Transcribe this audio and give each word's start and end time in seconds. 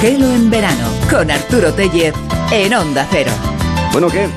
Gelo 0.00 0.32
en 0.32 0.48
verano 0.48 0.88
con 1.10 1.30
Arturo 1.30 1.74
Tellez 1.74 2.14
en 2.50 2.72
Onda 2.72 3.06
Cero. 3.10 3.30
Bueno, 3.92 4.08
¿qué? 4.08 4.28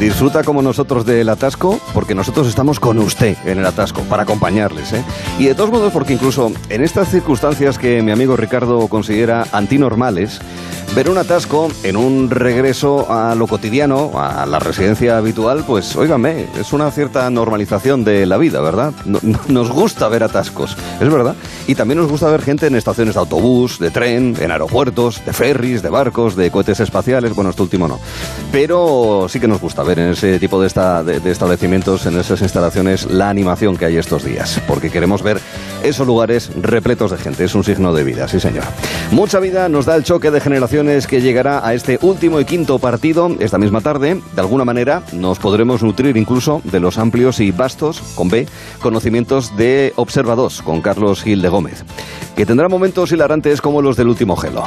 Disfruta 0.00 0.42
como 0.42 0.62
nosotros 0.62 1.06
del 1.06 1.28
atasco, 1.28 1.78
porque 1.94 2.12
nosotros 2.12 2.48
estamos 2.48 2.80
con 2.80 2.98
usted 2.98 3.36
en 3.44 3.60
el 3.60 3.66
atasco, 3.66 4.02
para 4.02 4.24
acompañarles. 4.24 4.92
¿eh? 4.92 5.04
Y 5.38 5.44
de 5.44 5.54
todos 5.54 5.70
modos, 5.70 5.92
porque 5.92 6.14
incluso 6.14 6.50
en 6.68 6.82
estas 6.82 7.08
circunstancias 7.08 7.78
que 7.78 8.02
mi 8.02 8.10
amigo 8.10 8.36
Ricardo 8.36 8.88
considera 8.88 9.46
antinormales, 9.52 10.40
ver 10.94 11.08
un 11.08 11.16
atasco 11.16 11.68
en 11.84 11.96
un 11.96 12.28
regreso 12.28 13.10
a 13.10 13.34
lo 13.34 13.46
cotidiano, 13.46 14.12
a 14.14 14.44
la 14.44 14.58
residencia 14.58 15.16
habitual, 15.16 15.64
pues 15.66 15.96
óigame, 15.96 16.46
es 16.58 16.74
una 16.74 16.90
cierta 16.90 17.30
normalización 17.30 18.04
de 18.04 18.26
la 18.26 18.36
vida, 18.36 18.60
¿verdad? 18.60 18.92
nos 19.48 19.70
gusta 19.70 20.08
ver 20.08 20.22
atascos, 20.22 20.76
es 21.00 21.10
verdad. 21.10 21.34
Y 21.66 21.76
también 21.76 21.98
nos 21.98 22.10
gusta 22.10 22.28
ver 22.28 22.42
gente 22.42 22.66
en 22.66 22.74
estaciones 22.74 23.14
de 23.14 23.20
autobús, 23.20 23.78
de 23.78 23.90
tren, 23.90 24.36
en 24.38 24.50
aeropuertos, 24.50 25.24
de 25.24 25.32
ferries, 25.32 25.80
de 25.82 25.88
barcos, 25.88 26.36
de 26.36 26.50
cohetes 26.50 26.80
espaciales, 26.80 27.34
bueno, 27.34 27.50
esto 27.50 27.62
último 27.62 27.88
no. 27.88 27.98
Pero 28.50 29.26
sí 29.30 29.40
que 29.40 29.48
nos 29.48 29.60
gusta 29.60 29.82
ver 29.82 29.98
en 29.98 30.10
ese 30.10 30.38
tipo 30.38 30.60
de, 30.60 30.66
establecimientos, 30.66 32.04
en 32.04 32.18
esas 32.18 32.42
instalaciones, 32.42 33.10
la 33.10 33.30
animación 33.30 33.78
que 33.78 33.86
hay 33.86 33.96
estos 33.96 34.24
días, 34.24 34.60
porque 34.66 34.90
queremos 34.90 35.22
ver 35.22 35.40
esos 35.84 36.06
lugares 36.06 36.50
repletos 36.60 37.10
de 37.10 37.18
gente, 37.18 37.44
es 37.44 37.54
un 37.54 37.64
signo 37.64 37.92
de 37.92 38.04
vida, 38.04 38.28
sí 38.28 38.40
señor. 38.40 38.64
Mucha 39.10 39.40
vida 39.40 39.68
nos 39.68 39.86
da 39.86 39.96
el 39.96 40.04
choque 40.04 40.30
de 40.30 40.40
generaciones 40.40 41.06
que 41.06 41.20
llegará 41.20 41.66
a 41.66 41.74
este 41.74 41.98
último 42.02 42.40
y 42.40 42.44
quinto 42.44 42.78
partido 42.78 43.30
esta 43.40 43.58
misma 43.58 43.80
tarde. 43.80 44.20
De 44.34 44.40
alguna 44.40 44.64
manera 44.64 45.02
nos 45.12 45.38
podremos 45.38 45.82
nutrir 45.82 46.16
incluso 46.16 46.60
de 46.64 46.80
los 46.80 46.98
amplios 46.98 47.40
y 47.40 47.50
vastos, 47.50 48.02
con 48.14 48.28
B, 48.28 48.46
conocimientos 48.80 49.56
de 49.56 49.92
Observados, 49.96 50.62
con 50.62 50.80
Carlos 50.80 51.22
Gil 51.22 51.42
de 51.42 51.48
Gómez, 51.48 51.84
que 52.36 52.46
tendrá 52.46 52.68
momentos 52.68 53.12
hilarantes 53.12 53.60
como 53.60 53.82
los 53.82 53.96
del 53.96 54.08
último 54.08 54.36
gelo. 54.36 54.64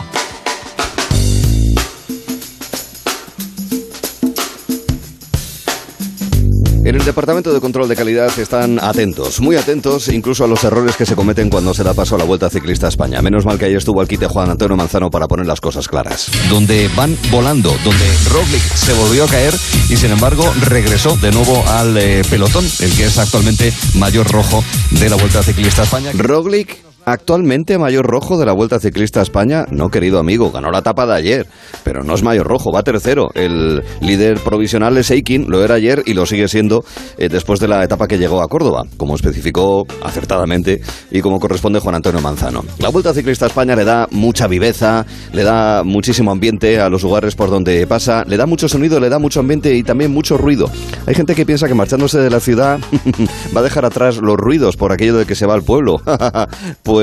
En 6.85 6.93
el 6.93 7.03
Departamento 7.03 7.51
de 7.51 7.59
Control 7.59 7.89
de 7.89 7.95
Calidad 7.95 8.37
están 8.37 8.77
atentos, 8.79 9.41
muy 9.41 9.55
atentos, 9.55 10.07
incluso 10.07 10.43
a 10.43 10.47
los 10.47 10.63
errores 10.63 10.95
que 10.95 11.07
se 11.07 11.15
cometen 11.15 11.49
cuando 11.49 11.73
se 11.73 11.83
da 11.83 11.95
paso 11.95 12.13
a 12.13 12.19
la 12.19 12.25
Vuelta 12.25 12.47
Ciclista 12.47 12.85
a 12.85 12.89
España. 12.89 13.23
Menos 13.23 13.43
mal 13.43 13.57
que 13.57 13.65
ahí 13.65 13.73
estuvo 13.73 14.03
el 14.03 14.07
quite 14.07 14.27
Juan 14.27 14.51
Antonio 14.51 14.77
Manzano 14.77 15.09
para 15.09 15.27
poner 15.27 15.47
las 15.47 15.59
cosas 15.59 15.87
claras. 15.87 16.29
Donde 16.47 16.87
van 16.95 17.17
volando, 17.31 17.75
donde 17.83 18.05
Roglic 18.31 18.61
se 18.61 18.93
volvió 18.93 19.23
a 19.23 19.27
caer 19.27 19.55
y 19.89 19.97
sin 19.97 20.11
embargo 20.11 20.43
regresó 20.61 21.17
de 21.17 21.31
nuevo 21.31 21.67
al 21.69 21.97
eh, 21.97 22.21
pelotón, 22.29 22.63
el 22.79 22.95
que 22.95 23.05
es 23.05 23.17
actualmente 23.17 23.73
mayor 23.95 24.29
rojo 24.31 24.63
de 24.91 25.09
la 25.09 25.15
Vuelta 25.15 25.41
Ciclista 25.41 25.81
a 25.81 25.85
España. 25.85 26.11
Roglic 26.13 26.84
Actualmente 27.05 27.77
mayor 27.77 28.07
rojo 28.07 28.39
de 28.39 28.47
la 28.47 28.53
Vuelta 28.53 28.79
Ciclista 28.79 29.19
a 29.19 29.23
España, 29.23 29.65
no 29.69 29.89
querido 29.89 30.17
amigo, 30.17 30.49
ganó 30.51 30.71
la 30.71 30.79
etapa 30.79 31.05
de 31.05 31.13
ayer, 31.13 31.47
pero 31.83 32.03
no 32.03 32.15
es 32.15 32.23
mayor 32.23 32.47
rojo, 32.47 32.71
va 32.71 32.81
tercero. 32.81 33.29
El 33.35 33.83
líder 34.01 34.39
provisional 34.39 34.97
es 34.97 35.11
Eikin, 35.11 35.45
lo 35.47 35.63
era 35.63 35.75
ayer 35.75 36.01
y 36.07 36.15
lo 36.15 36.25
sigue 36.25 36.47
siendo 36.47 36.83
eh, 37.19 37.29
después 37.29 37.59
de 37.59 37.67
la 37.67 37.83
etapa 37.83 38.07
que 38.07 38.17
llegó 38.17 38.41
a 38.41 38.47
Córdoba, 38.47 38.85
como 38.97 39.13
especificó 39.13 39.85
acertadamente 40.01 40.81
y 41.11 41.21
como 41.21 41.39
corresponde 41.39 41.79
Juan 41.79 41.93
Antonio 41.93 42.21
Manzano. 42.21 42.65
La 42.79 42.89
Vuelta 42.89 43.13
Ciclista 43.13 43.45
a 43.45 43.49
España 43.49 43.75
le 43.75 43.85
da 43.85 44.07
mucha 44.09 44.47
viveza, 44.47 45.05
le 45.31 45.43
da 45.43 45.83
muchísimo 45.83 46.31
ambiente 46.31 46.79
a 46.79 46.89
los 46.89 47.03
lugares 47.03 47.35
por 47.35 47.51
donde 47.51 47.85
pasa, 47.85 48.23
le 48.25 48.35
da 48.35 48.47
mucho 48.47 48.67
sonido, 48.67 48.99
le 48.99 49.09
da 49.09 49.19
mucho 49.19 49.41
ambiente 49.41 49.75
y 49.75 49.83
también 49.83 50.11
mucho 50.11 50.39
ruido. 50.39 50.71
Hay 51.05 51.13
gente 51.13 51.35
que 51.35 51.45
piensa 51.45 51.67
que 51.67 51.75
marchándose 51.75 52.17
de 52.17 52.31
la 52.31 52.39
ciudad 52.39 52.79
va 53.55 53.59
a 53.59 53.63
dejar 53.63 53.85
atrás 53.85 54.17
los 54.17 54.37
ruidos 54.37 54.75
por 54.75 54.91
aquello 54.91 55.17
de 55.17 55.27
que 55.27 55.35
se 55.35 55.45
va 55.45 55.53
al 55.53 55.61
pueblo. 55.61 56.01
pues 56.83 56.94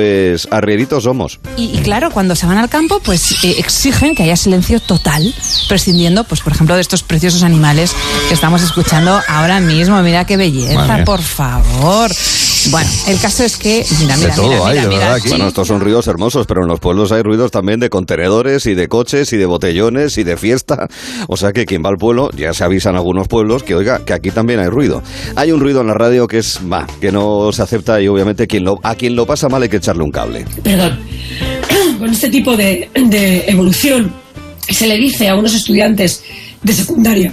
arrieritos 0.50 1.04
somos. 1.04 1.40
Y, 1.56 1.78
claro, 1.78 2.10
cuando 2.10 2.34
se 2.36 2.46
van 2.46 2.58
al 2.58 2.68
campo, 2.68 3.00
pues 3.04 3.44
eh, 3.44 3.56
exigen 3.58 4.14
que 4.14 4.22
haya 4.22 4.36
silencio 4.36 4.80
total, 4.80 5.34
prescindiendo, 5.68 6.24
pues 6.24 6.40
por 6.40 6.52
ejemplo, 6.52 6.74
de 6.74 6.80
estos 6.80 7.02
preciosos 7.02 7.42
animales 7.42 7.94
que 8.28 8.34
estamos 8.34 8.62
escuchando 8.62 9.20
ahora 9.28 9.61
mismo. 9.61 10.00
Mira 10.02 10.24
qué 10.24 10.36
belleza, 10.36 11.05
por 11.05 11.22
favor. 11.22 12.11
Bueno, 12.70 12.89
el 13.08 13.18
caso 13.18 13.45
es 13.45 13.56
que. 13.56 13.84
Mira, 14.00 14.17
mira, 14.17 14.30
de 14.30 14.36
todo 14.36 14.67
hay, 14.67 14.80
de 14.80 14.86
verdad. 14.86 15.18
Bueno, 15.28 15.48
estos 15.48 15.68
son 15.68 15.80
ruidos 15.80 16.06
hermosos, 16.06 16.46
pero 16.46 16.62
en 16.62 16.68
los 16.68 16.80
pueblos 16.80 17.11
hay 17.12 17.23
ruidos 17.23 17.50
también 17.50 17.80
de 17.80 17.90
contenedores 17.90 18.67
y 18.67 18.74
de 18.74 18.89
coches 18.89 19.33
y 19.33 19.36
de 19.36 19.46
botellones 19.46 20.17
y 20.18 20.23
de 20.23 20.36
fiesta. 20.36 20.89
O 21.28 21.36
sea 21.36 21.52
que 21.52 21.67
quien 21.67 21.83
va 21.84 21.89
al 21.89 21.96
pueblo, 21.96 22.30
ya 22.36 22.55
se 22.55 22.64
avisan 22.64 22.95
algunos 22.95 23.28
pueblos 23.28 23.62
que, 23.62 23.74
oiga, 23.74 24.05
que 24.05 24.12
aquí 24.12 24.30
también 24.30 24.61
hay 24.61 24.68
ruido. 24.68 25.02
Hay 25.34 25.50
un 25.50 25.61
ruido 25.61 25.80
en 25.80 25.89
la 25.89 25.95
radio 25.95 26.27
que 26.28 26.39
es, 26.39 26.61
va, 26.70 26.86
que 27.00 27.11
no 27.11 27.50
se 27.52 27.62
acepta 27.62 28.00
y 28.00 28.08
obviamente 28.08 28.46
quien 28.46 28.64
lo, 28.64 28.79
a 28.83 28.94
quien 28.94 29.17
lo 29.17 29.27
pasa 29.27 29.48
mal 29.48 29.62
hay 29.62 29.68
que 29.68 29.79
echarle 29.79 30.05
un 30.05 30.12
cable. 30.12 30.44
Perdón. 30.62 31.00
Con 31.98 32.11
este 32.11 32.29
tipo 32.30 32.56
de, 32.56 32.89
de 32.94 33.44
evolución 33.46 34.12
se 34.68 34.86
le 34.86 34.96
dice 34.96 35.29
a 35.29 35.36
unos 35.36 35.55
estudiantes 35.55 36.23
de 36.62 36.73
secundaria 36.73 37.33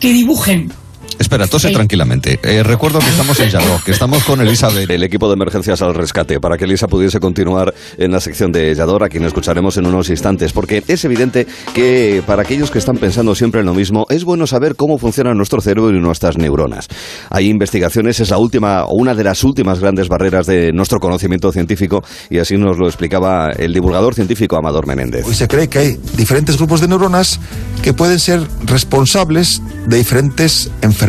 que 0.00 0.12
dibujen 0.12 0.72
Espera, 1.18 1.46
tose 1.46 1.70
tranquilamente. 1.70 2.40
Eh, 2.42 2.62
recuerdo 2.62 2.98
que 2.98 3.08
estamos 3.08 3.38
en 3.40 3.50
Yadó, 3.50 3.80
que 3.84 3.92
estamos 3.92 4.24
con 4.24 4.40
Elizabeth, 4.40 4.90
el 4.90 5.02
equipo 5.02 5.28
de 5.28 5.34
emergencias 5.34 5.82
al 5.82 5.94
rescate, 5.94 6.40
para 6.40 6.56
que 6.56 6.64
Elisa 6.64 6.86
pudiese 6.88 7.20
continuar 7.20 7.74
en 7.98 8.10
la 8.12 8.20
sección 8.20 8.52
de 8.52 8.74
Yador, 8.74 9.04
a 9.04 9.08
quien 9.08 9.24
escucharemos 9.24 9.76
en 9.76 9.86
unos 9.86 10.08
instantes, 10.10 10.52
porque 10.52 10.82
es 10.86 11.04
evidente 11.04 11.46
que 11.74 12.22
para 12.26 12.42
aquellos 12.42 12.70
que 12.70 12.78
están 12.78 12.96
pensando 12.96 13.34
siempre 13.34 13.60
en 13.60 13.66
lo 13.66 13.74
mismo, 13.74 14.06
es 14.08 14.24
bueno 14.24 14.46
saber 14.46 14.74
cómo 14.76 14.98
funciona 14.98 15.34
nuestro 15.34 15.60
cerebro 15.60 15.90
y 15.90 16.00
nuestras 16.00 16.38
neuronas. 16.38 16.88
Hay 17.30 17.48
investigaciones, 17.48 18.20
es 18.20 18.30
la 18.30 18.38
última, 18.38 18.84
o 18.84 18.94
una 18.94 19.14
de 19.14 19.24
las 19.24 19.44
últimas 19.44 19.80
grandes 19.80 20.08
barreras 20.08 20.46
de 20.46 20.72
nuestro 20.72 20.98
conocimiento 20.98 21.52
científico, 21.52 22.02
y 22.30 22.38
así 22.38 22.56
nos 22.56 22.78
lo 22.78 22.86
explicaba 22.86 23.50
el 23.50 23.72
divulgador 23.72 24.14
científico 24.14 24.56
Amador 24.56 24.86
Menéndez. 24.86 25.26
Hoy 25.26 25.34
se 25.34 25.48
cree 25.48 25.68
que 25.68 25.78
hay 25.78 25.98
diferentes 26.16 26.56
grupos 26.56 26.80
de 26.80 26.88
neuronas 26.88 27.38
que 27.82 27.92
pueden 27.92 28.18
ser 28.18 28.40
responsables 28.64 29.60
de 29.86 29.98
diferentes 29.98 30.70
enfermedades 30.80 31.01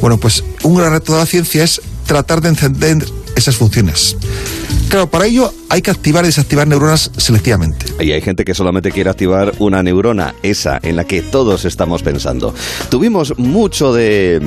bueno, 0.00 0.18
pues 0.18 0.44
un 0.62 0.76
gran 0.76 0.92
reto 0.92 1.12
de 1.12 1.18
la 1.18 1.26
ciencia 1.26 1.64
es 1.64 1.80
tratar 2.06 2.40
de 2.40 2.50
encender 2.50 3.04
esas 3.36 3.56
funciones. 3.56 4.16
Claro, 4.88 5.10
para 5.10 5.26
ello 5.26 5.52
hay 5.68 5.82
que 5.82 5.90
activar 5.90 6.24
y 6.24 6.28
desactivar 6.28 6.66
neuronas 6.66 7.10
selectivamente. 7.16 7.86
Y 8.00 8.12
hay 8.12 8.22
gente 8.22 8.44
que 8.44 8.54
solamente 8.54 8.90
quiere 8.90 9.10
activar 9.10 9.52
una 9.58 9.82
neurona, 9.82 10.34
esa 10.42 10.78
en 10.82 10.96
la 10.96 11.04
que 11.04 11.20
todos 11.22 11.64
estamos 11.64 12.02
pensando. 12.02 12.54
Tuvimos 12.88 13.38
mucho 13.38 13.92
de 13.92 14.40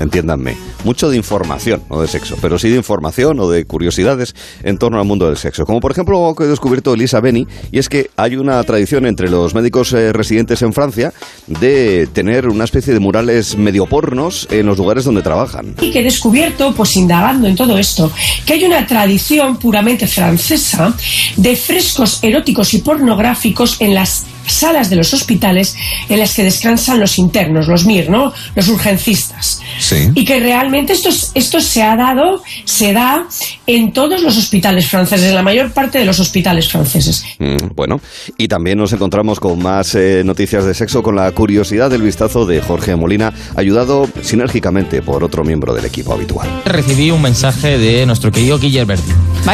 entiéndanme, 0.00 0.56
mucho 0.84 1.08
de 1.08 1.16
información, 1.16 1.82
no 1.88 2.00
de 2.00 2.08
sexo, 2.08 2.36
pero 2.40 2.58
sí 2.58 2.68
de 2.68 2.76
información 2.76 3.38
o 3.38 3.48
de 3.48 3.64
curiosidades 3.64 4.34
en 4.62 4.78
torno 4.78 4.98
al 4.98 5.06
mundo 5.06 5.26
del 5.26 5.36
sexo. 5.36 5.64
Como 5.64 5.80
por 5.80 5.92
ejemplo 5.92 6.16
algo 6.16 6.34
que 6.34 6.44
he 6.44 6.48
descubierto 6.48 6.94
Elisa 6.94 7.20
Beni, 7.20 7.46
y 7.70 7.78
es 7.78 7.88
que 7.88 8.10
hay 8.16 8.36
una 8.36 8.62
tradición 8.64 9.06
entre 9.06 9.30
los 9.30 9.54
médicos 9.54 9.92
eh, 9.92 10.12
residentes 10.12 10.62
en 10.62 10.72
Francia 10.72 11.12
de 11.46 12.08
tener 12.12 12.48
una 12.48 12.64
especie 12.64 12.92
de 12.92 13.00
murales 13.00 13.56
medio 13.56 13.86
pornos 13.86 14.48
en 14.50 14.66
los 14.66 14.78
lugares 14.78 15.04
donde 15.04 15.22
trabajan. 15.22 15.74
Y 15.80 15.90
que 15.90 16.00
he 16.00 16.04
descubierto, 16.04 16.74
pues 16.74 16.96
indagando 16.96 17.46
en 17.46 17.56
todo 17.56 17.78
esto, 17.78 18.10
que 18.46 18.54
hay 18.54 18.64
una 18.64 18.86
tradición 18.86 19.58
puramente 19.58 20.06
francesa 20.06 20.94
de 21.36 21.56
frescos 21.56 22.18
eróticos 22.22 22.74
y 22.74 22.78
pornográficos 22.78 23.80
en 23.80 23.94
las 23.94 24.24
salas 24.46 24.90
de 24.90 24.96
los 24.96 25.12
hospitales 25.14 25.76
en 26.08 26.18
las 26.18 26.34
que 26.34 26.42
descansan 26.42 27.00
los 27.00 27.18
internos, 27.18 27.68
los 27.68 27.86
MIR, 27.86 28.10
¿no? 28.10 28.32
Los 28.54 28.68
urgencistas. 28.68 29.60
Y 30.14 30.24
que 30.24 30.40
realmente 30.40 30.92
esto, 30.92 31.10
esto 31.34 31.60
se 31.60 31.82
ha 31.82 31.96
dado, 31.96 32.42
se 32.64 32.92
da 32.92 33.26
en 33.66 33.92
todos 33.92 34.22
los 34.22 34.36
hospitales 34.36 34.88
franceses, 34.88 35.28
en 35.28 35.34
la 35.34 35.42
mayor 35.42 35.72
parte 35.72 35.98
de 35.98 36.04
los 36.04 36.18
hospitales 36.18 36.68
franceses. 36.68 37.24
Mm, 37.38 37.74
bueno, 37.74 38.00
y 38.36 38.48
también 38.48 38.78
nos 38.78 38.92
encontramos 38.92 39.40
con 39.40 39.62
más 39.62 39.94
eh, 39.94 40.22
noticias 40.24 40.64
de 40.64 40.74
sexo 40.74 41.02
con 41.02 41.16
la 41.16 41.30
curiosidad 41.32 41.90
del 41.90 42.02
vistazo 42.02 42.46
de 42.46 42.60
Jorge 42.60 42.96
Molina, 42.96 43.32
ayudado 43.56 44.08
sinérgicamente 44.22 45.02
por 45.02 45.24
otro 45.24 45.44
miembro 45.44 45.74
del 45.74 45.84
equipo 45.84 46.12
habitual. 46.12 46.48
Recibí 46.64 47.10
un 47.10 47.22
mensaje 47.22 47.78
de 47.78 48.04
nuestro 48.06 48.30
querido 48.30 48.58
Guillermo 48.58 48.80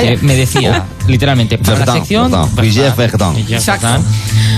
que 0.00 0.18
me 0.22 0.36
decía, 0.36 0.84
literalmente, 1.08 1.58
para 1.58 1.84
la 1.84 1.92
sección... 1.92 2.32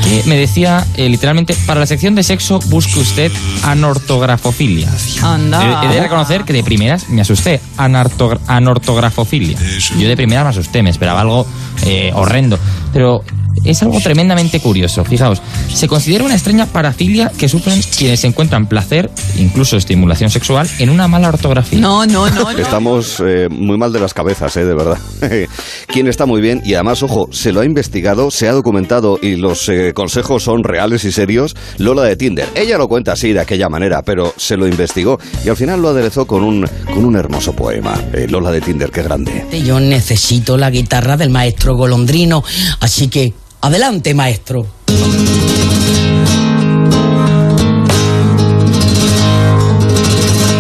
que 0.05 0.23
me 0.29 0.37
decía 0.37 0.87
eh, 0.95 1.09
literalmente, 1.09 1.57
para 1.67 1.81
la 1.81 1.87
sección 1.87 2.15
de 2.15 2.23
sexo 2.23 2.61
busque 2.67 3.01
usted 3.01 3.33
anortografofilia. 3.65 4.89
Anda. 5.23 5.83
He, 5.85 5.89
de 5.89 6.01
reconocer 6.01 6.45
que 6.45 6.53
de 6.53 6.63
primeras 6.63 7.09
me 7.09 7.23
asusté. 7.23 7.61
anortografofilia. 7.77 9.59
Yo 9.99 10.09
de 10.09 10.17
primeras 10.17 10.45
me 10.45 10.51
asusté, 10.51 10.83
me 10.83 10.91
esperaba 10.91 11.23
algo 11.23 11.47
eh, 11.87 12.13
horrendo. 12.15 12.59
Pero 12.93 13.25
es 13.65 13.83
algo 13.83 14.01
tremendamente 14.01 14.61
curioso. 14.61 15.05
Fijaos, 15.05 15.43
se 15.73 15.89
considera 15.89 16.25
una 16.25 16.35
extraña 16.35 16.67
parafilia 16.67 17.31
que 17.37 17.49
sufren 17.49 17.81
quienes 17.97 18.25
encuentran 18.25 18.67
placer, 18.67 19.11
incluso 19.37 19.77
estimulación 19.77 20.31
sexual, 20.31 20.69
en 20.79 20.91
una 20.91 21.09
mala 21.09 21.29
ortografía. 21.29 21.79
No, 21.79 22.07
no, 22.07 22.29
no. 22.31 22.51
Estamos 22.51 23.23
eh, 23.25 23.49
muy 23.51 23.77
mal 23.77 23.93
de 23.93 24.01
las 24.01 24.15
cabezas, 24.15 24.57
eh, 24.57 24.65
de 24.65 24.75
verdad. 24.75 24.99
Quien 25.87 26.09
está 26.09 26.27
muy 26.27 26.41
bien 26.41 26.63
y 26.65 26.75
además, 26.75 27.03
ojo, 27.03 27.29
se 27.31 27.53
lo 27.53 27.61
ha 27.61 27.65
investigado, 27.65 28.31
se 28.31 28.49
ha 28.49 28.53
documentado 28.53 29.19
y 29.21 29.37
los 29.37 29.69
eh, 29.69 29.93
consejos 29.95 30.43
son 30.43 30.65
reales 30.65 31.05
y 31.05 31.13
serios. 31.13 31.55
Lola 31.79 32.03
de 32.05 32.17
Tinder. 32.17 32.49
Ella 32.55 32.79
lo 32.79 32.89
cuenta 32.89 33.13
así, 33.13 33.33
de 33.33 33.41
aquella 33.41 33.69
manera, 33.69 34.03
pero 34.03 34.35
se 34.37 34.57
lo 34.57 34.67
investigó 34.67 35.19
y 35.45 35.49
al 35.49 35.57
final 35.57 35.83
lo 35.83 35.89
aderezó 35.89 36.27
con 36.27 36.43
un, 36.43 36.69
con 36.87 37.05
un 37.05 37.17
hermoso 37.17 37.53
poema. 37.53 37.95
Eh, 38.13 38.27
Lola 38.29 38.51
de 38.51 38.61
Tinder, 38.61 38.91
qué 38.91 39.03
grande. 39.03 39.47
Yo 39.65 39.81
necesito 39.81 40.57
la 40.57 40.71
guitarra 40.71 41.17
del 41.17 41.31
maestro 41.31 41.77
Golondrino, 41.77 42.43
así 42.81 43.09
que 43.09 43.35
Adelante, 43.61 44.15
maestro. 44.15 44.67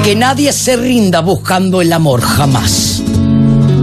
Que 0.04 0.16
nadie 0.16 0.52
se 0.52 0.76
rinda 0.76 1.20
buscando 1.20 1.80
el 1.80 1.92
amor 1.92 2.20
jamás. 2.20 3.02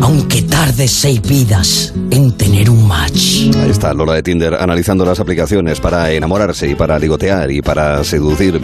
Aunque 0.02 0.45
tarde 0.56 0.88
seis 0.88 1.22
vidas 1.22 1.94
en 2.12 2.32
tener 2.38 2.70
un 2.70 2.88
match. 2.88 3.54
Ahí 3.58 3.72
está 3.72 3.94
Lola 3.94 4.14
de 4.14 4.24
Tinder 4.24 4.54
analizando 4.54 5.04
las 5.04 5.20
aplicaciones 5.20 5.82
para 5.82 6.14
enamorarse 6.14 6.70
y 6.70 6.76
para 6.76 6.98
ligotear 6.98 7.52
y 7.52 7.62
para 7.62 8.02
seducir. 8.06 8.62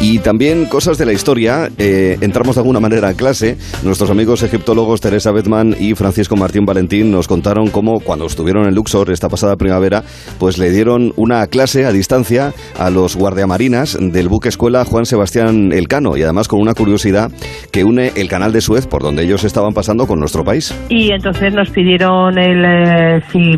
Y 0.00 0.20
también 0.20 0.64
cosas 0.64 0.96
de 0.96 1.04
la 1.04 1.12
historia. 1.12 1.70
Eh, 1.76 2.16
entramos 2.22 2.54
de 2.54 2.62
alguna 2.62 2.80
manera 2.80 3.08
a 3.08 3.14
clase. 3.14 3.58
Nuestros 3.82 4.08
amigos 4.08 4.42
egiptólogos 4.42 5.02
Teresa 5.02 5.32
Bedman 5.32 5.76
y 5.78 5.94
Francisco 5.94 6.34
Martín 6.34 6.64
Valentín 6.64 7.10
nos 7.10 7.28
contaron 7.28 7.68
cómo 7.68 8.00
cuando 8.00 8.24
estuvieron 8.24 8.66
en 8.66 8.74
Luxor 8.74 9.10
esta 9.10 9.28
pasada 9.28 9.56
primavera, 9.56 10.02
pues 10.38 10.56
le 10.56 10.70
dieron 10.70 11.12
una 11.16 11.46
clase 11.48 11.84
a 11.84 11.92
distancia 11.92 12.54
a 12.78 12.88
los 12.88 13.16
guardiamarinas 13.16 13.98
del 14.00 14.30
buque 14.30 14.48
escuela 14.48 14.86
Juan 14.86 15.04
Sebastián 15.04 15.72
Elcano 15.72 16.16
y 16.16 16.22
además 16.22 16.48
con 16.48 16.62
una 16.62 16.72
curiosidad 16.72 17.30
que 17.70 17.84
une 17.84 18.12
el 18.16 18.28
canal 18.28 18.54
de 18.54 18.62
Suez 18.62 18.86
por 18.86 19.02
donde 19.02 19.24
ellos 19.24 19.44
estaban 19.44 19.74
pasando 19.74 20.06
con 20.06 20.18
nuestro 20.18 20.42
país. 20.42 20.74
Y 20.88 21.10
entonces 21.10 21.33
nos 21.52 21.70
pidieron 21.70 22.38
el, 22.38 22.64
eh, 22.64 23.22
si 23.30 23.56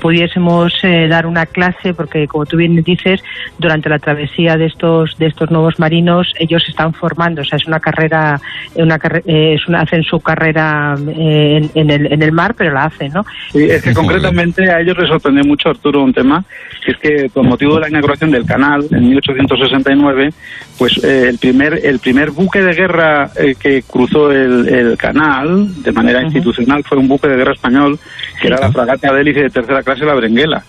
pudiésemos 0.00 0.72
eh, 0.82 1.08
dar 1.08 1.26
una 1.26 1.44
clase, 1.44 1.92
porque 1.92 2.26
como 2.26 2.46
tú 2.46 2.56
bien 2.56 2.76
dices, 2.82 3.20
durante 3.58 3.88
la 3.88 3.98
travesía 3.98 4.56
de 4.56 4.66
estos 4.66 5.16
de 5.18 5.26
estos 5.26 5.50
nuevos 5.50 5.78
marinos, 5.78 6.32
ellos 6.38 6.62
se 6.64 6.70
están 6.70 6.92
formando, 6.94 7.42
o 7.42 7.44
sea, 7.44 7.56
es 7.56 7.66
una 7.66 7.80
carrera, 7.80 8.40
una, 8.76 8.98
eh, 9.26 9.54
es 9.54 9.68
una, 9.68 9.80
hacen 9.80 10.02
su 10.02 10.20
carrera 10.20 10.94
en, 10.96 11.90
el, 11.90 12.12
en 12.12 12.22
el 12.22 12.32
mar, 12.32 12.54
pero 12.56 12.72
la 12.72 12.84
hacen, 12.84 13.12
¿no? 13.12 13.24
Sí, 13.52 13.64
es 13.64 13.82
que 13.82 13.92
concretamente 13.92 14.70
a 14.70 14.80
ellos 14.80 14.96
les 14.98 15.08
sorprendió 15.08 15.44
mucho, 15.44 15.68
Arturo, 15.68 16.02
un 16.02 16.14
tema, 16.14 16.44
que 16.84 16.92
es 16.92 16.98
que 16.98 17.30
con 17.30 17.48
motivo 17.48 17.74
de 17.74 17.82
la 17.82 17.88
inauguración 17.88 18.30
del 18.30 18.46
canal 18.46 18.86
en 18.90 19.08
1869, 19.08 20.30
pues 20.78 21.02
el 21.02 21.38
primer 21.38 21.80
el 21.84 21.98
primer 21.98 22.30
buque 22.30 22.62
de 22.62 22.72
guerra 22.72 23.30
que 23.60 23.82
cruzó 23.82 24.30
el, 24.30 24.68
el, 24.68 24.96
canal 24.96 25.82
de 25.82 25.92
manera 25.92 26.22
institucional 26.22 26.82
fue 26.84 26.98
un 26.98 27.05
buque 27.08 27.28
de 27.28 27.36
guerra 27.36 27.52
español 27.52 27.98
que 28.40 28.48
era 28.48 28.58
la 28.58 28.72
fragata 28.72 29.12
de 29.12 29.20
hélice 29.20 29.42
de 29.42 29.50
tercera 29.50 29.82
clase 29.82 30.04
La 30.04 30.14
Berenguela. 30.14 30.64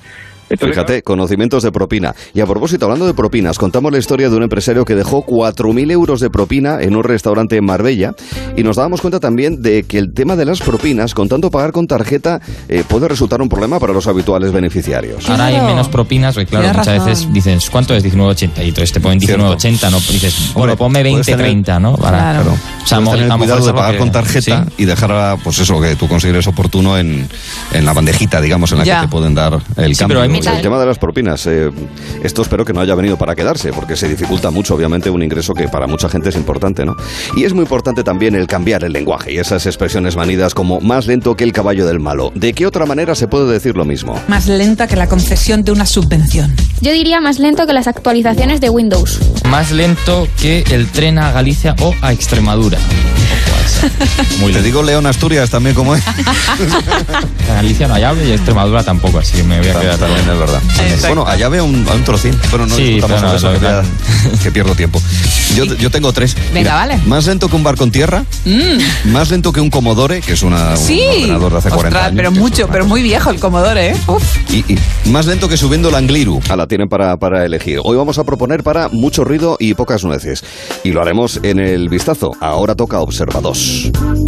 Fíjate, 0.49 1.03
conocimientos 1.03 1.63
de 1.63 1.71
propina. 1.71 2.15
Y 2.33 2.39
a 2.39 2.45
propósito, 2.45 2.85
hablando 2.85 3.05
de 3.05 3.13
propinas, 3.13 3.57
contamos 3.57 3.91
la 3.91 3.97
historia 3.97 4.29
de 4.29 4.35
un 4.35 4.43
empresario 4.43 4.85
que 4.85 4.95
dejó 4.95 5.25
4.000 5.25 5.91
euros 5.91 6.19
de 6.19 6.29
propina 6.29 6.81
en 6.81 6.95
un 6.95 7.03
restaurante 7.03 7.57
en 7.57 7.65
Marbella 7.65 8.13
y 8.55 8.63
nos 8.63 8.75
dábamos 8.77 9.01
cuenta 9.01 9.19
también 9.19 9.61
de 9.61 9.83
que 9.83 9.97
el 9.97 10.13
tema 10.13 10.35
de 10.35 10.45
las 10.45 10.61
propinas, 10.61 11.13
con 11.13 11.27
tanto 11.27 11.51
pagar 11.51 11.71
con 11.71 11.87
tarjeta, 11.87 12.39
eh, 12.69 12.83
puede 12.87 13.07
resultar 13.07 13.41
un 13.41 13.49
problema 13.49 13.79
para 13.79 13.93
los 13.93 14.07
habituales 14.07 14.51
beneficiarios. 14.51 15.29
Ahora 15.29 15.47
hay 15.47 15.61
menos 15.61 15.89
propinas, 15.89 16.35
claro, 16.49 16.77
muchas 16.77 17.05
veces 17.05 17.33
dices, 17.33 17.69
¿cuánto 17.69 17.95
es 17.95 18.03
19.80? 18.03 18.63
Y 18.63 18.69
entonces 18.69 18.93
te 18.93 18.99
ponen 18.99 19.19
19.80, 19.19 19.91
¿no? 19.91 19.99
dices, 19.99 20.51
bueno, 20.53 20.75
ponme 20.77 21.03
20.30, 21.03 21.81
¿no? 21.81 21.95
Para, 21.95 22.17
claro. 22.17 22.53
O 22.83 22.87
sea, 22.87 22.99
tener 22.99 23.29
cuidado 23.29 23.65
de 23.65 23.73
pagar 23.73 23.97
con 23.97 24.11
tarjeta 24.11 24.65
y 24.77 24.85
dejar, 24.85 25.37
pues 25.43 25.59
eso, 25.59 25.79
que 25.81 25.95
tú 25.95 26.07
consideres 26.07 26.47
oportuno 26.47 26.97
en, 26.97 27.27
en 27.73 27.85
la 27.85 27.93
bandejita, 27.93 28.39
digamos, 28.39 28.71
en 28.71 28.79
la 28.79 28.83
que 28.83 28.91
te 28.91 29.07
pueden 29.07 29.35
dar 29.35 29.59
el 29.75 29.97
cambio. 29.97 30.36
El 30.45 30.61
tema 30.61 30.79
de 30.79 30.85
las 30.85 30.99
propinas, 30.99 31.45
eh, 31.47 31.71
esto 32.23 32.41
espero 32.41 32.63
que 32.63 32.73
no 32.73 32.81
haya 32.81 32.95
venido 32.95 33.17
para 33.17 33.35
quedarse, 33.35 33.71
porque 33.73 33.95
se 33.95 34.07
dificulta 34.07 34.51
mucho, 34.51 34.75
obviamente, 34.75 35.09
un 35.09 35.23
ingreso 35.23 35.53
que 35.53 35.67
para 35.67 35.87
mucha 35.87 36.09
gente 36.09 36.29
es 36.29 36.35
importante, 36.35 36.85
¿no? 36.85 36.95
Y 37.35 37.43
es 37.43 37.53
muy 37.53 37.63
importante 37.63 38.03
también 38.03 38.35
el 38.35 38.47
cambiar 38.47 38.83
el 38.83 38.93
lenguaje 38.93 39.33
y 39.33 39.37
esas 39.37 39.65
expresiones 39.65 40.15
manidas 40.15 40.53
como 40.53 40.79
más 40.79 41.07
lento 41.07 41.35
que 41.35 41.43
el 41.43 41.53
caballo 41.53 41.85
del 41.85 41.99
malo. 41.99 42.31
¿De 42.35 42.53
qué 42.53 42.67
otra 42.67 42.85
manera 42.85 43.15
se 43.15 43.27
puede 43.27 43.51
decir 43.51 43.75
lo 43.75 43.85
mismo? 43.85 44.19
Más 44.27 44.47
lenta 44.47 44.87
que 44.87 44.95
la 44.95 45.07
concesión 45.07 45.63
de 45.63 45.71
una 45.71 45.85
subvención. 45.85 46.55
Yo 46.81 46.91
diría 46.91 47.19
más 47.21 47.39
lento 47.39 47.65
que 47.65 47.73
las 47.73 47.87
actualizaciones 47.87 48.61
de 48.61 48.69
Windows. 48.69 49.19
Más 49.49 49.71
lento 49.71 50.27
que 50.39 50.63
el 50.71 50.87
tren 50.91 51.17
a 51.19 51.31
Galicia 51.31 51.75
o 51.81 51.93
a 52.01 52.13
Extremadura. 52.13 52.77
Muy 54.39 54.53
Te 54.53 54.61
digo 54.61 54.83
León 54.83 55.05
Asturias 55.05 55.49
también 55.49 55.75
como 55.75 55.95
es. 55.95 56.03
Galicia 57.47 57.87
no 57.87 57.95
hay 57.95 58.03
y 58.27 58.31
Extremadura 58.31 58.83
tampoco, 58.83 59.19
así 59.19 59.41
me 59.43 59.59
voy 59.59 59.69
a 59.69 59.79
quedar 59.79 59.97
también, 59.97 60.21
es 60.21 60.39
verdad. 60.39 60.61
Bueno, 61.07 61.25
allá 61.25 61.49
veo 61.49 61.65
un, 61.65 61.87
un 61.87 62.03
trocín, 62.03 62.37
pero 62.51 62.65
no 62.65 62.75
sí, 62.75 62.99
pero 63.01 63.35
eso, 63.35 63.51
que, 64.43 64.51
pierdo 64.51 64.75
tiempo. 64.75 65.01
Yo, 65.55 65.65
yo 65.65 65.89
tengo 65.89 66.13
tres. 66.13 66.35
Venga, 66.53 66.75
vale. 66.75 66.99
Más 67.05 67.25
lento 67.27 67.49
que 67.49 67.55
un 67.55 67.63
barco 67.63 67.83
en 67.83 67.91
tierra, 67.91 68.23
mm. 68.45 69.11
más 69.11 69.29
lento 69.29 69.51
que 69.51 69.61
un 69.61 69.69
Commodore, 69.69 70.21
que 70.21 70.33
es 70.33 70.43
una, 70.43 70.75
sí. 70.77 71.01
un 71.01 71.21
ordenador 71.23 71.51
de 71.53 71.57
hace 71.57 71.69
40 71.69 72.05
años. 72.05 72.13
pero 72.15 72.31
mucho, 72.31 72.67
pero 72.67 72.85
muy 72.85 73.01
viejo 73.01 73.29
el 73.29 73.39
Commodore, 73.39 73.91
¿eh? 73.91 73.95
Y, 74.49 74.73
y, 74.73 74.79
más 75.05 75.25
lento 75.25 75.47
que 75.49 75.57
subiendo 75.57 75.89
el 75.89 75.95
Angliru. 75.95 76.41
Ah, 76.49 76.55
la 76.55 76.67
tienen 76.67 76.89
para, 76.89 77.17
para 77.17 77.45
elegir. 77.45 77.79
Hoy 77.83 77.97
vamos 77.97 78.17
a 78.17 78.23
proponer 78.23 78.63
para 78.63 78.89
mucho 78.89 79.23
ruido 79.23 79.57
y 79.59 79.73
pocas 79.73 80.03
nueces. 80.03 80.43
Y 80.83 80.91
lo 80.91 81.01
haremos 81.01 81.39
en 81.43 81.59
el 81.59 81.89
vistazo. 81.89 82.35
Ahora 82.39 82.75
toca 82.75 82.99
observados. 83.67 84.27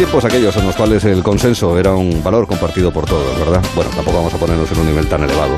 tiempos 0.00 0.24
aquellos 0.24 0.56
en 0.56 0.66
los 0.66 0.74
cuales 0.76 1.04
el 1.04 1.22
consenso 1.22 1.78
era 1.78 1.92
un 1.92 2.24
valor 2.24 2.46
compartido 2.46 2.90
por 2.90 3.04
todos, 3.04 3.38
¿verdad? 3.38 3.62
Bueno, 3.74 3.90
tampoco 3.94 4.16
vamos 4.16 4.32
a 4.32 4.38
ponernos 4.38 4.72
en 4.72 4.78
un 4.78 4.86
nivel 4.86 5.06
tan 5.06 5.22
elevado, 5.22 5.56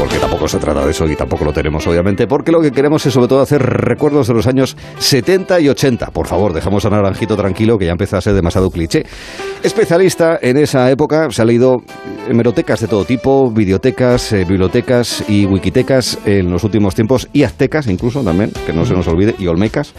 porque 0.00 0.16
tampoco 0.18 0.48
se 0.48 0.58
trata 0.58 0.82
de 0.82 0.92
eso 0.92 1.06
y 1.06 1.14
tampoco 1.14 1.44
lo 1.44 1.52
tenemos, 1.52 1.86
obviamente, 1.86 2.26
porque 2.26 2.50
lo 2.50 2.62
que 2.62 2.72
queremos 2.72 3.04
es 3.04 3.12
sobre 3.12 3.28
todo 3.28 3.42
hacer 3.42 3.60
recuerdos 3.60 4.28
de 4.28 4.32
los 4.32 4.46
años 4.46 4.74
70 4.98 5.60
y 5.60 5.68
80. 5.68 6.06
Por 6.06 6.26
favor, 6.26 6.54
dejamos 6.54 6.86
a 6.86 6.88
Naranjito 6.88 7.36
tranquilo, 7.36 7.76
que 7.76 7.84
ya 7.84 7.92
empieza 7.92 8.16
a 8.16 8.22
ser 8.22 8.32
demasiado 8.32 8.70
cliché. 8.70 9.04
Especialista 9.62 10.38
en 10.40 10.56
esa 10.56 10.90
época, 10.90 11.30
se 11.30 11.42
ha 11.42 11.44
leído 11.44 11.82
hemerotecas 12.26 12.80
de 12.80 12.86
todo 12.86 13.04
tipo, 13.04 13.50
videotecas, 13.50 14.32
eh, 14.32 14.46
bibliotecas 14.48 15.22
y 15.28 15.44
wikitecas 15.44 16.18
en 16.24 16.50
los 16.50 16.64
últimos 16.64 16.94
tiempos, 16.94 17.28
y 17.34 17.42
aztecas 17.42 17.86
incluso 17.86 18.22
también, 18.22 18.52
que 18.64 18.72
no 18.72 18.86
se 18.86 18.94
nos 18.94 19.06
olvide, 19.06 19.34
y 19.38 19.48
olmecas, 19.48 19.92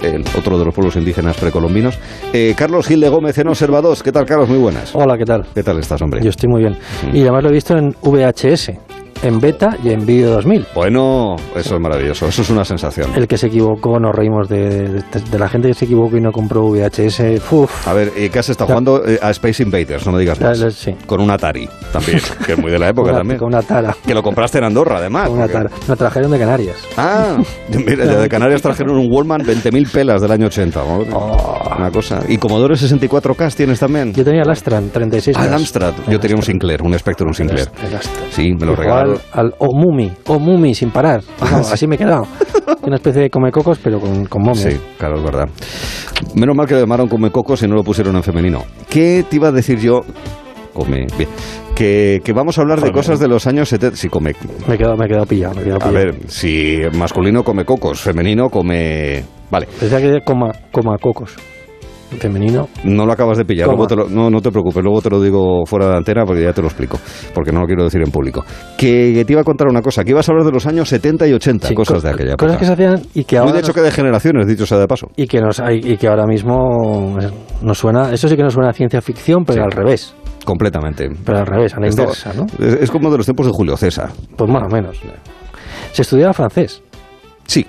el 0.00 0.24
otro 0.38 0.60
de 0.60 0.64
los 0.64 0.72
pueblos 0.72 0.94
indígenas 0.94 1.36
precolombinos. 1.36 1.98
Eh, 2.32 2.54
Carlos 2.56 2.86
Gil 2.86 3.00
de 3.00 3.08
Gómez 3.08 3.36
en 3.38 3.48
Observados. 3.48 4.04
¿Qué 4.04 4.12
tal, 4.12 4.26
Carlos? 4.26 4.48
Muy 4.48 4.58
buenas. 4.58 4.94
Hola, 4.94 5.18
¿qué 5.18 5.24
tal? 5.24 5.44
¿Qué 5.52 5.64
tal 5.64 5.80
estás, 5.80 6.00
hombre? 6.02 6.22
Yo 6.22 6.30
estoy 6.30 6.48
muy 6.48 6.60
bien. 6.60 6.78
Y 7.12 7.22
además 7.22 7.42
lo 7.42 7.48
he 7.48 7.54
visto 7.54 7.76
en 7.76 7.96
VHS 8.00 8.89
en 9.22 9.38
beta 9.40 9.76
y 9.82 9.90
en 9.90 10.06
vídeo 10.06 10.30
2000. 10.30 10.66
Bueno, 10.74 11.36
eso 11.54 11.74
es 11.74 11.80
maravilloso, 11.80 12.26
eso 12.26 12.42
es 12.42 12.50
una 12.50 12.64
sensación. 12.64 13.10
El 13.14 13.26
que 13.28 13.36
se 13.36 13.48
equivocó, 13.48 13.98
nos 13.98 14.14
reímos 14.14 14.48
de, 14.48 14.88
de, 14.88 15.38
la 15.38 15.48
gente 15.48 15.68
que 15.68 15.74
se 15.74 15.84
equivocó 15.84 16.16
y 16.16 16.20
no 16.20 16.32
compró 16.32 16.68
VHS. 16.70 17.52
Uf. 17.52 17.88
A 17.88 17.92
ver, 17.92 18.10
¿qué 18.10 18.38
has 18.38 18.48
estado 18.48 18.68
jugando 18.68 19.06
eh, 19.06 19.18
a 19.20 19.30
Space 19.30 19.62
Invaders? 19.62 20.06
No 20.06 20.12
me 20.12 20.20
digas 20.20 20.40
más. 20.40 20.58
sí. 20.74 20.94
Con 21.06 21.20
un 21.20 21.30
Atari 21.30 21.68
también, 21.92 22.20
que 22.46 22.52
es 22.52 22.58
muy 22.58 22.70
de 22.70 22.78
la 22.78 22.88
época 22.88 23.12
también. 23.12 23.38
Con 23.38 23.48
una 23.48 23.62
Tara. 23.62 23.94
Que 24.06 24.14
lo 24.14 24.22
compraste 24.22 24.58
en 24.58 24.64
Andorra, 24.64 24.98
además. 24.98 25.28
Con 25.28 25.38
una 25.38 25.48
Tara. 25.48 25.70
Lo 25.88 25.96
trajeron 25.96 26.30
de 26.30 26.38
Canarias. 26.38 26.76
Ah, 26.96 27.36
mira, 27.68 28.06
de 28.06 28.28
Canarias 28.28 28.62
trajeron 28.62 28.96
un 28.96 29.08
Wallman 29.10 29.42
20.000 29.42 29.90
pelas 29.90 30.22
del 30.22 30.30
año 30.30 30.46
80. 30.46 30.82
Oh. 30.82 31.76
Una 31.76 31.90
cosa. 31.90 32.22
¿Y 32.28 32.36
Commodore 32.38 32.74
64K 32.74 33.54
tienes 33.54 33.80
también? 33.80 34.12
Yo 34.12 34.24
tenía 34.24 34.42
el 34.42 34.48
Amstrad 34.48 34.82
36. 34.92 35.36
Ah, 35.38 35.46
el 35.46 35.54
Amstrad. 35.54 35.94
Yo 36.08 36.18
tenía 36.20 36.36
un 36.36 36.42
Sinclair, 36.42 36.82
un 36.82 36.98
Spectrum 36.98 37.32
Sinclair. 37.32 37.68
El, 37.86 37.94
Amstrad. 37.94 38.24
Sí, 38.30 38.52
me 38.54 38.66
lo 38.66 38.74
regalaron. 38.76 39.09
Al, 39.32 39.46
al 39.46 39.54
Mumi, 39.72 40.10
o 40.26 40.38
Mumi 40.38 40.74
sin 40.74 40.90
parar. 40.90 41.22
así 41.40 41.86
me 41.86 41.96
he 41.96 41.98
quedado. 41.98 42.26
Una 42.82 42.96
especie 42.96 43.22
de 43.22 43.30
comecocos, 43.30 43.78
pero 43.82 44.00
con, 44.00 44.26
con 44.26 44.42
momios. 44.42 44.72
Sí, 44.72 44.80
claro, 44.98 45.18
es 45.18 45.24
verdad. 45.24 45.48
Menos 46.34 46.56
mal 46.56 46.66
que 46.66 46.74
le 46.74 46.80
llamaron 46.80 47.08
comecocos 47.08 47.62
y 47.62 47.68
no 47.68 47.74
lo 47.74 47.82
pusieron 47.82 48.16
en 48.16 48.22
femenino. 48.22 48.64
¿Qué 48.88 49.24
te 49.28 49.36
iba 49.36 49.48
a 49.48 49.52
decir 49.52 49.78
yo? 49.78 50.00
Come, 50.74 51.06
bien. 51.16 51.28
Que, 51.74 52.20
que, 52.22 52.32
vamos 52.32 52.58
a 52.58 52.62
hablar 52.62 52.80
de 52.80 52.92
cosas 52.92 53.18
de 53.18 53.26
los 53.26 53.46
años 53.46 53.68
70. 53.68 53.96
Sí, 53.96 54.08
come. 54.08 54.34
Me 54.68 54.74
he 54.74 54.78
quedado, 54.78 54.96
me 54.96 55.06
he 55.06 55.08
quedado 55.08 55.26
pillado. 55.26 55.54
Me 55.54 55.62
he 55.62 55.64
quedado 55.64 55.86
a 55.86 55.90
ver, 55.90 56.14
si 56.28 56.80
masculino 56.92 57.42
come 57.42 57.64
cocos, 57.64 58.00
femenino 58.00 58.48
come. 58.50 59.24
Vale. 59.50 59.66
Pensaba 59.78 60.00
que 60.00 60.20
coma, 60.24 60.52
coma 60.70 60.96
cocos 60.98 61.36
femenino. 62.18 62.68
No 62.84 63.06
lo 63.06 63.12
acabas 63.12 63.38
de 63.38 63.44
pillar, 63.44 63.68
no, 63.68 64.30
no 64.30 64.40
te 64.40 64.50
preocupes, 64.50 64.82
luego 64.82 65.00
te 65.00 65.10
lo 65.10 65.20
digo 65.20 65.64
fuera 65.66 65.88
de 65.88 65.96
antena 65.96 66.24
porque 66.24 66.42
ya 66.42 66.52
te 66.52 66.60
lo 66.60 66.68
explico, 66.68 66.98
porque 67.34 67.52
no 67.52 67.60
lo 67.60 67.66
quiero 67.66 67.84
decir 67.84 68.02
en 68.04 68.10
público. 68.10 68.44
Que, 68.76 69.24
te 69.26 69.32
iba 69.32 69.42
a 69.42 69.44
contar 69.44 69.68
una 69.68 69.82
cosa, 69.82 70.04
que 70.04 70.10
ibas 70.10 70.28
a 70.28 70.32
hablar 70.32 70.46
de 70.46 70.52
los 70.52 70.66
años 70.66 70.88
70 70.88 71.26
y 71.28 71.32
80, 71.32 71.74
cosas 71.74 72.02
de 72.02 72.10
aquella 72.10 72.30
época. 72.30 72.46
Cosas 72.46 72.58
que 72.58 72.66
se 72.66 72.72
hacían 72.72 73.02
y 73.14 73.24
que 73.24 73.38
ahora... 73.38 73.50
Muy 73.50 73.54
de 73.54 73.60
hecho 73.60 73.74
que 73.74 73.80
de 73.80 73.90
generaciones, 73.90 74.46
dicho 74.46 74.66
sea 74.66 74.78
de 74.78 74.86
paso. 74.86 75.08
Y 75.16 75.26
que, 75.26 75.40
nos, 75.40 75.62
y 75.70 75.96
que 75.96 76.08
ahora 76.08 76.26
mismo 76.26 77.16
nos 77.62 77.78
suena, 77.78 78.12
eso 78.12 78.28
sí 78.28 78.36
que 78.36 78.42
nos 78.42 78.54
suena 78.54 78.70
a 78.70 78.72
ciencia 78.72 79.00
ficción, 79.00 79.44
pero 79.44 79.64
al 79.64 79.70
revés. 79.70 80.14
Completamente. 80.44 81.08
Pero 81.24 81.38
al 81.38 81.46
revés, 81.46 81.74
a 81.74 81.80
la 81.80 81.88
inversa, 81.88 82.32
¿no? 82.34 82.46
Es, 82.64 82.90
como 82.90 83.10
de 83.10 83.18
los 83.18 83.26
tiempos 83.26 83.46
de 83.46 83.52
Julio 83.52 83.76
César. 83.76 84.10
Pues 84.36 84.50
más 84.50 84.64
o 84.64 84.74
menos. 84.74 85.00
Se 85.92 86.02
estudiaba 86.02 86.32
francés. 86.32 86.82
Sí, 87.46 87.66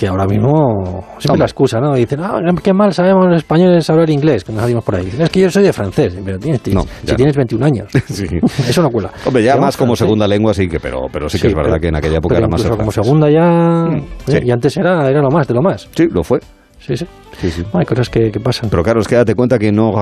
que 0.00 0.08
ahora 0.08 0.24
mismo 0.24 1.04
siempre 1.18 1.40
la 1.40 1.44
excusa, 1.44 1.78
¿no? 1.78 1.92
Dicen, 1.92 2.20
ah, 2.22 2.40
qué 2.64 2.72
mal 2.72 2.90
sabemos 2.94 3.26
los 3.26 3.36
españoles 3.36 3.90
hablar 3.90 4.08
inglés, 4.08 4.42
que 4.44 4.50
nos 4.50 4.62
salimos 4.62 4.82
por 4.82 4.94
ahí. 4.94 5.04
Dicen, 5.04 5.20
es 5.20 5.28
que 5.28 5.40
yo 5.40 5.50
soy 5.50 5.62
de 5.62 5.74
francés, 5.74 6.16
pero 6.24 6.38
tienes, 6.38 6.66
No, 6.72 6.84
si 7.04 7.14
tienes 7.16 7.36
21 7.36 7.66
años. 7.66 7.88
Sí. 8.08 8.24
Eso 8.66 8.80
no 8.82 8.88
cuela. 8.88 9.10
Hombre, 9.26 9.42
ya 9.42 9.58
más 9.58 9.76
como 9.76 9.88
francés, 9.90 10.06
segunda 10.06 10.26
lengua 10.26 10.54
sí 10.54 10.68
que, 10.68 10.80
pero, 10.80 11.02
pero 11.12 11.28
sí 11.28 11.36
que 11.36 11.42
Sí, 11.42 11.46
es 11.48 11.54
verdad 11.54 11.72
pero- 11.72 11.80
que 11.82 11.88
en 11.88 11.96
aquella 11.96 12.16
época 12.16 12.38
era 12.38 12.48
más 12.48 12.64
como 12.64 12.90
segunda 12.90 13.28
ya... 13.30 13.94
¿eh? 13.94 14.02
Sí. 14.26 14.38
Y 14.42 14.50
antes 14.50 14.74
era, 14.78 15.06
era 15.10 15.20
lo 15.20 15.28
más, 15.30 15.46
de 15.46 15.52
lo 15.52 15.60
más. 15.60 15.86
Sí, 15.94 16.06
lo 16.10 16.24
fue. 16.24 16.40
Sí, 16.78 16.96
sí. 16.96 17.06
Sí, 17.38 17.50
sí. 17.50 17.62
Hay 17.74 17.84
cosas 17.84 18.08
que, 18.08 18.30
que 18.30 18.40
pasan. 18.40 18.70
Pero 18.70 18.82
claro, 18.82 19.00
es 19.00 19.06
que 19.08 19.14
date 19.14 19.34
cuenta 19.34 19.58
que 19.58 19.70
no. 19.70 19.92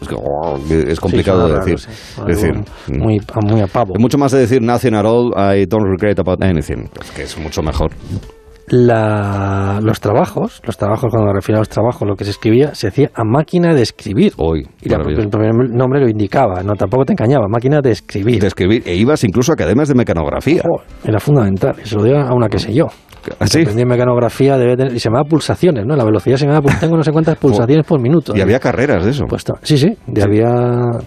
Es, 0.00 0.08
que, 0.08 0.14
oh, 0.14 0.58
es 0.70 0.98
complicado 1.00 1.46
Sí, 1.46 1.52
de 1.52 1.58
decir. 1.74 1.88
raro. 2.16 2.30
Es 2.30 2.36
decir, 2.40 2.54
Algo 2.88 3.04
muy, 3.04 3.20
muy 3.42 3.60
a 3.60 3.66
pavo. 3.66 3.92
es 3.94 4.00
mucho 4.00 4.16
más 4.16 4.32
de 4.32 4.38
decir 4.38 4.62
nothing 4.62 4.94
at 4.94 5.04
all, 5.04 5.32
I 5.36 5.66
don't 5.66 5.86
regret 5.86 6.18
about 6.18 6.42
anything. 6.42 6.88
Que 7.14 7.24
es 7.24 7.38
mucho 7.38 7.62
mejor. 7.62 7.90
La, 8.70 9.80
los 9.82 10.00
trabajos, 10.00 10.60
los 10.64 10.76
trabajos, 10.76 11.10
cuando 11.10 11.28
me 11.28 11.34
refiero 11.34 11.58
a 11.58 11.60
los 11.60 11.68
trabajos, 11.68 12.06
lo 12.08 12.14
que 12.16 12.24
se 12.24 12.30
escribía, 12.30 12.74
se 12.74 12.88
hacía 12.88 13.10
a 13.14 13.24
máquina 13.24 13.74
de 13.74 13.82
escribir. 13.82 14.32
Hoy, 14.36 14.66
Y 14.82 14.88
la- 14.88 14.98
maravilloso. 14.98 15.22
el 15.24 15.30
primer 15.30 15.70
nombre 15.70 16.00
lo 16.00 16.08
indicaba, 16.08 16.62
no 16.62 16.74
tampoco 16.74 17.04
te 17.04 17.12
engañaba, 17.12 17.46
máquina 17.48 17.80
de 17.80 17.92
escribir. 17.92 18.40
de 18.40 18.46
escribir. 18.46 18.82
E 18.86 18.94
ibas 18.94 19.24
incluso 19.24 19.52
a 19.52 19.54
academias 19.54 19.88
de 19.88 19.94
mecanografía. 19.94 20.62
Era 21.04 21.18
fundamental, 21.20 21.74
se 21.82 21.94
lo 21.96 22.02
dio 22.04 22.18
a 22.18 22.32
una 22.34 22.48
que 22.48 22.58
sé 22.58 22.72
yo. 22.72 22.86
¿Así? 23.40 23.60
Aprendí 23.60 23.84
mecanografía 23.84 24.56
debe 24.56 24.74
tener- 24.76 24.94
y 24.94 24.98
se 25.00 25.08
llamaba 25.10 25.24
pulsaciones, 25.28 25.84
¿no? 25.84 25.94
La 25.96 26.04
velocidad 26.04 26.36
se 26.36 26.44
llamaba, 26.46 26.62
pues 26.62 26.80
tengo 26.80 26.96
no 26.96 27.02
sé 27.02 27.12
cuántas 27.12 27.36
pulsaciones 27.36 27.84
por 27.84 28.00
minuto. 28.00 28.32
Y 28.34 28.40
había 28.40 28.58
carreras 28.58 29.04
de 29.04 29.10
eso. 29.10 29.24
Pues 29.28 29.44
sí, 29.62 29.76
sí, 29.76 29.88
y 30.06 30.20
había, 30.20 30.48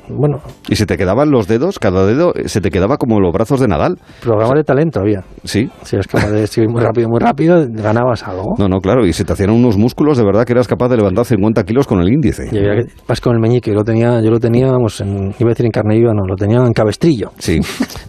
bueno, 0.09 0.39
Y 0.69 0.75
se 0.75 0.85
te 0.85 0.97
quedaban 0.97 1.31
los 1.31 1.47
dedos, 1.47 1.79
cada 1.79 2.05
dedo 2.05 2.35
eh, 2.35 2.47
se 2.47 2.61
te 2.61 2.69
quedaba 2.69 2.97
como 2.97 3.19
los 3.19 3.33
brazos 3.33 3.59
de 3.59 3.67
Nadal. 3.67 3.97
programa 4.21 4.53
de 4.55 4.63
talento 4.63 4.99
había. 4.99 5.23
Sí. 5.45 5.71
Si 5.83 5.95
eras 5.95 6.05
capaz 6.07 6.29
de 6.29 6.43
escribir 6.43 6.69
muy 6.69 6.81
rápido, 6.83 7.07
muy 7.09 7.19
rápido, 7.19 7.50
ganabas 7.69 8.23
algo. 8.27 8.55
No, 8.57 8.67
no, 8.67 8.79
claro. 8.79 9.05
Y 9.05 9.13
se 9.13 9.23
te 9.25 9.33
hacían 9.33 9.51
unos 9.51 9.77
músculos 9.77 10.17
de 10.17 10.23
verdad 10.23 10.45
que 10.45 10.53
eras 10.53 10.67
capaz 10.67 10.89
de 10.89 10.97
levantar 10.97 11.25
50 11.25 11.63
kilos 11.63 11.87
con 11.87 12.01
el 12.01 12.11
índice. 12.11 12.49
Y 12.51 12.57
había 12.57 12.83
que, 12.83 12.91
vas 13.07 13.21
con 13.21 13.33
el 13.33 13.39
meñique, 13.39 13.71
yo 13.71 13.75
lo 13.75 13.83
tenía, 13.83 14.21
yo 14.21 14.29
lo 14.29 14.39
tenía, 14.39 14.71
vamos, 14.71 15.01
en, 15.01 15.33
iba 15.39 15.49
a 15.49 15.53
decir 15.53 15.65
en 15.65 15.71
carne 15.71 15.97
viva, 15.97 16.13
no, 16.13 16.25
lo 16.27 16.35
tenía 16.35 16.59
en 16.59 16.73
cabestrillo. 16.73 17.31
Sí. 17.37 17.59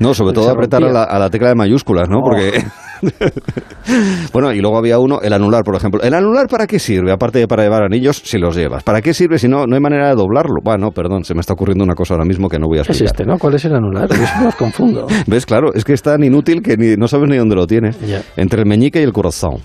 No, 0.00 0.14
sobre 0.14 0.32
todo 0.34 0.50
apretar 0.50 0.82
a 0.82 0.86
rompía. 0.86 1.00
la, 1.00 1.04
a 1.04 1.18
la 1.18 1.30
tecla 1.30 1.48
de 1.48 1.54
mayúsculas, 1.54 2.08
¿no? 2.08 2.18
Oh. 2.18 2.22
Porque. 2.24 2.62
bueno, 4.32 4.52
y 4.52 4.60
luego 4.60 4.78
había 4.78 4.98
uno, 4.98 5.20
el 5.20 5.32
anular, 5.32 5.62
por 5.64 5.76
ejemplo. 5.76 6.00
¿El 6.02 6.14
anular 6.14 6.46
para 6.48 6.66
qué 6.66 6.78
sirve? 6.78 7.12
Aparte 7.12 7.38
de 7.40 7.48
para 7.48 7.62
llevar 7.64 7.82
anillos, 7.82 8.20
si 8.24 8.38
los 8.38 8.56
llevas. 8.56 8.82
¿Para 8.82 9.00
qué 9.02 9.12
sirve 9.14 9.38
si 9.38 9.48
no, 9.48 9.66
no 9.66 9.74
hay 9.74 9.80
manera 9.80 10.08
de 10.08 10.14
doblarlo? 10.14 10.60
Bueno, 10.62 10.90
perdón, 10.90 11.24
se 11.24 11.34
me 11.34 11.40
está 11.40 11.52
ocurriendo 11.52 11.84
una 11.84 11.94
cosa 11.94 12.14
ahora 12.14 12.24
mismo 12.24 12.48
que 12.48 12.58
no 12.58 12.66
voy 12.68 12.78
a 12.78 12.82
Es 12.82 12.88
explicar. 12.88 13.12
este, 13.14 13.24
¿no? 13.26 13.38
¿Cuál 13.38 13.54
es 13.54 13.64
el 13.64 13.74
anular? 13.74 14.08
Yo 14.08 14.14
siempre 14.16 14.44
los 14.44 14.54
confundo. 14.56 15.06
¿Ves? 15.26 15.46
Claro, 15.46 15.72
es 15.74 15.84
que 15.84 15.92
es 15.92 16.02
tan 16.02 16.22
inútil 16.22 16.62
que 16.62 16.76
ni- 16.76 16.96
no 16.96 17.08
sabes 17.08 17.28
ni 17.28 17.36
dónde 17.36 17.56
lo 17.56 17.66
tienes. 17.66 17.98
Entre 18.36 18.60
el 18.60 18.66
meñique 18.66 19.00
y 19.00 19.04
el 19.04 19.12
corazón. 19.12 19.56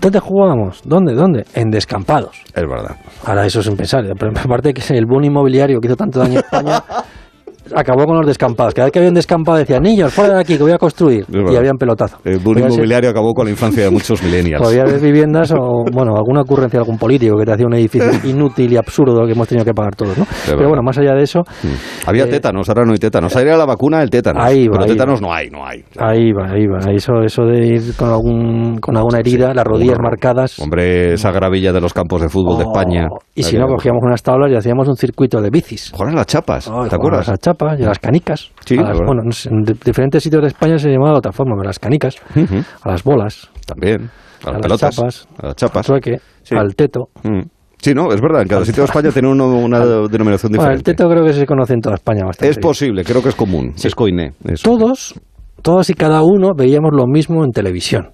¿Dónde 0.00 0.18
jugábamos? 0.18 0.80
¿Dónde? 0.84 1.12
¿Dónde? 1.14 1.44
En 1.54 1.70
descampados. 1.70 2.42
Es 2.54 2.62
verdad. 2.66 2.96
Ahora 3.26 3.44
eso 3.44 3.60
es 3.60 3.66
un 3.66 3.76
pensar. 3.76 4.02
Pero 4.18 4.32
aparte 4.34 4.72
que 4.72 4.82
el 4.96 5.04
boom 5.04 5.24
inmobiliario 5.24 5.78
que 5.78 5.88
hizo 5.88 5.96
tanto 5.96 6.20
daño 6.20 6.38
a 6.38 6.40
España 6.40 6.82
acabó 7.74 8.04
con 8.04 8.16
los 8.16 8.26
descampados. 8.26 8.74
Cada 8.74 8.86
vez 8.86 8.92
que 8.92 8.98
había 8.98 9.08
un 9.08 9.14
descampado 9.14 9.58
decía, 9.58 9.78
niños, 9.80 10.12
fuera 10.12 10.34
de 10.34 10.40
aquí, 10.40 10.56
que 10.56 10.62
voy 10.62 10.72
a 10.72 10.78
construir. 10.78 11.24
Y 11.30 11.56
habían 11.56 11.76
pelotazo. 11.76 12.18
El 12.24 12.38
boom 12.38 12.56
ser- 12.58 12.70
inmobiliario 12.70 13.10
acabó 13.10 13.32
con 13.34 13.44
la 13.46 13.50
infancia 13.50 13.84
de 13.84 13.90
muchos 13.90 14.22
millennials. 14.22 14.62
Podía 14.62 14.82
haber 14.82 15.00
viviendas 15.00 15.52
o, 15.52 15.84
bueno, 15.92 16.14
alguna 16.16 16.42
ocurrencia 16.42 16.78
de 16.78 16.82
algún 16.82 16.98
político 16.98 17.36
que 17.38 17.44
te 17.44 17.52
hacía 17.52 17.66
un 17.66 17.74
edificio 17.74 18.10
inútil 18.24 18.72
y 18.72 18.76
absurdo 18.76 19.24
que 19.26 19.32
hemos 19.32 19.48
tenido 19.48 19.64
que 19.64 19.74
pagar 19.74 19.94
todos, 19.96 20.16
¿no? 20.18 20.26
Pero 20.46 20.68
bueno, 20.68 20.82
más 20.82 20.96
allá 20.98 21.14
de 21.14 21.22
eso, 21.22 21.40
Mm. 21.62 22.08
Había 22.08 22.24
Eh, 22.24 22.28
tétanos, 22.28 22.68
ahora 22.68 22.84
no 22.84 22.92
hay 22.92 22.98
tétanos. 22.98 23.34
Ahí 23.36 23.42
era 23.44 23.56
la 23.56 23.66
vacuna 23.66 23.98
del 24.00 24.10
tétanos. 24.10 24.42
Ahí 24.44 24.66
va, 24.66 24.72
pero 24.72 24.84
ahí 24.84 24.90
tétanos 24.90 25.20
va. 25.20 25.26
no 25.26 25.34
hay, 25.34 25.50
no 25.50 25.66
hay. 25.66 25.84
ahí 25.98 26.32
va, 26.32 26.52
ahí 26.52 26.66
va. 26.66 26.78
Eso, 26.92 27.20
eso 27.24 27.42
de 27.44 27.66
ir 27.66 27.96
con, 27.96 28.08
algún, 28.08 28.78
con 28.78 28.96
alguna 28.96 29.18
herida, 29.18 29.52
las 29.54 29.64
rodillas 29.64 29.96
Hombre, 29.96 30.10
marcadas. 30.10 30.58
Hombre, 30.58 31.12
esa 31.14 31.30
gravilla 31.32 31.72
de 31.72 31.80
los 31.80 31.92
campos 31.92 32.22
de 32.22 32.28
fútbol 32.28 32.58
de 32.58 32.64
Oh, 32.64 32.72
España. 32.72 33.08
Y 33.34 33.42
si 33.42 33.56
no, 33.58 33.66
cogíamos 33.66 34.00
unas 34.04 34.22
tablas 34.22 34.50
y 34.52 34.56
hacíamos 34.56 34.88
un 34.88 34.96
circuito 34.96 35.40
de 35.40 35.50
bicis. 35.50 35.92
A 35.98 36.04
las 36.12 36.26
chapas, 36.26 36.68
Oh, 36.68 36.86
¿te 36.88 36.94
acuerdas? 36.94 37.28
Las 37.28 37.38
chapas 37.40 37.59
y 37.78 37.82
a 37.84 37.88
las 37.88 37.98
canicas. 37.98 38.50
Sí, 38.64 38.76
A 38.78 38.82
las- 38.82 38.98
bueno, 38.98 39.22
en 39.22 39.62
di- 39.62 39.74
diferentes 39.84 40.22
sitios 40.22 40.42
de 40.42 40.48
España 40.48 40.78
se 40.78 40.88
llamaba 40.90 41.12
de 41.12 41.18
otra 41.18 41.32
forma, 41.32 41.54
pero 41.56 41.66
las 41.68 41.78
canicas, 41.78 42.16
Ujú. 42.36 42.62
a 42.82 42.88
las 42.90 43.02
bolas, 43.04 43.50
También. 43.66 44.10
A 44.44 44.48
a 44.48 44.52
las 44.52 44.62
pelotas. 44.62 44.96
chapas, 44.96 45.28
a 45.38 45.42
las 45.42 45.50
al 45.50 45.54
chapas. 45.56 45.86
trueque, 45.86 46.16
Sí. 46.42 46.54
al 46.56 46.74
teto. 46.74 47.08
Mm. 47.22 47.40
Sí, 47.82 47.94
no, 47.94 48.12
es 48.12 48.20
verdad. 48.20 48.42
En 48.42 48.48
cada 48.48 48.64
sitio 48.64 48.82
de 48.82 48.86
España 48.86 49.10
tiene 49.12 49.28
uno- 49.28 49.46
una 49.58 49.80
denominación 50.08 50.52
Bueno, 50.52 50.72
el 50.72 50.78
diferente. 50.78 50.94
teto 50.94 51.08
creo 51.08 51.24
que 51.24 51.32
se 51.32 51.46
conoce 51.46 51.74
en 51.74 51.80
toda 51.80 51.94
España 51.94 52.24
bastante. 52.26 52.50
es 52.50 52.58
posible, 52.58 53.04
creo 53.04 53.22
que 53.22 53.30
es 53.30 53.34
común. 53.34 53.72
Es 53.82 53.94
coiné. 53.94 54.32
eso. 54.44 54.62
Todos, 54.64 55.14
todos 55.62 55.88
y 55.90 55.94
cada 55.94 56.22
uno 56.22 56.50
veíamos 56.56 56.90
lo 56.92 57.06
mismo 57.06 57.42
en 57.44 57.50
televisión. 57.52 58.10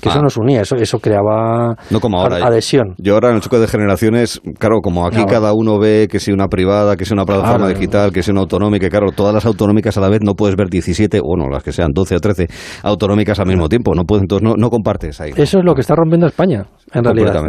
Que 0.00 0.08
Ah. 0.08 0.12
eso 0.12 0.22
nos 0.22 0.36
unía, 0.36 0.62
eso, 0.62 0.74
eso 0.76 0.98
creaba 0.98 1.76
No 1.90 2.00
como 2.00 2.18
ahora. 2.18 2.36
ad- 2.36 2.44
adhesión. 2.44 2.94
Yo 2.98 3.14
ahora 3.14 3.28
en 3.30 3.36
el 3.36 3.40
choque 3.42 3.58
de 3.58 3.66
generaciones, 3.68 4.40
claro, 4.58 4.80
como 4.82 5.06
aquí 5.06 5.18
No. 5.18 5.26
cada 5.26 5.52
uno 5.54 5.78
ve 5.78 6.08
que 6.10 6.18
si 6.18 6.32
una 6.32 6.48
privada, 6.48 6.96
que 6.96 7.04
si 7.04 7.12
una 7.12 7.24
plataforma 7.24 7.66
Claro. 7.66 7.74
digital, 7.78 8.10
que 8.12 8.22
si 8.22 8.30
una 8.30 8.40
autonómica, 8.40 8.88
claro, 8.88 9.12
todas 9.14 9.34
las 9.34 9.44
autonómicas 9.46 9.96
a 9.98 10.00
la 10.00 10.08
vez 10.08 10.20
no 10.22 10.34
puedes 10.34 10.56
ver 10.56 10.68
17, 10.70 11.20
o 11.22 11.36
no, 11.36 11.48
las 11.48 11.62
que 11.62 11.72
sean 11.72 11.90
12 11.94 12.16
o 12.16 12.20
13 12.20 12.46
autonómicas 12.82 13.38
al 13.38 13.46
mismo 13.46 13.68
tiempo. 13.68 13.94
No 13.94 14.04
puedes, 14.04 14.22
entonces 14.22 14.48
no, 14.48 14.54
no 14.56 14.70
compartes 14.70 15.20
ahí. 15.20 15.32
Eso 15.36 15.58
es 15.58 15.64
lo 15.64 15.74
que 15.74 15.82
está 15.82 15.94
rompiendo 15.94 16.26
España, 16.26 16.64
en 16.92 17.04
realidad. 17.04 17.44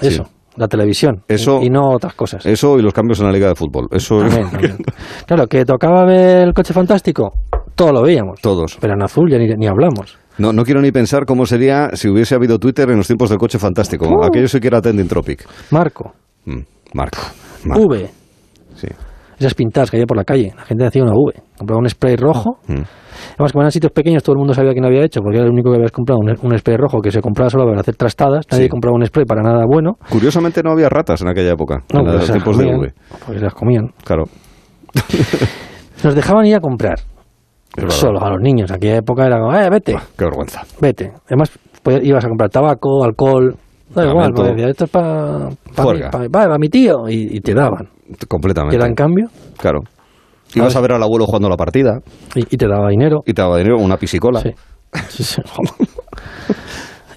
Eso, 0.00 0.24
Sí. 0.24 0.30
la 0.56 0.68
televisión. 0.68 1.22
Eso- 1.26 1.60
y, 1.62 1.66
y 1.66 1.70
no 1.70 1.88
otras 1.90 2.14
cosas. 2.14 2.44
Eso 2.46 2.78
y 2.78 2.82
los 2.82 2.92
cambios 2.92 3.18
en 3.20 3.26
la 3.26 3.32
liga 3.32 3.48
de 3.48 3.54
fútbol. 3.54 3.88
Eso 3.90 4.18
También, 4.20 4.50
también. 4.50 4.76
Claro, 5.26 5.46
que 5.46 5.64
tocaba 5.64 6.04
ver 6.04 6.48
el 6.48 6.52
coche 6.54 6.72
fantástico, 6.74 7.32
todo 7.74 7.92
lo 7.92 8.02
veíamos. 8.02 8.40
todos. 8.40 8.76
Pero 8.80 8.92
en 8.94 9.02
azul 9.02 9.30
ya 9.30 9.38
ni, 9.38 9.46
ni 9.56 9.66
hablamos. 9.66 10.18
No, 10.38 10.52
no 10.52 10.64
quiero 10.64 10.80
ni 10.80 10.90
pensar 10.92 11.24
cómo 11.26 11.46
sería 11.46 11.90
si 11.94 12.08
hubiese 12.08 12.34
habido 12.34 12.58
Twitter 12.58 12.88
en 12.90 12.96
los 12.96 13.06
tiempos 13.06 13.28
del 13.30 13.38
coche 13.38 13.58
fantástico. 13.58 14.06
Uh. 14.08 14.24
Aquello 14.24 14.48
sí 14.48 14.60
que 14.60 14.68
era 14.68 14.80
trending 14.80 15.08
topic. 15.08 15.44
Marco, 15.70 16.12
Mm, 16.46 16.60
Marco. 16.94 17.18
Marco. 17.64 17.82
V, 17.84 18.08
Sí. 18.76 18.86
esas 19.38 19.54
pintadas 19.54 19.90
que 19.90 19.96
había 19.98 20.06
por 20.06 20.16
la 20.16 20.24
calle. 20.24 20.52
La 20.56 20.64
gente 20.64 20.86
hacía 20.86 21.02
una 21.02 21.12
V. 21.12 21.34
Compraba 21.58 21.80
un 21.80 21.88
spray 21.88 22.16
rojo. 22.16 22.58
Mm. 22.68 22.82
Además, 23.34 23.52
como 23.52 23.62
eran 23.62 23.72
sitios 23.72 23.92
pequeños, 23.92 24.22
todo 24.22 24.34
el 24.34 24.38
mundo 24.38 24.54
sabía 24.54 24.70
quién 24.72 24.84
había 24.84 25.02
hecho, 25.04 25.20
porque 25.20 25.38
era 25.38 25.46
el 25.46 25.52
único 25.52 25.70
que 25.70 25.76
habías 25.76 25.90
comprado 25.90 26.20
un, 26.20 26.30
un 26.40 26.58
spray 26.58 26.76
rojo 26.76 27.00
que 27.00 27.10
se 27.10 27.20
compraba 27.20 27.50
solo 27.50 27.64
para 27.66 27.80
hacer 27.80 27.96
trastadas. 27.96 28.46
Nadie 28.50 28.64
Sí. 28.64 28.68
compraba 28.70 28.96
un 28.96 29.04
spray 29.04 29.26
para 29.26 29.42
nada 29.42 29.64
bueno. 29.68 29.98
Curiosamente 30.08 30.62
no 30.62 30.70
había 30.70 30.88
ratas 30.88 31.20
en 31.22 31.28
aquella 31.28 31.52
época, 31.52 31.82
No, 31.92 32.00
en 32.00 32.04
pues 32.06 32.14
los 32.14 32.28
las 32.28 32.30
tiempos 32.30 32.56
de 32.58 32.64
comían, 32.64 32.80
V. 32.80 32.94
Porque 33.26 33.40
las 33.40 33.54
comían. 33.54 33.88
Claro. 34.04 34.24
Nos 36.04 36.14
dejaban 36.14 36.46
ir 36.46 36.54
a 36.54 36.60
comprar. 36.60 37.00
Solo 37.88 38.22
a 38.24 38.30
los 38.30 38.40
niños. 38.40 38.70
En 38.70 38.76
aquella 38.76 38.96
época 38.96 39.26
era 39.26 39.38
como, 39.38 39.54
eh, 39.54 39.68
vete, 39.70 39.94
Qué 40.16 40.24
vergüenza. 40.24 40.62
vete. 40.80 41.12
Además, 41.26 41.50
ibas 42.02 42.24
a 42.24 42.28
comprar 42.28 42.50
tabaco, 42.50 43.04
alcohol. 43.04 43.54
Da 43.94 44.04
igual, 44.06 44.32
porque 44.34 44.50
decías, 44.50 44.70
esto 44.70 44.84
es 44.84 44.90
para 44.90 45.48
Juerga. 45.76 46.58
mi 46.58 46.68
tío. 46.68 47.08
Y, 47.08 47.36
y 47.36 47.40
te 47.40 47.54
daban. 47.54 47.88
Completamente. 48.28 48.76
era 48.76 48.86
en 48.86 48.94
cambio, 48.94 49.28
Claro. 49.56 49.80
Ibas 50.54 50.74
a 50.76 50.80
ver 50.80 50.92
al 50.92 51.02
abuelo 51.02 51.26
jugando 51.26 51.48
la 51.50 51.56
partida 51.56 51.98
y, 52.34 52.40
y 52.40 52.56
te 52.56 52.66
daba 52.66 52.88
dinero. 52.88 53.20
y 53.26 53.34
te 53.34 53.42
daba 53.42 53.58
dinero 53.58 53.76
una 53.78 53.96
pisicola. 53.98 54.40
Sí. 54.40 54.50
Sí, 55.08 55.22
sí. 55.24 55.42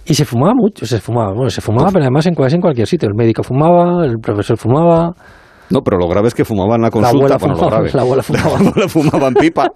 y 0.06 0.14
se 0.14 0.26
fumaba 0.26 0.54
mucho, 0.54 0.86
se 0.86 1.00
fumaba, 1.00 1.32
bueno, 1.34 1.50
se 1.50 1.62
fumaba, 1.62 1.90
pero 1.92 2.04
además 2.04 2.26
en, 2.26 2.34
en 2.38 2.62
cualquier 2.62 2.88
sitio. 2.88 3.08
El 3.08 3.16
médico 3.16 3.44
fumaba, 3.44 4.06
el 4.06 4.18
profesor 4.20 4.58
fumaba, 4.58 5.12
No, 5.72 5.82
pero 5.82 5.98
lo 5.98 6.08
grave 6.08 6.28
es 6.28 6.34
que 6.36 6.44
fumaban 6.46 6.82
la 6.82 6.88
la 6.88 6.92
consulta. 6.92 7.36
abuela 7.36 7.38
bueno, 7.38 7.54
lo 7.54 7.60
fumaba, 7.60 7.78
grave. 7.78 7.92
la 7.94 8.02
abuela 8.02 8.24
fumaba. 8.24 8.50
La 8.62 8.70
abuela 8.70 8.88
fumaba 8.90 9.28
en 9.28 9.34
pipa. 9.36 9.72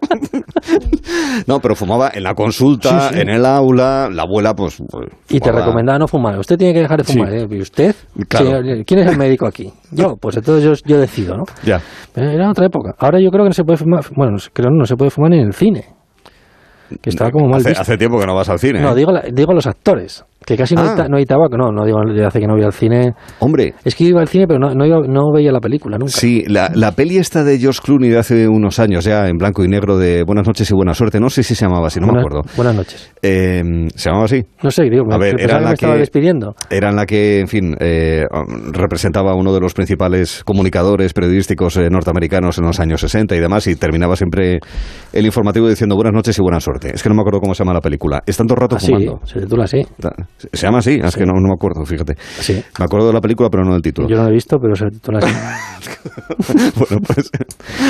no, 1.47 1.59
pero 1.59 1.75
fumaba 1.75 2.11
en 2.13 2.23
la 2.23 2.33
consulta, 2.33 3.09
Sí, 3.09 3.15
sí. 3.15 3.21
en 3.21 3.29
el 3.29 3.45
aula. 3.45 4.09
La 4.11 4.23
abuela, 4.23 4.53
pues. 4.53 4.77
pues, 4.89 5.07
Y 5.29 5.39
te 5.39 5.51
recomendaba 5.51 5.99
no 5.99 6.07
fumar. 6.07 6.37
Usted 6.39 6.57
tiene 6.57 6.73
que 6.73 6.81
dejar 6.81 6.97
de 6.99 7.03
fumar. 7.03 7.29
Sí. 7.29 7.35
¿eh? 7.37 7.47
¿Y 7.49 7.61
usted? 7.61 7.95
Claro. 8.27 8.61
Sí, 8.63 8.83
¿Quién 8.85 8.99
es 9.01 9.07
el 9.11 9.17
médico 9.17 9.45
aquí? 9.47 9.71
Yo. 9.91 10.15
Pues 10.19 10.37
entonces 10.37 10.63
yo, 10.63 10.73
yo 10.95 10.99
decido, 10.99 11.37
¿no? 11.37 11.43
Ya. 11.63 11.79
Pero 12.13 12.29
era 12.29 12.49
otra 12.49 12.65
época. 12.65 12.93
Ahora 12.99 13.19
yo 13.21 13.29
creo 13.29 13.43
que 13.43 13.49
no 13.49 13.53
se 13.53 13.63
puede 13.63 13.77
fumar. 13.77 14.03
Bueno, 14.15 14.37
creo 14.53 14.69
que 14.69 14.75
no 14.77 14.85
se 14.85 14.95
puede 14.95 15.11
fumar 15.11 15.31
ni 15.31 15.39
en 15.39 15.47
el 15.47 15.53
cine. 15.53 15.85
Que 17.01 17.09
estaba 17.09 17.31
como 17.31 17.47
mal 17.47 17.59
hace, 17.61 17.69
visto. 17.69 17.81
hace 17.81 17.97
tiempo 17.97 18.19
que 18.19 18.25
no 18.27 18.35
vas 18.35 18.47
al 18.49 18.59
cine. 18.59 18.79
No, 18.79 18.91
¿eh? 18.91 18.95
digo, 18.95 19.11
la- 19.11 19.23
digo 19.31 19.53
los 19.53 19.65
actores. 19.65 20.23
Que 20.45 20.55
casi 20.55 20.75
no, 20.75 20.81
Ah. 20.81 20.91
hay, 20.91 20.95
ta- 20.95 21.07
no 21.07 21.17
hay 21.17 21.25
tabaco. 21.25 21.57
No, 21.57 21.71
no 21.71 21.85
digo 21.85 21.99
desde 22.07 22.25
hace 22.25 22.39
que 22.39 22.47
no 22.47 22.53
voy 22.55 22.63
al 22.63 22.73
cine. 22.73 23.13
Hombre, 23.39 23.73
Es 23.83 23.95
que 23.95 24.03
iba 24.03 24.21
al 24.21 24.27
cine, 24.27 24.45
pero 24.47 24.59
no, 24.59 24.73
no, 24.75 24.85
no 25.01 25.31
veía 25.33 25.51
la 25.51 25.59
película 25.59 25.97
nunca. 25.97 26.11
Sí, 26.13 26.43
la, 26.47 26.69
la 26.73 26.91
peli 26.91 27.17
esta 27.17 27.43
de 27.43 27.57
George 27.57 27.79
Clooney 27.83 28.09
de 28.09 28.19
hace 28.19 28.47
unos 28.47 28.79
años, 28.79 29.05
ya 29.05 29.27
en 29.27 29.37
blanco 29.37 29.63
y 29.63 29.67
negro, 29.67 29.97
de 29.97 30.23
Buenas 30.23 30.45
noches 30.47 30.69
y 30.69 30.73
buena 30.75 30.93
suerte, 30.93 31.19
no 31.19 31.29
sé 31.29 31.43
si 31.43 31.55
se 31.55 31.65
llamaba 31.65 31.87
así, 31.87 31.99
no 31.99 32.07
me 32.07 32.13
Buenas- 32.13 32.27
acuerdo. 32.27 32.49
Buenas 32.55 32.75
noches. 32.75 33.13
Eh, 33.21 33.63
¿Se 33.95 34.09
llamaba 34.09 34.25
así? 34.25 34.43
No 34.63 34.69
sé, 34.71 34.83
digo, 34.83 35.03
A 35.11 35.17
me, 35.17 35.25
ver, 35.25 35.41
era 35.41 35.57
que 35.57 35.61
la 35.63 35.67
me 35.69 35.73
estaba 35.73 35.93
que- 35.93 35.99
despidiendo. 35.99 36.55
Era 36.69 36.89
en 36.89 36.95
la 36.95 37.05
que, 37.05 37.39
en 37.39 37.47
fin, 37.47 37.75
eh, 37.79 38.23
representaba 38.71 39.31
a 39.31 39.35
uno 39.35 39.53
de 39.53 39.59
los 39.59 39.73
principales 39.73 40.43
comunicadores 40.45 41.13
periodísticos 41.13 41.77
eh, 41.77 41.89
norteamericanos 41.89 42.57
en 42.59 42.65
los 42.65 42.79
años 42.79 43.01
60 43.01 43.35
y 43.35 43.39
demás, 43.39 43.65
y 43.67 43.75
terminaba 43.75 44.15
siempre 44.15 44.59
el 45.13 45.25
informativo 45.25 45.67
diciendo 45.67 45.95
buenas 45.95 46.13
noches 46.13 46.37
y 46.37 46.41
buena 46.41 46.59
suerte. 46.59 46.91
Es 46.93 47.01
que 47.03 47.09
no 47.09 47.15
me 47.15 47.21
acuerdo 47.21 47.39
cómo 47.39 47.53
se 47.55 47.63
llama 47.63 47.73
la 47.73 47.81
película. 47.81 48.21
Es 48.25 48.37
tanto 48.37 48.55
rato 48.55 48.75
Así, 48.75 48.87
fumando. 48.87 49.19
se 49.25 49.39
titula 49.39 49.63
así. 49.65 49.81
¿Se 50.37 50.65
llama 50.67 50.79
así? 50.79 50.99
Es 51.03 51.15
que 51.15 51.25
no, 51.25 51.33
no 51.33 51.47
me 51.47 51.53
acuerdo, 51.53 51.85
fíjate. 51.85 52.15
Sí. 52.17 52.61
Me 52.77 52.85
acuerdo 52.85 53.07
de 53.07 53.13
la 53.13 53.21
película, 53.21 53.49
pero 53.49 53.63
no 53.63 53.73
del 53.73 53.81
título. 53.81 54.07
Yo 54.07 54.17
no 54.17 54.23
lo 54.23 54.29
he 54.29 54.33
visto, 54.33 54.57
pero 54.59 54.75
se 54.75 54.85
titula 54.87 55.19
así. 55.19 55.33
bueno, 56.77 57.01
pues... 57.07 57.31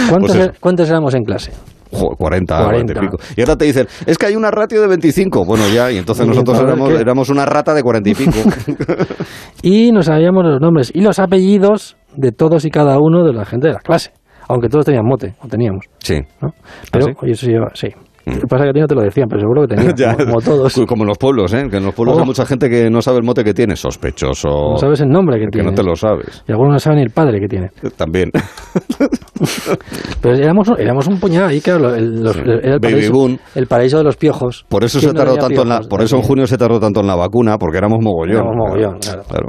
¿Cuántos, 0.10 0.36
pues 0.36 0.48
er- 0.50 0.54
¿Cuántos 0.60 0.90
éramos 0.90 1.14
en 1.16 1.24
clase? 1.24 1.52
Jo, 1.92 2.10
40, 2.18 2.56
40. 2.66 2.94
40 2.94 2.94
y 2.94 3.08
pico. 3.08 3.18
Y 3.38 3.42
ahora 3.42 3.56
te 3.56 3.66
dicen, 3.66 3.88
es 4.06 4.18
que 4.18 4.26
hay 4.28 4.36
una 4.36 4.52
ratio 4.52 4.82
de 4.82 4.88
25. 4.88 5.46
Bueno, 5.46 5.64
ya, 5.74 5.92
y 5.92 5.98
entonces 5.98 6.26
Y 6.26 6.30
nosotros 6.30 6.60
éramos, 7.00 7.30
una 7.30 7.46
rata 7.46 7.74
de 7.74 7.82
40 7.84 8.10
y 8.10 8.16
pico. 8.16 8.32
Y 9.62 9.92
nos 9.92 10.06
sabíamos 10.08 10.44
los 10.46 10.62
nombres 10.62 10.92
y 10.94 11.02
los 11.02 11.20
apellidos 11.20 11.98
de 12.16 12.32
todos 12.32 12.66
y 12.66 12.70
cada 12.70 13.00
uno 13.00 13.24
de 13.26 13.34
la 13.34 13.46
gente 13.46 13.68
de 13.68 13.74
la 13.74 13.80
clase. 13.80 14.12
Aunque 14.48 14.70
todos 14.70 14.86
tenían 14.86 15.06
mote, 15.06 15.34
o 15.42 15.48
teníamos. 15.48 15.86
sí. 16.04 16.20
¿no? 16.42 16.50
Pero, 16.92 17.06
¿Ah, 17.06 17.10
sí? 17.12 17.18
Oye, 17.24 17.32
eso 17.32 17.48
lleva, 17.48 17.72
sí. 17.74 17.88
Lo 18.26 18.40
que 18.42 18.48
pasa 18.48 18.64
es 18.64 18.68
que 18.68 18.70
a 18.70 18.74
ti 18.74 18.80
no 18.82 18.88
te 18.88 18.96
lo 18.96 19.02
decían, 19.02 19.28
pero 19.30 19.40
seguro 19.42 19.62
que 19.68 19.76
tenían, 19.76 19.96
Ya. 19.98 20.14
como, 20.16 20.26
como 20.26 20.42
todos. 20.42 20.74
Como 20.88 21.04
en 21.04 21.08
los 21.10 21.18
pueblos, 21.18 21.54
¿eh? 21.54 21.68
Que 21.70 21.78
en 21.78 21.86
los 21.86 21.94
pueblos 21.94 22.18
Oh. 22.18 22.20
hay 22.22 22.26
mucha 22.26 22.46
gente 22.46 22.70
que 22.70 22.90
no 22.90 23.02
sabe 23.02 23.18
el 23.20 23.24
mote 23.24 23.44
que 23.44 23.54
tiene. 23.54 23.76
Sospechoso. 23.76 24.50
No 24.72 24.78
sabes 24.78 25.02
el 25.02 25.10
nombre 25.10 25.38
que 25.38 25.46
que 25.46 25.52
tiene. 25.52 25.70
no 25.70 25.76
te 25.76 25.84
lo 25.84 25.96
sabes. 25.96 26.44
Y 26.48 26.52
algunos 26.52 26.74
no 26.74 26.80
saben 26.80 26.98
ni 26.98 27.04
el 27.04 27.12
padre 27.12 27.40
que 27.40 27.48
tiene. 27.48 27.70
También. 27.96 28.32
Pero 30.22 30.36
éramos, 30.36 30.70
éramos 30.78 31.08
un 31.08 31.20
puñado 31.20 31.48
ahí, 31.48 31.62
claro, 31.62 31.94
el, 31.94 32.24
los- 32.24 32.36
era 32.38 32.54
el, 32.56 32.80
Baby 32.80 32.94
paraíso, 32.94 33.14
boom. 33.14 33.38
el 33.56 33.68
paraíso 33.68 33.98
de 33.98 34.04
los 34.04 34.18
piojos. 34.18 34.66
Por 34.70 34.84
eso 34.84 35.00
¿Quién 35.00 35.12
se 35.12 35.14
no 35.14 35.20
tardó 35.20 35.34
tenía 35.36 35.48
tanto 35.48 35.62
en 35.64 35.70
la, 35.70 35.80
por 35.82 36.02
eso 36.02 36.16
en 36.18 36.22
junio 36.24 36.48
se 36.48 36.58
tardó 36.58 36.80
tanto 36.80 37.02
en 37.02 37.08
la 37.08 37.16
vacuna, 37.16 37.58
porque 37.58 37.78
éramos 37.78 38.00
mogollón. 38.02 38.36
Éramos 38.38 38.56
mogollón, 38.56 39.00
claro. 39.00 39.24
Claro. 39.28 39.48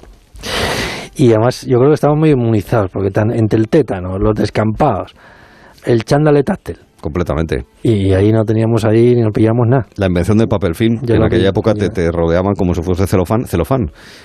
Y 1.17 1.29
además 1.31 1.65
yo 1.67 1.79
creo 1.79 1.89
que 1.91 1.95
estábamos 1.95 2.21
muy 2.21 2.31
inmunizados, 2.31 2.91
porque 2.93 3.11
tan, 3.11 3.31
entre 3.33 3.59
el 3.59 3.69
tétano, 3.69 4.19
los 4.19 4.35
descampados, 4.35 5.15
el 5.85 6.05
chándale 6.05 6.43
táctil, 6.43 6.79
Completamente. 7.07 7.65
y 7.85 8.13
ahí 8.15 8.33
no 8.33 8.45
teníamos 8.45 8.85
ahí 8.85 9.15
ni 9.15 9.23
nos 9.23 9.31
pillamos 9.33 9.65
nada. 9.69 9.87
La 9.97 10.07
invención 10.07 10.39
del 10.39 10.49
papel 10.49 10.75
film, 10.75 10.99
que 11.07 11.15
en 11.15 11.23
aquella 11.23 11.43
vi, 11.45 11.49
época 11.49 11.73
te, 11.73 11.89
te 11.89 12.11
rodeaban 12.11 12.55
como 12.55 12.75
si 12.75 12.83
fuese 12.83 13.07
celofán. 13.07 13.45
Celofán. 13.47 13.83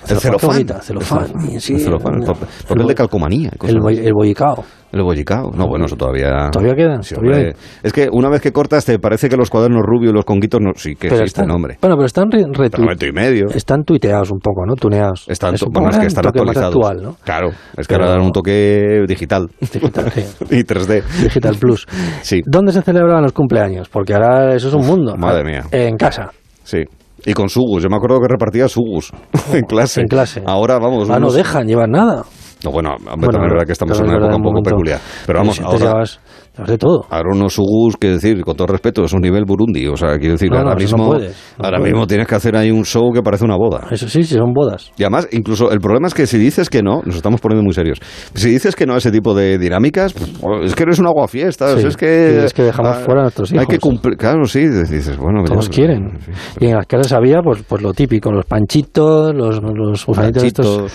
El 0.08 0.18
Celofán, 0.18 0.50
celofán. 0.56 0.82
celofán. 0.82 1.26
El 1.48 1.60
Sí, 1.60 1.78
celofán, 1.78 2.14
el 2.22 2.26
papel, 2.26 2.48
papel 2.68 2.80
El 2.82 2.88
de 2.88 2.94
calcomanía. 2.96 3.50
y 3.54 3.56
cosas 3.58 3.76
El, 3.76 3.98
el 4.06 4.12
bollicao. 4.12 4.64
El 4.92 5.02
bollicao. 5.04 5.50
No, 5.56 5.68
bueno, 5.68 5.86
eso 5.86 5.96
todavía... 5.96 6.50
¿Todavía 6.52 6.74
queda? 6.74 7.02
Sí, 7.02 7.14
¿Todavía 7.14 7.36
hombre. 7.36 7.56
Es 7.82 7.92
que 7.94 8.08
una 8.12 8.28
vez 8.28 8.42
que 8.42 8.52
cortas 8.52 8.84
te 8.84 8.98
parece 8.98 9.30
que 9.30 9.38
los 9.38 9.48
cuadernos 9.48 9.80
rubios, 9.86 10.12
los 10.12 10.26
conguitos, 10.26 10.60
no, 10.60 10.72
sí 10.76 10.96
que 10.96 11.08
Pero 11.08 11.22
existen, 11.22 11.44
están, 11.44 11.56
hombre. 11.56 11.78
Bueno, 11.80 11.96
pero 11.96 12.04
están 12.04 12.30
re- 12.30 12.42
retu- 12.42 12.72
Pero 12.72 12.84
metro 12.84 13.08
y 13.08 13.12
medio. 13.12 13.46
están 13.54 13.84
tuiteados 13.84 14.30
un 14.30 14.38
poco, 14.40 14.66
¿no? 14.66 14.74
Tuneados. 14.74 15.24
Están, 15.28 15.54
Es 15.54 15.64
bueno, 15.64 15.88
es 15.88 15.98
que 15.98 16.06
están 16.08 16.26
actualizados. 16.26 16.74
actual, 16.74 17.02
¿no? 17.02 17.16
Claro, 17.24 17.48
es 17.78 17.86
que 17.88 17.94
Pero- 17.94 18.04
ahora 18.04 18.16
dan 18.16 18.26
un 18.26 18.32
toque 18.32 19.04
digital 19.08 19.48
Digital, 19.60 20.12
sí. 20.12 20.20
y 20.50 20.62
3D. 20.64 21.02
Digital 21.22 21.56
Plus. 21.56 21.86
Sí, 22.20 22.40
¿Dónde 22.44 22.71
se 22.72 22.82
celebraban 22.82 23.22
los 23.22 23.32
cumpleaños? 23.32 23.88
Porque 23.88 24.14
ahora 24.14 24.54
eso 24.54 24.68
es 24.68 24.74
un 24.74 24.86
mundo. 24.86 25.16
madre 25.16 25.44
mía. 25.44 25.62
En 25.70 25.96
casa. 25.96 26.30
sí. 26.64 26.78
Y 27.24 27.34
con 27.34 27.48
sugus. 27.48 27.80
Yo 27.84 27.88
me 27.88 27.94
acuerdo 27.94 28.18
que 28.20 28.26
repartía 28.26 28.66
sugus 28.66 29.12
en 29.52 29.62
clase. 29.62 30.00
En 30.00 30.08
clase. 30.08 30.42
Ahora, 30.44 30.80
vamos. 30.80 31.08
Ah, 31.08 31.12
no 31.20 31.26
unos- 31.26 31.34
dejan 31.36 31.68
llevar 31.68 31.88
nada. 31.88 32.24
No, 32.64 32.70
bueno, 32.70 32.90
hombre, 32.94 33.10
Bueno, 33.16 33.28
también 33.32 33.44
es 33.44 33.52
verdad 33.52 33.66
que 33.66 33.72
estamos 33.72 33.98
en 33.98 34.06
una 34.06 34.16
época 34.18 34.36
un 34.36 34.42
poco 34.42 34.62
peculiar. 34.62 35.00
Pero 35.26 35.38
vamos, 35.40 35.60
ahora, 35.60 35.78
llevabas, 35.78 36.20
llevabas 36.52 36.70
de 36.70 36.78
todo. 36.78 37.06
ahora 37.10 37.28
unos 37.34 37.54
sugus, 37.54 37.96
que 37.96 38.08
decir, 38.10 38.40
con 38.44 38.54
todo 38.56 38.68
respeto, 38.68 39.02
es 39.04 39.12
un 39.12 39.20
nivel 39.20 39.44
Burundi. 39.44 39.86
O 39.88 39.96
sea, 39.96 40.16
quiero 40.18 40.34
decir, 40.34 40.48
No, 40.50 40.58
no, 40.58 40.68
ahora 40.68 40.76
mismo, 40.76 41.04
no 41.04 41.10
puedes, 41.10 41.36
no 41.58 41.64
ahora 41.64 41.78
puedes. 41.78 41.92
mismo 41.92 42.06
tienes 42.06 42.26
que 42.28 42.34
hacer 42.36 42.56
ahí 42.56 42.70
un 42.70 42.84
show 42.84 43.10
que 43.12 43.22
parece 43.22 43.44
una 43.44 43.56
boda. 43.56 43.88
Eso 43.90 44.08
sí, 44.08 44.22
sí, 44.22 44.34
son 44.34 44.52
bodas. 44.52 44.92
Y 44.96 45.02
además, 45.02 45.28
incluso 45.32 45.72
el 45.72 45.80
problema 45.80 46.06
es 46.06 46.14
que 46.14 46.26
si 46.26 46.38
dices 46.38 46.70
que 46.70 46.82
no, 46.82 47.02
nos 47.04 47.16
estamos 47.16 47.40
poniendo 47.40 47.64
muy 47.64 47.74
serios. 47.74 47.98
Si 48.34 48.48
dices 48.50 48.76
que 48.76 48.86
no 48.86 48.94
a 48.94 48.98
ese 48.98 49.10
tipo 49.10 49.34
de 49.34 49.58
dinámicas, 49.58 50.12
pues, 50.12 50.30
es 50.64 50.74
que 50.76 50.82
eres 50.84 50.98
un 51.00 51.06
aguafiestas, 51.06 51.80
Sí, 51.80 51.86
es 51.86 51.96
que. 51.96 52.44
es 52.44 52.54
que 52.54 52.62
dejamos 52.62 52.96
ah, 52.96 53.00
fuera 53.04 53.20
a 53.20 53.24
nuestros 53.24 53.50
Hay 53.52 53.56
hijos. 53.56 53.66
que 53.68 53.78
cumplir. 53.78 54.16
Claro, 54.16 54.44
sí, 54.44 54.68
dices, 54.68 55.16
bueno, 55.16 55.42
Todos 55.44 55.68
ya, 55.68 55.74
quieren. 55.74 56.10
en 56.14 56.20
fin, 56.20 56.34
Y 56.60 56.66
en 56.66 56.76
las 56.76 56.86
casas 56.86 57.12
había, 57.12 57.40
pues, 57.42 57.62
pues 57.66 57.82
lo 57.82 57.92
típico, 57.92 58.30
los 58.30 58.44
panchitos, 58.44 59.34
los, 59.34 59.60
los 59.62 60.06
estos. 60.42 60.92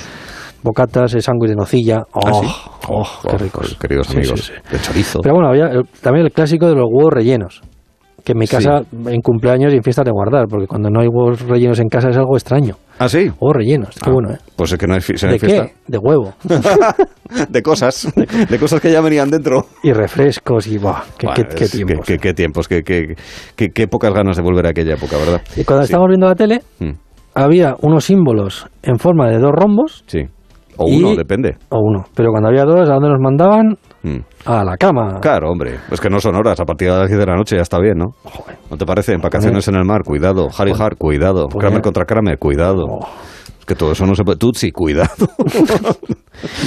Bocatas 0.63 1.11
de 1.13 1.21
sándwich 1.21 1.49
de 1.51 1.55
nocilla. 1.55 2.03
¡Oh, 2.13 2.19
¿Ah, 2.25 2.33
sí? 2.41 2.47
oh, 2.89 3.01
Oh, 3.01 3.29
qué 3.29 3.37
ricos! 3.37 3.67
pues, 3.67 3.77
Queridos 3.79 4.09
amigos, 4.11 4.39
sí, 4.41 4.53
sí. 4.53 4.71
de 4.75 4.81
chorizo. 4.81 5.19
Pero 5.21 5.35
bueno, 5.35 5.49
había 5.49 5.65
el- 5.67 5.85
también 6.01 6.25
el 6.25 6.31
clásico 6.31 6.67
de 6.67 6.75
los 6.75 6.85
huevos 6.89 7.13
rellenos. 7.13 7.61
Que 8.23 8.33
en 8.33 8.39
mi 8.39 8.47
Sí. 8.47 8.57
casa, 8.57 8.81
en 8.91 9.21
cumpleaños 9.21 9.71
y 9.73 9.77
en 9.77 9.83
fiestas 9.83 10.03
de 10.03 10.11
guardar, 10.11 10.47
porque 10.49 10.67
cuando 10.67 10.89
no 10.89 10.99
hay 10.99 11.07
huevos 11.07 11.39
rellenos 11.47 11.79
en 11.79 11.87
casa 11.87 12.09
es 12.09 12.17
algo 12.17 12.35
extraño. 12.35 12.75
¿Ah, 12.99 13.07
sí? 13.07 13.29
Huevos 13.39 13.55
rellenos, 13.55 13.89
qué 14.03 14.09
Ah, 14.09 14.13
bueno, 14.13 14.31
¿eh? 14.33 14.37
Pues 14.57 14.73
es 14.73 14.77
que 14.77 14.85
no 14.85 14.95
hay, 14.95 14.99
fi- 14.99 15.17
si 15.17 15.25
no 15.25 15.29
¿De 15.31 15.35
hay 15.35 15.39
fiesta. 15.39 15.65
qué? 15.67 15.73
De 15.87 15.97
huevo. 15.97 16.33
de 17.49 17.61
cosas. 17.61 18.11
De 18.49 18.59
cosas 18.59 18.81
que 18.81 18.91
ya 18.91 18.99
venían 19.01 19.29
dentro. 19.29 19.65
y 19.81 19.93
refrescos 19.93 20.67
y 20.67 20.77
¡buah! 20.77 21.03
¡Qué, 21.17 21.27
Bueno, 21.27 21.43
qué- 21.55 21.67
tiempos! 21.67 22.05
Qué, 22.05 22.17
qué 22.17 22.33
tiempos, 22.33 22.67
qué 22.67 23.87
pocas 23.87 24.13
ganas 24.13 24.35
de 24.35 24.43
volver 24.43 24.65
a 24.65 24.69
aquella 24.71 24.95
época, 24.95 25.17
¿verdad? 25.17 25.41
Y 25.55 25.63
cuando 25.63 25.83
Sí. 25.85 25.91
estábamos 25.91 26.09
viendo 26.09 26.27
la 26.27 26.35
tele, 26.35 26.61
Mm, 26.79 26.91
había 27.33 27.75
unos 27.81 28.03
símbolos 28.05 28.67
en 28.83 28.97
forma 28.99 29.29
de 29.29 29.37
dos 29.39 29.51
rombos 29.53 30.03
Sí. 30.07 30.23
O 30.77 30.87
Y- 30.87 31.03
uno, 31.03 31.15
depende. 31.15 31.55
o 31.69 31.79
uno. 31.79 32.05
Pero 32.15 32.29
cuando 32.31 32.49
había 32.49 32.63
dos, 32.63 32.89
¿a 32.89 32.93
dónde 32.93 33.09
nos 33.09 33.19
mandaban? 33.19 33.77
Mm. 34.03 34.17
A 34.45 34.63
la 34.63 34.77
cama. 34.77 35.19
Claro, 35.21 35.49
hombre. 35.51 35.75
Es 35.91 35.99
que 35.99 36.09
no 36.09 36.19
son 36.19 36.35
horas. 36.35 36.59
A 36.59 36.65
partir 36.65 36.89
de 36.91 36.97
las 36.97 37.07
10 37.07 37.19
de 37.19 37.25
la 37.25 37.35
noche 37.35 37.55
ya 37.55 37.61
está 37.63 37.79
bien, 37.79 37.97
¿no? 37.97 38.11
Joder. 38.23 38.57
¿No 38.69 38.77
te 38.77 38.85
parece? 38.85 39.13
En 39.13 39.21
vacaciones 39.21 39.67
en 39.67 39.75
el 39.75 39.83
mar, 39.85 40.03
cuidado. 40.03 40.47
Harry 40.57 40.73
Har, 40.77 40.95
cuidado. 40.95 41.47
Pues 41.49 41.61
Kramer 41.63 41.81
contra 41.81 42.05
Kramer, 42.05 42.37
cuidado. 42.37 42.83
Oh. 42.87 43.07
Es 43.59 43.65
que 43.65 43.75
todo 43.75 43.91
eso 43.91 44.05
no 44.05 44.15
se 44.15 44.23
puede. 44.23 44.37
Tutsi, 44.37 44.71
cuidado. 44.71 45.09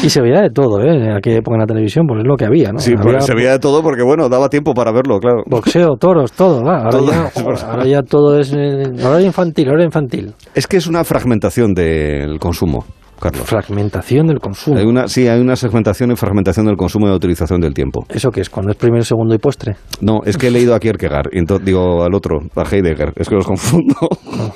Y 0.03 0.11
se 0.11 0.21
veía 0.21 0.41
de 0.43 0.51
todo, 0.51 0.81
¿eh? 0.81 0.89
En 0.97 1.13
aquella 1.13 1.37
época 1.39 1.55
en 1.55 1.61
la 1.61 1.67
televisión, 1.67 2.05
pues 2.05 2.21
es 2.21 2.27
lo 2.27 2.37
que 2.37 2.45
había, 2.45 2.73
¿no? 2.73 2.81
sí, 2.81 2.93
Había 2.99 3.13
pues 3.13 3.25
se 3.25 3.35
veía 3.37 3.53
de 3.53 3.59
todo 3.61 3.83
porque, 3.85 4.03
bueno, 4.03 4.29
daba 4.29 4.49
tiempo 4.49 4.75
para 4.75 4.91
verlo, 4.91 5.21
claro. 5.21 5.43
Boxeo, 5.47 5.97
toros, 5.97 6.33
todo, 6.33 6.61
va. 6.65 6.79
Ahora, 6.79 6.91
Todo, 6.91 7.07
ya, 7.13 7.31
ahora 7.71 7.87
ya 7.87 8.03
todo 8.03 8.41
es. 8.41 8.53
eh, 8.53 8.83
ahora 9.05 9.23
infantil, 9.23 9.69
ahora 9.69 9.85
infantil. 9.85 10.35
Es 10.57 10.67
que 10.67 10.77
es 10.77 10.89
una 10.89 11.05
fragmentación 11.05 11.73
del 11.73 12.41
consumo, 12.41 12.85
Carlos. 13.21 13.47
Fragmentación 13.47 14.27
del 14.27 14.41
consumo. 14.41 14.79
Hay 14.79 14.85
una, 14.87 15.07
sí, 15.09 15.29
hay 15.29 15.41
una 15.41 15.57
segmentación 15.57 16.11
y 16.13 16.17
fragmentación 16.17 16.67
del 16.67 16.77
consumo 16.77 17.07
y 17.07 17.11
la 17.11 17.17
utilización 17.17 17.61
del 17.61 17.75
tiempo. 17.75 18.05
¿Eso 18.09 18.31
qué 18.31 18.41
es? 18.41 18.51
Cuando 18.51 18.73
es 18.73 18.77
primero, 18.79 19.05
segundo 19.05 19.35
y 19.35 19.39
postre. 19.39 19.77
No, 20.01 20.21
es 20.25 20.37
que 20.37 20.49
he 20.49 20.51
leído 20.51 20.75
a 20.75 20.81
Kierkegaard, 20.81 21.29
y 21.33 21.39
entonces 21.39 21.65
digo 21.67 22.03
al 22.03 22.15
otro, 22.15 22.41
a 22.57 22.63
Heidegger, 22.63 23.13
es 23.17 23.29
que 23.29 23.35
los 23.37 23.47
confundo. 23.47 23.95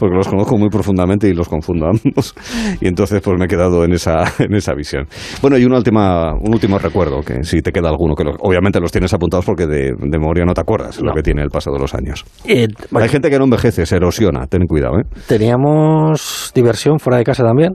Porque 0.00 0.14
los 0.16 0.26
conozco 0.26 0.56
muy 0.56 0.70
profundamente 0.70 1.28
y 1.28 1.34
los 1.34 1.48
confundo 1.50 1.84
a 1.86 1.90
ambos. 1.90 2.34
Y 2.80 2.88
entonces 2.88 3.20
pues 3.22 3.36
me 3.38 3.44
he 3.44 3.48
quedado 3.48 3.84
en 3.84 3.92
esa, 3.92 4.24
en 4.38 4.54
esa 4.54 4.72
visión. 4.74 5.04
Bueno, 5.42 5.58
y 5.58 5.64
una 5.66 5.76
última, 5.76 6.32
un 6.32 6.54
último 6.54 6.78
recuerdo, 6.78 7.20
que 7.20 7.44
si 7.44 7.60
te 7.60 7.72
queda 7.72 7.90
alguno, 7.90 8.14
que 8.14 8.24
los- 8.24 8.36
obviamente 8.40 8.80
los 8.80 8.90
tienes 8.90 9.12
apuntados 9.12 9.44
porque 9.44 9.66
de, 9.66 9.92
de 9.92 10.18
memoria 10.18 10.44
no 10.46 10.54
te 10.54 10.62
acuerdas 10.62 11.00
lo 11.02 11.12
que 11.12 11.22
tiene 11.22 11.42
el 11.42 11.50
paso 11.50 11.70
de 11.72 11.78
los 11.78 11.94
años. 11.94 12.24
Eh, 12.46 12.68
Hay 12.94 13.08
gente 13.10 13.28
que 13.28 13.38
no 13.38 13.44
envejece, 13.44 13.84
se 13.84 13.96
erosiona, 13.96 14.46
ten 14.46 14.62
cuidado, 14.66 14.98
¿eh? 14.98 15.04
teníamos 15.28 16.52
diversión 16.54 16.98
fuera 16.98 17.18
de 17.18 17.24
casa 17.24 17.44
también. 17.44 17.72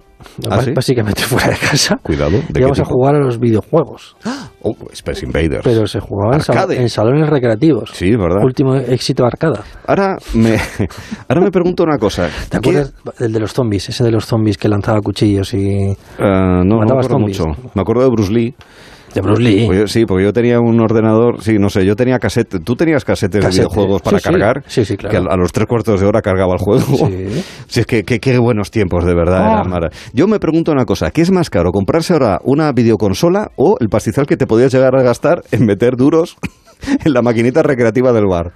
¿Ah, 0.50 0.62
sí? 0.62 0.72
Básicamente 0.72 1.22
fuera 1.24 1.48
de 1.50 1.58
casa. 1.58 1.98
Cuidado. 2.02 2.32
¿de 2.32 2.54
qué 2.54 2.60
Íbamos 2.60 2.80
a 2.80 2.86
jugar 2.86 3.16
a 3.16 3.20
los 3.20 3.40
videojuegos. 3.40 4.16
Oh, 4.64 4.76
Space 4.94 5.26
Invaders. 5.26 5.64
Pero 5.64 5.88
se 5.88 6.00
jugaba 6.00 6.36
en, 6.36 6.42
sal- 6.42 6.56
Arcade. 6.56 6.80
en 6.80 6.88
salones 6.88 7.28
recreativos. 7.28 7.90
Sí, 7.94 8.12
¿verdad? 8.16 8.44
Último 8.44 8.76
éxito 8.76 9.26
arcada. 9.26 9.64
Ahora 9.88 10.18
me, 10.36 10.56
ahora 11.28 11.42
me 11.42 11.50
pregunto 11.50 11.82
una 11.82 11.98
cosa. 11.98 12.28
¿Te 12.48 12.60
¿Qué- 12.60 12.70
acuerdas 12.70 12.94
del 13.18 13.32
de 13.34 13.40
los 13.40 13.54
zombies? 13.54 13.90
Ese 13.90 14.04
de 14.04 14.12
los 14.12 14.28
zombies 14.28 14.60
que 14.60 14.70
lanzaba 14.70 15.00
cuchillos 15.02 15.52
y... 15.56 15.58
Eh, 15.90 15.96
no, 16.20 16.64
no 16.64 16.78
me 16.78 16.84
acuerdo 16.84 17.10
zombies. 17.10 17.40
mucho. 17.40 17.60
Me 17.74 17.82
acuerdo 17.82 18.04
de 18.04 18.10
Bruce 18.10 18.32
Lee. 18.32 18.54
De 19.14 19.22
Bruce 19.22 19.42
Lee. 19.42 19.66
Pues 19.66 19.80
yo- 19.80 19.88
sí, 19.88 20.06
porque 20.06 20.24
yo 20.24 20.34
tenía 20.34 20.60
un 20.60 20.80
ordenador, 20.80 21.42
sí, 21.42 21.58
no 21.60 21.70
sé, 21.70 21.86
yo 21.86 21.96
tenía 21.96 22.18
cassette. 22.20 22.64
¿Tú 22.64 22.76
tenías 22.76 23.04
casetes 23.04 23.42
Casete. 23.42 23.64
de 23.64 23.68
videojuegos 23.70 24.02
para 24.02 24.20
Sí, 24.20 24.24
cargar? 24.24 24.64
Sí, 24.68 24.86
sí, 24.86 24.96
claro. 24.98 25.12
Que 25.12 25.18
a, 25.30 25.34
a 25.34 25.38
los 25.38 25.52
tres 25.52 25.68
cuartos 25.68 26.00
de 26.00 26.06
hora 26.08 26.22
cargaba 26.22 26.54
el 26.54 26.60
juego. 26.60 26.82
Sí. 26.82 27.44
Sí, 27.68 27.80
es 27.82 27.86
que 27.86 28.04
qué 28.04 28.38
buenos 28.38 28.70
tiempos, 28.72 29.06
de 29.06 29.14
verdad. 29.14 29.64
Ah. 29.66 29.90
Yo 30.14 30.28
me 30.28 30.40
pregunto 30.40 30.72
una 30.72 30.86
cosa, 30.86 31.12
¿qué 31.12 31.22
es 31.22 31.32
más 31.32 31.50
caro, 31.50 31.72
comprarse 31.72 32.14
ahora 32.14 32.40
una 32.44 32.72
videoconsola 32.74 33.52
o 33.56 33.78
el 33.80 33.88
pastizal 33.90 34.26
que 34.26 34.36
te 34.38 34.46
podías 34.48 34.74
llegar 34.74 34.96
a 34.98 35.02
gastar 35.04 35.42
en 35.52 35.66
meter 35.66 35.96
duros 35.96 36.38
en 37.06 37.14
la 37.14 37.22
maquinita 37.22 37.64
recreativa 37.64 38.12
del 38.12 38.26
bar? 38.28 38.52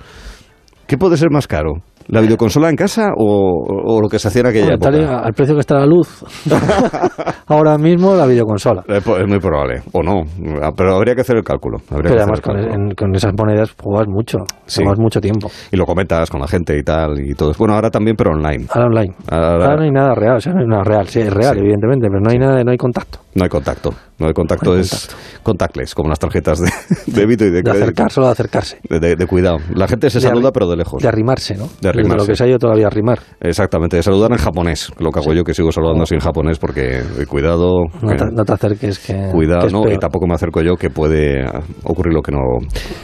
¿Qué 0.87 0.97
puede 0.97 1.17
ser 1.17 1.29
más 1.31 1.47
caro? 1.47 1.81
¿La 2.07 2.21
videoconsola 2.21 2.69
en 2.69 2.75
casa 2.75 3.09
o, 3.17 3.63
o 3.85 4.01
lo 4.01 4.07
que 4.07 4.19
se 4.19 4.27
hacía 4.27 4.41
en 4.41 4.47
aquella 4.47 4.77
tal 4.77 4.95
época? 4.95 5.19
al 5.19 5.33
precio 5.33 5.55
que 5.55 5.61
está 5.61 5.75
la 5.79 5.85
luz. 5.87 6.23
Ahora 7.47 7.77
mismo 7.77 8.15
la 8.15 8.25
videoconsola. 8.25 8.83
Eh, 8.87 8.99
pues 9.03 9.21
Es 9.21 9.27
muy 9.27 9.39
probable, 9.39 9.81
o 9.91 10.01
no, 10.03 10.21
Ah, 10.61 10.71
pero 10.75 10.95
habría 10.95 11.15
que 11.15 11.21
hacer 11.21 11.37
el 11.37 11.43
cálculo. 11.43 11.77
habría 11.89 12.11
Pero 12.11 12.15
que 12.15 12.21
además 12.21 12.39
hacer 12.39 12.43
con, 12.43 12.55
cálculo. 12.61 12.75
en- 12.89 12.95
con 12.95 13.15
esas 13.15 13.33
monedas 13.37 13.75
jugabas 13.81 14.07
mucho. 14.07 14.37
Sí. 14.65 14.83
Mucho 14.97 15.19
tiempo. 15.19 15.49
Y 15.71 15.77
lo 15.77 15.85
comentas 15.85 16.29
con 16.29 16.39
la 16.41 16.47
gente 16.47 16.77
y 16.77 16.83
tal, 16.83 17.19
y 17.19 17.33
todo. 17.33 17.51
Bueno, 17.57 17.73
ahora 17.75 17.89
también, 17.89 18.15
pero 18.15 18.31
online. 18.31 18.65
Ahora 18.69 18.87
online. 18.87 19.13
Ahora- 19.29 19.65
Ahora 19.65 19.75
no 19.77 19.83
hay 19.83 19.91
nada 19.91 20.15
real. 20.15 20.35
O 20.37 20.39
sea, 20.39 20.53
no 20.53 20.59
hay 20.61 20.67
nada 20.67 20.83
real. 20.83 21.07
Sí, 21.07 21.19
es 21.21 21.33
real, 21.33 21.53
Sí. 21.55 21.59
evidentemente, 21.59 22.07
pero 22.07 22.19
no 22.21 22.29
hay 22.29 22.37
nada, 22.37 22.63
no 22.63 22.71
hay 22.71 22.77
contacto. 22.77 23.19
No 23.35 23.43
hay 23.43 23.49
contacto. 23.49 23.93
No 24.17 24.27
hay 24.27 24.33
contacto, 24.33 24.69
No 24.69 24.75
hay 24.77 24.81
es 24.81 25.09
contactless, 25.43 25.93
como 25.93 26.07
las 26.07 26.19
tarjetas 26.19 26.61
de 26.61 26.71
débito 27.05 27.43
y 27.43 27.49
de 27.49 27.57
De 27.57 27.63
crédito. 27.63 27.83
acercar, 27.83 28.11
solo 28.11 28.27
de 28.27 28.31
acercarse. 28.31 28.79
De, 28.89 29.27
cuidado. 29.27 29.57
La 29.73 29.89
gente 29.89 30.09
se 30.09 30.21
saluda, 30.21 30.53
pero 30.53 30.69
de 30.69 30.77
lejos. 30.77 31.01
De 31.01 31.09
arrimarse, 31.09 31.55
¿no? 31.55 31.67
De 31.81 31.89
arrimarse. 31.89 32.17
lo 32.17 32.25
que 32.25 32.35
sea 32.37 32.47
yo 32.47 32.57
todavía 32.57 32.87
arrimar. 32.87 33.19
Exactamente, 33.41 33.97
de 33.97 34.03
saludar 34.03 34.31
en 34.31 34.37
japonés, 34.37 34.89
lo 34.99 35.11
que 35.11 35.19
hago 35.19 35.33
yo 35.33 35.43
que 35.43 35.53
sigo 35.53 35.69
saludando 35.73 36.03
así 36.03 36.15
en 36.15 36.21
japonés 36.21 36.59
porque 36.59 36.99
eh, 36.99 37.25
cuidado, 37.27 37.83
No 38.01 38.11
eh, 38.11 38.15
te, 38.15 38.25
no 38.31 38.45
te 38.45 38.53
acerques 38.53 38.99
que. 38.99 39.29
cuidado, 39.33 39.61
que 39.61 39.67
es 39.67 39.73
no, 39.73 39.91
y 39.91 39.97
tampoco 39.97 40.27
me 40.27 40.33
acerco 40.35 40.61
yo 40.61 40.75
que 40.75 40.89
puede 40.89 41.43
ocurrir 41.83 42.13
lo 42.13 42.21
que 42.21 42.31
no, 42.31 42.39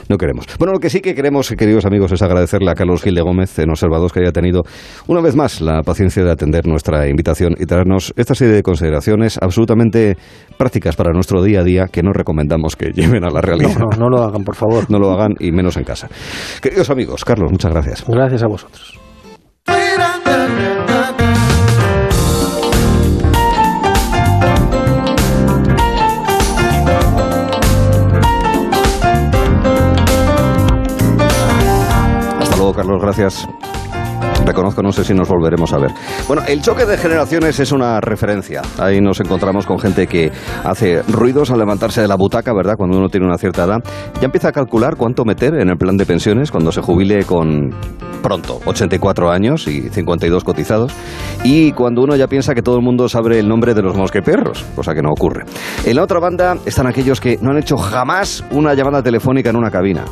no 0.08 0.17
queremos. 0.17 0.46
Bueno, 0.58 0.72
lo 0.72 0.80
que 0.80 0.89
sí 0.89 1.02
que 1.02 1.13
queremos, 1.13 1.50
queridos 1.58 1.86
amigos, 1.86 2.10
es 2.13 2.22
agradecerle 2.22 2.72
a 2.72 2.74
Carlos 2.74 3.04
Gil 3.04 3.15
de 3.15 3.22
Gómez 3.22 3.60
en 3.60 3.70
Observados 3.70 4.13
que 4.13 4.22
haya 4.22 4.32
tenido 4.32 4.62
una 5.08 5.20
vez 5.20 5.36
más 5.36 5.60
la 5.60 5.82
paciencia 5.84 6.24
de 6.24 6.32
atender 6.32 6.65
nuestra 6.67 7.10
invitación 7.10 7.54
y 7.60 7.65
traernos 7.65 8.13
esta 8.15 8.34
serie 8.34 8.54
de 8.54 8.63
consideraciones 8.63 9.38
absolutamente 9.41 10.15
prácticas 10.58 10.96
para 10.96 11.12
nuestro 11.12 11.42
día 11.42 11.62
a 11.62 11.64
día 11.64 11.88
que 11.92 12.04
no 12.04 12.14
recomendamos 12.14 12.76
que 12.76 12.92
lleven 12.94 13.24
a 13.24 13.30
la 13.30 13.42
realidad. 13.42 13.78
No, 13.80 13.88
no, 13.88 13.98
no 13.98 14.10
lo 14.10 14.24
hagan, 14.24 14.44
por 14.44 14.56
favor. 14.56 14.90
No 14.90 15.00
lo 15.00 15.12
hagan 15.12 15.34
y 15.40 15.52
menos 15.52 15.78
en 15.78 15.84
casa. 15.84 16.08
Queridos 16.62 16.90
amigos, 16.90 17.26
Carlos, 17.26 17.52
muchas 17.52 17.72
gracias. 17.72 18.06
Gracias 18.08 18.44
a 18.44 18.48
vosotros. 18.48 19.00
Hasta 32.40 32.56
luego, 32.58 32.74
Carlos, 32.74 33.02
gracias. 33.02 33.48
Reconozco, 34.52 34.84
no 34.84 34.92
sé 34.92 35.06
si 35.06 35.14
nos 35.14 35.30
volveremos 35.30 35.72
a 35.72 35.78
ver. 35.78 35.92
Bueno, 36.28 36.44
el 36.46 36.62
choque 36.62 36.86
de 36.86 36.98
generaciones 36.98 37.58
es 37.62 37.72
una 37.72 38.02
referencia. 38.02 38.62
Ahí 38.80 39.00
nos 39.00 39.22
encontramos 39.22 39.66
con 39.66 39.80
gente 39.80 40.08
que 40.08 40.30
hace 40.66 41.04
ruidos 41.04 41.52
al 41.52 41.60
levantarse 41.60 42.02
de 42.02 42.10
la 42.10 42.16
butaca, 42.16 42.54
¿verdad? 42.54 42.74
Cuando 42.76 42.98
uno 42.98 43.08
tiene 43.08 43.28
una 43.28 43.38
cierta 43.38 43.64
edad. 43.64 43.82
Ya 44.20 44.26
empieza 44.26 44.50
a 44.50 44.52
calcular 44.52 44.98
cuánto 44.98 45.24
meter 45.24 45.54
en 45.56 45.70
el 45.70 45.78
plan 45.78 45.96
de 45.96 46.06
pensiones 46.06 46.52
cuando 46.52 46.74
se 46.74 46.82
jubile 46.82 47.24
con 47.24 47.70
pronto, 48.22 48.60
84 48.66 49.32
años 49.32 49.68
y 49.68 49.90
52 49.90 50.44
cotizados. 50.44 50.94
Y 51.46 51.72
cuando 51.72 52.04
uno 52.04 52.18
ya 52.18 52.28
piensa 52.28 52.54
que 52.54 52.62
todo 52.62 52.76
el 52.76 52.84
mundo 52.84 53.08
sabe 53.08 53.40
el 53.40 53.48
nombre 53.48 53.74
de 53.74 53.82
los 53.82 53.96
mosqueperros, 53.96 54.64
cosa 54.76 54.94
que 54.94 55.02
no 55.02 55.10
ocurre. 55.12 55.46
En 55.86 55.96
la 55.96 56.04
otra 56.04 56.20
banda 56.20 56.58
están 56.66 56.88
aquellos 56.88 57.20
que 57.20 57.40
no 57.42 57.52
han 57.52 57.58
hecho 57.58 57.78
jamás 57.78 58.44
una 58.52 58.74
llamada 58.74 59.02
telefónica 59.02 59.50
en 59.50 59.56
una 59.56 59.72
cabina, 59.72 60.04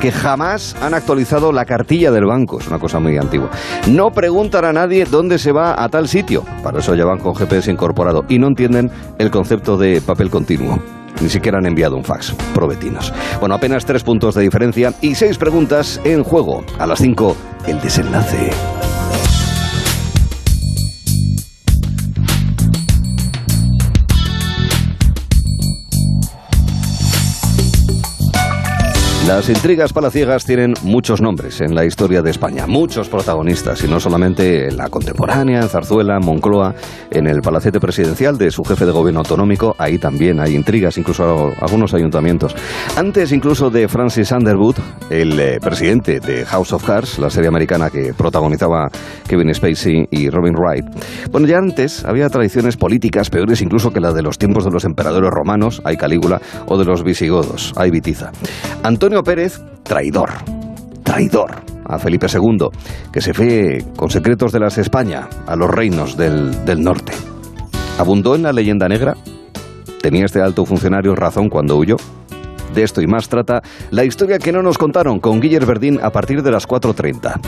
que 0.00 0.12
jamás 0.12 0.76
han 0.80 0.94
actualizado 0.94 1.52
la 1.52 1.64
cartilla 1.64 2.10
del 2.10 2.26
banco, 2.26 2.60
es 2.60 2.68
una 2.68 2.78
cosa 2.78 3.00
muy 3.00 3.16
antigua. 3.18 3.50
No 3.88 4.12
preguntan 4.12 4.66
a 4.66 4.72
nadie 4.74 5.06
dónde 5.06 5.38
se 5.38 5.50
va 5.50 5.82
a 5.82 5.88
tal 5.88 6.08
sitio, 6.08 6.44
para 6.62 6.80
eso 6.80 6.94
ya 6.94 7.06
van 7.06 7.20
con 7.20 7.34
GPS 7.34 7.70
incorporado, 7.70 8.26
y 8.28 8.38
no 8.38 8.46
entienden 8.46 8.90
el 9.16 9.30
concepto 9.30 9.78
de 9.78 10.02
papel 10.02 10.28
continuo. 10.28 10.78
Ni 11.22 11.30
siquiera 11.30 11.56
han 11.56 11.64
enviado 11.64 11.96
un 11.96 12.04
fax, 12.04 12.34
provetinos. 12.52 13.12
Bueno, 13.40 13.54
apenas 13.54 13.86
tres 13.86 14.04
puntos 14.04 14.34
de 14.34 14.42
diferencia 14.42 14.92
y 15.00 15.14
seis 15.14 15.38
preguntas 15.38 16.00
en 16.04 16.22
juego. 16.22 16.64
A 16.78 16.86
las 16.86 16.98
cinco, 16.98 17.34
el 17.66 17.80
desenlace. 17.80 18.50
Las 29.28 29.50
intrigas 29.50 29.92
palaciegas 29.92 30.46
tienen 30.46 30.72
muchos 30.84 31.20
nombres 31.20 31.60
en 31.60 31.74
la 31.74 31.84
historia 31.84 32.22
de 32.22 32.30
España, 32.30 32.66
muchos 32.66 33.10
protagonistas, 33.10 33.84
y 33.84 33.86
no 33.86 34.00
solamente 34.00 34.68
en 34.68 34.78
la 34.78 34.88
contemporánea, 34.88 35.60
en 35.60 35.68
Zarzuela, 35.68 36.18
Moncloa, 36.18 36.74
en 37.10 37.26
el 37.26 37.42
palacete 37.42 37.78
presidencial 37.78 38.38
de 38.38 38.50
su 38.50 38.64
jefe 38.64 38.86
de 38.86 38.92
gobierno 38.92 39.20
autonómico, 39.20 39.76
ahí 39.76 39.98
también 39.98 40.40
hay 40.40 40.54
intrigas, 40.54 40.96
incluso 40.96 41.52
algunos 41.60 41.92
ayuntamientos. 41.92 42.56
Antes 42.96 43.30
incluso 43.32 43.68
de 43.68 43.86
Francis 43.86 44.32
Underwood, 44.32 44.76
el 45.10 45.38
eh, 45.38 45.58
presidente 45.60 46.20
de 46.20 46.46
House 46.46 46.72
of 46.72 46.86
Cards, 46.86 47.18
la 47.18 47.28
serie 47.28 47.48
americana 47.48 47.90
que 47.90 48.14
protagonizaba 48.14 48.88
Kevin 49.28 49.52
Spacey 49.52 50.06
y 50.10 50.30
Robin 50.30 50.54
Wright. 50.54 50.86
Bueno, 51.30 51.46
ya 51.46 51.58
antes 51.58 52.02
había 52.06 52.30
tradiciones 52.30 52.78
políticas 52.78 53.28
peores 53.28 53.60
incluso 53.60 53.92
que 53.92 54.00
la 54.00 54.14
de 54.14 54.22
los 54.22 54.38
tiempos 54.38 54.64
de 54.64 54.70
los 54.70 54.86
emperadores 54.86 55.30
romanos, 55.30 55.82
hay 55.84 55.98
Calígula, 55.98 56.40
o 56.64 56.78
de 56.78 56.86
los 56.86 57.04
visigodos, 57.04 57.74
hay 57.76 57.90
Bitiza. 57.90 58.32
Antonio 58.82 59.17
Pérez, 59.22 59.60
traidor, 59.82 60.30
traidor 61.02 61.62
a 61.84 61.98
Felipe 61.98 62.26
II, 62.32 62.68
que 63.12 63.20
se 63.20 63.32
fue 63.32 63.84
con 63.96 64.10
secretos 64.10 64.52
de 64.52 64.60
las 64.60 64.78
España 64.78 65.28
a 65.46 65.56
los 65.56 65.70
reinos 65.70 66.16
del, 66.16 66.64
del 66.64 66.82
norte. 66.82 67.12
¿Abundó 67.98 68.34
en 68.34 68.42
la 68.42 68.52
leyenda 68.52 68.88
negra? 68.88 69.14
¿Tenía 70.00 70.26
este 70.26 70.40
alto 70.40 70.64
funcionario 70.64 71.14
razón 71.14 71.48
cuando 71.48 71.76
huyó? 71.76 71.96
De 72.74 72.82
esto 72.82 73.00
y 73.00 73.06
más 73.06 73.28
trata 73.28 73.62
la 73.90 74.04
historia 74.04 74.38
que 74.38 74.52
no 74.52 74.62
nos 74.62 74.78
contaron 74.78 75.18
con 75.20 75.40
Guillermo 75.40 75.68
Verdín 75.68 75.98
a 76.02 76.10
partir 76.10 76.42
de 76.42 76.50
las 76.50 76.68
4.30. 76.68 77.40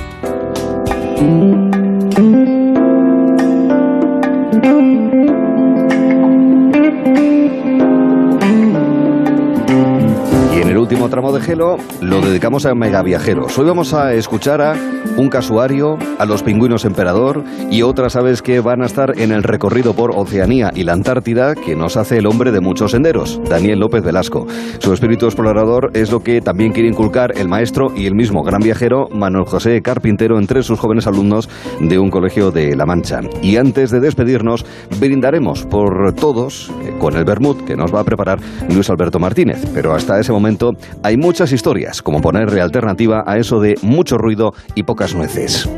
último 10.91 11.09
tramo 11.09 11.31
de 11.31 11.41
Gelo 11.41 11.77
lo 12.01 12.21
dedicamos 12.21 12.67
a 12.67 12.75
megaviajeros. 12.75 13.57
Hoy 13.57 13.65
vamos 13.65 13.95
a 13.95 14.13
escuchar 14.13 14.61
a 14.61 14.75
un 15.17 15.29
casuario, 15.29 15.97
a 16.19 16.27
los 16.27 16.43
pingüinos 16.43 16.85
emperador 16.85 17.45
y 17.71 17.83
otras 17.83 18.17
aves 18.17 18.43
que 18.43 18.59
van 18.59 18.83
a 18.83 18.87
estar 18.87 19.17
en 19.17 19.31
el 19.31 19.45
recorrido 19.45 19.95
por 19.95 20.11
Oceanía 20.11 20.73
y 20.75 20.83
la 20.83 20.95
Antártida 20.95 21.55
que 21.55 21.77
nos 21.77 21.97
hace 21.97 22.19
el 22.19 22.27
hombre 22.27 22.51
de 22.51 22.61
muchos 22.61 22.91
senderos, 22.91 23.41
Daniel 23.49 23.79
López 23.79 24.03
Velasco. 24.03 24.49
Su 24.81 24.93
espíritu 24.93 25.27
explorador 25.27 25.93
es 25.95 26.11
lo 26.11 26.25
que 26.25 26.41
también 26.41 26.73
quiere 26.73 26.89
inculcar 26.89 27.39
el 27.39 27.47
maestro 27.47 27.93
y 27.95 28.07
el 28.07 28.17
mismo 28.17 28.43
gran 28.43 28.61
viajero 28.61 29.09
Manuel 29.13 29.45
José 29.45 29.81
Carpintero 29.83 30.39
entre 30.39 30.65
sus 30.65 30.81
jóvenes 30.81 31.07
alumnos 31.07 31.49
de 31.81 32.01
un 32.01 32.11
colegio 32.11 32.51
de 32.51 32.75
La 32.75 32.85
Mancha. 32.85 33.21
Y 33.43 33.59
antes 33.59 33.93
de 33.93 34.01
despedirnos, 34.01 34.67
brindaremos 34.99 35.67
por 35.67 36.15
todos 36.15 36.73
eh, 36.83 36.93
con 36.99 37.17
el 37.17 37.25
vermut 37.25 37.65
que 37.65 37.77
nos 37.77 37.95
va 37.95 38.01
a 38.01 38.05
preparar 38.05 38.41
Luis 38.69 38.91
Alberto 38.91 39.21
Martínez. 39.21 39.65
Pero 39.73 39.95
hasta 39.95 40.19
ese 40.19 40.33
momento 40.33 40.75
hay 41.03 41.17
muchas 41.17 41.53
historias, 41.53 42.03
como 42.03 42.21
ponerle 42.21 42.61
alternativa 42.61 43.25
a 43.27 43.39
eso 43.39 43.61
de 43.61 43.77
mucho 43.83 44.19
ruido 44.19 44.55
y 44.75 44.83
pocas 44.83 45.15
nueces. 45.15 45.69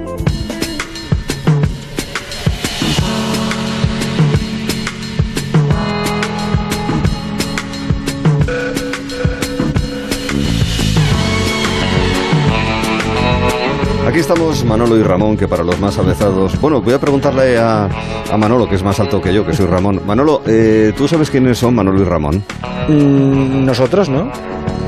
Aquí 14.13 14.21
estamos 14.21 14.63
Manolo 14.67 14.99
y 14.99 15.03
Ramón, 15.03 15.39
que 15.39 15.49
para 15.49 15.65
los 15.65 15.81
más 15.81 15.97
avezados... 15.99 16.61
Bueno, 16.61 16.83
voy 16.83 16.93
a 16.93 16.99
preguntarle 16.99 17.57
a, 17.57 17.89
a 18.31 18.37
Manolo, 18.37 18.69
que 18.69 18.75
es 18.75 18.83
más 18.83 19.01
alto 19.01 19.23
que 19.23 19.33
yo, 19.33 19.47
que 19.47 19.55
soy 19.55 19.65
Ramón. 19.65 20.03
Manolo, 20.07 20.43
eh, 20.47 20.93
¿tú 20.95 21.09
sabes 21.09 21.31
quiénes 21.31 21.57
son 21.57 21.75
Manolo 21.75 22.03
y 22.03 22.05
Ramón? 22.05 22.45
Mm, 22.89 23.65
nosotros, 23.65 24.11
¿no? 24.11 24.31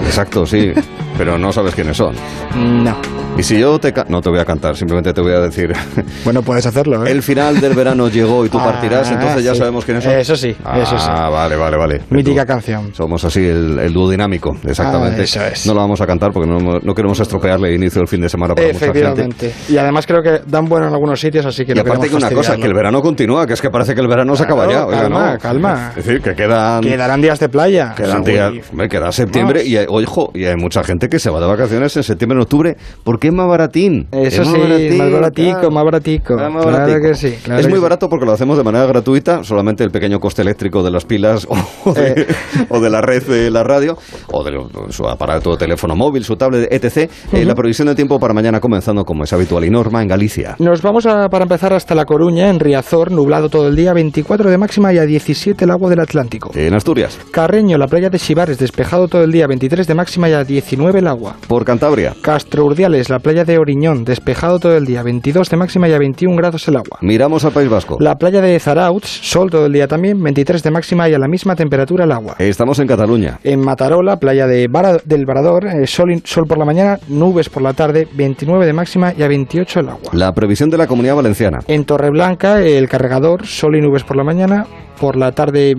Exacto, 0.07 0.47
sí, 0.47 0.73
pero 1.17 1.39
no 1.39 1.53
sabes 1.53 1.75
quiénes 1.75 1.97
son. 1.97 2.15
No. 2.57 2.97
Y 3.37 3.43
si 3.43 3.59
yo 3.59 3.79
te... 3.81 3.93
No 4.09 4.21
te 4.21 4.31
voy 4.31 4.39
a 4.39 4.45
cantar, 4.45 4.77
simplemente 4.77 5.13
te 5.13 5.21
voy 5.21 5.33
a 5.33 5.41
decir... 5.41 5.73
Bueno, 6.25 6.43
puedes 6.43 6.65
hacerlo, 6.67 7.05
¿eh? 7.05 7.11
El 7.11 7.23
final 7.23 7.61
del 7.61 7.75
verano 7.75 8.09
llegó 8.09 8.47
y 8.47 8.49
tú 8.49 8.59
partirás, 8.59 9.11
Ah, 9.11 9.15
entonces 9.15 9.45
ya 9.45 9.55
sabemos 9.55 9.85
quiénes 9.85 10.05
son. 10.05 10.13
Eso 10.15 10.37
sí, 10.37 10.51
eso 10.51 10.99
sí. 10.99 11.07
Ah, 11.09 11.29
vale, 11.29 11.57
vale, 11.57 11.77
vale. 11.77 12.01
Mítica 12.11 12.47
canción. 12.47 12.95
Somos 12.95 13.23
así, 13.25 13.45
el, 13.45 13.79
el 13.79 13.93
dúo 13.93 14.09
dinámico, 14.09 14.57
exactamente. 14.65 15.21
Ah, 15.21 15.25
eso 15.25 15.45
es. 15.45 15.67
No 15.67 15.75
lo 15.75 15.81
vamos 15.81 16.01
a 16.01 16.07
cantar 16.07 16.31
porque 16.33 16.49
no, 16.49 16.59
no 16.81 16.95
queremos 16.95 17.19
estropearle 17.21 17.69
el 17.69 17.75
inicio 17.75 17.99
del 18.01 18.09
fin 18.09 18.21
de 18.23 18.29
semana 18.29 18.55
para 18.55 18.69
mucha 18.69 18.79
gente. 18.79 18.99
Efectivamente. 19.01 19.53
Y 19.69 19.77
además 19.77 20.07
creo 20.07 20.23
que 20.23 20.41
dan 20.47 20.65
bueno 20.67 20.87
en 20.87 20.95
algunos 20.95 21.21
sitios, 21.21 21.45
así 21.45 21.67
que 21.67 21.75
Y 21.75 21.79
aparte 21.79 22.09
que 22.09 22.15
una 22.17 22.31
cosa, 22.31 22.57
que 22.57 22.67
el 22.67 22.75
verano 22.75 23.03
continúa, 23.03 23.47
que 23.47 23.53
es 23.55 23.61
que 23.61 23.71
parece 23.71 23.95
que 23.95 24.01
el 24.01 24.09
verano 24.09 24.35
se 24.37 24.45
acaba 24.45 24.71
ya. 24.71 24.87
Oiga, 24.87 25.03
calma, 25.03 25.33
no. 25.33 25.39
calma. 25.39 25.89
Es 25.97 26.05
decir, 26.07 26.23
que 26.23 26.35
quedan... 26.35 26.81
Quedarán 26.83 27.21
días 27.21 27.39
de 27.41 27.49
playa. 27.49 27.93
Quedan 27.97 28.25
Sí, 28.25 28.31
días, 28.33 28.53
hombre, 28.71 28.89
queda 28.89 29.13
septiembre 29.13 29.65
y, 29.65 29.77
hay- 29.77 29.87
ojo, 29.89 30.31
y 30.35 30.45
hay 30.45 30.57
mucha 30.57 30.83
gente 30.85 31.04
que 31.09 31.19
se 31.19 31.31
va 31.31 31.41
de 31.41 31.47
vacaciones 31.47 31.97
en 31.97 32.03
septiembre, 32.03 32.37
en 32.37 32.43
octubre, 32.43 32.77
porque 33.03 33.29
es 33.29 33.35
más 33.35 33.49
baratín. 33.49 34.07
Eso 34.13 34.43
Es 34.43 34.49
sí, 34.49 34.97
más 34.99 35.11
baratico, 35.11 35.51
claro. 35.53 35.71
más 35.71 35.85
baratico. 35.85 36.35
Más 36.35 36.51
Claro 36.65 36.65
baratico. 36.79 37.01
que 37.09 37.15
sí, 37.15 37.35
claro 37.43 37.61
es 37.61 37.67
que 37.67 37.71
muy 37.71 37.79
sí. 37.79 37.83
barato 37.83 38.09
porque 38.09 38.27
lo 38.27 38.33
hacemos 38.33 38.57
de 38.59 38.65
manera 38.65 38.87
gratuita, 38.87 39.43
solamente 39.45 39.85
el 39.85 39.91
pequeño 39.91 40.19
coste 40.21 40.43
eléctrico 40.43 40.83
de 40.83 40.91
las 40.91 41.05
pilas 41.05 41.47
o 41.85 41.93
de, 41.93 42.05
Eh. 42.13 42.27
o 42.71 42.81
de 42.81 42.91
la 42.91 43.01
red 43.01 43.23
de 43.25 43.51
la 43.51 43.63
radio, 43.65 43.97
o 44.33 44.45
de 44.45 44.53
su 44.91 45.07
aparato 45.09 45.53
de 45.53 45.57
teléfono 45.57 45.95
móvil, 45.97 46.25
su 46.25 46.37
tablet, 46.37 46.69
etc. 46.73 47.11
Eh, 47.33 47.45
la 47.45 47.55
previsión 47.55 47.89
de 47.89 47.95
tiempo 47.95 48.19
para 48.19 48.35
mañana 48.35 48.61
comenzando, 48.61 49.05
como 49.05 49.25
es 49.25 49.33
habitual 49.33 49.65
y 49.65 49.71
norma, 49.71 50.03
en 50.03 50.09
Galicia. 50.09 50.57
Nos 50.59 50.83
vamos 50.83 51.07
a, 51.07 51.29
para 51.29 51.45
empezar 51.45 51.73
hasta 51.73 51.95
La 51.95 52.05
Coruña, 52.05 52.49
en 52.51 52.61
Riazor, 52.61 53.11
nublado 53.11 53.49
todo 53.49 53.69
el 53.69 53.77
día, 53.77 53.93
24 53.93 54.51
de 54.51 54.59
máxima 54.59 54.93
y 54.93 54.99
a 54.99 55.07
17 55.07 55.65
el 55.65 55.71
agua 55.71 55.91
del 55.91 56.01
Atlántico. 56.01 56.51
En 56.55 56.75
Asturias, 56.75 57.19
Carreño, 57.31 57.79
la 57.79 57.87
playa 57.87 58.11
de 58.11 58.19
Xivares, 58.19 58.59
despejado 58.59 59.09
todo 59.09 59.23
el 59.25 59.33
día, 59.33 59.47
23 59.47 59.87
de 59.87 59.95
máxima 59.95 60.29
y 60.29 60.33
a 60.33 60.45
19 60.45 60.94
el 60.99 61.07
agua. 61.09 61.37
por 61.49 61.65
Cantabria, 61.65 62.15
Castro 62.23 62.65
Urdiales, 62.65 63.09
la 63.11 63.19
playa 63.19 63.45
de 63.45 63.59
Oriñón, 63.59 64.05
despejado 64.05 64.59
todo 64.59 64.77
el 64.77 64.85
día, 64.87 65.03
22 65.03 65.49
de 65.51 65.57
máxima 65.57 65.89
y 65.89 65.93
a 65.93 65.99
21 65.99 66.37
grados 66.37 66.67
el 66.69 66.77
agua. 66.77 66.99
miramos 67.01 67.45
al 67.45 67.53
País 67.53 67.69
Vasco. 67.69 67.97
La 68.01 68.17
playa 68.19 68.41
de 68.41 68.59
Zarauts, 68.61 69.09
sol 69.09 69.51
todo 69.51 69.67
el 69.67 69.73
día 69.73 69.89
también, 69.89 70.23
23 70.23 70.63
de 70.63 70.71
máxima 70.71 71.09
y 71.09 71.15
a 71.15 71.19
la 71.19 71.29
misma 71.29 71.57
temperatura 71.57 72.05
el 72.05 72.13
agua. 72.13 72.37
Estamos 72.39 72.79
en 72.79 72.87
Cataluña. 72.87 73.39
En 73.45 73.61
Matarola, 73.61 74.19
playa 74.19 74.47
de 74.47 74.69
del 75.05 75.27
Varador, 75.27 75.67
eh, 75.67 75.87
sol, 75.87 76.11
in- 76.13 76.23
sol 76.25 76.47
por 76.47 76.59
la 76.59 76.65
mañana, 76.65 76.99
nubes 77.09 77.49
por 77.49 77.63
la 77.63 77.73
tarde, 77.73 78.09
29 78.15 78.67
de 78.67 78.73
máxima 78.73 79.13
y 79.17 79.23
a 79.23 79.29
28 79.29 79.81
el 79.81 79.89
agua. 79.89 80.11
La 80.13 80.33
previsión 80.35 80.71
de 80.71 80.79
la 80.79 80.87
Comunidad 80.87 81.17
Valenciana. 81.17 81.61
En 81.69 81.85
Torreblanca, 81.85 82.61
el 82.61 82.89
cargador, 82.89 83.47
sol 83.47 83.77
y 83.77 83.81
nubes 83.81 84.05
por 84.05 84.17
la 84.17 84.25
mañana, 84.25 84.67
por 84.99 85.17
la 85.17 85.33
tarde 85.33 85.75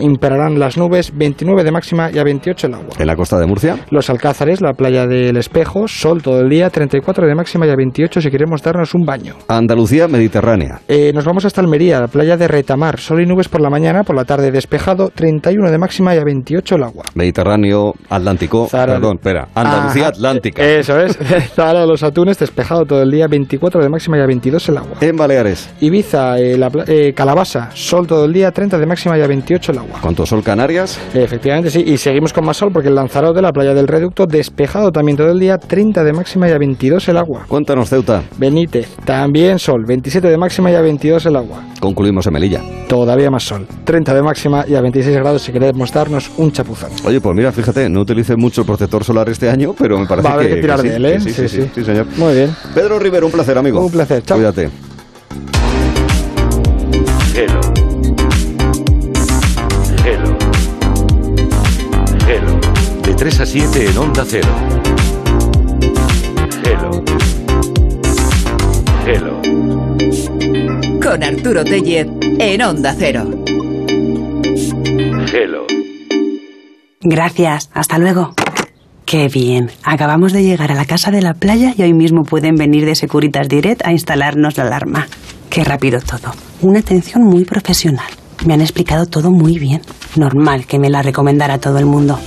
imperarán 0.00 0.58
las 0.58 0.76
nubes, 0.76 1.12
29 1.16 1.64
de 1.64 1.70
máxima 1.70 2.10
y 2.12 2.18
a 2.18 2.24
28 2.24 2.66
el 2.66 2.74
agua. 2.74 2.88
¿En 2.98 3.06
la 3.06 3.16
costa 3.16 3.38
de 3.38 3.46
Murcia? 3.46 3.78
Los 3.90 4.10
Alcázares, 4.10 4.60
la 4.60 4.72
playa 4.72 5.06
del 5.06 5.36
Espejo, 5.36 5.88
sol 5.88 6.22
todo 6.22 6.40
el 6.40 6.48
día, 6.48 6.70
34 6.70 7.26
de 7.26 7.34
máxima 7.34 7.66
y 7.66 7.70
a 7.70 7.76
28 7.76 8.20
si 8.20 8.30
queremos 8.30 8.62
darnos 8.62 8.94
un 8.94 9.04
baño. 9.04 9.34
Andalucía 9.48 10.08
Mediterránea. 10.08 10.80
Eh, 10.88 11.12
nos 11.14 11.24
vamos 11.24 11.44
hasta 11.44 11.60
Almería, 11.60 12.00
la 12.00 12.08
playa 12.08 12.36
de 12.36 12.48
Retamar, 12.48 12.98
sol 12.98 13.22
y 13.22 13.26
nubes 13.26 13.48
por 13.48 13.60
la 13.60 13.70
mañana, 13.70 14.02
por 14.02 14.16
la 14.16 14.24
tarde 14.24 14.50
despejado, 14.50 15.10
31 15.14 15.70
de 15.70 15.78
máxima 15.78 16.14
y 16.14 16.18
a 16.18 16.24
28 16.24 16.76
el 16.76 16.82
agua. 16.82 17.04
Mediterráneo 17.14 17.94
Atlántico, 18.08 18.68
perdón, 18.70 19.16
espera, 19.16 19.48
Andalucía 19.54 20.08
Atlántica. 20.08 20.62
Eso 20.62 20.98
es, 21.00 21.16
Zara 21.54 21.80
de 21.80 21.86
los 21.86 22.02
Atunes, 22.02 22.38
despejado 22.38 22.84
todo 22.84 23.02
el 23.02 23.10
día, 23.10 23.26
24 23.28 23.82
de 23.82 23.88
máxima 23.88 24.18
y 24.18 24.20
a 24.20 24.26
22 24.26 24.68
el 24.68 24.78
agua. 24.78 24.94
En 25.00 25.16
Baleares. 25.16 25.72
Ibiza, 25.80 26.38
eh, 26.38 26.58
la, 26.58 26.70
eh, 26.86 27.12
Calabasa, 27.14 27.70
sol 27.74 28.06
todo 28.06 28.24
el 28.24 28.32
día, 28.32 28.41
30 28.50 28.78
de 28.78 28.86
máxima 28.86 29.16
y 29.18 29.22
a 29.22 29.26
28 29.26 29.72
el 29.72 29.78
agua. 29.78 29.98
¿Cuánto 30.00 30.26
sol 30.26 30.42
Canarias? 30.42 30.98
Efectivamente, 31.14 31.70
sí, 31.70 31.82
y 31.86 31.96
seguimos 31.98 32.32
con 32.32 32.44
más 32.44 32.56
sol 32.56 32.70
porque 32.72 32.88
el 32.88 32.94
Lanzarote, 32.94 33.40
la 33.40 33.52
playa 33.52 33.74
del 33.74 33.86
Reducto, 33.86 34.26
despejado 34.26 34.90
también 34.90 35.16
todo 35.16 35.30
el 35.30 35.38
día, 35.38 35.58
30 35.58 36.02
de 36.04 36.12
máxima 36.12 36.48
y 36.48 36.52
a 36.52 36.58
22 36.58 37.08
el 37.08 37.16
agua. 37.18 37.44
Cuéntanos, 37.48 37.88
Ceuta. 37.88 38.22
Benítez, 38.38 38.96
también 39.04 39.58
sol, 39.58 39.84
27 39.86 40.28
de 40.28 40.36
máxima 40.38 40.70
y 40.70 40.74
a 40.74 40.80
22 40.80 41.26
el 41.26 41.36
agua. 41.36 41.62
Concluimos 41.80 42.26
en 42.26 42.32
Melilla. 42.32 42.60
Todavía 42.88 43.30
más 43.30 43.44
sol, 43.44 43.66
30 43.84 44.14
de 44.14 44.22
máxima 44.22 44.64
y 44.68 44.74
a 44.74 44.80
26 44.80 45.16
grados 45.16 45.42
si 45.42 45.52
queremos 45.52 45.92
darnos 45.92 46.30
un 46.36 46.52
chapuzón. 46.52 46.90
Oye, 47.04 47.20
pues 47.20 47.34
mira, 47.36 47.52
fíjate, 47.52 47.88
no 47.88 48.00
utilice 48.00 48.36
mucho 48.36 48.62
el 48.62 48.66
protector 48.66 49.04
solar 49.04 49.28
este 49.28 49.48
año, 49.48 49.74
pero 49.78 49.98
me 49.98 50.06
parece 50.06 50.26
Va 50.28 50.32
a 50.32 50.36
haber 50.36 50.48
que, 50.48 50.54
que 50.56 50.60
tirar 50.60 50.80
sí, 50.80 50.88
de 50.88 50.96
él, 50.96 51.04
¿eh? 51.06 51.12
que 51.14 51.20
sí, 51.20 51.32
sí, 51.32 51.42
Sí, 51.42 51.48
sí, 51.48 51.62
sí. 51.62 51.70
sí, 51.74 51.84
señor. 51.84 52.06
Muy 52.16 52.34
bien. 52.34 52.54
Pedro 52.74 52.98
Rivero, 52.98 53.26
un 53.26 53.32
placer, 53.32 53.56
amigo. 53.58 53.80
Un 53.84 53.90
placer, 53.90 54.22
chao. 54.22 54.36
Cuídate. 54.36 54.70
Hello. 57.34 57.91
3 63.22 63.38
a 63.38 63.46
7 63.46 63.86
en 63.88 63.98
Onda 63.98 64.24
Cero. 64.26 64.48
Hello. 66.64 67.04
Hello. 69.06 69.40
Con 71.00 71.22
Arturo 71.22 71.62
Tellez 71.62 72.08
en 72.40 72.62
Onda 72.62 72.92
Cero. 72.98 73.44
Hello. 75.32 75.66
Gracias, 77.00 77.70
hasta 77.72 77.98
luego. 77.98 78.34
Qué 79.04 79.28
bien. 79.28 79.70
Acabamos 79.84 80.32
de 80.32 80.42
llegar 80.42 80.72
a 80.72 80.74
la 80.74 80.84
casa 80.84 81.12
de 81.12 81.22
la 81.22 81.34
playa 81.34 81.74
y 81.76 81.82
hoy 81.82 81.92
mismo 81.92 82.24
pueden 82.24 82.56
venir 82.56 82.84
de 82.86 82.96
Securitas 82.96 83.48
Direct 83.48 83.86
a 83.86 83.92
instalarnos 83.92 84.56
la 84.56 84.64
alarma. 84.64 85.06
Qué 85.48 85.62
rápido 85.62 86.00
todo. 86.00 86.34
Una 86.60 86.80
atención 86.80 87.22
muy 87.22 87.44
profesional. 87.44 88.10
Me 88.44 88.54
han 88.54 88.62
explicado 88.62 89.06
todo 89.06 89.30
muy 89.30 89.60
bien. 89.60 89.80
Normal 90.16 90.66
que 90.66 90.80
me 90.80 90.90
la 90.90 91.02
recomendara 91.02 91.58
todo 91.58 91.78
el 91.78 91.86
mundo. 91.86 92.18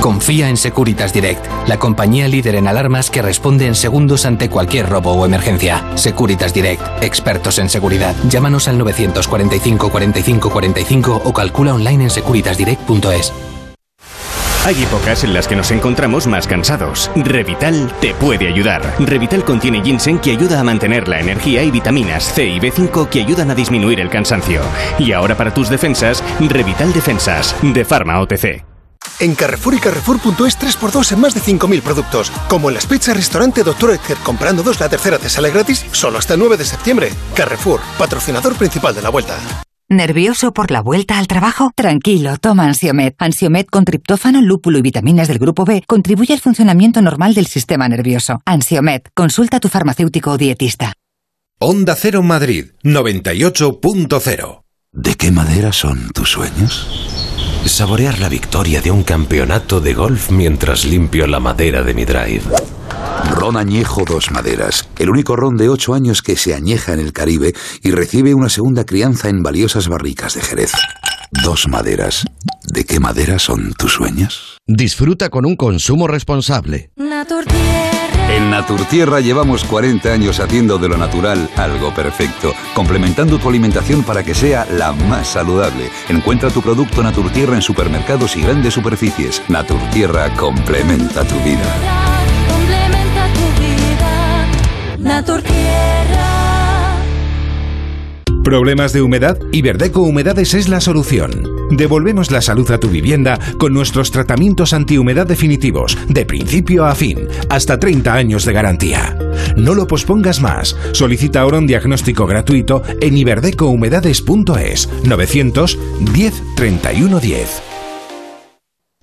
Confía 0.00 0.48
en 0.48 0.56
Securitas 0.56 1.12
Direct, 1.12 1.44
la 1.66 1.78
compañía 1.78 2.26
líder 2.26 2.54
en 2.54 2.66
alarmas 2.66 3.10
que 3.10 3.20
responde 3.20 3.66
en 3.66 3.74
segundos 3.74 4.24
ante 4.24 4.48
cualquier 4.48 4.88
robo 4.88 5.12
o 5.12 5.26
emergencia. 5.26 5.84
Securitas 5.94 6.54
Direct, 6.54 6.82
expertos 7.02 7.58
en 7.58 7.68
seguridad. 7.68 8.16
Llámanos 8.28 8.66
al 8.66 8.78
945 8.78 9.90
45 9.90 10.50
45 10.50 11.22
o 11.22 11.32
calcula 11.34 11.74
online 11.74 12.04
en 12.04 12.10
securitasdirect.es. 12.10 13.32
Hay 14.64 14.82
épocas 14.82 15.24
en 15.24 15.34
las 15.34 15.48
que 15.48 15.56
nos 15.56 15.70
encontramos 15.70 16.26
más 16.26 16.46
cansados. 16.46 17.10
Revital 17.14 17.92
te 18.00 18.14
puede 18.14 18.48
ayudar. 18.48 18.94
Revital 19.00 19.44
contiene 19.44 19.82
ginseng 19.82 20.18
que 20.18 20.30
ayuda 20.30 20.60
a 20.60 20.64
mantener 20.64 21.08
la 21.08 21.20
energía 21.20 21.62
y 21.62 21.70
vitaminas 21.70 22.24
C 22.24 22.46
y 22.46 22.58
B5 22.58 23.08
que 23.08 23.20
ayudan 23.20 23.50
a 23.50 23.54
disminuir 23.54 24.00
el 24.00 24.08
cansancio. 24.08 24.62
Y 24.98 25.12
ahora 25.12 25.34
para 25.34 25.52
tus 25.52 25.68
defensas, 25.68 26.22
Revital 26.40 26.92
Defensas, 26.92 27.54
de 27.62 27.84
Pharma 27.84 28.20
OTC. 28.20 28.69
En 29.20 29.34
Carrefour 29.34 29.74
y 29.74 29.78
Carrefour.es 29.78 30.58
3x2 30.58 31.12
en 31.12 31.20
más 31.20 31.34
de 31.34 31.40
5.000 31.42 31.82
productos. 31.82 32.30
Como 32.48 32.70
en 32.70 32.74
las 32.74 32.86
pizzas 32.86 33.14
restaurante 33.14 33.62
Dr. 33.62 33.90
Edgar, 33.90 34.16
comprando 34.22 34.62
dos, 34.62 34.80
la 34.80 34.88
tercera 34.88 35.18
te 35.18 35.28
sale 35.28 35.50
gratis, 35.50 35.84
solo 35.92 36.18
hasta 36.18 36.34
el 36.34 36.40
9 36.40 36.56
de 36.56 36.64
septiembre. 36.64 37.10
Carrefour, 37.34 37.80
patrocinador 37.98 38.56
principal 38.56 38.94
de 38.94 39.02
la 39.02 39.10
vuelta. 39.10 39.38
¿Nervioso 39.90 40.52
por 40.52 40.70
la 40.70 40.80
vuelta 40.80 41.18
al 41.18 41.26
trabajo? 41.26 41.72
Tranquilo, 41.74 42.38
toma 42.38 42.64
Ansiomet. 42.64 43.16
Ansiomet 43.18 43.68
con 43.68 43.84
triptófano, 43.84 44.40
lúpulo 44.40 44.78
y 44.78 44.82
vitaminas 44.82 45.28
del 45.28 45.38
grupo 45.38 45.64
B 45.64 45.82
contribuye 45.86 46.32
al 46.32 46.40
funcionamiento 46.40 47.02
normal 47.02 47.34
del 47.34 47.46
sistema 47.46 47.88
nervioso. 47.88 48.40
Ansiomet, 48.46 49.10
consulta 49.14 49.56
a 49.58 49.60
tu 49.60 49.68
farmacéutico 49.68 50.30
o 50.30 50.38
dietista. 50.38 50.92
Onda 51.58 51.94
Cero 51.94 52.22
Madrid 52.22 52.68
98.0 52.84 54.62
¿De 54.92 55.14
qué 55.14 55.30
madera 55.30 55.72
son 55.72 56.10
tus 56.10 56.30
sueños? 56.30 56.88
Saborear 57.66 58.18
la 58.18 58.28
victoria 58.28 58.80
de 58.80 58.90
un 58.90 59.04
campeonato 59.04 59.80
de 59.80 59.94
golf 59.94 60.30
mientras 60.30 60.84
limpio 60.84 61.26
la 61.26 61.40
madera 61.40 61.82
de 61.82 61.94
mi 61.94 62.04
drive. 62.04 62.42
Ron 63.30 63.56
Añejo 63.56 64.04
Dos 64.04 64.30
Maderas, 64.30 64.88
el 64.98 65.08
único 65.08 65.36
ron 65.36 65.56
de 65.56 65.68
8 65.68 65.94
años 65.94 66.22
que 66.22 66.36
se 66.36 66.54
añeja 66.54 66.92
en 66.92 67.00
el 67.00 67.12
Caribe 67.12 67.54
y 67.82 67.92
recibe 67.92 68.34
una 68.34 68.48
segunda 68.48 68.84
crianza 68.84 69.28
en 69.28 69.42
valiosas 69.42 69.88
barricas 69.88 70.34
de 70.34 70.42
Jerez. 70.42 70.72
Dos 71.30 71.68
Maderas. 71.68 72.26
¿De 72.64 72.84
qué 72.84 72.98
madera 72.98 73.38
son 73.38 73.72
tus 73.74 73.92
sueños? 73.92 74.49
Disfruta 74.66 75.30
con 75.30 75.46
un 75.46 75.56
consumo 75.56 76.06
responsable. 76.06 76.90
En 78.30 78.50
Naturtierra 78.50 79.20
llevamos 79.20 79.64
40 79.64 80.12
años 80.12 80.38
haciendo 80.38 80.78
de 80.78 80.88
lo 80.88 80.96
natural 80.96 81.50
algo 81.56 81.92
perfecto, 81.92 82.52
complementando 82.74 83.38
tu 83.38 83.48
alimentación 83.48 84.04
para 84.04 84.22
que 84.22 84.34
sea 84.34 84.64
la 84.66 84.92
más 84.92 85.26
saludable. 85.26 85.90
Encuentra 86.08 86.50
tu 86.50 86.62
producto 86.62 87.02
Naturtierra 87.02 87.56
en 87.56 87.62
supermercados 87.62 88.36
y 88.36 88.42
grandes 88.42 88.74
superficies. 88.74 89.42
Naturtierra 89.48 90.32
complementa 90.36 91.24
tu 91.24 91.34
vida. 91.40 91.64
Complementa 92.48 93.26
tu 93.34 93.60
vida. 93.60 94.46
Naturtierra. 94.98 95.89
¿Problemas 98.50 98.92
de 98.92 99.00
humedad? 99.00 99.38
Iberdeco 99.52 100.02
Humedades 100.02 100.54
es 100.54 100.68
la 100.68 100.80
solución. 100.80 101.48
Devolvemos 101.70 102.32
la 102.32 102.40
salud 102.40 102.68
a 102.72 102.78
tu 102.78 102.88
vivienda 102.88 103.38
con 103.58 103.72
nuestros 103.72 104.10
tratamientos 104.10 104.72
antihumedad 104.72 105.24
definitivos, 105.24 105.96
de 106.08 106.26
principio 106.26 106.84
a 106.84 106.96
fin, 106.96 107.28
hasta 107.48 107.78
30 107.78 108.12
años 108.12 108.44
de 108.44 108.52
garantía. 108.52 109.16
No 109.54 109.76
lo 109.76 109.86
pospongas 109.86 110.40
más. 110.40 110.76
Solicita 110.90 111.42
ahora 111.42 111.58
un 111.58 111.68
diagnóstico 111.68 112.26
gratuito 112.26 112.82
en 113.00 113.18
iberdecohumedades.es 113.18 114.88
910 115.04 116.42
31 116.56 117.20
10. 117.20 117.69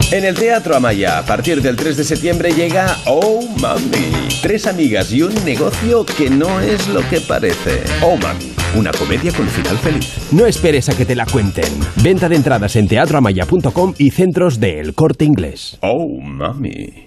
En 0.10 0.24
el 0.24 0.36
Teatro 0.36 0.74
Amaya, 0.74 1.20
a 1.20 1.26
partir 1.26 1.62
del 1.62 1.76
3 1.76 1.98
de 1.98 2.04
septiembre 2.06 2.54
llega 2.54 2.96
Oh 3.06 3.42
Mami. 3.60 4.30
Tres 4.42 4.66
amigas 4.66 5.12
y 5.12 5.22
un 5.22 5.34
negocio 5.44 6.06
que 6.06 6.30
no 6.30 6.62
es 6.62 6.88
lo 6.88 7.02
que 7.10 7.20
parece. 7.20 7.84
Oh 8.02 8.16
Mami, 8.16 8.54
una 8.78 8.92
comedia 8.92 9.34
con 9.34 9.50
final 9.50 9.78
feliz. 9.80 10.14
No 10.32 10.46
esperes 10.46 10.88
a 10.88 10.96
que 10.96 11.06
te 11.06 11.14
la 11.14 11.26
cuenten. 11.26 11.66
Venta 12.02 12.30
de 12.30 12.38
entradas 12.38 12.78
en 12.78 12.88
teatroamaya.com 12.88 13.96
y 13.98 14.12
centros 14.12 14.62
de 14.62 14.80
El 14.80 14.94
Corte 14.94 15.26
Inglés. 15.26 15.78
Oh 15.82 16.08
Mami. 16.22 17.07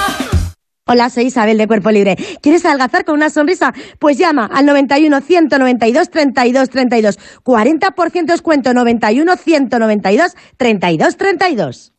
Hola, 0.91 1.09
soy 1.09 1.27
Isabel 1.27 1.57
de 1.57 1.67
Cuerpo 1.67 1.89
Libre. 1.89 2.17
¿Quieres 2.41 2.65
adelgazar 2.65 3.05
con 3.05 3.15
una 3.15 3.29
sonrisa? 3.29 3.73
Pues 3.97 4.17
llama 4.17 4.49
al 4.53 4.65
91 4.65 5.21
192 5.21 6.09
32 6.09 6.69
32. 6.69 7.17
40% 7.45 8.25
descuento 8.25 8.73
91 8.73 9.37
192 9.37 10.35
32 10.57 11.15
32. 11.15 11.93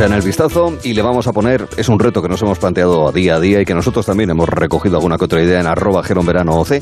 En 0.00 0.12
el 0.12 0.22
vistazo 0.22 0.78
y 0.84 0.94
le 0.94 1.02
vamos 1.02 1.26
a 1.26 1.32
poner, 1.32 1.66
es 1.76 1.88
un 1.88 1.98
reto 1.98 2.22
que 2.22 2.28
nos 2.28 2.40
hemos 2.40 2.58
planteado 2.60 3.10
día 3.10 3.34
a 3.34 3.40
día 3.40 3.60
y 3.60 3.64
que 3.64 3.74
nosotros 3.74 4.06
también 4.06 4.30
hemos 4.30 4.48
recogido 4.48 4.96
alguna 4.96 5.18
que 5.18 5.24
otra 5.24 5.42
idea 5.42 5.58
en 5.58 5.66
arroba 5.66 6.02
verano 6.24 6.60
OC, 6.60 6.80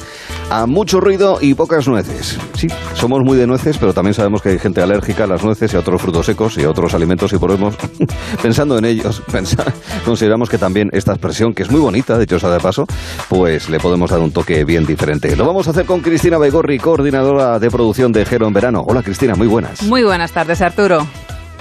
a 0.50 0.66
mucho 0.66 1.00
ruido 1.00 1.38
y 1.40 1.54
pocas 1.54 1.88
nueces. 1.88 2.38
Sí, 2.54 2.68
somos 2.94 3.24
muy 3.24 3.38
de 3.38 3.46
nueces, 3.46 3.78
pero 3.78 3.94
también 3.94 4.12
sabemos 4.12 4.42
que 4.42 4.50
hay 4.50 4.58
gente 4.58 4.82
alérgica 4.82 5.24
a 5.24 5.26
las 5.26 5.42
nueces 5.42 5.72
y 5.72 5.76
a 5.76 5.80
otros 5.80 6.02
frutos 6.02 6.26
secos 6.26 6.58
y 6.58 6.64
a 6.64 6.70
otros 6.70 6.92
alimentos 6.92 7.32
y 7.32 7.38
podemos, 7.38 7.74
pensando 8.42 8.76
en 8.76 8.84
ellos, 8.84 9.22
consideramos 10.04 10.50
que 10.50 10.58
también 10.58 10.90
esta 10.92 11.12
expresión, 11.12 11.54
que 11.54 11.62
es 11.62 11.70
muy 11.70 11.80
bonita, 11.80 12.18
de 12.18 12.24
hecho 12.24 12.38
sea 12.38 12.50
de 12.50 12.60
paso, 12.60 12.84
pues 13.30 13.70
le 13.70 13.80
podemos 13.80 14.10
dar 14.10 14.20
un 14.20 14.30
toque 14.30 14.64
bien 14.64 14.84
diferente. 14.84 15.34
Lo 15.34 15.46
vamos 15.46 15.66
a 15.68 15.70
hacer 15.70 15.86
con 15.86 16.00
Cristina 16.00 16.36
Begorri, 16.36 16.78
coordinadora 16.78 17.58
de 17.58 17.70
producción 17.70 18.12
de 18.12 18.26
Jero 18.26 18.46
en 18.46 18.52
Verano. 18.52 18.84
Hola 18.86 19.02
Cristina, 19.02 19.34
muy 19.34 19.46
buenas. 19.46 19.82
Muy 19.82 20.04
buenas 20.04 20.32
tardes, 20.32 20.60
Arturo. 20.60 21.06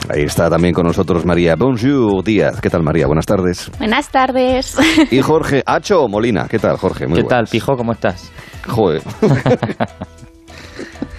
Ahí 0.10 0.24
está 0.24 0.50
también 0.50 0.74
con 0.74 0.86
nosotros 0.86 1.26
María 1.26 1.56
Bonjour 1.56 2.24
Díaz. 2.24 2.62
¿Qué 2.62 2.70
tal, 2.70 2.84
María? 2.84 3.08
Buenas 3.08 3.26
tardes. 3.26 3.72
Buenas 3.78 4.10
tardes. 4.10 4.78
Y 5.12 5.22
Jorge 5.22 5.63
Hacho 5.65 6.08
Molina. 6.08 6.48
¿Qué 6.48 6.60
tal, 6.60 6.78
Jorge? 6.78 7.08
Muy 7.08 7.22
¿Qué 7.22 7.28
tal, 7.28 7.46
Pijo? 7.46 7.76
¿Cómo 7.76 7.91
estás? 7.94 8.32
Joder. 8.68 9.02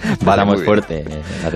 Empezamos 0.03 0.63
fuerte. 0.63 1.05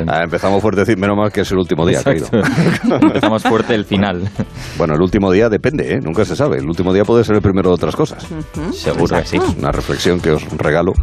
Ah, 0.07 0.23
empezamos 0.23 0.61
fuerte, 0.61 0.81
decir, 0.81 0.97
menos 0.97 1.17
mal 1.17 1.31
que 1.31 1.41
es 1.41 1.51
el 1.51 1.57
último 1.57 1.85
día, 1.85 2.03
querido. 2.03 2.27
empezamos 3.01 3.43
fuerte 3.43 3.75
el 3.75 3.85
final. 3.85 4.29
Bueno, 4.77 4.95
el 4.95 5.01
último 5.01 5.31
día 5.31 5.49
depende, 5.49 5.93
¿eh? 5.93 5.99
nunca 6.01 6.25
se 6.25 6.35
sabe. 6.35 6.57
El 6.57 6.65
último 6.65 6.93
día 6.93 7.03
puede 7.03 7.23
ser 7.23 7.35
el 7.35 7.41
primero 7.41 7.69
de 7.69 7.75
otras 7.75 7.95
cosas. 7.95 8.27
Seguro 8.73 9.17
que 9.17 9.25
sí. 9.25 9.39
Una 9.57 9.71
reflexión 9.71 10.19
que 10.19 10.31
os 10.31 10.45
regalo 10.57 10.93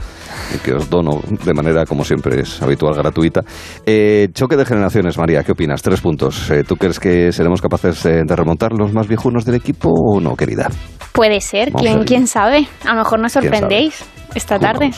y 0.55 0.59
que 0.59 0.75
os 0.75 0.89
dono 0.89 1.21
de 1.45 1.55
manera, 1.55 1.85
como 1.85 2.05
siempre 2.05 2.41
es 2.41 2.63
habitual, 2.63 2.95
gratuita. 2.95 3.43
Eh, 3.87 4.29
choque 4.33 4.57
de 4.57 4.65
generaciones, 4.65 5.19
María, 5.19 5.43
¿qué 5.43 5.53
opinas? 5.53 5.83
Tres 5.83 6.01
puntos. 6.01 6.51
Eh, 6.51 6.65
¿Tú 6.65 6.77
crees 6.77 6.99
que 6.99 7.33
seremos 7.33 7.61
capaces 7.61 8.05
eh, 8.07 8.23
de 8.25 8.37
remontar 8.37 8.73
los 8.73 8.93
más 8.93 9.09
viejunos 9.09 9.45
del 9.45 9.57
equipo 9.57 9.91
o 9.91 10.21
no, 10.21 10.35
querida? 10.35 10.69
Puede 11.13 11.41
ser, 11.41 11.73
¿Quién, 11.73 12.05
quién 12.05 12.27
sabe. 12.27 12.69
A 12.85 12.93
lo 12.93 12.99
mejor 12.99 13.21
nos 13.21 13.33
sorprendéis 13.33 14.05
esta 14.35 14.59
tarde. 14.59 14.91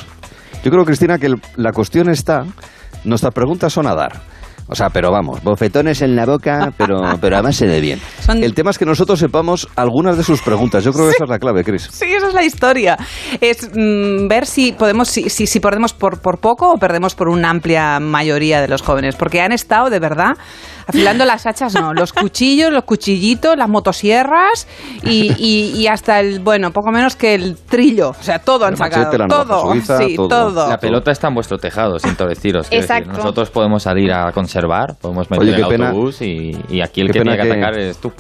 Yo 0.63 0.71
creo, 0.71 0.85
Cristina, 0.85 1.19
que 1.19 1.35
la 1.57 1.73
cuestión 1.73 2.11
está, 2.11 2.45
nuestras 3.05 3.33
preguntas 3.33 3.73
son 3.73 3.87
a 3.87 3.95
dar. 3.95 4.21
O 4.73 4.75
sea, 4.77 4.89
pero 4.89 5.11
vamos, 5.11 5.43
bofetones 5.43 6.01
en 6.01 6.15
la 6.15 6.25
boca, 6.25 6.73
pero, 6.77 7.01
pero 7.21 7.37
además 7.37 7.57
se 7.57 7.67
ve 7.67 7.81
bien. 7.81 8.01
El 8.29 8.55
tema 8.55 8.71
es 8.71 8.79
que 8.79 8.85
nosotros 8.85 9.19
sepamos 9.19 9.69
algunas 9.75 10.17
de 10.17 10.23
sus 10.23 10.41
preguntas. 10.43 10.85
Yo 10.85 10.93
creo 10.93 11.07
que 11.07 11.11
esa 11.11 11.25
es 11.25 11.31
la 11.31 11.41
clave, 11.41 11.65
Cris. 11.65 11.89
Sí, 11.91 12.05
esa 12.05 12.29
es 12.29 12.35
la 12.35 12.45
historia. 12.45 12.97
Es 13.41 13.69
mm, 13.75 14.29
ver 14.29 14.47
si 14.47 14.71
podemos, 14.71 15.09
si, 15.09 15.29
si, 15.29 15.49
si 15.49 15.59
perdemos 15.59 15.93
por, 15.93 16.21
por 16.21 16.39
poco 16.39 16.71
o 16.71 16.79
perdemos 16.79 17.17
por 17.17 17.29
una 17.29 17.51
amplia 17.51 17.99
mayoría 17.99 18.61
de 18.61 18.69
los 18.69 18.83
jóvenes. 18.83 19.17
Porque 19.17 19.41
han 19.41 19.51
estado, 19.51 19.91
de 19.91 19.99
verdad, 19.99 20.37
afilando 20.91 21.25
las 21.25 21.47
hachas, 21.47 21.75
no, 21.75 21.93
los 21.95 22.13
cuchillos, 22.13 22.71
los 22.73 22.85
cuchillitos, 22.85 23.57
las 23.57 23.69
motosierras 23.69 24.69
y, 25.05 25.33
y, 25.39 25.87
hasta 25.87 26.21
el, 26.21 26.41
bueno, 26.41 26.71
poco 26.71 26.91
menos 26.91 27.17
que 27.17 27.35
el 27.35 27.57
trillo. 27.57 28.11
O 28.11 28.23
sea, 28.23 28.39
todo 28.39 28.67
han 28.67 28.77
sacado. 28.77 29.27
todo, 29.27 29.75
sí, 29.99 30.17
todo. 30.17 30.69
La 30.69 30.79
pelota 30.79 31.11
está 31.11 31.29
en 31.29 31.35
vuestro 31.35 31.59
tejado, 31.59 31.99
siento 31.99 32.27
deciros. 32.27 32.69
Exacto. 32.71 33.13
nosotros 33.13 33.51
podemos 33.51 33.83
salir 33.83 34.13
a 34.13 34.31
conservar, 34.33 34.97
podemos 35.01 35.31
meter 35.31 35.49
el 35.49 35.65
autobús 35.65 36.23
y, 36.23 36.57
y, 36.69 36.83
aquí 36.83 37.01
el 37.01 37.09
que 37.09 37.21
tiene 37.21 37.37
que 37.37 37.43
atacar 37.43 37.75
eres 37.75 37.99
tú. 37.99 38.13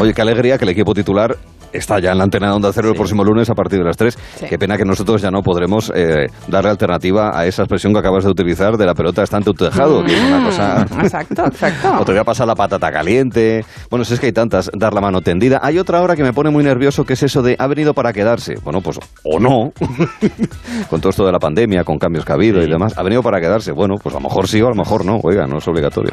Oye, 0.00 0.12
qué 0.12 0.22
alegría 0.22 0.58
que 0.58 0.64
el 0.64 0.70
equipo 0.70 0.92
titular 0.92 1.36
está 1.72 1.98
ya 2.00 2.12
en 2.12 2.18
la 2.18 2.24
antena 2.24 2.48
de 2.48 2.54
Onda 2.54 2.72
Cero 2.72 2.88
el 2.90 2.94
próximo 2.94 3.24
lunes 3.24 3.48
a 3.50 3.54
partir 3.54 3.78
de 3.78 3.84
las 3.84 3.96
3. 3.96 4.18
Qué 4.48 4.58
pena 4.58 4.76
que 4.76 4.84
nosotros 4.84 5.22
ya 5.22 5.30
no 5.30 5.42
podremos 5.42 5.92
eh, 5.94 6.26
darle 6.48 6.70
alternativa 6.70 7.38
a 7.38 7.46
esa 7.46 7.62
expresión 7.62 7.92
que 7.92 7.98
acabas 7.98 8.24
de 8.24 8.30
utilizar 8.30 8.76
de 8.76 8.86
la 8.86 8.94
pelota 8.94 9.22
está 9.22 9.38
en 9.38 9.44
tu 9.44 9.52
tejado, 9.54 10.04
que 10.04 10.14
es 10.14 10.22
una 10.22 10.44
cosa... 10.44 10.86
Exacto, 11.02 11.44
exacto. 11.46 11.88
O 12.00 12.04
te 12.04 12.12
voy 12.12 12.20
a 12.20 12.24
pasar 12.24 12.46
la 12.46 12.54
patata 12.54 12.90
caliente. 12.90 13.64
Bueno, 13.90 14.04
si 14.04 14.14
es 14.14 14.20
que 14.20 14.26
hay 14.26 14.32
tantas, 14.32 14.70
dar 14.74 14.92
la 14.92 15.00
mano 15.00 15.20
tendida. 15.20 15.60
Hay 15.62 15.78
otra 15.78 16.00
hora 16.00 16.16
que 16.16 16.22
me 16.22 16.32
pone 16.32 16.50
muy 16.50 16.62
nervioso, 16.64 17.04
que 17.04 17.14
es 17.14 17.22
eso 17.22 17.42
de 17.42 17.56
ha 17.58 17.66
venido 17.66 17.94
para 17.94 18.12
quedarse. 18.12 18.54
Bueno, 18.62 18.80
pues, 18.80 18.98
o 19.24 19.38
no, 19.38 19.72
con 20.90 21.00
todo 21.00 21.10
esto 21.10 21.24
de 21.24 21.32
la 21.32 21.38
pandemia, 21.38 21.84
con 21.84 21.98
cambios 21.98 22.24
que 22.24 22.32
ha 22.32 22.34
habido 22.34 22.62
y 22.62 22.68
demás, 22.68 22.96
ha 22.96 23.02
venido 23.02 23.22
para 23.22 23.40
quedarse. 23.40 23.72
Bueno, 23.72 23.96
pues 24.02 24.14
a 24.14 24.18
lo 24.18 24.24
mejor 24.24 24.48
sí 24.48 24.60
o 24.60 24.66
a 24.66 24.70
lo 24.70 24.76
mejor 24.76 25.04
no. 25.04 25.18
Oiga, 25.22 25.46
no 25.46 25.58
es 25.58 25.68
obligatorio. 25.68 26.12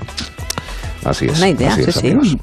Así 1.04 1.26
es. 1.26 1.38
Una 1.38 1.50
idea, 1.50 1.76
sí, 1.76 1.92
sí. 1.92 2.40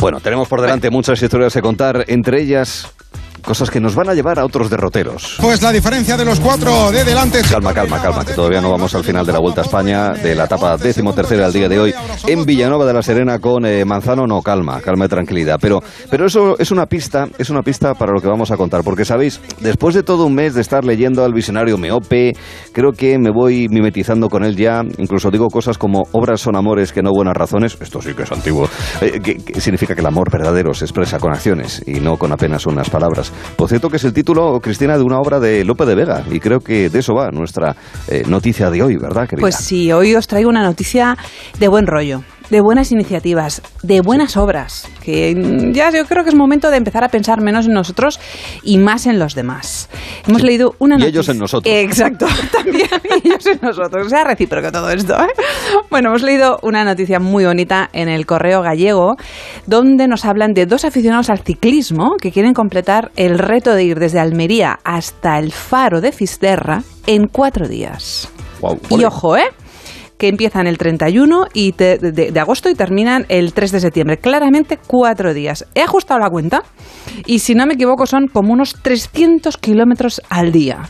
Bueno, 0.00 0.20
tenemos 0.20 0.46
por 0.46 0.60
delante 0.60 0.90
muchas 0.90 1.20
historias 1.20 1.52
que 1.52 1.60
contar, 1.60 2.04
entre 2.06 2.40
ellas 2.40 2.94
cosas 3.42 3.70
que 3.70 3.80
nos 3.80 3.94
van 3.94 4.08
a 4.08 4.14
llevar 4.14 4.38
a 4.38 4.44
otros 4.44 4.70
derroteros. 4.70 5.36
Pues 5.40 5.62
la 5.62 5.72
diferencia 5.72 6.16
de 6.16 6.24
los 6.24 6.40
cuatro 6.40 6.90
de 6.90 7.04
delante. 7.04 7.40
Calma, 7.42 7.72
calma, 7.72 8.00
calma, 8.00 8.24
que 8.24 8.34
todavía 8.34 8.60
no 8.60 8.70
vamos 8.70 8.94
al 8.94 9.04
final 9.04 9.24
de 9.26 9.32
la 9.32 9.38
Vuelta 9.38 9.62
a 9.62 9.64
España, 9.64 10.12
de 10.12 10.34
la 10.34 10.44
etapa 10.44 10.76
décimo 10.76 11.12
tercera 11.12 11.46
al 11.46 11.52
día 11.52 11.68
de 11.68 11.78
hoy, 11.78 11.94
en 12.26 12.44
Villanueva 12.44 12.84
de 12.84 12.92
la 12.92 13.02
Serena 13.02 13.38
con 13.38 13.64
eh, 13.66 13.84
Manzano. 13.84 14.26
No, 14.26 14.42
calma, 14.42 14.80
calma 14.80 15.06
y 15.06 15.08
tranquilidad. 15.08 15.58
Pero, 15.60 15.82
pero 16.10 16.26
eso 16.26 16.56
es 16.58 16.70
una 16.70 16.86
pista, 16.86 17.28
es 17.38 17.50
una 17.50 17.62
pista 17.62 17.94
para 17.94 18.12
lo 18.12 18.20
que 18.20 18.28
vamos 18.28 18.50
a 18.50 18.56
contar, 18.56 18.82
porque 18.82 19.04
sabéis, 19.04 19.40
después 19.60 19.94
de 19.94 20.02
todo 20.02 20.26
un 20.26 20.34
mes 20.34 20.54
de 20.54 20.60
estar 20.60 20.84
leyendo 20.84 21.24
al 21.24 21.32
visionario 21.32 21.78
Meope, 21.78 22.34
creo 22.72 22.92
que 22.92 23.18
me 23.18 23.30
voy 23.30 23.68
mimetizando 23.68 24.28
con 24.28 24.44
él 24.44 24.56
ya. 24.56 24.82
Incluso 24.98 25.30
digo 25.30 25.48
cosas 25.48 25.78
como 25.78 26.02
obras 26.12 26.40
son 26.40 26.56
amores 26.56 26.92
que 26.92 27.02
no 27.02 27.12
buenas 27.12 27.34
razones. 27.36 27.76
Esto 27.80 28.00
sí 28.00 28.14
que 28.14 28.22
es 28.22 28.32
antiguo. 28.32 28.68
Eh, 29.00 29.20
que 29.20 29.60
significa 29.60 29.94
que 29.94 30.00
el 30.00 30.06
amor 30.06 30.30
verdadero 30.30 30.74
se 30.74 30.84
expresa 30.84 31.18
con 31.18 31.32
acciones 31.32 31.82
y 31.86 32.00
no 32.00 32.16
con 32.16 32.32
apenas 32.32 32.66
unas 32.66 32.90
palabras. 32.90 33.27
Por 33.56 33.68
cierto, 33.68 33.88
que 33.90 33.96
es 33.96 34.04
el 34.04 34.12
título, 34.12 34.60
Cristina, 34.60 34.96
de 34.96 35.02
una 35.02 35.18
obra 35.18 35.40
de 35.40 35.64
Lope 35.64 35.84
de 35.84 35.94
Vega, 35.94 36.24
y 36.30 36.40
creo 36.40 36.60
que 36.60 36.90
de 36.90 36.98
eso 36.98 37.14
va 37.14 37.30
nuestra 37.30 37.76
eh, 38.08 38.22
noticia 38.26 38.70
de 38.70 38.82
hoy, 38.82 38.96
¿verdad, 38.96 39.28
querida? 39.28 39.40
Pues 39.42 39.56
sí, 39.56 39.92
hoy 39.92 40.14
os 40.14 40.26
traigo 40.26 40.48
una 40.48 40.62
noticia 40.62 41.16
de 41.58 41.68
buen 41.68 41.86
rollo 41.86 42.22
de 42.50 42.60
buenas 42.60 42.92
iniciativas, 42.92 43.62
de 43.82 44.00
buenas 44.00 44.36
obras, 44.36 44.88
que 45.02 45.70
ya 45.72 45.90
yo 45.90 46.04
creo 46.06 46.24
que 46.24 46.30
es 46.30 46.34
momento 46.36 46.70
de 46.70 46.76
empezar 46.76 47.04
a 47.04 47.08
pensar 47.08 47.40
menos 47.40 47.66
en 47.66 47.72
nosotros 47.72 48.18
y 48.62 48.78
más 48.78 49.06
en 49.06 49.18
los 49.18 49.34
demás. 49.34 49.88
Hemos 50.26 50.42
leído 50.42 50.74
una 50.78 50.96
noticia... 50.96 51.08
Y 51.08 51.12
ellos 51.12 51.28
en 51.28 51.38
nosotros. 51.38 51.74
Exacto, 51.74 52.26
también 52.52 52.88
ellos 53.24 53.46
en 53.46 53.58
nosotros. 53.62 54.06
O 54.06 54.10
sea, 54.10 54.24
recíproco 54.24 54.72
todo 54.72 54.90
esto. 54.90 55.14
¿eh? 55.14 55.28
Bueno, 55.90 56.10
hemos 56.10 56.22
leído 56.22 56.58
una 56.62 56.84
noticia 56.84 57.20
muy 57.20 57.44
bonita 57.44 57.90
en 57.92 58.08
el 58.08 58.26
Correo 58.26 58.62
Gallego, 58.62 59.16
donde 59.66 60.08
nos 60.08 60.24
hablan 60.24 60.54
de 60.54 60.66
dos 60.66 60.84
aficionados 60.84 61.30
al 61.30 61.40
ciclismo 61.40 62.16
que 62.20 62.32
quieren 62.32 62.54
completar 62.54 63.10
el 63.16 63.38
reto 63.38 63.74
de 63.74 63.84
ir 63.84 63.98
desde 63.98 64.20
Almería 64.20 64.78
hasta 64.84 65.38
el 65.38 65.52
Faro 65.52 66.00
de 66.00 66.12
Fisterra 66.12 66.82
en 67.06 67.26
cuatro 67.26 67.68
días. 67.68 68.30
y 68.90 69.04
ojo, 69.04 69.36
¿eh? 69.36 69.48
Que 70.18 70.28
empiezan 70.28 70.66
el 70.66 70.78
31 70.78 71.46
y 71.54 71.72
de, 71.72 72.32
agosto 72.40 72.68
y 72.68 72.74
terminan 72.74 73.24
el 73.28 73.52
3 73.52 73.72
de 73.72 73.80
septiembre. 73.80 74.18
Claramente 74.18 74.78
cuatro 74.86 75.32
días. 75.32 75.66
He 75.74 75.82
ajustado 75.82 76.20
la 76.20 76.28
cuenta 76.28 76.62
y 77.24 77.38
si 77.38 77.54
no 77.54 77.66
me 77.66 77.74
equivoco 77.74 78.06
son 78.06 78.26
como 78.28 78.52
unos 78.52 78.74
300 78.82 79.56
kilómetros 79.56 80.20
al 80.28 80.52
día. 80.52 80.88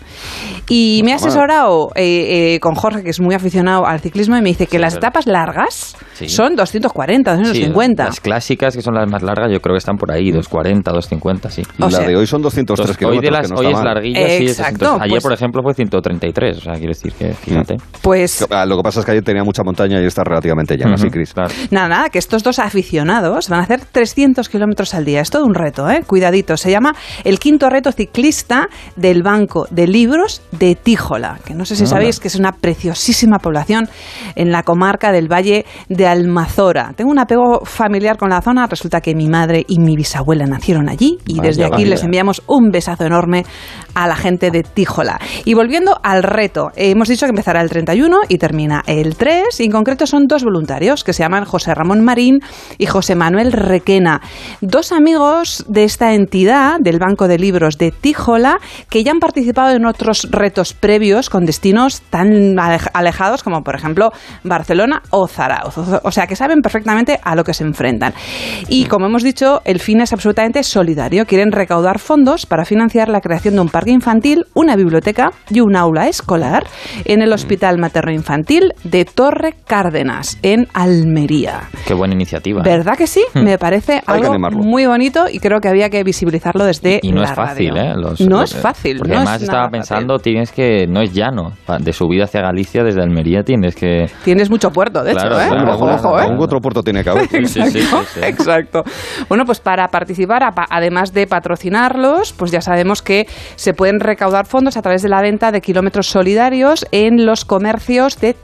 Y 0.69 1.03
me 1.05 1.13
he 1.13 1.15
asesorado 1.15 1.91
eh, 1.95 2.55
eh, 2.55 2.61
con 2.61 2.75
Jorge, 2.75 3.03
que 3.03 3.11
es 3.11 3.21
muy 3.21 3.35
aficionado 3.35 3.87
al 3.87 4.01
ciclismo, 4.01 4.37
y 4.37 4.43
me 4.43 4.51
dice 4.51 4.67
que 4.67 4.79
las 4.79 4.97
etapas 4.97 5.27
largas 5.27 5.97
son 6.27 6.57
240, 6.57 7.37
250. 7.37 8.05
las 8.05 8.21
clásicas, 8.21 8.77
que 8.77 8.83
son 8.83 8.95
las 8.95 9.11
más 9.11 9.23
largas, 9.23 9.51
yo 9.51 9.61
creo 9.61 9.75
que 9.75 9.79
están 9.79 9.97
por 9.97 10.13
ahí, 10.13 10.31
240, 10.31 10.91
250, 10.91 11.51
sí. 11.51 11.63
Y 11.79 11.91
la 11.91 12.01
de 12.01 12.17
hoy 12.17 12.27
son 12.27 12.43
203 12.43 12.97
kilómetros. 12.97 13.53
Hoy, 13.57 13.67
es 13.67 13.83
larguilla, 13.83 14.21
Exacto, 14.21 14.99
Ayer, 15.01 15.11
pues 15.11 15.23
por 15.23 15.33
ejemplo, 15.33 15.63
fue 15.63 15.75
133, 15.75 16.59
o 16.59 16.61
sea, 16.61 16.75
quiero 16.75 16.89
decir 16.89 17.13
que, 17.13 17.33
fíjate. 17.33 17.77
Pues... 18.03 18.47
Ah, 18.51 18.67
lo 18.67 18.77
que 18.77 18.83
pasa 18.83 19.01
es 19.01 19.07
que 19.07 19.18
tenía 19.23 19.45
mucha 19.45 19.63
montaña 19.63 20.01
y 20.01 20.07
está 20.07 20.25
relativamente 20.25 20.77
llana, 20.77 20.95
así, 20.95 21.09
Cris. 21.11 21.35
Nada, 21.71 21.89
nada, 21.89 22.11
que 22.11 22.19
estos 22.19 22.43
dos 22.43 22.59
aficionados 22.59 23.49
van 23.49 23.61
a 23.61 23.63
hacer 23.65 23.81
300 23.81 24.49
kilómetros 24.49 24.95
al 24.95 25.05
día. 25.05 25.21
Es 25.21 25.31
todo 25.31 25.45
un 25.45 25.55
reto, 25.55 25.89
¿eh? 25.91 26.03
Cuidadito. 26.07 26.57
Se 26.57 26.71
llama 26.71 26.95
el 27.25 27.39
quinto 27.39 27.69
reto 27.71 27.93
ciclista 27.93 28.69
del 28.97 29.23
Banco 29.23 29.67
de 29.71 29.87
Libros 29.87 30.43
de 30.53 30.75
Tíjola, 30.75 31.39
que 31.45 31.55
no 31.55 31.65
sé 31.65 31.77
si 31.77 31.87
sabéis 31.87 32.21
que 32.21 32.29
es 32.29 32.37
una 32.37 32.53
preciosísima 32.53 33.39
población 33.39 33.89
en 34.35 34.51
la 34.51 34.63
comarca 34.63 35.13
del 35.13 35.31
Valle 35.31 35.65
de 35.89 36.07
Almazora. 36.07 36.93
Tengo 36.97 37.11
un 37.11 37.19
apego 37.19 37.65
familiar 37.65 38.17
con 38.17 38.31
la 38.31 38.41
zona. 38.41 38.67
Resulta 38.67 39.01
que 39.01 39.15
mi 39.15 39.29
madre 39.29 39.65
y 39.67 39.79
mi 39.79 39.97
bisabuela 39.97 40.47
nacieron 40.47 40.89
allí 40.89 41.19
y 41.27 41.41
desde 41.41 41.65
aquí 41.65 41.85
les 41.85 42.03
enviamos 42.03 42.43
un 42.47 42.71
besazo 42.71 43.05
enorme 43.05 43.45
a 43.95 44.07
la 44.07 44.17
gente 44.17 44.51
de 44.51 44.63
Tíjola. 44.63 45.19
Y 45.45 45.55
volviendo 45.55 45.99
al 46.03 46.23
reto, 46.23 46.71
hemos 46.77 47.09
dicho 47.09 47.27
que 47.27 47.31
empezará 47.31 47.61
el 47.61 47.71
31 47.71 48.21
y 48.29 48.39
termina 48.39 48.83
el 48.87 49.08
3 49.17 49.61
y 49.61 49.65
en 49.65 49.71
concreto 49.71 50.07
son 50.07 50.27
dos 50.27 50.45
voluntarios 50.45 51.05
que 51.05 51.13
se 51.13 51.23
llaman 51.23 51.45
José 51.45 51.75
Ramón 51.75 52.03
Marín 52.03 52.41
y 52.79 52.87
José 52.87 53.15
Manuel 53.15 53.53
Requena, 53.53 54.21
dos 54.61 54.93
amigos 54.93 55.65
de 55.69 55.85
esta 55.85 56.15
entidad 56.15 56.79
del 56.81 56.99
Banco 56.99 57.29
de 57.29 57.39
Libros 57.39 57.79
de 57.79 57.91
Tíjola 57.91 58.59
que 58.91 59.05
ya 59.05 59.13
han 59.13 59.21
participado 59.21 59.75
en 59.75 59.87
otros 59.87 60.29
retos 60.31 60.75
previos 60.75 61.31
con 61.31 61.45
destinos 61.45 62.03
tan 62.11 62.57
alejados 62.59 63.43
como 63.43 63.63
por 63.63 63.75
ejemplo 63.75 64.11
Barcelona 64.45 65.03
o 65.11 65.27
Zarauz, 65.27 65.77
o 66.03 66.11
sea 66.11 66.27
que 66.27 66.37
saben 66.37 66.61
perfectamente 66.61 67.19
a 67.23 67.35
lo 67.35 67.45
que 67.45 67.55
se 67.55 67.65
enfrentan. 67.65 68.15
Y 68.69 68.87
como 68.87 69.07
hemos 69.07 69.23
dicho, 69.23 69.61
el 69.65 69.81
fin 69.81 70.01
es 70.01 70.13
absolutamente 70.13 70.63
solidario, 70.63 71.27
quieren 71.27 71.53
recaudar 71.53 71.99
fondos 71.99 72.47
para 72.47 72.65
financiar 72.65 73.09
la 73.09 73.21
creación 73.21 73.55
de 73.55 73.61
un 73.61 73.69
parque 73.69 73.91
infantil, 73.91 74.47
una 74.55 74.77
biblioteca 74.77 75.31
y 75.51 75.61
un 75.61 75.77
aula 75.77 76.09
escolar 76.09 76.67
en 77.05 77.23
el 77.23 77.33
Hospital 77.33 77.79
Materno 77.79 78.13
Infantil 78.13 78.73
de 78.85 78.98
de 78.99 79.05
Torre 79.05 79.55
Cárdenas, 79.65 80.41
en 80.43 80.67
Almería. 80.75 81.69
Qué 81.87 81.95
buena 81.95 82.15
iniciativa. 82.15 82.63
¿eh? 82.63 82.65
¿Verdad 82.65 82.97
que 82.97 83.07
sí? 83.07 83.23
Hmm. 83.33 83.45
Me 83.45 83.57
parece 83.57 84.03
algo 84.05 84.37
muy 84.51 84.87
bonito 84.87 85.27
y 85.31 85.39
creo 85.39 85.61
que 85.61 85.69
había 85.69 85.89
que 85.89 86.03
visibilizarlo 86.03 86.65
desde 86.65 86.99
y, 87.01 87.13
no 87.13 87.23
es 87.23 87.31
fácil, 87.33 87.77
¿eh? 87.77 87.95
no 88.27 88.43
es 88.43 88.57
fácil. 88.57 88.99
Porque 88.99 89.15
además 89.15 89.41
estaba 89.41 89.69
pensando, 89.69 90.19
tienes 90.19 90.51
que, 90.51 90.89
no 90.89 91.01
es 91.01 91.13
llano, 91.13 91.53
de 91.79 91.93
subida 91.93 92.25
hacia 92.25 92.41
Galicia 92.41 92.83
desde 92.83 93.01
Almería 93.01 93.45
tienes 93.45 93.77
que... 93.77 94.07
Tienes 94.25 94.51
mucho 94.51 94.71
puerto, 94.71 95.05
de 95.05 95.13
hecho, 95.13 95.41
¿eh? 95.41 95.49
ojo, 95.69 95.85
ojo, 95.85 96.21
¿eh? 96.21 96.37
otro 96.37 96.59
puerto 96.59 96.83
tiene 96.83 97.05
que 97.05 97.11
haber. 97.11 97.29
sí, 97.47 97.63
sí, 97.71 97.81
sí, 97.81 98.21
Exacto. 98.21 98.83
Bueno, 99.29 99.45
pues 99.45 99.61
para 99.61 99.87
participar, 99.89 100.43
además 100.71 101.13
de 101.13 101.29
patrocinarlos, 101.29 102.33
pues 102.33 102.51
ya 102.51 102.63
sabemos 102.63 103.01
que 103.01 103.29
se 103.55 103.75
pueden 103.75 104.01
recaudar 104.01 104.47
fondos 104.47 104.77
a 104.77 104.83
través 104.83 105.03
de 105.03 105.09
la 105.09 105.23
venta 105.23 105.53
de 105.53 105.61
kilómetros 105.61 106.09
solidarios 106.09 106.85
en 106.91 107.27
los 107.27 107.45
comercios 107.45 108.19
de 108.21 108.35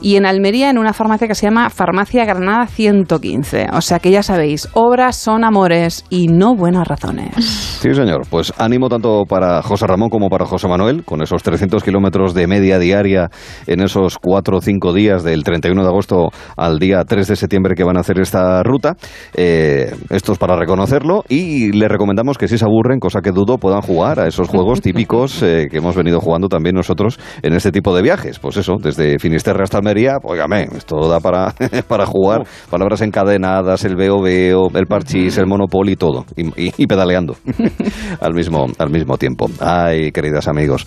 Y 0.00 0.16
en 0.16 0.26
Almería 0.26 0.70
en 0.70 0.78
una 0.78 0.92
farmacia 0.92 1.28
que 1.28 1.34
se 1.34 1.46
llama 1.46 1.70
Farmacia 1.70 2.24
Granada 2.24 2.66
115. 2.66 3.68
O 3.72 3.80
sea 3.80 3.98
que 3.98 4.10
ya 4.10 4.22
sabéis, 4.22 4.68
obras 4.72 5.16
son 5.16 5.44
amores 5.44 6.04
y 6.10 6.28
no 6.28 6.54
buenas 6.54 6.86
razones. 6.86 7.34
Sí, 7.84 7.92
señor. 7.92 8.22
Pues 8.30 8.50
ánimo 8.56 8.88
tanto 8.88 9.24
para 9.28 9.60
José 9.60 9.86
Ramón 9.86 10.08
como 10.08 10.30
para 10.30 10.46
José 10.46 10.68
Manuel, 10.68 11.04
con 11.04 11.20
esos 11.20 11.42
300 11.42 11.84
kilómetros 11.84 12.32
de 12.32 12.46
media 12.46 12.78
diaria 12.78 13.28
en 13.66 13.82
esos 13.82 14.16
4 14.16 14.56
o 14.56 14.60
5 14.62 14.94
días 14.94 15.22
del 15.22 15.44
31 15.44 15.82
de 15.82 15.88
agosto 15.88 16.30
al 16.56 16.78
día 16.78 17.04
3 17.04 17.28
de 17.28 17.36
septiembre 17.36 17.74
que 17.74 17.84
van 17.84 17.98
a 17.98 18.00
hacer 18.00 18.18
esta 18.20 18.62
ruta. 18.62 18.96
Eh, 19.34 19.94
esto 20.08 20.32
es 20.32 20.38
para 20.38 20.56
reconocerlo 20.56 21.24
y 21.28 21.72
les 21.72 21.90
recomendamos 21.90 22.38
que 22.38 22.48
si 22.48 22.56
se 22.56 22.64
aburren, 22.64 23.00
cosa 23.00 23.20
que 23.20 23.32
dudo, 23.32 23.58
puedan 23.58 23.82
jugar 23.82 24.18
a 24.18 24.26
esos 24.26 24.48
juegos 24.48 24.80
típicos 24.82 25.42
eh, 25.42 25.68
que 25.70 25.76
hemos 25.76 25.94
venido 25.94 26.20
jugando 26.20 26.48
también 26.48 26.74
nosotros 26.74 27.18
en 27.42 27.52
este 27.52 27.70
tipo 27.70 27.94
de 27.94 28.00
viajes. 28.00 28.38
Pues 28.38 28.56
eso, 28.56 28.76
desde 28.80 29.13
Finisterre 29.18 29.62
hasta 29.62 29.78
Almería, 29.78 30.18
óigame, 30.22 30.68
esto 30.76 31.08
da 31.08 31.20
para, 31.20 31.54
para 31.88 32.06
jugar 32.06 32.44
palabras 32.70 33.00
encadenadas, 33.02 33.84
el 33.84 33.96
veo 33.96 34.20
veo, 34.20 34.68
el 34.74 34.86
parchís, 34.86 35.38
el 35.38 35.46
monopoly, 35.46 35.96
todo, 35.96 36.24
y, 36.36 36.86
pedaleando 36.86 37.36
al 38.20 38.34
mismo, 38.34 38.66
al 38.78 38.90
mismo 38.90 39.16
tiempo. 39.18 39.48
Ay, 39.60 40.12
queridas 40.12 40.48
amigos, 40.48 40.86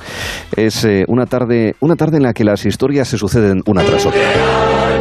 es 0.56 0.84
eh, 0.86 1.04
una 1.08 1.26
tarde, 1.26 1.76
una 1.80 1.96
tarde 1.96 2.18
en 2.18 2.24
la 2.24 2.34
que 2.34 2.44
las 2.44 2.66
historias 2.66 3.08
se 3.08 3.18
suceden 3.18 3.62
una 3.66 3.84
tras 3.84 4.06
otra. 4.06 4.97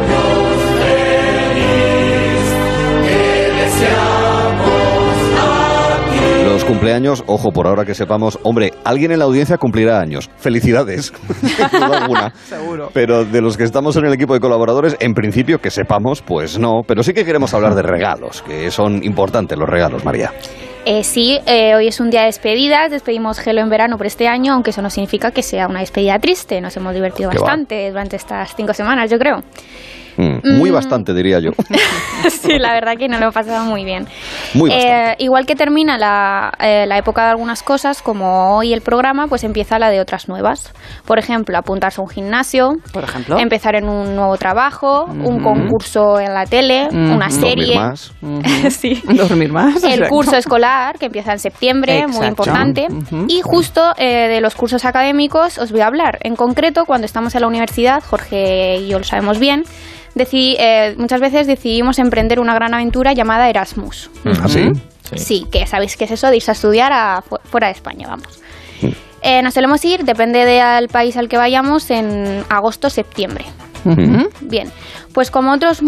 Cumpleaños, 6.67 7.23
ojo, 7.27 7.51
por 7.51 7.65
ahora 7.65 7.85
que 7.85 7.95
sepamos, 7.95 8.37
hombre, 8.43 8.73
alguien 8.83 9.11
en 9.11 9.19
la 9.19 9.25
audiencia 9.25 9.57
cumplirá 9.57 9.99
años. 9.99 10.29
Felicidades, 10.37 11.13
alguna. 11.71 12.33
Seguro. 12.45 12.89
Pero 12.93 13.23
de 13.23 13.41
los 13.41 13.57
que 13.57 13.63
estamos 13.63 13.95
en 13.95 14.05
el 14.05 14.13
equipo 14.13 14.33
de 14.33 14.39
colaboradores, 14.39 14.97
en 14.99 15.13
principio 15.13 15.59
que 15.59 15.71
sepamos, 15.71 16.21
pues 16.21 16.59
no. 16.59 16.81
Pero 16.85 17.03
sí 17.03 17.13
que 17.13 17.23
queremos 17.23 17.53
hablar 17.53 17.73
de 17.73 17.83
regalos, 17.83 18.41
que 18.41 18.69
son 18.69 19.03
importantes 19.03 19.57
los 19.57 19.69
regalos, 19.69 20.03
María. 20.03 20.33
Eh, 20.85 21.03
sí, 21.03 21.39
eh, 21.45 21.75
hoy 21.75 21.87
es 21.87 21.99
un 21.99 22.09
día 22.09 22.21
de 22.21 22.27
despedidas, 22.27 22.91
despedimos 22.91 23.39
Gelo 23.39 23.61
en 23.61 23.69
verano 23.69 23.97
por 23.97 24.05
este 24.05 24.27
año, 24.27 24.53
aunque 24.53 24.69
eso 24.69 24.81
no 24.81 24.89
significa 24.89 25.31
que 25.31 25.43
sea 25.43 25.67
una 25.67 25.81
despedida 25.81 26.17
triste, 26.19 26.61
nos 26.61 26.77
hemos 26.77 26.93
divertido 26.93 27.29
bastante 27.29 27.89
durante 27.89 28.15
estas 28.15 28.55
cinco 28.55 28.73
semanas, 28.73 29.09
yo 29.11 29.17
creo. 29.17 29.43
Mm, 30.17 30.57
muy 30.57 30.71
mm. 30.71 30.73
bastante, 30.73 31.13
diría 31.13 31.39
yo. 31.39 31.51
sí, 32.29 32.57
la 32.59 32.73
verdad 32.73 32.93
que 32.97 33.07
no 33.07 33.19
lo 33.19 33.29
he 33.29 33.31
pasado 33.31 33.65
muy 33.65 33.85
bien. 33.85 34.07
Muy 34.53 34.71
eh, 34.71 35.15
igual 35.19 35.45
que 35.45 35.55
termina 35.55 35.97
la, 35.97 36.51
eh, 36.59 36.85
la, 36.87 36.97
época 36.97 37.23
de 37.23 37.29
algunas 37.29 37.61
cosas, 37.61 38.01
como 38.01 38.57
hoy 38.57 38.73
el 38.73 38.81
programa, 38.81 39.27
pues 39.27 39.43
empieza 39.43 39.77
la 39.77 39.89
de 39.89 40.01
otras 40.01 40.27
nuevas. 40.27 40.73
Por 41.05 41.19
ejemplo, 41.19 41.57
apuntarse 41.57 42.01
a 42.01 42.03
un 42.03 42.09
gimnasio, 42.09 42.77
por 42.91 43.03
ejemplo, 43.03 43.37
empezar 43.37 43.75
en 43.75 43.87
un 43.87 44.15
nuevo 44.15 44.37
trabajo, 44.37 45.05
un 45.05 45.41
concurso 45.43 46.19
en 46.19 46.33
la 46.33 46.45
tele, 46.45 46.87
una 46.91 47.29
serie. 47.29 47.75
Dormir 47.75 47.79
más. 47.79 48.13
sí. 48.73 49.01
Dormir 49.13 49.51
más. 49.51 49.83
El 49.83 50.07
curso 50.07 50.35
escolar, 50.35 50.97
que 50.97 51.05
empieza 51.05 51.31
en 51.31 51.39
septiembre, 51.39 52.07
muy 52.07 52.25
importante. 52.25 52.87
Y 53.27 53.41
justo 53.41 53.93
eh, 53.97 54.27
de 54.27 54.41
los 54.41 54.55
cursos 54.55 54.85
académicos 54.85 55.59
os 55.59 55.71
voy 55.71 55.81
a 55.81 55.87
hablar. 55.87 56.17
En 56.21 56.35
concreto, 56.35 56.85
cuando 56.85 57.05
estamos 57.05 57.35
en 57.35 57.41
la 57.41 57.47
universidad, 57.47 58.03
Jorge 58.03 58.77
y 58.77 58.87
yo 58.87 58.97
lo 58.97 59.03
sabemos 59.03 59.39
bien, 59.39 59.63
eh, 60.59 60.95
muchas 60.97 61.21
veces 61.21 61.47
decidimos 61.47 61.99
emprender 61.99 62.39
una 62.39 62.53
gran 62.53 62.73
aventura 62.73 63.13
llamada 63.13 63.49
Erasmus. 63.49 64.09
¿Ah, 64.25 64.47
sí? 64.47 64.71
sí? 65.15 65.45
que 65.51 65.65
sabéis 65.67 65.97
qué 65.97 66.05
es 66.05 66.11
eso 66.11 66.27
de 66.29 66.37
irse 66.37 66.51
a 66.51 66.53
estudiar 66.53 66.91
a, 66.93 67.21
fuera 67.21 67.67
de 67.67 67.73
España, 67.73 68.07
vamos. 68.07 68.41
Eh, 69.21 69.41
nos 69.41 69.55
solemos 69.55 69.83
ir, 69.83 70.03
depende 70.03 70.45
del 70.45 70.87
país 70.89 71.17
al 71.17 71.27
que 71.27 71.37
vayamos, 71.37 71.89
en 71.89 72.43
agosto-septiembre. 72.49 73.45
Bien, 74.41 74.69
pues 75.13 75.31
como 75.31 75.53
otros, 75.53 75.81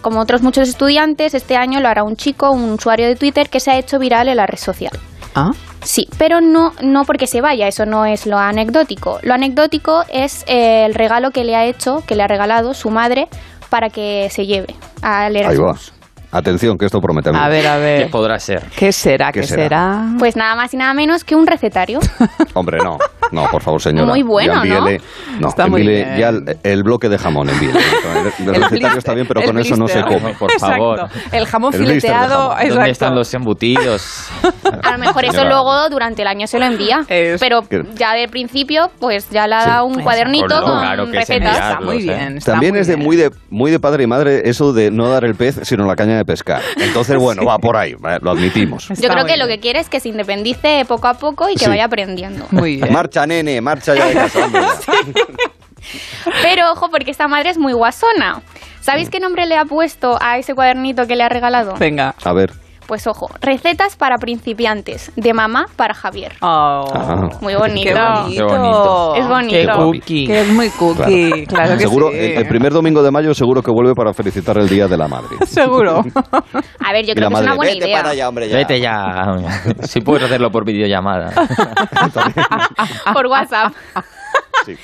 como 0.00 0.20
otros 0.20 0.42
muchos 0.42 0.68
estudiantes, 0.68 1.34
este 1.34 1.56
año 1.56 1.80
lo 1.80 1.88
hará 1.88 2.02
un 2.02 2.16
chico, 2.16 2.50
un 2.50 2.72
usuario 2.72 3.06
de 3.06 3.14
Twitter 3.14 3.48
que 3.48 3.60
se 3.60 3.70
ha 3.70 3.78
hecho 3.78 3.98
viral 3.98 4.28
en 4.28 4.36
la 4.36 4.46
red 4.46 4.58
social. 4.58 4.92
Ah. 5.34 5.50
Sí, 5.82 6.08
pero 6.18 6.40
no, 6.40 6.72
no 6.82 7.04
porque 7.04 7.26
se 7.26 7.40
vaya, 7.40 7.68
eso 7.68 7.84
no 7.84 8.06
es 8.06 8.26
lo 8.26 8.38
anecdótico. 8.38 9.18
Lo 9.22 9.34
anecdótico 9.34 10.04
es 10.10 10.44
eh, 10.46 10.84
el 10.86 10.94
regalo 10.94 11.30
que 11.30 11.44
le 11.44 11.54
ha 11.56 11.66
hecho, 11.66 12.02
que 12.06 12.14
le 12.16 12.22
ha 12.22 12.26
regalado 12.26 12.72
su 12.72 12.90
madre 12.90 13.28
para 13.74 13.90
que 13.90 14.28
se 14.30 14.46
lleve 14.46 14.68
al 15.02 15.34
Erasmus. 15.34 15.92
Atención, 16.34 16.76
que 16.76 16.84
esto 16.84 17.00
promete 17.00 17.30
A 17.32 17.48
ver, 17.48 17.64
a 17.64 17.76
ver. 17.76 18.04
¿Qué 18.04 18.10
podrá 18.10 18.40
ser? 18.40 18.64
¿Qué 18.76 18.90
será? 18.90 19.30
¿Qué, 19.30 19.44
será? 19.44 20.06
Pues 20.18 20.34
nada 20.34 20.56
más 20.56 20.74
y 20.74 20.76
nada 20.76 20.92
menos 20.92 21.22
que 21.22 21.36
un 21.36 21.46
recetario. 21.46 22.00
Hombre, 22.54 22.78
no. 22.82 22.98
No, 23.30 23.48
por 23.52 23.62
favor, 23.62 23.80
señora. 23.80 24.06
Muy 24.06 24.22
bueno, 24.22 24.64
¿no? 24.64 24.86
No, 25.38 25.48
está 25.48 25.68
muy 25.68 25.86
bien. 25.86 26.18
ya 26.18 26.32
el, 26.62 26.82
bloque 26.82 27.08
de 27.08 27.18
jamón, 27.18 27.50
envíele. 27.50 27.78
El, 27.78 28.48
el 28.54 28.62
recetario 28.62 28.98
está 28.98 29.14
bien, 29.14 29.26
pero 29.28 29.42
con 29.42 29.58
eso 29.58 29.76
no 29.76 29.86
se 29.86 30.02
come, 30.02 30.34
por 30.34 30.50
favor. 30.58 31.08
El 31.30 31.46
jamón 31.46 31.72
fileteado. 31.72 32.54
¿Dónde 32.68 32.90
están 32.90 33.14
los 33.14 33.32
embutidos? 33.32 34.28
A 34.82 34.92
lo 34.92 34.98
mejor 34.98 35.24
eso 35.24 35.44
luego 35.44 35.88
durante 35.88 36.22
el 36.22 36.28
año 36.28 36.48
se 36.48 36.58
lo 36.58 36.64
envía. 36.64 37.04
pero 37.38 37.64
ya 37.94 38.12
de 38.14 38.28
principio, 38.28 38.90
pues 38.98 39.30
ya 39.30 39.46
le 39.46 39.54
ha 39.54 39.66
dado 39.66 39.86
un 39.86 40.02
cuadernito 40.02 40.62
con 40.62 41.12
recetas. 41.12 41.54
Está 41.54 41.80
muy 41.80 41.98
bien. 41.98 42.40
También 42.40 42.74
es 42.74 42.88
de 42.88 42.96
muy, 42.96 43.16
de 43.16 43.30
muy 43.50 43.70
de 43.70 43.78
padre 43.78 44.02
y 44.02 44.06
madre 44.08 44.48
eso 44.48 44.72
de 44.72 44.90
no 44.90 45.08
dar 45.08 45.24
el 45.24 45.36
pez, 45.36 45.60
sino 45.62 45.86
la 45.86 45.94
caña 45.94 46.16
de 46.16 46.23
pescar. 46.24 46.62
Entonces, 46.76 47.16
bueno, 47.16 47.44
va 47.44 47.58
por 47.58 47.76
ahí, 47.76 47.94
lo 48.20 48.30
admitimos. 48.30 48.88
Yo 48.88 49.08
creo 49.08 49.24
que 49.24 49.36
lo 49.36 49.46
que 49.46 49.60
quiere 49.60 49.80
es 49.80 49.88
que 49.88 50.00
se 50.00 50.08
independice 50.08 50.84
poco 50.86 51.08
a 51.08 51.14
poco 51.14 51.48
y 51.48 51.54
que 51.54 51.68
vaya 51.68 51.84
aprendiendo. 51.84 52.46
Muy 52.50 52.76
bien. 52.76 52.92
Marcha, 52.92 53.26
nene, 53.26 53.60
marcha 53.60 53.94
ya 53.94 54.06
de 54.06 54.14
casa. 54.14 54.48
Pero 56.42 56.72
ojo, 56.72 56.90
porque 56.90 57.10
esta 57.10 57.28
madre 57.28 57.50
es 57.50 57.58
muy 57.58 57.72
guasona. 57.72 58.42
¿Sabéis 58.80 59.10
qué 59.10 59.20
nombre 59.20 59.46
le 59.46 59.56
ha 59.56 59.64
puesto 59.64 60.18
a 60.20 60.38
ese 60.38 60.54
cuadernito 60.54 61.06
que 61.06 61.16
le 61.16 61.22
ha 61.22 61.28
regalado? 61.28 61.74
Venga. 61.78 62.14
A 62.22 62.32
ver. 62.32 62.52
Pues 62.86 63.06
ojo, 63.06 63.28
recetas 63.40 63.96
para 63.96 64.16
principiantes, 64.18 65.10
de 65.16 65.32
mamá 65.32 65.66
para 65.76 65.94
Javier. 65.94 66.32
Oh, 66.42 66.84
muy 67.40 67.54
bonito. 67.54 67.94
Qué 67.94 68.42
bonito. 68.42 69.14
Es 69.14 69.28
bonito. 69.28 69.54
Qué 69.54 69.66
cookie. 69.66 70.26
Que 70.26 70.40
es 70.40 70.48
muy 70.48 70.68
cookie, 70.70 71.46
claro, 71.46 71.74
que 71.74 71.80
seguro, 71.80 72.10
sí. 72.10 72.18
el, 72.18 72.46
primer 72.46 72.72
domingo 72.72 73.02
de 73.02 73.10
mayo 73.10 73.32
seguro 73.34 73.62
que 73.62 73.70
vuelve 73.70 73.94
para 73.94 74.12
felicitar 74.12 74.58
el 74.58 74.68
Día 74.68 74.86
de 74.86 74.96
la 74.98 75.08
Madre. 75.08 75.36
seguro. 75.46 76.02
A 76.80 76.92
ver, 76.92 77.06
yo 77.06 77.14
creo 77.14 77.28
que 77.30 77.34
es 77.34 77.40
una 77.40 77.54
buena 77.54 77.72
Vete 77.72 77.86
idea. 77.86 77.98
Para 77.98 78.10
allá, 78.10 78.28
hombre, 78.28 78.48
ya. 78.48 78.56
Vete 78.56 78.80
ya. 78.80 79.24
Si 79.84 80.00
puedes 80.00 80.24
hacerlo 80.24 80.50
por 80.50 80.64
videollamada. 80.64 81.32
por 83.12 83.26
WhatsApp. 83.26 83.72
Sí. 84.66 84.74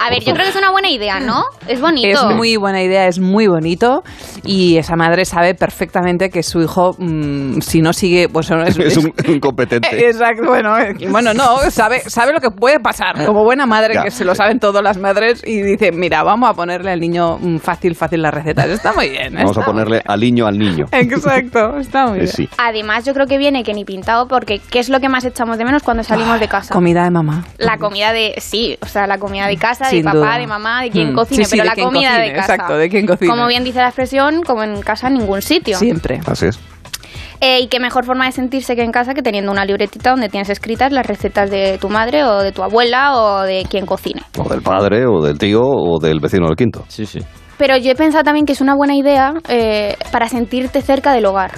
A 0.00 0.10
ver, 0.10 0.22
yo 0.24 0.32
creo 0.32 0.44
que 0.44 0.50
es 0.50 0.56
una 0.56 0.70
buena 0.70 0.90
idea, 0.90 1.20
¿no? 1.20 1.44
Es 1.66 1.80
bonito. 1.80 2.08
Es 2.08 2.36
muy 2.36 2.56
buena 2.56 2.82
idea, 2.82 3.06
es 3.06 3.18
muy 3.18 3.46
bonito. 3.46 4.02
Y 4.44 4.76
esa 4.76 4.96
madre 4.96 5.24
sabe 5.24 5.54
perfectamente 5.54 6.30
que 6.30 6.42
su 6.42 6.60
hijo, 6.62 6.94
mm, 6.98 7.60
si 7.60 7.80
no 7.80 7.92
sigue, 7.92 8.28
pues 8.28 8.50
es, 8.50 8.78
es 8.78 8.96
un 8.96 9.12
incompetente. 9.26 9.88
Exacto, 10.08 10.46
bueno, 10.46 10.78
eh, 10.78 10.94
bueno, 11.10 11.32
no, 11.32 11.58
sabe, 11.70 12.00
sabe 12.00 12.32
lo 12.32 12.40
que 12.40 12.50
puede 12.50 12.80
pasar. 12.80 13.24
Como 13.24 13.44
buena 13.44 13.66
madre, 13.66 14.00
que 14.02 14.10
se 14.10 14.24
lo 14.24 14.34
saben 14.34 14.58
todas 14.58 14.82
las 14.82 14.98
madres, 14.98 15.42
y 15.46 15.62
dice, 15.62 15.92
mira, 15.92 16.22
vamos 16.22 16.50
a 16.50 16.54
ponerle 16.54 16.90
al 16.90 17.00
niño 17.00 17.38
mm, 17.38 17.58
fácil, 17.58 17.94
fácil 17.94 18.22
las 18.22 18.34
recetas. 18.34 18.68
Está 18.68 18.92
muy 18.92 19.08
bien. 19.10 19.34
Vamos 19.34 19.56
a 19.56 19.64
ponerle 19.64 20.02
al 20.04 20.20
niño 20.20 20.46
al 20.46 20.58
niño. 20.58 20.86
Exacto, 20.92 21.78
está 21.78 22.06
muy 22.08 22.20
bien. 22.20 22.48
Además, 22.58 23.04
yo 23.04 23.14
creo 23.14 23.26
que 23.26 23.38
viene 23.38 23.62
que 23.62 23.74
ni 23.74 23.84
pintado, 23.84 24.28
porque 24.28 24.60
¿qué 24.70 24.78
es 24.78 24.88
lo 24.88 25.00
que 25.00 25.08
más 25.08 25.24
echamos 25.24 25.58
de 25.58 25.64
menos 25.64 25.82
cuando 25.82 26.02
salimos 26.02 26.40
de 26.40 26.48
casa? 26.48 26.74
Comida 26.74 27.04
de 27.04 27.10
mamá. 27.10 27.44
La 27.58 27.78
comida 27.78 28.12
de, 28.12 28.34
sí, 28.38 28.76
o 28.82 28.86
sea, 28.86 29.06
la 29.06 29.18
comida 29.18 29.46
de 29.46 29.56
casa, 29.56 29.83
de 29.90 30.02
papá, 30.02 30.38
de 30.38 30.46
mamá, 30.46 30.82
de 30.82 30.90
quien 30.90 31.12
mm. 31.12 31.14
cocine, 31.14 31.46
pero 31.50 31.64
la 31.64 31.74
comida 31.74 32.18
de 32.18 32.32
casa. 32.32 32.54
Exacto, 32.54 32.76
de 32.76 32.88
quien 32.88 33.06
cocine. 33.06 33.30
Como 33.30 33.46
bien 33.46 33.64
dice 33.64 33.78
la 33.78 33.88
expresión, 33.88 34.42
como 34.42 34.62
en 34.62 34.80
casa 34.82 35.08
en 35.08 35.14
ningún 35.14 35.42
sitio. 35.42 35.78
Siempre. 35.78 36.20
Así 36.26 36.46
es. 36.46 36.58
Eh, 37.40 37.60
y 37.60 37.66
qué 37.68 37.80
mejor 37.80 38.04
forma 38.04 38.26
de 38.26 38.32
sentirse 38.32 38.74
que 38.74 38.82
en 38.82 38.92
casa 38.92 39.12
que 39.12 39.22
teniendo 39.22 39.52
una 39.52 39.64
libretita 39.64 40.10
donde 40.10 40.28
tienes 40.28 40.48
escritas 40.48 40.92
las 40.92 41.06
recetas 41.06 41.50
de 41.50 41.78
tu 41.78 41.88
madre 41.88 42.24
o 42.24 42.42
de 42.42 42.52
tu 42.52 42.62
abuela 42.62 43.14
o 43.16 43.42
de 43.42 43.66
quien 43.68 43.86
cocine. 43.86 44.22
O 44.38 44.48
del 44.48 44.62
padre, 44.62 45.04
o 45.06 45.20
del 45.20 45.38
tío, 45.38 45.60
o 45.60 45.98
del 46.00 46.20
vecino 46.20 46.46
del 46.46 46.56
quinto. 46.56 46.84
Sí, 46.88 47.04
sí. 47.04 47.18
Pero 47.58 47.76
yo 47.76 47.90
he 47.90 47.94
pensado 47.94 48.24
también 48.24 48.46
que 48.46 48.52
es 48.52 48.60
una 48.60 48.74
buena 48.74 48.96
idea 48.96 49.34
eh, 49.48 49.96
para 50.10 50.28
sentirte 50.28 50.80
cerca 50.80 51.12
del 51.12 51.26
hogar. 51.26 51.52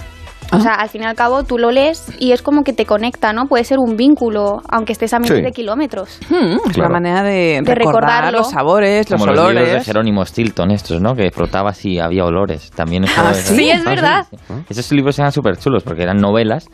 O 0.52 0.60
sea, 0.60 0.74
al 0.74 0.88
fin 0.88 1.02
y 1.02 1.04
al 1.06 1.14
cabo 1.16 1.42
tú 1.44 1.58
lo 1.58 1.70
lees 1.70 2.06
y 2.20 2.32
es 2.32 2.40
como 2.42 2.62
que 2.64 2.72
te 2.72 2.86
conecta, 2.86 3.32
¿no? 3.32 3.46
Puede 3.46 3.64
ser 3.64 3.78
un 3.78 3.96
vínculo, 3.96 4.62
aunque 4.68 4.92
estés 4.92 5.12
a 5.12 5.18
miles 5.18 5.38
Sí. 5.38 5.42
de 5.42 5.52
kilómetros. 5.52 6.18
Hmm, 6.30 6.70
es 6.70 6.76
la 6.78 6.88
manera 6.88 7.22
de, 7.22 7.60
De 7.64 7.74
recordar 7.74 8.32
los 8.32 8.50
sabores, 8.50 9.10
los 9.10 9.20
Como 9.20 9.32
los 9.32 9.44
libros 9.44 9.54
de 9.54 9.62
olores. 9.70 9.84
Jerónimo 9.86 10.24
Stilton 10.24 10.70
estos, 10.70 11.00
¿no? 11.00 11.14
Que 11.16 11.30
frotabas 11.30 11.84
y 11.84 11.98
había 11.98 12.24
olores. 12.24 12.70
También 12.70 13.04
eso 13.04 13.14
Ah, 13.18 13.30
era- 13.30 13.34
¿sí? 13.34 13.56
Sí, 13.56 13.70
es 13.70 13.84
verdad. 13.84 14.26
sí. 14.30 14.36
Esos 14.68 14.90
libros 14.92 15.18
eran 15.18 15.32
súper 15.32 15.56
chulos 15.58 15.82
porque 15.82 16.02
eran 16.04 16.18
novelas 16.18 16.68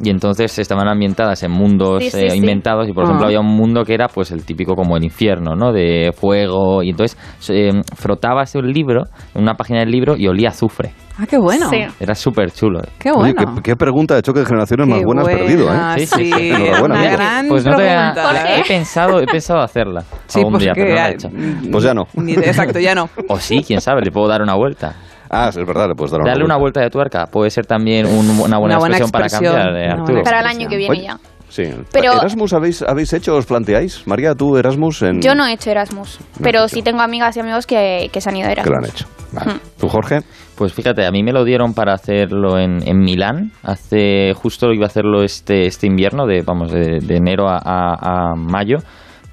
y 0.00 0.10
entonces 0.10 0.58
estaban 0.58 0.86
ambientadas 0.88 1.42
en 1.42 1.50
mundos 1.50 2.02
Sí, 2.04 2.10
sí, 2.10 2.18
eh, 2.26 2.30
sí. 2.30 2.36
inventados 2.38 2.88
y 2.88 2.92
por 2.92 3.02
Ah. 3.04 3.06
ejemplo 3.06 3.26
había 3.26 3.40
un 3.40 3.46
mundo 3.56 3.84
que 3.84 3.94
era 3.94 4.08
pues 4.08 4.30
el 4.30 4.44
típico 4.44 4.74
como 4.74 4.96
el 4.96 5.04
infierno, 5.04 5.54
¿no? 5.56 5.72
De 5.72 6.12
fuego 6.16 6.82
y 6.82 6.90
entonces 6.90 7.18
eh, 7.48 7.70
frotabas 7.96 8.54
un 8.54 8.70
libro, 8.72 9.04
en 9.34 9.42
una 9.42 9.54
página 9.54 9.80
del 9.80 9.90
libro 9.90 10.16
y 10.16 10.28
olía 10.28 10.50
azufre. 10.50 10.92
Ah, 11.20 11.26
qué 11.28 11.36
bueno. 11.36 11.68
Sí. 11.68 11.78
Era 11.98 12.14
súper 12.14 12.52
chulo. 12.52 12.80
Qué 12.96 13.10
Oye, 13.10 13.34
bueno. 13.34 13.56
qué, 13.56 13.62
qué 13.72 13.76
pregunta 13.76 14.14
de 14.14 14.22
choque 14.22 14.38
de 14.40 14.46
generaciones 14.46 14.86
más 14.86 15.00
Qué 15.00 15.04
buena 15.04 15.22
has 15.22 15.28
perdido, 15.28 15.68
¿eh? 15.74 16.06
sí. 16.06 16.30
Enhorabuena. 16.32 16.84
Una 16.84 17.00
Mira, 17.00 17.10
gran 17.12 17.48
Pues 17.48 17.64
no 17.66 17.72
te 17.72 17.82
pregunta. 17.82 18.56
he 18.56 18.62
pensado, 18.62 19.20
he 19.20 19.26
pensado 19.26 19.60
hacerla 19.60 20.04
Sí, 20.26 20.38
algún 20.38 20.52
pues 20.52 20.62
día, 20.64 20.72
que 20.74 20.82
pero 20.82 20.94
no 20.94 21.00
la 21.00 21.08
he 21.08 21.14
hecho. 21.14 21.28
Pues 21.72 21.82
ya 21.84 21.92
no. 21.94 22.04
Ni 22.14 22.36
de- 22.36 22.46
exacto, 22.46 22.78
ya 22.78 22.94
no. 22.94 23.08
O 23.28 23.36
sí, 23.40 23.64
quién 23.66 23.80
sabe, 23.80 24.02
le 24.02 24.12
puedo 24.12 24.28
dar 24.28 24.42
una 24.42 24.54
vuelta. 24.54 24.94
Ah, 25.30 25.48
es 25.48 25.56
verdad, 25.56 25.88
le 25.88 25.94
puedes 25.94 26.10
dar 26.12 26.20
una 26.20 26.30
Darle 26.30 26.44
una 26.44 26.56
vuelta. 26.56 26.80
vuelta 26.80 26.80
de 26.82 26.90
tuerca 26.90 27.26
puede 27.26 27.50
ser 27.50 27.66
también 27.66 28.06
un- 28.06 28.28
una 28.30 28.58
buena 28.58 28.58
Una 28.58 28.78
buena 28.78 28.96
expresión, 28.98 29.24
expresión, 29.24 29.52
para 29.54 29.64
cambiar, 29.64 29.76
eh, 29.76 29.90
Arturo. 30.00 30.22
Para 30.22 30.40
el 30.40 30.46
año 30.46 30.68
que 30.68 30.76
viene 30.76 30.90
Oye, 30.98 31.02
ya. 31.04 31.18
Sí. 31.50 31.64
Pero- 31.92 32.12
¿Erasmus 32.12 32.52
habéis, 32.52 32.82
habéis 32.82 33.12
hecho, 33.14 33.34
os 33.36 33.46
planteáis? 33.46 34.06
María, 34.06 34.34
tú 34.34 34.56
Erasmus 34.58 35.02
en... 35.02 35.22
Yo 35.22 35.34
no 35.34 35.46
he 35.46 35.52
hecho 35.54 35.70
Erasmus, 35.70 36.18
pero 36.42 36.68
sí 36.68 36.82
tengo 36.82 37.00
amigas 37.00 37.36
y 37.36 37.40
amigos 37.40 37.66
que, 37.66 38.10
que 38.12 38.20
se 38.20 38.28
han 38.28 38.36
ido 38.36 38.46
a 38.50 38.54
Que 38.54 38.60
Erasmus. 38.60 38.76
lo 38.78 38.84
han 38.84 38.90
hecho. 38.90 39.06
Vale. 39.32 39.52
Hmm. 39.54 39.60
¿Tú, 39.80 39.88
Jorge? 39.88 40.20
Pues 40.56 40.72
fíjate, 40.72 41.06
a 41.06 41.10
mí 41.10 41.22
me 41.22 41.32
lo 41.32 41.44
dieron 41.44 41.72
para 41.74 41.92
hacerlo 41.94 42.58
en, 42.58 42.86
en 42.86 42.98
Milán. 42.98 43.52
Hace 43.62 44.32
justo 44.34 44.72
iba 44.72 44.84
a 44.84 44.88
hacerlo 44.88 45.22
este 45.22 45.66
este 45.66 45.86
invierno, 45.86 46.26
de 46.26 46.42
vamos 46.42 46.72
de, 46.72 46.98
de 47.00 47.16
enero 47.16 47.48
a, 47.48 47.56
a- 47.64 48.30
a 48.30 48.34
mayo, 48.34 48.78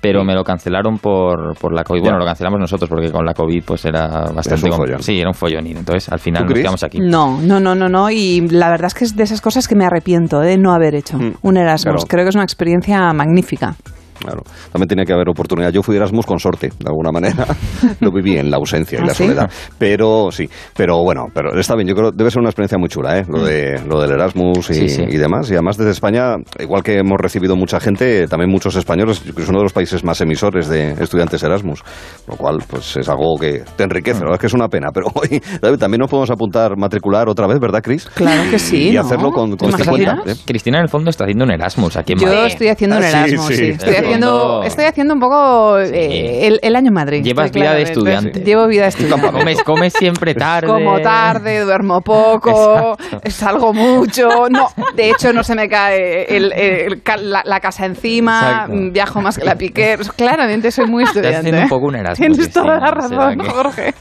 pero 0.08 0.24
me 0.24 0.36
lo 0.36 0.44
cancelaron 0.44 1.00
por, 1.00 1.58
por 1.58 1.74
la 1.74 1.84
COVID. 1.84 2.00
Bueno, 2.02 2.18
Ya. 2.18 2.20
lo 2.20 2.26
cancelamos 2.26 2.60
nosotros 2.60 2.88
porque 2.88 3.12
con 3.12 3.26
la 3.26 3.34
COVID 3.34 3.64
pues 3.66 3.86
era 3.86 4.08
bastante 4.36 4.70
un 4.70 4.74
follón. 4.74 5.02
Sí, 5.02 5.20
era 5.20 5.30
un 5.30 5.34
follón. 5.34 5.66
y 5.66 5.72
Entonces 5.72 6.08
al 6.12 6.20
final 6.20 6.44
¿Tú, 6.44 6.50
nos 6.50 6.60
quedamos 6.60 6.84
aquí. 6.84 7.00
No, 7.00 7.42
no, 7.42 7.60
no, 7.60 7.74
no, 7.74 7.90
no. 7.90 8.12
Y 8.12 8.48
la 8.50 8.70
verdad 8.70 8.86
es 8.86 8.94
que 8.94 9.04
es 9.06 9.16
de 9.16 9.24
esas 9.24 9.42
cosas 9.42 9.68
que 9.68 9.76
me 9.76 9.84
arrepiento 9.84 10.42
de 10.42 10.60
no 10.60 10.74
haber 10.74 10.94
hecho. 10.94 11.18
Mm, 11.18 11.34
Un 11.42 11.58
Erasmus. 11.58 11.84
claro. 12.04 12.08
Creo 12.08 12.24
que 12.26 12.30
es 12.30 12.36
una 12.36 12.44
experiencia 12.44 13.12
magnífica. 13.14 13.74
Claro. 14.20 14.42
También 14.72 14.88
tenía 14.88 15.06
que 15.06 15.14
haber 15.14 15.30
oportunidad. 15.30 15.72
Yo 15.72 15.82
fui 15.84 15.96
Erasmus 15.96 16.26
con 16.26 16.40
sorte, 16.40 16.70
de 16.80 16.88
alguna 16.88 17.12
manera. 17.12 17.46
Lo 18.00 18.12
viví 18.12 18.38
en 18.38 18.50
la 18.50 18.58
ausencia 18.58 19.00
y 19.00 19.02
¿Ah, 19.02 19.06
la 19.08 19.14
sí? 19.14 19.24
soledad. 19.24 19.50
Pero 19.78 20.30
sí, 20.32 20.50
pero 20.76 21.04
bueno, 21.04 21.26
pero 21.34 21.58
está 21.60 21.76
bien. 21.76 21.88
Yo 21.88 21.96
creo 21.96 22.12
que 22.12 22.18
debe 22.18 22.32
ser 22.32 22.40
una 22.40 22.50
experiencia 22.50 22.78
muy 22.78 22.90
chula, 22.90 23.20
¿eh? 23.20 23.26
Lo, 23.28 23.44
de, 23.44 23.82
lo 23.88 24.02
del 24.02 24.12
Erasmus 24.12 24.70
y, 24.70 24.74
Sí, 24.74 24.90
sí. 24.90 25.04
y 25.08 25.18
demás. 25.18 25.50
Y 25.50 25.54
además 25.54 25.78
desde 25.78 25.92
España, 25.92 26.36
igual 26.60 26.84
que 26.84 26.98
hemos 26.98 27.18
recibido 27.20 27.56
mucha 27.56 27.80
gente, 27.80 28.28
también 28.28 28.50
muchos 28.50 28.76
españoles, 28.76 29.20
que 29.20 29.42
es 29.42 29.50
uno 29.50 29.60
de 29.60 29.64
los 29.64 29.74
países 29.74 30.04
más 30.04 30.20
emisores 30.22 30.68
de 30.70 30.92
estudiantes 30.94 31.42
Erasmus. 31.44 31.84
Lo 32.28 32.36
cual, 32.38 32.60
pues 32.68 32.98
es 32.98 33.08
algo 33.10 33.36
que 33.40 33.64
te 33.76 33.84
enriquece. 33.84 34.20
La 34.20 34.26
verdad 34.26 34.36
es 34.36 34.42
que 34.42 34.48
es 34.48 34.54
una 34.54 34.68
pena. 34.68 34.90
Pero 34.94 35.08
hoy 35.14 35.42
David, 35.62 35.78
también 35.78 36.00
nos 36.00 36.10
podemos 36.10 36.30
apuntar, 36.32 36.78
matricular 36.78 37.28
otra 37.30 37.48
vez, 37.48 37.60
¿verdad, 37.60 37.82
Cris? 37.84 38.06
Claro 38.16 38.50
que 38.50 38.60
sí, 38.60 38.90
Y 38.90 38.94
¿no? 38.94 39.02
hacerlo 39.02 39.32
con, 39.32 39.52
¿Te 39.52 39.58
con 39.58 39.72
50. 39.72 40.02
imaginas? 40.02 40.28
¿eh? 40.40 40.42
Cristina 40.46 40.78
en 40.80 40.84
el 40.84 40.90
fondo 40.90 41.10
está 41.10 41.26
haciendo 41.26 41.46
un 41.46 41.52
Erasmus 41.52 41.98
aquí 41.98 42.14
en 42.14 42.20
Yo 42.20 42.28
Madrid. 42.28 42.46
estoy 42.48 42.68
haciendo 42.70 42.98
un 42.98 43.04
Ah, 43.04 43.08
sí, 43.08 43.16
Erasmus, 43.18 43.48
sí. 43.48 43.56
sí. 43.56 43.64
Estoy 43.72 43.96
haciendo, 44.06 44.64
estoy 44.64 44.86
haciendo 44.86 45.14
un 45.14 45.20
poco 45.20 45.80
eh, 45.80 46.48
el, 46.48 46.60
el 46.62 46.76
año 46.76 46.88
en 46.90 46.94
Madrid. 46.94 47.24
Llevas 47.24 47.52
vida 47.52 47.74
de 47.74 47.84
estudiante. 47.84 48.40
Llevo 48.42 48.68
vida 48.68 48.84
de 48.84 48.90
estudiante. 48.90 49.32
Comes, 49.32 49.64
comes 49.64 49.94
siempre 49.94 50.34
tarde. 50.36 50.68
Como 50.68 51.00
tarde, 51.02 51.60
duermo 51.62 52.02
poco, 52.02 52.98
Exacto. 53.00 53.30
salgo 53.32 53.74
mucho. 53.74 54.50
No, 54.50 54.68
de 54.96 55.10
hecho, 55.12 55.34
no 55.34 55.44
se 55.44 55.56
me 55.56 55.68
cae 55.70 56.26
el- 56.36 56.54
el 56.54 57.02
ca- 57.04 57.18
la, 57.18 57.42
la 57.46 57.60
casa 57.60 57.86
encima, 57.86 58.40
Exacto. 58.40 58.74
viajo 58.92 59.22
más 59.22 59.38
que 59.38 59.46
la 59.46 59.56
piqué. 59.56 59.94
Pues 59.96 60.12
Claramente 60.12 60.72
soy 60.72 60.86
muy 60.88 61.04
Estás 61.04 61.18
estudiante. 61.18 61.40
haciendo 61.50 61.62
un 61.64 61.70
poco 61.70 61.86
un 61.88 61.96
Erasmus. 61.96 62.18
Tienes 62.38 62.52
toda 62.54 62.80
la 62.80 62.92
razón, 62.92 63.10
¿será 63.10 63.36
que- 63.36 63.50
Jorge. 63.50 63.94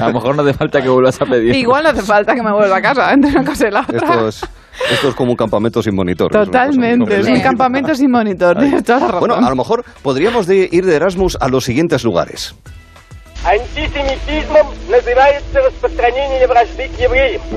A 0.00 0.06
lo 0.08 0.12
mejor 0.14 0.36
no 0.36 0.42
hace 0.42 0.54
falta 0.54 0.80
que 0.80 0.88
vuelvas 0.88 1.20
a 1.20 1.26
pedir. 1.26 1.54
Igual 1.56 1.82
no 1.84 1.90
hace 1.90 2.02
falta 2.02 2.34
que 2.34 2.42
me 2.42 2.52
vuelva 2.52 2.76
a 2.76 2.82
casa 2.82 3.12
entre 3.12 3.30
una 3.30 3.44
cosa 3.44 3.68
y 3.68 3.70
la 3.70 3.80
otra. 3.80 3.96
Esto 3.98 4.28
es, 4.28 4.40
esto 4.90 5.08
es 5.08 5.14
como 5.14 5.32
un 5.32 5.36
campamento 5.36 5.82
sin 5.82 5.94
monitor. 5.94 6.30
Totalmente, 6.30 7.20
es, 7.20 7.26
un 7.26 7.40
campamento 7.40 7.94
sin 7.94 8.10
monitor. 8.10 8.56
Bueno, 9.20 9.34
a 9.34 9.48
lo 9.48 9.56
mejor 9.56 9.84
podríamos 10.02 10.46
de 10.46 10.68
ir 10.70 10.84
de 10.84 10.96
Erasmus 10.96 11.36
a 11.40 11.48
los 11.48 11.64
siguientes 11.64 12.04
lugares. 12.04 12.54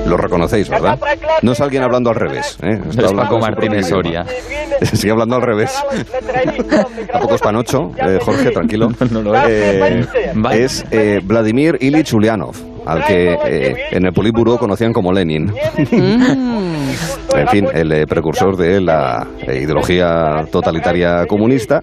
Lo 0.07 0.17
reconocéis, 0.17 0.67
¿verdad? 0.69 0.99
No 1.43 1.51
es 1.51 1.61
alguien 1.61 1.83
hablando 1.83 2.09
al 2.09 2.15
revés. 2.15 2.57
¿eh? 2.63 2.79
Está 2.89 3.05
es 3.05 3.13
Paco 3.13 3.37
Martínez 3.37 3.87
Soria. 3.87 4.25
Sigue 4.81 5.11
hablando 5.11 5.35
al 5.35 5.43
revés. 5.43 5.83
Tampoco 7.11 7.35
es 7.35 7.41
Panocho, 7.41 7.91
eh, 7.97 8.19
Jorge, 8.21 8.51
tranquilo. 8.51 8.89
No, 9.11 9.21
no, 9.21 9.33
no, 9.33 9.47
eh, 9.47 10.05
es 10.53 10.83
eh, 10.89 11.19
Vladimir 11.23 11.77
Ilich 11.79 12.13
Ulyanov 12.13 12.74
al 12.85 13.03
que 13.05 13.33
eh, 13.33 13.75
en 13.91 14.05
el 14.05 14.13
Politburo 14.13 14.57
conocían 14.57 14.93
como 14.93 15.11
Lenin. 15.11 15.51
en 15.77 17.47
fin, 17.49 17.67
el 17.73 17.91
eh, 17.91 18.07
precursor 18.07 18.55
de 18.57 18.81
la 18.81 19.27
eh, 19.41 19.61
ideología 19.61 20.45
totalitaria 20.51 21.25
comunista 21.27 21.81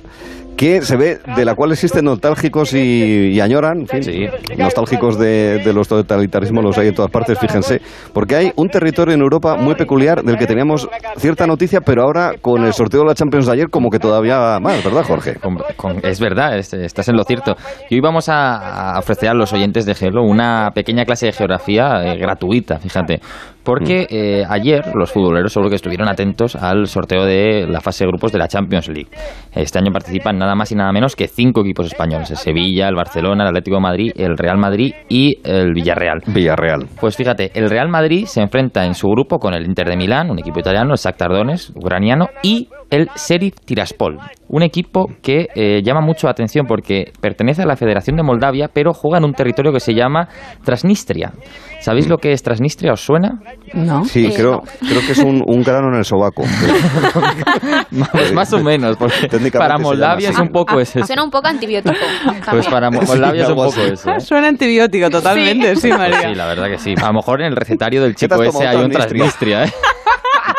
que 0.57 0.83
se 0.83 0.97
ve, 0.97 1.19
de 1.37 1.45
la 1.45 1.55
cual 1.55 1.73
existen 1.73 2.05
nostálgicos 2.05 2.73
y, 2.75 3.31
y 3.33 3.41
añoran, 3.41 3.81
en 3.91 4.03
fin, 4.03 4.31
nostálgicos 4.59 5.19
de, 5.19 5.59
de 5.59 5.73
los 5.73 5.89
totalitarismos 5.89 6.63
los 6.63 6.79
hay 6.79 6.89
en 6.89 6.95
todas 6.95 7.11
partes, 7.11 7.39
fíjense, 7.39 7.81
porque 8.13 8.37
hay 8.37 8.53
un 8.57 8.69
territorio 8.69 9.15
en 9.15 9.21
Europa 9.21 9.57
muy 9.57 9.75
peculiar 9.75 10.23
del 10.23 10.37
que 10.39 10.47
teníamos 10.47 10.89
cierta 11.17 11.47
noticia, 11.47 11.81
pero 11.81 12.03
ahora 12.03 12.35
con 12.41 12.65
el 12.65 12.73
sorteo 12.73 13.01
de 13.01 13.07
la 13.07 13.15
Champions 13.15 13.47
de 13.47 13.53
ayer 13.53 13.71
como 13.71 13.91
que 13.91 13.99
todavía 13.99 14.59
más, 14.61 14.85
¿verdad, 14.85 15.03
Jorge? 15.05 15.35
Con- 15.37 15.59
con- 15.77 16.01
es 16.05 16.21
verdad, 16.21 16.57
es- 16.57 16.73
estás 16.75 17.09
en 17.09 17.17
lo 17.17 17.25
cierto. 17.25 17.57
Y 17.91 17.97
hoy 17.97 18.01
vamos 18.01 18.29
a, 18.29 18.95
a 18.95 18.99
ofrecer 18.99 19.31
a 19.31 19.35
los 19.35 19.53
oyentes 19.53 19.85
de 19.85 19.95
Gelo 19.95 20.23
una 20.23 20.71
pequeña 20.75 21.05
clase 21.05 21.27
de 21.27 21.33
geografía 21.33 22.05
eh, 22.05 22.19
gratuita, 22.19 22.79
fíjate. 22.79 23.21
Porque 23.65 24.07
eh, 24.11 24.45
ayer 24.49 24.95
los 24.95 25.13
futboleros 25.13 25.53
seguro 25.53 25.71
que 25.71 25.77
estuvieron 25.77 26.09
atentos 26.09 26.57
al 26.57 26.87
sorteo 26.87 27.25
de 27.25 27.67
la 27.69 27.81
fase 27.81 28.05
de 28.05 28.09
grupos 28.09 28.33
de 28.33 28.39
la 28.39 28.49
Champions 28.49 28.89
League. 28.89 29.09
Este 29.55 29.79
año 29.79 29.93
participan 29.93 30.39
nada 30.39 30.55
más 30.55 30.73
y 30.73 30.75
nada 30.75 30.93
menos 30.93 31.17
que 31.17 31.29
cinco 31.29 31.61
equipos 31.61 31.87
españoles. 31.87 32.31
El 32.31 32.37
Sevilla, 32.37 32.89
el 32.89 32.95
Barcelona, 32.95 33.45
el 33.45 33.49
Atlético 33.49 33.77
de 33.77 33.83
Madrid, 33.83 34.13
el 34.17 34.37
Real 34.37 34.59
Madrid 34.59 34.93
y 35.09 35.39
el 35.45 35.73
Villarreal. 35.73 36.23
Villarreal. 36.27 36.87
Pues 37.01 37.17
fíjate, 37.17 37.51
el 37.55 37.71
Real 37.71 37.89
Madrid 37.89 38.27
se 38.27 38.41
enfrenta 38.41 38.85
en 38.85 38.95
su 38.95 39.09
grupo 39.09 39.39
con 39.39 39.55
el 39.55 39.65
Inter 39.65 39.89
de 39.89 39.97
Milán, 39.97 40.31
un 40.31 40.39
equipo 40.39 40.61
italiano, 40.61 40.93
el 40.93 40.99
Shakhtar 40.99 41.31
Donetsk, 41.31 41.77
ucraniano, 41.77 42.29
y 42.43 42.69
el 42.93 43.09
Sheriff 43.17 43.55
Tiraspol, 43.65 44.19
un 44.49 44.63
equipo 44.63 45.07
que 45.23 45.49
eh, 45.57 45.81
llama 45.83 46.01
mucho 46.03 46.29
la 46.29 46.31
atención 46.33 46.67
porque 46.67 47.11
pertenece 47.21 47.63
a 47.63 47.67
la 47.67 47.75
Federación 47.75 48.17
de 48.17 48.23
Moldavia, 48.23 48.69
pero 48.73 48.93
juega 48.93 49.19
en 49.19 49.25
un 49.25 49.33
territorio 49.33 49.73
que 49.73 49.81
se 49.81 49.95
llama 49.95 50.29
Transnistria. 50.65 51.33
¿Sabéis 51.81 52.07
lo 52.09 52.19
que 52.19 52.31
es 52.33 52.43
Transnistria? 52.45 52.93
¿Os 52.93 53.01
suena? 53.01 53.41
No. 53.75 54.05
Sí, 54.05 54.27
Eh, 54.27 54.33
creo, 54.37 54.53
no. 54.53 54.63
creo 54.89 55.01
que 55.05 55.13
es 55.13 55.19
un, 55.19 55.43
un 55.45 55.63
grano 55.63 55.89
en 55.89 55.95
el 55.97 56.05
sobaco. 56.05 56.45
Pues 58.13 58.33
más 58.33 58.53
o 58.53 58.59
menos, 58.63 58.97
porque 58.97 59.29
para 59.59 59.79
Moldavia 59.79 60.31
es 60.31 60.39
un 60.39 60.49
poco 60.49 60.81
ese. 60.81 61.03
Suena 61.05 61.25
un 61.25 61.31
poco 61.31 61.49
antibiótico. 61.49 61.95
Pues 62.51 62.67
para 62.69 62.91
Mo- 62.91 63.01
Moldavia 63.03 63.43
es 63.45 63.49
un 63.49 63.57
poco 63.57 63.81
eso. 63.81 64.11
¿eh? 64.11 64.21
Suena 64.21 64.49
antibiótico 64.49 65.11
totalmente, 65.11 65.77
sí, 65.77 65.89
Pues 65.89 65.99
María. 65.99 66.29
sí, 66.29 66.35
la 66.35 66.47
verdad 66.47 66.67
que 66.69 66.79
sí. 66.79 66.95
A 67.03 67.07
lo 67.09 67.15
mejor 67.15 67.41
en 67.41 67.49
el 67.49 67.57
recetario 67.57 68.03
del 68.03 68.15
¿Qué 68.15 68.29
te 68.29 68.35
chico 68.35 68.43
ese 68.45 68.67
hay 68.67 68.77
un 68.77 68.91
Transnistria? 68.91 69.57
Transnistria, 69.59 69.65
¿eh? 69.65 69.73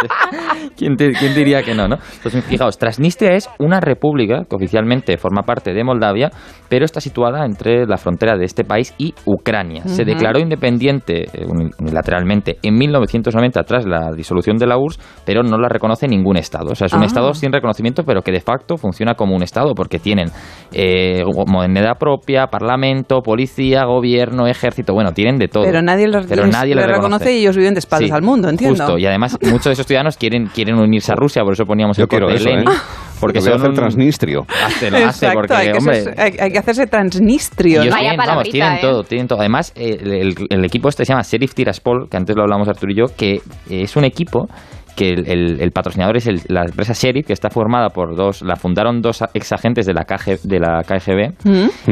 ¿Quién, 0.78 0.96
te- 0.96 1.12
quién 1.14 1.34
diría 1.36 1.62
que 1.64 1.74
no, 1.74 1.88
no? 1.88 1.98
Pues 2.22 2.36
fijaos, 2.46 2.78
Transnistria 2.78 3.32
es 3.34 3.50
una 3.60 3.80
república 3.80 4.44
que 4.50 4.56
oficialmente 4.56 5.18
forma 5.18 5.44
parte 5.44 5.74
de 5.74 5.84
Moldavia, 5.84 6.30
pero 6.70 6.86
está 6.86 7.00
situada 7.02 7.46
entre 7.46 7.86
la 7.86 7.98
frontera 7.98 8.36
de 8.38 8.46
este 8.46 8.64
país 8.64 8.94
y 8.98 9.14
Ucrania. 9.26 9.84
Se 9.86 10.04
declaró 10.06 10.40
independiente 10.40 11.24
eh, 11.34 11.46
uni- 11.48 11.70
unilateralmente 11.80 12.58
en 12.62 12.76
1990 12.76 13.64
tras 13.64 13.86
la 13.86 14.12
disolución 14.16 14.58
de 14.58 14.68
la 14.68 14.78
URSS, 14.78 15.00
pero 15.26 15.44
no 15.44 15.58
la 15.58 15.68
reconoce 15.70 16.08
ningún 16.08 16.38
Estado. 16.38 16.72
O 16.72 16.76
sea, 16.76 16.88
es 16.88 16.94
un 16.94 17.04
Ah. 17.04 17.06
Estado 17.06 17.34
sin 17.34 17.52
reconocimiento, 17.52 18.04
pero 18.04 18.22
que 18.22 18.32
de 18.32 18.42
facto 18.42 18.78
funciona 18.78 19.14
como 19.16 19.36
un 19.36 19.44
Estado, 19.44 19.74
porque 19.76 20.00
tienen 20.00 20.30
eh, 20.72 21.22
moneda 21.48 21.96
propia, 21.96 22.48
parlamento, 22.48 23.22
policía, 23.22 23.84
gobierno, 23.86 24.48
ejército, 24.48 24.94
bueno, 24.94 25.12
tienen 25.12 25.38
de 25.38 25.48
todo. 25.48 25.64
Pero 25.64 25.82
nadie 25.82 26.08
los 26.08 26.26
Pero 26.26 26.48
nadie 26.48 26.76
les 26.76 26.86
reconoce 26.88 27.34
y 27.34 27.42
ellos 27.42 27.56
viven 27.58 27.74
de 27.74 27.80
espaldas 27.80 28.10
Sí, 28.10 28.16
al 28.16 28.22
mundo, 28.24 28.50
entiendo. 28.50 28.76
Justo, 28.84 28.98
y 28.98 29.06
además 29.06 29.38
muchos 29.44 29.66
de 29.66 29.72
esos 29.74 29.86
ciudadanos 29.94 30.18
quieren, 30.18 30.48
quieren 30.48 30.76
unirse 30.76 31.12
a 31.12 31.16
Rusia, 31.16 31.44
por 31.44 31.54
eso 31.54 31.66
poníamos 31.66 31.98
Yo 31.98 32.04
el 32.04 32.10
corte 32.10 32.26
quiero 32.26 32.28
de 32.34 32.36
eso, 32.40 32.50
Lenin. 32.50 32.68
¿eh? 32.68 32.80
Porque 33.20 33.40
son 33.42 33.54
hacer 33.54 33.70
un- 33.70 33.76
transnistrio. 33.76 34.46
Hazlo, 34.66 34.98
Exacto, 34.98 35.34
porque, 35.40 35.54
hay, 35.54 35.72
que 35.72 35.78
hombre, 35.78 36.02
ser- 36.02 36.20
hay- 36.20 36.36
hay 36.40 36.52
que 36.52 36.58
hacerse 36.58 36.88
transnistrio. 36.88 37.84
¿no? 37.86 37.92
Vaya 37.92 38.10
tienen, 38.10 38.18
vamos, 38.18 38.44
tienen 38.50 38.74
¿eh? 38.74 38.80
todo, 38.82 39.04
tienen 39.04 39.28
todo. 39.28 39.40
Además, 39.40 39.72
el, 39.76 40.12
el- 40.12 40.36
el 40.50 40.66
equipo 40.66 40.90
este 40.90 41.06
se 41.06 41.14
llama 41.14 41.22
Sheriff 41.24 41.54
Tiraspol, 41.54 42.10
que 42.10 42.18
antes 42.18 42.36
lo 42.36 42.42
hablamos 42.42 42.68
Arturo 42.68 42.92
y 42.92 42.96
yo, 42.96 43.06
que 43.16 43.40
es 43.70 43.96
un 43.96 44.04
equipo 44.04 44.48
que 44.96 45.10
el, 45.10 45.28
el- 45.28 45.62
el 45.62 45.72
patrocinador 45.72 46.18
es 46.18 46.28
el- 46.28 46.42
la 46.48 46.62
empresa 46.64 46.94
Sheriff, 46.94 47.28
que 47.28 47.34
está 47.34 47.50
formada 47.50 47.90
por 47.90 48.16
dos, 48.16 48.42
la 48.42 48.56
fundaron 48.56 49.02
dos 49.02 49.24
ex 49.34 49.52
agentes 49.54 49.86
de 49.86 49.94
la, 49.94 50.04
KG, 50.06 50.40
de 50.44 50.60
la 50.60 50.82
KGB, 50.84 51.34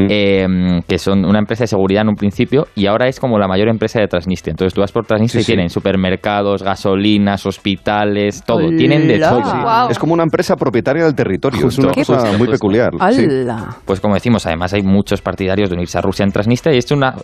eh, 0.09 0.47
que 0.87 0.97
son 0.97 1.25
una 1.25 1.39
empresa 1.39 1.63
de 1.63 1.67
seguridad 1.67 2.01
en 2.03 2.09
un 2.09 2.15
principio, 2.15 2.67
y 2.75 2.87
ahora 2.87 3.07
es 3.07 3.19
como 3.19 3.37
la 3.37 3.47
mayor 3.47 3.67
empresa 3.69 3.99
de 3.99 4.07
Transnistria. 4.07 4.51
Entonces 4.51 4.73
tú 4.73 4.81
vas 4.81 4.91
por 4.91 5.05
Transnistria 5.05 5.41
Sí, 5.41 5.43
y 5.43 5.45
sí. 5.45 5.51
tienen 5.53 5.69
supermercados, 5.69 6.63
gasolinas, 6.63 7.45
hospitales, 7.45 8.43
todo. 8.45 8.69
Tienen 8.77 9.07
de 9.07 9.19
todo. 9.19 9.89
Es 9.89 9.99
como 9.99 10.13
una 10.13 10.23
empresa 10.23 10.55
propietaria 10.55 11.03
del 11.05 11.15
territorio. 11.15 11.67
es 11.67 11.77
una 11.77 11.91
cosa 11.91 12.13
justo, 12.15 12.27
muy 12.29 12.37
justo. 12.47 12.51
peculiar. 12.53 12.91
sí. 13.11 13.27
Pues 13.85 13.99
como 13.99 14.13
decimos, 14.15 14.45
además 14.45 14.73
hay 14.73 14.81
muchos 14.83 15.21
partidarios 15.21 15.69
de 15.69 15.75
unirse 15.75 15.97
a 15.97 16.01
Rusia 16.01 16.23
en 16.23 16.31
Transnistria 16.31 16.73
y 16.75 16.77
es 16.77 16.91
una 16.91 17.15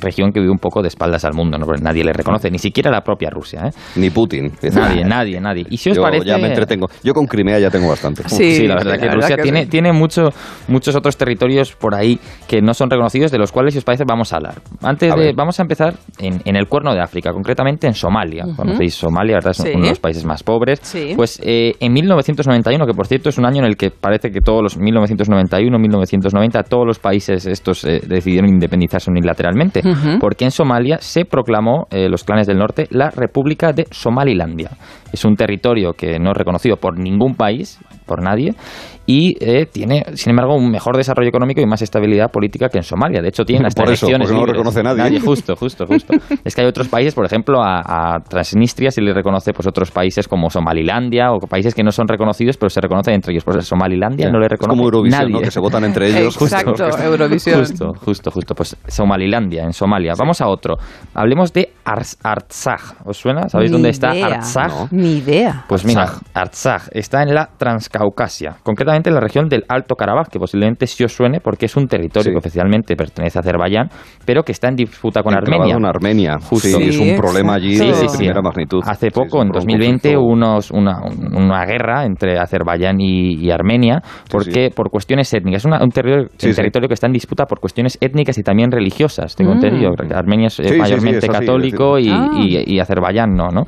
región 0.00 0.32
que 0.32 0.40
vive 0.40 0.52
un 0.52 0.58
poco 0.58 0.82
de 0.82 0.88
espaldas 0.88 1.24
al 1.24 1.32
mundo, 1.34 1.58
¿no? 1.58 1.66
Porque 1.66 1.82
nadie 1.82 2.04
le 2.04 2.12
reconoce, 2.12 2.50
ni 2.50 2.58
siquiera 2.58 2.90
la 2.90 3.00
propia 3.02 3.30
Rusia, 3.30 3.62
¿eh? 3.68 3.70
Ni 3.96 4.10
Putin. 4.10 4.52
Nadie, 4.72 5.04
nadie, 5.04 5.23
nadie. 5.40 5.64
Y 5.70 5.76
si 5.76 5.90
os 5.90 5.96
Yo 5.96 6.02
parece... 6.02 6.24
ya 6.26 6.38
me 6.38 6.48
entretengo. 6.48 6.88
Yo 7.02 7.12
con 7.12 7.26
Crimea 7.26 7.58
ya 7.58 7.70
tengo 7.70 7.88
bastante. 7.88 8.22
Sí, 8.28 8.66
la 8.66 8.76
verdad 8.76 8.98
que 8.98 9.08
Rusia 9.08 9.36
tiene, 9.36 9.66
tiene 9.66 9.92
mucho, 9.92 10.30
muchos 10.68 10.94
otros 10.96 11.16
territorios 11.16 11.74
por 11.74 11.94
ahí 11.94 12.18
que 12.48 12.60
no 12.62 12.74
son 12.74 12.90
reconocidos, 12.90 13.30
de 13.30 13.38
los 13.38 13.50
cuales, 13.52 13.74
si 13.74 13.78
os 13.78 13.84
parece, 13.84 14.04
vamos 14.06 14.32
a 14.32 14.36
hablar. 14.36 14.54
Antes 14.82 15.12
A 15.12 15.16
de, 15.16 15.24
ver. 15.26 15.34
vamos 15.34 15.58
a 15.58 15.62
empezar 15.62 15.94
en, 16.18 16.40
en 16.44 16.56
el 16.56 16.66
cuerno 16.66 16.92
de 16.94 17.00
África, 17.00 17.32
concretamente 17.32 17.86
en 17.86 17.94
Somalia. 17.94 18.44
Ujú. 18.46 18.56
Conocéis 18.56 18.94
Somalia, 18.94 19.34
¿verdad? 19.36 19.50
Es 19.52 19.58
Sí. 19.58 19.70
uno 19.74 19.84
de 19.84 19.90
los 19.90 20.00
países 20.00 20.24
más 20.24 20.42
pobres. 20.42 20.80
Sí. 20.82 21.12
Pues 21.16 21.40
eh, 21.42 21.74
en 21.80 21.92
1991, 21.92 22.86
que 22.86 22.92
por 22.92 23.06
cierto 23.06 23.28
es 23.30 23.38
un 23.38 23.46
año 23.46 23.58
en 23.60 23.64
el 23.66 23.76
que 23.76 23.90
parece 23.90 24.30
que 24.30 24.40
todos 24.40 24.62
los 24.62 24.76
1991, 24.76 25.78
1990, 25.78 26.62
todos 26.64 26.86
los 26.86 26.98
países 26.98 27.46
estos 27.46 27.84
eh, 27.84 28.00
decidieron 28.06 28.48
independizarse 28.50 29.10
unilateralmente, 29.10 29.82
porque 30.20 30.44
en 30.44 30.50
Somalia 30.50 30.98
se 31.00 31.24
proclamó 31.24 31.86
eh, 31.90 32.08
los 32.08 32.24
clanes 32.24 32.46
del 32.46 32.58
norte 32.58 32.86
la 32.90 33.10
República 33.10 33.72
de 33.72 33.86
Somalilandia. 33.90 34.70
Es 35.14 35.24
un 35.24 35.36
territorio 35.36 35.92
que 35.92 36.18
no 36.18 36.32
es 36.32 36.36
reconocido 36.36 36.76
por 36.76 36.98
ningún 36.98 37.34
país, 37.36 37.78
por 38.04 38.20
nadie, 38.20 38.52
y 39.06 39.36
eh, 39.38 39.66
tiene, 39.66 40.02
sin 40.14 40.30
embargo, 40.30 40.56
un 40.56 40.70
mejor 40.70 40.96
desarrollo 40.96 41.28
económico 41.28 41.60
y 41.60 41.66
más 41.66 41.82
estabilidad 41.82 42.30
política 42.32 42.68
que 42.68 42.78
en 42.78 42.84
Somalia. 42.84 43.20
De 43.22 43.28
hecho, 43.28 43.44
tiene 43.44 43.66
hasta 43.68 43.84
Por 43.84 43.92
eso, 43.92 44.06
elecciones 44.06 44.28
porque 44.28 44.40
no 44.40 44.46
lo 44.46 44.52
reconoce 44.52 44.82
nadie. 44.82 45.20
Justo, 45.20 45.54
justo, 45.56 45.86
justo. 45.86 46.14
es 46.44 46.54
que 46.54 46.62
hay 46.62 46.66
otros 46.66 46.88
países, 46.88 47.14
por 47.14 47.24
ejemplo, 47.24 47.62
a, 47.62 48.14
a 48.16 48.20
Transnistria 48.20 48.90
se 48.90 49.00
le 49.02 49.12
reconoce 49.14 49.52
pues 49.52 49.68
otros 49.68 49.90
países 49.90 50.26
como 50.26 50.50
Somalilandia 50.50 51.32
o 51.32 51.38
países 51.38 51.74
que 51.74 51.82
no 51.84 51.92
son 51.92 52.08
reconocidos, 52.08 52.56
pero 52.56 52.70
se 52.70 52.80
reconocen 52.80 53.14
entre 53.14 53.32
ellos. 53.32 53.44
Pues 53.44 53.64
Somalilandia 53.66 54.26
Ya. 54.26 54.32
no 54.32 54.38
le 54.40 54.46
Es 54.46 54.50
reconoce 54.52 54.76
como 54.76 54.84
Eurovisión, 54.84 55.20
nadie. 55.22 55.34
¿no? 55.34 55.40
Que 55.40 55.50
se 55.50 55.60
votan 55.60 55.84
entre 55.84 56.08
ellos. 56.08 56.36
Exacto, 56.40 56.74
Eurovisión. 57.04 57.60
Justo, 57.60 57.92
justo, 58.04 58.30
justo. 58.30 58.54
Pues 58.54 58.76
Somalilandia, 58.88 59.62
en 59.64 59.72
Somalia. 59.72 60.14
Vamos 60.18 60.40
a 60.40 60.48
otro. 60.48 60.76
Hablemos 61.14 61.52
de 61.52 61.72
Artsaj. 61.84 63.04
¿Os 63.04 63.18
suena? 63.18 63.48
¿Sabéis 63.48 63.70
Ni 63.70 63.74
dónde 63.74 63.90
está 63.90 64.14
idea. 64.14 64.26
Artsaj? 64.26 64.88
Ni 65.04 65.18
idea. 65.18 65.64
Pues 65.68 65.84
mira, 65.84 66.06
Artsaj 66.32 66.88
está 66.92 67.22
en 67.22 67.34
la 67.34 67.46
Transcaucasia, 67.58 68.56
concretamente 68.62 69.10
en 69.10 69.14
la 69.14 69.20
región 69.20 69.48
del 69.50 69.64
Alto 69.68 69.96
Karabaj, 69.96 70.28
que 70.28 70.38
posiblemente 70.38 70.86
sí 70.86 71.04
os 71.04 71.12
suene 71.12 71.40
porque 71.40 71.66
es 71.66 71.76
un 71.76 71.86
territorio 71.86 72.24
Sí. 72.24 72.30
que 72.30 72.38
oficialmente 72.38 72.96
pertenece 72.96 73.38
a 73.38 73.40
Azerbaiyán, 73.40 73.88
pero 74.24 74.42
que 74.42 74.52
está 74.52 74.68
en 74.68 74.76
disputa 74.76 75.22
con 75.22 75.34
Enclavado 75.34 75.64
Armenia. 75.64 75.76
en 75.76 75.84
Armenia. 75.84 76.36
Justo. 76.48 76.68
Sí, 76.78 76.88
es 76.88 76.98
un 76.98 77.16
problema 77.18 77.54
allí 77.56 77.76
Sí, 77.76 77.86
de 77.86 77.92
sí, 77.94 78.08
sí. 78.08 78.16
primera 78.16 78.40
magnitud. 78.40 78.80
Hace 78.86 79.10
poco, 79.10 79.42
en 79.42 79.48
pro- 79.48 79.60
2020, 79.60 80.14
conflicto. 80.14 80.20
hubo 80.20 80.32
unos, 80.32 80.70
una, 80.70 81.02
una 81.36 81.66
guerra 81.66 82.06
entre 82.06 82.38
Azerbaiyán 82.38 82.98
y, 82.98 83.34
y 83.44 83.50
Armenia, 83.50 84.00
porque 84.30 84.70
por 84.74 84.88
cuestiones 84.90 85.32
étnicas. 85.34 85.62
Es 85.62 85.66
una- 85.66 85.82
un 85.82 85.90
territorio, 85.90 86.28
Sí, 86.38 86.46
un 86.46 86.52
sí. 86.54 86.56
territorio 86.56 86.88
que 86.88 86.94
está 86.94 87.06
en 87.08 87.12
disputa 87.12 87.44
por 87.44 87.60
cuestiones 87.60 87.98
étnicas 88.00 88.38
y 88.38 88.42
también 88.42 88.70
religiosas, 88.70 89.36
tengo 89.36 89.50
Mm. 89.52 89.56
entendido. 89.56 89.90
Armenia 90.14 90.46
es 90.46 90.58
eh, 90.60 90.62
Sí, 90.62 90.68
sí, 90.68 90.74
sí, 90.74 90.80
mayormente 90.80 91.28
católico 91.28 91.98
y, 91.98 92.08
decir. 92.08 92.64
y- 92.68 92.74
y 92.76 92.80
Azerbaiyán 92.80 93.34
no, 93.34 93.48
¿no? 93.48 93.64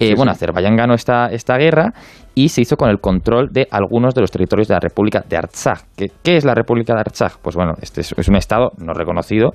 Eh, 0.00 0.14
bueno, 0.16 0.32
Azerbaiyán 0.32 0.71
ganó 0.76 0.94
esta, 0.94 1.26
esta 1.26 1.56
guerra 1.56 1.92
y 2.34 2.48
se 2.48 2.62
hizo 2.62 2.76
con 2.76 2.88
el 2.88 2.98
control 2.98 3.48
de 3.52 3.66
algunos 3.70 4.14
de 4.14 4.22
los 4.22 4.30
territorios 4.30 4.68
de 4.68 4.74
la 4.74 4.80
República 4.80 5.22
de 5.28 5.36
Artsaj. 5.36 5.80
¿Qué, 5.96 6.06
qué 6.22 6.36
es 6.36 6.44
la 6.44 6.54
República 6.54 6.94
de 6.94 7.00
Artsaj? 7.00 7.38
Pues 7.42 7.56
bueno, 7.56 7.72
este 7.82 8.00
es, 8.00 8.14
es 8.16 8.28
un 8.28 8.36
estado 8.36 8.70
no 8.78 8.94
reconocido 8.94 9.50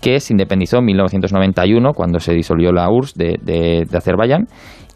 que 0.00 0.18
se 0.20 0.32
independizó 0.32 0.78
en 0.78 0.86
1991 0.86 1.92
cuando 1.94 2.18
se 2.20 2.32
disolvió 2.32 2.72
la 2.72 2.90
URSS 2.90 3.14
de, 3.14 3.36
de- 3.42 3.84
de 3.90 3.98
Azerbaiyán 3.98 4.46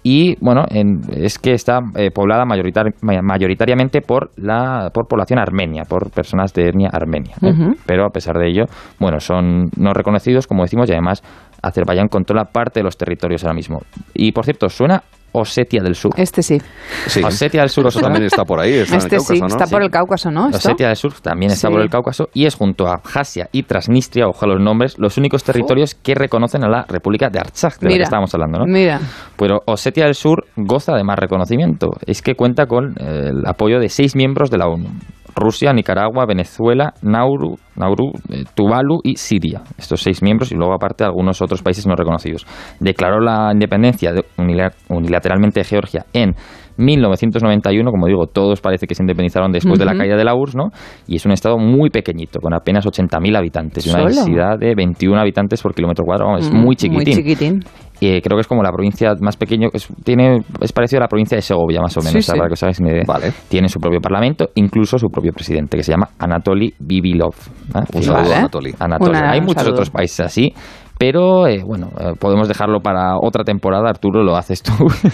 y 0.03 0.37
bueno, 0.41 0.65
en- 0.71 1.01
es 1.13 1.39
que 1.39 1.53
está 1.53 1.81
eh, 1.97 2.11
poblada 2.11 2.45
mayoritaria- 2.45 2.95
ma- 3.03 3.21
mayoritariamente 3.23 4.01
por 4.01 4.31
la 4.37 4.91
por 4.95 5.07
población 5.09 5.39
armenia, 5.39 5.83
por 5.89 6.11
personas 6.11 6.55
de 6.55 6.69
etnia 6.69 6.89
armenia. 6.93 7.35
¿eh? 7.43 7.53
Pero 7.87 8.07
a 8.07 8.11
pesar 8.11 8.37
de 8.39 8.49
ello, 8.49 8.65
bueno, 9.01 9.19
son 9.21 9.69
no 9.77 9.93
reconocidos, 9.93 10.47
como 10.47 10.63
decimos, 10.63 10.89
y 10.89 10.93
además 10.93 11.23
Azerbaiyán 11.63 12.09
controla 12.09 12.45
parte 12.45 12.81
de 12.81 12.85
los 12.85 12.97
territorios 12.97 13.43
ahora 13.45 13.55
mismo. 13.55 13.81
Y 14.15 14.31
por 14.33 14.45
cierto, 14.45 14.69
¿suena 14.69 15.03
Osetia 15.33 15.83
del 15.83 15.95
Sur? 15.95 16.13
Este 16.17 16.43
sí. 16.43 16.59
Sí. 17.07 17.23
Osetia 17.23 17.61
del 17.61 17.71
Sur 17.71 17.87
Eso 17.87 18.01
también 18.01 18.25
está 18.25 18.45
por 18.45 18.59
ahí. 18.61 18.73
Está 18.73 18.95
en 18.95 19.01
el 19.01 19.07
Este 19.07 19.21
sí, 19.21 19.27
Cáucaso, 19.27 19.41
¿no? 19.41 19.47
está 19.63 19.67
por 19.67 19.83
el 19.83 19.91
Cáucaso, 19.91 20.31
¿no? 20.31 20.47
¿Esto? 20.47 20.57
Osetia 20.59 20.87
del 20.89 20.97
Sur 20.97 21.13
también 21.21 21.53
está 21.53 21.69
Sí. 21.69 21.73
por 21.73 21.83
el 21.83 21.91
Cáucaso 21.91 22.29
y 22.33 22.47
es 22.47 22.55
junto 22.55 22.87
a 22.87 22.95
Abjasia 22.95 23.49
y 23.53 23.65
Transnistria, 23.65 24.27
ojalá 24.29 24.55
los 24.55 24.63
nombres, 24.63 24.99
los 24.99 25.19
únicos 25.19 25.45
territorios 25.45 25.95
que 25.95 26.15
reconocen 26.15 26.65
a 26.65 26.69
la 26.69 26.85
República 26.89 27.29
de 27.29 27.39
Artsaj, 27.39 27.79
de 27.79 27.91
la 27.91 27.97
que 27.97 28.03
estábamos 28.03 28.33
hablando, 28.35 28.61
¿no? 28.61 28.65
Mira. 28.67 29.01
Pero 29.37 29.61
Osetia 29.67 30.05
del 30.05 30.15
Sur 30.15 30.45
goza 30.57 30.95
de 30.95 31.05
más 31.05 31.19
reconocimiento. 31.19 31.89
Es 32.07 32.23
que 32.23 32.35
cuenta 32.35 32.67
con 32.67 32.95
eh, 32.99 33.29
el 33.31 33.47
apoyo 33.47 33.79
de 33.79 33.89
seis 33.89 34.17
miembros 34.17 34.51
de 34.51 34.59
la 34.59 34.67
ONU. 34.69 34.89
Rusia, 35.37 35.73
Nicaragua, 35.75 36.25
Venezuela, 36.27 36.95
Nauru, 37.03 37.57
Nauru 37.77 38.11
eh, 38.31 38.45
Tuvalu 38.55 39.01
y 39.05 39.17
Siria. 39.17 39.61
Estos 39.77 40.01
seis 40.01 40.23
miembros 40.23 40.51
y 40.51 40.55
luego 40.55 40.73
aparte 40.75 41.05
algunos 41.05 41.43
otros 41.43 41.63
países 41.63 41.87
no 41.87 41.95
reconocidos. 41.95 42.47
Declaró 42.81 43.21
la 43.21 43.51
independencia 43.53 44.13
de- 44.13 44.25
unila- 44.39 44.73
unilateralmente 44.89 45.61
de 45.61 45.65
Georgia 45.65 46.07
en 46.15 46.35
1991, 46.79 47.91
como 47.91 48.07
digo, 48.07 48.27
todos 48.27 48.61
parece 48.61 48.87
que 48.87 48.95
se 48.95 49.03
independizaron 49.03 49.51
después 49.53 49.79
de 49.79 49.85
la 49.87 49.95
caída 49.97 50.17
de 50.17 50.25
la 50.25 50.35
URSS, 50.35 50.57
¿no? 50.57 50.65
Y 51.07 51.17
es 51.17 51.25
un 51.25 51.33
estado 51.33 51.57
muy 51.59 51.89
pequeñito, 51.91 52.39
con 52.41 52.53
apenas 52.53 52.85
80.000 52.87 53.35
habitantes 53.37 53.87
y 53.87 53.91
una 53.91 54.01
¿Solo? 54.01 54.15
densidad 54.15 54.59
de 54.59 54.75
21 54.75 55.19
habitantes 55.19 55.63
por 55.63 55.75
kilómetro 55.75 56.05
cuadrado. 56.05 56.37
Es 56.37 56.51
Mm, 56.53 56.57
muy 56.57 56.77
chiquitín. 56.77 56.97
Muy 57.05 57.15
chiquitín. 57.15 57.61
Eh, 58.01 58.21
creo 58.23 58.37
que 58.37 58.43
es 58.43 58.47
como 58.47 58.63
la 58.63 58.71
provincia 58.73 59.13
más 59.21 59.37
pequeña, 59.37 59.69
es, 59.73 59.89
tiene, 60.05 60.43
es 60.61 60.73
parecido 60.73 61.01
a 61.01 61.05
la 61.05 61.09
provincia 61.09 61.37
de 61.37 61.43
Segovia, 61.43 61.81
más 61.81 61.97
o 61.97 62.01
menos, 62.03 62.25
Sí, 62.25 62.31
para 62.33 62.47
que 62.47 62.53
os 62.53 62.63
hagáis 62.63 62.79
una 62.81 62.91
idea. 62.93 63.05
Tiene 63.49 63.69
su 63.69 63.79
propio 63.81 64.01
parlamento, 64.01 64.51
incluso 64.55 64.99
su 64.99 65.09
propio 65.09 65.33
presidente, 65.33 65.77
que 65.79 65.83
se 65.83 65.93
llama 65.93 66.09
Anatoly 66.19 66.75
Bibilov. 66.79 67.35
¿eh? 67.75 67.79
Un 67.79 67.85
Que- 67.87 68.03
saludo, 68.03 68.23
Vale. 68.23 68.35
Anatoly. 68.35 68.75
Anatoly. 68.79 69.11
Una- 69.11 69.31
Hay 69.33 69.39
un 69.39 69.45
muchos 69.47 69.63
saludo. 69.63 69.75
otros 69.75 69.91
países 69.91 70.21
así, 70.21 70.53
pero 70.99 71.47
eh, 71.47 71.63
bueno, 71.65 71.91
eh, 71.99 72.13
podemos 72.19 72.49
dejarlo 72.49 72.81
para 72.81 73.17
otra 73.21 73.45
temporada. 73.45 73.91
Arturo, 73.91 74.23
lo 74.23 74.37
haces 74.37 74.63
tú. 74.63 74.73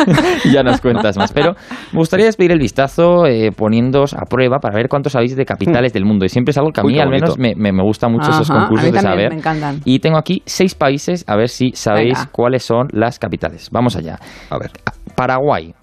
ya 0.53 0.63
nos 0.63 0.81
cuentas 0.81 1.17
más. 1.17 1.33
Pero 1.33 1.55
me 1.93 1.99
gustaría 1.99 2.27
despedir 2.27 2.53
el 2.53 2.61
vistazo 2.61 3.27
eh, 3.27 3.51
poniéndoos 3.51 4.15
a 4.15 4.25
prueba 4.29 4.59
para 4.61 4.77
ver 4.77 4.89
cuántos 4.89 5.13
sabéis 5.13 5.37
de 5.37 5.45
capitales 5.45 5.93
del 5.93 6.05
mundo. 6.05 6.25
Y 6.25 6.29
siempre 6.29 6.51
es 6.51 6.59
algo 6.59 6.71
que 6.71 6.81
a 6.81 6.85
mí 6.85 6.99
al 7.01 7.11
menos 7.11 7.37
me, 7.37 7.55
me, 7.57 7.73
me 7.73 7.83
gusta 7.83 8.09
mucho 8.09 8.31
esos 8.31 8.49
concursos 8.49 8.89
a 8.89 8.91
mí 8.91 8.93
de 8.93 9.01
saber. 9.01 9.31
me 9.31 9.39
encantan. 9.39 9.81
Y 9.85 9.99
tengo 9.99 10.19
aquí 10.19 10.43
seis 10.47 10.75
países, 10.75 11.25
a 11.27 11.37
ver 11.37 11.49
si 11.49 11.73
sabéis 11.73 12.19
Venga. 12.19 12.31
cuáles 12.31 12.65
son 12.65 12.87
las 12.93 13.19
capitales. 13.19 13.69
Vamos 13.73 13.97
allá. 13.97 14.19
A 14.51 14.59
ver. 14.59 14.71
Paraguay. 15.17 15.75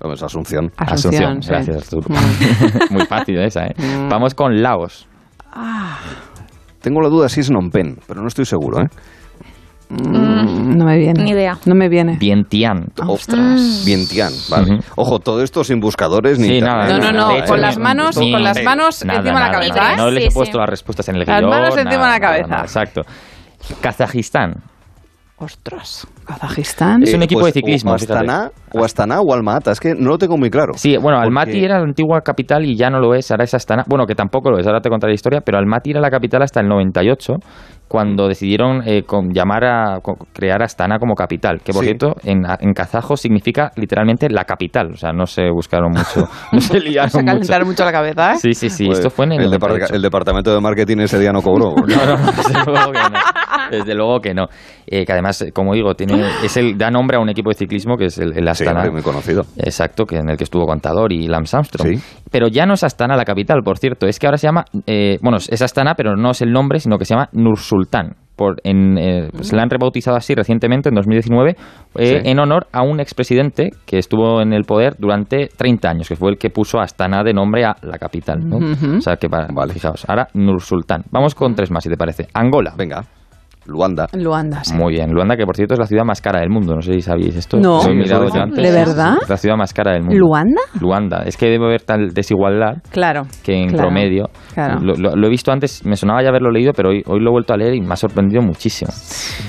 Vamos, 0.00 0.22
Asunción. 0.22 0.70
Asunción, 0.76 1.42
sí. 1.42 1.48
gracias 1.48 1.76
Arturo. 1.76 2.08
Mm. 2.08 2.92
Muy 2.94 3.06
fácil 3.06 3.38
esa, 3.38 3.66
¿eh? 3.66 3.74
Mm. 3.78 4.08
Vamos 4.08 4.34
con 4.34 4.60
Laos. 4.60 5.06
Tengo 6.80 7.00
la 7.00 7.08
duda 7.08 7.28
si 7.28 7.40
es 7.40 7.48
Phnom 7.48 7.70
Penh, 7.70 7.96
pero 8.08 8.20
no 8.20 8.26
estoy 8.26 8.44
seguro, 8.44 8.80
¿eh? 8.82 8.86
Mm, 9.92 10.76
no 10.78 10.84
me 10.86 10.96
viene. 10.98 11.22
Ni 11.22 11.30
idea. 11.32 11.58
No 11.66 11.74
me 11.74 11.88
viene. 11.88 12.16
Vientiane. 12.18 12.86
Ostras. 13.06 13.82
Vientiane, 13.84 14.34
vale. 14.50 14.74
Ujú. 14.74 14.82
Ojo, 14.96 15.18
todo 15.18 15.42
esto 15.42 15.62
sin 15.64 15.80
buscadores 15.80 16.38
ni 16.38 16.48
Sí, 16.48 16.60
nada, 16.60 16.86
No, 16.88 16.98
no, 16.98 17.12
no, 17.12 17.30
hecho, 17.36 17.46
con 17.46 17.60
las 17.60 17.78
manos, 17.78 18.16
ni- 18.16 18.32
con 18.32 18.42
las 18.42 18.62
manos 18.62 19.04
nada, 19.04 19.20
encima 19.20 19.40
de 19.40 19.46
la 19.46 19.52
cabeza, 19.52 19.74
nada. 19.74 19.92
¿eh? 19.92 19.96
No 19.98 20.10
les 20.10 20.24
he 20.24 20.30
puesto 20.34 20.52
sí. 20.54 20.58
las 20.58 20.68
respuestas 20.70 21.08
en 21.10 21.16
el 21.16 21.24
Las 21.26 21.38
guion. 21.40 21.50
manos 21.50 21.76
encima 21.76 22.06
de 22.06 22.10
la 22.12 22.20
cabeza. 22.20 22.46
nada, 22.48 22.62
exacto. 22.62 23.02
Kazajistán. 23.80 24.54
Ostras. 25.38 26.06
Kazajistán. 26.24 27.02
Es 27.02 27.14
un 27.14 27.22
equipo 27.24 27.40
pues, 27.40 27.52
de 27.52 27.60
ciclismo, 27.60 27.90
O. 27.90 27.94
Astana, 27.96 28.50
o 28.72 28.84
Astana 28.84 29.20
o 29.20 29.34
Alma-Ata, 29.34 29.72
es 29.72 29.80
que 29.80 29.92
no 29.94 30.10
lo 30.10 30.18
tengo 30.18 30.36
muy 30.38 30.50
claro. 30.50 30.74
Sí, 30.76 30.96
bueno, 30.96 31.16
Porque- 31.18 31.26
Almaty 31.26 31.64
era 31.64 31.78
la 31.78 31.84
antigua 31.84 32.20
capital 32.20 32.64
y 32.64 32.76
ya 32.76 32.90
no 32.90 33.00
lo 33.00 33.12
es, 33.14 33.28
ahora 33.32 33.42
es 33.44 33.52
Astana. 33.52 33.82
Bueno, 33.88 34.06
que 34.06 34.14
tampoco 34.14 34.50
lo 34.52 34.58
es, 34.60 34.66
ahora 34.68 34.80
te 34.80 34.88
contaré 34.88 35.10
la 35.12 35.14
historia, 35.16 35.40
pero 35.44 35.58
Almaty 35.58 35.90
era 35.90 36.00
la 36.00 36.10
capital 36.10 36.42
hasta 36.42 36.60
el 36.60 36.68
98, 36.68 37.34
cuando 37.92 38.26
decidieron 38.26 38.80
eh, 38.88 39.02
con- 39.02 39.34
llamar 39.34 39.64
a 39.66 40.00
co- 40.00 40.16
crear 40.32 40.62
Astana 40.62 40.98
como 40.98 41.14
capital, 41.14 41.60
que 41.62 41.74
por 41.74 41.82
Sí. 41.82 41.88
cierto 41.88 42.14
en, 42.24 42.42
en 42.58 42.72
kazajo 42.72 43.18
significa 43.18 43.70
literalmente 43.76 44.30
la 44.30 44.44
capital, 44.44 44.92
o 44.92 44.96
sea, 44.96 45.12
no 45.12 45.26
se 45.26 45.50
buscaron 45.50 45.90
mucho, 45.90 46.26
no 46.52 46.58
se 46.58 46.68
Se 46.72 46.80
liaron 46.80 47.10
mucho. 47.12 47.26
calentaron 47.26 47.68
mucho 47.68 47.84
la 47.84 47.92
cabeza, 47.92 48.32
¿eh? 48.32 48.36
Sí, 48.38 48.54
sí, 48.54 48.70
sí, 48.70 48.86
Pues, 48.86 48.98
esto 49.00 49.10
fue 49.10 49.26
en 49.26 49.32
el, 49.32 49.40
el, 49.42 49.50
depart- 49.50 49.68
98. 49.72 49.94
el 49.94 50.00
departamento 50.00 50.54
de 50.54 50.60
marketing 50.62 50.96
ese 51.00 51.18
día 51.18 51.32
no 51.32 51.42
cobró. 51.42 51.74
No, 51.92 52.06
no, 52.06 52.16
no, 52.16 52.32
desde 52.32 52.64
luego 52.64 52.92
que 52.92 53.10
no. 53.10 53.18
Desde 53.70 53.94
luego 53.94 54.20
que 54.20 54.34
no. 54.34 54.46
Eh, 54.86 55.04
que 55.04 55.12
además, 55.12 55.42
eh, 55.42 55.52
como 55.52 55.74
digo, 55.74 55.94
tiene, 55.94 56.24
es 56.42 56.56
el, 56.56 56.76
da 56.78 56.90
nombre 56.90 57.16
a 57.18 57.20
un 57.20 57.28
equipo 57.28 57.50
de 57.50 57.54
ciclismo 57.56 57.96
que 57.96 58.06
es 58.06 58.18
el, 58.18 58.32
el 58.32 58.44
Sí, 58.44 58.48
Astana. 58.48 58.80
hombre, 58.80 58.92
muy 58.92 59.02
conocido. 59.02 59.42
Exacto, 59.58 60.04
que 60.06 60.16
en 60.16 60.30
el 60.30 60.36
que 60.38 60.44
estuvo 60.44 60.64
Contador 60.66 61.12
y 61.12 61.26
Lance 61.28 61.56
Armstrong. 61.56 61.88
Sí. 61.98 62.02
Pero 62.30 62.48
ya 62.48 62.64
no 62.66 62.74
es 62.74 62.82
Astana 62.84 63.16
la 63.16 63.24
capital, 63.24 63.60
por 63.62 63.78
cierto. 63.78 64.06
Es 64.06 64.18
que 64.18 64.26
ahora 64.26 64.38
se 64.38 64.46
llama, 64.46 64.64
eh, 64.86 65.18
bueno, 65.22 65.36
es 65.36 65.60
Astana, 65.62 65.94
pero 65.94 66.16
no 66.16 66.30
es 66.30 66.40
el 66.42 66.50
nombre, 66.52 66.80
sino 66.80 66.96
que 66.98 67.04
se 67.04 67.14
llama 67.14 67.28
Nur 67.32 67.58
Sultán. 67.82 68.16
por, 68.34 68.56
en, 68.64 68.96
eh, 68.98 69.28
se 69.42 69.54
la 69.54 69.62
han 69.62 69.68
rebautizado 69.70 70.16
así 70.16 70.34
recientemente, 70.34 70.88
en 70.88 70.94
2019, 70.94 71.50
eh, 71.50 72.06
Sí. 72.06 72.16
en 72.30 72.38
honor 72.40 72.66
a 72.72 72.82
un 72.82 72.98
expresidente 72.98 73.70
que 73.84 73.98
estuvo 73.98 74.40
en 74.40 74.52
el 74.54 74.64
poder 74.64 74.96
durante 74.98 75.48
30 75.48 75.90
años, 75.90 76.08
que 76.08 76.16
fue 76.16 76.30
el 76.30 76.38
que 76.38 76.48
puso 76.48 76.80
a 76.80 76.84
Astana 76.84 77.22
de 77.22 77.34
nombre 77.34 77.64
a 77.66 77.76
la 77.82 77.98
capital. 77.98 78.40
O 78.50 79.00
sea 79.02 79.16
que, 79.16 79.28
va- 79.28 79.46
fijaos, 79.68 80.04
ahora 80.08 80.28
Nur 80.34 80.60
Sultán. 80.62 81.04
Vamos 81.10 81.34
con 81.34 81.54
tres 81.54 81.70
más, 81.70 81.84
si 81.84 81.90
te 81.90 81.96
parece. 81.96 82.26
Angola. 82.32 82.72
Venga. 82.76 83.04
Luanda. 83.66 84.06
Luanda, 84.12 84.64
sí. 84.64 84.74
Muy 84.74 84.94
bien. 84.94 85.12
Luanda, 85.12 85.36
que 85.36 85.44
por 85.44 85.54
cierto 85.56 85.74
es 85.74 85.80
la 85.80 85.86
ciudad 85.86 86.04
más 86.04 86.20
cara 86.20 86.40
del 86.40 86.50
mundo. 86.50 86.74
No 86.74 86.82
sé 86.82 86.94
si 86.94 87.00
sabéis 87.02 87.36
esto. 87.36 87.58
No. 87.58 87.76
Lo 87.76 87.80
he 87.80 87.82
Sí, 87.84 87.90
mirado 87.90 88.04
eso 88.06 88.16
yo 88.22 88.26
dicen. 88.26 88.42
antes. 88.42 88.62
¿De 88.64 88.70
verdad? 88.72 89.14
Es 89.22 89.28
la 89.28 89.36
ciudad 89.36 89.56
más 89.56 89.72
cara 89.72 89.92
del 89.92 90.02
mundo. 90.02 90.18
¿Luanda? 90.18 90.60
Luanda. 90.80 91.22
Es 91.26 91.36
que 91.36 91.46
debe 91.46 91.66
haber 91.66 91.82
tal 91.82 92.12
desigualdad 92.12 92.82
Claro. 92.90 93.22
que 93.44 93.54
en 93.54 93.68
claro, 93.68 93.84
promedio. 93.88 94.30
Claro. 94.54 94.80
Lo, 94.80 94.94
lo- 94.94 95.16
lo 95.16 95.26
he 95.26 95.30
visto 95.30 95.52
antes, 95.52 95.84
me 95.86 95.96
sonaba 95.96 96.22
ya 96.22 96.28
haberlo 96.30 96.50
leído, 96.50 96.72
pero 96.72 96.90
hoy, 96.90 97.02
hoy 97.06 97.20
lo 97.20 97.30
he 97.30 97.32
vuelto 97.32 97.54
a 97.54 97.56
leer 97.56 97.74
y 97.74 97.80
me 97.80 97.92
ha 97.92 97.96
sorprendido 97.96 98.42
muchísimo. 98.42 98.90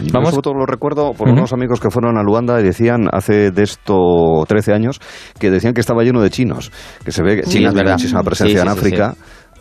Yo 0.03 0.11
Vamos, 0.14 0.30
sobre 0.30 0.41
todo 0.43 0.53
lo 0.55 0.66
recuerdo 0.66 1.14
por 1.14 1.30
unos 1.30 1.53
amigos 1.53 1.80
que 1.80 1.89
fueron 1.89 2.18
a 2.18 2.24
Luanda 2.24 2.59
y 2.59 2.64
decían 2.64 3.07
hace 3.11 3.51
de 3.51 3.64
esto 3.64 4.43
13 4.47 4.74
años 4.74 4.99
que 5.39 5.49
decían 5.51 5.74
que 5.74 5.82
estaba 5.82 6.03
lleno 6.03 6.22
de 6.22 6.30
chinos, 6.30 6.72
que 7.03 7.11
se 7.11 7.24
ve 7.24 7.38
que 7.38 7.43
Sí, 7.43 7.57
China 7.59 7.72
tiene 7.74 7.91
muchísima 7.91 8.24
presencia 8.24 8.61
Sí, 8.61 8.68
en 8.68 8.74
sí, 8.74 8.80
sí, 8.80 8.86
África. 8.88 9.14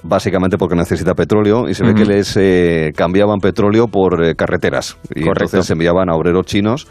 Básicamente 0.05 0.59
porque 0.59 0.75
necesita 0.75 1.15
petróleo 1.15 1.69
y 1.69 1.75
se 1.75 1.85
ve 1.85 1.95
que 1.95 2.05
les 2.05 2.37
eh, 2.37 2.93
cambiaban 2.97 3.39
petróleo 3.39 3.87
por 3.87 4.25
eh, 4.25 4.35
carreteras. 4.35 4.99
Y 5.15 5.23
Correcto. 5.23 5.45
entonces 5.45 5.71
enviaban 5.71 6.11
a 6.11 6.15
obreros 6.15 6.45
chinos. 6.47 6.89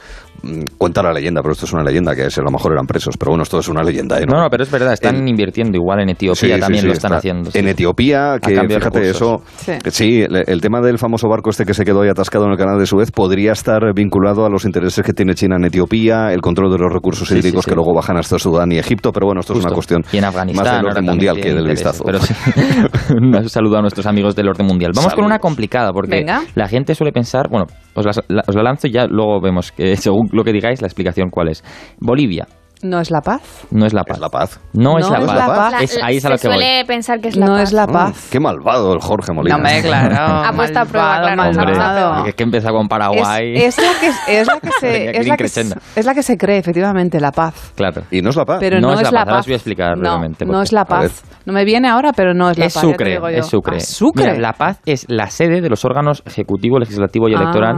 Cuenta 0.77 1.03
la 1.03 1.13
leyenda, 1.13 1.41
pero 1.41 1.53
esto 1.53 1.65
es 1.65 1.73
una 1.73 1.83
leyenda 1.83 2.15
que 2.15 2.25
es, 2.25 2.37
a 2.37 2.41
lo 2.41 2.49
mejor 2.51 2.73
eran 2.73 2.87
presos. 2.87 3.15
Pero 3.17 3.31
bueno, 3.31 3.43
esto 3.43 3.59
es 3.59 3.67
una 3.67 3.83
leyenda. 3.83 4.19
¿eh? 4.19 4.25
no, 4.27 4.41
no, 4.41 4.49
pero 4.49 4.63
es 4.63 4.71
verdad, 4.71 4.93
están 4.93 5.15
En- 5.17 5.27
invirtiendo 5.27 5.77
igual 5.77 5.99
en 6.01 6.09
Etiopía, 6.09 6.55
Sí, 6.55 6.59
también 6.59 6.81
sí, 6.81 6.87
lo 6.87 6.93
están 6.93 7.09
está. 7.11 7.17
haciendo. 7.19 7.51
sí. 7.51 7.59
En 7.59 7.67
Etiopía, 7.67 8.37
que 8.41 8.59
fíjate, 8.59 9.09
eso. 9.09 9.41
Sí, 9.89 10.21
el, 10.21 10.43
el 10.47 10.61
tema 10.61 10.81
del 10.81 10.97
famoso 10.97 11.27
barco 11.29 11.49
este 11.51 11.65
que 11.65 11.73
se 11.73 11.85
quedó 11.85 12.01
ahí 12.01 12.09
atascado 12.09 12.45
en 12.45 12.51
el 12.51 12.57
canal 12.57 12.79
de 12.79 12.85
Suez 12.85 13.11
podría 13.11 13.51
estar 13.51 13.81
vinculado 13.93 14.45
a 14.45 14.49
los 14.49 14.65
intereses 14.65 15.05
que 15.05 15.13
tiene 15.13 15.35
China 15.35 15.57
en 15.57 15.65
Etiopía, 15.65 16.33
el 16.33 16.41
control 16.41 16.71
de 16.71 16.77
los 16.79 16.91
recursos 16.91 17.29
hídricos 17.31 17.63
sí. 17.65 17.69
que 17.71 17.75
luego 17.75 17.93
bajan 17.93 18.17
hasta 18.17 18.39
Sudán 18.39 18.71
y 18.71 18.77
Egipto, 18.79 19.11
pero 19.11 19.27
bueno, 19.27 19.41
esto 19.41 19.53
es 19.53 19.63
una 19.63 19.73
cuestión 19.73 20.03
Y 20.11 20.17
en 20.17 20.25
Afganistán. 20.25 20.65
más 20.65 20.75
del 20.77 20.85
orden 20.87 21.05
mundial 21.05 21.35
que 21.39 21.53
del 21.53 21.67
vistazo. 21.67 22.03
Pero 22.05 22.19
sí. 22.19 22.33
Un 23.15 23.47
saludo 23.49 23.77
a 23.77 23.81
nuestros 23.81 24.05
amigos 24.05 24.35
del 24.35 24.47
orden 24.49 24.65
mundial. 24.65 24.91
Vamos 24.95 25.13
con 25.13 25.25
una 25.25 25.39
complicada, 25.39 25.91
porque 25.93 26.15
Venga. 26.17 26.41
la 26.55 26.67
gente 26.67 26.95
suele 26.95 27.11
pensar, 27.11 27.47
bueno, 27.49 27.65
os 27.93 28.05
la, 28.05 28.43
os 28.47 28.55
la 28.55 28.63
lanzo 28.63 28.87
y 28.87 28.91
ya 28.91 29.05
luego 29.05 29.41
vemos, 29.41 29.71
que, 29.71 29.95
según 29.95 30.29
lo 30.31 30.43
que 30.43 30.53
digáis, 30.53 30.81
la 30.81 30.87
explicación 30.87 31.29
cuál 31.29 31.49
es. 31.49 31.63
Bolivia. 31.99 32.47
¿No 32.83 32.99
es 32.99 33.11
la 33.11 33.21
paz? 33.21 33.41
No 33.71 33.85
es 33.85 33.93
la 33.93 34.03
paz. 34.03 34.17
Es 34.17 34.21
la 34.21 34.29
paz. 34.29 34.59
No, 34.73 34.97
es 34.97 35.05
No 35.07 35.13
la 35.13 35.19
es 35.19 35.25
paz. 35.25 35.35
la 35.37 35.45
paz. 35.47 35.71
La- 35.71 35.79
Es- 35.81 35.97
la- 35.99 36.05
ahí 36.07 36.17
es 36.17 36.25
a 36.25 36.29
lo 36.29 36.37
que 36.37 36.47
voy. 36.47 36.57
suele 36.57 36.85
pensar 36.85 37.19
que 37.19 37.27
es 37.27 37.35
la 37.35 37.45
no 37.45 37.53
paz. 37.53 37.61
es 37.63 37.73
la 37.73 37.87
Mm, 37.87 37.91
paz. 37.93 38.27
qué 38.31 38.39
malvado 38.39 38.93
el 38.93 38.99
Jorge 39.01 39.33
Molina. 39.33 39.57
No, 39.57 39.63
hombre, 39.63 39.81
claro. 39.81 40.15
Ha 40.47 40.51
puesto 40.53 40.79
a 40.79 40.85
prueba, 40.85 41.21
claro, 41.21 41.41
Hombre, 41.49 41.65
malvado. 41.77 42.23
que, 42.25 42.33
que 42.33 42.43
empieza 42.43 42.69
con 42.71 42.87
Paraguay. 42.87 43.53
Es, 43.55 43.77
es 43.77 43.85
la 43.85 43.99
que, 43.99 44.39
es 44.41 44.47
la 44.47 44.59
que 44.59 44.69
se, 44.79 45.09
es 45.09 45.27
la 45.27 45.37
que, 45.37 45.43
increchendo. 45.43 45.75
es 45.95 46.05
la 46.05 46.13
que 46.13 46.23
se 46.23 46.37
cree, 46.37 46.57
efectivamente, 46.57 47.19
la 47.19 47.31
paz. 47.31 47.71
Claro. 47.75 48.01
Y 48.11 48.21
no 48.21 48.29
es 48.31 48.35
la 48.35 48.45
paz. 48.45 48.57
Pero 48.59 48.79
no, 48.81 48.93
es, 48.93 49.11
la 49.11 49.19
Ahora 49.19 49.25
paz. 49.33 49.39
os 49.41 49.45
voy 49.45 49.53
a 49.53 49.57
explicar 49.57 49.95
no, 49.97 50.01
brevemente 50.01 50.45
no 50.45 50.61
es 50.61 50.71
la 50.71 50.85
paz. 50.85 51.23
No 51.45 51.53
me 51.53 51.65
viene 51.65 51.89
ahora, 51.89 52.11
pero 52.13 52.33
no 52.33 52.49
es 52.51 52.57
la 52.57 52.65
es 52.65 52.73
paz. 52.73 52.83
te 52.83 52.91
Sucre, 52.91 53.09
digo 53.11 53.29
yo. 53.29 53.37
es 53.37 53.45
Sucre. 53.47 53.77
Ah, 53.77 53.79
Sucre. 53.79 54.25
Mira, 54.27 54.39
la 54.39 54.53
Paz 54.53 54.79
es 54.85 55.05
la 55.09 55.27
sede 55.27 55.59
de 55.61 55.69
los 55.69 55.83
órganos 55.85 56.21
ejecutivo, 56.25 56.77
legislativo 56.77 57.27
y 57.29 57.33
Ah. 57.33 57.37
electoral, 57.41 57.75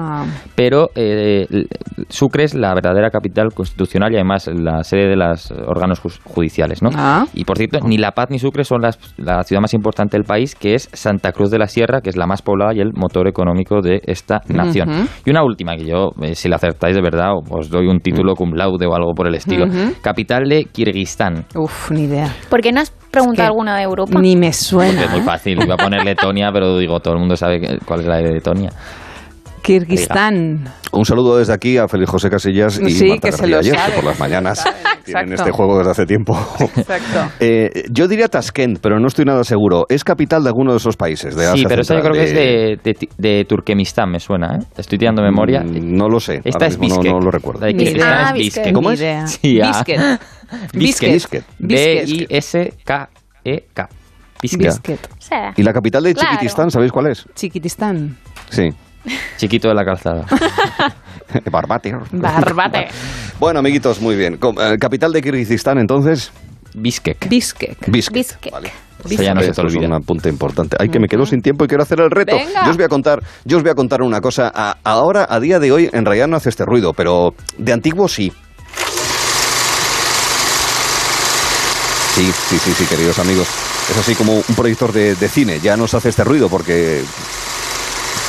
pero 0.55 0.89
eh, 0.95 1.45
Sucre 2.09 2.43
es 2.43 2.53
la 2.55 2.73
verdadera 2.73 3.09
capital 3.09 3.53
constitucional 3.53 4.11
y 4.11 4.15
además 4.15 4.47
la 4.53 4.83
sede 4.93 5.09
de 5.09 5.15
los 5.15 5.51
órganos 5.51 5.99
judiciales, 6.23 6.81
¿no? 6.81 6.89
Ah. 6.95 7.25
Y 7.33 7.43
por 7.45 7.57
cierto, 7.57 7.79
ni 7.85 7.97
La 7.97 8.11
Paz 8.11 8.27
ni 8.29 8.39
Sucre 8.39 8.63
son 8.63 8.81
las- 8.81 8.99
la 9.17 9.43
ciudad 9.43 9.61
más 9.61 9.73
importante 9.73 10.17
del 10.17 10.23
país, 10.25 10.55
que 10.55 10.75
es 10.75 10.89
Santa 10.93 11.31
Cruz 11.31 11.49
de 11.51 11.59
la 11.59 11.67
Sierra, 11.67 12.01
que 12.01 12.09
es 12.09 12.17
la 12.17 12.27
más 12.27 12.41
poblada 12.41 12.73
y 12.73 12.79
el 12.79 12.93
motor 12.93 13.27
económico 13.27 13.81
de 13.81 14.01
esta 14.05 14.41
nación. 14.47 14.89
Ujú. 14.89 15.07
Y 15.25 15.29
una 15.31 15.43
última 15.43 15.75
que 15.75 15.85
yo, 15.85 16.11
eh, 16.21 16.35
si 16.35 16.49
la 16.49 16.57
acertáis 16.57 16.95
de 16.95 17.01
verdad, 17.01 17.31
os 17.49 17.69
doy 17.69 17.87
un 17.87 17.99
título 17.99 18.35
cum 18.35 18.53
laude 18.53 18.85
o 18.85 18.95
algo 18.95 19.13
por 19.13 19.27
el 19.27 19.35
estilo. 19.35 19.65
Ujú. 19.65 19.93
Capital 20.01 20.43
de 20.47 20.65
Kirguistán. 20.65 21.45
Uf, 21.55 21.91
ni 21.91 22.03
idea. 22.03 22.33
¿Por 22.49 22.61
qué 22.61 22.71
no 22.71 22.81
has 22.81 22.91
preguntado 22.91 23.35
que 23.35 23.41
alguna 23.47 23.77
de 23.77 23.83
Europa? 23.83 24.19
Ni 24.19 24.35
me 24.35 24.47
Porque 24.47 24.53
suena. 24.53 25.03
es 25.03 25.09
muy 25.11 25.19
¿eh? 25.19 25.23
fácil. 25.23 25.61
Iba 25.63 25.75
a 25.75 25.77
poner 25.77 26.03
Letonia, 26.03 26.51
pero 26.53 26.77
digo, 26.77 26.99
todo 26.99 27.13
el 27.15 27.19
mundo 27.19 27.35
sabe 27.35 27.79
cuál 27.85 28.01
es 28.01 28.05
la 28.07 28.17
de 28.17 28.33
Letonia. 28.33 28.69
Kirguistán. 29.63 30.65
Un 30.91 31.05
saludo 31.05 31.37
desde 31.37 31.53
aquí 31.53 31.77
a 31.77 31.87
Félix 31.87 32.09
José 32.11 32.29
Casillas 32.29 32.79
y 32.79 32.91
Sí, 32.91 33.07
Marta 33.07 33.29
que 33.29 33.31
se 33.31 33.37
García 33.47 33.55
lo 33.55 33.59
Ayer, 33.59 33.75
sabe, 33.75 33.89
que 33.91 33.95
por 33.95 34.05
las 34.05 34.19
mañanas 34.19 34.63
tienen 35.05 35.33
este 35.33 35.51
juego 35.51 35.77
desde 35.79 35.91
hace 35.91 36.05
tiempo. 36.05 36.37
Exacto. 36.59 37.31
Eh, 37.39 37.85
yo 37.91 38.07
diría 38.07 38.27
Tashkent, 38.27 38.79
pero 38.79 38.99
no 38.99 39.07
estoy 39.07 39.25
nada 39.25 39.43
seguro. 39.43 39.85
¿Es 39.89 40.03
capital 40.03 40.43
de 40.43 40.49
alguno 40.49 40.71
de 40.71 40.77
esos 40.77 40.95
países? 40.97 41.35
De 41.35 41.43
Sí, 41.45 41.49
Asia 41.51 41.65
pero 41.67 41.81
esa 41.81 41.95
yo 41.95 42.01
creo 42.01 42.13
que 42.13 42.23
es 42.23 42.33
de, 42.33 42.77
de, 42.83 43.09
de 43.17 43.45
Turkmenistán, 43.45 44.11
me 44.11 44.19
suena, 44.19 44.57
¿eh? 44.57 44.59
Estoy 44.77 44.97
tirando 44.99 45.21
memoria. 45.23 45.61
Mm, 45.61 45.95
No 45.97 46.07
lo 46.09 46.19
sé. 46.19 46.41
Esta 46.43 46.67
es 46.67 46.77
mismo 46.77 47.01
no-. 47.03 47.13
No, 47.13 47.19
lo 47.19 47.31
recuerdo. 47.31 47.65
De 47.65 47.73
Ni 47.73 47.83
es 47.87 48.03
Ah, 48.03 48.31
Bishkek. 48.33 48.73
¿Cómo 48.73 48.91
es? 48.91 48.99
Sí, 49.25 49.59
ah. 49.61 49.83
Bishkek. 49.85 50.19
Bishkek. 50.73 51.43
B-I-S-K-E-K. 52.43 53.89
Sí. 54.43 54.57
¿Y 55.55 55.63
la 55.63 55.71
capital 55.73 56.03
de 56.03 56.13
Claro. 56.13 56.29
Chiquitistán, 56.31 56.69
sabéis 56.69 56.91
cuál 56.91 57.07
es? 57.07 57.25
Chiquitistán. 57.33 58.17
Sí. 58.49 58.69
Chiquito 59.37 59.67
de 59.69 59.75
la 59.75 59.83
calzada. 59.85 60.25
Barbate. 61.51 61.93
Barbate. 62.11 62.87
Bueno, 63.39 63.59
amiguitos, 63.59 63.99
muy 63.99 64.15
bien. 64.15 64.35
Eh, 64.61 64.77
¿Capital 64.79 65.11
de 65.11 65.21
Kirguistán, 65.21 65.77
entonces? 65.77 66.31
Bishkek. 66.75 67.27
Biscuit. 67.27 67.77
Bishkek. 67.87 68.13
Bishkek. 68.13 68.51
Vale. 68.53 68.71
Eso 69.03 69.21
ya 69.21 69.33
no 69.33 69.41
se 69.41 69.47
te 69.47 69.51
Esto 69.51 69.67
es 69.67 69.75
un 69.75 69.91
apunte 69.91 70.29
importante. 70.29 70.77
Ay, 70.79 70.87
que 70.87 70.97
me 70.99 71.07
quedo 71.09 71.25
sin 71.25 71.41
tiempo 71.41 71.65
y 71.65 71.67
quiero 71.67 71.83
hacer 71.83 71.99
el 71.99 72.09
reto. 72.09 72.37
Venga. 72.37 72.63
Yo 72.63 72.71
os 72.71 72.77
voy 72.77 72.85
a 72.85 72.87
contar, 72.87 73.21
yo 73.43 73.57
os 73.57 73.63
voy 73.63 73.71
a 73.71 73.75
contar 73.75 74.01
una 74.01 74.21
cosa. 74.21 74.49
A- 74.55 74.77
ahora, 74.85 75.27
a 75.29 75.39
día 75.41 75.59
de 75.59 75.71
hoy, 75.73 75.89
en 75.91 76.05
realidad 76.05 76.27
no 76.27 76.37
hace 76.37 76.49
este 76.49 76.63
ruido, 76.63 76.93
pero 76.93 77.33
de 77.57 77.73
antiguo 77.73 78.07
sí. 78.07 78.31
Sí, 82.15 82.31
sí, 82.31 82.59
sí, 82.59 82.73
sí, 82.77 82.85
queridos 82.85 83.17
amigos. 83.19 83.47
Es 83.89 83.97
así 83.97 84.15
como 84.15 84.35
un 84.35 84.55
proyector 84.55 84.93
de, 84.93 85.15
de 85.15 85.27
cine. 85.27 85.59
Ya 85.59 85.75
no 85.75 85.87
se 85.87 85.97
hace 85.97 86.09
este 86.09 86.23
ruido 86.23 86.47
porque... 86.47 87.03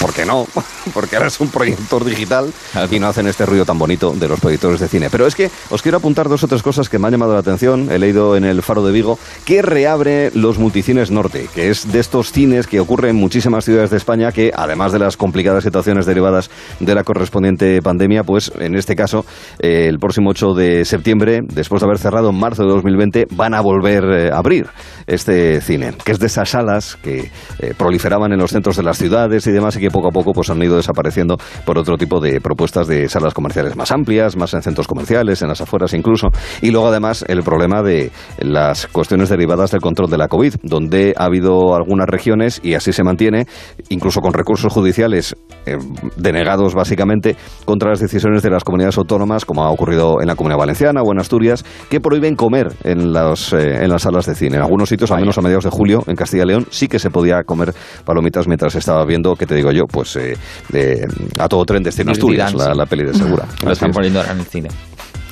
¿Por 0.00 0.12
qué 0.12 0.24
no? 0.24 0.46
Porque 0.94 1.16
ahora 1.16 1.28
es 1.28 1.40
un 1.40 1.48
proyector 1.48 2.04
digital 2.04 2.52
y 2.90 2.98
no 2.98 3.06
hacen 3.06 3.26
este 3.26 3.46
ruido 3.46 3.64
tan 3.64 3.78
bonito 3.78 4.12
de 4.12 4.28
los 4.28 4.38
proyectores 4.38 4.80
de 4.80 4.88
cine. 4.88 5.08
Pero 5.10 5.26
es 5.26 5.34
que 5.34 5.50
os 5.70 5.82
quiero 5.82 5.98
apuntar 5.98 6.28
dos 6.28 6.44
o 6.44 6.48
tres 6.48 6.62
cosas 6.62 6.88
que 6.88 6.98
me 6.98 7.06
han 7.06 7.12
llamado 7.12 7.32
la 7.32 7.40
atención. 7.40 7.90
He 7.90 7.98
leído 7.98 8.36
en 8.36 8.44
el 8.44 8.62
Faro 8.62 8.84
de 8.84 8.92
Vigo 8.92 9.18
que 9.44 9.62
reabre 9.62 10.30
los 10.34 10.58
multicines 10.58 11.10
norte, 11.10 11.48
que 11.54 11.70
es 11.70 11.90
de 11.90 12.00
estos 12.00 12.32
cines 12.32 12.66
que 12.66 12.80
ocurren 12.80 13.10
en 13.10 13.16
muchísimas 13.16 13.64
ciudades 13.64 13.90
de 13.90 13.96
España 13.96 14.32
que, 14.32 14.52
además 14.54 14.92
de 14.92 14.98
las 14.98 15.16
complicadas 15.16 15.64
situaciones 15.64 16.06
derivadas 16.06 16.50
de 16.80 16.94
la 16.94 17.04
correspondiente 17.04 17.80
pandemia, 17.82 18.24
pues 18.24 18.52
en 18.58 18.74
este 18.74 18.96
caso, 18.96 19.24
eh, 19.58 19.86
el 19.88 19.98
próximo 19.98 20.30
8 20.30 20.54
de 20.54 20.84
septiembre, 20.84 21.40
después 21.42 21.80
de 21.80 21.86
haber 21.86 21.98
cerrado 21.98 22.30
en 22.30 22.38
marzo 22.38 22.62
de 22.64 22.70
2020, 22.70 23.26
van 23.30 23.54
a 23.54 23.60
volver 23.60 24.04
eh, 24.04 24.30
a 24.32 24.38
abrir 24.38 24.66
este 25.06 25.60
cine, 25.60 25.92
que 26.04 26.12
es 26.12 26.18
de 26.18 26.26
esas 26.26 26.50
salas 26.50 26.96
que 27.02 27.30
eh, 27.58 27.74
proliferaban 27.76 28.32
en 28.32 28.38
los 28.38 28.50
centros 28.50 28.76
de 28.76 28.82
las 28.82 28.98
ciudades 28.98 29.46
y 29.46 29.52
demás 29.52 29.76
y 29.76 29.80
que 29.80 29.90
poco 29.94 30.08
a 30.08 30.10
poco 30.10 30.32
pues 30.32 30.50
han 30.50 30.60
ido 30.60 30.76
desapareciendo 30.76 31.36
por 31.64 31.78
otro 31.78 31.96
tipo 31.96 32.18
de 32.18 32.40
propuestas 32.40 32.88
de 32.88 33.08
salas 33.08 33.32
comerciales 33.32 33.76
más 33.76 33.92
amplias, 33.92 34.36
más 34.36 34.52
en 34.54 34.62
centros 34.62 34.88
comerciales, 34.88 35.40
en 35.40 35.48
las 35.48 35.60
afueras 35.60 35.94
incluso. 35.94 36.28
Y 36.60 36.72
luego 36.72 36.88
además 36.88 37.24
el 37.28 37.44
problema 37.44 37.80
de 37.82 38.10
las 38.38 38.88
cuestiones 38.88 39.28
derivadas 39.28 39.70
del 39.70 39.80
control 39.80 40.10
de 40.10 40.18
la 40.18 40.26
COVID, 40.26 40.56
donde 40.64 41.14
ha 41.16 41.26
habido 41.26 41.76
algunas 41.76 42.08
regiones 42.08 42.60
y 42.64 42.74
así 42.74 42.92
se 42.92 43.04
mantiene, 43.04 43.46
incluso 43.88 44.20
con 44.20 44.32
recursos 44.32 44.72
judiciales 44.72 45.36
eh, 45.66 45.78
denegados 46.16 46.74
básicamente 46.74 47.36
contra 47.64 47.90
las 47.90 48.00
decisiones 48.00 48.42
de 48.42 48.50
las 48.50 48.64
comunidades 48.64 48.98
autónomas, 48.98 49.44
como 49.44 49.62
ha 49.62 49.70
ocurrido 49.70 50.20
en 50.20 50.26
la 50.26 50.34
Comunidad 50.34 50.58
Valenciana 50.58 51.02
o 51.02 51.12
en 51.12 51.20
Asturias, 51.20 51.64
que 51.88 52.00
prohíben 52.00 52.34
comer 52.34 52.72
en 52.82 53.12
las, 53.12 53.52
eh, 53.52 53.84
en 53.84 53.90
las 53.90 54.02
salas 54.02 54.26
de 54.26 54.34
cine. 54.34 54.56
En 54.56 54.62
algunos 54.62 54.88
sitios, 54.88 55.12
al 55.12 55.20
menos 55.20 55.38
a 55.38 55.40
mediados 55.40 55.64
de 55.64 55.70
julio, 55.70 56.02
en 56.08 56.16
Castilla 56.16 56.42
y 56.42 56.46
León, 56.46 56.66
sí 56.70 56.88
que 56.88 56.98
se 56.98 57.10
podía 57.10 57.44
comer 57.44 57.72
palomitas 58.04 58.48
mientras 58.48 58.74
estaba 58.74 59.04
viendo, 59.04 59.36
que 59.36 59.46
te 59.46 59.54
digo 59.54 59.70
yo, 59.74 59.84
pues 59.86 60.16
eh, 60.16 60.36
de- 60.70 61.06
a 61.38 61.48
todo 61.48 61.64
tren 61.64 61.82
destino 61.82 62.12
Asturias, 62.12 62.54
la, 62.54 62.74
la 62.74 62.86
peli 62.86 63.04
de 63.04 63.14
Segura. 63.14 63.44
Lo 63.64 63.72
están 63.72 63.90
es. 63.90 63.96
poniendo 63.96 64.20
ahora 64.20 64.32
en 64.32 64.38
el 64.40 64.46
cine. 64.46 64.68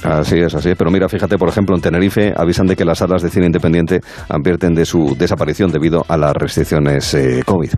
Así 0.05 0.37
es, 0.37 0.53
así 0.53 0.71
es. 0.71 0.77
Pero 0.77 0.91
mira, 0.91 1.09
fíjate, 1.09 1.39
por 1.39 1.49
ejemplo, 1.49 1.77
en 1.77 1.81
Tenerife 1.81 2.33
avisan 2.37 2.67
de 2.67 2.75
que 2.75 2.85
las 2.85 2.99
salas 2.99 3.23
de 3.23 3.31
cine 3.31 3.47
independiente 3.47 4.01
advierten 4.29 4.75
de 4.75 4.85
su 4.85 5.15
desaparición 5.17 5.71
debido 5.71 6.05
a 6.09 6.17
las 6.17 6.33
restricciones 6.35 7.15
eh, 7.15 7.43
COVID. 7.47 7.71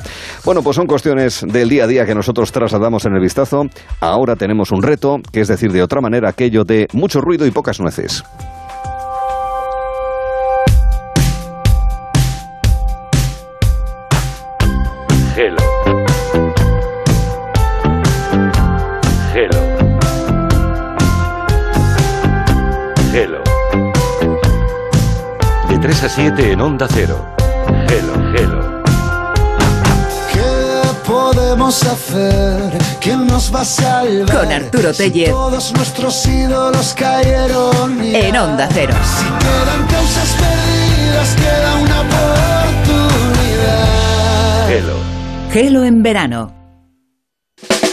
Bueno, 0.42 0.62
pues 0.62 0.74
son 0.76 0.86
cuestiones 0.86 1.44
del 1.46 1.68
día 1.68 1.84
a 1.84 1.86
día 1.86 2.06
que 2.06 2.14
nosotros 2.14 2.50
trasladamos 2.50 3.04
en 3.04 3.12
el 3.14 3.20
vistazo. 3.20 3.64
Ahora 4.00 4.36
tenemos 4.36 4.72
un 4.72 4.82
reto, 4.82 5.18
que 5.32 5.40
es 5.42 5.48
decir, 5.48 5.70
de 5.70 5.82
otra 5.82 6.00
manera, 6.00 6.30
aquello 6.30 6.64
de 6.64 6.86
mucho 6.94 7.20
ruido 7.20 7.46
y 7.46 7.50
pocas 7.50 7.78
nueces. 7.78 8.24
A 26.04 26.08
7 26.08 26.52
en 26.52 26.60
Onda 26.60 26.86
Cero. 26.90 27.26
Hello, 27.88 28.14
hello. 28.36 28.82
¿Qué 30.32 30.82
podemos 31.06 31.82
hacer? 31.82 32.76
¿Quién 33.00 33.26
nos 33.26 33.54
va 33.54 33.62
a 33.62 33.64
salvar? 33.64 34.36
Con 34.36 34.52
Arturo 34.52 34.92
Tellez. 34.92 35.30
Todos 35.30 35.72
nuestros 35.72 36.26
ídolos 36.26 36.94
cayeron 36.94 38.02
ya. 38.02 38.18
En 38.18 38.36
Onda 38.36 38.68
Cero. 38.72 38.94
Si 39.02 39.24
quedan 39.24 39.86
causas 39.86 40.36
perdidas, 40.42 41.36
queda 41.36 41.74
una 41.76 42.00
oportunidad. 42.02 43.88
Gelo. 44.68 44.96
Gelo 45.52 45.84
en 45.84 46.02
verano. 46.02 46.63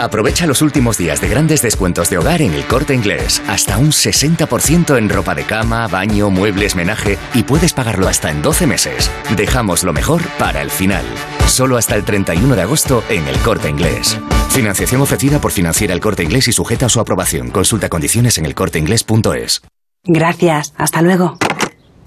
Aprovecha 0.00 0.46
los 0.46 0.62
últimos 0.62 0.96
días 0.96 1.20
de 1.20 1.28
grandes 1.28 1.60
descuentos 1.60 2.08
de 2.08 2.16
hogar 2.16 2.40
en 2.40 2.54
el 2.54 2.64
corte 2.64 2.94
inglés. 2.94 3.42
Hasta 3.46 3.76
un 3.76 3.90
60% 3.90 4.96
en 4.96 5.10
ropa 5.10 5.34
de 5.34 5.44
cama, 5.44 5.86
baño, 5.88 6.30
muebles, 6.30 6.74
menaje 6.74 7.18
y 7.34 7.42
puedes 7.42 7.74
pagarlo 7.74 8.08
hasta 8.08 8.30
en 8.30 8.40
12 8.40 8.66
meses. 8.66 9.10
Dejamos 9.36 9.84
lo 9.84 9.92
mejor 9.92 10.22
para 10.38 10.62
el 10.62 10.70
final. 10.70 11.04
Solo 11.46 11.76
hasta 11.76 11.96
el 11.96 12.04
31 12.04 12.56
de 12.56 12.62
agosto 12.62 13.04
en 13.10 13.28
el 13.28 13.36
corte 13.40 13.68
inglés. 13.68 14.18
Financiación 14.48 15.02
ofrecida 15.02 15.38
por 15.38 15.52
Financiera 15.52 15.92
el 15.92 16.00
corte 16.00 16.22
inglés 16.22 16.48
y 16.48 16.52
sujeta 16.52 16.86
a 16.86 16.88
su 16.88 16.98
aprobación. 16.98 17.50
Consulta 17.50 17.90
condiciones 17.90 18.38
en 18.38 18.46
elcorteinglés.es. 18.46 19.60
Gracias, 20.04 20.72
hasta 20.78 21.02
luego. 21.02 21.36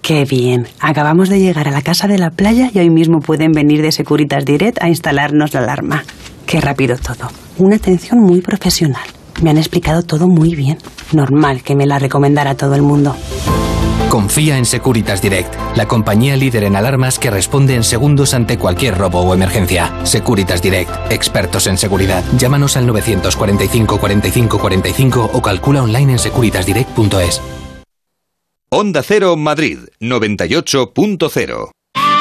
Qué 0.03 0.25
bien. 0.25 0.67
Acabamos 0.81 1.29
de 1.29 1.39
llegar 1.39 1.69
a 1.69 1.71
la 1.71 1.81
casa 1.81 2.09
de 2.09 2.17
la 2.17 2.29
playa 2.29 2.69
y 2.73 2.79
hoy 2.79 2.89
mismo 2.89 3.21
pueden 3.21 3.53
venir 3.53 3.81
de 3.81 3.93
Securitas 3.93 4.43
Direct 4.43 4.83
a 4.83 4.89
instalarnos 4.89 5.53
la 5.53 5.61
alarma. 5.61 6.03
Qué 6.45 6.59
rápido 6.59 6.97
todo. 6.97 7.31
Una 7.57 7.77
atención 7.77 8.19
muy 8.19 8.41
profesional. 8.41 9.05
Me 9.41 9.49
han 9.49 9.57
explicado 9.57 10.03
todo 10.03 10.27
muy 10.27 10.55
bien. 10.55 10.77
Normal 11.13 11.63
que 11.63 11.77
me 11.77 11.85
la 11.85 11.99
recomendara 11.99 12.55
todo 12.55 12.75
el 12.75 12.81
mundo. 12.81 13.15
Confía 14.09 14.57
en 14.57 14.65
Securitas 14.65 15.21
Direct, 15.21 15.55
la 15.77 15.87
compañía 15.87 16.35
líder 16.35 16.65
en 16.65 16.75
alarmas 16.75 17.17
que 17.17 17.31
responde 17.31 17.73
en 17.73 17.85
segundos 17.85 18.33
ante 18.33 18.57
cualquier 18.57 18.97
robo 18.97 19.21
o 19.21 19.33
emergencia. 19.33 19.89
Securitas 20.03 20.61
Direct, 20.61 20.91
expertos 21.13 21.65
en 21.65 21.77
seguridad. 21.77 22.25
Llámanos 22.37 22.75
al 22.75 22.85
945 22.87 23.97
45 23.97 24.59
45 24.59 25.31
o 25.33 25.41
calcula 25.41 25.81
online 25.81 26.11
en 26.11 26.19
securitasdirect.es. 26.19 27.62
Onda 28.75 29.03
Cero 29.03 29.37
Madrid 29.37 29.81
98.0 29.99 31.69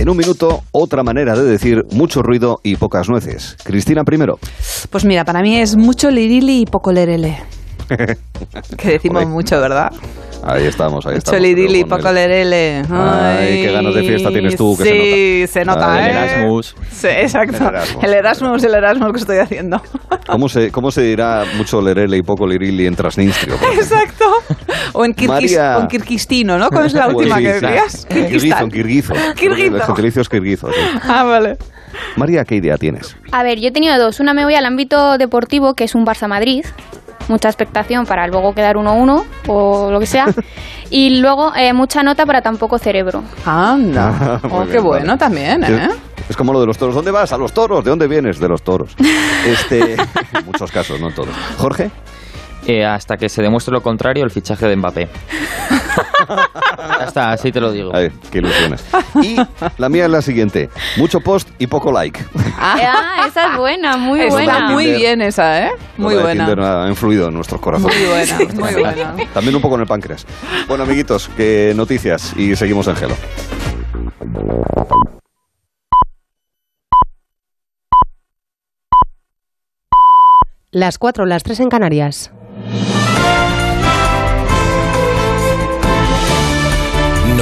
En 0.00 0.08
un 0.08 0.16
minuto, 0.16 0.62
otra 0.72 1.02
manera 1.02 1.36
de 1.36 1.42
decir 1.42 1.84
mucho 1.92 2.22
ruido 2.22 2.60
y 2.62 2.76
pocas 2.76 3.10
nueces. 3.10 3.58
Cristina 3.62 4.02
primero. 4.02 4.38
Pues 4.88 5.04
mira, 5.04 5.26
para 5.26 5.42
mí 5.42 5.58
es 5.58 5.76
mucho 5.76 6.10
lirili 6.10 6.62
y 6.62 6.64
poco 6.64 6.90
lerele. 6.90 7.36
Que 8.76 8.88
decimos 8.92 9.26
mucho, 9.26 9.60
¿verdad? 9.60 9.90
Ahí 10.42 10.64
estamos, 10.64 11.04
ahí 11.04 11.16
Mucho 11.16 11.36
estamos. 11.36 11.76
y 11.76 11.84
poco 11.84 12.10
lerele. 12.12 12.82
Ay, 12.90 13.62
qué 13.62 13.72
ganas 13.72 13.94
de 13.94 14.02
fiesta 14.02 14.30
tienes 14.30 14.56
tú, 14.56 14.74
que 14.74 14.84
sí, 14.84 15.52
se 15.52 15.64
nota. 15.66 15.80
se 15.80 15.86
nota, 15.86 15.94
Ay, 15.94 16.00
¿eh? 16.04 16.10
el 16.10 16.16
Erasmus. 16.16 16.76
Sí, 16.90 17.06
exacto. 17.08 17.56
El 17.58 17.68
Erasmus. 17.74 18.04
El 18.04 18.14
Erasmus, 18.14 18.64
el 18.64 18.74
Erasmus 18.74 19.12
que 19.12 19.18
estoy 19.18 19.36
haciendo. 19.36 19.82
¿Cómo 20.26 20.48
se, 20.48 20.70
¿Cómo 20.72 20.90
se 20.90 21.02
dirá 21.02 21.44
mucho 21.58 21.82
lerele 21.82 22.16
y 22.16 22.22
poco 22.22 22.46
lirili 22.46 22.86
en 22.86 22.94
Transnistrio? 22.96 23.56
Exacto. 23.74 24.24
O 24.94 25.04
en, 25.04 25.12
kirguis, 25.12 25.28
María- 25.52 25.76
o 25.76 25.82
en 25.82 25.88
kirguistino, 25.88 26.56
¿no? 26.58 26.70
¿Cuál 26.70 26.86
es 26.86 26.94
la 26.94 27.08
última 27.14 27.36
que 27.38 27.52
decías? 27.60 28.06
Kirguizo, 28.06 28.58
en 28.64 28.70
kirguizo. 28.70 29.14
Kirguizo. 29.36 29.76
El 29.76 29.82
gentilicio 29.82 30.22
es 30.22 30.28
kirguizo. 30.30 30.68
sí. 30.68 30.80
Ah, 31.02 31.24
vale. 31.24 31.58
María, 32.16 32.44
¿qué 32.44 32.56
idea 32.56 32.76
tienes? 32.78 33.14
A 33.32 33.42
ver, 33.42 33.58
yo 33.60 33.68
he 33.68 33.72
tenido 33.72 33.98
dos. 33.98 34.20
Una 34.20 34.32
me 34.32 34.44
voy 34.44 34.54
al 34.54 34.64
ámbito 34.64 35.18
deportivo, 35.18 35.74
que 35.74 35.84
es 35.84 35.94
un 35.94 36.06
Barça 36.06 36.28
Madrid. 36.28 36.64
Mucha 37.30 37.48
expectación 37.48 38.04
para 38.04 38.26
luego 38.26 38.52
quedar 38.52 38.76
1-1 38.76 39.24
o 39.46 39.90
lo 39.90 39.98
que 40.00 40.06
sea. 40.06 40.26
y 40.90 41.20
luego 41.20 41.54
eh, 41.56 41.72
mucha 41.72 42.02
nota 42.02 42.26
para 42.26 42.42
tan 42.42 42.58
poco 42.58 42.78
cerebro. 42.78 43.22
Anda. 43.46 44.40
Muy 44.42 44.52
oh, 44.52 44.60
bien, 44.60 44.72
qué 44.72 44.80
bueno 44.80 45.06
vale. 45.06 45.18
también, 45.18 45.64
¿eh? 45.64 45.88
Es 46.28 46.36
como 46.36 46.52
lo 46.52 46.60
de 46.60 46.66
los 46.66 46.76
toros. 46.76 46.94
¿Dónde 46.94 47.10
vas? 47.10 47.32
A 47.32 47.38
los 47.38 47.52
toros. 47.52 47.82
¿De 47.82 47.90
dónde 47.90 48.06
vienes? 48.06 48.38
De 48.38 48.48
los 48.48 48.62
toros. 48.62 48.94
Este, 49.46 49.94
en 49.94 50.44
muchos 50.44 50.70
casos, 50.70 51.00
no 51.00 51.08
en 51.08 51.14
todos. 51.14 51.30
Jorge. 51.56 51.90
Eh, 52.66 52.84
hasta 52.84 53.16
que 53.16 53.28
se 53.28 53.42
demuestre 53.42 53.72
lo 53.72 53.82
contrario, 53.82 54.24
el 54.24 54.30
fichaje 54.30 54.66
de 54.66 54.76
Mbappé. 54.76 55.08
ya 56.98 57.04
está, 57.06 57.32
así 57.32 57.50
te 57.50 57.60
lo 57.60 57.72
digo. 57.72 57.90
Ay, 57.94 58.10
qué 58.30 58.38
ilusiones. 58.38 58.84
Y 59.22 59.36
la 59.78 59.88
mía 59.88 60.04
es 60.04 60.10
la 60.10 60.22
siguiente. 60.22 60.68
Mucho 60.96 61.20
post 61.20 61.48
y 61.58 61.66
poco 61.66 61.90
like. 61.90 62.24
Ah, 62.58 63.24
esa 63.28 63.52
es 63.52 63.56
buena, 63.58 63.96
muy 63.96 64.20
Está 64.20 64.34
buena. 64.34 64.70
muy 64.70 64.86
bien 64.92 65.22
esa, 65.22 65.66
¿eh? 65.66 65.70
Muy 65.96 66.14
buena. 66.16 66.46
Tinder 66.46 66.60
ha 66.64 66.88
influido 66.88 67.28
en 67.28 67.34
nuestros 67.34 67.60
corazones. 67.60 67.96
Muy 67.96 68.06
buena, 68.08 68.38
muy 68.54 68.82
buena. 68.82 69.16
También 69.32 69.56
un 69.56 69.62
poco 69.62 69.74
en 69.76 69.80
el 69.82 69.86
páncreas. 69.86 70.26
Bueno, 70.68 70.84
amiguitos, 70.84 71.28
que 71.36 71.72
noticias 71.74 72.34
y 72.36 72.54
seguimos 72.56 72.86
en 72.88 72.96
Gelo. 72.96 73.16
Las 80.72 80.98
4, 80.98 81.26
las 81.26 81.42
3 81.42 81.60
en 81.60 81.68
Canarias. 81.68 82.32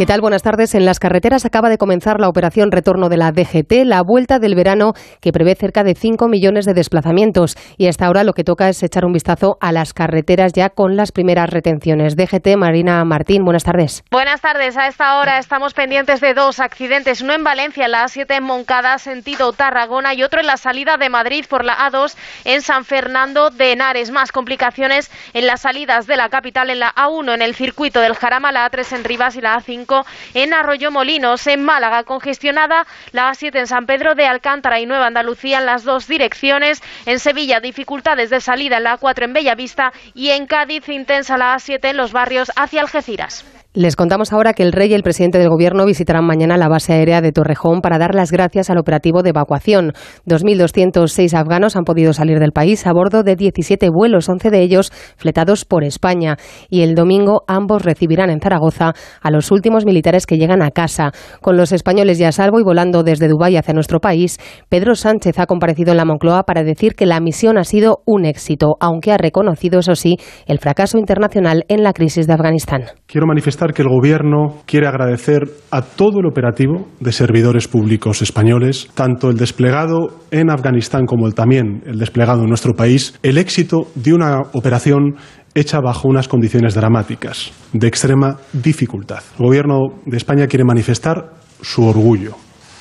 ¿Qué 0.00 0.06
tal? 0.06 0.22
Buenas 0.22 0.42
tardes. 0.42 0.74
En 0.74 0.86
las 0.86 0.98
carreteras 0.98 1.44
acaba 1.44 1.68
de 1.68 1.76
comenzar 1.76 2.20
la 2.20 2.30
operación 2.30 2.72
retorno 2.72 3.10
de 3.10 3.18
la 3.18 3.32
DGT, 3.32 3.84
la 3.84 4.00
vuelta 4.00 4.38
del 4.38 4.54
verano 4.54 4.94
que 5.20 5.30
prevé 5.30 5.54
cerca 5.54 5.84
de 5.84 5.94
5 5.94 6.26
millones 6.26 6.64
de 6.64 6.72
desplazamientos. 6.72 7.54
Y 7.76 7.86
hasta 7.86 8.06
ahora 8.06 8.24
lo 8.24 8.32
que 8.32 8.42
toca 8.42 8.70
es 8.70 8.82
echar 8.82 9.04
un 9.04 9.12
vistazo 9.12 9.58
a 9.60 9.72
las 9.72 9.92
carreteras 9.92 10.54
ya 10.54 10.70
con 10.70 10.96
las 10.96 11.12
primeras 11.12 11.50
retenciones. 11.50 12.16
DGT, 12.16 12.56
Marina 12.56 13.04
Martín, 13.04 13.44
buenas 13.44 13.64
tardes. 13.64 14.02
Buenas 14.10 14.40
tardes. 14.40 14.78
A 14.78 14.86
esta 14.86 15.18
hora 15.18 15.36
estamos 15.36 15.74
pendientes 15.74 16.22
de 16.22 16.32
dos 16.32 16.60
accidentes, 16.60 17.20
uno 17.20 17.34
en 17.34 17.44
Valencia, 17.44 17.84
en 17.84 17.92
la 17.92 18.06
A7 18.06 18.38
en 18.38 18.44
Moncada, 18.44 18.96
sentido 18.96 19.52
Tarragona, 19.52 20.14
y 20.14 20.22
otro 20.22 20.40
en 20.40 20.46
la 20.46 20.56
salida 20.56 20.96
de 20.96 21.10
Madrid 21.10 21.44
por 21.46 21.62
la 21.62 21.76
A2 21.76 22.16
en 22.46 22.62
San 22.62 22.86
Fernando 22.86 23.50
de 23.50 23.72
Henares. 23.72 24.10
Más 24.10 24.32
complicaciones 24.32 25.10
en 25.34 25.46
las 25.46 25.60
salidas 25.60 26.06
de 26.06 26.16
la 26.16 26.30
capital, 26.30 26.70
en 26.70 26.80
la 26.80 26.90
A1 26.94 27.34
en 27.34 27.42
el 27.42 27.54
circuito 27.54 28.00
del 28.00 28.14
Jarama, 28.14 28.50
la 28.50 28.66
A3 28.70 28.96
en 28.96 29.04
Rivas 29.04 29.36
y 29.36 29.42
la 29.42 29.58
A5 29.58 29.89
en 30.34 30.54
Arroyo 30.54 30.90
Molinos. 30.90 31.46
En 31.46 31.64
Málaga, 31.64 32.04
congestionada 32.04 32.86
la 33.12 33.30
A7 33.30 33.58
en 33.58 33.66
San 33.66 33.86
Pedro 33.86 34.14
de 34.14 34.26
Alcántara 34.26 34.80
y 34.80 34.86
Nueva 34.86 35.06
Andalucía 35.06 35.58
en 35.58 35.66
las 35.66 35.84
dos 35.84 36.06
direcciones. 36.06 36.82
En 37.06 37.18
Sevilla, 37.18 37.60
dificultades 37.60 38.30
de 38.30 38.40
salida 38.40 38.78
en 38.78 38.84
la 38.84 38.98
A4 38.98 39.24
en 39.24 39.32
Bellavista 39.32 39.92
y 40.14 40.30
en 40.30 40.46
Cádiz, 40.46 40.88
intensa 40.88 41.36
la 41.36 41.54
A7 41.56 41.90
en 41.90 41.96
los 41.96 42.12
barrios 42.12 42.50
hacia 42.56 42.80
Algeciras. 42.80 43.44
Les 43.72 43.94
contamos 43.94 44.32
ahora 44.32 44.52
que 44.52 44.64
el 44.64 44.72
rey 44.72 44.90
y 44.90 44.94
el 44.94 45.04
presidente 45.04 45.38
del 45.38 45.48
gobierno 45.48 45.86
visitarán 45.86 46.24
mañana 46.24 46.56
la 46.56 46.66
base 46.66 46.92
aérea 46.92 47.20
de 47.20 47.30
Torrejón 47.30 47.82
para 47.82 47.98
dar 47.98 48.16
las 48.16 48.32
gracias 48.32 48.68
al 48.68 48.78
operativo 48.78 49.22
de 49.22 49.30
evacuación. 49.30 49.92
2.206 50.26 51.34
afganos 51.34 51.76
han 51.76 51.84
podido 51.84 52.12
salir 52.12 52.40
del 52.40 52.50
país 52.50 52.84
a 52.88 52.92
bordo 52.92 53.22
de 53.22 53.36
17 53.36 53.88
vuelos, 53.90 54.28
11 54.28 54.50
de 54.50 54.60
ellos 54.60 54.90
fletados 55.16 55.64
por 55.64 55.84
España. 55.84 56.36
Y 56.68 56.82
el 56.82 56.96
domingo 56.96 57.44
ambos 57.46 57.82
recibirán 57.84 58.30
en 58.30 58.40
Zaragoza 58.40 58.92
a 59.22 59.30
los 59.30 59.52
últimos 59.52 59.86
militares 59.86 60.26
que 60.26 60.36
llegan 60.36 60.62
a 60.62 60.72
casa. 60.72 61.12
Con 61.40 61.56
los 61.56 61.70
españoles 61.70 62.18
ya 62.18 62.30
a 62.30 62.32
salvo 62.32 62.58
y 62.58 62.64
volando 62.64 63.04
desde 63.04 63.28
Dubái 63.28 63.56
hacia 63.56 63.72
nuestro 63.72 64.00
país, 64.00 64.38
Pedro 64.68 64.96
Sánchez 64.96 65.38
ha 65.38 65.46
comparecido 65.46 65.92
en 65.92 65.98
la 65.98 66.04
Moncloa 66.04 66.42
para 66.42 66.64
decir 66.64 66.96
que 66.96 67.06
la 67.06 67.20
misión 67.20 67.56
ha 67.56 67.62
sido 67.62 68.02
un 68.04 68.24
éxito, 68.24 68.74
aunque 68.80 69.12
ha 69.12 69.16
reconocido, 69.16 69.78
eso 69.78 69.94
sí, 69.94 70.16
el 70.46 70.58
fracaso 70.58 70.98
internacional 70.98 71.66
en 71.68 71.84
la 71.84 71.92
crisis 71.92 72.26
de 72.26 72.32
Afganistán. 72.32 72.86
Quiero 73.06 73.28
manifestar 73.28 73.59
que 73.68 73.82
el 73.82 73.88
Gobierno 73.88 74.56
quiere 74.66 74.86
agradecer 74.86 75.42
a 75.70 75.82
todo 75.82 76.20
el 76.20 76.26
operativo 76.26 76.88
de 76.98 77.12
servidores 77.12 77.68
públicos 77.68 78.22
españoles, 78.22 78.88
tanto 78.94 79.30
el 79.30 79.36
desplegado 79.36 80.18
en 80.30 80.50
Afganistán 80.50 81.06
como 81.06 81.26
el, 81.26 81.34
también 81.34 81.82
el 81.86 81.98
desplegado 81.98 82.42
en 82.42 82.48
nuestro 82.48 82.74
país, 82.74 83.18
el 83.22 83.38
éxito 83.38 83.86
de 83.94 84.14
una 84.14 84.38
operación 84.54 85.16
hecha 85.54 85.80
bajo 85.80 86.08
unas 86.08 86.28
condiciones 86.28 86.74
dramáticas, 86.74 87.52
de 87.72 87.86
extrema 87.86 88.38
dificultad. 88.52 89.22
El 89.38 89.46
Gobierno 89.46 89.78
de 90.06 90.16
España 90.16 90.46
quiere 90.46 90.64
manifestar 90.64 91.34
su 91.60 91.86
orgullo, 91.86 92.36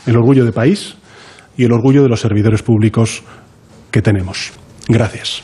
el 0.06 0.16
orgullo 0.16 0.46
de 0.46 0.52
país 0.52 0.98
y 1.58 1.66
el 1.66 1.74
orgullo 1.74 2.04
de 2.04 2.10
los 2.10 2.22
servidores 2.22 2.64
públicos 2.64 3.24
que 3.92 4.02
tenemos. 4.02 4.54
Gracias. 4.88 5.44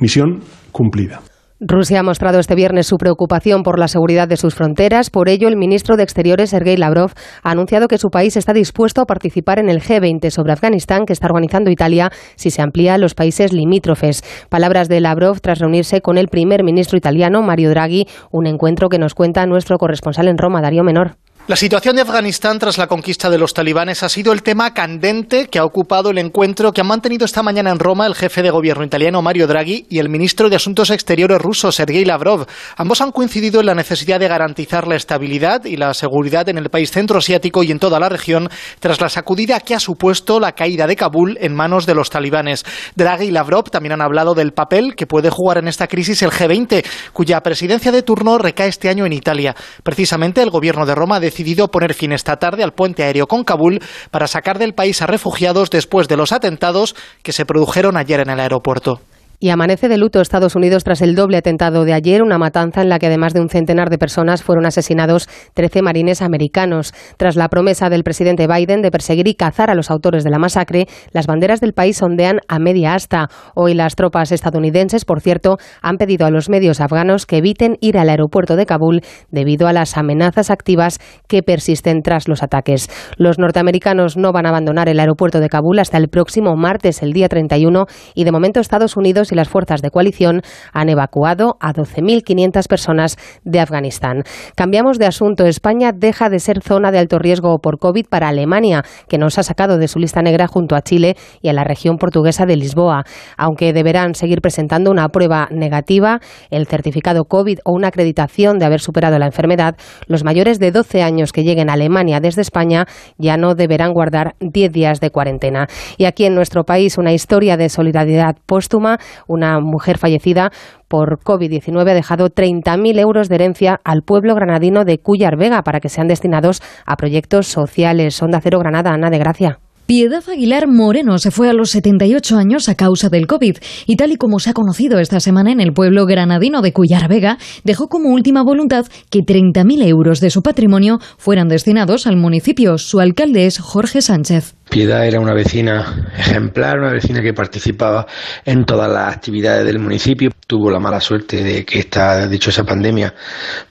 Misión 0.00 0.40
cumplida. 0.72 1.20
Rusia 1.60 1.98
ha 1.98 2.02
mostrado 2.04 2.38
este 2.38 2.54
viernes 2.54 2.86
su 2.86 2.98
preocupación 2.98 3.64
por 3.64 3.80
la 3.80 3.88
seguridad 3.88 4.28
de 4.28 4.36
sus 4.36 4.54
fronteras. 4.54 5.10
Por 5.10 5.28
ello, 5.28 5.48
el 5.48 5.56
ministro 5.56 5.96
de 5.96 6.04
Exteriores, 6.04 6.50
Sergei 6.50 6.76
Lavrov, 6.76 7.10
ha 7.42 7.50
anunciado 7.50 7.88
que 7.88 7.98
su 7.98 8.10
país 8.10 8.36
está 8.36 8.52
dispuesto 8.52 9.00
a 9.00 9.06
participar 9.06 9.58
en 9.58 9.68
el 9.68 9.82
G20 9.82 10.30
sobre 10.30 10.52
Afganistán 10.52 11.04
que 11.04 11.12
está 11.12 11.26
organizando 11.26 11.70
Italia 11.70 12.12
si 12.36 12.52
se 12.52 12.62
amplía 12.62 12.94
a 12.94 12.98
los 12.98 13.14
países 13.14 13.52
limítrofes. 13.52 14.22
Palabras 14.48 14.88
de 14.88 15.00
Lavrov 15.00 15.40
tras 15.40 15.58
reunirse 15.58 16.00
con 16.00 16.16
el 16.16 16.28
primer 16.28 16.62
ministro 16.62 16.96
italiano, 16.96 17.42
Mario 17.42 17.70
Draghi, 17.70 18.06
un 18.30 18.46
encuentro 18.46 18.88
que 18.88 19.00
nos 19.00 19.14
cuenta 19.14 19.44
nuestro 19.46 19.78
corresponsal 19.78 20.28
en 20.28 20.38
Roma, 20.38 20.62
Darío 20.62 20.84
Menor. 20.84 21.16
La 21.48 21.56
situación 21.56 21.96
de 21.96 22.02
Afganistán 22.02 22.58
tras 22.58 22.76
la 22.76 22.88
conquista 22.88 23.30
de 23.30 23.38
los 23.38 23.54
talibanes 23.54 24.02
ha 24.02 24.10
sido 24.10 24.34
el 24.34 24.42
tema 24.42 24.74
candente 24.74 25.46
que 25.46 25.58
ha 25.58 25.64
ocupado 25.64 26.10
el 26.10 26.18
encuentro 26.18 26.72
que 26.72 26.82
han 26.82 26.86
mantenido 26.86 27.24
esta 27.24 27.42
mañana 27.42 27.70
en 27.70 27.78
Roma 27.78 28.06
el 28.06 28.14
jefe 28.14 28.42
de 28.42 28.50
gobierno 28.50 28.84
italiano 28.84 29.22
Mario 29.22 29.46
Draghi 29.46 29.86
y 29.88 29.98
el 29.98 30.10
ministro 30.10 30.50
de 30.50 30.56
Asuntos 30.56 30.90
Exteriores 30.90 31.40
ruso 31.40 31.72
Sergei 31.72 32.04
Lavrov. 32.04 32.46
Ambos 32.76 33.00
han 33.00 33.12
coincidido 33.12 33.60
en 33.60 33.66
la 33.66 33.74
necesidad 33.74 34.20
de 34.20 34.28
garantizar 34.28 34.86
la 34.86 34.96
estabilidad 34.96 35.64
y 35.64 35.78
la 35.78 35.94
seguridad 35.94 36.46
en 36.50 36.58
el 36.58 36.68
país 36.68 36.90
centroasiático 36.90 37.62
y 37.62 37.70
en 37.70 37.78
toda 37.78 37.98
la 37.98 38.10
región 38.10 38.50
tras 38.78 39.00
la 39.00 39.08
sacudida 39.08 39.60
que 39.60 39.74
ha 39.74 39.80
supuesto 39.80 40.40
la 40.40 40.52
caída 40.52 40.86
de 40.86 40.96
Kabul 40.96 41.38
en 41.40 41.54
manos 41.54 41.86
de 41.86 41.94
los 41.94 42.10
talibanes. 42.10 42.66
Draghi 42.94 43.28
y 43.28 43.30
Lavrov 43.30 43.70
también 43.70 43.92
han 43.92 44.02
hablado 44.02 44.34
del 44.34 44.52
papel 44.52 44.94
que 44.94 45.06
puede 45.06 45.30
jugar 45.30 45.56
en 45.56 45.68
esta 45.68 45.86
crisis 45.86 46.20
el 46.20 46.30
G20, 46.30 46.84
cuya 47.14 47.40
presidencia 47.40 47.90
de 47.90 48.02
turno 48.02 48.36
recae 48.36 48.68
este 48.68 48.90
año 48.90 49.06
en 49.06 49.14
Italia. 49.14 49.56
Precisamente 49.82 50.42
el 50.42 50.50
gobierno 50.50 50.84
de 50.84 50.94
Roma 50.94 51.16
ha 51.16 51.20
poner 51.68 51.94
fin 51.94 52.12
esta 52.12 52.36
tarde 52.36 52.62
al 52.62 52.72
puente 52.72 53.02
aéreo 53.02 53.26
con 53.26 53.44
Kabul 53.44 53.80
para 54.10 54.26
sacar 54.26 54.58
del 54.58 54.74
país 54.74 55.02
a 55.02 55.06
refugiados 55.06 55.70
después 55.70 56.08
de 56.08 56.16
los 56.16 56.32
atentados 56.32 56.94
que 57.22 57.32
se 57.32 57.44
produjeron 57.44 57.96
ayer 57.96 58.20
en 58.20 58.30
el 58.30 58.40
aeropuerto. 58.40 59.00
Y 59.40 59.50
amanece 59.50 59.88
de 59.88 59.98
luto 59.98 60.20
Estados 60.20 60.56
Unidos 60.56 60.82
tras 60.82 61.00
el 61.00 61.14
doble 61.14 61.36
atentado 61.36 61.84
de 61.84 61.92
ayer, 61.92 62.24
una 62.24 62.38
matanza 62.38 62.82
en 62.82 62.88
la 62.88 62.98
que 62.98 63.06
además 63.06 63.34
de 63.34 63.40
un 63.40 63.48
centenar 63.48 63.88
de 63.88 63.96
personas 63.96 64.42
fueron 64.42 64.66
asesinados 64.66 65.28
13 65.54 65.80
marines 65.82 66.22
americanos. 66.22 66.92
Tras 67.18 67.36
la 67.36 67.48
promesa 67.48 67.88
del 67.88 68.02
presidente 68.02 68.48
Biden 68.48 68.82
de 68.82 68.90
perseguir 68.90 69.28
y 69.28 69.34
cazar 69.34 69.70
a 69.70 69.76
los 69.76 69.92
autores 69.92 70.24
de 70.24 70.30
la 70.30 70.40
masacre, 70.40 70.88
las 71.12 71.28
banderas 71.28 71.60
del 71.60 71.72
país 71.72 72.02
ondean 72.02 72.40
a 72.48 72.58
media 72.58 72.94
asta. 72.94 73.28
Hoy 73.54 73.74
las 73.74 73.94
tropas 73.94 74.32
estadounidenses, 74.32 75.04
por 75.04 75.20
cierto, 75.20 75.58
han 75.82 75.98
pedido 75.98 76.26
a 76.26 76.30
los 76.30 76.48
medios 76.48 76.80
afganos 76.80 77.24
que 77.24 77.36
eviten 77.36 77.76
ir 77.80 77.96
al 77.96 78.08
aeropuerto 78.08 78.56
de 78.56 78.66
Kabul 78.66 79.02
debido 79.30 79.68
a 79.68 79.72
las 79.72 79.96
amenazas 79.96 80.50
activas 80.50 80.98
que 81.28 81.44
persisten 81.44 82.02
tras 82.02 82.26
los 82.26 82.42
ataques. 82.42 82.90
Los 83.16 83.38
norteamericanos 83.38 84.16
no 84.16 84.32
van 84.32 84.46
a 84.46 84.48
abandonar 84.48 84.88
el 84.88 84.98
aeropuerto 84.98 85.38
de 85.38 85.48
Kabul 85.48 85.78
hasta 85.78 85.96
el 85.96 86.08
próximo 86.08 86.56
martes, 86.56 87.04
el 87.04 87.12
día 87.12 87.28
31, 87.28 87.86
y 88.16 88.24
de 88.24 88.32
momento 88.32 88.58
Estados 88.58 88.96
Unidos 88.96 89.27
y 89.32 89.34
las 89.34 89.48
fuerzas 89.48 89.82
de 89.82 89.90
coalición 89.90 90.42
han 90.72 90.88
evacuado 90.88 91.56
a 91.60 91.72
12.500 91.72 92.68
personas 92.68 93.16
de 93.44 93.60
Afganistán. 93.60 94.22
Cambiamos 94.54 94.98
de 94.98 95.06
asunto. 95.06 95.46
España 95.46 95.92
deja 95.94 96.28
de 96.28 96.38
ser 96.38 96.62
zona 96.62 96.90
de 96.90 96.98
alto 96.98 97.18
riesgo 97.18 97.58
por 97.58 97.78
COVID 97.78 98.06
para 98.08 98.28
Alemania, 98.28 98.82
que 99.08 99.18
nos 99.18 99.38
ha 99.38 99.42
sacado 99.42 99.78
de 99.78 99.88
su 99.88 99.98
lista 99.98 100.22
negra 100.22 100.46
junto 100.46 100.74
a 100.74 100.82
Chile 100.82 101.16
y 101.42 101.48
a 101.48 101.52
la 101.52 101.64
región 101.64 101.96
portuguesa 101.98 102.46
de 102.46 102.56
Lisboa. 102.56 103.04
Aunque 103.36 103.72
deberán 103.72 104.14
seguir 104.14 104.40
presentando 104.40 104.90
una 104.90 105.08
prueba 105.08 105.48
negativa, 105.50 106.20
el 106.50 106.66
certificado 106.66 107.24
COVID 107.24 107.58
o 107.64 107.72
una 107.72 107.88
acreditación 107.88 108.58
de 108.58 108.66
haber 108.66 108.80
superado 108.80 109.18
la 109.18 109.26
enfermedad, 109.26 109.76
los 110.06 110.24
mayores 110.24 110.58
de 110.58 110.72
12 110.72 111.02
años 111.02 111.32
que 111.32 111.44
lleguen 111.44 111.70
a 111.70 111.74
Alemania 111.74 112.20
desde 112.20 112.42
España 112.42 112.86
ya 113.16 113.36
no 113.36 113.54
deberán 113.54 113.92
guardar 113.92 114.34
10 114.40 114.72
días 114.72 115.00
de 115.00 115.10
cuarentena. 115.10 115.66
Y 115.96 116.04
aquí 116.04 116.24
en 116.24 116.34
nuestro 116.34 116.64
país 116.64 116.98
una 116.98 117.12
historia 117.12 117.56
de 117.56 117.68
solidaridad 117.68 118.36
póstuma, 118.46 118.98
una 119.26 119.60
mujer 119.60 119.98
fallecida 119.98 120.50
por 120.88 121.20
COVID-19 121.20 121.90
ha 121.90 121.94
dejado 121.94 122.30
30.000 122.30 122.98
euros 122.98 123.28
de 123.28 123.34
herencia 123.34 123.80
al 123.84 124.02
pueblo 124.02 124.34
granadino 124.34 124.84
de 124.84 124.98
Cuyar 124.98 125.36
Vega 125.36 125.62
para 125.62 125.80
que 125.80 125.88
sean 125.88 126.08
destinados 126.08 126.62
a 126.86 126.96
proyectos 126.96 127.46
sociales. 127.46 128.22
Onda 128.22 128.40
Cero 128.40 128.58
Granada, 128.58 128.92
Ana 128.92 129.10
de 129.10 129.18
Gracia. 129.18 129.58
Piedad 129.88 130.22
Aguilar 130.28 130.68
Moreno 130.68 131.16
se 131.16 131.30
fue 131.30 131.48
a 131.48 131.54
los 131.54 131.70
78 131.70 132.36
años 132.36 132.68
a 132.68 132.74
causa 132.74 133.08
del 133.08 133.26
COVID 133.26 133.56
y 133.86 133.96
tal 133.96 134.12
y 134.12 134.16
como 134.16 134.38
se 134.38 134.50
ha 134.50 134.52
conocido 134.52 134.98
esta 134.98 135.18
semana 135.18 135.50
en 135.50 135.60
el 135.60 135.72
pueblo 135.72 136.04
granadino 136.04 136.60
de 136.60 136.74
Cuyar 136.74 137.08
Vega, 137.08 137.38
dejó 137.64 137.88
como 137.88 138.10
última 138.10 138.42
voluntad 138.42 138.84
que 139.08 139.20
30.000 139.20 139.86
euros 139.86 140.20
de 140.20 140.28
su 140.28 140.42
patrimonio 140.42 140.98
fueran 141.16 141.48
destinados 141.48 142.06
al 142.06 142.18
municipio. 142.18 142.76
Su 142.76 143.00
alcalde 143.00 143.46
es 143.46 143.60
Jorge 143.60 144.02
Sánchez. 144.02 144.56
Piedad 144.68 145.06
era 145.06 145.18
una 145.18 145.32
vecina 145.32 146.10
ejemplar, 146.18 146.78
una 146.78 146.92
vecina 146.92 147.22
que 147.22 147.32
participaba 147.32 148.06
en 148.44 148.66
todas 148.66 148.92
las 148.92 149.14
actividades 149.14 149.64
del 149.64 149.78
municipio. 149.78 150.30
Tuvo 150.46 150.70
la 150.70 150.78
mala 150.78 151.00
suerte 151.00 151.42
de 151.42 151.64
que 151.64 151.78
esta 151.78 152.28
dichosa 152.28 152.64
pandemia 152.64 153.14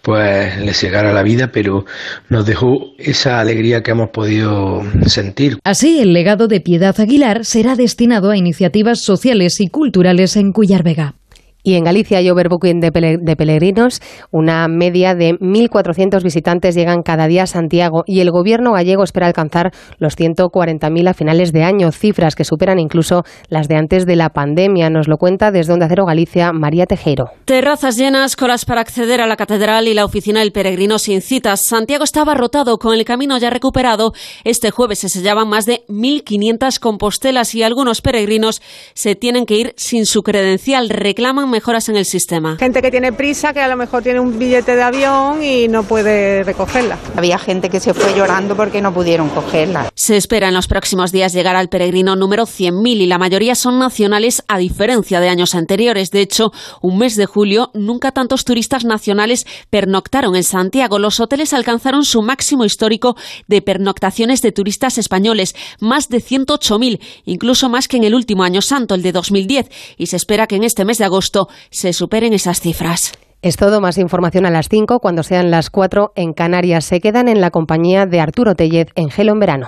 pues 0.01 0.57
le 0.57 0.73
cegara 0.73 1.13
la 1.13 1.21
vida, 1.21 1.51
pero 1.53 1.85
nos 2.29 2.47
dejó 2.47 2.93
esa 2.97 3.39
alegría 3.39 3.83
que 3.83 3.91
hemos 3.91 4.09
podido 4.09 4.81
sentir. 5.05 5.59
Así, 5.63 5.99
el 5.99 6.06
legado 6.13 6.47
de 6.47 6.61
Piedad 6.61 6.99
Aguilar 6.99 7.45
será 7.45 7.75
destinado 7.75 8.31
a 8.31 8.37
iniciativas 8.37 9.01
sociales 9.01 9.59
y 9.59 9.67
culturales 9.67 10.35
en 10.35 10.51
Cuyar 10.51 10.83
Vega. 10.83 11.15
Y 11.67 11.75
en 11.75 11.83
Galicia 11.83 12.19
hay 12.19 12.29
overbooking 12.29 12.79
de, 12.79 12.93
peregrinos. 12.93 14.01
Una 14.31 14.69
media 14.69 15.15
de 15.15 15.33
1.400 15.33 16.23
visitantes 16.23 16.75
llegan 16.75 17.01
cada 17.03 17.27
día 17.27 17.43
a 17.43 17.45
Santiago 17.45 18.03
y 18.05 18.21
el 18.21 18.31
gobierno 18.31 18.71
gallego 18.71 19.03
espera 19.03 19.27
alcanzar 19.27 19.73
los 19.99 20.17
140.000 20.17 21.09
a 21.09 21.13
finales 21.13 21.51
de 21.51 21.63
año, 21.65 21.91
cifras 21.91 22.35
que 22.35 22.45
superan 22.45 22.79
incluso 22.79 23.23
las 23.49 23.67
de 23.67 23.75
antes 23.75 24.05
de 24.05 24.15
la 24.15 24.29
pandemia. 24.29 24.89
Nos 24.89 25.09
lo 25.09 25.17
cuenta 25.17 25.51
desde 25.51 25.73
Onda 25.73 25.87
Cero 25.89 26.05
Galicia 26.05 26.53
María 26.53 26.85
Tejero. 26.85 27.31
Terrazas 27.43 27.97
llenas, 27.97 28.37
colas 28.37 28.63
para 28.63 28.79
acceder 28.79 29.19
a 29.19 29.27
la 29.27 29.35
catedral 29.35 29.89
y 29.89 29.93
la 29.93 30.05
oficina 30.05 30.39
del 30.39 30.53
peregrino 30.53 30.99
sin 30.99 31.19
citas. 31.19 31.65
Santiago 31.67 32.05
estaba 32.05 32.33
rotado 32.33 32.77
con 32.77 32.93
el 32.93 33.03
camino 33.03 33.37
ya 33.39 33.49
recuperado. 33.49 34.13
Este 34.45 34.71
jueves 34.71 34.99
se 34.99 35.09
sellaban 35.09 35.49
más 35.49 35.65
de 35.65 35.83
1.500 35.89 36.79
compostelas 36.79 37.53
y 37.55 37.63
algunos 37.63 38.01
peregrinos 38.01 38.61
se 38.93 39.15
tienen 39.15 39.45
que 39.45 39.57
ir 39.57 39.73
sin 39.75 40.05
su 40.05 40.23
credencial. 40.23 40.87
Reclaman 40.87 41.56
mejoras 41.57 41.89
en 41.89 41.97
el 41.97 42.05
sistema. 42.05 42.55
Gente 42.59 42.83
que 42.83 42.91
tiene 42.91 43.11
prisa, 43.11 43.51
que 43.51 43.61
a 43.61 43.67
lo 43.67 43.75
mejor 43.75 44.03
tiene 44.03 44.19
un 44.19 44.37
billete 44.37 44.75
de 44.75 44.83
avión 44.83 45.43
y 45.43 45.67
no 45.67 45.81
puede 45.81 46.43
recogerla. 46.43 46.99
Había 47.15 47.39
gente 47.39 47.71
que 47.71 47.79
se 47.79 47.95
fue 47.95 48.13
llorando 48.15 48.55
porque 48.55 48.79
no 48.79 48.93
pudieron 48.93 49.29
cogerla. 49.29 49.89
Se 49.95 50.17
espera 50.17 50.49
en 50.49 50.53
los 50.53 50.67
próximos 50.67 51.11
días 51.11 51.33
llegar 51.33 51.55
al 51.55 51.69
peregrino 51.69 52.15
número 52.15 52.43
100.000 52.43 53.01
y 53.01 53.07
la 53.07 53.17
mayoría 53.17 53.55
son 53.55 53.79
nacionales 53.79 54.43
a 54.47 54.59
diferencia 54.59 55.19
de 55.19 55.29
años 55.29 55.55
anteriores. 55.55 56.11
De 56.11 56.21
hecho, 56.21 56.51
un 56.83 56.99
mes 56.99 57.15
de 57.15 57.25
julio 57.25 57.71
nunca 57.73 58.11
tantos 58.11 58.45
turistas 58.45 58.85
nacionales 58.85 59.47
pernoctaron 59.71 60.35
en 60.35 60.43
Santiago. 60.43 60.99
Los 60.99 61.19
hoteles 61.19 61.53
alcanzaron 61.53 62.03
su 62.03 62.21
máximo 62.21 62.65
histórico 62.65 63.15
de 63.47 63.63
pernoctaciones 63.63 64.43
de 64.43 64.51
turistas 64.51 64.99
españoles, 64.99 65.55
más 65.79 66.07
de 66.09 66.19
108.000, 66.19 66.99
incluso 67.25 67.67
más 67.67 67.87
que 67.87 67.97
en 67.97 68.03
el 68.03 68.13
último 68.13 68.43
año 68.43 68.61
santo, 68.61 68.93
el 68.93 69.01
de 69.01 69.11
2010, 69.11 69.71
y 69.97 70.05
se 70.05 70.17
espera 70.17 70.45
que 70.45 70.57
en 70.57 70.63
este 70.63 70.85
mes 70.85 70.99
de 70.99 71.05
agosto 71.05 71.46
se 71.69 71.93
superen 71.93 72.33
esas 72.33 72.59
cifras. 72.59 73.13
Es 73.41 73.55
todo, 73.55 73.81
más 73.81 73.97
información 73.97 74.45
a 74.45 74.49
las 74.49 74.67
5 74.67 74.99
cuando 74.99 75.23
sean 75.23 75.51
las 75.51 75.69
4 75.69 76.11
en 76.15 76.33
Canarias. 76.33 76.85
Se 76.85 76.99
quedan 76.99 77.27
en 77.27 77.39
la 77.39 77.51
compañía 77.51 78.05
de 78.05 78.19
Arturo 78.19 78.55
Tellez 78.55 78.87
en 78.95 79.09
Gelo 79.09 79.33
en 79.33 79.39
verano. 79.39 79.67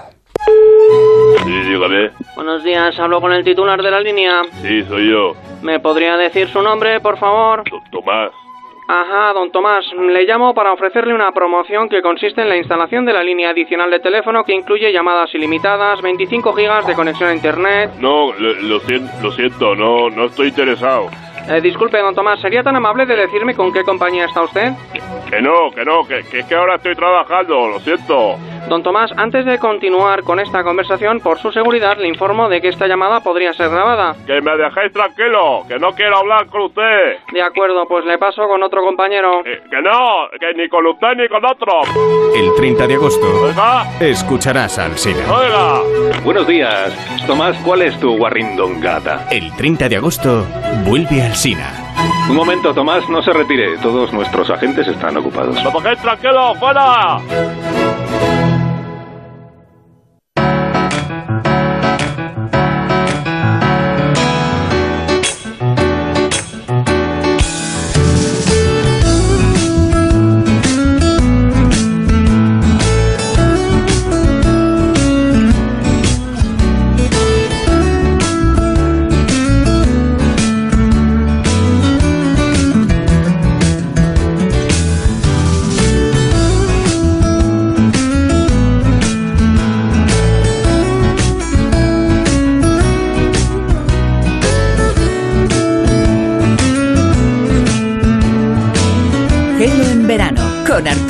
Sí, 1.43 1.51
dígame. 1.51 2.09
Buenos 2.35 2.63
días, 2.63 2.99
hablo 2.99 3.21
con 3.21 3.31
el 3.31 3.43
titular 3.43 3.81
de 3.81 3.91
la 3.91 3.99
línea. 3.99 4.41
Sí, 4.61 4.83
soy 4.83 5.09
yo. 5.09 5.33
¿Me 5.61 5.79
podría 5.79 6.17
decir 6.17 6.47
su 6.49 6.61
nombre, 6.61 6.99
por 6.99 7.17
favor? 7.17 7.63
Tomás. 7.91 8.31
Ajá, 8.87 9.33
don 9.33 9.51
Tomás, 9.51 9.85
le 9.93 10.23
llamo 10.23 10.55
para 10.55 10.73
ofrecerle 10.73 11.13
una 11.13 11.31
promoción 11.31 11.89
que 11.89 12.01
consiste 12.01 12.41
en 12.41 12.49
la 12.49 12.57
instalación 12.57 13.05
de 13.05 13.13
la 13.13 13.21
línea 13.21 13.51
adicional 13.51 13.91
de 13.91 13.99
teléfono 13.99 14.43
que 14.43 14.55
incluye 14.55 14.91
llamadas 14.91 15.29
ilimitadas, 15.35 16.01
25 16.01 16.53
gigas 16.53 16.87
de 16.87 16.95
conexión 16.95 17.29
a 17.29 17.35
internet. 17.35 17.91
No, 17.99 18.33
lo, 18.33 18.53
lo 18.55 19.31
siento, 19.31 19.75
no, 19.75 20.09
no 20.09 20.25
estoy 20.25 20.47
interesado. 20.47 21.07
Eh, 21.47 21.61
disculpe, 21.61 21.97
don 21.99 22.13
Tomás, 22.13 22.39
¿sería 22.41 22.61
tan 22.63 22.75
amable 22.75 23.05
de 23.05 23.15
decirme 23.15 23.55
con 23.55 23.71
qué 23.71 23.83
compañía 23.83 24.25
está 24.25 24.43
usted? 24.43 24.73
Que 25.29 25.41
no, 25.41 25.71
que 25.73 25.83
no, 25.85 26.05
que, 26.05 26.23
que 26.23 26.39
es 26.39 26.45
que 26.45 26.55
ahora 26.55 26.75
estoy 26.75 26.95
trabajando, 26.95 27.67
lo 27.67 27.79
siento. 27.79 28.35
Don 28.67 28.83
Tomás, 28.83 29.11
antes 29.17 29.45
de 29.45 29.57
continuar 29.57 30.23
con 30.23 30.39
esta 30.39 30.63
conversación, 30.63 31.19
por 31.21 31.39
su 31.39 31.51
seguridad 31.51 31.97
le 31.97 32.07
informo 32.07 32.49
de 32.49 32.61
que 32.61 32.67
esta 32.69 32.87
llamada 32.87 33.21
podría 33.21 33.53
ser 33.53 33.69
grabada. 33.69 34.15
Que 34.27 34.41
me 34.41 34.55
dejéis 34.57 34.91
tranquilo, 34.93 35.63
que 35.67 35.79
no 35.79 35.91
quiero 35.93 36.17
hablar 36.17 36.47
con 36.47 36.61
usted. 36.63 37.17
De 37.31 37.41
acuerdo, 37.41 37.87
pues 37.87 38.05
le 38.05 38.17
paso 38.17 38.47
con 38.47 38.61
otro 38.61 38.81
compañero. 38.81 39.39
Eh, 39.45 39.61
que 39.69 39.81
no, 39.81 40.27
que 40.39 40.53
ni 40.55 40.67
con 40.69 40.85
usted 40.85 41.15
ni 41.15 41.27
con 41.27 41.43
otro. 41.45 41.81
El 42.35 42.53
30 42.55 42.87
de 42.87 42.93
agosto 42.95 43.27
Oiga. 43.45 43.85
escucharás 43.99 44.77
al 44.77 44.97
Sina. 44.97 45.23
Oiga. 45.31 45.81
Buenos 46.23 46.47
días. 46.47 46.93
Tomás, 47.25 47.55
¿cuál 47.65 47.81
es 47.83 47.99
tu 47.99 48.17
guarrindongata? 48.17 49.27
El 49.31 49.55
30 49.55 49.89
de 49.89 49.95
agosto 49.97 50.45
vuelve 50.85 51.21
al 51.21 51.35
Sina. 51.35 51.88
Un 52.29 52.35
momento, 52.35 52.73
Tomás, 52.73 53.07
no 53.09 53.21
se 53.21 53.31
retire. 53.31 53.77
Todos 53.77 54.13
nuestros 54.13 54.49
agentes 54.49 54.87
están 54.87 55.17
ocupados. 55.17 55.55
¡Me 55.55 55.71
dejéis 55.71 56.01
tranquilo, 56.01 56.55
fuera! 56.55 57.19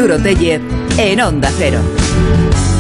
Arturo 0.10 0.24
Tellez 0.24 0.62
en 0.98 1.22
Onda 1.22 1.52
Cero. 1.56 1.78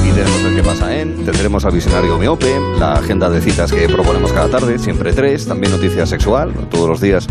Y 0.04 0.12
tenemos 0.12 0.42
el 0.46 0.56
que 0.56 0.64
pasa 0.64 0.98
en, 0.98 1.24
tendremos 1.24 1.64
al 1.64 1.74
visionario 1.74 2.18
miope, 2.18 2.56
la 2.80 2.94
agenda 2.94 3.30
de 3.30 3.40
citas 3.40 3.72
que 3.72 3.88
proponemos 3.88 4.34
cada 4.34 4.50
tarde, 4.50 4.80
siempre 4.80 5.14
tres, 5.14 5.46
también 5.46 5.72
noticia 5.72 6.08
sexual, 6.08 6.52
todos 6.72 6.90
los 6.90 7.00
días 7.00 7.28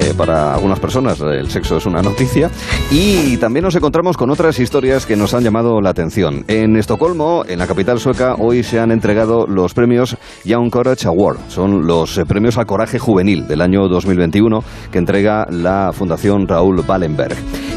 eh, 0.00 0.14
para 0.16 0.54
algunas 0.54 0.80
personas 0.80 1.20
el 1.20 1.50
sexo 1.50 1.76
es 1.76 1.86
una 1.86 2.02
noticia. 2.02 2.50
Y 2.90 3.36
también 3.38 3.64
nos 3.64 3.74
encontramos 3.74 4.16
con 4.16 4.30
otras 4.30 4.58
historias 4.58 5.06
que 5.06 5.16
nos 5.16 5.34
han 5.34 5.44
llamado 5.44 5.80
la 5.80 5.90
atención. 5.90 6.44
En 6.48 6.76
Estocolmo, 6.76 7.44
en 7.46 7.58
la 7.58 7.66
capital 7.66 7.98
sueca, 7.98 8.34
hoy 8.38 8.62
se 8.62 8.80
han 8.80 8.90
entregado 8.90 9.46
los 9.46 9.74
premios 9.74 10.16
Young 10.44 10.70
Courage 10.70 11.06
Award. 11.06 11.38
Son 11.48 11.86
los 11.86 12.18
eh, 12.18 12.26
premios 12.26 12.58
al 12.58 12.66
coraje 12.66 12.98
juvenil 12.98 13.46
del 13.46 13.60
año 13.60 13.88
2021 13.88 14.62
que 14.90 14.98
entrega 14.98 15.46
la 15.50 15.92
Fundación 15.92 16.46
Raúl 16.46 16.84
Wallenberg. 16.86 17.36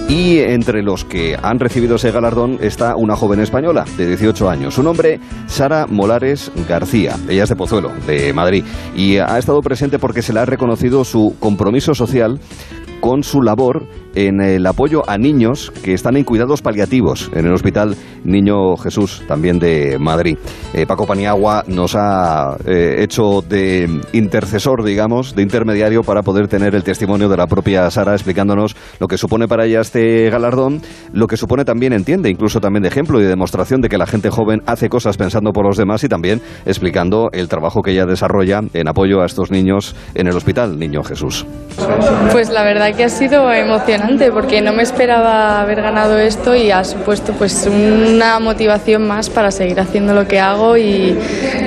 Y 0.09 0.39
entre 0.39 0.83
los 0.83 1.05
que 1.05 1.37
han 1.41 1.59
recibido 1.59 1.95
ese 1.95 2.11
galardón 2.11 2.57
está 2.61 2.97
una 2.97 3.15
joven 3.15 3.39
española 3.39 3.85
de 3.97 4.07
18 4.07 4.49
años. 4.49 4.73
Su 4.73 4.83
nombre, 4.83 5.21
Sara 5.47 5.87
Molares 5.87 6.51
García. 6.67 7.15
Ella 7.29 7.43
es 7.43 7.49
de 7.49 7.55
Pozuelo, 7.55 7.91
de 8.05 8.33
Madrid. 8.33 8.65
Y 8.93 9.17
ha 9.17 9.37
estado 9.37 9.61
presente 9.61 9.99
porque 9.99 10.21
se 10.21 10.33
le 10.33 10.41
ha 10.41 10.45
reconocido 10.45 11.05
su 11.05 11.35
compromiso 11.39 11.95
social 11.95 12.10
con 12.99 13.23
su 13.23 13.41
labor 13.41 13.87
en 14.15 14.41
el 14.41 14.65
apoyo 14.65 15.03
a 15.09 15.17
niños 15.17 15.71
que 15.83 15.93
están 15.93 16.17
en 16.17 16.23
cuidados 16.23 16.61
paliativos 16.61 17.31
en 17.33 17.45
el 17.45 17.53
Hospital 17.53 17.95
Niño 18.23 18.75
Jesús, 18.77 19.23
también 19.27 19.59
de 19.59 19.97
Madrid. 19.99 20.37
Eh, 20.73 20.85
Paco 20.85 21.07
Paniagua 21.07 21.63
nos 21.67 21.95
ha 21.95 22.57
eh, 22.65 22.97
hecho 22.99 23.41
de 23.41 23.89
intercesor, 24.13 24.83
digamos, 24.83 25.35
de 25.35 25.41
intermediario 25.41 26.03
para 26.03 26.21
poder 26.21 26.47
tener 26.47 26.75
el 26.75 26.83
testimonio 26.83 27.29
de 27.29 27.37
la 27.37 27.47
propia 27.47 27.89
Sara 27.89 28.13
explicándonos 28.13 28.75
lo 28.99 29.07
que 29.07 29.17
supone 29.17 29.47
para 29.47 29.65
ella 29.65 29.81
este 29.81 30.29
galardón, 30.29 30.81
lo 31.13 31.27
que 31.27 31.37
supone 31.37 31.65
también, 31.65 31.93
entiende, 31.93 32.29
incluso 32.29 32.59
también 32.59 32.83
de 32.83 32.89
ejemplo 32.89 33.19
y 33.19 33.23
de 33.23 33.29
demostración 33.29 33.81
de 33.81 33.89
que 33.89 33.97
la 33.97 34.05
gente 34.05 34.29
joven 34.29 34.61
hace 34.65 34.89
cosas 34.89 35.17
pensando 35.17 35.51
por 35.51 35.65
los 35.65 35.77
demás 35.77 36.03
y 36.03 36.09
también 36.09 36.41
explicando 36.65 37.29
el 37.31 37.47
trabajo 37.47 37.81
que 37.81 37.91
ella 37.91 38.05
desarrolla 38.05 38.61
en 38.73 38.87
apoyo 38.87 39.21
a 39.21 39.25
estos 39.25 39.51
niños 39.51 39.95
en 40.15 40.27
el 40.27 40.35
Hospital 40.35 40.77
Niño 40.77 41.03
Jesús. 41.03 41.45
Pues 42.31 42.49
la 42.49 42.63
verdad 42.63 42.95
que 42.95 43.05
ha 43.05 43.09
sido 43.09 43.51
emocionante 43.51 44.00
porque 44.33 44.61
no 44.61 44.73
me 44.73 44.83
esperaba 44.83 45.61
haber 45.61 45.81
ganado 45.81 46.17
esto 46.17 46.55
y 46.55 46.71
ha 46.71 46.83
supuesto 46.83 47.33
pues 47.33 47.67
una 47.67 48.39
motivación 48.39 49.07
más 49.07 49.29
para 49.29 49.51
seguir 49.51 49.79
haciendo 49.79 50.13
lo 50.13 50.27
que 50.27 50.39
hago 50.39 50.77
y 50.77 51.17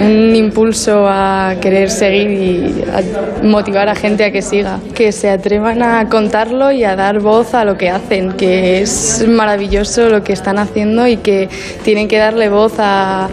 un 0.01 0.35
impulso 0.35 1.07
a 1.09 1.55
querer 1.61 1.91
seguir 1.91 2.31
y 2.31 2.85
a 2.91 3.45
motivar 3.45 3.89
a 3.89 3.95
gente 3.95 4.25
a 4.25 4.31
que 4.31 4.43
siga, 4.43 4.81
que 4.95 5.13
se 5.13 5.31
atrevan 5.31 5.83
a 5.83 6.09
contarlo 6.09 6.71
y 6.73 6.85
a 6.85 6.97
dar 6.97 7.21
voz 7.21 7.55
a 7.55 7.65
lo 7.65 7.77
que 7.77 7.91
hacen, 7.91 8.33
que 8.33 8.83
es 8.83 9.25
maravilloso 9.27 10.09
lo 10.09 10.23
que 10.23 10.33
están 10.33 10.59
haciendo 10.59 11.07
y 11.07 11.17
que 11.17 11.49
tienen 11.83 12.09
que 12.09 12.19
darle 12.19 12.49
voz 12.49 12.75
a, 12.79 13.29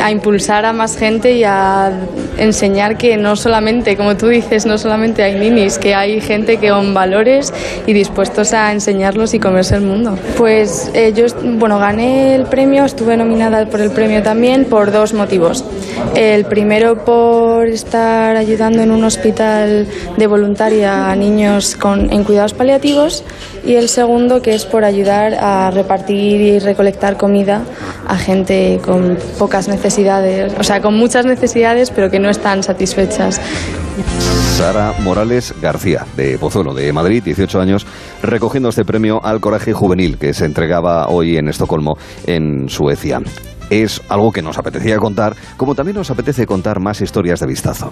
a 0.00 0.10
impulsar 0.10 0.64
a 0.64 0.72
más 0.72 0.96
gente 0.96 1.32
y 1.32 1.44
a 1.44 1.92
enseñar 2.38 2.96
que 2.98 3.16
no 3.16 3.36
solamente, 3.36 3.96
como 3.96 4.16
tú 4.16 4.28
dices, 4.28 4.66
no 4.66 4.78
solamente 4.78 5.22
hay 5.22 5.38
ninis, 5.38 5.78
que 5.78 5.94
hay 5.94 6.20
gente 6.20 6.56
que 6.58 6.70
con 6.70 6.94
valores 6.94 7.52
y 7.86 7.92
dispuestos 7.92 8.43
hijos 8.44 8.52
a 8.52 8.72
enseñarlos 8.72 9.32
y 9.34 9.40
comerse 9.40 9.76
el 9.76 9.82
mundo. 9.82 10.18
Pues 10.36 10.90
eh, 10.94 11.12
yo, 11.14 11.26
bueno, 11.58 11.78
gané 11.78 12.34
el 12.34 12.44
premio, 12.44 12.84
estuve 12.84 13.16
nominada 13.16 13.66
por 13.66 13.80
el 13.80 13.90
premio 13.90 14.22
también 14.22 14.66
por 14.66 14.92
dos 14.92 15.14
motivos. 15.14 15.64
El 16.14 16.44
primero 16.44 17.04
por 17.04 17.66
estar 17.68 18.36
ayudando 18.36 18.82
en 18.82 18.90
un 18.90 19.04
hospital 19.04 19.86
de 20.16 20.26
voluntaria 20.26 21.10
a 21.10 21.16
niños 21.16 21.76
con, 21.76 22.12
en 22.12 22.24
cuidados 22.24 22.52
paliativos 22.54 23.24
y 23.64 23.76
el 23.76 23.88
segundo 23.88 24.42
que 24.42 24.54
es 24.54 24.66
por 24.66 24.84
ayudar 24.84 25.34
a 25.34 25.70
repartir 25.70 26.40
y 26.40 26.58
recolectar 26.58 27.16
comida 27.16 27.62
a 28.06 28.16
gente 28.16 28.80
con 28.84 29.16
pocas 29.38 29.68
necesidades, 29.68 30.52
o 30.58 30.64
sea, 30.64 30.80
con 30.80 30.94
muchas 30.94 31.24
necesidades 31.24 31.90
pero 31.90 32.10
que 32.10 32.18
no 32.18 32.28
están 32.28 32.62
satisfechas. 32.62 33.40
Sara 34.54 34.94
Morales 35.00 35.52
García, 35.60 36.06
de 36.16 36.38
Pozuelo, 36.38 36.74
de 36.74 36.92
Madrid, 36.92 37.24
18 37.24 37.60
años, 37.60 37.84
recogiendo 38.22 38.68
este 38.68 38.84
premio 38.84 39.20
al 39.24 39.40
coraje 39.40 39.72
juvenil 39.72 40.16
que 40.16 40.32
se 40.32 40.44
entregaba 40.44 41.08
hoy 41.08 41.36
en 41.36 41.48
Estocolmo, 41.48 41.98
en 42.24 42.68
Suecia. 42.68 43.20
Es 43.68 44.00
algo 44.08 44.30
que 44.30 44.42
nos 44.42 44.56
apetecía 44.56 44.96
contar, 44.98 45.34
como 45.56 45.74
también 45.74 45.96
nos 45.96 46.10
apetece 46.12 46.46
contar 46.46 46.78
más 46.78 47.00
historias 47.00 47.40
de 47.40 47.46
vistazo. 47.48 47.90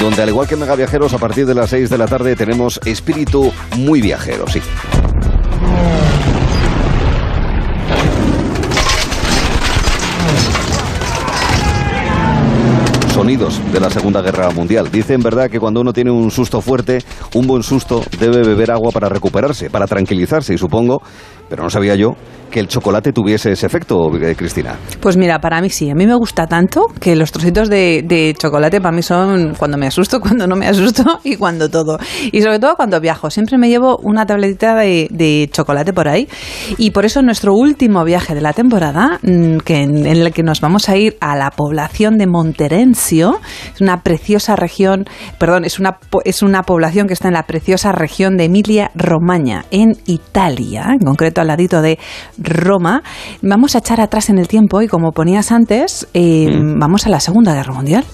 donde 0.00 0.20
al 0.20 0.28
igual 0.28 0.48
que 0.48 0.56
Mega 0.56 0.74
Viajeros, 0.74 1.14
a 1.14 1.18
partir 1.18 1.46
de 1.46 1.54
las 1.54 1.70
6 1.70 1.88
de 1.88 1.96
la 1.98 2.06
tarde 2.06 2.34
tenemos 2.34 2.80
espíritu 2.84 3.52
muy 3.76 4.00
viajero, 4.00 4.48
sí. 4.48 4.60
De 13.38 13.80
la 13.80 13.88
Segunda 13.88 14.20
Guerra 14.20 14.50
Mundial. 14.50 14.90
Dicen, 14.90 15.22
verdad, 15.22 15.48
que 15.48 15.58
cuando 15.58 15.80
uno 15.80 15.94
tiene 15.94 16.10
un 16.10 16.30
susto 16.30 16.60
fuerte, 16.60 16.98
un 17.34 17.46
buen 17.46 17.62
susto 17.62 18.02
debe 18.20 18.42
beber 18.42 18.70
agua 18.70 18.90
para 18.92 19.08
recuperarse, 19.08 19.70
para 19.70 19.86
tranquilizarse, 19.86 20.52
y 20.52 20.58
supongo, 20.58 21.00
pero 21.48 21.62
no 21.62 21.70
sabía 21.70 21.94
yo, 21.94 22.10
que 22.52 22.60
el 22.60 22.68
chocolate 22.68 23.12
tuviese 23.12 23.50
ese 23.50 23.66
efecto, 23.66 24.14
eh, 24.14 24.36
Cristina. 24.36 24.76
Pues 25.00 25.16
mira, 25.16 25.40
para 25.40 25.60
mí 25.60 25.70
sí. 25.70 25.90
A 25.90 25.94
mí 25.94 26.06
me 26.06 26.14
gusta 26.14 26.46
tanto 26.46 26.86
que 27.00 27.16
los 27.16 27.32
trocitos 27.32 27.68
de, 27.68 28.36
chocolate 28.38 28.80
para 28.80 28.94
mí 28.94 29.02
son 29.02 29.54
cuando 29.58 29.78
me 29.78 29.86
asusto, 29.86 30.20
cuando 30.20 30.46
no 30.46 30.54
me 30.54 30.68
asusto 30.68 31.20
y 31.24 31.36
cuando 31.36 31.68
todo. 31.68 31.98
Y 32.30 32.42
sobre 32.42 32.60
todo 32.60 32.76
cuando 32.76 33.00
viajo. 33.00 33.30
Siempre 33.30 33.58
me 33.58 33.68
llevo 33.68 33.96
una 34.02 34.26
tabletita 34.26 34.76
de, 34.76 35.48
chocolate 35.50 35.92
por 35.92 36.08
ahí. 36.08 36.28
Y 36.76 36.90
por 36.90 37.04
eso 37.04 37.22
nuestro 37.22 37.54
último 37.54 38.04
viaje 38.04 38.34
de 38.34 38.42
la 38.42 38.52
temporada, 38.52 39.18
mm, 39.22 39.58
que 39.58 39.82
en, 39.82 40.06
el 40.06 40.32
que 40.32 40.42
nos 40.42 40.60
vamos 40.60 40.88
a 40.90 40.96
ir 40.96 41.16
a 41.20 41.34
la 41.34 41.50
población 41.50 42.18
de 42.18 42.26
Monterencio, 42.26 43.40
es 43.74 43.80
una 43.80 44.02
preciosa 44.02 44.56
región, 44.56 45.06
perdón, 45.38 45.64
es 45.64 45.78
una, 45.78 45.98
es 46.24 46.42
una 46.42 46.64
población 46.64 47.06
que 47.06 47.14
está 47.14 47.28
en 47.28 47.34
la 47.34 47.44
preciosa 47.44 47.92
región 47.92 48.36
de 48.36 48.44
Emilia-Romagna, 48.44 49.64
en 49.70 49.96
Italia, 50.04 50.88
en 50.92 50.98
concreto 51.06 51.40
al 51.40 51.46
ladito 51.46 51.80
de 51.80 51.98
Roma. 52.42 53.02
Vamos 53.40 53.74
a 53.74 53.78
echar 53.78 54.00
atrás 54.00 54.30
en 54.30 54.38
el 54.38 54.48
tiempo 54.48 54.82
y 54.82 54.88
como 54.88 55.12
ponías 55.12 55.52
antes, 55.52 56.08
eh, 56.14 56.48
mm. 56.50 56.78
vamos 56.78 57.06
a 57.06 57.10
la 57.10 57.20
Segunda 57.20 57.54
Guerra 57.54 57.72
Mundial. 57.72 58.04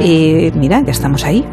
Eh, 0.00 0.52
mira, 0.54 0.82
ya 0.84 0.92
estamos 0.92 1.24
ahí. 1.24 1.44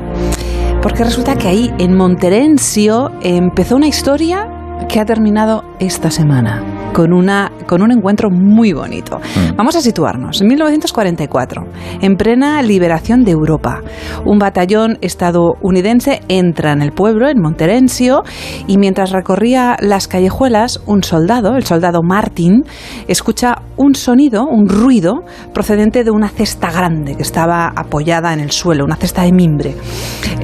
Porque 0.82 1.04
resulta 1.04 1.36
que 1.36 1.48
ahí, 1.48 1.74
en 1.80 1.96
Monterencio, 1.96 3.12
empezó 3.22 3.78
una 3.78 3.88
historia 3.88 4.63
que 4.88 5.00
ha 5.00 5.06
terminado 5.06 5.64
esta 5.80 6.12
semana 6.12 6.62
con, 6.94 7.12
una, 7.12 7.52
con 7.68 7.82
un 7.82 7.92
encuentro 7.92 8.30
muy 8.30 8.72
bonito. 8.72 9.18
Mm. 9.18 9.56
Vamos 9.56 9.76
a 9.76 9.82
situarnos. 9.82 10.42
En 10.42 10.48
1944, 10.48 11.64
en 12.02 12.16
plena 12.16 12.62
liberación 12.62 13.24
de 13.24 13.32
Europa, 13.32 13.82
un 14.26 14.38
batallón 14.38 14.98
estadounidense 15.02 16.22
entra 16.30 16.72
en 16.72 16.82
el 16.82 16.92
pueblo, 16.92 17.28
en 17.28 17.42
Monterencio, 17.42 18.24
y 18.68 18.78
mientras 18.78 19.12
recorría 19.12 19.76
las 19.82 20.08
callejuelas, 20.08 20.82
un 20.86 21.04
soldado, 21.04 21.56
el 21.56 21.66
soldado 21.66 22.02
Martin, 22.04 22.64
escucha 23.08 23.64
un 23.76 23.96
sonido, 23.96 24.46
un 24.46 24.70
ruido, 24.70 25.24
procedente 25.54 26.04
de 26.04 26.12
una 26.12 26.30
cesta 26.30 26.72
grande 26.72 27.16
que 27.16 27.24
estaba 27.24 27.74
apoyada 27.76 28.34
en 28.34 28.40
el 28.40 28.52
suelo, 28.52 28.86
una 28.86 28.96
cesta 28.96 29.24
de 29.24 29.32
mimbre. 29.32 29.76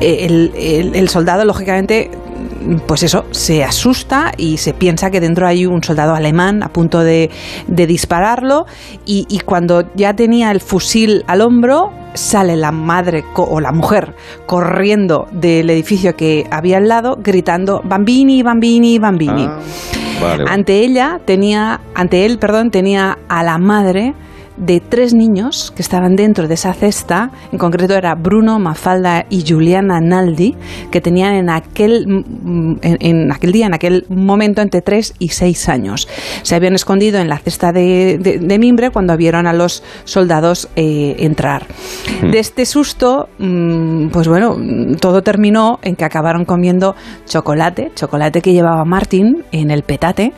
Eh, 0.02 0.26
el, 0.26 0.96
el 0.96 1.10
soldado, 1.10 1.46
lógicamente, 1.46 2.10
pues 2.88 3.04
eso, 3.04 3.26
se 3.32 3.64
asusta 3.64 4.32
y 4.38 4.58
se 4.58 4.74
piensa 4.74 5.12
que 5.12 5.20
dentro 5.20 5.48
hay 5.48 5.66
un 5.66 5.84
soldado 5.84 6.16
alemán 6.16 6.64
a 6.64 6.70
punto 6.70 7.00
de, 7.00 7.30
dispararlo 7.68 8.66
y, 9.06 9.26
y, 9.30 9.40
cuando 9.40 9.94
ya 9.96 10.14
tenía 10.14 10.52
el 10.52 10.60
fusil 10.60 11.24
al 11.28 11.42
hombro, 11.42 11.92
sale 12.14 12.56
la 12.56 12.72
madre 12.72 13.24
o 13.36 13.60
la 13.60 13.72
mujer 13.72 14.16
corriendo 14.46 15.28
del 15.32 15.70
edificio 15.70 16.16
que 16.16 16.48
había 16.52 16.78
al 16.78 16.88
lado 16.88 17.18
gritando 17.22 17.82
Bambini, 17.84 18.44
Bambini, 18.44 19.00
Bambini. 19.00 19.48
Ah, 20.22 20.38
ante 20.48 20.80
ella 20.80 21.20
tenía, 21.24 21.80
ante 21.96 22.26
él, 22.26 22.40
perdón, 22.40 22.72
tenía 22.72 23.18
a 23.30 23.44
la 23.44 23.58
madre 23.58 24.14
de 24.60 24.80
tres 24.82 25.14
niños 25.14 25.72
que 25.76 25.82
estaban 25.82 26.16
dentro 26.16 26.48
de 26.48 26.54
esa 26.54 26.74
cesta, 26.74 27.32
en 27.52 27.58
concreto 27.58 27.96
era 27.96 28.16
Bruno, 28.16 28.60
Mafalda 28.60 29.26
y 29.30 29.44
Juliana 29.48 30.00
Naldi, 30.02 30.56
que 30.92 31.02
tenían 31.02 31.34
en 31.34 31.50
aquel, 31.50 32.06
mm, 32.08 32.78
en, 32.82 33.32
aquel 33.32 33.52
día, 33.52 33.66
en 33.68 33.74
aquel 33.74 34.06
momento, 34.10 34.62
entre 34.62 34.82
tres 34.82 35.14
y 35.20 35.30
seis 35.30 35.70
años. 35.70 36.08
Se 36.44 36.56
habían 36.56 36.76
escondido 36.76 37.20
en 37.20 37.30
la 37.30 37.38
cesta 37.38 37.72
de, 37.72 38.58
mimbre 38.60 38.90
cuando 38.90 39.16
vieron 39.16 39.48
a 39.48 39.54
los 39.54 39.84
soldados 40.04 40.68
eh, 40.76 41.16
entrar. 41.20 41.66
Hmm. 42.22 42.32
De 42.32 42.40
este 42.40 42.66
susto, 42.66 43.30
mm, 43.38 44.10
pues 44.10 44.28
bueno, 44.28 44.58
todo 45.00 45.22
terminó 45.22 45.80
en 45.82 45.96
que 45.96 46.04
acabaron 46.04 46.44
comiendo 46.44 46.96
chocolate, 47.26 47.92
chocolate 47.96 48.42
que 48.42 48.52
llevaba 48.52 48.84
Martín 48.84 49.46
en 49.54 49.72
el 49.72 49.84
petate 49.84 50.34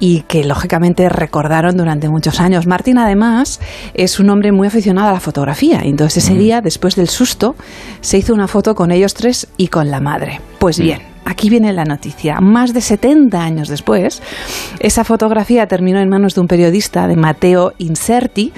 y 0.00 0.22
que 0.22 0.42
lógicamente 0.42 1.08
recordaron 1.08 1.76
durante 1.76 2.08
muchos 2.08 2.40
años. 2.40 2.66
Martín 2.66 2.98
además 2.98 3.60
es 3.94 4.18
un 4.18 4.30
hombre 4.30 4.50
muy 4.50 4.66
aficionado 4.66 5.10
a 5.10 5.12
la 5.12 5.20
fotografía, 5.20 5.82
entonces 5.84 6.24
ese 6.24 6.34
día, 6.34 6.60
después 6.60 6.96
del 6.96 7.08
susto, 7.08 7.54
se 8.00 8.18
hizo 8.18 8.34
una 8.34 8.48
foto 8.48 8.74
con 8.74 8.90
ellos 8.90 9.14
tres 9.14 9.46
y 9.56 9.68
con 9.68 9.90
la 9.90 10.00
madre. 10.00 10.40
Pues 10.58 10.80
bien, 10.80 11.00
aquí 11.30 11.48
viene 11.48 11.72
la 11.72 11.84
noticia. 11.84 12.40
Más 12.40 12.74
de 12.74 12.80
70 12.80 13.40
años 13.40 13.68
después, 13.68 14.20
esa 14.80 15.04
fotografía 15.04 15.66
terminó 15.68 16.00
en 16.00 16.08
manos 16.08 16.34
de 16.34 16.40
un 16.40 16.48
periodista, 16.48 17.06
de 17.06 17.16
Matteo 17.16 17.72
Inserti, 17.78 18.52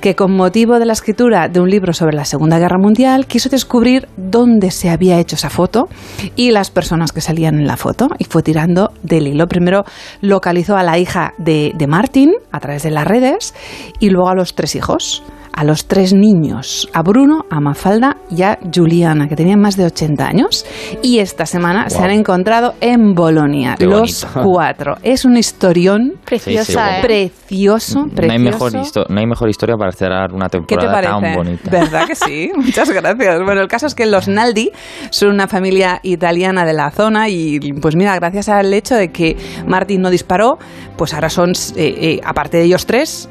que 0.00 0.16
con 0.16 0.32
motivo 0.32 0.78
de 0.78 0.86
la 0.86 0.94
escritura 0.94 1.48
de 1.48 1.60
un 1.60 1.68
libro 1.68 1.92
sobre 1.92 2.16
la 2.16 2.24
Segunda 2.24 2.58
Guerra 2.58 2.78
Mundial 2.78 3.26
quiso 3.26 3.50
descubrir 3.50 4.08
dónde 4.16 4.70
se 4.70 4.88
había 4.88 5.20
hecho 5.20 5.36
esa 5.36 5.50
foto 5.50 5.88
y 6.34 6.50
las 6.50 6.70
personas 6.70 7.12
que 7.12 7.20
salían 7.20 7.56
en 7.56 7.66
la 7.66 7.76
foto 7.76 8.08
y 8.18 8.24
fue 8.24 8.42
tirando 8.42 8.92
del 9.02 9.26
hilo. 9.26 9.46
Primero 9.46 9.84
localizó 10.22 10.76
a 10.76 10.82
la 10.82 10.98
hija 10.98 11.34
de, 11.36 11.72
de 11.74 11.86
Martin 11.86 12.32
a 12.50 12.60
través 12.60 12.82
de 12.82 12.90
las 12.90 13.06
redes 13.06 13.54
y 14.00 14.08
luego 14.08 14.30
a 14.30 14.34
los 14.34 14.54
tres 14.54 14.74
hijos 14.76 15.22
a 15.56 15.64
los 15.64 15.86
tres 15.86 16.12
niños, 16.12 16.88
a 16.92 17.02
Bruno, 17.02 17.44
a 17.48 17.60
Mafalda 17.60 18.16
y 18.30 18.42
a 18.42 18.58
Juliana, 18.74 19.28
que 19.28 19.36
tenían 19.36 19.60
más 19.60 19.76
de 19.76 19.84
80 19.86 20.26
años. 20.26 20.66
Y 21.02 21.20
esta 21.20 21.46
semana 21.46 21.88
se 21.90 22.02
han 22.02 22.10
encontrado 22.10 22.74
en 22.80 23.14
Bolonia, 23.14 23.76
los 23.78 24.26
cuatro. 24.34 24.96
Es 25.02 25.24
un 25.24 25.36
historión 25.36 26.14
preciosa, 26.24 26.98
¿eh? 26.98 27.02
precioso, 27.02 28.06
precioso. 28.14 28.26
No 28.26 28.32
hay, 28.32 28.38
mejor 28.38 28.72
no 29.10 29.20
hay 29.20 29.26
mejor 29.26 29.48
historia 29.48 29.76
para 29.76 29.92
cerrar 29.92 30.32
una 30.32 30.48
temporada 30.48 31.00
tan 31.00 31.34
bonita. 31.36 31.70
¿Verdad 31.70 32.06
que 32.06 32.16
sí? 32.16 32.50
Muchas 32.56 32.90
gracias. 32.90 33.40
Bueno, 33.44 33.60
el 33.60 33.68
caso 33.68 33.86
es 33.86 33.94
que 33.94 34.06
los 34.06 34.26
Naldi 34.26 34.72
son 35.10 35.30
una 35.30 35.46
familia 35.46 36.00
italiana 36.02 36.64
de 36.64 36.72
la 36.72 36.90
zona 36.90 37.28
y 37.28 37.60
pues 37.80 37.94
mira, 37.94 38.14
gracias 38.16 38.48
al 38.48 38.72
hecho 38.74 38.96
de 38.96 39.12
que 39.12 39.36
Martín 39.66 40.02
no 40.02 40.10
disparó, 40.10 40.58
pues 40.96 41.14
ahora 41.14 41.28
son, 41.28 41.50
eh, 41.50 41.54
eh, 41.76 42.20
aparte 42.24 42.56
de 42.56 42.64
ellos 42.64 42.86
tres, 42.86 43.28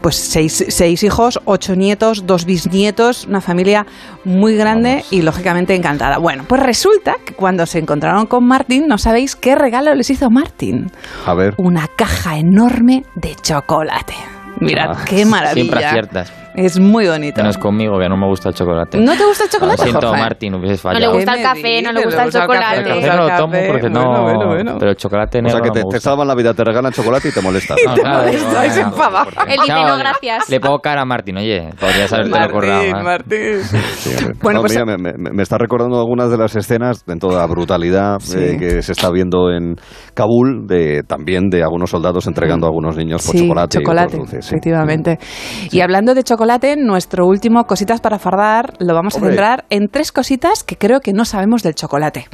pues 0.00 0.16
seis, 0.16 0.64
seis 0.68 1.02
hijos 1.02 1.40
ocho 1.44 1.74
nietos, 1.74 2.26
dos 2.26 2.44
bisnietos, 2.44 3.26
una 3.26 3.40
familia 3.40 3.86
muy 4.24 4.56
grande 4.56 5.04
y 5.10 5.22
lógicamente 5.22 5.74
encantada. 5.74 6.18
Bueno, 6.18 6.44
pues 6.48 6.62
resulta 6.62 7.16
que 7.24 7.34
cuando 7.34 7.66
se 7.66 7.78
encontraron 7.78 8.26
con 8.26 8.46
Martín, 8.46 8.86
no 8.86 8.98
sabéis 8.98 9.36
qué 9.36 9.54
regalo 9.54 9.94
les 9.94 10.10
hizo 10.10 10.30
Martín. 10.30 10.90
A 11.26 11.34
ver. 11.34 11.54
Una 11.58 11.88
caja 11.88 12.38
enorme 12.38 13.04
de 13.16 13.34
chocolate. 13.34 14.14
Mirad, 14.60 14.92
ah, 14.96 15.04
qué 15.04 15.24
maravilla. 15.26 15.54
Siempre 15.54 15.84
aciertas. 15.84 16.41
Es 16.54 16.78
muy 16.78 17.06
bonito. 17.08 17.42
No 17.42 17.48
es 17.48 17.56
conmigo, 17.56 17.98
que 17.98 18.08
no 18.08 18.16
me 18.16 18.26
gusta 18.26 18.50
el 18.50 18.54
chocolate. 18.54 18.98
¿No 18.98 19.16
te 19.16 19.24
gusta 19.24 19.44
el 19.44 19.50
chocolate? 19.50 19.78
Lo 19.78 19.84
siento, 19.84 20.12
Martín, 20.12 20.54
hubieses 20.54 20.80
fallado. 20.80 21.06
No 21.06 21.12
le 21.12 21.16
gusta 21.16 21.34
el 21.34 21.42
café, 21.42 21.82
no 21.82 21.92
le 21.92 22.04
gusta 22.04 22.24
el 22.24 22.32
chocolate. 22.32 22.80
El 22.80 22.84
café 22.84 23.06
no 23.08 23.16
lo 23.16 23.36
tomo 23.36 23.58
porque 23.68 23.90
no... 23.90 24.22
Bueno, 24.22 24.46
bueno, 24.48 24.76
Pero 24.78 24.90
el 24.90 24.96
chocolate 24.96 25.40
negro 25.40 25.58
O 25.58 25.64
sea, 25.64 25.72
que 25.72 25.80
te, 25.80 25.84
te 25.90 26.00
salvan 26.00 26.28
la 26.28 26.34
vida, 26.34 26.52
te 26.52 26.62
regalan 26.62 26.92
chocolate 26.92 27.28
y 27.28 27.32
te 27.32 27.40
molesta. 27.40 27.74
No, 27.86 27.94
te 27.94 28.04
molesta 28.04 28.66
y 28.66 28.70
se 28.70 28.80
enfada. 28.80 29.26
Él 29.48 29.58
dice 29.60 29.72
no, 29.72 29.96
gracias. 29.96 30.50
Le 30.50 30.60
pongo 30.60 30.78
cara 30.80 31.02
a 31.02 31.04
Martín, 31.04 31.38
oye, 31.38 31.70
podrías 31.80 32.12
haberte 32.12 32.38
recordado. 32.38 32.82
Martín, 32.90 33.04
Martín. 33.04 33.62
Sí, 33.96 34.26
bueno, 34.42 34.60
pues... 34.60 34.72
Mira, 34.72 34.84
me, 34.84 34.96
me, 34.98 35.30
me, 35.32 35.42
está 35.42 35.56
recordando 35.58 35.98
algunas 35.98 36.30
de 36.30 36.36
las 36.36 36.54
escenas 36.54 37.02
en 37.06 37.18
toda 37.18 37.46
brutalidad 37.46 38.18
eh, 38.36 38.56
que 38.58 38.82
se 38.82 38.92
está 38.92 39.10
viendo 39.10 39.50
en 39.50 39.76
Kabul, 40.14 40.66
de, 40.66 41.02
también 41.02 41.48
de 41.48 41.62
algunos 41.62 41.90
soldados 41.90 42.26
entregando 42.26 42.66
a 42.66 42.68
algunos 42.68 42.96
niños 42.96 43.26
por 43.26 43.36
chocolate. 43.36 43.78
chocolate, 43.78 44.02
y 44.02 44.14
otros 44.14 44.30
dulces, 44.30 44.46
efectivamente. 44.48 45.18
Y 45.70 45.80
hablando 45.80 46.14
de 46.14 46.22
chocolate, 46.22 46.41
chocolate, 46.42 46.74
nuestro 46.76 47.24
último 47.28 47.64
cositas 47.66 48.00
para 48.00 48.18
fardar 48.18 48.74
lo 48.80 48.94
vamos 48.94 49.16
a 49.16 49.20
centrar 49.20 49.64
en 49.70 49.86
tres 49.88 50.10
cositas 50.10 50.64
que 50.64 50.76
creo 50.76 50.98
que 50.98 51.12
no 51.12 51.24
sabemos 51.24 51.62
del 51.62 51.76
chocolate. 51.76 52.26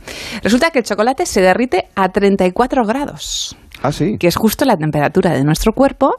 Resulta 0.42 0.70
que 0.70 0.78
el 0.78 0.84
chocolate 0.86 1.26
se 1.26 1.42
derrite 1.42 1.88
a 1.94 2.08
34 2.08 2.84
grados, 2.84 3.54
Ah, 3.82 3.92
sí. 3.92 4.16
que 4.18 4.26
es 4.28 4.36
justo 4.36 4.64
la 4.64 4.78
temperatura 4.78 5.32
de 5.32 5.44
nuestro 5.44 5.72
cuerpo 5.74 6.14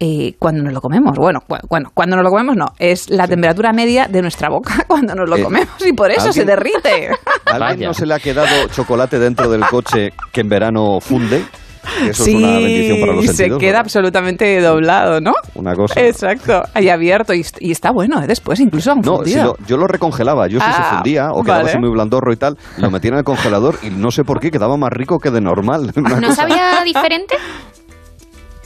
eh, 0.00 0.34
cuando 0.40 0.64
nos 0.64 0.72
lo 0.72 0.80
comemos. 0.80 1.16
Bueno, 1.16 1.38
cu- 1.46 1.58
bueno, 1.68 1.90
cuando 1.94 2.16
nos 2.16 2.24
lo 2.24 2.30
comemos 2.30 2.56
no, 2.56 2.66
es 2.80 3.08
la 3.08 3.28
temperatura 3.28 3.72
media 3.72 4.08
de 4.08 4.20
nuestra 4.20 4.48
boca 4.48 4.84
cuando 4.88 5.14
nos 5.14 5.28
lo 5.30 5.36
Eh, 5.36 5.42
comemos 5.44 5.86
y 5.86 5.92
por 5.92 6.10
eso 6.10 6.32
se 6.32 6.40
¿alguien- 6.40 6.46
derrite. 6.46 7.10
¿A 7.46 7.54
alguien 7.68 7.86
no 7.90 7.94
se 7.94 8.04
le 8.04 8.14
ha 8.14 8.18
quedado 8.18 8.66
chocolate 8.72 9.20
dentro 9.20 9.48
del 9.48 9.64
coche 9.66 10.12
que 10.32 10.40
en 10.40 10.48
verano 10.48 10.98
funde? 11.00 11.44
Eso 12.08 12.24
sí, 12.24 12.30
es 12.30 12.36
una 12.36 12.48
bendición 12.58 13.00
para 13.00 13.12
los 13.14 13.24
y 13.24 13.28
se 13.28 13.34
sentidos. 13.34 13.58
queda 13.60 13.68
¿verdad? 13.70 13.80
absolutamente 13.82 14.60
doblado, 14.60 15.20
¿no? 15.20 15.34
Una 15.54 15.74
cosa. 15.74 16.00
Exacto, 16.00 16.62
ahí 16.74 16.88
abierto 16.88 17.34
y, 17.34 17.44
y 17.60 17.70
está 17.72 17.90
bueno, 17.90 18.22
¿eh? 18.22 18.26
después 18.26 18.60
incluso 18.60 18.92
han 18.92 19.00
No, 19.00 19.24
si 19.24 19.34
lo- 19.36 19.56
yo 19.66 19.76
lo 19.76 19.86
recongelaba. 19.86 20.46
Yo 20.48 20.60
si 20.60 20.66
se 20.66 20.72
Ah, 20.72 20.90
fundía 20.96 21.30
o 21.32 21.42
quedaba 21.42 21.58
vale. 21.60 21.70
así 21.70 21.78
muy 21.78 21.90
blandorro 21.90 22.32
y 22.32 22.36
tal, 22.36 22.56
lo 22.78 22.90
metía 22.90 23.10
en 23.10 23.18
el 23.18 23.24
congelador 23.24 23.78
y 23.82 23.90
no 23.90 24.10
sé 24.10 24.24
por 24.24 24.40
qué 24.40 24.50
quedaba 24.50 24.76
más 24.76 24.92
rico 24.92 25.18
que 25.18 25.30
de 25.30 25.40
normal. 25.40 25.92
¿No 25.96 26.02
cosa- 26.28 26.34
sabía 26.34 26.82
diferente? 26.84 27.34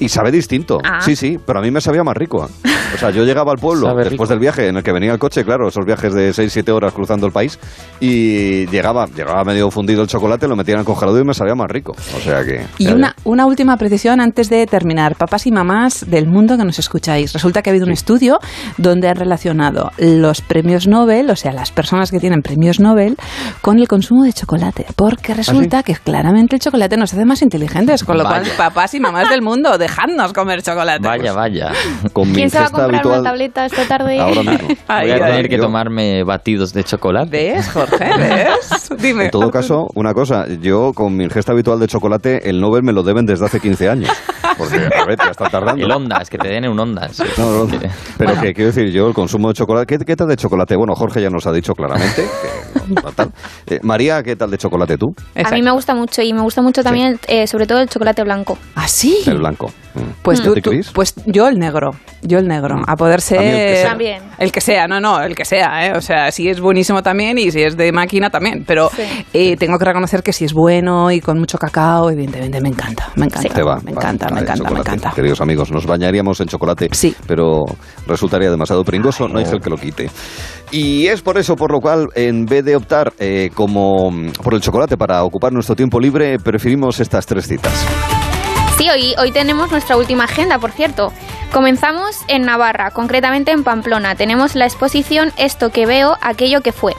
Y 0.03 0.09
sabe 0.09 0.31
distinto. 0.31 0.79
Ah. 0.85 1.01
Sí, 1.01 1.15
sí, 1.17 1.39
pero 1.45 1.61
a 1.61 1.63
mí 1.63 1.71
me 1.71 1.81
sabía 1.81 2.03
más 2.03 2.17
rico. 2.17 2.49
O 2.95 2.99
sea, 2.99 3.11
yo 3.11 3.25
llegaba 3.25 3.53
al 3.53 3.59
pueblo 3.59 3.87
Sabe 3.89 4.05
después 4.05 4.13
rico. 4.13 4.27
del 4.27 4.39
viaje 4.39 4.69
en 4.69 4.77
el 4.77 4.83
que 4.83 4.93
venía 4.93 5.13
el 5.13 5.19
coche, 5.19 5.45
claro, 5.45 5.69
esos 5.69 5.85
viajes 5.87 6.13
de 6.13 6.31
6-7 6.31 6.71
horas 6.71 6.93
cruzando 6.93 7.27
el 7.27 7.33
país, 7.33 7.59
y 8.01 8.67
llegaba, 8.67 9.07
llegaba 9.07 9.45
medio 9.45 9.71
fundido 9.71 10.03
el 10.03 10.09
chocolate, 10.09 10.49
lo 10.49 10.57
metía 10.57 10.75
en 10.75 10.81
el 10.81 10.87
congelador 10.87 11.23
y 11.23 11.27
me 11.27 11.35
sabía 11.35 11.55
más 11.55 11.71
rico. 11.71 11.93
O 12.17 12.21
sea 12.21 12.45
que... 12.45 12.67
Y 12.79 12.89
una, 12.89 13.15
una 13.25 13.47
última 13.47 13.77
precisión 13.77 14.21
antes 14.21 14.51
de 14.51 14.67
terminar. 14.67 15.17
Papás 15.17 15.47
y 15.47 15.53
mamás 15.53 16.11
del 16.11 16.27
mundo 16.27 16.57
que 16.57 16.65
nos 16.65 16.79
escucháis. 16.79 17.33
Resulta 17.33 17.63
que 17.63 17.71
ha 17.71 17.73
habido 17.73 17.87
un 17.87 17.93
estudio 17.93 18.39
donde 18.79 19.09
han 19.09 19.17
relacionado 19.17 19.91
los 19.99 20.41
premios 20.41 20.87
Nobel, 20.87 21.31
o 21.31 21.37
sea, 21.37 21.53
las 21.53 21.71
personas 21.71 22.11
que 22.11 22.19
tienen 22.19 22.43
premios 22.43 22.81
Nobel, 22.81 23.17
con 23.61 23.79
el 23.79 23.89
consumo 23.89 24.25
de 24.25 24.33
chocolate. 24.33 24.87
Porque 24.97 25.35
resulta 25.35 25.83
que 25.83 25.95
claramente 25.95 26.57
el 26.57 26.61
chocolate 26.61 26.97
nos 26.97 27.13
hace 27.15 27.25
más 27.25 27.43
inteligentes. 27.43 28.05
Con 28.05 28.19
lo 28.19 28.25
cual, 28.25 28.45
papás 28.57 28.95
y 28.95 29.01
mamás 29.01 29.31
del 29.31 29.43
mundo, 29.43 29.79
dejadnos 29.93 30.33
comer 30.33 30.63
chocolate. 30.63 31.07
Vaya, 31.07 31.33
vaya. 31.33 31.73
ya. 31.73 32.09
Con 32.13 32.29
mi 32.29 32.35
¿Quién 32.35 32.51
se 32.51 32.59
va 32.59 32.67
a 32.67 32.71
comprar 32.71 32.95
habitual... 32.95 33.21
una 33.21 33.31
tableta 33.31 33.67
esta 33.67 33.87
tarde? 33.87 34.19
Ahora 34.19 34.43
mismo. 34.43 34.69
Ay, 34.89 35.11
Voy 35.11 35.21
a 35.21 35.27
tener 35.27 35.49
que 35.49 35.57
yo- 35.57 35.63
tomarme 35.63 36.25
batidos 36.25 36.73
de 36.73 36.85
chocolate. 36.85 37.53
¿Ves, 37.55 37.69
Jorge? 37.71 38.11
¿Ves? 38.19 38.91
Dime. 38.99 39.27
En 39.27 39.31
todo 39.31 39.51
caso, 39.51 39.89
una 39.95 40.13
cosa, 40.15 40.47
yo 40.61 40.93
con 40.95 41.17
mi 41.17 41.25
ingesta 41.25 41.53
habitual 41.53 41.79
de 41.79 41.87
chocolate, 41.89 42.49
el 42.49 42.61
Nobel 42.61 42.83
me 42.83 42.93
lo 42.93 43.03
deben 43.03 43.27
desde 43.27 43.45
hace 43.47 43.61
15 43.61 43.89
años. 43.89 44.11
Porque, 44.59 44.77
a 44.77 45.07
ver, 45.07 45.19
ya 45.19 45.31
está 45.31 45.49
tardando. 45.49 45.85
El 45.85 45.91
Ondas, 45.91 46.29
que 46.29 46.37
te 46.37 46.49
den 46.49 46.69
un 46.69 46.79
Ondas. 46.79 47.23
No, 47.39 47.65
no, 47.65 47.79
pero 48.19 48.39
que 48.41 48.53
quiero 48.53 48.71
decir, 48.71 48.91
yo 48.93 49.09
el 49.09 49.15
consumo 49.15 49.49
de 49.49 49.55
chocolate. 49.55 49.87
¿Qué, 49.99 50.05
qué 50.05 50.15
tal 50.15 50.29
de 50.29 50.37
chocolate? 50.37 50.77
Bueno, 50.77 50.95
Jorge 50.95 51.23
ya 51.23 51.31
nos 51.31 51.47
ha 51.47 51.53
dicho 51.53 51.75
claramente. 51.75 52.23
que 52.23 52.93
no, 52.95 53.01
no 53.03 53.13
tal. 53.13 53.33
Eh, 53.67 53.81
María, 53.83 54.23
¿qué 54.23 54.37
tal 54.37 54.51
de 54.51 54.59
chocolate 54.59 54.99
tú? 54.99 55.15
A 55.43 55.51
mí 55.53 55.63
me 55.63 55.71
gusta 55.71 55.95
mucho 55.95 56.21
y 56.21 56.33
me 56.35 56.43
gusta 56.43 56.61
mucho 56.61 56.83
también, 56.83 57.19
eh, 57.29 57.47
sobre 57.47 57.67
todo 57.67 57.81
el 57.81 57.89
chocolate 57.89 58.23
blanco. 58.25 58.59
¿Ah, 58.75 58.87
sí? 58.89 59.19
El 59.27 59.39
blanco. 59.39 59.72
Mm. 59.95 60.01
Pues, 60.23 60.41
¿A 60.41 60.45
tú, 60.45 60.55
tú- 60.55 60.71
pues 60.95 61.15
yo 61.27 61.49
el 61.49 61.59
negro, 61.59 61.91
yo 62.23 62.39
el 62.39 62.49
negro, 62.49 62.81
a 62.87 62.97
poder 62.97 63.21
ser... 63.21 63.41
A 63.41 63.43
el 63.45 63.51
que 63.53 63.77
sea. 63.77 63.89
También. 63.91 64.23
El 64.39 64.53
que 64.53 64.61
sea, 64.63 64.89
no, 64.89 65.01
no, 65.01 65.21
el 65.21 65.35
que 65.35 65.45
sea, 65.45 65.87
¿eh? 65.87 65.93
O 65.95 66.01
sea, 66.01 66.31
si 66.33 66.49
es 66.49 66.61
buenísimo 66.61 67.03
también 67.03 67.37
y 67.37 67.51
si 67.51 67.61
es 67.63 67.77
de 67.77 67.93
máquina 67.93 68.31
también, 68.31 68.65
pero 68.67 68.89
Sí. 68.89 69.03
eh, 69.35 69.57
tengo 69.59 69.79
que 69.79 69.85
reconocer 69.85 70.23
que 70.23 70.33
si 70.33 70.47
es 70.47 70.55
bueno 70.55 71.11
y 71.11 71.21
con 71.21 71.39
mucho 71.39 71.59
cacao, 71.59 72.09
evidentemente 72.11 72.59
me 72.63 72.71
encanta, 72.71 73.11
me 73.17 73.27
encanta, 73.27 73.51
Te 73.53 73.63
va. 73.63 73.77
me 73.85 73.93
va, 73.93 74.01
encanta, 74.01 74.29
va 74.29 74.35
me 74.37 74.41
encanta, 74.41 74.71
me 74.71 74.79
encanta. 74.81 75.13
Queridos 75.15 75.43
amigos, 75.43 75.71
nos 75.71 75.85
bañaríamos 75.87 76.41
en 76.41 76.47
chocolate, 76.49 76.89
Sí. 76.93 77.15
pero 77.27 77.61
resultaría 78.07 78.51
demasiado 78.51 78.85
pringoso, 78.85 79.29
no 79.29 79.41
hay 79.41 79.45
gel 79.45 79.61
que 79.61 79.69
lo 79.69 79.77
quite. 79.77 80.09
Y 80.71 81.07
es 81.09 81.21
por 81.21 81.37
eso 81.37 81.55
por 81.55 81.71
lo 81.71 81.81
cual, 81.81 82.09
en 82.15 82.47
vez 82.47 82.65
de 82.65 82.77
optar 82.77 83.13
eh, 83.19 83.51
como 83.53 84.11
mm, 84.11 84.33
por 84.43 84.55
el 84.55 84.63
chocolate 84.63 84.97
para 84.97 85.23
ocupar 85.23 85.53
nuestro 85.53 85.77
tiempo 85.77 86.01
libre, 86.01 86.39
preferimos 86.39 86.99
estas 86.99 87.27
tres 87.27 87.47
citas. 87.47 87.73
Sí, 88.83 89.15
hoy, 89.17 89.31
tenemos 89.31 89.71
nuestra 89.71 89.97
última 89.97 90.25
agenda, 90.25 90.59
por 90.59 90.73
cierto. 90.73 91.13
Comenzamos 91.53 92.17
en 92.27 92.43
Navarra, 92.43 92.91
concretamente 92.91 93.53
en 93.53 93.63
Pamplona. 93.63 94.17
Tenemos 94.17 94.57
la 94.57 94.65
exposición 94.65 95.31
Esto 95.37 95.71
que 95.71 95.87
veo, 95.87 96.19
aquello 96.21 96.63
que 96.63 96.73
fue. 96.73 96.97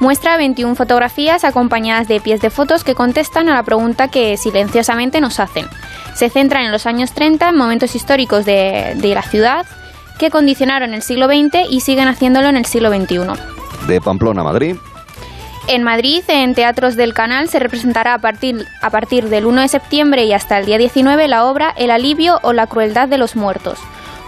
Muestra 0.00 0.38
21 0.38 0.74
fotografías 0.74 1.44
acompañadas 1.44 2.08
de 2.08 2.22
pies 2.22 2.40
de 2.40 2.48
fotos 2.48 2.82
que 2.82 2.94
contestan 2.94 3.50
a 3.50 3.54
la 3.54 3.62
pregunta 3.62 4.08
que 4.08 4.38
silenciosamente 4.38 5.20
nos 5.20 5.38
hacen. 5.38 5.66
Se 6.14 6.30
centran 6.30 6.64
en 6.64 6.72
los 6.72 6.86
años 6.86 7.12
30, 7.12 7.50
en 7.50 7.56
momentos 7.58 7.94
históricos 7.94 8.46
de, 8.46 8.94
de 8.96 9.14
la 9.14 9.22
ciudad 9.22 9.66
que 10.18 10.30
condicionaron 10.30 10.94
el 10.94 11.02
siglo 11.02 11.26
XX 11.26 11.68
y 11.68 11.80
siguen 11.80 12.08
haciéndolo 12.08 12.48
en 12.48 12.56
el 12.56 12.64
siglo 12.64 12.88
XXI. 12.88 13.86
De 13.86 14.00
Pamplona 14.00 14.40
a 14.40 14.44
Madrid, 14.44 14.76
En 15.70 15.82
Madrid, 15.82 16.24
en 16.28 16.54
Teatros 16.54 16.96
del 16.96 17.12
Canal, 17.12 17.50
se 17.50 17.58
representará 17.58 18.14
a 18.14 18.18
partir, 18.18 18.64
a 18.80 18.88
partir 18.88 19.28
del 19.28 19.44
1 19.44 19.60
de 19.60 19.68
septiembre 19.68 20.24
y 20.24 20.32
hasta 20.32 20.56
el 20.56 20.64
día 20.64 20.78
19 20.78 21.28
la 21.28 21.44
obra 21.44 21.74
El 21.76 21.90
alivio 21.90 22.38
o 22.42 22.54
la 22.54 22.66
crueldad 22.66 23.06
de 23.06 23.18
los 23.18 23.36
muertos. 23.36 23.78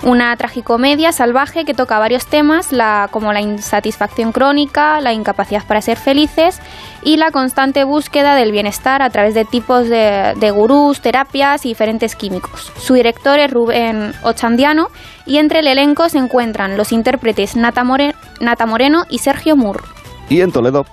Una 0.02 0.36
tragicomedia 0.36 1.12
salvaje 1.12 1.64
que 1.64 1.72
toca 1.72 1.98
varios 1.98 2.26
temas, 2.26 2.68
como 3.10 3.32
la 3.32 3.40
insatisfacción 3.40 4.32
crónica, 4.32 5.00
la 5.00 5.14
incapacidad 5.14 5.66
para 5.66 5.80
ser 5.80 5.96
felices 5.96 6.60
y 7.04 7.16
la 7.16 7.30
constante 7.30 7.84
búsqueda 7.84 8.34
del 8.34 8.52
bienestar 8.52 9.00
a 9.00 9.08
través 9.08 9.32
de 9.32 9.46
tipos 9.46 9.88
de, 9.88 10.52
gurús, 10.54 11.00
terapias 11.00 11.64
y 11.64 11.70
diferentes 11.70 12.16
químicos. 12.16 12.70
Su 12.76 12.92
director 12.92 13.38
es 13.38 13.50
Rubén 13.50 14.12
Ochandiano 14.24 14.88
y 15.24 15.38
entre 15.38 15.60
el 15.60 15.68
elenco 15.68 16.10
se 16.10 16.18
encuentran 16.18 16.76
los 16.76 16.92
intérpretes 16.92 17.56
Nata, 17.56 17.82
Nata 18.40 18.66
Moreno 18.66 19.04
y 19.08 19.18
Sergio 19.18 19.56
Mur. 19.56 19.84
y 20.28 20.42
en 20.42 20.52
Toledo. 20.52 20.84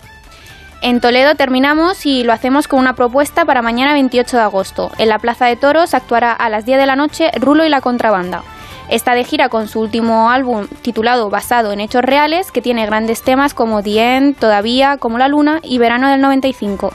En 0.82 1.02
Toledo 1.02 1.34
terminamos 1.36 2.06
y 2.06 2.24
lo 2.24 2.34
hacemos 2.34 2.68
con 2.68 2.80
una 2.80 2.94
propuesta 2.94 3.46
para 3.46 3.64
mañana 3.64 3.94
28 3.94 4.38
de 4.38 4.44
agosto. 4.44 4.92
En 5.00 5.10
la 5.10 5.18
Plaza 5.18 5.48
de 5.48 5.56
Toros 5.56 5.94
actuará 5.94 6.32
a 6.32 6.50
las 6.50 6.66
10 6.66 6.78
de 6.78 6.86
la 6.86 6.96
noche 6.96 7.32
Rulo 7.40 7.66
y 7.66 7.70
la 7.70 7.82
Contrabanda. 7.82 8.44
Está 8.88 9.16
de 9.16 9.24
gira 9.24 9.50
con 9.50 9.68
su 9.68 9.82
último 9.82 10.30
álbum 10.30 10.68
titulado 10.82 11.30
Basado 11.30 11.74
en 11.74 11.82
Hechos 11.82 12.04
Reales, 12.04 12.52
que 12.52 12.62
tiene 12.62 12.86
grandes 12.86 13.22
temas 13.24 13.54
como 13.54 13.82
The 13.82 14.16
End, 14.16 14.38
Todavía, 14.38 14.98
Como 14.98 15.18
la 15.18 15.28
Luna 15.28 15.60
y 15.64 15.78
Verano 15.78 16.10
del 16.10 16.22
95. 16.22 16.94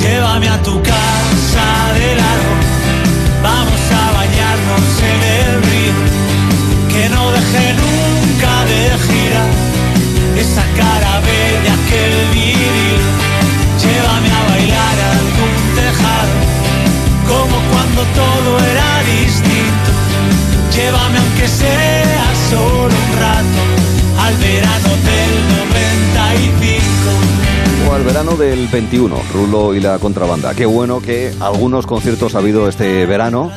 Llévame 0.00 0.48
a 0.48 0.62
tu 0.62 0.80
casa 0.80 1.92
de 1.94 2.14
largo, 2.14 2.54
vamos 3.42 3.92
a 3.92 4.12
bañarnos 4.12 5.02
en 5.02 5.22
el 5.22 5.62
río, 5.64 5.94
que 6.94 7.08
no 7.10 7.30
deje 7.32 7.74
nunca 7.74 8.64
de 8.64 8.98
girar 8.98 9.67
esa 10.40 10.64
cara 10.76 11.20
bella 11.20 11.74
que 11.88 11.98
el 12.06 12.30
vivir. 12.32 13.00
Llévame 13.82 14.30
a 14.30 14.42
bailar 14.50 14.96
a 15.06 15.10
algún 15.22 15.54
tejado, 15.74 16.36
como 17.26 17.56
cuando 17.70 18.00
todo 18.20 18.58
era 18.72 18.90
distinto. 19.16 19.90
Llévame 20.74 21.18
aunque 21.18 21.48
sea 21.48 22.26
solo 22.50 22.94
un 23.04 23.10
rato, 23.24 23.60
al 24.24 24.34
verano 24.36 24.90
del 25.08 25.32
95. 25.70 26.77
Al 27.94 28.04
verano 28.04 28.36
del 28.36 28.68
21, 28.68 29.16
Rulo 29.34 29.74
y 29.74 29.80
la 29.80 29.98
contrabanda. 29.98 30.54
Qué 30.54 30.66
bueno 30.66 31.00
que 31.00 31.32
algunos 31.40 31.84
conciertos 31.84 32.34
ha 32.36 32.38
habido 32.38 32.68
este 32.68 33.06
verano 33.06 33.50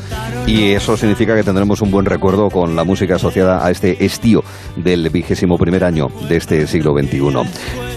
y 0.48 0.72
eso 0.72 0.98
significa 0.98 1.36
que 1.36 1.44
tendremos 1.44 1.82
un 1.82 1.92
buen 1.92 2.06
recuerdo 2.06 2.50
con 2.50 2.76
la 2.76 2.84
música 2.84 3.16
asociada 3.16 3.64
a 3.64 3.70
este 3.70 4.04
estío 4.04 4.44
del 4.76 5.10
vigésimo 5.10 5.60
primer 5.60 5.84
año 5.84 6.10
de 6.28 6.38
este 6.38 6.66
siglo 6.66 6.94
XXI. 6.98 7.22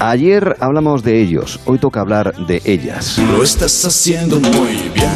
Ayer 0.00 0.56
hablamos 0.60 1.02
de 1.02 1.22
ellos, 1.22 1.60
hoy 1.64 1.78
toca 1.78 2.00
hablar 2.00 2.34
de 2.46 2.60
ellas. 2.64 3.18
Lo 3.18 3.42
estás 3.42 3.84
haciendo 3.86 4.38
muy 4.38 4.90
bien, 4.92 5.10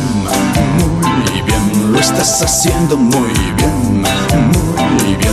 muy 0.78 1.42
bien. 1.42 1.92
Lo 1.92 1.98
estás 1.98 2.42
haciendo 2.42 2.96
muy 2.96 3.28
bien. 3.56 3.77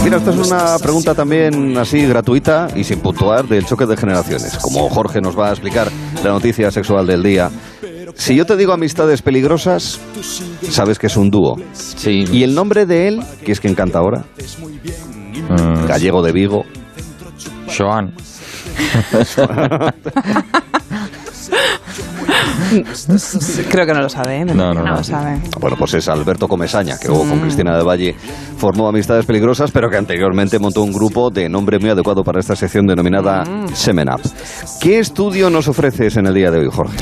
Mira, 0.03 0.17
esta 0.17 0.31
es 0.31 0.37
una 0.37 0.77
pregunta 0.79 1.15
también 1.15 1.77
así 1.77 2.05
gratuita 2.05 2.67
y 2.75 2.83
sin 2.83 2.99
puntuar 2.99 3.47
del 3.47 3.65
choque 3.65 3.85
de 3.85 3.97
generaciones. 3.97 4.57
Como 4.57 4.89
Jorge 4.89 5.21
nos 5.21 5.37
va 5.37 5.49
a 5.49 5.51
explicar 5.51 5.89
la 6.23 6.29
noticia 6.29 6.71
sexual 6.71 7.07
del 7.07 7.23
día. 7.23 7.49
Si 8.15 8.35
yo 8.35 8.45
te 8.45 8.55
digo 8.55 8.73
amistades 8.73 9.21
peligrosas, 9.21 9.99
sabes 10.69 10.99
que 10.99 11.07
es 11.07 11.17
un 11.17 11.31
dúo. 11.31 11.57
Sí. 11.73 12.25
¿Y 12.31 12.43
el 12.43 12.53
nombre 12.53 12.85
de 12.85 13.07
él, 13.07 13.23
que 13.43 13.51
es 13.51 13.59
quien 13.59 13.75
canta 13.75 13.99
ahora? 13.99 14.25
Mm, 15.49 15.87
Gallego 15.87 16.21
de 16.21 16.31
Vigo. 16.31 16.63
Joan. 17.75 18.13
Creo 23.69 23.85
que 23.85 23.93
no 23.93 24.01
lo 24.01 24.09
sabe, 24.09 24.37
¿eh? 24.37 24.45
No, 24.45 24.73
no, 24.73 24.83
no. 24.83 24.95
lo 24.95 25.03
sabe. 25.03 25.39
Bueno, 25.59 25.75
pues 25.77 25.93
es 25.95 26.07
Alberto 26.09 26.47
Comesaña, 26.47 26.97
que 26.99 27.07
luego 27.07 27.27
con. 27.27 27.39
Cristina 27.41 27.77
de 27.77 27.83
Valle 27.83 28.15
formó 28.57 28.87
Amistades 28.87 29.25
Peligrosas, 29.25 29.71
pero 29.71 29.89
que 29.89 29.97
anteriormente 29.97 30.57
montó 30.59 30.81
un 30.81 30.91
grupo 30.91 31.29
de 31.29 31.47
nombre 31.49 31.77
muy 31.79 31.89
adecuado 31.89 32.23
para 32.23 32.39
esta 32.39 32.55
sección 32.55 32.85
denominada 32.87 33.43
Mm. 33.45 33.67
Semen 33.73 34.09
Up. 34.09 34.21
¿Qué 34.81 34.99
estudio 34.99 35.49
nos 35.49 35.67
ofreces 35.67 36.17
en 36.17 36.27
el 36.27 36.33
día 36.33 36.51
de 36.51 36.59
hoy, 36.59 36.69
Jorge? 36.71 36.97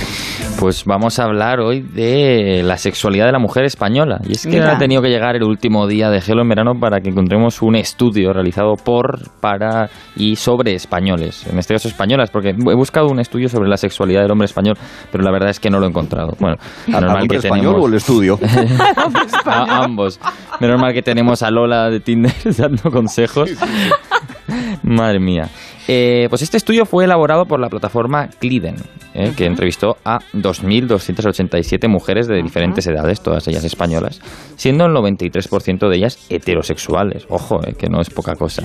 Pues 0.59 0.85
vamos 0.85 1.19
a 1.19 1.23
hablar 1.23 1.59
hoy 1.59 1.81
de 1.81 2.61
la 2.63 2.77
sexualidad 2.77 3.25
de 3.25 3.31
la 3.33 3.39
mujer 3.39 3.65
española. 3.65 4.19
Y 4.27 4.33
es 4.33 4.43
que 4.43 4.49
Mira. 4.49 4.73
ha 4.73 4.77
tenido 4.77 5.01
que 5.01 5.09
llegar 5.09 5.35
el 5.35 5.43
último 5.43 5.87
día 5.87 6.09
de 6.09 6.21
Gelo 6.21 6.41
en 6.41 6.49
verano 6.49 6.73
para 6.79 7.01
que 7.01 7.09
encontremos 7.09 7.61
un 7.61 7.75
estudio 7.75 8.31
realizado 8.33 8.75
por, 8.75 9.31
para 9.41 9.89
y 10.15 10.35
sobre 10.35 10.73
españoles. 10.75 11.45
En 11.47 11.57
este 11.59 11.73
caso 11.73 11.87
españolas, 11.87 12.29
porque 12.29 12.49
he 12.49 12.75
buscado 12.75 13.07
un 13.07 13.19
estudio 13.19 13.49
sobre 13.49 13.69
la 13.69 13.77
sexualidad 13.77 14.21
del 14.21 14.31
hombre 14.31 14.45
español, 14.45 14.77
pero 15.13 15.23
la 15.23 15.29
verdad 15.29 15.51
es 15.51 15.59
que 15.59 15.69
no 15.69 15.79
lo 15.79 15.85
he 15.85 15.89
encontrado. 15.89 16.35
Bueno, 16.39 16.57
¿Al 16.87 17.01
normal 17.05 17.27
que 17.27 17.35
español 17.35 17.65
tenemos... 17.65 17.83
o 17.83 17.87
el 17.87 17.93
estudio? 17.93 18.39
A 19.45 19.83
ambos. 19.83 20.19
Menos 20.59 20.81
mal 20.81 20.91
que 20.91 21.03
tenemos 21.03 21.43
a 21.43 21.51
Lola 21.51 21.91
de 21.91 21.99
Tinder 21.99 22.33
dando 22.57 22.89
consejos. 22.89 23.51
Madre 24.81 25.19
mía. 25.19 25.49
Eh, 25.87 26.27
pues 26.29 26.41
este 26.41 26.57
estudio 26.57 26.85
fue 26.85 27.05
elaborado 27.05 27.45
por 27.45 27.59
la 27.59 27.69
plataforma 27.69 28.29
Cliden, 28.39 28.75
eh, 29.13 29.33
que 29.35 29.45
entrevistó 29.45 29.97
a 30.05 30.19
2.287 30.33 31.87
mujeres 31.87 32.27
de 32.27 32.41
diferentes 32.41 32.87
edades, 32.87 33.21
todas 33.21 33.47
ellas 33.47 33.63
españolas, 33.63 34.21
siendo 34.55 34.85
el 34.85 34.93
93% 34.93 35.89
de 35.89 35.97
ellas 35.97 36.25
heterosexuales. 36.29 37.25
Ojo, 37.29 37.59
eh, 37.65 37.73
que 37.77 37.87
no 37.89 38.01
es 38.01 38.09
poca 38.09 38.35
cosa. 38.35 38.63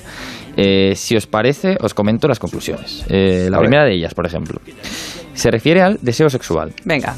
Eh, 0.56 0.94
si 0.96 1.16
os 1.16 1.26
parece, 1.26 1.76
os 1.80 1.94
comento 1.94 2.26
las 2.26 2.38
conclusiones. 2.38 3.04
Eh, 3.08 3.48
la 3.50 3.58
primera 3.58 3.84
de 3.84 3.94
ellas, 3.94 4.14
por 4.14 4.26
ejemplo, 4.26 4.60
se 5.32 5.50
refiere 5.50 5.82
al 5.82 5.98
deseo 6.02 6.28
sexual. 6.28 6.72
Venga. 6.84 7.14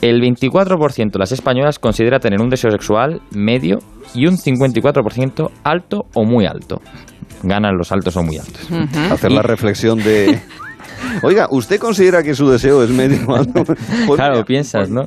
El 0.00 0.22
24% 0.22 1.10
de 1.10 1.18
las 1.18 1.32
españolas 1.32 1.78
considera 1.78 2.20
tener 2.20 2.40
un 2.40 2.48
deseo 2.48 2.70
sexual 2.70 3.20
medio 3.32 3.80
y 4.14 4.26
un 4.26 4.36
54% 4.36 5.50
alto 5.64 6.06
o 6.14 6.24
muy 6.24 6.46
alto. 6.46 6.80
Ganan 7.42 7.76
los 7.76 7.92
altos 7.92 8.16
o 8.16 8.22
muy 8.22 8.38
altos. 8.38 8.68
Hacer 9.10 9.32
la 9.32 9.42
reflexión 9.42 9.98
de... 9.98 10.40
Oiga, 11.22 11.48
¿usted 11.50 11.78
considera 11.78 12.22
que 12.22 12.34
su 12.34 12.48
deseo 12.48 12.82
es 12.82 12.90
medio 12.90 13.18
alto? 13.34 13.64
Pues 13.64 14.16
claro, 14.16 14.34
mira, 14.34 14.44
piensas, 14.44 14.90
¿no? 14.90 15.02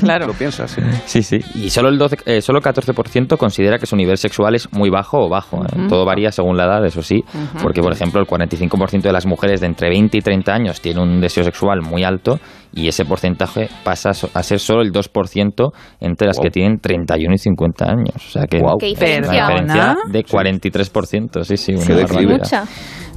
Claro. 0.00 0.26
Lo 0.26 0.32
piensas, 0.34 0.70
sí. 0.70 0.80
Sí, 1.06 1.22
sí. 1.22 1.38
Y 1.54 1.70
solo 1.70 1.88
el 1.88 1.98
12, 1.98 2.18
eh, 2.26 2.40
solo 2.40 2.60
14% 2.60 3.36
considera 3.36 3.78
que 3.78 3.86
su 3.86 3.96
nivel 3.96 4.16
sexual 4.18 4.54
es 4.54 4.72
muy 4.72 4.90
bajo 4.90 5.26
o 5.26 5.28
bajo. 5.28 5.64
¿eh? 5.64 5.86
Todo 5.88 6.04
varía 6.04 6.30
según 6.32 6.56
la 6.56 6.64
edad, 6.64 6.84
eso 6.84 7.02
sí. 7.02 7.24
Ujú. 7.26 7.62
Porque, 7.62 7.80
por 7.80 7.92
ejemplo, 7.92 8.20
el 8.20 8.26
45% 8.26 9.02
de 9.02 9.12
las 9.12 9.26
mujeres 9.26 9.60
de 9.60 9.66
entre 9.66 9.88
20 9.88 10.18
y 10.18 10.20
30 10.20 10.52
años 10.52 10.80
tiene 10.80 11.00
un 11.02 11.20
deseo 11.20 11.44
sexual 11.44 11.80
muy 11.82 12.04
alto 12.04 12.38
y 12.72 12.88
ese 12.88 13.04
porcentaje 13.04 13.68
pasa 13.84 14.10
a 14.10 14.42
ser 14.42 14.58
solo 14.58 14.82
el 14.82 14.92
2% 14.92 15.72
entre 16.00 16.26
las 16.26 16.38
que 16.40 16.50
tienen 16.50 16.78
31 16.80 17.34
y 17.34 17.38
50 17.38 17.84
años. 17.84 18.16
O 18.16 18.30
sea 18.30 18.46
que 18.46 18.58
Guau. 18.58 18.78
Qué 18.78 18.86
diferencia. 18.86 19.48
una 19.62 19.96
de 20.08 20.24
43%. 20.24 21.44
Sí, 21.44 21.56
sí, 21.56 21.74
una. 21.74 22.04
Mucha. 22.34 22.64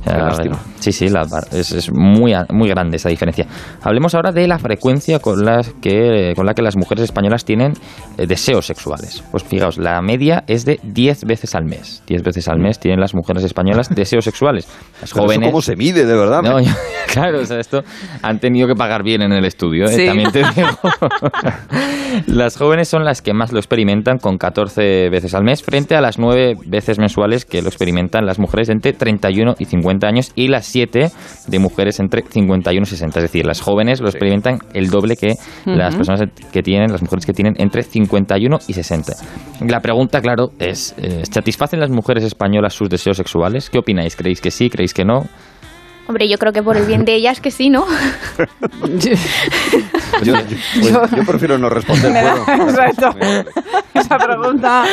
Lástima. 0.10 0.60
Sí, 0.80 0.92
sí, 0.92 1.10
la 1.10 1.24
bar- 1.24 1.48
es, 1.52 1.72
es 1.72 1.90
muy, 1.94 2.34
a- 2.34 2.46
muy 2.52 2.70
grande 2.70 2.98
esa 2.98 3.10
diferencia. 3.10 3.46
Hablemos 3.82 4.16
ahora 4.16 4.32
de 4.32 4.48
la 4.48 4.60
frecuencia 4.60 5.20
con 5.20 5.44
la 5.44 5.62
que, 5.82 6.34
con 6.36 6.46
la 6.46 6.54
que 6.54 6.62
las 6.62 6.76
mujeres 6.78 7.04
españolas 7.04 7.46
tienen 7.46 7.74
eh, 8.18 8.28
deseos 8.28 8.66
sexuales. 8.66 9.24
Pues 9.32 9.44
fijaos, 9.44 9.78
la 9.78 10.02
media 10.02 10.44
es 10.48 10.66
de 10.66 10.80
10 10.84 11.26
veces 11.26 11.56
al 11.56 11.66
mes. 11.66 12.04
10 12.08 12.24
veces 12.24 12.48
al 12.48 12.60
mes 12.60 12.80
tienen 12.80 13.00
las 13.00 13.14
mujeres 13.16 13.44
españolas 13.44 13.90
deseos 13.90 14.24
sexuales. 14.24 14.68
Las 15.02 15.12
Pero 15.14 15.24
eso 15.26 15.34
jóvenes... 15.34 15.50
¿Cómo 15.50 15.62
se 15.62 15.76
mide, 15.76 16.06
de 16.06 16.16
verdad? 16.16 16.42
No, 16.42 16.60
yo- 16.60 16.72
claro, 17.12 17.40
o 17.42 17.46
sea, 17.46 17.60
esto 17.60 17.82
han 18.22 18.40
tenido 18.40 18.68
que 18.68 18.76
pagar 18.76 19.04
bien 19.04 19.22
en 19.22 19.32
el 19.32 19.46
estudio, 19.46 19.86
¿eh? 19.86 19.90
Sí. 19.90 20.06
también 20.06 20.32
te 20.32 20.40
digo. 20.40 20.68
las 22.28 22.58
jóvenes 22.58 22.88
son 22.88 23.04
las 23.04 23.22
que 23.22 23.34
más 23.34 23.52
lo 23.52 23.60
experimentan 23.60 24.18
con 24.18 24.38
14 24.38 25.10
veces 25.10 25.34
al 25.34 25.44
mes, 25.44 25.64
frente 25.64 25.96
a 25.96 26.02
las 26.02 26.18
9 26.20 26.56
veces 26.66 27.00
mensuales 27.00 27.46
que 27.46 27.62
lo 27.62 27.68
experimentan 27.70 28.26
las 28.26 28.40
mujeres 28.40 28.70
entre 28.70 28.94
31 28.94 29.56
y 29.60 29.66
50 29.66 29.97
años 30.06 30.32
y 30.36 30.48
las 30.48 30.66
7 30.66 31.10
de 31.48 31.60
mujeres 31.60 32.00
entre 32.00 32.22
51 32.22 32.84
y 32.84 32.86
60. 32.86 33.20
Es 33.20 33.24
decir, 33.24 33.46
las 33.46 33.62
jóvenes 33.62 34.02
lo 34.02 34.10
experimentan 34.10 34.60
el 34.74 34.90
doble 34.90 35.16
que 35.16 35.36
las 35.66 35.96
personas 35.96 36.22
que 36.52 36.62
tienen, 36.62 36.92
las 36.92 37.02
mujeres 37.02 37.26
que 37.26 37.34
tienen 37.34 37.56
entre 37.58 37.84
51 37.84 38.60
y 38.68 38.74
60. 38.74 39.14
La 39.68 39.80
pregunta, 39.80 40.22
claro, 40.22 40.52
es, 40.60 40.94
eh, 40.98 41.24
¿satisfacen 41.30 41.80
las 41.80 41.90
mujeres 41.90 42.24
españolas 42.24 42.74
sus 42.74 42.90
deseos 42.90 43.18
sexuales? 43.18 43.70
¿Qué 43.70 43.80
opináis? 43.80 44.16
¿Creéis 44.16 44.42
que 44.42 44.52
sí? 44.52 44.70
¿Creéis 44.70 44.94
que 44.94 45.06
no? 45.06 45.26
Hombre, 46.08 46.28
yo 46.30 46.38
creo 46.38 46.54
que 46.54 46.64
por 46.64 46.78
el 46.78 46.86
bien 46.86 47.04
de 47.06 47.16
ellas 47.16 47.42
que 47.42 47.52
sí, 47.52 47.70
¿no? 47.70 47.86
Yo, 50.24 50.34
yo- 50.34 50.42
pues, 50.82 51.12
yo 51.12 51.24
prefiero 51.26 51.58
no 51.58 51.70
responder. 51.70 52.12
Me 52.12 52.24
da- 52.24 52.36
¿puedo? 52.44 52.70
exacto. 52.70 53.16
Esa 53.94 54.18
pregunta. 54.18 54.84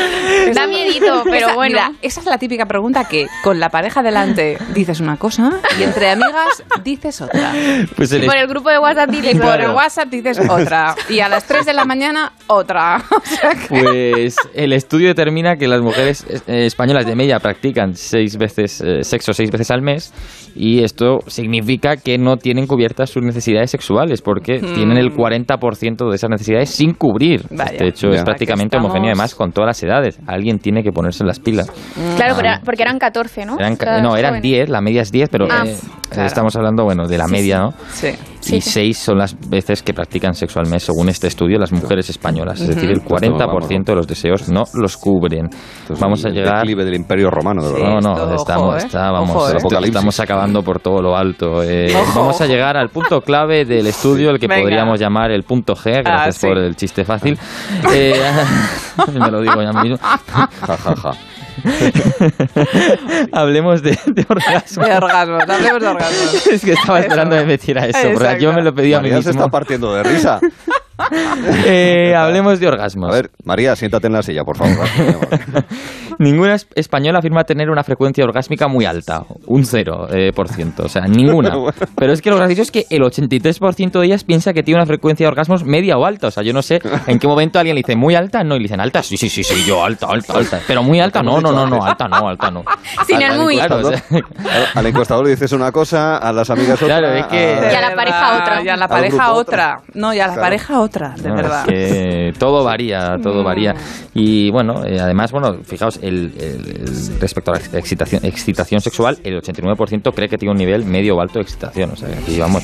Da 0.54 0.66
miedito, 0.66 1.22
pero 1.24 1.46
Esa- 1.46 1.54
bueno. 1.54 1.72
mira, 1.76 1.92
esa 2.02 2.20
es 2.20 2.26
la 2.26 2.36
típica 2.36 2.66
pregunta 2.66 3.04
que 3.04 3.26
con 3.42 3.58
la 3.60 3.70
pareja 3.70 4.02
delante 4.02 4.58
dices 4.74 5.00
una 5.00 5.16
cosa 5.16 5.52
y 5.78 5.82
entre 5.84 6.10
amigas 6.10 6.62
dices 6.82 7.20
otra. 7.22 7.52
Pues 7.96 8.12
Y 8.12 8.20
por 8.20 8.36
el 8.36 8.46
grupo 8.48 8.68
de 8.70 8.78
WhatsApp 8.78 9.10
Y 9.14 9.20
dices, 9.20 9.40
por 9.40 9.60
el 9.60 9.70
WhatsApp 9.70 10.08
dices 10.08 10.38
otra. 10.48 10.94
Y 11.08 11.20
a 11.20 11.28
las 11.28 11.44
3 11.44 11.64
de 11.64 11.72
la 11.72 11.84
mañana 11.84 12.32
otra. 12.48 13.02
O 13.14 13.20
sea 13.24 13.50
que- 13.54 13.68
Pues 13.68 14.36
el 14.54 14.72
estudio 14.72 15.08
determina 15.08 15.56
que 15.56 15.68
las 15.68 15.80
mujeres 15.80 16.26
eh, 16.46 16.66
españolas 16.66 17.06
de 17.06 17.14
media 17.14 17.38
practican 17.38 17.96
seis 17.96 18.36
veces 18.36 18.80
eh, 18.84 19.04
sexo 19.04 19.32
seis 19.32 19.50
veces 19.50 19.70
al 19.70 19.80
mes 19.82 20.12
y 20.54 20.82
esto 20.82 21.03
significa 21.26 21.96
que 21.96 22.18
no 22.18 22.36
tienen 22.36 22.66
cubiertas 22.66 23.10
sus 23.10 23.22
necesidades 23.22 23.70
sexuales 23.70 24.22
porque 24.22 24.58
Hmm. 24.60 24.74
tienen 24.74 24.96
el 24.98 25.12
40% 25.12 26.08
de 26.08 26.16
esas 26.16 26.30
necesidades 26.30 26.70
sin 26.70 26.94
cubrir. 26.94 27.42
Vaya. 27.50 27.64
este 27.72 27.88
hecho 27.88 28.08
Ya. 28.10 28.16
es 28.18 28.22
prácticamente 28.24 28.76
homogéneo 28.76 29.08
además 29.08 29.34
con 29.34 29.52
todas 29.52 29.66
las 29.68 29.82
edades. 29.82 30.18
Alguien 30.26 30.58
tiene 30.58 30.82
que 30.82 30.92
ponerse 30.92 31.24
las 31.24 31.40
pilas. 31.40 31.70
Claro, 32.16 32.34
pero- 32.36 32.50
porque 32.64 32.82
eran 32.82 32.98
14, 32.98 33.44
¿no? 33.46 33.56
Eran, 33.58 33.76
no, 34.02 34.16
eran 34.16 34.30
jóvenes. 34.32 34.42
10, 34.42 34.68
la 34.68 34.80
media 34.80 35.02
es 35.02 35.10
10, 35.10 35.28
pero 35.28 35.46
Ah, 35.50 35.64
eh, 35.66 35.76
claro. 36.10 36.26
estamos 36.26 36.54
hablando 36.56 36.84
bueno 36.84 37.06
de 37.06 37.18
la 37.18 37.26
Sí, 37.26 37.32
media, 37.32 37.56
sí. 37.56 37.62
¿no? 37.62 37.70
Sí. 37.90 38.08
Sí, 38.12 38.33
y 38.50 38.60
sí. 38.60 38.70
seis 38.70 38.98
son 38.98 39.18
las 39.18 39.36
veces 39.48 39.82
que 39.82 39.92
practican 39.94 40.34
sexo 40.34 40.60
al 40.60 40.68
mes, 40.68 40.82
según 40.82 41.08
este 41.08 41.26
estudio, 41.28 41.58
las 41.58 41.72
mujeres 41.72 42.08
españolas. 42.10 42.60
Es 42.60 42.68
decir, 42.68 42.90
el 42.90 43.00
Pues 43.00 43.22
no, 43.22 43.36
40% 43.36 43.84
de 43.84 43.94
los 43.94 44.06
deseos 44.06 44.48
no 44.48 44.64
los 44.74 44.96
cubren. 44.96 45.48
Vamos 46.00 46.24
a 46.24 46.28
el 46.28 46.34
llegar... 46.34 46.56
declive 46.58 46.84
del 46.84 46.94
Imperio 46.94 47.30
Romano, 47.30 47.62
de 47.62 47.68
Sí. 47.68 47.74
verdad. 47.74 47.88
No, 47.88 48.00
no, 48.00 48.34
estamos, 48.34 48.64
ojo, 48.68 48.74
¿eh? 48.76 48.78
está- 48.78 49.10
vamos, 49.10 49.30
Ojo, 49.36 49.50
¿eh? 49.50 49.84
estamos 49.84 50.20
acabando 50.20 50.62
por 50.62 50.80
todo 50.80 51.00
lo 51.02 51.16
alto. 51.16 51.62
Eh, 51.62 51.92
vamos 52.14 52.40
a 52.40 52.46
llegar 52.46 52.76
al 52.76 52.88
punto 52.88 53.20
clave 53.20 53.64
del 53.64 53.86
estudio, 53.86 54.30
el 54.30 54.38
que 54.38 54.46
Venga. 54.46 54.62
podríamos 54.62 54.98
llamar 55.00 55.30
el 55.30 55.42
punto 55.44 55.74
G, 55.74 56.02
gracias 56.02 56.36
Ah, 56.36 56.40
sí. 56.40 56.46
por 56.46 56.58
el 56.58 56.76
chiste 56.76 57.04
fácil. 57.04 57.38
Eh, 57.92 58.14
me 59.14 59.30
lo 59.30 59.40
digo 59.40 59.60
ya 59.62 59.72
mismo. 59.80 59.98
Ja, 59.98 60.18
ja, 60.76 60.96
ja. 60.96 61.10
Hablemos 63.32 63.82
de, 63.82 63.98
de 64.06 64.26
orgasmo. 64.28 64.84
De 64.84 64.94
orgasmos, 64.94 65.42
hablemos 65.42 65.80
de 65.80 65.88
orgasmos. 65.88 66.46
Es 66.52 66.62
que 66.64 66.72
estaba 66.72 67.00
esperando 67.00 67.36
que 67.36 67.42
me 67.42 67.46
metiera 67.46 67.86
eso, 67.86 67.98
porque 68.14 68.40
yo 68.40 68.52
me 68.52 68.62
lo 68.62 68.74
pedí 68.74 68.92
a 68.94 69.00
mí 69.00 69.08
María 69.08 69.22
se 69.22 69.28
mismo. 69.28 69.42
está 69.42 69.50
partiendo 69.50 69.94
de 69.94 70.02
risa. 70.02 70.40
Eh, 71.66 72.14
hablemos 72.16 72.60
de 72.60 72.68
orgasmos. 72.68 73.10
A 73.10 73.14
ver, 73.14 73.30
María, 73.44 73.74
siéntate 73.76 74.06
en 74.06 74.12
la 74.12 74.22
silla, 74.22 74.44
por 74.44 74.56
favor. 74.56 74.86
Ninguna 76.18 76.54
es- 76.54 76.68
española 76.76 77.18
afirma 77.18 77.42
tener 77.44 77.70
una 77.70 77.82
frecuencia 77.82 78.24
orgásmica 78.24 78.68
muy 78.68 78.84
alta, 78.84 79.24
un 79.46 79.62
0%, 79.64 80.08
eh, 80.12 80.32
por 80.32 80.48
ciento, 80.48 80.84
o 80.84 80.88
sea, 80.88 81.02
ninguna. 81.06 81.52
Pero 81.96 82.12
es 82.12 82.22
que 82.22 82.30
lo 82.30 82.36
gracioso 82.36 82.62
es 82.62 82.70
que 82.70 82.86
el 82.90 83.02
83% 83.02 83.98
de 84.00 84.06
ellas 84.06 84.22
piensa 84.24 84.52
que 84.52 84.62
tiene 84.62 84.78
una 84.78 84.86
frecuencia 84.86 85.24
de 85.24 85.28
orgasmos 85.28 85.64
media 85.64 85.96
o 85.98 86.04
alta, 86.06 86.28
o 86.28 86.30
sea, 86.30 86.42
yo 86.44 86.52
no 86.52 86.62
sé 86.62 86.80
en 87.08 87.18
qué 87.18 87.26
momento 87.26 87.58
alguien 87.58 87.74
le 87.74 87.80
dice 87.82 87.96
muy 87.96 88.14
alta, 88.14 88.44
no, 88.44 88.54
y 88.54 88.58
le 88.58 88.64
dicen 88.64 88.80
alta, 88.80 89.02
sí, 89.02 89.16
sí, 89.16 89.28
sí, 89.28 89.42
sí, 89.42 89.64
yo 89.66 89.84
alta, 89.84 90.06
alta, 90.08 90.34
alta, 90.34 90.60
pero 90.68 90.82
muy 90.84 91.00
alta, 91.00 91.22
no, 91.22 91.40
no, 91.40 91.50
no, 91.50 91.66
no, 91.66 91.84
alta 91.84 92.06
no, 92.06 92.28
alta 92.28 92.50
no. 92.50 92.62
Sin 93.06 93.20
el 93.20 93.38
muy. 93.38 93.56
Claro, 93.56 93.78
o 93.78 93.90
sea, 93.90 94.02
Al 94.74 94.86
encuestador 94.86 95.24
le 95.24 95.30
dices 95.30 95.50
una 95.52 95.72
cosa, 95.72 96.18
a 96.18 96.32
las 96.32 96.48
amigas 96.50 96.80
otra. 96.80 96.98
Claro, 96.98 97.12
es 97.14 97.26
que- 97.26 97.54
a- 97.54 97.72
Y 97.72 97.74
a 97.74 97.80
la 97.80 97.94
pareja 97.96 98.36
otra. 98.40 98.62
Y 98.62 98.68
a 98.68 98.76
la 98.76 98.88
pareja 98.88 99.32
otra. 99.32 99.76
No, 99.94 100.14
y 100.14 100.20
a 100.20 100.26
la 100.28 100.34
Claro. 100.34 100.42
pareja 100.42 100.80
otra, 100.80 100.83
de 101.22 101.28
No, 101.28 101.34
verdad. 101.36 101.68
es 101.70 101.92
que 101.92 102.32
todo 102.38 102.64
varía, 102.64 103.16
todo 103.22 103.42
Mm. 103.42 103.44
varía. 103.44 103.74
Y 104.14 104.50
bueno, 104.50 104.84
eh, 104.84 105.00
además, 105.00 105.32
bueno, 105.32 105.58
fijaos, 105.64 105.98
el, 106.02 106.32
el- 106.38 107.20
respecto 107.20 107.52
a 107.52 107.58
la 107.72 107.78
excitación, 107.78 108.24
excitación 108.24 108.80
sexual, 108.80 109.18
el 109.24 109.36
89% 109.40 110.12
cree 110.12 110.28
que 110.28 110.38
tiene 110.38 110.52
un 110.52 110.58
nivel 110.58 110.84
medio 110.84 111.16
o 111.16 111.20
alto 111.20 111.34
de 111.38 111.42
excitación. 111.42 111.90
O 111.92 111.96
sea, 111.96 112.08
aquí 112.08 112.38
vamos. 112.38 112.62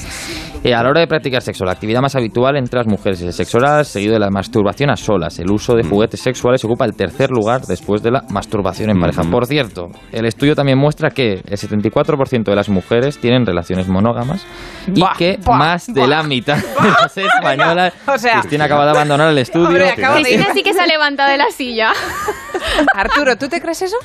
Eh, 0.62 0.74
a 0.74 0.82
la 0.82 0.90
hora 0.90 1.00
de 1.00 1.06
practicar 1.06 1.40
sexo, 1.40 1.64
la 1.64 1.72
actividad 1.72 2.02
más 2.02 2.14
habitual 2.16 2.54
entre 2.56 2.76
las 2.80 2.86
mujeres 2.86 3.18
es 3.22 3.26
el 3.28 3.32
sexo 3.32 3.56
oral, 3.56 3.82
seguido 3.86 4.12
de 4.12 4.18
la 4.20 4.28
masturbación 4.28 4.90
a 4.90 4.96
solas. 4.96 5.38
El 5.38 5.50
uso 5.50 5.74
de 5.74 5.82
juguetes 5.84 6.20
sexuales 6.20 6.62
ocupa 6.66 6.84
el 6.84 6.94
tercer 6.94 7.30
lugar 7.30 7.62
después 7.62 8.02
de 8.02 8.10
la 8.10 8.24
masturbación 8.28 8.90
en 8.90 9.00
pareja. 9.00 9.22
Por 9.22 9.46
cierto, 9.46 9.88
el 10.12 10.26
estudio 10.26 10.54
también 10.54 10.76
muestra 10.76 11.08
que 11.10 11.40
el 11.46 11.56
74% 11.56 12.44
de 12.44 12.54
las 12.54 12.68
mujeres 12.68 13.16
tienen 13.18 13.46
relaciones 13.46 13.88
monógamas 13.88 14.46
y 14.86 15.02
que 15.16 15.38
más 15.50 15.86
de 15.86 16.06
la 16.06 16.22
mitad 16.24 16.56
de 16.58 16.88
las 16.90 17.16
españolas 17.16 17.94
O 18.06 18.18
sea- 18.18 18.40
Cristina 18.40 18.66
acaba 18.66 18.84
de 18.84 18.90
abandonar 18.90 19.30
el 19.30 19.38
estudio. 19.38 19.66
Hombre, 19.66 19.94
Cristina 19.94 20.48
sí 20.52 20.62
que 20.62 20.74
se 20.74 20.80
ha 20.82 20.86
levantado 20.86 21.30
de 21.30 21.38
la 21.38 21.50
silla. 21.50 21.92
Arturo, 22.94 23.36
¿tú 23.36 23.48
te 23.48 23.62
crees 23.62 23.80
eso? 23.80 23.96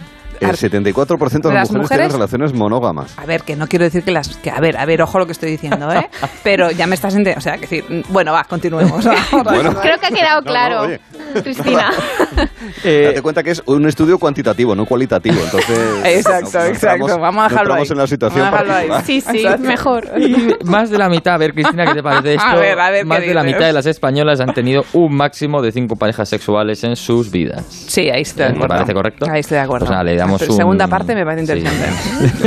El 0.42 0.58
74% 0.58 0.64
de 0.64 0.70
las, 0.70 1.54
Las 1.54 1.72
mujeres, 1.72 1.72
mujeres- 1.72 1.88
tienen 1.90 2.12
relaciones 2.12 2.54
monógamas. 2.54 3.18
A 3.18 3.26
ver, 3.26 3.44
que 3.44 3.56
no 3.56 3.68
quiero 3.68 3.86
decir 3.86 4.04
que 4.04 4.12
las... 4.12 4.36
Que, 4.38 4.50
a 4.52 4.60
ver, 4.60 4.78
a 4.78 4.86
ver, 4.86 5.02
ojo 5.02 5.20
lo 5.20 5.26
que 5.26 5.32
estoy 5.34 5.52
diciendo, 5.52 5.92
¿eh? 5.94 6.10
Pero 6.44 6.72
ya 6.72 6.88
me 6.88 6.96
estás 6.96 7.14
entendiendo. 7.14 7.40
O 7.40 7.42
sea, 7.42 7.54
que 7.56 7.62
decir, 7.62 7.86
bueno, 8.10 8.34
va, 8.34 8.44
continuemos. 8.46 9.06
va. 9.08 9.82
Creo 9.82 9.98
que 10.00 10.06
ha 10.08 10.10
quedado 10.10 10.42
claro, 10.44 10.82
oye. 10.82 11.00
Cristina. 11.44 11.92
Date 12.84 13.22
cuenta 13.22 13.44
que 13.44 13.52
es 13.52 13.62
un 13.66 13.86
estudio 13.88 14.18
cuantitativo, 14.18 14.76
no 14.76 14.86
cualitativo. 14.86 15.36
Entonces, 15.44 15.80
Exacto, 16.06 16.50
no- 16.54 16.60
no 16.60 16.66
exacto. 16.70 17.06
entramos- 17.08 17.20
Vamos 17.22 17.40
a 17.46 17.48
no 17.48 17.50
dejarlo 17.50 17.74
ahí. 17.76 17.88
en 17.90 17.98
la 17.98 18.08
situación 18.08 18.42
Vamos 18.52 18.60
a 18.60 18.64
dejarlo 18.64 18.74
ahí. 18.74 18.88
particular. 18.90 19.06
Sí, 19.06 19.22
sí, 19.40 19.46
Exacto. 19.46 19.68
mejor. 19.68 20.08
Y 20.18 20.56
más 20.66 20.90
de 20.90 20.98
la 20.98 21.10
mitad, 21.10 21.36
a 21.36 21.38
ver 21.38 21.54
Cristina, 21.54 21.86
¿qué 21.86 21.94
te 21.96 22.04
parece 22.04 22.34
esto? 22.36 22.48
A 22.48 22.56
ver, 22.56 22.80
a 22.80 22.90
ver, 22.90 23.06
más 23.06 23.20
¿qué 23.20 23.28
de 23.28 23.34
la 23.34 23.44
dices? 23.44 23.56
mitad 23.56 23.68
de 23.68 23.74
las 23.74 23.86
españolas 23.86 24.40
han 24.40 24.54
tenido 24.54 24.84
un 24.94 25.14
máximo 25.16 25.62
de 25.62 25.72
cinco 25.72 25.96
parejas 25.96 26.28
sexuales 26.30 26.84
en 26.84 26.96
sus 26.96 27.30
vidas. 27.32 27.64
Sí, 27.70 28.10
ahí 28.10 28.22
estoy 28.24 28.46
de 28.46 28.50
¿Me 28.52 28.56
acuerdo. 28.58 28.76
parece 28.76 28.94
correcto? 28.94 29.26
Ahí 29.32 29.40
estoy 29.42 29.56
de 29.58 29.62
acuerdo. 29.64 29.86
Pues 29.86 29.92
nada, 29.92 30.04
le 30.04 30.16
damos 30.16 30.31
La 30.40 30.48
un- 30.52 30.56
segunda 30.58 30.88
parte 30.88 31.16
me 31.16 31.24
parece 31.26 31.42
interesante. 31.42 31.86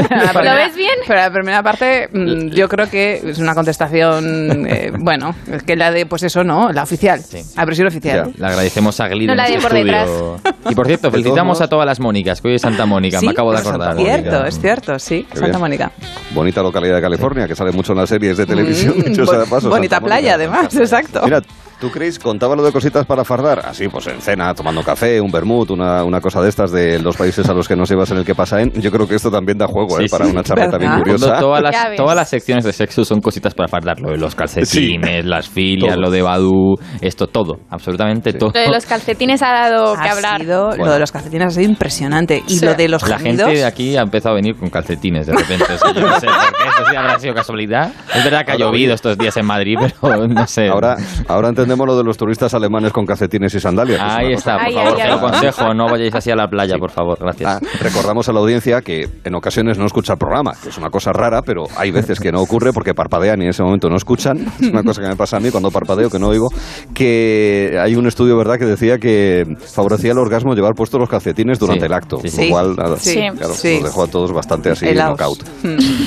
¿Lo 0.45 0.55
ves 0.55 0.75
bien? 0.77 0.95
Pero 1.07 1.21
la 1.21 1.31
primera 1.31 1.63
parte, 1.63 2.09
mm, 2.13 2.49
yo 2.51 2.69
creo 2.69 2.89
que 2.89 3.21
es 3.31 3.39
una 3.39 3.55
contestación, 3.55 4.67
eh, 4.69 4.93
bueno, 4.99 5.35
que 5.67 5.77
la 5.77 5.91
de, 5.91 6.07
pues 6.07 6.23
eso, 6.23 6.45
¿no? 6.45 6.73
La 6.73 6.83
oficial. 6.85 7.21
La 7.57 7.65
versión 7.65 7.89
oficial. 7.89 8.33
Le 8.37 8.47
agradecemos 8.47 8.99
a 9.01 9.09
Glida 9.09 9.33
No 9.35 9.37
la 9.43 9.49
de 9.49 9.59
por 9.59 9.73
detrás. 9.73 10.09
Y 10.71 10.75
por 10.75 10.87
cierto, 10.87 11.11
felicitamos 11.11 11.61
a 11.61 11.69
todas 11.69 11.85
las 11.87 12.01
Mónicas, 12.01 12.41
que 12.41 12.49
hoy 12.49 12.55
es 12.55 12.63
Santa 12.63 12.87
Mónica, 12.87 13.21
Sí, 13.21 13.27
me 13.27 13.33
acabo 13.33 13.53
de 13.53 13.59
es 13.59 13.67
acordar. 13.67 13.97
cierto, 13.97 14.31
Mónica. 14.31 14.49
es 14.49 14.61
cierto, 14.61 14.99
sí. 14.99 15.27
Qué 15.31 15.35
Santa 15.39 15.47
bien. 15.49 15.61
Mónica. 15.61 15.93
Bonita 16.33 16.63
localidad 16.63 16.97
de 16.97 17.03
California, 17.03 17.47
que 17.47 17.55
sale 17.55 17.71
mucho 17.73 17.93
en 17.93 17.99
las 17.99 18.09
series 18.09 18.37
de 18.39 18.47
televisión. 18.47 18.95
Mm, 18.97 19.03
dicho 19.03 19.27
sea 19.27 19.41
de 19.41 19.47
paso, 19.47 19.69
bonita 19.69 19.97
Santa 19.97 20.01
Mónica. 20.01 20.21
playa, 20.21 20.35
además, 20.35 20.75
exacto. 20.75 21.21
Mira, 21.25 21.43
¿tú 21.81 21.91
crees, 21.91 22.19
contaba 22.19 22.55
lo 22.57 22.63
de 22.63 22.73
cositas 22.73 23.05
para 23.07 23.25
fardar? 23.25 23.61
Así, 23.65 23.89
pues 23.89 24.07
en 24.07 24.21
cena, 24.21 24.55
tomando 24.55 24.83
café, 24.83 25.21
un 25.21 25.31
vermut, 25.31 25.71
una, 25.71 26.05
una 26.05 26.21
cosa 26.21 26.41
de 26.41 26.49
estas 26.49 26.71
de 26.73 26.99
los 27.01 27.17
países 27.17 27.49
a 27.49 27.55
los 27.55 27.69
que 27.69 27.77
nos 27.77 27.89
llevas 27.89 28.11
en 28.11 28.19
el 28.19 28.25
que 28.25 28.35
pasa 28.35 28.61
en. 28.61 28.73
Yo 28.73 28.91
creo 28.91 29.07
que 29.07 29.15
esto 29.17 29.31
también 29.31 29.59
da 29.59 29.67
juego, 29.67 29.99
Sí, 29.99 30.05
¿eh? 30.05 30.09
Para 30.11 30.25
sí. 30.27 30.31
una 30.33 30.43
charleta 30.43 30.79
bien 30.79 30.93
curiosa. 30.99 31.39
Todas 31.39 31.63
las, 31.63 31.97
todas 31.97 32.17
las 32.17 32.29
secciones 32.29 32.65
de 32.65 32.73
sexo 32.73 33.05
son 33.05 33.21
cositas 33.21 33.55
para 33.55 33.69
fardar. 33.69 34.01
Lo 34.01 34.11
de 34.11 34.19
los 34.19 34.35
calcetines, 34.35 35.25
las 35.25 35.49
filias, 35.49 35.95
Todo. 35.95 36.03
lo 36.03 36.11
de 36.11 36.23
Badú, 36.23 36.77
esto 37.01 37.27
todo, 37.27 37.59
absolutamente 37.71 38.33
todo. 38.33 38.51
Lo 38.55 38.61
de 38.61 38.69
los 38.71 38.87
calcetines 38.87 39.43
ha 39.43 39.53
dado 39.53 39.95
que 39.95 40.09
Ha 40.09 40.13
hablar. 40.13 40.41
sido- 40.41 40.69
Bueno. 40.69 40.87
Lo 40.87 40.93
de 40.93 40.99
los 41.01 41.13
calcetines 41.13 41.47
ha 41.47 41.51
sido 41.51 41.69
impresionante. 41.71 42.43
Y 42.47 42.59
Sí. 42.59 42.65
lo 42.65 42.75
de 42.75 42.89
los 42.89 43.07
La 43.09 43.19
gemidos... 43.19 43.47
gente 43.47 43.59
de 43.61 43.65
aquí 43.67 43.97
ha 43.97 44.03
empezado 44.03 44.33
a 44.35 44.37
venir 44.37 44.57
con 44.57 44.71
calcetines 44.71 45.27
de 45.27 45.33
repente. 45.35 45.65
O 45.75 45.79
sea, 45.79 45.93
yo 45.93 46.01
no 46.01 46.21
sé 46.21 46.27
por 46.27 46.37
qué, 46.37 46.69
eso 46.69 46.91
sí 46.91 46.97
habrá 46.97 47.19
sido 47.19 47.35
casualidad. 47.35 47.93
Es 48.15 48.25
verdad 48.25 48.45
que 48.45 48.53
ha 48.53 48.57
llovido 48.57 48.95
estos 48.95 49.17
días 49.19 49.37
en 49.37 49.47
Madrid, 49.47 49.77
pero 50.01 50.27
no 50.29 50.47
sé. 50.47 50.69
Ahora, 50.69 50.97
ahora 51.29 51.49
entendemos 51.65 51.87
lo 51.87 51.97
de 51.97 52.05
los 52.05 52.17
turistas 52.17 52.55
alemanes 52.55 52.93
con 52.93 53.05
calcetines 53.07 53.55
y 53.55 53.61
sandalias. 53.61 53.99
es 54.01 54.05
Ahí 54.05 54.27
una 54.27 54.35
está, 54.37 54.53
por 54.57 54.67
Ay, 54.67 54.75
favor, 54.75 54.89
ay, 54.89 54.95
te 55.03 55.09
lo 55.09 55.13
ay. 55.15 55.19
aconsejo, 55.19 55.75
no 55.75 55.87
vayáis 55.91 56.15
así 56.15 56.31
a 56.31 56.37
la 56.37 56.47
playa, 56.49 56.77
por 56.79 56.91
favor, 56.91 57.19
gracias. 57.21 57.51
Ah, 57.63 57.67
recordamos 57.81 58.29
a 58.29 58.33
la 58.33 58.41
audiencia 58.41 58.81
que 58.83 59.09
en 59.25 59.35
ocasiones 59.35 59.79
no 59.79 59.87
escucha 59.87 60.13
el 60.15 60.19
programa, 60.19 60.53
que 60.63 60.69
es 60.69 60.79
una 60.79 60.91
cosa 60.91 61.13
rara, 61.13 61.43
pero 61.43 61.65
hay 61.77 61.91
veces 61.91 62.21
que 62.21 62.31
no 62.33 62.41
ocurre 62.41 62.73
porque 62.73 62.95
parpadean 62.95 63.41
y 63.41 63.45
en 63.45 63.51
ese 63.51 63.63
momento 63.63 63.89
no 63.89 63.97
escuchan. 63.97 64.39
Es 64.61 64.69
una 64.71 64.83
cosa 64.83 65.03
que 65.03 65.09
me 65.09 65.17
pasa 65.17 65.37
a 65.37 65.41
mí 65.41 65.51
cuando 65.51 65.71
parpadeo, 65.71 66.09
que 66.11 66.19
no 66.19 66.29
oigo. 66.29 66.49
Que 66.95 67.77
hay 67.81 67.97
un 67.97 68.07
estudio, 68.07 68.37
¿verdad?, 68.37 68.59
que 68.59 68.65
decía 68.67 68.99
que 68.99 69.45
favorecía 69.75 70.13
el 70.13 70.19
orgasmo 70.19 70.55
llevar 70.55 70.75
puestos 70.75 70.99
los 71.01 71.09
calcetines 71.09 71.59
durante 71.59 71.81
Sí, 71.83 71.87
el 71.87 71.93
acto. 71.93 72.17
sí, 72.19 72.25
Lo 72.25 72.31
sí. 72.31 72.51
cual, 72.51 72.77
nada, 72.77 72.97
Sí, 72.99 73.15
claro, 73.37 73.53
sí. 73.55 73.75
nos 73.81 73.85
dejó 73.85 74.03
a 74.05 74.07
todos 74.07 74.33
bastante 74.33 74.71
así 74.71 74.87
Helaos. 74.87 75.19
knockout. 75.19 75.43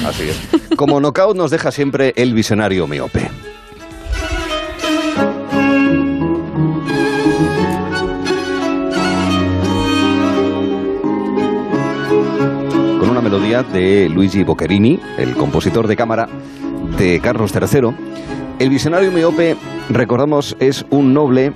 Así 0.05 0.23
es. 0.29 0.75
Como 0.75 0.99
knockout 0.99 1.35
nos 1.35 1.51
deja 1.51 1.71
siempre 1.71 2.13
el 2.15 2.34
visionario 2.34 2.88
miope. 2.88 3.29
Melodía 13.29 13.61
de 13.61 14.07
Luigi 14.07 14.45
Boccherini, 14.45 15.01
el 15.17 15.35
compositor 15.35 15.85
de 15.85 15.97
cámara 15.97 16.29
de 16.97 17.19
Carlos 17.19 17.53
III. 17.53 17.89
El 18.57 18.69
visionario 18.69 19.11
miope, 19.11 19.57
recordamos, 19.89 20.55
es 20.61 20.85
un 20.91 21.13
noble 21.13 21.51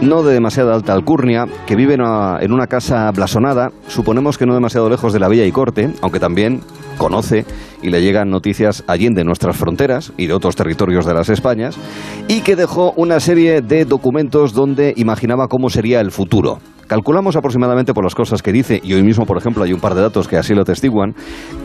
no 0.00 0.22
de 0.22 0.34
demasiada 0.34 0.76
alta 0.76 0.92
alcurnia, 0.92 1.46
que 1.66 1.74
vive 1.74 1.94
en 1.94 2.02
una, 2.02 2.38
en 2.40 2.52
una 2.52 2.68
casa 2.68 3.10
blasonada, 3.10 3.72
suponemos 3.88 4.38
que 4.38 4.46
no 4.46 4.54
demasiado 4.54 4.88
lejos 4.88 5.12
de 5.12 5.18
la 5.18 5.28
Villa 5.28 5.44
y 5.44 5.50
Corte, 5.50 5.92
aunque 6.02 6.20
también 6.20 6.60
conoce 6.98 7.44
y 7.82 7.90
le 7.90 8.00
llegan 8.00 8.30
noticias 8.30 8.84
allende 8.86 9.24
nuestras 9.24 9.56
fronteras 9.56 10.12
y 10.16 10.28
de 10.28 10.34
otros 10.34 10.54
territorios 10.54 11.04
de 11.04 11.14
las 11.14 11.30
Españas, 11.30 11.76
y 12.28 12.42
que 12.42 12.54
dejó 12.54 12.92
una 12.92 13.18
serie 13.18 13.60
de 13.60 13.84
documentos 13.84 14.52
donde 14.52 14.94
imaginaba 14.96 15.48
cómo 15.48 15.68
sería 15.68 16.00
el 16.00 16.12
futuro. 16.12 16.60
Calculamos 16.88 17.36
aproximadamente 17.36 17.92
por 17.92 18.02
las 18.02 18.14
cosas 18.14 18.40
que 18.42 18.50
dice, 18.50 18.80
y 18.82 18.94
hoy 18.94 19.02
mismo, 19.02 19.26
por 19.26 19.36
ejemplo, 19.36 19.62
hay 19.62 19.74
un 19.74 19.80
par 19.80 19.94
de 19.94 20.00
datos 20.00 20.26
que 20.26 20.38
así 20.38 20.54
lo 20.54 20.64
testiguan, 20.64 21.14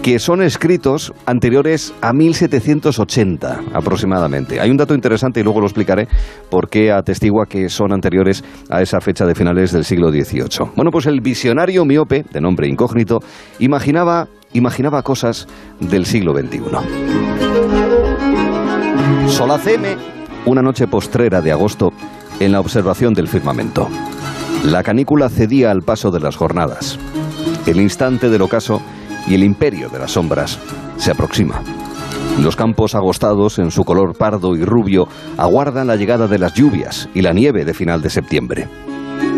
que 0.01 0.19
son 0.19 0.41
escritos 0.41 1.13
anteriores 1.25 1.93
a 2.01 2.11
1780 2.11 3.61
aproximadamente. 3.73 4.59
Hay 4.59 4.69
un 4.69 4.75
dato 4.75 4.93
interesante 4.93 5.39
y 5.39 5.43
luego 5.43 5.61
lo 5.61 5.65
explicaré 5.65 6.09
por 6.49 6.67
qué 6.69 6.91
atestigua 6.91 7.45
que 7.45 7.69
son 7.69 7.93
anteriores 7.93 8.43
a 8.69 8.81
esa 8.81 8.99
fecha 8.99 9.25
de 9.25 9.33
finales 9.33 9.71
del 9.71 9.85
siglo 9.85 10.11
XVIII. 10.11 10.71
Bueno, 10.75 10.91
pues 10.91 11.05
el 11.05 11.21
visionario 11.21 11.85
miope, 11.85 12.25
de 12.29 12.41
nombre 12.41 12.67
incógnito, 12.67 13.19
imaginaba, 13.59 14.27
imaginaba 14.51 15.03
cosas 15.03 15.47
del 15.79 16.05
siglo 16.05 16.33
XXI. 16.33 16.59
Solaceme, 19.27 19.95
una 20.45 20.61
noche 20.61 20.85
postrera 20.87 21.39
de 21.39 21.53
agosto, 21.53 21.93
en 22.41 22.51
la 22.51 22.59
observación 22.59 23.13
del 23.13 23.29
firmamento. 23.29 23.87
La 24.63 24.81
canícula 24.81 25.27
cedía 25.27 25.71
al 25.71 25.81
paso 25.81 26.09
de 26.09 26.21
las 26.21 26.37
jornadas. 26.37 26.97
El 27.65 27.81
instante 27.81 28.29
del 28.29 28.41
ocaso 28.41 28.81
y 29.27 29.35
el 29.35 29.43
imperio 29.43 29.89
de 29.89 29.99
las 29.99 30.11
sombras 30.11 30.57
se 30.95 31.11
aproxima. 31.11 31.61
Los 32.41 32.55
campos 32.55 32.95
agostados 32.95 33.59
en 33.59 33.71
su 33.71 33.83
color 33.83 34.17
pardo 34.17 34.55
y 34.55 34.63
rubio 34.63 35.09
aguardan 35.37 35.87
la 35.87 35.97
llegada 35.97 36.27
de 36.27 36.39
las 36.39 36.53
lluvias 36.53 37.09
y 37.13 37.21
la 37.21 37.33
nieve 37.33 37.65
de 37.65 37.73
final 37.73 38.01
de 38.01 38.09
septiembre. 38.09 38.69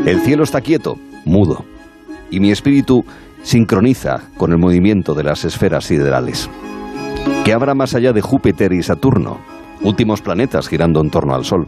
El 0.05 0.21
cielo 0.21 0.43
está 0.43 0.61
quieto, 0.61 0.95
mudo, 1.25 1.65
y 2.29 2.39
mi 2.39 2.51
espíritu 2.51 3.03
sincroniza 3.41 4.29
con 4.37 4.51
el 4.51 4.59
movimiento 4.59 5.15
de 5.15 5.23
las 5.23 5.43
esferas 5.43 5.85
siderales. 5.85 6.49
¿Qué 7.43 7.51
habrá 7.51 7.73
más 7.73 7.95
allá 7.95 8.13
de 8.13 8.21
Júpiter 8.21 8.71
y 8.73 8.83
Saturno, 8.83 9.39
últimos 9.81 10.21
planetas 10.21 10.67
girando 10.67 11.01
en 11.01 11.09
torno 11.09 11.33
al 11.33 11.45
Sol? 11.45 11.67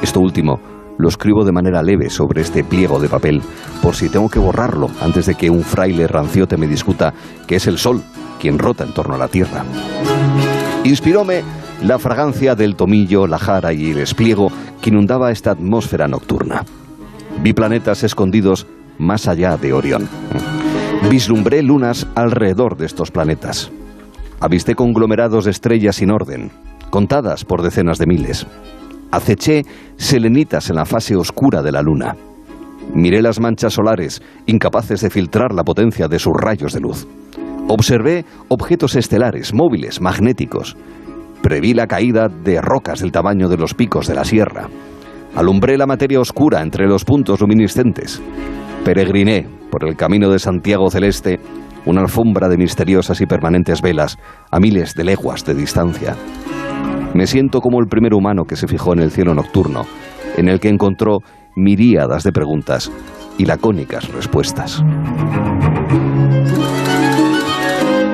Esto 0.00 0.20
último 0.20 0.60
lo 0.98 1.08
escribo 1.08 1.44
de 1.44 1.52
manera 1.52 1.82
leve 1.82 2.10
sobre 2.10 2.42
este 2.42 2.64
pliego 2.64 3.00
de 3.00 3.08
papel, 3.08 3.42
por 3.82 3.94
si 3.94 4.08
tengo 4.08 4.28
que 4.28 4.38
borrarlo 4.38 4.90
antes 5.00 5.26
de 5.26 5.34
que 5.34 5.50
un 5.50 5.62
fraile 5.62 6.06
ranciote 6.06 6.56
me 6.56 6.66
discuta 6.66 7.12
que 7.46 7.56
es 7.56 7.66
el 7.66 7.78
Sol 7.78 8.02
quien 8.40 8.58
rota 8.58 8.84
en 8.84 8.92
torno 8.92 9.14
a 9.14 9.18
la 9.18 9.28
Tierra. 9.28 9.64
Inspiróme 10.84 11.42
la 11.82 11.98
fragancia 11.98 12.54
del 12.54 12.76
tomillo, 12.76 13.26
la 13.26 13.38
jara 13.38 13.72
y 13.72 13.90
el 13.90 13.98
espliego 13.98 14.50
que 14.80 14.90
inundaba 14.90 15.30
esta 15.30 15.52
atmósfera 15.52 16.08
nocturna. 16.08 16.64
Vi 17.42 17.52
planetas 17.52 18.04
escondidos 18.04 18.66
más 18.98 19.28
allá 19.28 19.56
de 19.56 19.72
Orión. 19.72 20.08
Vislumbré 21.10 21.62
lunas 21.62 22.06
alrededor 22.14 22.76
de 22.76 22.86
estos 22.86 23.10
planetas. 23.10 23.70
Avisté 24.40 24.74
conglomerados 24.74 25.44
de 25.44 25.50
estrellas 25.50 25.96
sin 25.96 26.10
orden, 26.10 26.50
contadas 26.90 27.44
por 27.44 27.62
decenas 27.62 27.98
de 27.98 28.06
miles. 28.06 28.46
Aceché 29.14 29.62
selenitas 29.94 30.70
en 30.70 30.76
la 30.76 30.84
fase 30.84 31.14
oscura 31.14 31.62
de 31.62 31.70
la 31.70 31.82
luna. 31.82 32.16
Miré 32.94 33.22
las 33.22 33.38
manchas 33.38 33.74
solares, 33.74 34.20
incapaces 34.46 35.02
de 35.02 35.08
filtrar 35.08 35.54
la 35.54 35.62
potencia 35.62 36.08
de 36.08 36.18
sus 36.18 36.32
rayos 36.36 36.72
de 36.72 36.80
luz. 36.80 37.06
Observé 37.68 38.24
objetos 38.48 38.96
estelares, 38.96 39.54
móviles, 39.54 40.00
magnéticos. 40.00 40.76
Preví 41.42 41.74
la 41.74 41.86
caída 41.86 42.26
de 42.26 42.60
rocas 42.60 43.02
del 43.02 43.12
tamaño 43.12 43.48
de 43.48 43.56
los 43.56 43.72
picos 43.72 44.08
de 44.08 44.16
la 44.16 44.24
sierra. 44.24 44.68
Alumbré 45.36 45.78
la 45.78 45.86
materia 45.86 46.18
oscura 46.18 46.60
entre 46.60 46.88
los 46.88 47.04
puntos 47.04 47.40
luminiscentes. 47.40 48.20
Peregriné 48.84 49.46
por 49.70 49.88
el 49.88 49.94
camino 49.94 50.28
de 50.28 50.40
Santiago 50.40 50.90
Celeste, 50.90 51.38
una 51.86 52.00
alfombra 52.00 52.48
de 52.48 52.56
misteriosas 52.56 53.20
y 53.20 53.26
permanentes 53.26 53.80
velas 53.80 54.18
a 54.50 54.58
miles 54.58 54.94
de 54.96 55.04
leguas 55.04 55.44
de 55.44 55.54
distancia. 55.54 56.16
Me 57.14 57.26
siento 57.26 57.60
como 57.60 57.80
el 57.80 57.86
primer 57.86 58.12
humano 58.14 58.44
que 58.44 58.56
se 58.56 58.66
fijó 58.66 58.92
en 58.92 58.98
el 59.00 59.10
cielo 59.10 59.34
nocturno, 59.34 59.86
en 60.36 60.48
el 60.48 60.58
que 60.60 60.68
encontró 60.68 61.18
miríadas 61.56 62.24
de 62.24 62.32
preguntas 62.32 62.90
y 63.38 63.46
lacónicas 63.46 64.08
respuestas. 64.12 64.82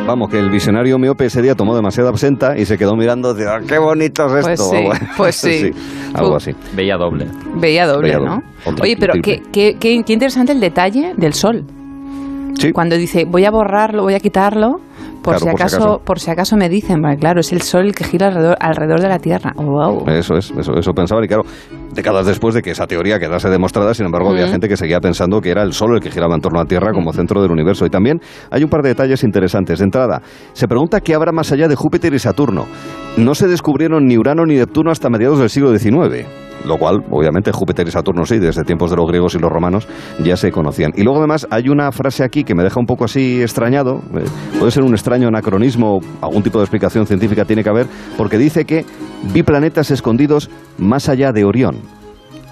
Vamos, 0.06 0.28
que 0.28 0.39
el 0.40 0.51
visionario 0.51 0.98
miope 0.98 1.27
ese 1.27 1.40
día 1.40 1.55
tomó 1.55 1.74
demasiada 1.77 2.10
absenta 2.10 2.59
y 2.59 2.64
se 2.66 2.77
quedó 2.77 2.97
mirando 2.97 3.32
de 3.32 3.48
"Ah, 3.48 3.60
qué 3.66 3.78
bonito 3.78 4.27
es 4.27 4.44
Pues 4.44 4.47
esto. 4.60 4.64
sí, 4.70 4.82
Bueno, 4.85 5.06
pues 5.16 5.35
sí. 5.36 5.70
algo 6.14 6.36
así. 6.36 6.51
Veía 6.74 6.97
doble. 6.97 7.27
Veía 7.55 7.86
doble, 7.86 8.09
Veía 8.09 8.18
¿no? 8.18 8.43
doble. 8.64 8.82
Oye, 8.82 8.97
pero 8.98 9.12
qué, 9.14 9.20
triple. 9.36 9.51
qué, 9.52 9.77
qué- 9.78 10.02
qué 10.05 10.12
interesante 10.12 10.51
el 10.52 10.59
detalle 10.60 11.14
del 11.16 11.32
sol. 11.32 11.64
Sí. 12.59 12.72
Cuando 12.72 12.97
dice, 12.97 13.24
voy 13.24 13.44
a 13.44 13.51
borrarlo, 13.52 14.02
voy 14.02 14.14
a 14.14 14.20
quitarlo, 14.20 14.81
por, 15.22 15.36
Claro, 15.36 15.38
si, 15.38 15.44
por 15.44 15.59
si 15.59 15.76
acaso, 15.76 16.01
por 16.05 16.20
si 16.20 16.30
acaso 16.30 16.56
me 16.56 16.68
dicen, 16.68 17.02
claro, 17.18 17.40
es 17.40 17.52
el 17.52 17.62
sol 17.62 17.86
el 17.86 17.94
que 17.94 18.05
gira 18.05 18.28
alrededor, 18.28 18.56
alrededor 18.60 19.01
de 19.01 19.09
la 19.09 19.18
Tierra. 19.18 19.52
Oh, 19.56 19.64
wow. 19.64 20.09
Eso 20.09 20.36
es, 20.36 20.51
eso, 20.51 20.72
eso 20.74 20.92
pensaba 20.92 21.24
y 21.24 21.28
claro, 21.28 21.42
décadas 21.94 22.26
después 22.26 22.55
de 22.55 22.62
que 22.62 22.70
esa 22.70 22.86
teoría 22.86 23.18
quedase 23.18 23.48
demostrada, 23.48 23.94
sin 23.94 24.06
embargo, 24.06 24.30
había 24.30 24.48
gente 24.48 24.68
que 24.68 24.76
seguía 24.76 25.01
pensando 25.01 25.40
que 25.40 25.51
era 25.51 25.62
el 25.62 25.72
Sol 25.72 25.94
el 25.94 26.01
que 26.01 26.10
giraba 26.10 26.34
en 26.34 26.40
torno 26.40 26.60
a 26.60 26.64
Tierra 26.64 26.92
como 26.92 27.12
centro 27.12 27.42
del 27.42 27.51
universo. 27.51 27.86
Y 27.86 27.90
también 27.90 28.20
hay 28.51 28.64
un 28.64 28.70
par 28.70 28.82
de 28.82 28.90
detalles 28.90 29.24
interesantes. 29.24 29.78
De 29.78 29.84
entrada, 29.84 30.22
se 30.52 30.68
pregunta 30.68 31.01
qué 31.01 31.14
habrá 31.14 31.32
más 31.32 31.52
allá 31.52 31.68
de 31.68 31.74
Júpiter 31.74 32.12
y 32.14 32.18
Saturno. 32.18 32.66
No 33.16 33.34
se 33.34 33.48
descubrieron 33.48 34.06
ni 34.06 34.16
Urano 34.16 34.44
ni 34.47 34.56
Neptuno 34.56 34.90
hasta 34.90 35.10
mediados 35.10 35.38
del 35.38 35.51
siglo 35.51 35.76
XIX. 35.76 36.49
Lo 36.66 36.77
cual, 36.77 36.99
obviamente, 37.11 37.53
Júpiter 37.53 37.89
y 37.89 37.91
Saturno 37.91 38.24
sí, 38.27 38.39
desde 38.39 38.65
tiempos 38.65 38.91
de 38.91 38.97
los 38.97 39.07
griegos 39.07 39.35
y 39.35 39.39
los 39.39 39.51
romanos 39.51 39.89
ya 40.23 40.37
se 40.37 40.53
conocían. 40.53 40.93
Y 40.95 41.03
luego, 41.03 41.19
además, 41.20 41.47
hay 41.51 41.69
una 41.70 41.91
frase 41.91 42.23
aquí 42.23 42.45
que 42.45 42.55
me 42.55 42.62
deja 42.62 42.78
un 42.78 42.87
poco 42.87 43.05
así 43.05 43.41
extrañado. 43.41 44.03
Eh, 44.15 44.24
puede 44.59 44.70
ser 44.70 44.82
un 44.82 44.93
extraño 44.93 45.28
anacronismo, 45.28 46.01
algún 46.20 46.43
tipo 46.43 46.59
de 46.59 46.65
explicación 46.65 47.07
científica 47.07 47.45
tiene 47.47 47.62
que 47.65 47.70
haber, 47.70 47.87
porque 48.19 48.37
dice 48.37 48.66
que 48.66 48.85
vi 49.32 49.43
planetas 49.43 49.91
escondidos 49.91 50.51
más 50.78 51.09
allá 51.09 51.32
de 51.32 51.45
Orión. 51.45 51.77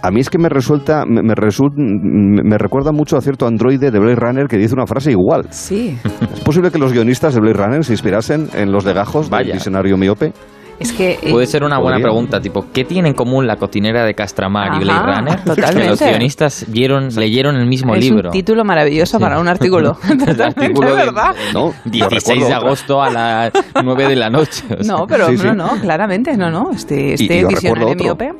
A 0.00 0.10
mí 0.12 0.20
es 0.20 0.30
que 0.30 0.38
me 0.38 0.48
resulta, 0.48 1.04
me, 1.04 1.22
me 1.22 1.34
resul- 1.34 1.72
me- 1.76 2.42
me 2.44 2.56
recuerda 2.56 2.92
mucho 2.92 3.16
a 3.16 3.20
cierto 3.20 3.46
androide 3.48 3.90
de 3.90 3.98
Blade 3.98 4.14
Runner 4.16 4.46
que 4.46 4.56
dice 4.56 4.72
una 4.74 4.86
frase 4.86 5.10
igual. 5.10 5.46
Sí. 5.50 5.98
¿Es 6.32 6.40
posible 6.40 6.70
que 6.70 6.78
los 6.78 6.92
guionistas 6.92 7.34
de 7.34 7.40
Blade 7.40 7.56
Runner 7.64 7.84
se 7.84 7.92
inspirasen 7.94 8.48
en 8.54 8.70
los 8.70 8.84
legajos 8.84 9.22
del 9.28 9.38
Vaya. 9.38 9.54
visionario 9.54 9.96
miope? 9.98 10.32
Es 10.80 10.92
que... 10.92 11.18
eh, 11.22 11.30
Puede 11.30 11.46
ser 11.46 11.64
una 11.64 11.78
buena 11.78 11.96
podría. 11.96 12.04
pregunta, 12.04 12.40
tipo, 12.40 12.66
¿qué 12.72 12.84
tiene 12.84 13.08
en 13.08 13.14
común 13.14 13.46
la 13.46 13.56
cocinera 13.56 14.04
de 14.04 14.14
Castramar 14.14 14.76
y 14.76 14.84
Blade 14.84 15.16
Runner? 15.16 15.44
totalmente. 15.44 15.82
Que 15.82 15.88
los 15.88 16.00
guionistas 16.00 16.64
vieron, 16.68 17.08
leyeron 17.16 17.56
el 17.56 17.66
mismo 17.66 17.94
es 17.96 18.00
libro. 18.00 18.28
un 18.28 18.32
título 18.32 18.64
maravilloso 18.64 19.18
para 19.18 19.38
un 19.40 19.48
artículo. 19.48 19.98
El 20.26 20.40
artículo 20.40 20.90
de 20.90 20.94
verdad. 20.94 21.34
No, 21.52 21.74
16 21.84 22.46
de 22.46 22.54
agosto 22.54 23.02
a 23.02 23.10
las 23.10 23.52
9 23.82 24.08
de 24.08 24.16
la 24.16 24.30
noche. 24.30 24.64
o 24.78 24.84
sea. 24.84 24.94
No, 24.96 25.06
pero 25.06 25.26
Sí, 25.28 25.36
no, 25.36 25.42
sí. 25.42 25.48
no, 25.56 25.80
claramente, 25.80 26.36
no, 26.36 26.50
no. 26.50 26.70
Este, 26.70 27.14
este 27.14 27.44
visionario 27.44 27.94
miope. 27.96 28.32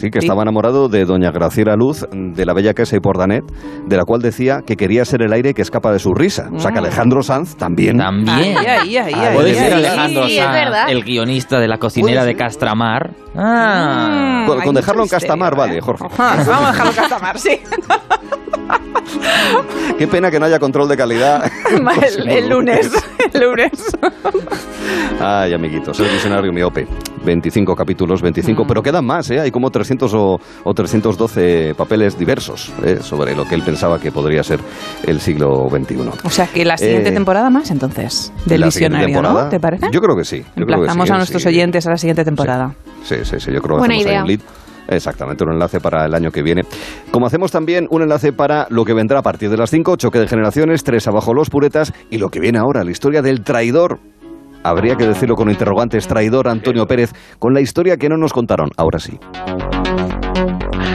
Sí, 0.00 0.10
que 0.10 0.20
Sí. 0.20 0.26
estaba 0.26 0.42
enamorado 0.42 0.88
de 0.88 1.04
doña 1.04 1.30
Graciela 1.30 1.76
Luz, 1.76 2.06
de 2.10 2.46
la 2.46 2.54
bella 2.54 2.72
casa 2.72 2.96
y 2.96 3.00
Pordanet, 3.00 3.44
de 3.86 3.96
la 3.96 4.04
cual 4.04 4.22
decía 4.22 4.60
que 4.66 4.76
quería 4.76 5.04
ser 5.04 5.22
el 5.22 5.32
aire 5.32 5.52
que 5.52 5.62
escapa 5.62 5.92
de 5.92 5.98
su 5.98 6.14
risa. 6.14 6.48
O 6.54 6.58
sea 6.58 6.70
que 6.70 6.80
Mm. 6.80 6.84
Alejandro 6.84 7.22
Sanz 7.22 7.56
también. 7.56 7.98
También. 7.98 8.56
Ahí, 8.56 8.66
ahí, 8.66 8.96
ahí, 8.96 9.14
ahí, 9.14 9.34
Puede 9.34 9.54
ser. 9.54 9.74
Alejandro 9.74 10.28
Sanz, 10.28 10.90
el 10.90 11.04
guionista 11.04 11.60
de 11.60 11.68
la 11.68 11.78
cocinera 11.78 12.24
de 12.24 12.34
Castramar. 12.34 13.10
Ah. 13.36 14.46
Con, 14.64 14.74
dejarlo 14.74 15.02
en 15.02 15.08
Castamar, 15.08 15.54
misterio, 15.54 15.80
vale. 15.80 15.80
Jorge. 15.80 16.06
Ajá, 16.18 16.44
vamos 16.50 16.68
a 16.68 16.72
dejarlo 16.72 16.92
Castamar, 16.92 17.38
sí. 17.38 17.60
Qué 19.98 20.06
pena 20.08 20.30
que 20.30 20.40
no 20.40 20.46
haya 20.46 20.58
control 20.58 20.88
de 20.88 20.96
calidad. 20.96 21.50
el, 22.16 22.28
el 22.28 22.48
lunes, 22.48 22.90
el 23.34 23.40
lunes. 23.40 23.70
Ay, 25.20 25.52
amiguitos, 25.52 25.98
el 26.00 26.08
visionario 26.08 26.52
miope. 26.52 26.86
25 27.24 27.74
capítulos, 27.76 28.22
25, 28.22 28.64
pero 28.66 28.82
quedan 28.82 29.04
más, 29.04 29.30
¿eh? 29.30 29.40
Hay 29.40 29.50
como 29.50 29.70
300 29.70 30.12
o, 30.14 30.40
o 30.64 30.74
312 30.74 31.74
papeles 31.76 32.18
diversos 32.18 32.72
¿eh? 32.84 32.98
sobre 33.00 33.34
lo 33.34 33.44
que 33.44 33.54
él 33.54 33.62
pensaba 33.62 33.98
que 33.98 34.10
podría 34.10 34.42
ser 34.42 34.60
el 35.06 35.20
siglo 35.20 35.68
XXI. 35.68 35.96
O 36.24 36.30
sea 36.30 36.46
que 36.46 36.64
la 36.64 36.76
siguiente 36.76 37.10
Eh, 37.10 37.12
temporada 37.12 37.50
más, 37.50 37.70
entonces, 37.70 38.32
del 38.46 38.60
la 38.62 38.70
siguiente 38.70 38.96
visionario, 38.98 39.14
temporada, 39.16 39.44
¿no? 39.44 39.50
¿Te 39.50 39.60
parece? 39.60 39.86
Yo 39.92 40.00
creo 40.00 40.16
que 40.16 40.24
sí. 40.24 40.42
yo 40.56 40.64
creo 40.66 40.82
que 40.82 40.88
sí, 40.90 40.98
a 41.00 41.04
¿eh? 41.04 41.16
nuestros 41.16 41.42
Sí. 41.42 41.48
oyentes 41.48 41.86
a 41.86 41.90
la 41.90 41.96
siguiente 41.96 42.24
temporada. 42.24 42.74
Sí, 43.04 43.16
sí, 43.24 43.36
sí, 43.38 43.52
yo 43.52 43.60
creo 43.60 43.76
que 43.76 43.80
Buena 43.80 43.94
hacemos 43.94 44.06
ahí 44.06 44.10
idea. 44.12 44.22
un 44.22 44.28
lead. 44.28 44.40
Exactamente, 44.88 45.44
un 45.44 45.52
enlace 45.52 45.78
para 45.78 46.04
el 46.06 46.14
año 46.14 46.32
que 46.32 46.42
viene. 46.42 46.62
Como 47.12 47.26
hacemos 47.26 47.52
también 47.52 47.86
un 47.90 48.02
enlace 48.02 48.32
para 48.32 48.66
lo 48.70 48.84
que 48.84 48.92
vendrá 48.92 49.20
a 49.20 49.22
partir 49.22 49.48
de 49.48 49.56
las 49.56 49.70
5, 49.70 49.96
choque 49.96 50.18
de 50.18 50.26
generaciones, 50.26 50.82
tres 50.82 51.06
abajo 51.06 51.32
los 51.32 51.48
puretas 51.48 51.92
y 52.10 52.18
lo 52.18 52.28
que 52.30 52.40
viene 52.40 52.58
ahora, 52.58 52.82
la 52.82 52.90
historia 52.90 53.22
del 53.22 53.42
traidor. 53.44 54.00
Habría 54.62 54.96
que 54.96 55.06
decirlo 55.06 55.36
con 55.36 55.50
interrogantes, 55.50 56.06
traidor 56.06 56.48
Antonio 56.48 56.86
Pérez, 56.86 57.12
con 57.38 57.54
la 57.54 57.60
historia 57.60 57.96
que 57.96 58.08
no 58.08 58.16
nos 58.16 58.32
contaron. 58.32 58.70
Ahora 58.76 58.98
sí. 58.98 59.18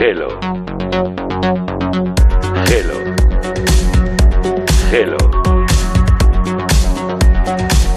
Hello. 0.00 0.28
Hello. 2.68 2.94
Hello. 4.92 5.16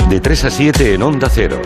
De 0.10 0.20
3 0.20 0.46
a 0.46 0.50
7 0.50 0.94
en 0.96 1.04
Onda 1.04 1.30
Cero. 1.30 1.62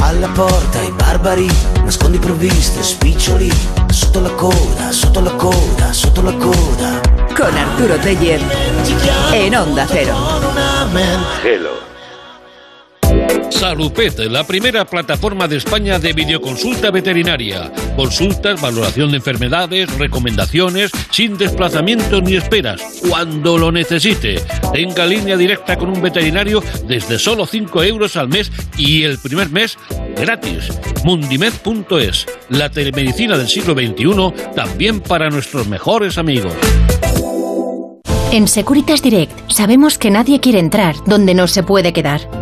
Alla 0.00 0.28
porta 0.28 0.82
i 0.82 0.90
barbari, 0.98 1.48
nascondi 1.84 2.18
provviste, 2.18 2.82
spiccioli, 2.82 3.50
sotto 3.90 4.20
la 4.20 4.30
coda, 4.30 4.92
sotto 4.92 5.20
la 5.20 5.30
coda, 5.32 5.92
sotto 5.92 6.22
la 6.22 6.32
coda. 6.32 7.00
Con 7.36 7.56
Arturo 7.56 7.96
Teller 7.96 8.40
en 9.32 9.54
Onda 9.54 9.86
Cero. 9.88 10.14
Hello. 11.44 11.91
Salupet, 13.52 14.18
la 14.30 14.44
primera 14.44 14.84
plataforma 14.84 15.46
de 15.46 15.58
España 15.58 15.98
de 15.98 16.12
videoconsulta 16.12 16.90
veterinaria. 16.90 17.70
Consultas, 17.94 18.60
valoración 18.60 19.10
de 19.10 19.18
enfermedades, 19.18 19.96
recomendaciones, 19.98 20.90
sin 21.10 21.36
desplazamientos 21.36 22.22
ni 22.22 22.34
esperas, 22.34 22.82
cuando 23.08 23.58
lo 23.58 23.70
necesite. 23.70 24.42
Tenga 24.72 25.06
línea 25.06 25.36
directa 25.36 25.76
con 25.76 25.90
un 25.90 26.00
veterinario 26.00 26.62
desde 26.86 27.18
solo 27.18 27.46
5 27.46 27.82
euros 27.84 28.16
al 28.16 28.28
mes 28.28 28.50
y 28.76 29.04
el 29.04 29.18
primer 29.18 29.50
mes 29.50 29.78
gratis. 30.16 30.72
Mundimed.es, 31.04 32.26
la 32.48 32.70
telemedicina 32.70 33.36
del 33.36 33.48
siglo 33.48 33.74
XXI, 33.74 34.54
también 34.56 35.00
para 35.00 35.30
nuestros 35.30 35.68
mejores 35.68 36.18
amigos. 36.18 36.54
En 38.32 38.48
Securitas 38.48 39.02
Direct 39.02 39.32
sabemos 39.50 39.98
que 39.98 40.10
nadie 40.10 40.40
quiere 40.40 40.58
entrar 40.58 40.96
donde 41.06 41.34
no 41.34 41.46
se 41.46 41.62
puede 41.62 41.92
quedar. 41.92 42.41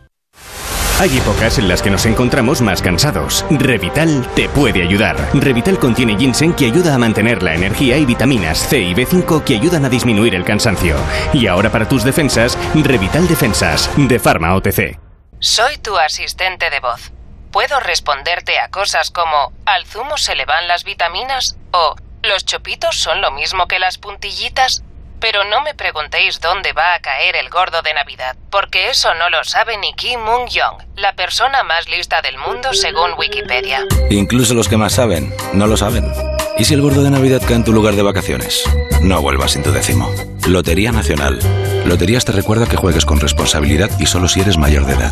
Hay 1.01 1.17
épocas 1.17 1.57
en 1.57 1.67
las 1.67 1.81
que 1.81 1.89
nos 1.89 2.05
encontramos 2.05 2.61
más 2.61 2.79
cansados. 2.79 3.43
Revital 3.49 4.23
te 4.35 4.47
puede 4.47 4.83
ayudar. 4.83 5.17
Revital 5.33 5.79
contiene 5.79 6.15
ginseng 6.15 6.53
que 6.53 6.67
ayuda 6.67 6.93
a 6.93 6.99
mantener 6.99 7.41
la 7.41 7.55
energía 7.55 7.97
y 7.97 8.05
vitaminas 8.05 8.59
C 8.59 8.81
y 8.81 8.93
B5 8.93 9.43
que 9.43 9.55
ayudan 9.55 9.83
a 9.83 9.89
disminuir 9.89 10.35
el 10.35 10.45
cansancio. 10.45 10.95
Y 11.33 11.47
ahora 11.47 11.71
para 11.71 11.89
tus 11.89 12.03
defensas, 12.03 12.55
Revital 12.75 13.27
Defensas, 13.27 13.89
de 13.97 14.19
Pharma 14.19 14.53
OTC. 14.53 14.99
Soy 15.39 15.79
tu 15.79 15.97
asistente 15.97 16.69
de 16.69 16.79
voz. 16.79 17.11
Puedo 17.51 17.79
responderte 17.79 18.59
a 18.59 18.69
cosas 18.69 19.09
como 19.09 19.53
¿al 19.65 19.87
zumo 19.87 20.17
se 20.17 20.35
le 20.35 20.45
van 20.45 20.67
las 20.67 20.83
vitaminas? 20.83 21.57
o 21.71 21.95
¿los 22.21 22.45
chopitos 22.45 22.95
son 22.95 23.21
lo 23.21 23.31
mismo 23.31 23.65
que 23.65 23.79
las 23.79 23.97
puntillitas? 23.97 24.83
Pero 25.21 25.43
no 25.43 25.61
me 25.61 25.75
preguntéis 25.75 26.41
dónde 26.41 26.73
va 26.73 26.95
a 26.95 26.99
caer 26.99 27.35
el 27.35 27.49
gordo 27.49 27.83
de 27.83 27.93
Navidad, 27.93 28.35
porque 28.49 28.89
eso 28.89 29.13
no 29.13 29.29
lo 29.29 29.43
sabe 29.43 29.77
ni 29.77 29.93
Kim 29.93 30.19
Moon 30.19 30.47
Young, 30.47 30.81
la 30.95 31.13
persona 31.13 31.63
más 31.63 31.87
lista 31.87 32.23
del 32.23 32.39
mundo 32.39 32.73
según 32.73 33.11
Wikipedia. 33.17 33.85
Incluso 34.09 34.55
los 34.55 34.67
que 34.67 34.77
más 34.77 34.93
saben, 34.93 35.31
no 35.53 35.67
lo 35.67 35.77
saben. 35.77 36.11
¿Y 36.57 36.65
si 36.65 36.73
el 36.73 36.81
gordo 36.81 37.03
de 37.03 37.11
Navidad 37.11 37.41
cae 37.47 37.55
en 37.55 37.63
tu 37.63 37.71
lugar 37.71 37.93
de 37.93 38.01
vacaciones? 38.01 38.63
No 39.01 39.21
vuelvas 39.21 39.51
sin 39.51 39.61
tu 39.61 39.71
décimo. 39.71 40.11
Lotería 40.47 40.91
Nacional. 40.91 41.39
Loterías 41.85 42.25
te 42.25 42.31
recuerda 42.31 42.67
que 42.67 42.77
juegues 42.77 43.05
con 43.05 43.19
responsabilidad 43.19 43.91
y 43.99 44.07
solo 44.07 44.27
si 44.27 44.41
eres 44.41 44.57
mayor 44.57 44.85
de 44.85 44.93
edad. 44.93 45.11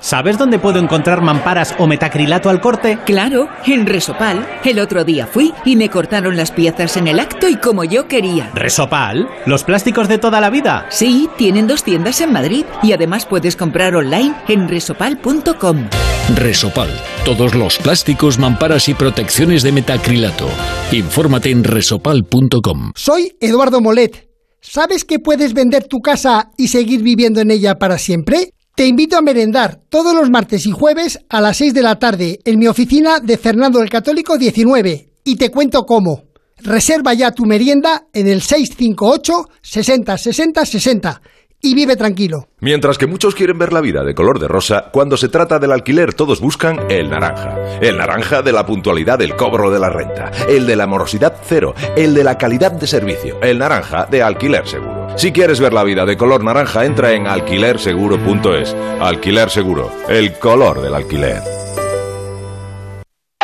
¿Sabes 0.00 0.38
dónde 0.38 0.58
puedo 0.58 0.78
encontrar 0.78 1.20
mamparas 1.22 1.74
o 1.78 1.86
metacrilato 1.86 2.50
al 2.50 2.60
corte? 2.60 2.98
Claro, 3.04 3.48
en 3.66 3.86
Resopal. 3.86 4.46
El 4.64 4.78
otro 4.78 5.04
día 5.04 5.26
fui 5.26 5.52
y 5.64 5.76
me 5.76 5.88
cortaron 5.88 6.36
las 6.36 6.52
piezas 6.52 6.96
en 6.96 7.08
el 7.08 7.18
acto 7.18 7.48
y 7.48 7.56
como 7.56 7.82
yo 7.84 8.06
quería. 8.06 8.50
¿Resopal? 8.54 9.28
¿Los 9.46 9.64
plásticos 9.64 10.08
de 10.08 10.18
toda 10.18 10.40
la 10.40 10.50
vida? 10.50 10.86
Sí, 10.90 11.28
tienen 11.36 11.66
dos 11.66 11.82
tiendas 11.82 12.20
en 12.20 12.32
Madrid 12.32 12.64
y 12.82 12.92
además 12.92 13.26
puedes 13.26 13.56
comprar 13.56 13.96
online 13.96 14.34
en 14.48 14.68
resopal.com. 14.68 15.88
Resopal. 16.34 16.90
Todos 17.24 17.54
los 17.54 17.78
plásticos, 17.78 18.38
mamparas 18.38 18.88
y 18.88 18.94
protecciones 18.94 19.62
de 19.62 19.72
metacrilato. 19.72 20.48
Infórmate 20.92 21.50
en 21.50 21.64
resopal.com. 21.64 22.92
Soy 22.94 23.36
Eduardo 23.40 23.80
Molet. 23.80 24.28
¿Sabes 24.60 25.04
que 25.04 25.20
puedes 25.20 25.54
vender 25.54 25.84
tu 25.84 26.00
casa 26.00 26.50
y 26.56 26.68
seguir 26.68 27.02
viviendo 27.02 27.40
en 27.40 27.52
ella 27.52 27.76
para 27.76 27.98
siempre? 27.98 28.50
Te 28.76 28.86
invito 28.86 29.16
a 29.16 29.22
merendar 29.22 29.80
todos 29.88 30.14
los 30.14 30.28
martes 30.28 30.66
y 30.66 30.70
jueves 30.70 31.18
a 31.30 31.40
las 31.40 31.56
6 31.56 31.72
de 31.72 31.80
la 31.80 31.98
tarde 31.98 32.40
en 32.44 32.58
mi 32.58 32.68
oficina 32.68 33.20
de 33.20 33.38
Fernando 33.38 33.80
el 33.80 33.88
Católico 33.88 34.36
19 34.36 35.12
y 35.24 35.36
te 35.36 35.50
cuento 35.50 35.86
cómo. 35.86 36.24
Reserva 36.58 37.14
ya 37.14 37.30
tu 37.30 37.46
merienda 37.46 38.08
en 38.12 38.28
el 38.28 38.42
658 38.42 39.32
60 39.62 40.18
60 40.18 40.66
60 40.66 41.22
y 41.62 41.74
vive 41.74 41.96
tranquilo. 41.96 42.48
Mientras 42.60 42.98
que 42.98 43.06
muchos 43.06 43.34
quieren 43.34 43.58
ver 43.58 43.72
la 43.72 43.80
vida 43.80 44.04
de 44.04 44.14
color 44.14 44.38
de 44.38 44.46
rosa, 44.46 44.90
cuando 44.92 45.16
se 45.16 45.30
trata 45.30 45.58
del 45.58 45.72
alquiler 45.72 46.12
todos 46.12 46.42
buscan 46.42 46.78
el 46.90 47.08
naranja. 47.08 47.78
El 47.80 47.96
naranja 47.96 48.42
de 48.42 48.52
la 48.52 48.66
puntualidad 48.66 49.18
del 49.18 49.36
cobro 49.36 49.70
de 49.70 49.78
la 49.78 49.88
renta, 49.88 50.30
el 50.50 50.66
de 50.66 50.76
la 50.76 50.86
morosidad 50.86 51.40
cero, 51.42 51.74
el 51.96 52.12
de 52.12 52.24
la 52.24 52.36
calidad 52.36 52.72
de 52.72 52.86
servicio, 52.86 53.40
el 53.40 53.58
naranja 53.58 54.04
de 54.04 54.22
alquiler 54.22 54.68
seguro. 54.68 55.05
Si 55.16 55.32
quieres 55.32 55.60
ver 55.60 55.72
la 55.72 55.82
vida 55.82 56.04
de 56.04 56.18
color 56.18 56.44
naranja, 56.44 56.84
entra 56.84 57.12
en 57.12 57.26
alquilerseguro.es. 57.26 58.76
Alquiler 59.00 59.48
seguro, 59.48 59.90
el 60.10 60.38
color 60.38 60.82
del 60.82 60.94
alquiler. 60.94 61.42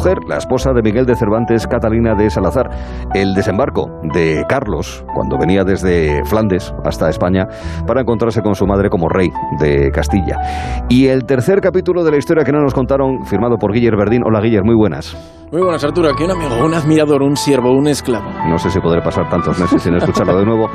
Mujer, 0.00 0.20
la 0.26 0.38
esposa 0.38 0.72
de 0.72 0.80
Miguel 0.80 1.04
de 1.04 1.14
Cervantes, 1.14 1.66
Catalina 1.66 2.14
de 2.14 2.30
Salazar, 2.30 2.70
el 3.12 3.34
desembarco 3.34 3.90
de 4.14 4.46
Carlos, 4.48 5.04
cuando 5.14 5.36
venía 5.36 5.62
desde 5.62 6.24
Flandes 6.24 6.72
hasta 6.86 7.10
España, 7.10 7.46
para 7.86 8.00
encontrarse 8.00 8.40
con 8.40 8.54
su 8.54 8.66
madre 8.66 8.88
como 8.88 9.10
rey 9.10 9.28
de 9.60 9.90
Castilla. 9.90 10.38
Y 10.88 11.08
el 11.08 11.26
tercer 11.26 11.60
capítulo 11.60 12.02
de 12.02 12.12
la 12.12 12.16
historia 12.16 12.44
que 12.44 12.52
no 12.52 12.62
nos 12.62 12.72
contaron, 12.72 13.26
firmado 13.26 13.58
por 13.58 13.74
Guiller 13.74 13.94
Verdín. 13.94 14.22
Hola 14.24 14.40
Guiller, 14.40 14.64
muy 14.64 14.74
buenas. 14.74 15.14
Muy 15.52 15.60
buenas, 15.60 15.84
Arturo. 15.84 16.08
Aquí 16.08 16.22
un 16.24 16.30
amigo, 16.30 16.64
un 16.64 16.72
admirador, 16.72 17.22
un 17.22 17.36
siervo, 17.36 17.72
un 17.72 17.88
esclavo. 17.88 18.30
No 18.48 18.56
sé 18.56 18.70
si 18.70 18.80
podré 18.80 19.02
pasar 19.02 19.28
tantos 19.28 19.58
meses 19.58 19.82
sin 19.82 19.94
escucharlo 19.96 20.38
de 20.38 20.46
nuevo. 20.46 20.70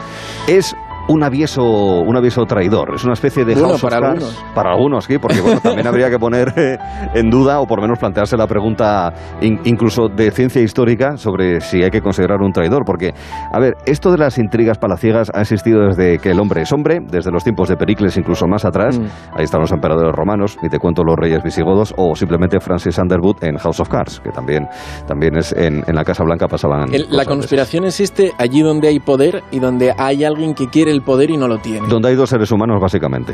Es 0.47 0.75
un 1.07 1.23
avieso, 1.23 1.63
un 1.63 2.15
avieso 2.17 2.45
traidor. 2.45 2.95
Es 2.95 3.03
una 3.03 3.13
especie 3.13 3.45
de 3.45 3.53
Bueno, 3.53 3.69
House 3.69 3.83
of 3.83 3.89
para 3.89 4.01
Cards. 4.01 4.23
algunos. 4.23 4.45
Para 4.55 4.71
algunos, 4.71 5.05
sí, 5.05 5.17
porque 5.19 5.41
bueno, 5.41 5.59
también 5.61 5.85
habría 5.87 6.09
que 6.09 6.17
poner 6.17 6.53
eh, 6.57 6.77
en 7.13 7.29
duda 7.29 7.59
o 7.59 7.67
por 7.67 7.77
lo 7.79 7.83
menos 7.83 7.99
plantearse 7.99 8.35
la 8.37 8.47
pregunta 8.47 9.13
in- 9.41 9.59
incluso 9.65 10.07
de 10.07 10.31
ciencia 10.31 10.61
histórica 10.61 11.17
sobre 11.17 11.61
si 11.61 11.83
hay 11.83 11.91
que 11.91 12.01
considerar 12.01 12.41
un 12.41 12.51
traidor. 12.51 12.83
Porque, 12.85 13.13
a 13.51 13.59
ver, 13.59 13.75
esto 13.85 14.11
de 14.11 14.17
las 14.17 14.37
intrigas 14.37 14.77
palaciegas 14.77 15.31
ha 15.33 15.41
existido 15.41 15.85
desde 15.87 16.17
que 16.17 16.31
el 16.31 16.39
hombre 16.39 16.61
es 16.61 16.71
hombre, 16.71 16.99
desde 17.11 17.31
los 17.31 17.43
tiempos 17.43 17.69
de 17.69 17.75
Pericles 17.77 18.17
incluso 18.17 18.47
más 18.47 18.65
atrás. 18.65 18.99
Mm. 18.99 19.05
Ahí 19.37 19.43
están 19.43 19.61
los 19.61 19.71
emperadores 19.71 20.13
romanos, 20.15 20.57
y 20.63 20.69
te 20.69 20.79
cuento 20.79 21.03
los 21.03 21.15
reyes 21.15 21.43
visigodos, 21.43 21.93
o 21.97 22.15
simplemente 22.15 22.59
Francis 22.59 22.97
Underwood 22.97 23.43
en 23.43 23.57
House 23.57 23.79
of 23.79 23.89
Cards, 23.89 24.19
que 24.21 24.31
también, 24.31 24.67
también 25.07 25.37
es 25.37 25.53
en, 25.53 25.83
en 25.87 25.95
la 25.95 26.03
Casa 26.03 26.23
Blanca 26.23 26.47
pasaban. 26.47 26.93
El- 26.93 27.07
la 27.09 27.25
conspiración 27.25 27.85
existe 27.85 28.31
allí 28.37 28.61
donde 28.61 28.87
hay 28.87 28.99
poder 28.99 29.43
y 29.51 29.59
donde 29.59 29.93
hay 29.97 30.23
alguien 30.23 30.53
que 30.53 30.67
quiere 30.67 30.94
el 30.95 31.01
poder 31.01 31.29
y 31.29 31.37
no 31.37 31.47
lo 31.47 31.59
tiene. 31.59 31.87
Donde 31.87 32.09
hay 32.09 32.15
dos 32.15 32.29
seres 32.29 32.51
humanos, 32.51 32.79
básicamente. 32.81 33.33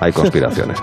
Hay 0.00 0.12
conspiraciones. 0.12 0.78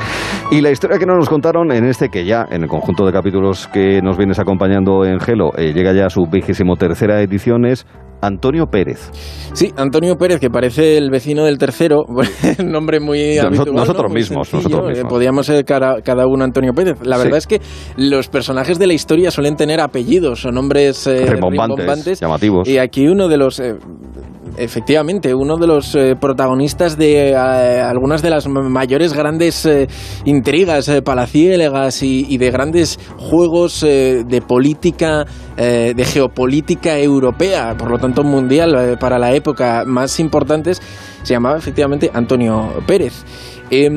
y 0.51 0.61
la 0.61 0.71
historia 0.71 0.97
que 0.97 1.05
no 1.05 1.15
nos 1.15 1.29
contaron 1.29 1.71
en 1.71 1.85
este, 1.85 2.09
que 2.09 2.25
ya 2.25 2.45
en 2.49 2.63
el 2.63 2.67
conjunto 2.69 3.05
de 3.05 3.11
capítulos 3.11 3.67
que 3.71 4.01
nos 4.01 4.17
vienes 4.17 4.39
acompañando 4.39 5.05
en 5.05 5.19
Gelo, 5.19 5.51
eh, 5.57 5.73
llega 5.73 5.93
ya 5.93 6.07
a 6.07 6.09
su 6.09 6.23
vigésimo 6.31 6.75
tercera 6.75 7.21
edición, 7.21 7.65
es 7.65 7.85
Antonio 8.21 8.65
Pérez. 8.65 9.09
Sí, 9.53 9.71
Antonio 9.77 10.15
Pérez, 10.17 10.39
que 10.41 10.49
parece 10.49 10.97
el 10.97 11.09
vecino 11.09 11.45
del 11.45 11.57
tercero, 11.57 12.03
nombre 12.65 12.99
muy 12.99 13.35
Nos- 13.37 13.45
habitual. 13.45 13.67
¿no? 13.67 13.73
nosotros 13.79 14.11
Muy 14.11 14.19
mismos, 14.19 14.47
sencillo, 14.49 14.69
nosotros 14.69 14.89
eh, 14.89 14.93
mismos. 14.95 15.13
Podríamos 15.13 15.45
ser 15.45 15.63
cada, 15.63 16.01
cada 16.01 16.27
uno 16.27 16.43
Antonio 16.43 16.73
Pérez. 16.73 16.97
La 17.03 17.15
Sí. 17.17 17.23
verdad 17.23 17.37
es 17.37 17.47
que 17.47 17.61
los 17.97 18.27
personajes 18.27 18.77
de 18.77 18.87
la 18.87 18.93
historia 18.93 19.31
suelen 19.31 19.55
tener 19.55 19.79
apellidos 19.79 20.45
o 20.45 20.51
nombres 20.51 21.07
eh, 21.07 21.25
Rimbombantes, 21.27 21.77
rimbombantes. 21.77 22.19
llamativos. 22.19 22.67
Y 22.67 22.77
aquí 22.77 23.07
uno 23.07 23.27
de 23.29 23.37
los... 23.37 23.59
eh, 23.61 23.75
Efectivamente, 24.57 25.33
uno 25.33 25.57
de 25.57 25.67
los 25.67 25.95
eh, 25.95 26.15
protagonistas 26.19 26.97
de 26.97 27.29
eh, 27.31 27.35
algunas 27.35 28.21
de 28.21 28.29
las 28.29 28.47
mayores 28.47 29.13
grandes 29.13 29.65
eh, 29.65 29.87
intrigas 30.25 30.87
eh, 30.89 31.01
palaciélegas 31.01 32.03
y, 32.03 32.25
y 32.27 32.37
de 32.37 32.51
grandes 32.51 32.99
juegos 33.17 33.81
de 33.81 34.43
política, 34.45 35.25
de 35.55 36.05
geopolítica 36.05 36.97
europea, 36.97 37.75
por 37.77 37.91
lo 37.91 37.97
tanto 37.97 38.23
mundial 38.23 38.97
para 38.99 39.19
la 39.19 39.33
época 39.33 39.83
más 39.85 40.19
importantes, 40.19 40.81
se 41.23 41.33
llamaba 41.33 41.57
efectivamente 41.57 42.09
Antonio 42.13 42.69
Pérez. 42.87 43.25
Y 43.71 43.89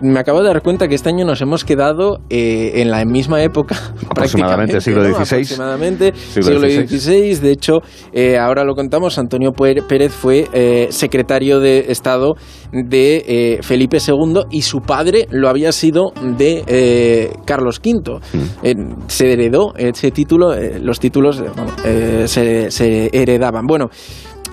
me 0.00 0.18
acabo 0.18 0.40
de 0.40 0.48
dar 0.48 0.62
cuenta 0.62 0.88
que 0.88 0.94
este 0.94 1.08
año 1.08 1.24
nos 1.24 1.40
hemos 1.40 1.64
quedado 1.64 2.20
eh, 2.28 2.72
en 2.76 2.90
la 2.90 3.04
misma 3.04 3.42
época. 3.42 3.76
Aproximadamente 4.10 4.80
siglo 4.80 5.02
¿no? 5.02 5.14
XVI. 5.14 5.36
Aproximadamente 5.36 6.12
Siglo 6.14 6.60
siglo 6.60 6.60
XVI. 6.60 6.98
XVI. 6.98 7.34
De 7.40 7.50
hecho, 7.52 7.78
eh, 8.12 8.38
ahora 8.38 8.64
lo 8.64 8.74
contamos, 8.74 9.18
Antonio 9.18 9.52
Pérez 9.52 10.12
fue 10.12 10.48
eh, 10.52 10.88
secretario 10.90 11.60
de 11.60 11.86
Estado 11.88 12.34
de 12.72 13.24
eh, 13.26 13.58
Felipe 13.62 13.98
II 13.98 14.42
y 14.50 14.62
su 14.62 14.80
padre 14.80 15.26
lo 15.30 15.48
había 15.48 15.72
sido 15.72 16.12
de 16.36 16.64
eh, 16.66 17.32
Carlos 17.44 17.80
V. 17.84 18.20
Eh, 18.62 18.74
se 19.06 19.32
heredó 19.32 19.74
ese 19.76 20.10
título, 20.10 20.54
eh, 20.54 20.78
los 20.80 21.00
títulos 21.00 21.40
eh, 21.40 21.44
bueno, 21.54 21.72
eh, 21.84 22.24
se, 22.26 22.70
se 22.70 23.10
heredaban. 23.12 23.66
Bueno, 23.66 23.88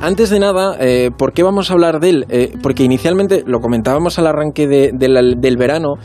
antes 0.02 0.30
de 0.30 0.40
nada, 0.40 0.78
eh, 0.80 1.11
¿por 1.18 1.34
qué 1.34 1.44
vamos 1.44 1.69
a 1.69 1.74
hablar 1.74 1.99
de 1.99 2.10
él? 2.10 2.26
Eh, 2.30 2.53
porque 2.61 2.84
inicialmente 2.84 3.44
lo 3.45 3.60
comentábamos 3.61 4.19
al 4.19 4.28
arranque 4.28 4.68
de- 4.68 4.91
del- 4.94 5.40
del 5.41 5.57
verano. 5.57 5.95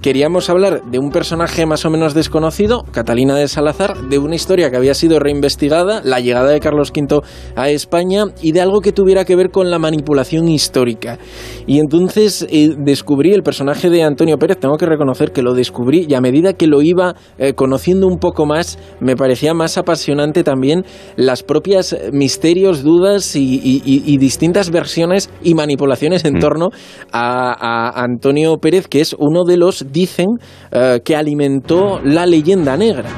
Queríamos 0.00 0.48
hablar 0.48 0.84
de 0.88 1.00
un 1.00 1.10
personaje 1.10 1.66
más 1.66 1.84
o 1.84 1.90
menos 1.90 2.14
desconocido, 2.14 2.84
Catalina 2.92 3.34
de 3.34 3.48
Salazar, 3.48 3.96
de 4.08 4.18
una 4.20 4.36
historia 4.36 4.70
que 4.70 4.76
había 4.76 4.94
sido 4.94 5.18
reinvestigada, 5.18 6.02
la 6.04 6.20
llegada 6.20 6.50
de 6.50 6.60
Carlos 6.60 6.92
V 6.96 7.20
a 7.56 7.68
España 7.70 8.26
y 8.40 8.52
de 8.52 8.60
algo 8.60 8.80
que 8.80 8.92
tuviera 8.92 9.24
que 9.24 9.34
ver 9.34 9.50
con 9.50 9.72
la 9.72 9.80
manipulación 9.80 10.46
histórica. 10.46 11.18
Y 11.66 11.80
entonces 11.80 12.46
eh, 12.48 12.76
descubrí 12.78 13.32
el 13.32 13.42
personaje 13.42 13.90
de 13.90 14.04
Antonio 14.04 14.38
Pérez, 14.38 14.58
tengo 14.60 14.76
que 14.76 14.86
reconocer 14.86 15.32
que 15.32 15.42
lo 15.42 15.52
descubrí 15.52 16.06
y 16.08 16.14
a 16.14 16.20
medida 16.20 16.52
que 16.52 16.68
lo 16.68 16.80
iba 16.80 17.16
eh, 17.36 17.54
conociendo 17.54 18.06
un 18.06 18.18
poco 18.18 18.46
más, 18.46 18.78
me 19.00 19.16
parecía 19.16 19.52
más 19.52 19.78
apasionante 19.78 20.44
también 20.44 20.84
las 21.16 21.42
propias 21.42 21.96
misterios, 22.12 22.84
dudas 22.84 23.34
y, 23.34 23.56
y- 23.64 23.82
y- 23.84 24.04
y 24.06 24.16
distintas 24.18 24.70
versiones 24.70 25.28
y 25.42 25.54
manipulaciones 25.54 26.24
en 26.24 26.38
torno 26.38 26.68
a, 27.10 27.50
a 27.90 28.04
Antonio 28.04 28.58
Pérez, 28.58 28.86
que 28.86 29.00
es 29.00 29.16
uno 29.18 29.42
de 29.44 29.56
los, 29.56 29.86
dicen, 29.90 30.28
eh, 30.70 31.00
que 31.04 31.16
alimentó 31.16 32.00
la 32.02 32.26
leyenda 32.26 32.76
negra. 32.76 33.10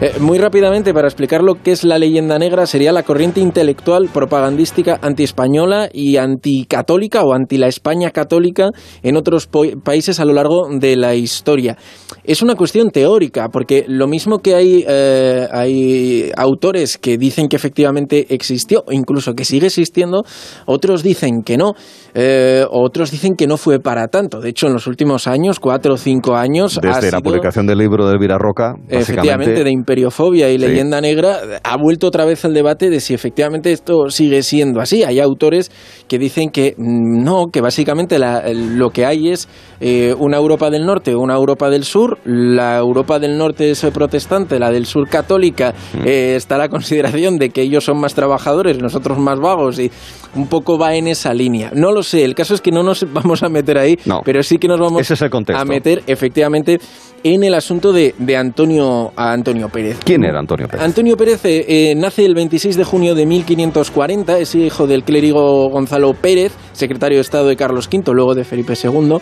Eh, 0.00 0.12
muy 0.20 0.38
rápidamente, 0.38 0.94
para 0.94 1.08
explicar 1.08 1.42
lo 1.42 1.56
que 1.56 1.72
es 1.72 1.82
la 1.82 1.98
leyenda 1.98 2.38
negra, 2.38 2.66
sería 2.66 2.92
la 2.92 3.02
corriente 3.02 3.40
intelectual 3.40 4.08
propagandística 4.08 4.96
antiespañola 5.02 5.88
y 5.92 6.18
anticatólica 6.18 7.24
o 7.24 7.32
anti 7.32 7.58
la 7.58 7.66
España 7.66 8.12
católica 8.12 8.68
en 9.02 9.16
otros 9.16 9.48
países 9.82 10.20
a 10.20 10.24
lo 10.24 10.34
largo 10.34 10.68
de 10.70 10.94
la 10.94 11.16
historia. 11.16 11.76
Es 12.22 12.42
una 12.42 12.54
cuestión 12.54 12.90
teórica, 12.90 13.48
porque 13.48 13.86
lo 13.88 14.06
mismo 14.06 14.38
que 14.38 14.54
hay, 14.54 14.84
eh, 14.86 15.48
hay 15.50 16.30
autores 16.36 16.96
que 16.96 17.18
dicen 17.18 17.48
que 17.48 17.56
efectivamente 17.56 18.26
existió, 18.32 18.84
o 18.86 18.92
incluso 18.92 19.34
que 19.34 19.44
sigue 19.44 19.66
existiendo, 19.66 20.22
otros 20.66 21.02
dicen 21.02 21.42
que 21.42 21.56
no, 21.56 21.72
eh, 22.14 22.64
otros 22.70 23.10
dicen 23.10 23.34
que 23.34 23.46
no 23.46 23.56
fue 23.56 23.80
para 23.80 24.08
tanto. 24.08 24.40
De 24.40 24.50
hecho, 24.50 24.66
en 24.66 24.72
los 24.72 24.86
últimos 24.86 25.26
años, 25.26 25.60
cuatro 25.60 25.94
o 25.94 25.96
cinco 25.96 26.36
años... 26.36 26.78
Desde 26.80 27.10
la 27.10 27.20
publicación 27.20 27.66
del 27.66 27.78
libro 27.78 28.06
de 28.06 28.14
Elvira 28.14 28.38
Roca, 28.38 28.74
Efectivamente, 28.88 29.64
de 29.64 29.70
imperiofobia 29.70 30.50
y 30.50 30.58
leyenda 30.58 31.00
negra, 31.00 31.38
ha 31.62 31.76
vuelto 31.76 32.06
otra 32.06 32.24
vez 32.24 32.44
el 32.44 32.54
debate 32.54 32.90
de 32.90 33.00
si 33.00 33.14
efectivamente 33.14 33.72
esto 33.72 34.10
sigue 34.10 34.42
siendo 34.42 34.80
así. 34.80 35.04
Hay 35.04 35.20
autores 35.20 35.70
que 36.08 36.18
dicen 36.18 36.50
que 36.50 36.74
mm, 36.76 37.22
no, 37.24 37.46
que 37.52 37.60
básicamente 37.60 38.18
lo 38.18 38.90
que 38.90 39.06
hay 39.06 39.30
es 39.30 39.48
eh, 39.80 40.14
una 40.18 40.36
Europa 40.36 40.70
del 40.70 40.86
Norte, 40.86 41.14
una 41.14 41.34
Europa 41.34 41.70
del 41.70 41.84
Sur. 41.84 42.18
La 42.24 42.78
Europa 42.78 43.18
del 43.18 43.36
Norte 43.38 43.70
es 43.70 43.84
protestante, 43.92 44.58
la 44.58 44.70
del 44.70 44.86
Sur 44.86 45.08
católica. 45.08 45.74
Mm. 45.94 46.06
Eh, 46.06 46.36
está 46.36 46.58
la 46.58 46.68
consideración 46.68 47.38
de 47.38 47.50
que 47.50 47.62
ellos 47.62 47.84
son 47.84 48.00
más 48.00 48.14
trabajadores, 48.14 48.78
nosotros 48.80 49.18
más 49.18 49.38
vagos 49.38 49.78
y 49.78 49.90
un 50.34 50.48
poco 50.48 50.78
va 50.78 50.94
en 50.94 51.08
esa 51.08 51.34
línea. 51.34 51.70
No 51.74 51.92
lo 51.92 52.02
sé, 52.08 52.24
el 52.24 52.34
caso 52.34 52.54
es 52.54 52.60
que 52.60 52.72
no 52.72 52.82
nos 52.82 53.06
vamos 53.12 53.42
a 53.42 53.48
meter 53.48 53.78
ahí, 53.78 53.98
pero 54.24 54.42
sí 54.42 54.58
que 54.58 54.66
nos 54.66 54.80
vamos 54.80 55.08
a 55.54 55.64
meter 55.64 56.02
efectivamente 56.06 56.80
en 57.24 57.44
el 57.44 57.54
asunto 57.54 57.92
de, 57.92 58.14
Antonio, 58.36 59.12
Antonio 59.16 59.68
Pérez. 59.68 59.98
¿Quién 60.04 60.24
era 60.24 60.38
Antonio 60.38 60.66
Pérez? 60.68 60.84
Antonio 60.84 61.16
Pérez 61.16 61.44
eh, 61.44 61.64
eh, 61.68 61.94
nace 61.94 62.24
el 62.24 62.34
26 62.34 62.76
de 62.76 62.84
junio 62.84 63.14
de 63.14 63.26
1540, 63.26 64.38
es 64.38 64.54
hijo 64.54 64.86
del 64.86 65.04
clérigo 65.04 65.68
Gonzalo 65.70 66.14
Pérez, 66.14 66.52
secretario 66.72 67.18
de 67.18 67.22
Estado 67.22 67.48
de 67.48 67.56
Carlos 67.56 67.88
V, 67.92 68.12
luego 68.12 68.34
de 68.34 68.44
Felipe 68.44 68.74
II. 68.82 69.16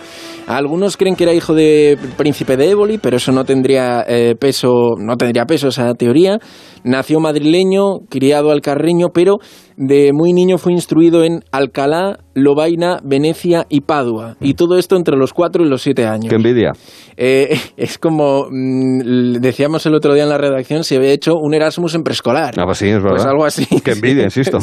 Algunos 0.47 0.97
creen 0.97 1.17
que 1.17 1.25
era 1.25 1.35
hijo 1.35 1.55
de 1.55 1.99
príncipe 2.17 2.57
de 2.57 2.71
Éboli, 2.71 2.99
pero 2.99 3.17
eso 3.17 3.33
no 3.33 3.45
tendría 3.45 4.05
eh, 4.07 4.35
peso, 4.39 4.95
no 4.99 5.17
tendría 5.17 5.45
peso 5.45 5.69
esa 5.69 5.93
teoría. 5.95 6.39
Nació 6.85 7.19
madrileño, 7.19 8.01
criado 8.09 8.53
al 8.53 8.61
carreño, 8.61 9.09
pero 9.13 9.39
de 9.77 10.13
muy 10.13 10.33
niño 10.33 10.57
fue 10.59 10.73
instruido 10.73 11.25
en 11.25 11.43
Alcalá, 11.51 12.21
Lobaina, 12.35 13.01
Venecia 13.05 13.67
y 13.69 13.81
Padua. 13.81 14.37
Y 14.41 14.55
todo 14.55 14.79
esto 14.79 14.97
entre 14.97 15.17
los 15.17 15.33
cuatro 15.33 15.65
y 15.65 15.69
los 15.69 15.83
siete 15.83 16.07
años. 16.07 16.29
¡Qué 16.29 16.37
envidia! 16.37 16.73
Eh, 17.17 17.59
es 17.87 17.99
como 17.99 18.49
mm, 18.51 19.39
decíamos 19.41 19.87
el 19.87 19.95
otro 19.95 20.15
día 20.15 20.25
en 20.25 20.29
la 20.29 20.39
redacción, 20.39 20.85
se 20.85 20.97
había 20.97 21.11
hecho 21.11 21.35
un 21.35 21.55
Erasmus 21.55 21.95
en 21.95 22.03
preescolar. 22.03 22.55
Ah, 22.59 22.65
pues 22.65 22.79
sí, 22.79 22.89
es 22.89 22.97
verdad. 22.97 23.11
Pues 23.11 23.27
algo 23.27 23.45
así. 23.45 23.67
¡Qué 23.83 23.93
envidia, 23.93 24.25
insisto! 24.25 24.59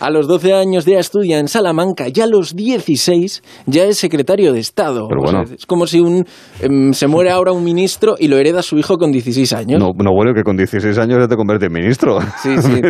A 0.00 0.10
los 0.10 0.26
12 0.26 0.54
años 0.54 0.84
ya 0.84 0.98
estudia 0.98 1.38
en 1.38 1.48
Salamanca, 1.48 2.08
ya 2.08 2.24
a 2.24 2.26
los 2.26 2.56
16 2.56 3.42
ya 3.66 3.84
es 3.84 3.98
secretario 3.98 4.52
de 4.52 4.60
Estado. 4.60 5.06
Pero 5.08 5.20
bueno. 5.22 5.42
es 5.42 5.66
como 5.66 5.86
si 5.86 6.00
un, 6.00 6.24
em, 6.60 6.92
se 6.92 7.06
muere 7.06 7.30
ahora 7.30 7.52
un 7.52 7.64
ministro 7.64 8.16
y 8.18 8.28
lo 8.28 8.36
hereda 8.38 8.62
su 8.62 8.78
hijo 8.78 8.96
con 8.96 9.12
16 9.12 9.52
años. 9.52 9.80
No, 9.80 9.92
no 9.96 10.12
bueno 10.12 10.32
que 10.34 10.42
con 10.42 10.56
16 10.56 10.96
años 10.98 11.18
ya 11.20 11.28
te 11.28 11.36
convierte 11.36 11.66
en 11.66 11.72
ministro. 11.72 12.18
Sí, 12.42 12.56
sí. 12.60 12.80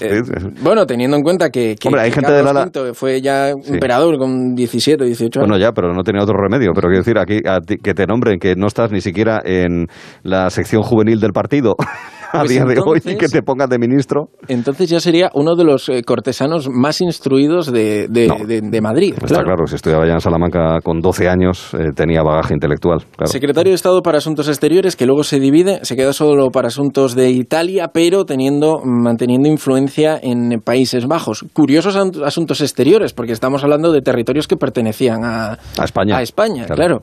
Eh, 0.00 0.22
bueno, 0.62 0.86
teniendo 0.86 1.16
en 1.16 1.22
cuenta 1.22 1.50
que, 1.50 1.74
hay 1.98 2.12
gente 2.12 2.30
de 2.30 2.42
la... 2.42 2.70
fue 2.94 3.20
ya 3.20 3.50
emperador 3.50 4.16
con 4.18 4.54
17, 4.54 5.04
18 5.04 5.40
años. 5.40 5.48
Bueno, 5.48 5.60
ya, 5.60 5.72
pero 5.72 5.92
no 5.92 6.02
tenía 6.02 6.22
otro 6.22 6.36
remedio. 6.36 6.72
Pero 6.74 6.88
quiero 6.88 6.98
decir, 6.98 7.18
aquí 7.18 7.40
que 7.82 7.94
te 7.94 8.06
nombren 8.06 8.38
que 8.38 8.54
no 8.54 8.66
estás 8.66 8.92
ni 8.92 8.97
siquiera 9.00 9.40
en 9.44 9.86
la 10.22 10.50
sección 10.50 10.82
juvenil 10.82 11.20
del 11.20 11.32
partido. 11.32 11.76
a 12.32 12.40
pues 12.40 12.50
día 12.50 12.64
de 12.64 12.80
hoy 12.84 13.00
y 13.04 13.16
que 13.16 13.28
te 13.28 13.42
pongas 13.42 13.68
de 13.68 13.78
ministro. 13.78 14.28
Entonces 14.48 14.90
ya 14.90 15.00
sería 15.00 15.30
uno 15.34 15.54
de 15.54 15.64
los 15.64 15.88
eh, 15.88 16.02
cortesanos 16.04 16.68
más 16.68 17.00
instruidos 17.00 17.72
de, 17.72 18.06
de, 18.08 18.80
Madrid. 18.80 19.14
Está 19.22 19.42
claro. 19.42 19.66
si 19.66 19.74
estudiaba 19.74 20.06
ya 20.06 20.14
en 20.14 20.20
Salamanca 20.20 20.78
con 20.82 21.00
12 21.00 21.28
años, 21.28 21.74
eh, 21.74 21.90
tenía 21.94 22.22
bagaje 22.22 22.54
intelectual. 22.54 23.00
Secretario 23.24 23.70
de 23.72 23.74
Estado 23.74 24.02
para 24.02 24.18
Asuntos 24.18 24.48
Exteriores, 24.48 24.96
que 24.96 25.06
luego 25.06 25.24
se 25.24 25.40
divide, 25.40 25.80
se 25.82 25.96
queda 25.96 26.12
solo 26.12 26.50
para 26.50 26.68
asuntos 26.68 27.14
de 27.14 27.30
Italia, 27.30 27.90
pero 27.92 28.24
teniendo, 28.24 28.80
manteniendo 28.84 29.48
influencia 29.48 30.18
en 30.22 30.60
Países 30.64 31.06
Bajos. 31.06 31.44
Curiosos 31.52 31.96
asuntos 31.96 32.60
exteriores, 32.60 33.12
porque 33.12 33.32
estamos 33.32 33.64
hablando 33.64 33.92
de 33.92 34.00
territorios 34.02 34.46
que 34.46 34.56
pertenecían 34.56 35.24
a, 35.24 35.58
España. 35.82 36.18
A 36.18 36.22
España, 36.22 36.66
claro. 36.66 37.00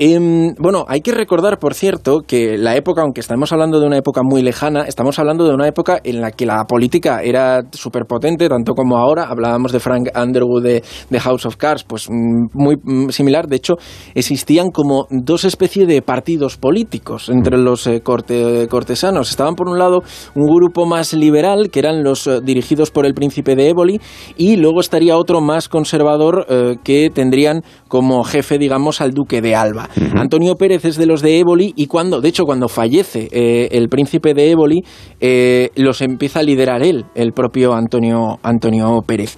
Em, 0.00 0.54
bueno, 0.60 0.84
hay 0.86 1.00
que 1.00 1.10
recordar, 1.10 1.58
por 1.58 1.74
cierto, 1.74 2.20
que 2.24 2.56
la 2.56 2.76
época, 2.76 3.02
aunque 3.02 3.20
estamos 3.20 3.52
hablando 3.52 3.80
de 3.80 3.86
una 3.88 3.96
época 3.96 4.20
muy 4.22 4.42
lejana, 4.42 4.82
estamos 4.82 5.18
hablando 5.18 5.44
de 5.44 5.52
una 5.52 5.66
época 5.66 5.98
en 6.04 6.20
la 6.20 6.30
que 6.30 6.46
la 6.46 6.62
política 6.66 7.20
era 7.24 7.62
súper 7.72 8.04
potente, 8.06 8.48
tanto 8.48 8.74
como 8.74 8.96
ahora. 8.96 9.24
Hablábamos 9.24 9.72
de 9.72 9.80
Frank 9.80 10.10
Underwood 10.14 10.62
de, 10.62 10.82
House 11.18 11.46
of 11.46 11.56
Cards, 11.56 11.82
pues 11.82 12.08
mm, 12.08 12.46
muy 12.54 12.76
mm, 12.80 13.08
similar. 13.08 13.48
De 13.48 13.56
hecho, 13.56 13.74
existían 14.14 14.70
como 14.70 15.08
dos 15.10 15.44
especies 15.44 15.88
de 15.88 16.00
partidos 16.00 16.58
políticos 16.58 17.28
entre 17.28 17.58
los 17.58 17.84
eh, 17.88 18.00
cortesanos. 18.00 19.30
Estaban, 19.30 19.56
por 19.56 19.68
un 19.68 19.80
lado, 19.80 20.04
un 20.36 20.46
grupo 20.46 20.86
más 20.86 21.12
liberal, 21.12 21.70
que 21.72 21.80
eran 21.80 22.04
los 22.04 22.28
eh, 22.28 22.38
dirigidos 22.40 22.92
por 22.92 23.04
el 23.04 23.14
príncipe 23.14 23.56
de 23.56 23.70
Éboli, 23.70 24.00
y 24.36 24.58
luego 24.58 24.78
estaría 24.78 25.16
otro 25.16 25.40
más 25.40 25.68
conservador 25.68 26.46
eh, 26.48 26.76
que 26.84 27.10
tendrían 27.12 27.64
como 27.88 28.22
jefe, 28.22 28.58
digamos, 28.58 29.00
al 29.00 29.10
duque 29.10 29.42
de 29.42 29.56
Alba. 29.56 29.87
Antonio 30.14 30.54
Pérez 30.56 30.84
es 30.84 30.96
de 30.96 31.06
los 31.06 31.22
de 31.22 31.38
Éboli 31.38 31.72
y 31.76 31.86
cuando, 31.86 32.20
de 32.20 32.28
hecho, 32.28 32.44
cuando 32.44 32.68
fallece 32.68 33.28
eh, 33.30 33.68
el 33.72 33.88
príncipe 33.88 34.34
de 34.34 34.50
Éboli, 34.50 34.82
eh, 35.20 35.70
los 35.76 36.00
empieza 36.02 36.40
a 36.40 36.42
liderar 36.42 36.82
él, 36.82 37.04
el 37.14 37.32
propio 37.32 37.74
Antonio, 37.74 38.38
Antonio 38.42 39.02
Pérez. 39.06 39.36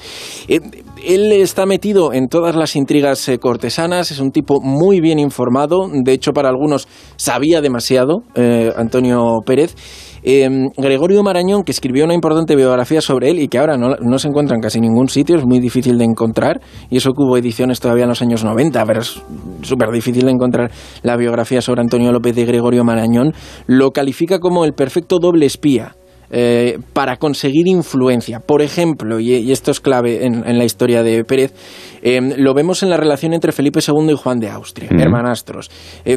Eh, 0.49 0.61
él 1.05 1.33
está 1.33 1.65
metido 1.65 2.13
en 2.13 2.29
todas 2.29 2.55
las 2.55 2.77
intrigas 2.77 3.31
cortesanas, 3.41 4.11
es 4.11 4.21
un 4.21 4.33
tipo 4.33 4.61
muy 4.61 5.01
bien 5.01 5.19
informado, 5.19 5.89
de 5.91 6.13
hecho 6.13 6.33
para 6.33 6.51
algunos 6.51 6.89
sabía 7.17 7.63
demasiado 7.63 8.23
Antonio 8.77 9.39
Pérez. 9.47 9.75
Em, 10.23 10.69
Gregorio 10.77 11.23
Marañón, 11.23 11.63
que 11.63 11.73
escribió 11.73 12.05
una 12.05 12.15
importante 12.15 12.55
biografía 12.55 13.01
sobre 13.01 13.31
él 13.31 13.39
y 13.39 13.49
que 13.49 13.59
ahora 13.59 13.77
no, 13.77 14.19
se 14.19 14.29
encuentra 14.29 14.55
en 14.55 14.63
casi 14.63 14.81
ningún 14.81 15.09
sitio, 15.09 15.37
es 15.37 15.47
muy 15.47 15.61
difícil 15.61 15.97
de 15.97 16.05
encontrar, 16.05 16.61
y 16.91 16.99
eso 16.99 17.13
que 17.13 17.23
hubo 17.23 17.37
ediciones 17.37 17.81
todavía 17.81 18.05
en 18.05 18.11
los 18.11 18.23
años 18.23 18.45
90, 18.45 18.85
pero 18.85 19.01
es 19.01 19.23
súper 19.63 19.91
difícil 19.91 20.25
de 20.25 20.33
encontrar 20.33 20.71
la 21.03 21.17
biografía 21.17 21.63
sobre 21.63 21.81
Antonio 21.81 22.13
López 22.13 22.35
de 22.35 22.45
Gregorio 22.45 22.85
Marañón, 22.85 23.33
lo 23.67 23.93
califica 23.93 24.39
como 24.39 24.65
el 24.65 24.75
perfecto 24.75 25.19
doble 25.19 25.47
espía. 25.47 25.97
Eh, 26.33 26.79
para 26.93 27.17
conseguir 27.17 27.67
influencia. 27.67 28.39
Por 28.39 28.63
ejemplo, 28.63 29.19
y, 29.19 29.51
esto 29.51 29.73
es 29.73 29.81
clave 29.81 30.25
en, 30.25 30.59
la 30.59 30.65
historia 30.65 31.03
de 31.03 31.25
Pérez, 31.25 31.53
em, 32.03 32.35
lo 32.37 32.55
vemos 32.55 32.85
en 32.85 32.91
la 32.91 32.97
relación 32.97 33.33
entre 33.33 33.51
Felipe 33.51 33.81
II 33.81 34.13
y 34.13 34.15
Juan 34.15 34.39
de 34.39 34.49
Austria, 34.49 34.91
hermanastros. 34.93 35.73
Eh, 36.05 36.17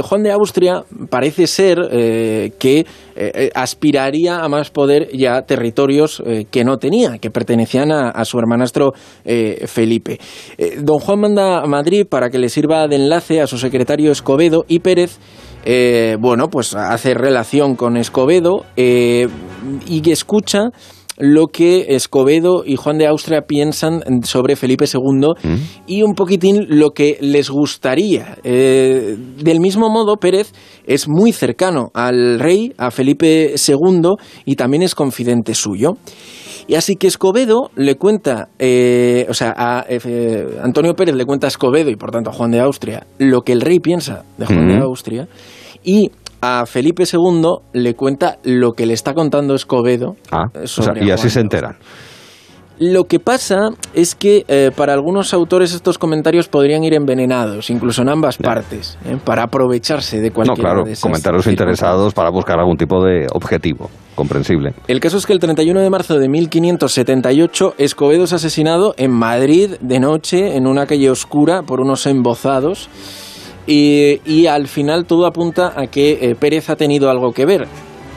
Juan 0.00 0.22
de 0.22 0.30
Austria 0.30 0.84
parece 1.10 1.48
ser 1.48 1.78
eh, 1.90 2.52
que 2.60 2.86
aspiraría 3.54 4.44
a 4.44 4.48
más 4.48 4.70
poder 4.70 5.08
y 5.10 5.24
a 5.24 5.42
territorios 5.42 6.22
que 6.50 6.64
no 6.64 6.76
tenía, 6.76 7.18
que 7.18 7.30
pertenecían 7.30 7.90
a, 7.90 8.10
a 8.10 8.24
su 8.26 8.38
hermanastro 8.38 8.92
Felipe. 9.24 10.20
don 10.82 10.98
Juan 10.98 11.20
manda 11.20 11.62
a 11.62 11.66
Madrid 11.66 12.06
para 12.08 12.28
que 12.28 12.38
le 12.38 12.50
sirva 12.50 12.86
de 12.88 12.96
enlace 12.96 13.40
a 13.40 13.46
su 13.46 13.56
secretario 13.56 14.12
Escobedo 14.12 14.66
y 14.68 14.80
Pérez 14.80 15.18
eh, 15.68 16.16
bueno, 16.20 16.46
pues 16.48 16.76
hace 16.76 17.12
relación 17.14 17.74
con 17.74 17.96
Escobedo 17.96 18.64
eh, 18.76 19.26
y 19.84 20.08
escucha 20.12 20.70
lo 21.18 21.48
que 21.48 21.96
Escobedo 21.96 22.62
y 22.64 22.76
Juan 22.76 22.98
de 22.98 23.08
Austria 23.08 23.42
piensan 23.48 24.00
sobre 24.22 24.54
Felipe 24.54 24.84
II 24.84 25.32
mm. 25.42 25.56
y 25.88 26.02
un 26.02 26.14
poquitín 26.14 26.66
lo 26.68 26.90
que 26.90 27.18
les 27.20 27.50
gustaría. 27.50 28.38
Eh, 28.44 29.16
del 29.42 29.58
mismo 29.58 29.90
modo, 29.90 30.18
Pérez 30.18 30.52
es 30.86 31.08
muy 31.08 31.32
cercano 31.32 31.90
al 31.94 32.38
rey, 32.38 32.72
a 32.78 32.92
Felipe 32.92 33.56
II, 33.56 34.10
y 34.44 34.54
también 34.54 34.84
es 34.84 34.94
confidente 34.94 35.52
suyo. 35.54 35.96
Y 36.68 36.76
así 36.76 36.94
que 36.94 37.08
Escobedo 37.08 37.70
le 37.74 37.96
cuenta, 37.96 38.50
o 38.60 39.34
sea, 39.34 39.52
a 39.56 39.84
Antonio 40.62 40.94
Pérez 40.94 41.16
le 41.16 41.24
cuenta 41.24 41.46
a 41.46 41.48
Escobedo 41.48 41.90
y 41.90 41.96
por 41.96 42.12
tanto 42.12 42.30
a 42.30 42.32
Juan 42.32 42.52
de 42.52 42.60
Austria 42.60 43.06
lo 43.18 43.42
que 43.42 43.52
el 43.52 43.60
rey 43.60 43.80
piensa 43.80 44.24
de 44.36 44.46
Juan 44.46 44.68
de 44.68 44.78
Austria 44.78 45.28
y 45.86 46.10
a 46.42 46.66
Felipe 46.66 47.04
II 47.10 47.60
le 47.72 47.94
cuenta 47.94 48.36
lo 48.42 48.72
que 48.72 48.84
le 48.84 48.92
está 48.92 49.14
contando 49.14 49.54
Escobedo. 49.54 50.16
Ah, 50.30 50.50
y 51.00 51.10
así 51.10 51.30
se 51.30 51.40
enteran. 51.40 51.76
Lo 52.78 53.04
que 53.04 53.20
pasa 53.20 53.70
es 53.94 54.14
que 54.14 54.44
eh, 54.48 54.70
para 54.76 54.92
algunos 54.92 55.32
autores 55.32 55.72
estos 55.72 55.96
comentarios 55.96 56.48
podrían 56.48 56.84
ir 56.84 56.92
envenenados, 56.92 57.70
incluso 57.70 58.02
en 58.02 58.10
ambas 58.10 58.36
partes, 58.36 58.98
¿eh? 59.06 59.16
para 59.24 59.44
aprovecharse 59.44 60.20
de 60.20 60.30
cualquier 60.30 60.58
No, 60.58 60.62
claro, 60.62 60.84
comentarios 61.00 61.46
interesados 61.46 62.12
para 62.12 62.28
buscar 62.28 62.58
algún 62.58 62.76
tipo 62.76 63.02
de 63.02 63.28
objetivo, 63.32 63.88
comprensible. 64.14 64.74
El 64.88 65.00
caso 65.00 65.16
es 65.16 65.24
que 65.24 65.32
el 65.32 65.38
31 65.38 65.80
de 65.80 65.88
marzo 65.88 66.18
de 66.18 66.28
1578 66.28 67.76
Escobedo 67.78 68.24
es 68.24 68.34
asesinado 68.34 68.94
en 68.98 69.10
Madrid 69.10 69.76
de 69.80 69.98
noche 69.98 70.56
en 70.56 70.66
una 70.66 70.84
calle 70.84 71.08
oscura 71.08 71.62
por 71.62 71.80
unos 71.80 72.04
embozados 72.06 72.90
y, 73.66 74.20
y 74.24 74.46
al 74.46 74.68
final 74.68 75.06
todo 75.06 75.26
apunta 75.26 75.72
a 75.76 75.86
que 75.86 76.18
eh, 76.20 76.34
Pérez 76.34 76.70
ha 76.70 76.76
tenido 76.76 77.10
algo 77.10 77.32
que 77.32 77.46
ver. 77.46 77.66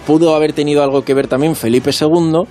Pudo 0.06 0.36
haber 0.36 0.54
tenido 0.54 0.84
algo 0.84 1.04
que 1.04 1.14
ver 1.14 1.28
también 1.28 1.56
Felipe 1.56 1.92
II 1.92 2.46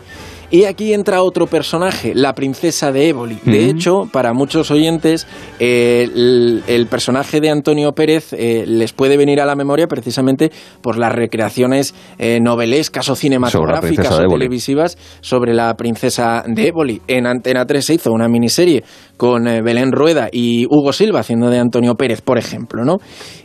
y 0.50 0.64
aquí 0.64 0.94
entra 0.94 1.22
otro 1.22 1.46
personaje, 1.46 2.14
la 2.14 2.32
princesa 2.32 2.90
de 2.90 3.10
Éboli. 3.10 3.38
De 3.44 3.66
hecho, 3.66 4.08
para 4.10 4.32
muchos 4.32 4.70
oyentes, 4.70 5.26
eh, 5.58 6.08
el, 6.14 6.62
el 6.66 6.86
personaje 6.86 7.40
de 7.40 7.50
Antonio 7.50 7.92
Pérez 7.92 8.32
eh, 8.32 8.64
les 8.66 8.94
puede 8.94 9.18
venir 9.18 9.40
a 9.42 9.46
la 9.46 9.56
memoria 9.56 9.86
precisamente 9.86 10.50
por 10.80 10.96
las 10.96 11.12
recreaciones 11.12 11.94
eh, 12.18 12.40
novelescas 12.40 13.10
o 13.10 13.14
cinematográficas 13.14 14.10
o 14.10 14.26
televisivas 14.26 14.96
sobre 15.20 15.52
la 15.52 15.74
princesa 15.74 16.44
de 16.46 16.68
Éboli. 16.68 17.02
En 17.08 17.26
Antena 17.26 17.66
3 17.66 17.84
se 17.84 17.94
hizo 17.94 18.10
una 18.12 18.28
miniserie 18.28 18.84
con 19.18 19.44
Belén 19.44 19.92
Rueda 19.92 20.28
y 20.32 20.64
Hugo 20.66 20.92
Silva 20.92 21.20
haciendo 21.20 21.50
de 21.50 21.58
Antonio 21.58 21.94
Pérez, 21.94 22.22
por 22.22 22.38
ejemplo. 22.38 22.84
¿no? 22.84 22.96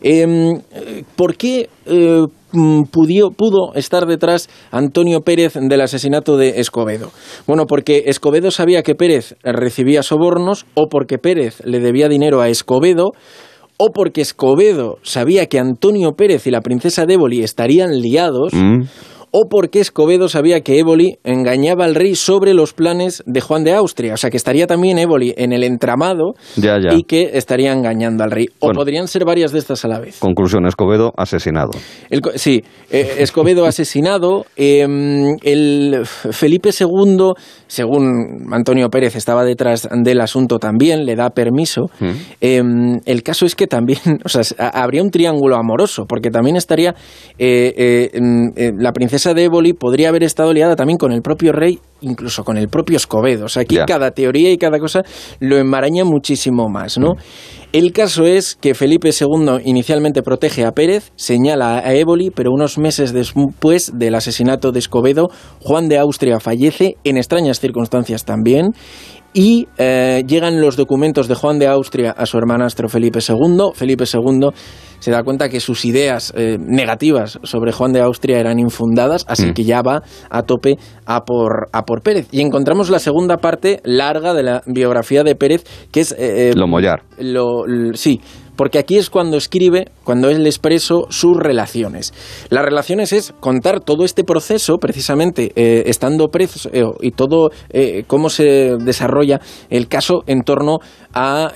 Em, 0.02 0.62
¿Por 1.16 1.36
qué 1.36 1.68
eh, 1.86 2.22
mm, 2.52 2.84
pudió- 2.92 3.32
pudo 3.32 3.74
estar 3.76 4.06
detrás 4.06 4.50
Antonio 4.72 5.22
Pérez 5.22 5.54
del 5.60 5.82
asesinato 5.82 6.38
de 6.38 6.60
Escobedo? 6.60 7.12
Bueno, 7.48 7.66
porque 7.66 8.04
Escobedo 8.08 8.52
sabía 8.52 8.84
que 8.84 8.96
Pérez 8.96 9.36
recibía 9.44 10.04
sobornos 10.04 10.66
o 10.76 10.88
porque 10.90 11.18
Pérez 11.18 11.62
le 11.66 11.80
debía 11.80 12.10
dinero 12.10 12.42
a 12.42 12.50
Escobedo 12.50 13.12
o 13.78 13.88
porque 13.92 14.22
Escobedo 14.22 14.98
sabía 15.02 15.48
que 15.48 15.60
Antonio 15.60 16.12
Pérez 16.12 16.46
y 16.48 16.52
la 16.52 16.62
princesa 16.62 17.06
de 17.06 17.16
Éboli 17.16 17.42
estarían 17.44 18.00
liados 18.00 18.54
Mm. 18.54 18.84
O 19.36 19.50
porque 19.50 19.80
Escobedo 19.80 20.30
sabía 20.30 20.62
que 20.62 20.78
Éboli 20.78 21.18
engañaba 21.24 21.86
al 21.86 21.96
rey 21.96 22.14
sobre 22.14 22.54
los 22.54 22.74
planes 22.74 23.24
de 23.26 23.42
Juan 23.42 23.64
de 23.64 23.74
Austria, 23.74 24.14
o 24.14 24.18
sea 24.18 24.30
que 24.30 24.38
estaría 24.38 24.68
también 24.68 25.00
Éboli 25.00 25.34
en 25.38 25.54
el 25.54 25.64
entramado 25.64 26.36
Ya, 26.56 26.78
ya. 26.80 26.94
y 26.96 27.02
que 27.02 27.32
estaría 27.34 27.72
engañando 27.74 28.24
al 28.24 28.30
rei. 28.30 28.46
O 28.60 28.68
Bueno. 28.68 28.78
podrían 28.80 29.08
ser 29.08 29.26
varias 29.26 29.52
de 29.52 29.58
estas 29.58 29.84
a 29.86 29.88
la 29.88 30.00
vez. 30.00 30.20
Conclusión, 30.20 30.68
Escobedo 30.68 31.14
asesinado. 31.18 31.72
El 32.12 32.22
sí, 32.36 32.64
eh, 32.92 33.16
Escobedo 33.20 33.66
asesinado. 33.66 34.46
eh, 34.56 34.86
el 35.42 36.02
Felipe 36.06 36.70
II, 36.80 37.34
según 37.68 38.46
Antonio 38.52 38.90
Pérez, 38.90 39.16
estaba 39.16 39.44
detrás 39.44 39.90
del 40.04 40.22
asunto 40.22 40.60
también, 40.60 41.06
le 41.06 41.16
da 41.16 41.32
permiso. 41.32 41.90
Eh, 42.40 42.62
el 43.06 43.24
caso 43.24 43.48
es 43.48 43.56
que 43.56 43.66
también, 43.66 44.00
o 44.26 44.30
sea, 44.30 44.44
habría 44.74 45.02
un 45.02 45.10
triángulo 45.10 45.56
amoroso, 45.56 46.06
porque 46.08 46.30
también 46.30 46.56
estaría 46.56 46.94
eh, 47.40 48.10
mm, 48.14 48.48
eh, 48.56 48.72
la 48.78 48.92
princesa 48.92 49.23
de 49.34 49.46
Éboli 49.46 49.74
podría 49.74 50.10
haber 50.10 50.24
estado 50.24 50.52
liada 50.52 50.76
también 50.76 50.98
con 50.98 51.14
el 51.14 51.22
propio 51.22 51.54
rey, 51.54 51.80
incluso 52.02 52.44
con 52.44 52.58
el 52.58 52.68
propio 52.68 52.98
Escobedo. 52.98 53.46
O 53.46 53.48
sea, 53.48 53.62
aquí 53.62 53.78
cada 53.88 54.12
teoría 54.12 54.52
y 54.52 54.58
cada 54.58 54.80
cosa 54.80 55.04
lo 55.40 55.58
enmaraña 55.58 56.04
muchísimo 56.04 56.68
más, 56.68 56.98
¿no? 56.98 57.14
El 57.72 57.92
caso 57.92 58.26
es 58.26 58.56
que 58.56 58.76
Felipe 58.76 59.10
II 59.10 59.62
inicialmente 59.64 60.22
protege 60.22 60.66
a 60.66 60.74
Pérez, 60.74 61.12
señala 61.16 61.78
a 61.78 61.94
Éboli, 61.94 62.30
pero 62.30 62.52
unos 62.52 62.78
meses 62.78 63.14
después 63.14 63.94
del 63.98 64.16
asesinato 64.16 64.72
de 64.72 64.80
Escobedo, 64.80 65.30
Juan 65.62 65.88
de 65.88 65.98
Austria 65.98 66.40
fallece 66.40 66.98
en 67.04 67.18
extrañas 67.18 67.60
circunstancias 67.60 68.26
también. 68.26 68.74
Y 69.34 69.68
eh, 69.78 70.24
llegan 70.28 70.62
los 70.62 70.76
documentos 70.78 71.28
de 71.28 71.34
Juan 71.36 71.58
de 71.58 71.68
Austria 71.68 72.12
a 72.12 72.26
su 72.28 72.38
hermanastro 72.38 72.88
Felipe 72.88 73.20
II. 73.28 73.72
Felipe 73.74 74.04
II 74.12 74.50
se 75.00 75.12
da 75.12 75.24
cuenta 75.24 75.50
que 75.50 75.60
sus 75.60 75.84
ideas 75.86 76.32
eh, 76.38 76.58
negativas 76.60 77.40
sobre 77.44 77.72
Juan 77.72 77.92
de 77.94 78.02
Austria 78.02 78.40
eran 78.40 78.60
infundadas, 78.60 79.26
así 79.28 79.48
Mm. 79.48 79.54
que 79.54 79.64
ya 79.66 79.82
va 79.82 80.04
a 80.30 80.44
tope 80.44 80.78
a 81.06 81.26
por, 81.26 81.68
a 81.74 81.84
por 81.84 82.02
Pérez. 82.04 82.28
Y 82.32 82.42
encontramos 82.42 82.90
la 82.90 83.00
segunda 83.00 83.38
parte 83.38 83.82
larga 83.84 84.34
de 84.34 84.44
la 84.44 84.62
biografía 84.68 85.24
de 85.24 85.36
Pérez, 85.36 85.64
que 85.92 86.02
es... 86.02 86.16
eh, 86.18 86.54
Lo 86.56 86.68
mollar. 86.68 87.02
lo- 87.18 87.64
sí, 87.96 88.22
porque 88.56 88.80
aquí 88.80 88.98
es 88.98 89.10
cuando 89.10 89.38
escribe, 89.38 89.90
cuando 90.04 90.30
él 90.30 90.46
expreso 90.46 91.08
sus 91.10 91.38
relaciones. 91.38 92.14
Las 92.50 92.64
relaciones 92.64 93.14
es 93.14 93.34
contar 93.40 93.80
todo 93.80 94.06
este 94.06 94.24
proceso, 94.24 94.78
precisamente 94.78 95.52
eh, 95.56 95.84
estando 95.88 96.28
preso 96.30 96.70
eh, 96.72 96.84
y 97.02 97.12
todo 97.12 97.50
eh, 97.70 98.04
cómo 98.08 98.30
se 98.30 98.76
desarrolla 98.80 99.40
el 99.70 99.88
caso 99.88 100.24
en 100.28 100.42
torno 100.44 100.80
a, 101.14 101.52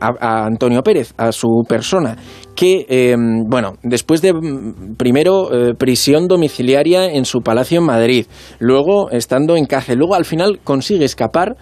a- 0.00 0.46
Antonio 0.46 0.82
Pérez, 0.82 1.14
a 1.16 1.32
su 1.32 1.64
persona. 1.68 2.16
Que, 2.54 3.14
bueno, 3.48 3.74
después 3.82 4.22
de 4.22 4.32
mm, 4.32 4.96
primero 4.96 5.50
prisión 5.78 6.26
domiciliaria 6.26 7.06
en 7.12 7.24
su 7.26 7.40
palacio 7.40 7.80
en 7.80 7.86
Madrid, 7.86 8.26
luego 8.58 9.10
estando 9.10 9.56
en 9.56 9.66
cárcel, 9.66 9.98
luego 9.98 10.14
al 10.14 10.24
final 10.24 10.60
consigue 10.64 11.04
escapar 11.04 11.56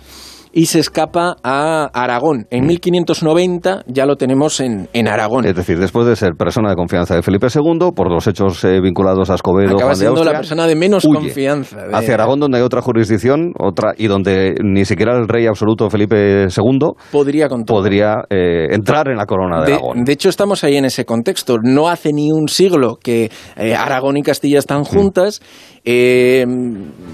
y 0.57 0.67
se 0.67 0.79
escapa 0.79 1.37
a 1.43 1.91
Aragón. 1.93 2.47
En 2.51 2.65
1590 2.67 3.83
ya 3.89 4.07
lo 4.07 4.15
tenemos 4.17 4.61
en, 4.61 4.89
en 4.93 5.09
Aragón. 5.09 5.45
Es 5.47 5.57
decir, 5.57 5.79
después 5.81 6.07
de 6.07 6.15
ser 6.15 6.35
persona 6.39 6.71
de 6.71 6.77
confianza 6.77 7.17
de 7.17 7.23
Felipe 7.23 7.49
II, 7.53 7.91
por 7.95 8.11
los 8.11 8.27
hechos 8.29 8.63
eh, 8.65 8.81
vinculados 8.81 9.31
a 9.31 9.35
Escobedo, 9.35 9.71
Acaba 9.77 9.81
Juan 9.83 9.91
de 9.91 9.97
siendo 9.97 10.13
Austria, 10.21 10.33
la 10.33 10.39
persona 10.39 10.67
de 10.69 10.77
menos 10.77 11.05
huye 11.05 11.15
confianza. 11.19 11.77
de- 11.87 11.95
hacia 11.97 12.15
Aragón, 12.15 12.39
donde 12.39 12.59
hay 12.59 12.65
otra 12.65 12.81
jurisdicción 12.83 13.53
otra 13.59 13.95
y 13.99 14.07
donde 14.07 14.55
ni 14.63 14.85
siquiera 14.85 15.19
el 15.19 15.27
rey 15.27 15.47
absoluto 15.47 15.91
Felipe 15.91 16.47
II 16.57 16.79
Podría 17.11 17.49
podría 17.67 18.23
eh, 18.31 18.69
entrar 18.71 19.09
en 19.09 19.17
la 19.17 19.27
corona 19.27 19.61
de, 19.63 19.67
De, 19.67 19.73
Aragón. 19.75 20.05
de 20.05 20.13
hecho, 20.13 20.29
estamos 20.29 20.63
ahí 20.63 20.77
en 20.77 20.85
ese 20.85 21.05
contexto. 21.05 21.57
No 21.63 21.89
hace 21.89 22.13
ni 22.13 22.31
un 22.31 22.47
siglo 22.49 22.97
que 23.03 23.31
eh, 23.57 23.75
Aragón 23.75 24.17
y 24.17 24.23
Castilla 24.23 24.61
están 24.61 24.83
Mm. 24.83 24.85
juntas. 24.85 25.41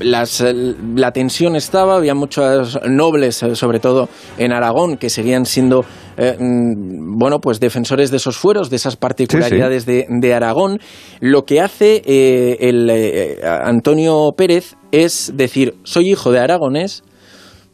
Las, 0.01 0.41
eh, 0.41 0.75
la 0.95 1.13
tensión 1.13 1.57
estaba, 1.57 1.97
había 1.97 2.15
muchos 2.15 2.79
nobles, 2.89 3.30
eh, 3.31 3.55
sobre 3.55 3.81
todo 3.81 4.09
en 4.39 4.53
Aragón, 4.53 4.97
que 4.97 5.11
seguían 5.11 5.47
siendo 5.47 5.85
eh, 6.17 6.37
mm, 6.39 7.19
bueno, 7.19 7.41
pues 7.41 7.61
defensores 7.61 8.11
de 8.11 8.19
esos 8.19 8.37
fueros, 8.37 8.71
de 8.71 8.77
esas 8.77 8.97
particularidades 8.97 9.87
De, 9.87 10.07
de 10.09 10.35
Aragón. 10.35 10.79
Lo 11.21 11.45
que 11.45 11.61
hace 11.61 12.03
eh, 12.05 12.59
el, 12.61 12.91
eh, 12.91 13.41
Antonio 13.43 14.33
Pérez 14.37 14.77
es 14.93 15.33
decir, 15.35 15.77
soy 15.85 16.11
hijo 16.11 16.33
de 16.33 16.41
aragonés, 16.41 17.03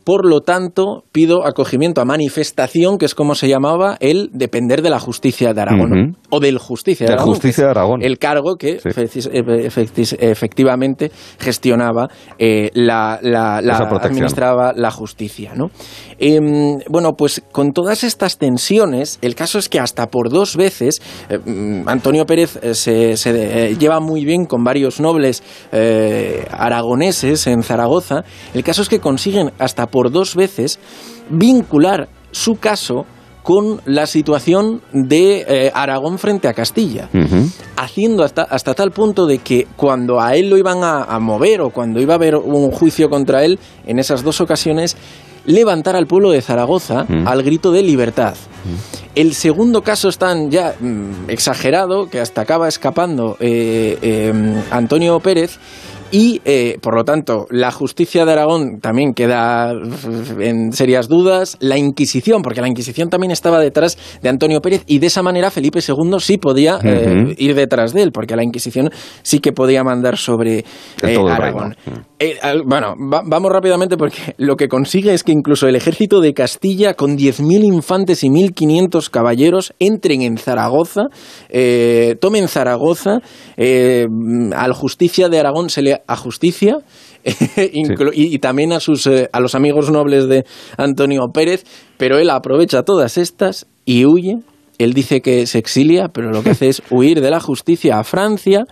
por 0.07 0.25
lo 0.25 0.41
tanto, 0.41 1.03
pido 1.11 1.45
acogimiento 1.45 2.01
a 2.01 2.05
manifestación, 2.05 2.97
que 2.97 3.07
es 3.07 3.17
como 3.17 3.35
se 3.35 3.49
llamaba 3.49 3.97
el 3.99 4.31
depender 4.33 4.81
de 4.81 4.91
la 4.91 5.01
justicia 5.01 5.53
de 5.53 5.61
Aragón, 5.61 6.17
o 6.31 6.39
del 6.39 6.59
justicia 6.59 7.09
de 7.09 7.13
Aragón. 7.15 7.33
justicia 7.35 7.65
de 7.65 7.71
Aragón. 7.71 8.03
El 8.03 8.17
cargo 8.21 8.55
que 8.55 8.79
Sí. 8.79 8.89
efecti- 8.91 10.17
efectivamente 10.21 11.11
gestionaba 11.41 12.09
eh, 12.39 12.71
la, 12.75 13.19
la- 13.21 13.61
la- 13.61 13.79
administraba 13.79 14.73
la 14.77 14.93
justicia, 14.93 15.55
¿no? 15.57 15.71
Em, 16.19 16.79
bueno, 16.89 17.15
pues 17.15 17.43
con 17.53 17.73
todas 17.73 18.05
estas 18.05 18.39
tensiones, 18.39 19.19
el 19.21 19.35
caso 19.35 19.59
es 19.59 19.69
que 19.69 19.79
hasta 19.79 20.07
por 20.09 20.31
dos 20.31 20.57
veces 20.57 21.03
eh, 21.29 21.39
mm, 21.39 21.89
Antonio 21.89 22.25
Pérez 22.25 22.59
eh, 22.63 22.75
se, 22.75 23.17
se, 23.17 23.31
eh, 23.71 23.77
lleva 23.77 24.01
muy 24.01 24.25
bien 24.25 24.47
con 24.47 24.65
varios 24.65 25.01
nobles 25.01 25.43
eh, 25.73 26.47
aragoneses 26.51 27.47
en 27.47 27.63
Zaragoza. 27.63 28.25
El 28.55 28.65
caso 28.65 28.83
es 28.83 28.89
que 28.89 29.01
consiguen 29.01 29.53
hasta 29.59 29.87
por 29.87 30.11
dos 30.11 30.35
veces 30.35 30.79
vincular 31.29 32.09
su 32.31 32.57
caso 32.57 33.05
con 33.47 33.81
la 33.85 34.07
situación 34.07 34.83
de 34.93 35.45
eh, 35.47 35.71
Aragón 35.73 36.19
frente 36.19 36.49
a 36.49 36.53
Castilla 36.53 37.09
haciendo 37.77 38.25
hasta, 38.25 38.43
hasta 38.43 38.75
tal 38.75 38.91
punto 38.91 39.25
de 39.25 39.39
que 39.39 39.69
cuando 39.77 40.21
a 40.21 40.35
él 40.35 40.51
lo 40.51 40.59
iban 40.59 40.83
a, 40.83 41.05
a 41.05 41.21
mover 41.21 41.61
o 41.61 41.71
cuando 41.71 42.01
iba 42.01 42.15
a 42.15 42.17
haber 42.17 42.35
un 42.35 42.73
juicio 42.73 43.09
contra 43.09 43.45
él, 43.45 43.61
en 43.87 44.01
esas 44.01 44.25
dos 44.25 44.41
ocasiones, 44.41 44.97
levantar 45.47 45.97
al 45.97 46.07
pueblo 46.07 46.31
de 46.31 46.43
Zaragoza 46.43 47.07
Mm. 47.09 47.27
al 47.27 47.43
grito 47.43 47.73
de 47.73 47.83
libertad. 47.83 48.35
El 49.15 49.33
segundo 49.35 49.83
caso 49.83 50.09
es 50.09 50.19
tan 50.19 50.51
ya 50.51 50.75
mm, 50.79 51.29
exagerado 51.31 52.11
que 52.11 52.21
hasta 52.21 52.41
acaba 52.43 52.69
escapando 52.69 53.37
eh, 53.41 53.97
eh, 54.03 54.33
Antonio 54.71 55.21
Pérez 55.21 55.59
y, 56.13 56.41
eh, 56.45 56.79
por 56.81 56.95
lo 56.95 57.05
tanto, 57.05 57.47
la 57.51 57.71
justicia 57.73 58.25
de 58.25 58.33
Aragón 58.33 58.81
también 58.81 59.13
queda 59.13 59.73
en 60.39 60.73
serias 60.73 61.09
dudas. 61.09 61.57
La 61.61 61.77
Inquisición, 61.77 62.43
porque 62.43 62.61
la 62.61 62.69
Inquisición 62.69 63.09
también 63.09 63.31
estaba 63.33 63.59
detrás 63.59 63.99
de 64.23 64.29
Antonio 64.29 64.61
Pérez 64.61 64.83
y 64.87 64.99
de 64.99 65.09
esa 65.09 65.23
manera 65.23 65.51
Felipe 65.51 65.81
II 65.87 66.19
sí 66.21 66.39
podía 66.39 66.79
eh, 66.85 67.35
ir 67.39 67.55
detrás 67.55 67.93
de 67.93 68.03
él, 68.03 68.13
porque 68.13 68.37
la 68.37 68.45
Inquisición 68.45 68.91
sí 69.23 69.41
que 69.41 69.53
podía 69.53 69.83
mandar 69.85 70.17
sobre 70.17 70.59
eh, 70.59 70.65
Aragón. 71.29 71.77
al- 72.43 72.63
bueno, 72.65 72.95
va- 73.13 73.23
vamos 73.27 73.51
rápidamente 73.53 73.97
porque 73.97 74.35
lo 74.39 74.57
que 74.57 74.69
consigue 74.69 75.13
es 75.13 75.23
que 75.25 75.33
incluso 75.33 75.67
el 75.69 75.77
ejército 75.77 76.21
de 76.21 76.33
Castilla, 76.35 76.95
con 76.95 77.17
10.000 77.17 77.65
infantes 77.65 78.23
y 78.25 78.29
1.500 78.29 79.11
caballeros, 79.11 79.75
entren 79.79 80.23
en 80.23 80.39
Zaragoza, 80.39 81.03
tomen 82.21 82.49
Zaragoza, 82.49 83.19
eh, 83.57 84.07
al 84.55 84.73
justicia 84.73 85.29
de 85.29 85.39
Aragón 85.41 85.69
se 85.71 85.83
le 85.83 85.96
ajusticia, 86.07 86.79
inclu- 87.25 88.13
y, 88.15 88.35
y 88.35 88.39
también 88.39 88.73
a, 88.73 88.81
sus, 88.81 89.07
eh, 89.07 89.29
a 89.33 89.41
los 89.41 89.55
amigos 89.55 89.91
nobles 89.91 90.29
de 90.29 90.45
Antonio 90.77 91.23
Pérez, 91.33 91.65
pero 91.97 92.19
él 92.19 92.31
aprovecha 92.31 92.83
todas 92.83 93.19
estas 93.19 93.67
y 93.85 94.05
huye 94.05 94.39
Él 94.79 94.93
dice 94.93 95.23
que 95.23 95.47
se 95.47 95.59
exilia, 95.59 96.09
pero 96.09 96.31
lo 96.31 96.43
que 96.43 96.51
hace 96.51 96.69
es 96.69 96.83
huir 96.91 97.21
de 97.21 97.31
la 97.31 97.41
justicia 97.41 97.99
a 97.99 98.05
Francia. 98.05 98.65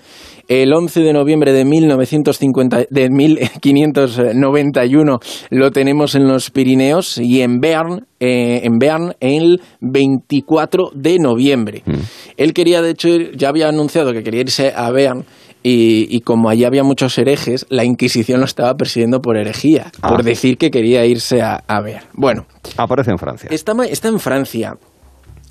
El 0.47 0.75
11 0.75 1.01
de 1.01 1.13
noviembre 1.15 1.55
de, 1.55 1.65
1950, 1.65 2.85
de 2.91 3.09
1591 3.09 5.19
lo 5.51 5.71
tenemos 5.71 6.15
en 6.15 6.29
los 6.29 6.51
Pirineos 6.51 7.17
y 7.17 7.41
en 7.41 7.61
Bern, 7.61 8.07
eh, 8.21 8.61
en 8.65 8.79
Bern 8.79 9.15
el 9.21 9.63
24 9.81 10.91
de 10.95 11.19
noviembre. 11.19 11.83
Mm. 11.87 11.93
Él 12.37 12.53
quería, 12.53 12.83
de 12.83 12.91
hecho, 12.91 13.09
ya 13.35 13.49
había 13.49 13.69
anunciado 13.69 14.13
que 14.13 14.23
quería 14.23 14.43
irse 14.43 14.71
a 14.77 14.91
Bern 14.91 15.25
y, 15.65 16.07
y 16.15 16.21
como 16.21 16.49
allí 16.51 16.63
había 16.65 16.85
muchos 16.85 17.19
herejes, 17.19 17.67
la 17.71 17.85
Inquisición 17.85 18.39
lo 18.39 18.47
estaba 18.47 18.75
persiguiendo 18.75 19.21
por 19.21 19.37
herejía, 19.37 19.91
Ah. 20.03 20.11
por 20.11 20.23
decir 20.23 20.59
que 20.59 20.71
quería 20.71 21.05
irse 21.07 21.43
a, 21.43 21.65
a 21.67 21.81
Bern. 21.81 22.05
Bueno, 22.13 22.47
Aparece 22.77 23.11
en 23.11 23.19
Francia. 23.19 23.49
Está, 23.51 23.73
está 23.91 24.09
en 24.09 24.21
Francia. 24.21 24.75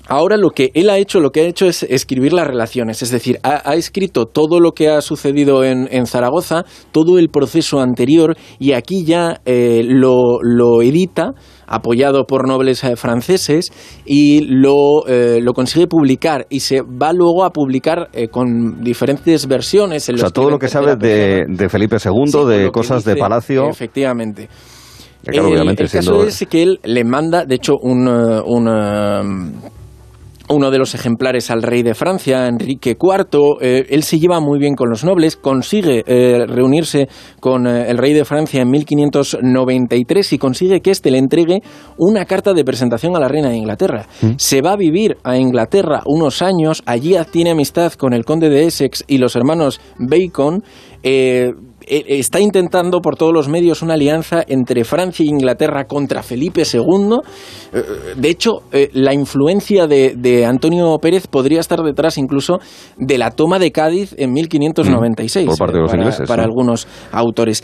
Ahora 0.06 0.36
lo 0.36 0.50
que 0.50 0.70
él 0.74 0.90
ha 0.90 0.98
hecho, 0.98 1.18
lo 1.18 1.30
que 1.30 1.40
ha 1.40 1.44
hecho 1.44 1.64
es 1.66 1.82
escribir 1.82 2.34
las 2.34 2.46
relaciones, 2.46 3.00
es 3.00 3.10
decir, 3.10 3.38
ha, 3.42 3.62
ha 3.70 3.74
escrito 3.74 4.26
todo 4.26 4.60
lo 4.60 4.72
que 4.72 4.90
ha 4.90 5.00
sucedido 5.00 5.64
en, 5.64 5.88
en 5.90 6.04
Zaragoza, 6.06 6.64
todo 6.92 7.18
el 7.18 7.30
proceso 7.30 7.80
anterior, 7.80 8.36
y 8.58 8.72
aquí 8.72 9.04
ya 9.06 9.40
eh, 9.46 9.82
lo, 9.82 10.40
lo 10.42 10.82
edita, 10.82 11.32
apoyado 11.66 12.24
por 12.24 12.46
nobles 12.48 12.82
eh, 12.84 12.96
franceses, 12.96 13.72
y 14.04 14.40
lo, 14.42 15.06
eh, 15.06 15.40
lo 15.42 15.52
consigue 15.52 15.86
publicar, 15.86 16.46
y 16.50 16.60
se 16.60 16.80
va 16.82 17.12
luego 17.12 17.44
a 17.44 17.50
publicar 17.50 18.08
eh, 18.12 18.28
con 18.28 18.82
diferentes 18.82 19.46
versiones. 19.46 20.08
En 20.08 20.16
O 20.16 20.18
sea, 20.18 20.30
todo 20.30 20.50
lo 20.50 20.58
que 20.58 20.68
sabes 20.68 20.98
de, 20.98 21.44
de 21.48 21.68
Felipe 21.68 21.96
II, 22.04 22.26
Sí, 22.26 22.44
de 22.46 22.70
cosas 22.70 23.04
de 23.04 23.12
dice, 23.12 23.20
palacio. 23.20 23.68
Efectivamente. 23.68 24.48
claro, 25.24 25.48
el, 25.48 25.76
caso 25.76 25.88
siendo- 25.88 26.24
es 26.26 26.46
que 26.48 26.62
él 26.62 26.80
le 26.82 27.04
manda, 27.04 27.44
de 27.44 27.54
hecho, 27.54 27.74
un, 27.80 28.06
eh, 28.08 28.40
un, 28.44 29.54
uno 30.48 30.70
de 30.70 30.78
los 30.78 30.94
ejemplares 30.94 31.50
al 31.50 31.62
rey 31.62 31.82
de 31.82 31.94
Francia, 31.94 32.46
Enrique 32.48 32.96
IV. 33.00 33.58
eh, 33.60 33.86
él 33.88 34.02
se 34.02 34.18
lleva 34.18 34.40
muy 34.40 34.58
bien 34.58 34.74
con 34.74 34.90
los 34.90 35.04
nobles, 35.04 35.36
consigue 35.36 36.02
eh, 36.06 36.44
reunirse 36.46 37.08
con 37.40 37.66
eh, 37.66 37.90
el 37.90 37.98
rey 37.98 38.12
de 38.12 38.24
Francia 38.24 38.62
en 38.62 38.70
1593 38.70 40.32
y 40.32 40.38
consigue 40.38 40.80
que 40.80 40.90
éste 40.90 41.10
le 41.10 41.18
entregue 41.18 41.62
una 41.96 42.24
carta 42.24 42.52
de 42.52 42.64
presentación 42.64 43.16
a 43.16 43.20
la 43.20 43.28
reina 43.28 43.48
de 43.48 43.56
Inglaterra. 43.56 44.06
Se 44.36 44.60
va 44.60 44.72
a 44.72 44.76
vivir 44.76 45.16
a 45.24 45.36
Inglaterra 45.36 46.02
unos 46.06 46.42
años, 46.42 46.82
allí 46.86 47.14
tiene 47.30 47.50
amistad 47.50 47.92
con 47.92 48.12
el 48.12 48.24
conde 48.24 48.48
de 48.48 48.66
Essex 48.66 49.04
y 49.06 49.18
los 49.18 49.36
hermanos 49.36 49.80
Bacon. 49.98 50.62
Eh, 51.86 52.04
está 52.08 52.40
intentando 52.40 53.00
por 53.00 53.16
todos 53.16 53.32
los 53.32 53.48
medios 53.48 53.82
una 53.82 53.94
alianza 53.94 54.42
entre 54.46 54.84
Francia 54.84 55.24
e 55.24 55.28
Inglaterra 55.28 55.84
contra 55.84 56.22
Felipe 56.22 56.62
II. 56.62 57.18
Eh, 57.72 57.82
De 58.16 58.28
hecho, 58.28 58.62
eh, 58.72 58.90
la 58.92 59.12
influencia 59.14 59.86
de, 59.86 60.14
de 60.16 60.44
Antonio 60.46 60.96
Pérez 61.00 61.26
podría 61.26 61.60
estar 61.60 61.80
detrás 61.82 62.18
incluso 62.18 62.58
de 62.96 63.18
la 63.18 63.30
toma 63.30 63.58
de 63.58 63.72
Cádiz 63.72 64.14
en 64.18 64.32
1596. 64.32 65.46
Mm, 65.46 65.48
por 65.48 65.58
parte 65.58 65.74
de 65.76 65.80
los 65.82 65.90
para, 65.90 66.02
ingleses, 66.02 66.28
para 66.28 66.42
¿no? 66.42 66.48
algunos 66.48 66.86
autores. 67.12 67.62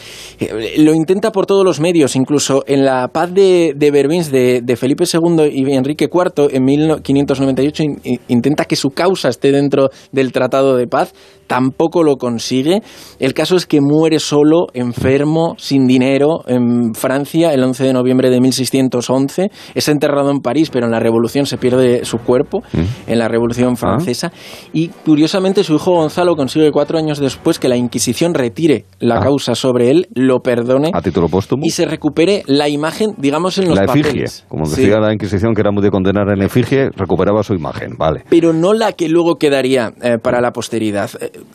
Lo 0.79 0.95
intenta 0.95 1.33
por 1.33 1.47
todos 1.47 1.65
los 1.65 1.81
medios, 1.81 2.17
incluso 2.17 2.65
en 2.67 2.85
la 2.85 3.09
paz 3.09 3.33
de, 3.33 3.73
de 3.77 3.91
Vervins 3.91 4.31
de, 4.31 4.61
de 4.63 4.77
Felipe 4.77 5.05
II 5.13 5.49
y 5.53 5.73
Enrique 5.75 6.09
IV 6.13 6.49
en 6.53 6.65
1598 6.65 7.83
in- 7.83 8.01
in- 8.05 8.21
intenta 8.29 8.65
que 8.65 8.77
su 8.77 8.91
causa 8.91 9.29
esté 9.29 9.53
dentro 9.53 9.91
del 10.13 10.33
Tratado 10.33 10.77
de 10.77 10.87
Paz. 10.87 11.15
Tampoco 11.51 12.05
lo 12.05 12.15
consigue. 12.15 12.81
El 13.19 13.35
caso 13.35 13.57
es 13.57 13.67
que 13.67 13.81
muere 13.81 14.21
solo, 14.21 14.69
enfermo, 14.73 15.57
sin 15.59 15.89
dinero, 15.89 16.45
en 16.47 16.95
Francia 16.95 17.53
el 17.53 17.65
11 17.65 17.83
de 17.87 17.93
noviembre 17.93 18.31
de 18.31 18.41
1611. 18.41 19.51
Es 19.75 19.89
enterrado 19.89 20.31
en 20.31 20.39
París, 20.43 20.71
pero 20.71 20.87
en 20.87 20.93
la 20.93 21.01
Revolución 21.01 21.47
se 21.47 21.59
pierde 21.59 22.05
su 22.05 22.19
cuerpo, 22.19 22.63
en 23.09 23.19
la 23.19 23.27
Revolución 23.27 23.77
Francesa. 23.77 24.31
Y 24.73 24.91
curiosamente 25.05 25.65
su 25.65 25.75
hijo 25.75 25.91
Gonzalo 25.97 26.37
consigue 26.37 26.71
cuatro 26.71 26.99
años 26.99 27.19
después 27.19 27.59
que 27.59 27.69
la 27.69 27.77
Inquisición 27.77 28.33
retire 28.33 28.85
la 29.01 29.19
causa 29.19 29.57
sobre 29.57 29.91
él, 29.91 30.07
lo 30.15 30.43
perdone 30.43 30.93
A 30.95 31.03
título 31.03 31.29
póstumo. 31.29 31.65
y 31.67 31.71
se 31.71 31.85
recupere 31.85 32.45
la 32.47 32.69
imagen, 32.69 33.17
digamos, 33.19 33.59
en 33.59 33.71
los 33.71 33.77
La 33.77 33.87
efigie. 33.87 34.05
papeles. 34.05 34.45
Como 34.49 34.67
Sí. 34.67 34.83
decía 34.83 35.01
la 35.01 35.13
Inquisición, 35.13 35.53
que 35.55 35.63
era 35.63 35.73
muy 35.73 35.83
de 35.83 35.91
condenar 35.91 36.29
en 36.31 36.43
efigie, 36.43 36.91
recuperaba 36.95 37.43
su 37.43 37.55
imagen. 37.55 37.97
Vale. 37.99 38.23
pero 38.31 38.53
no 38.53 38.73
la 38.73 38.93
que 38.93 39.09
luego 39.09 39.35
quedaría 39.35 39.93
eh, 40.01 40.19
para 40.23 40.41
la 40.41 40.53
posteridad. 40.53 41.11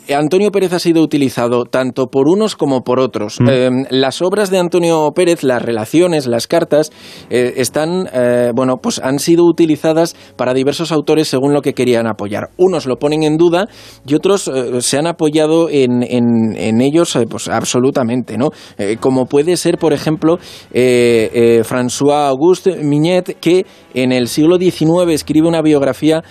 Eh, 0.07 0.15
Antonio 0.15 0.51
Pérez 0.51 0.73
ha 0.73 0.79
sido 0.79 1.01
utilizado 1.01 1.65
tanto 1.65 2.07
por 2.07 2.27
unos 2.27 2.55
como 2.55 2.81
por 2.81 2.99
otros. 2.99 3.37
Eh, 3.49 3.69
las 3.89 4.21
obras 4.21 4.49
de 4.49 4.59
Antonio 4.59 5.11
Pérez, 5.15 5.43
las 5.43 5.61
relaciones, 5.61 6.27
las 6.27 6.47
cartas, 6.47 6.91
eh, 7.29 7.53
están, 7.57 8.07
eh, 8.13 8.51
bueno, 8.55 8.77
pues 8.77 8.99
han 8.99 9.19
sido 9.19 9.45
utilizadas 9.45 10.15
para 10.35 10.53
diversos 10.53 10.91
autores 10.91 11.27
según 11.27 11.53
lo 11.53 11.61
que 11.61 11.73
querían 11.73 12.07
apoyar. 12.07 12.49
Unos 12.57 12.85
lo 12.85 12.97
ponen 12.97 13.23
en 13.23 13.37
duda 13.37 13.67
y 14.07 14.13
otros 14.15 14.49
se 14.79 14.97
han 14.97 15.07
apoyado 15.07 15.69
en, 15.69 16.03
en- 16.03 16.55
en 16.55 16.81
ellos, 16.81 17.17
pues 17.29 17.47
absolutamente, 17.47 18.37
¿no? 18.37 18.49
Como 18.99 19.25
puede 19.25 19.57
ser, 19.57 19.77
por 19.77 19.93
ejemplo, 19.93 20.37
François 21.63 22.27
Auguste 22.29 22.75
Mignet, 22.83 23.37
que 23.39 23.65
en 23.93 24.11
el 24.11 24.27
siglo 24.27 24.57
XIX 24.57 25.09
escribe 25.11 25.47
una 25.47 25.61
biografía 25.61 26.23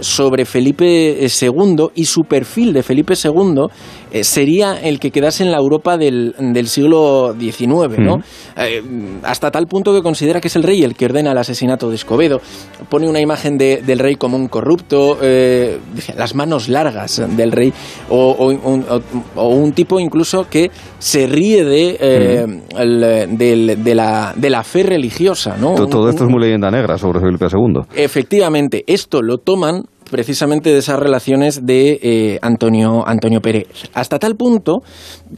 sobre 0.00 0.44
Felipe 0.44 1.18
II 1.20 1.86
y 1.94 2.04
su 2.04 2.22
perfil 2.22 2.72
de 2.72 2.82
Felipe 2.88 3.12
II 3.22 3.66
eh, 4.10 4.24
sería 4.24 4.80
el 4.80 4.98
que 4.98 5.10
quedase 5.10 5.44
en 5.44 5.52
la 5.52 5.58
Europa 5.58 5.98
del, 5.98 6.34
del 6.38 6.66
siglo 6.68 7.34
XIX, 7.38 7.98
¿no? 7.98 8.16
Eh, 8.56 8.82
hasta 9.24 9.50
tal 9.50 9.66
punto 9.66 9.92
que 9.92 10.00
considera 10.02 10.40
que 10.40 10.48
es 10.48 10.56
el 10.56 10.62
rey 10.62 10.82
el 10.82 10.94
que 10.94 11.04
ordena 11.04 11.32
el 11.32 11.38
asesinato 11.38 11.90
de 11.90 11.96
Escobedo. 11.96 12.40
Pone 12.88 13.06
una 13.08 13.20
imagen 13.20 13.58
de- 13.58 13.82
del 13.84 13.98
rey 13.98 14.14
como 14.16 14.36
un 14.38 14.48
corrupto, 14.48 15.18
eh, 15.20 15.78
las 16.16 16.34
manos 16.34 16.68
largas 16.70 17.22
del 17.36 17.52
rey, 17.52 17.72
o, 18.08 18.30
o 18.30 18.46
un, 18.48 18.84
o- 18.88 19.00
o 19.36 19.48
un 19.48 19.72
tipo 19.72 20.00
incluso 20.00 20.46
que 20.48 20.70
se 20.98 21.26
ríe 21.26 21.64
de, 21.64 22.48
el- 22.76 23.36
del- 23.38 23.84
de, 23.84 23.94
la, 23.94 24.32
de 24.34 24.48
la 24.50 24.62
fe 24.64 24.82
religiosa, 24.84 25.56
¿no? 25.58 25.74
Todo 25.74 26.08
esto 26.08 26.24
es 26.24 26.30
muy 26.30 26.40
leyenda 26.40 26.70
negra 26.70 26.96
sobre 26.96 27.20
Felipe 27.20 27.46
II. 27.52 27.82
Efectivamente, 27.94 28.84
esto 28.86 29.20
lo 29.20 29.36
toman 29.38 29.82
precisamente 30.10 30.70
de 30.70 30.78
esas 30.78 30.98
relaciones 30.98 31.64
de 31.64 31.98
eh, 32.02 32.38
Antonio, 32.42 33.06
Antonio 33.06 33.40
Pérez. 33.40 33.68
Hasta 33.94 34.18
tal 34.18 34.36
punto 34.36 34.78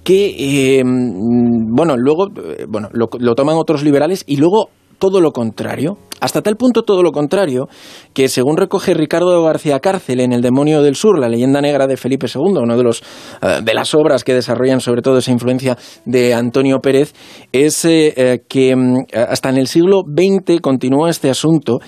que, 0.04 0.78
eh, 0.78 0.84
mm, 0.84 1.74
bueno, 1.74 1.96
luego 1.96 2.28
eh, 2.28 2.66
bueno, 2.68 2.88
lo, 2.92 3.08
lo 3.18 3.34
toman 3.34 3.56
otros 3.56 3.82
liberales 3.82 4.24
y 4.26 4.36
luego 4.36 4.70
todo 5.00 5.20
lo 5.20 5.32
contrario. 5.32 5.96
Hasta 6.20 6.42
tal 6.42 6.56
punto 6.56 6.82
todo 6.82 7.02
lo 7.02 7.12
contrario 7.12 7.68
que, 8.12 8.28
según 8.28 8.58
recoge 8.58 8.92
Ricardo 8.92 9.42
García 9.42 9.80
Cárcel 9.80 10.20
en 10.20 10.34
El 10.34 10.42
demonio 10.42 10.82
del 10.82 10.94
sur, 10.94 11.18
la 11.18 11.30
leyenda 11.30 11.62
negra 11.62 11.86
de 11.86 11.96
Felipe 11.96 12.26
II, 12.32 12.58
una 12.62 12.76
de, 12.76 12.82
los, 12.82 13.02
eh, 13.40 13.60
de 13.64 13.74
las 13.74 13.94
obras 13.94 14.22
que 14.22 14.34
desarrollan 14.34 14.80
sobre 14.80 15.00
todo 15.00 15.16
esa 15.16 15.30
influencia 15.30 15.78
de 16.04 16.34
Antonio 16.34 16.80
Pérez, 16.80 17.14
es 17.52 17.86
eh, 17.86 18.12
eh, 18.16 18.40
que 18.46 18.76
mm, 18.76 19.06
hasta 19.14 19.48
en 19.48 19.56
el 19.56 19.66
siglo 19.66 20.02
XX 20.06 20.60
continúa 20.60 21.08
este 21.08 21.30
asunto 21.30 21.80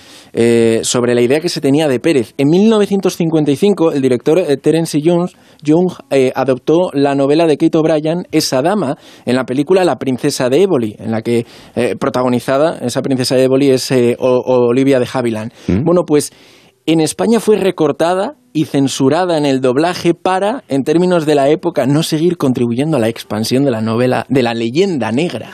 sobre 0.81 1.13
la 1.13 1.21
idea 1.21 1.39
que 1.39 1.49
se 1.49 1.61
tenía 1.61 1.87
de 1.87 1.99
Pérez. 1.99 2.33
En 2.37 2.49
1955, 2.49 3.91
el 3.91 4.01
director 4.01 4.41
Terence 4.61 4.99
Young, 4.99 5.29
adoptó 6.33 6.89
la 6.93 7.13
novela 7.13 7.45
de 7.45 7.57
Kate 7.57 7.77
O'Brien, 7.77 8.27
Esa 8.31 8.63
dama, 8.63 8.97
en 9.25 9.35
la 9.35 9.45
película 9.45 9.85
La 9.85 9.97
princesa 9.97 10.49
de 10.49 10.63
Éboli, 10.63 10.95
en 10.97 11.11
la 11.11 11.21
que 11.21 11.45
protagonizada, 11.99 12.79
esa 12.79 13.02
princesa 13.03 13.35
de 13.35 13.43
Éboli 13.43 13.69
es 13.69 13.91
eh, 13.91 14.15
O- 14.19 14.41
Olivia 14.67 14.99
de 14.99 15.07
Havilland. 15.13 15.51
Bueno, 15.83 16.05
pues 16.05 16.31
en 16.87 16.99
España 16.99 17.39
fue 17.39 17.57
recortada 17.57 18.35
y 18.53 18.65
censurada 18.65 19.37
en 19.37 19.45
el 19.45 19.61
doblaje 19.61 20.13
para, 20.13 20.63
en 20.67 20.83
términos 20.83 21.25
de 21.25 21.33
la 21.33 21.49
época, 21.49 21.87
no 21.87 22.03
seguir 22.03 22.37
contribuyendo 22.37 22.97
a 22.97 22.99
la 22.99 23.07
expansión 23.07 23.65
de 23.65 23.71
la 23.71 23.81
novela, 23.81 24.27
de 24.29 24.43
la 24.43 24.53
leyenda 24.53 25.11
negra. 25.11 25.49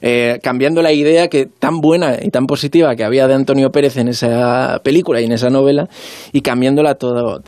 Eh, 0.00 0.38
cambiando 0.42 0.82
la 0.82 0.92
idea 0.92 1.28
que 1.28 1.46
tan 1.46 1.80
buena 1.80 2.16
y 2.20 2.30
tan 2.30 2.46
positiva 2.46 2.96
que 2.96 3.04
había 3.04 3.28
de 3.28 3.34
Antonio 3.34 3.70
Pérez 3.70 3.96
en 3.96 4.08
esa 4.08 4.80
película 4.82 5.20
y 5.20 5.24
en 5.26 5.32
esa 5.32 5.50
novela, 5.50 5.88
y 6.32 6.40
cambiándola 6.40 6.96
todo, 6.96 7.40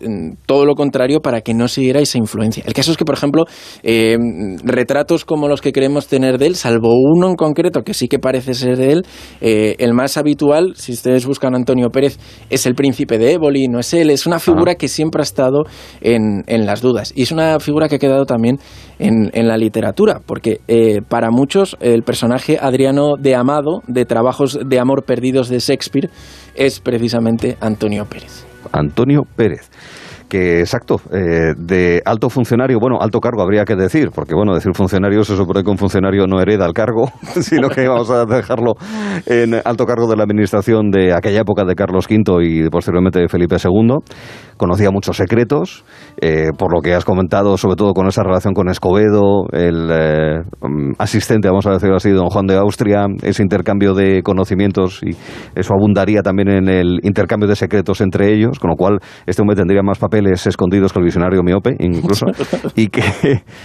todo 0.47 0.65
lo 0.65 0.75
contrario 0.75 1.21
para 1.21 1.41
que 1.41 1.55
no 1.55 1.67
siguiera 1.67 2.01
esa 2.01 2.19
influencia. 2.19 2.63
El 2.65 2.73
caso 2.73 2.93
es 2.93 2.97
que, 2.97 3.05
por 3.05 3.17
ejemplo, 3.17 3.45
eh, 3.83 4.17
retratos 4.63 5.25
como 5.25 5.49
los 5.49 5.61
que 5.61 5.73
queremos 5.73 6.07
tener 6.07 6.39
de 6.39 6.47
él, 6.47 6.55
salvo 6.55 6.95
uno 6.95 7.29
en 7.29 7.35
concreto 7.35 7.83
que 7.83 7.95
sí 7.95 8.07
que 8.07 8.21
parece 8.21 8.55
ser 8.55 8.77
de 8.77 8.93
él, 8.93 9.03
eh, 9.41 9.75
el 9.79 9.93
más 9.93 10.17
habitual, 10.17 10.75
si 10.77 10.93
ustedes 10.93 11.27
buscan 11.27 11.55
a 11.55 11.57
Antonio 11.57 11.91
Pérez, 11.91 12.19
es 12.49 12.65
el 12.67 12.77
príncipe 12.77 13.19
de 13.19 13.33
Éboli, 13.33 13.67
no 13.67 13.81
es 13.81 13.93
él, 13.93 14.11
es 14.11 14.27
una 14.27 14.39
figura 14.39 14.77
que 14.77 14.84
siempre 14.89 15.21
ha 15.21 15.25
estado 15.25 15.65
en, 16.01 16.43
en 16.47 16.67
las 16.67 16.81
dudas. 16.81 17.13
Y 17.15 17.23
es 17.23 17.33
una 17.33 17.59
figura 17.61 17.89
que 17.89 17.97
ha 17.97 17.99
quedado 17.99 18.25
también 18.25 18.59
en, 18.99 19.31
en 19.33 19.49
la 19.49 19.57
literatura, 19.57 20.21
porque 20.25 20.61
eh, 20.69 21.01
para 21.09 21.31
muchos 21.31 21.77
el 21.81 22.03
personaje 22.03 22.59
Adriano 22.61 23.17
de 23.19 23.35
Amado, 23.35 23.83
de 23.87 24.05
Trabajos 24.05 24.59
de 24.65 24.79
Amor 24.79 25.05
Perdidos 25.05 25.49
de 25.49 25.59
Shakespeare, 25.59 26.11
es 26.55 26.81
precisamente 26.81 27.57
Antonio 27.61 28.05
Pérez. 28.07 28.45
Antonio 28.73 29.23
Pérez. 29.37 29.71
Que 30.29 30.61
exacto, 30.61 31.01
eh, 31.13 31.55
de 31.57 32.03
alto 32.05 32.29
funcionario, 32.29 32.79
bueno, 32.81 32.99
alto 33.01 33.21
cargo 33.21 33.43
habría 33.43 33.65
que 33.65 33.77
decir, 33.77 34.11
porque 34.15 34.35
bueno, 34.35 34.55
decir 34.55 34.73
funcionario 34.75 35.23
se 35.25 35.37
supone 35.37 35.63
que 35.63 35.71
un 35.71 35.79
funcionario 35.79 36.27
no 36.27 36.41
hereda 36.41 36.67
el 36.67 36.73
cargo, 36.73 37.11
sino 37.41 37.69
que 37.69 37.87
vamos 37.89 38.11
a 38.11 38.25
dejarlo 38.25 38.75
en 39.27 39.55
alto 39.65 39.87
cargo 39.87 40.09
de 40.09 40.17
la 40.17 40.25
administración 40.25 40.91
de 40.91 41.13
aquella 41.13 41.41
época 41.41 41.65
de 41.65 41.75
Carlos 41.75 42.07
V 42.09 42.45
y 42.45 42.69
posteriormente 42.71 43.21
de 43.21 43.29
Felipe 43.29 43.57
II. 43.63 43.99
Conocía 44.57 44.91
muchos 44.91 45.17
secretos, 45.17 45.85
eh, 46.21 46.51
por 46.57 46.73
lo 46.73 46.81
que 46.81 46.95
has 46.95 47.05
comentado, 47.05 47.57
sobre 47.57 47.77
todo 47.77 47.93
con 47.93 48.07
esa 48.07 48.23
relación 48.23 48.55
con 48.55 48.69
Escobedo, 48.69 49.47
el 49.53 49.91
eh, 49.91 50.43
mm, 50.61 50.93
asistente, 50.99 51.49
vamos 51.49 51.67
a 51.67 51.73
decirlo 51.73 51.97
así, 51.97 52.11
don 52.11 52.29
Juan 52.29 52.47
de 52.47 52.57
Austria, 52.57 53.07
ese 53.23 53.43
intercambio 53.43 53.95
de 53.95 54.23
conocimientos 54.23 55.01
y 55.03 55.11
eso 55.55 55.75
abundaría 55.75 56.23
también 56.23 56.49
en 56.49 56.69
el 56.69 57.01
intercambio 57.03 57.49
de 57.49 57.57
secretos 57.57 58.01
entre 58.01 58.33
ellos, 58.33 58.59
con 58.59 58.71
lo 58.71 58.77
cual 58.77 59.01
este 59.27 59.43
hombre 59.43 59.57
tendría 59.57 59.83
más 59.83 59.99
papeles 60.15 60.47
escondidos 60.47 60.93
que 60.93 60.99
el 61.01 61.05
visionario 61.05 61.43
miope, 61.43 61.77
incluso, 61.81 62.27
y 62.77 62.89
que, 62.89 63.03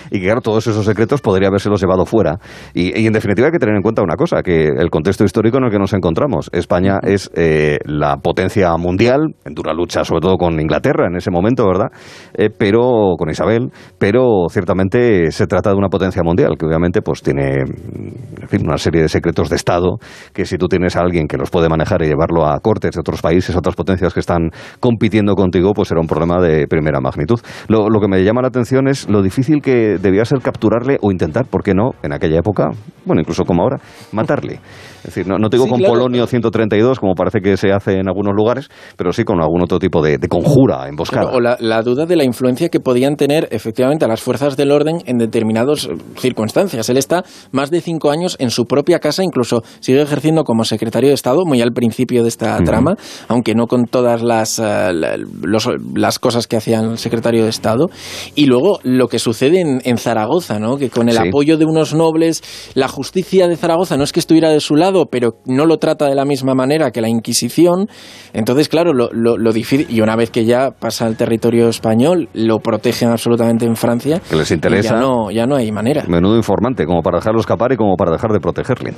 y 0.09 0.19
que 0.19 0.25
claro, 0.25 0.41
todos 0.41 0.65
esos 0.65 0.83
secretos 0.83 1.21
podría 1.21 1.49
habérselos 1.49 1.81
llevado 1.81 2.05
fuera. 2.05 2.39
Y, 2.73 2.99
y, 2.99 3.05
en 3.05 3.13
definitiva 3.13 3.47
hay 3.47 3.51
que 3.51 3.59
tener 3.59 3.75
en 3.75 3.81
cuenta 3.81 4.01
una 4.01 4.15
cosa, 4.15 4.41
que 4.41 4.67
el 4.67 4.89
contexto 4.89 5.23
histórico 5.23 5.57
en 5.57 5.65
el 5.65 5.71
que 5.71 5.77
nos 5.77 5.93
encontramos, 5.93 6.49
España 6.51 6.99
es 7.03 7.29
eh, 7.35 7.77
la 7.85 8.17
potencia 8.17 8.75
mundial, 8.77 9.35
en 9.45 9.53
dura 9.53 9.73
lucha 9.73 10.03
sobre 10.03 10.21
todo 10.21 10.37
con 10.37 10.59
Inglaterra 10.59 11.07
en 11.07 11.17
ese 11.17 11.29
momento, 11.29 11.65
¿verdad? 11.67 11.89
Eh, 12.33 12.49
pero 12.55 13.15
con 13.17 13.29
Isabel, 13.29 13.69
pero 13.97 14.45
ciertamente 14.49 15.31
se 15.31 15.45
trata 15.45 15.69
de 15.69 15.75
una 15.75 15.89
potencia 15.89 16.23
mundial, 16.23 16.55
que 16.57 16.65
obviamente 16.65 17.01
pues 17.01 17.21
tiene 17.21 17.59
en 17.59 18.47
fin, 18.47 18.61
una 18.65 18.77
serie 18.77 19.03
de 19.03 19.09
secretos 19.09 19.49
de 19.49 19.55
Estado, 19.55 19.97
que 20.33 20.45
si 20.45 20.57
tú 20.57 20.67
tienes 20.67 20.95
a 20.95 21.01
alguien 21.01 21.27
que 21.27 21.37
los 21.37 21.51
puede 21.51 21.69
manejar 21.69 22.01
y 22.01 22.07
llevarlo 22.07 22.47
a 22.47 22.59
cortes 22.59 22.95
de 22.95 22.99
otros 22.99 23.21
países, 23.21 23.55
otras 23.55 23.75
potencias 23.75 24.13
que 24.13 24.19
están 24.19 24.49
compitiendo 24.79 25.35
contigo, 25.35 25.73
pues 25.73 25.89
será 25.89 26.01
un 26.01 26.07
problema 26.07 26.38
de 26.41 26.67
primera 26.67 26.99
magnitud. 26.99 27.39
Lo, 27.67 27.89
lo 27.89 27.99
que 27.99 28.07
me 28.07 28.23
llama 28.23 28.41
la 28.41 28.47
atención 28.47 28.87
es 28.87 29.09
lo 29.09 29.21
difícil 29.21 29.61
que 29.61 29.97
debía 29.97 30.25
ser 30.25 30.39
capturarle 30.41 30.97
o 31.01 31.11
intentar, 31.11 31.45
¿por 31.45 31.63
qué 31.63 31.73
no?, 31.73 31.91
en 32.03 32.13
aquella 32.13 32.39
época, 32.39 32.69
bueno, 33.05 33.21
incluso 33.21 33.43
como 33.43 33.63
ahora, 33.63 33.77
matarle. 34.11 34.59
Es 34.99 35.03
decir, 35.15 35.27
no, 35.27 35.37
no 35.37 35.49
te 35.49 35.57
digo 35.57 35.65
Sí, 35.65 35.71
con 35.71 35.79
claro. 35.79 35.93
Polonio 35.95 36.27
132, 36.27 36.99
como 36.99 37.13
parece 37.15 37.39
que 37.41 37.57
se 37.57 37.71
hace 37.71 37.93
en 37.99 38.07
algunos 38.07 38.33
lugares, 38.35 38.69
pero 38.97 39.11
sí 39.11 39.23
con 39.23 39.41
algún 39.41 39.61
otro 39.63 39.79
tipo 39.79 40.01
de, 40.01 40.17
de 40.17 40.27
conjura, 40.27 40.87
emboscada. 40.87 41.23
Claro, 41.23 41.37
o 41.37 41.41
la, 41.41 41.57
la 41.59 41.81
duda 41.81 42.05
de 42.05 42.15
la 42.15 42.23
influencia 42.23 42.69
que 42.69 42.79
podían 42.79 43.15
tener 43.15 43.47
efectivamente 43.51 44.05
a 44.05 44.07
las 44.07 44.21
fuerzas 44.21 44.57
del 44.57 44.71
orden 44.71 44.97
en 45.05 45.17
determinadas 45.17 45.85
eh, 45.85 45.95
circunstancias. 46.17 46.89
Él 46.89 46.97
está 46.97 47.23
más 47.51 47.71
de 47.71 47.81
cinco 47.81 48.11
años 48.11 48.35
en 48.39 48.49
su 48.49 48.65
propia 48.65 48.99
casa, 48.99 49.23
incluso 49.23 49.63
sigue 49.79 50.01
ejerciendo 50.01 50.43
como 50.43 50.63
secretario 50.63 51.09
de 51.09 51.15
Estado, 51.15 51.43
muy 51.45 51.61
al 51.61 51.71
principio 51.71 52.23
de 52.23 52.29
esta 52.29 52.55
Ujú. 52.55 52.63
trama, 52.65 52.95
aunque 53.27 53.55
no 53.55 53.67
con 53.67 53.85
todas 53.85 54.21
las, 54.21 54.59
la- 54.59 55.17
los- 55.41 55.69
las 55.95 56.19
cosas 56.19 56.47
que 56.47 56.57
hacía 56.57 56.79
el 56.79 56.97
secretario 56.97 57.43
de 57.43 57.49
Estado. 57.49 57.87
Y 58.35 58.45
luego 58.45 58.79
lo 58.83 59.07
que 59.07 59.19
sucede 59.19 59.61
en, 59.61 59.81
en 59.83 59.97
Zaragoza, 59.97 60.59
¿no? 60.59 60.77
que 60.77 60.89
con 60.89 61.07
el 61.09 61.15
Sí. 61.17 61.27
apoyo 61.27 61.57
de 61.57 61.65
unos 61.65 61.93
nobles, 61.93 62.41
la 62.75 62.87
justicia 62.87 63.47
de 63.47 63.55
Zaragoza 63.57 63.97
no 63.97 64.03
es 64.03 64.11
que 64.11 64.19
estuviera 64.19 64.49
de 64.49 64.59
su 64.59 64.75
lado, 64.75 64.88
pero 65.09 65.33
no 65.45 65.65
lo 65.65 65.77
trata 65.77 66.07
de 66.07 66.15
la 66.15 66.25
misma 66.25 66.53
manera 66.55 66.91
que 66.91 67.01
la 67.01 67.09
Inquisición. 67.09 67.87
Entonces, 68.33 68.69
claro, 68.69 68.93
lo, 68.93 69.09
lo- 69.11 69.37
lo 69.37 69.51
difícil, 69.53 69.87
y 69.89 70.01
una 70.01 70.15
vez 70.15 70.29
que 70.31 70.45
ya 70.45 70.71
pasa 70.71 71.05
al 71.05 71.15
territorio 71.17 71.69
español, 71.69 72.29
lo 72.33 72.59
protegen 72.59 73.09
absolutamente 73.09 73.65
en 73.65 73.75
Francia. 73.75 74.21
Que 74.29 74.35
les 74.35 74.51
interesa. 74.51 74.95
Ya 74.95 74.99
no, 74.99 75.31
ya 75.31 75.45
no 75.45 75.55
hay 75.55 75.71
manera. 75.71 76.03
Menudo 76.07 76.35
informante, 76.37 76.85
como 76.85 77.01
para 77.01 77.17
dejarlo 77.19 77.39
escapar 77.39 77.71
y 77.71 77.77
como 77.77 77.95
para 77.95 78.11
dejar 78.11 78.31
de 78.31 78.39
protegerle. 78.39 78.93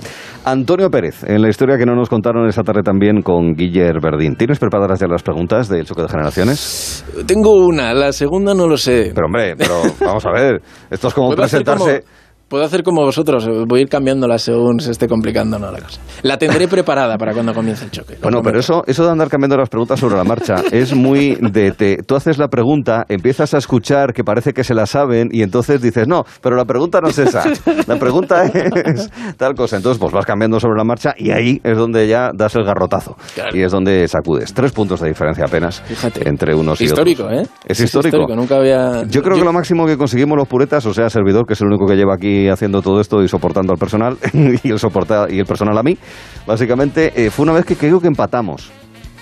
Antonio 0.46 0.90
Pérez, 0.90 1.24
en 1.24 1.42
la 1.42 1.50
historia 1.50 1.78
que 1.78 1.86
no 1.86 1.96
nos 1.96 2.10
contaron 2.10 2.48
esa 2.48 2.64
tarde 2.64 2.82
también 2.84 3.22
con 3.22 3.54
Guiller 3.54 4.00
Verdín. 4.02 4.36
¿Tienes 4.36 4.60
preparadas 4.60 5.00
ya 5.00 5.08
las 5.08 5.24
preguntas 5.24 5.70
del 5.70 5.86
choque 5.86 6.04
de 6.04 6.08
generaciones? 6.10 7.06
Tengo 7.28 7.52
una, 7.66 7.94
la 7.94 8.12
segunda 8.12 8.54
no 8.54 8.68
lo 8.68 8.78
sé. 8.78 9.12
Pero 9.14 9.28
hombre, 9.28 9.56
pero 9.58 9.76
vamos 10.00 10.26
a 10.26 10.32
ver, 10.32 10.62
esto 10.90 11.08
es 11.08 11.14
como 11.14 11.36
presentarse... 11.36 12.02
como- 12.02 12.21
Puedo 12.52 12.66
hacer 12.66 12.84
como 12.84 13.02
vosotros, 13.06 13.48
voy 13.66 13.80
a 13.80 13.82
ir 13.84 13.88
cambiándola 13.88 14.38
según 14.38 14.82
se 14.82 14.92
esté 14.92 15.08
complicando 15.08 15.58
¿no? 15.58 15.72
la 15.72 15.80
cosa. 15.80 16.02
La 16.22 16.38
tendré 16.38 16.68
preparada 16.68 17.18
para 17.18 17.32
cuando 17.32 17.54
comience 17.54 17.86
el 17.86 17.92
choque. 17.92 18.18
Bueno, 18.22 18.42
pero 18.44 18.60
eso, 18.60 18.84
eso 18.88 19.06
de 19.06 19.10
andar 19.10 19.30
cambiando 19.30 19.56
las 19.56 19.70
preguntas 19.70 19.98
sobre 20.02 20.18
la 20.18 20.26
marcha 20.26 20.56
es 20.70 20.94
muy 20.94 21.36
de... 21.36 21.72
Te, 21.72 22.04
tú 22.04 22.18
haces 22.18 22.38
la 22.38 22.50
pregunta, 22.50 23.06
empiezas 23.08 23.54
a 23.54 23.58
escuchar 23.58 24.12
que 24.12 24.26
parece 24.26 24.52
que 24.52 24.66
se 24.66 24.74
la 24.74 24.86
saben 24.86 25.30
y 25.32 25.44
entonces 25.44 25.82
dices, 25.82 26.10
no, 26.10 26.26
pero 26.42 26.58
la 26.58 26.66
pregunta 26.66 27.00
no 27.00 27.08
es 27.08 27.20
esa. 27.20 27.46
La 27.88 27.96
pregunta 27.98 28.44
es 28.84 29.10
tal 29.38 29.56
cosa. 29.56 29.78
Entonces, 29.78 29.98
pues 29.98 30.12
vas 30.12 30.26
cambiando 30.26 30.60
sobre 30.60 30.78
la 30.78 30.84
marcha 30.84 31.16
y 31.18 31.32
ahí 31.32 31.62
es 31.64 31.78
donde 31.78 32.06
ya 32.10 32.32
das 32.36 32.54
el 32.56 32.66
garrotazo. 32.66 33.16
Y 33.54 33.62
es 33.62 33.72
donde 33.72 34.10
sacudes. 34.10 34.54
Tres 34.54 34.74
puntos 34.74 35.00
de 35.00 35.08
diferencia 35.08 35.46
apenas 35.46 35.80
Fíjate. 35.84 36.28
entre 36.28 36.54
unos 36.54 36.82
y 36.82 36.84
Histórico, 36.84 37.24
otros. 37.24 37.44
¿eh? 37.44 37.50
Es 37.66 37.80
histórico. 37.80 38.28
Nunca 38.36 38.58
había... 38.58 39.06
Yo 39.08 39.24
creo 39.24 39.38
que 39.38 39.46
lo 39.46 39.54
máximo 39.54 39.86
que 39.86 39.96
conseguimos 39.96 40.38
los 40.38 40.50
puretas, 40.50 40.86
o 40.86 40.94
sea, 40.94 41.10
servidor, 41.10 41.46
que 41.46 41.54
es 41.54 41.62
el 41.62 41.68
único 41.68 41.86
que 41.86 41.96
lleva 41.96 42.16
aquí 42.16 42.41
haciendo 42.48 42.82
todo 42.82 43.02
esto 43.02 43.24
y 43.24 43.28
soportando 43.28 43.74
al 43.74 43.80
personal, 43.80 44.18
y 44.64 44.70
el, 44.70 44.80
soporta, 44.80 45.28
y 45.30 45.40
el 45.40 45.46
personal 45.46 45.78
a 45.78 45.84
mí, 45.84 45.98
básicamente, 46.46 47.14
eh, 47.16 47.30
fue 47.30 47.44
una 47.44 47.54
vez 47.54 47.66
que 47.66 47.76
creo 47.76 48.00
que 48.00 48.08
empatamos. 48.08 48.72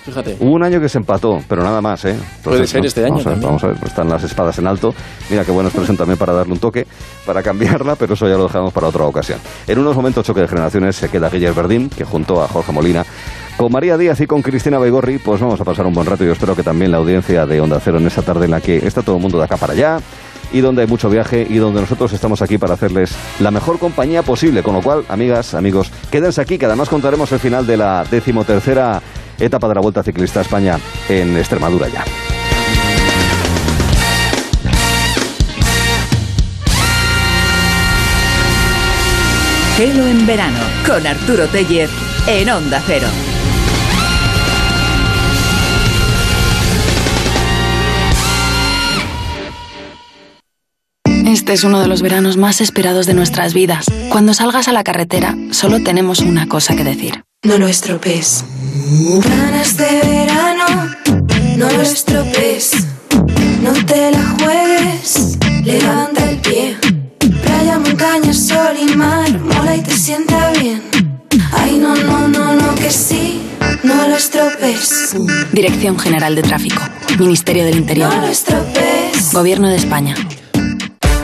Fíjate. 0.04 0.36
Hubo 0.40 0.52
un 0.52 0.62
año 0.62 0.80
que 0.80 0.88
se 0.88 0.96
empató, 0.96 1.42
pero 1.46 1.62
nada 1.62 1.82
más, 1.82 2.04
¿eh? 2.06 2.16
Puede 2.42 2.66
ser 2.66 2.84
este 2.86 3.04
año 3.04 3.16
Vamos 3.16 3.26
a, 3.26 3.30
ver, 3.30 3.40
vamos 3.40 3.64
a 3.64 3.66
ver, 3.68 3.76
están 3.84 4.08
las 4.08 4.24
espadas 4.24 4.58
en 4.58 4.66
alto. 4.66 4.94
Mira 5.28 5.44
qué 5.44 5.52
buena 5.52 5.68
expresión 5.68 5.96
también 5.96 6.18
para 6.18 6.32
darle 6.32 6.54
un 6.54 6.58
toque, 6.58 6.86
para 7.26 7.42
cambiarla, 7.42 7.96
pero 7.96 8.14
eso 8.14 8.26
ya 8.26 8.36
lo 8.36 8.44
dejamos 8.44 8.72
para 8.72 8.88
otra 8.88 9.04
ocasión. 9.04 9.38
En 9.66 9.78
unos 9.78 9.94
momentos 9.94 10.24
choque 10.24 10.40
de 10.40 10.48
generaciones 10.48 10.96
se 10.96 11.10
queda 11.10 11.28
Guillermo 11.28 11.56
Verdín, 11.56 11.90
que 11.90 12.04
junto 12.04 12.42
a 12.42 12.48
Jorge 12.48 12.72
Molina, 12.72 13.04
con 13.58 13.70
María 13.70 13.98
Díaz 13.98 14.18
y 14.22 14.26
con 14.26 14.40
Cristina 14.40 14.78
Baigorri, 14.78 15.18
pues 15.18 15.38
vamos 15.38 15.60
a 15.60 15.64
pasar 15.64 15.86
un 15.86 15.92
buen 15.92 16.06
rato 16.06 16.24
y 16.24 16.28
yo 16.28 16.32
espero 16.32 16.56
que 16.56 16.62
también 16.62 16.90
la 16.90 16.96
audiencia 16.96 17.44
de 17.44 17.60
Onda 17.60 17.78
Cero 17.78 17.98
en 17.98 18.06
esta 18.06 18.22
tarde 18.22 18.46
en 18.46 18.52
la 18.52 18.60
que 18.62 18.78
está 18.78 19.02
todo 19.02 19.16
el 19.16 19.22
mundo 19.22 19.36
de 19.36 19.44
acá 19.44 19.58
para 19.58 19.74
allá 19.74 19.98
y 20.52 20.60
donde 20.60 20.82
hay 20.82 20.88
mucho 20.88 21.08
viaje 21.08 21.46
y 21.48 21.56
donde 21.56 21.80
nosotros 21.80 22.12
estamos 22.12 22.42
aquí 22.42 22.58
para 22.58 22.74
hacerles 22.74 23.14
la 23.38 23.50
mejor 23.50 23.78
compañía 23.78 24.22
posible. 24.22 24.62
Con 24.62 24.74
lo 24.74 24.82
cual, 24.82 25.04
amigas, 25.08 25.54
amigos, 25.54 25.90
quédense 26.10 26.40
aquí, 26.40 26.58
que 26.58 26.66
además 26.66 26.88
contaremos 26.88 27.30
el 27.32 27.38
final 27.38 27.66
de 27.66 27.76
la 27.76 28.04
decimotercera 28.10 29.02
etapa 29.38 29.68
de 29.68 29.74
la 29.74 29.80
Vuelta 29.80 30.02
Ciclista 30.02 30.40
a 30.40 30.42
España 30.42 30.78
en 31.08 31.36
Extremadura 31.36 31.88
ya. 31.88 32.04
Gelo 39.76 40.06
en 40.06 40.26
verano 40.26 40.58
con 40.86 41.06
Arturo 41.06 41.46
Tellez 41.46 41.90
en 42.26 42.50
Onda 42.50 42.82
Cero. 42.86 43.06
Este 51.30 51.52
es 51.52 51.62
uno 51.62 51.80
de 51.80 51.86
los 51.86 52.02
veranos 52.02 52.36
más 52.36 52.60
esperados 52.60 53.06
de 53.06 53.14
nuestras 53.14 53.54
vidas. 53.54 53.86
Cuando 54.08 54.34
salgas 54.34 54.66
a 54.66 54.72
la 54.72 54.82
carretera, 54.82 55.36
solo 55.52 55.80
tenemos 55.80 56.18
una 56.18 56.48
cosa 56.48 56.74
que 56.74 56.82
decir. 56.82 57.22
No 57.44 57.56
lo 57.56 57.68
estropees. 57.68 58.44
Ganas 59.24 59.76
de 59.76 60.00
verano, 60.04 60.90
no 61.56 61.70
lo 61.70 61.82
estropees. 61.82 62.72
No 63.62 63.72
te 63.86 64.10
la 64.10 64.34
juegues, 64.40 65.38
levanta 65.62 66.28
el 66.28 66.38
pie. 66.38 66.76
Playa, 67.44 67.78
montaña, 67.78 68.34
sol 68.34 68.74
y 68.76 68.96
mar, 68.96 69.30
mola 69.38 69.76
y 69.76 69.82
te 69.82 69.96
sienta 69.96 70.50
bien. 70.60 70.82
Ay, 71.52 71.78
no, 71.78 71.94
no, 71.94 72.26
no, 72.26 72.54
no, 72.56 72.74
que 72.74 72.90
sí, 72.90 73.40
no 73.84 74.08
lo 74.08 74.16
estropees. 74.16 75.14
Dirección 75.52 75.96
General 75.96 76.34
de 76.34 76.42
Tráfico. 76.42 76.82
Ministerio 77.20 77.64
del 77.64 77.76
Interior. 77.76 78.12
No 78.12 78.22
lo 78.22 78.26
estropees. 78.26 79.32
Gobierno 79.32 79.68
de 79.68 79.76
España. 79.76 80.16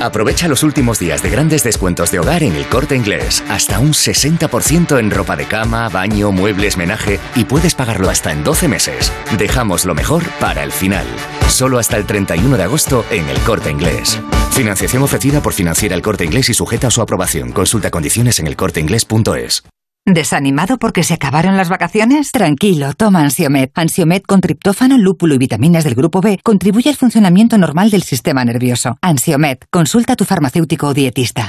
Aprovecha 0.00 0.46
los 0.46 0.62
últimos 0.62 0.98
días 0.98 1.22
de 1.22 1.30
grandes 1.30 1.64
descuentos 1.64 2.10
de 2.10 2.18
hogar 2.18 2.42
en 2.42 2.54
el 2.54 2.66
corte 2.66 2.96
inglés. 2.96 3.42
Hasta 3.48 3.78
un 3.78 3.92
60% 3.92 4.98
en 4.98 5.10
ropa 5.10 5.36
de 5.36 5.46
cama, 5.46 5.88
baño, 5.88 6.32
muebles, 6.32 6.76
menaje 6.76 7.18
y 7.34 7.44
puedes 7.44 7.74
pagarlo 7.74 8.10
hasta 8.10 8.30
en 8.30 8.44
12 8.44 8.68
meses. 8.68 9.12
Dejamos 9.38 9.84
lo 9.84 9.94
mejor 9.94 10.22
para 10.38 10.62
el 10.62 10.72
final. 10.72 11.06
Solo 11.48 11.78
hasta 11.78 11.96
el 11.96 12.06
31 12.06 12.56
de 12.56 12.62
agosto 12.62 13.04
en 13.10 13.28
el 13.28 13.38
corte 13.40 13.70
inglés. 13.70 14.20
Financiación 14.50 15.02
ofrecida 15.02 15.40
por 15.40 15.54
Financiera 15.54 15.94
el 15.94 16.02
corte 16.02 16.24
inglés 16.24 16.50
y 16.50 16.54
sujeta 16.54 16.88
a 16.88 16.90
su 16.90 17.00
aprobación. 17.00 17.52
Consulta 17.52 17.90
condiciones 17.90 18.38
en 18.38 18.46
elcorteinglés.es. 18.46 19.64
¿Desanimado 20.08 20.78
porque 20.78 21.02
se 21.02 21.14
acabaron 21.14 21.56
las 21.56 21.68
vacaciones? 21.68 22.30
Tranquilo, 22.30 22.94
toma 22.94 23.22
Ansiomet. 23.22 23.72
Ansiomet 23.74 24.24
con 24.24 24.40
triptófano, 24.40 24.98
lúpulo 24.98 25.34
y 25.34 25.38
vitaminas 25.38 25.82
del 25.82 25.96
grupo 25.96 26.20
B 26.20 26.38
contribuye 26.44 26.88
al 26.88 26.94
funcionamiento 26.94 27.58
normal 27.58 27.90
del 27.90 28.04
sistema 28.04 28.44
nervioso. 28.44 28.98
Ansiomet, 29.02 29.66
consulta 29.68 30.12
a 30.12 30.16
tu 30.16 30.24
farmacéutico 30.24 30.86
o 30.86 30.94
dietista. 30.94 31.48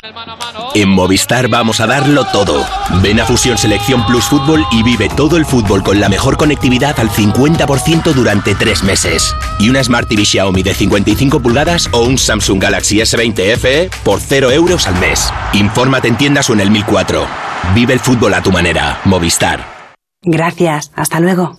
En 0.74 0.90
Movistar 0.90 1.50
vamos 1.50 1.80
a 1.82 1.86
darlo 1.86 2.26
todo. 2.26 2.66
Ven 3.04 3.20
a 3.20 3.26
Fusión 3.26 3.60
Selección 3.60 4.04
Plus 4.08 4.26
Fútbol 4.26 4.66
y 4.72 4.82
vive 4.82 5.08
todo 5.16 5.38
el 5.38 5.46
fútbol 5.46 5.84
con 5.84 6.00
la 6.00 6.10
mejor 6.10 6.36
conectividad 6.36 7.00
al 7.00 7.12
50% 7.12 8.12
durante 8.14 8.56
tres 8.56 8.84
meses. 8.84 9.36
Y 9.60 9.70
una 9.70 9.84
Smart 9.84 10.10
TV 10.10 10.26
Xiaomi 10.26 10.64
de 10.64 10.74
55 10.74 11.42
pulgadas 11.42 11.90
o 11.92 12.02
un 12.02 12.18
Samsung 12.18 12.60
Galaxy 12.60 12.98
S20 12.98 13.56
FE 13.58 13.90
por 14.04 14.20
0 14.20 14.50
euros 14.50 14.88
al 14.88 15.00
mes. 15.00 15.32
Infórmate 15.54 16.08
en 16.08 16.18
tiendas 16.18 16.50
o 16.50 16.54
en 16.54 16.62
el 16.62 16.72
1004. 16.72 17.28
Vive 17.74 17.94
el 17.94 18.00
fútbol 18.00 18.34
a 18.34 18.42
tu 18.48 18.54
manera. 18.54 19.02
Movistar. 19.04 19.66
Gracias. 20.24 20.94
Hasta 20.96 21.20
luego. 21.20 21.58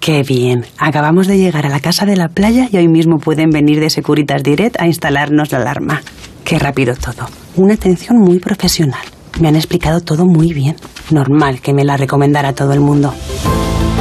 Qué 0.00 0.22
bien. 0.22 0.66
Acabamos 0.76 1.26
de 1.26 1.38
llegar 1.38 1.64
a 1.64 1.70
la 1.70 1.80
casa 1.80 2.04
de 2.04 2.14
la 2.14 2.28
playa 2.28 2.68
y 2.70 2.76
hoy 2.76 2.88
mismo 2.88 3.18
pueden 3.18 3.48
venir 3.48 3.80
de 3.80 3.88
Securitas 3.88 4.42
Direct 4.42 4.78
a 4.78 4.86
instalarnos 4.86 5.50
la 5.50 5.58
alarma. 5.58 6.02
Qué 6.44 6.58
rápido 6.58 6.94
todo. 6.94 7.26
Una 7.56 7.72
atención 7.72 8.18
muy 8.18 8.38
profesional. 8.38 9.00
Me 9.40 9.48
han 9.48 9.56
explicado 9.56 10.02
todo 10.02 10.26
muy 10.26 10.52
bien. 10.52 10.76
Normal 11.10 11.62
que 11.62 11.72
me 11.72 11.86
la 11.86 11.96
recomendara 11.96 12.52
todo 12.52 12.74
el 12.74 12.80
mundo. 12.80 13.14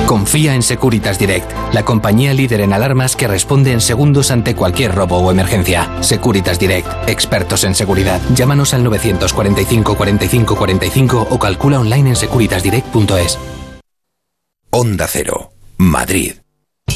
Confía 0.10 0.56
en 0.56 0.64
Securitas 0.64 1.20
Direct, 1.20 1.52
la 1.72 1.86
compañía 1.86 2.34
líder 2.34 2.62
en 2.62 2.74
alarmas 2.74 3.16
que 3.16 3.28
responde 3.28 3.74
en 3.74 3.80
segundos 3.80 4.32
ante 4.32 4.56
cualquier 4.56 4.96
robo 4.96 5.20
o 5.20 5.30
emergencia. 5.30 5.88
Securitas 6.02 6.58
Direct, 6.58 7.08
expertos 7.08 7.64
en 7.64 7.76
seguridad. 7.76 8.20
Llámanos 8.34 8.74
al 8.74 8.84
945 8.84 9.96
45 9.96 10.56
45 10.56 11.28
o 11.30 11.38
calcula 11.38 11.80
online 11.80 12.10
en 12.10 12.16
securitasdirect.es. 12.16 13.38
Onda 14.72 15.06
Cero, 15.08 15.52
Madrid. 15.78 16.38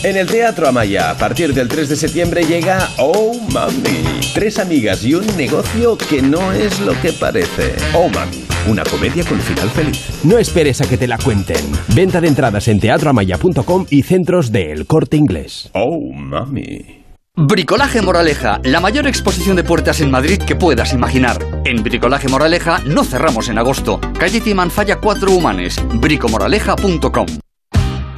En 0.01 0.17
el 0.17 0.25
Teatro 0.25 0.67
Amaya, 0.67 1.11
a 1.11 1.15
partir 1.15 1.53
del 1.53 1.67
3 1.67 1.89
de 1.89 1.95
septiembre 1.95 2.45
llega 2.45 2.89
Oh 2.97 3.39
Mami. 3.51 4.31
Tres 4.33 4.57
amigas 4.57 5.03
y 5.05 5.13
un 5.13 5.27
negocio 5.37 5.99
que 5.99 6.23
no 6.23 6.51
es 6.51 6.79
lo 6.79 6.99
que 6.99 7.13
parece. 7.13 7.75
Oh 7.93 8.09
Mami, 8.09 8.43
una 8.67 8.83
comedia 8.83 9.23
con 9.25 9.39
final 9.39 9.69
feliz. 9.69 10.09
No 10.23 10.37
esperes 10.37 10.81
a 10.81 10.87
que 10.89 10.97
te 10.97 11.07
la 11.07 11.17
cuenten. 11.17 11.63
Venta 11.95 12.21
de 12.21 12.27
entradas 12.27 12.67
en 12.67 12.79
teatroamaya.com 12.79 13.85
y 13.89 14.03
centros 14.03 14.51
de 14.51 14.71
El 14.71 14.85
Corte 14.85 15.17
Inglés. 15.17 15.69
Oh 15.73 16.11
Mami. 16.13 17.03
Bricolaje 17.35 18.01
Moraleja, 18.03 18.59
la 18.63 18.79
mayor 18.79 19.07
exposición 19.07 19.55
de 19.55 19.63
puertas 19.63 20.01
en 20.01 20.11
Madrid 20.11 20.37
que 20.37 20.55
puedas 20.55 20.93
imaginar. 20.93 21.39
En 21.65 21.81
Bricolaje 21.81 22.27
Moraleja 22.27 22.79
no 22.85 23.03
cerramos 23.03 23.49
en 23.49 23.57
agosto. 23.57 23.99
Calle 24.19 24.39
Timanfaya 24.39 24.99
4 24.99 25.31
Humanes. 25.31 25.81
bricomoraleja.com 25.95 27.25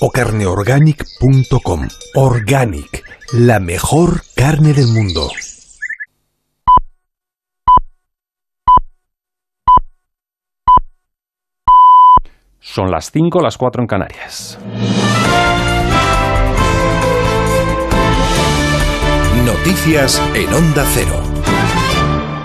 o 0.00 0.10
carneorganic.com. 0.10 1.88
Organic, 2.14 3.04
la 3.32 3.60
mejor 3.60 4.22
carne 4.34 4.72
del 4.72 4.88
mundo. 4.88 5.28
Son 12.60 12.90
las 12.90 13.10
5, 13.10 13.40
las 13.40 13.56
4 13.56 13.82
en 13.82 13.86
Canarias. 13.86 14.58
Noticias 19.44 20.22
en 20.34 20.52
Onda 20.52 20.84
Cero. 20.92 21.27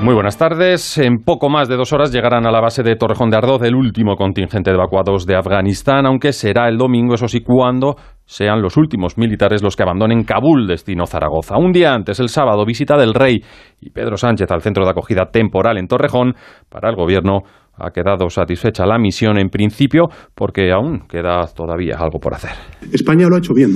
Muy 0.04 0.16
buenas 0.16 0.38
tardes. 0.38 0.98
En 0.98 1.20
poco 1.24 1.50
más 1.50 1.70
de 1.70 1.78
dos 1.78 1.94
horas 1.94 2.12
llegarán 2.12 2.46
a 2.46 2.52
la 2.52 2.60
base 2.60 2.84
de 2.84 2.98
Torrejón 2.98 3.30
de 3.30 3.38
Ardoz 3.38 3.62
el 3.64 3.74
último 3.74 4.18
contingente 4.18 4.70
de 4.70 4.76
evacuados 4.76 5.26
de 5.26 5.38
Afganistán, 5.38 6.06
aunque 6.06 6.34
será 6.34 6.68
el 6.68 6.78
domingo, 6.78 7.14
eso 7.14 7.30
sí, 7.30 7.40
cuando 7.40 7.96
sean 8.26 8.62
los 8.62 8.76
últimos 8.76 9.18
militares 9.18 9.64
los 9.64 9.78
que 9.78 9.84
abandonen 9.84 10.26
Kabul, 10.26 10.68
destino 10.68 11.06
Zaragoza. 11.06 11.56
Un 11.58 11.72
día 11.72 11.94
antes, 11.94 12.20
el 12.20 12.28
sábado, 12.28 12.66
visita 12.66 12.98
del 12.98 13.14
rey 13.14 13.40
y 13.80 13.92
Pedro 13.92 14.18
Sánchez 14.18 14.52
al 14.52 14.62
centro 14.62 14.84
de 14.84 14.92
acogida 14.92 15.28
temporal 15.32 15.78
en 15.78 15.88
Torrejón. 15.88 16.34
Para 16.70 16.90
el 16.90 16.98
gobierno 16.98 17.44
ha 17.78 17.92
quedado 17.92 18.30
satisfecha 18.30 18.86
la 18.86 19.00
misión 19.00 19.38
en 19.38 19.48
principio 19.48 20.10
porque 20.36 20.74
aún 20.74 21.08
queda 21.08 21.48
todavía 21.56 21.96
algo 21.98 22.20
por 22.20 22.34
hacer. 22.34 22.52
España 22.92 23.30
lo 23.30 23.38
ha 23.38 23.40
hecho 23.40 23.54
bien. 23.54 23.72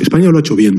España 0.00 0.30
lo 0.30 0.38
ha 0.38 0.40
hecho 0.40 0.56
bien. 0.56 0.74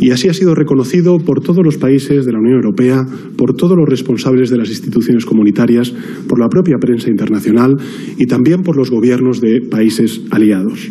Y 0.00 0.12
así 0.12 0.28
ha 0.28 0.34
sido 0.34 0.54
reconocido 0.54 1.18
por 1.18 1.42
todos 1.42 1.62
los 1.62 1.76
países 1.76 2.24
de 2.24 2.32
la 2.32 2.38
Unión 2.38 2.56
Europea, 2.56 3.06
por 3.36 3.54
todos 3.54 3.76
los 3.76 3.86
responsables 3.86 4.48
de 4.48 4.56
las 4.56 4.70
instituciones 4.70 5.26
comunitarias, 5.26 5.92
por 6.26 6.40
la 6.40 6.48
propia 6.48 6.78
prensa 6.78 7.10
internacional 7.10 7.76
y 8.16 8.26
también 8.26 8.62
por 8.62 8.76
los 8.76 8.90
gobiernos 8.90 9.42
de 9.42 9.60
países 9.60 10.22
aliados. 10.30 10.88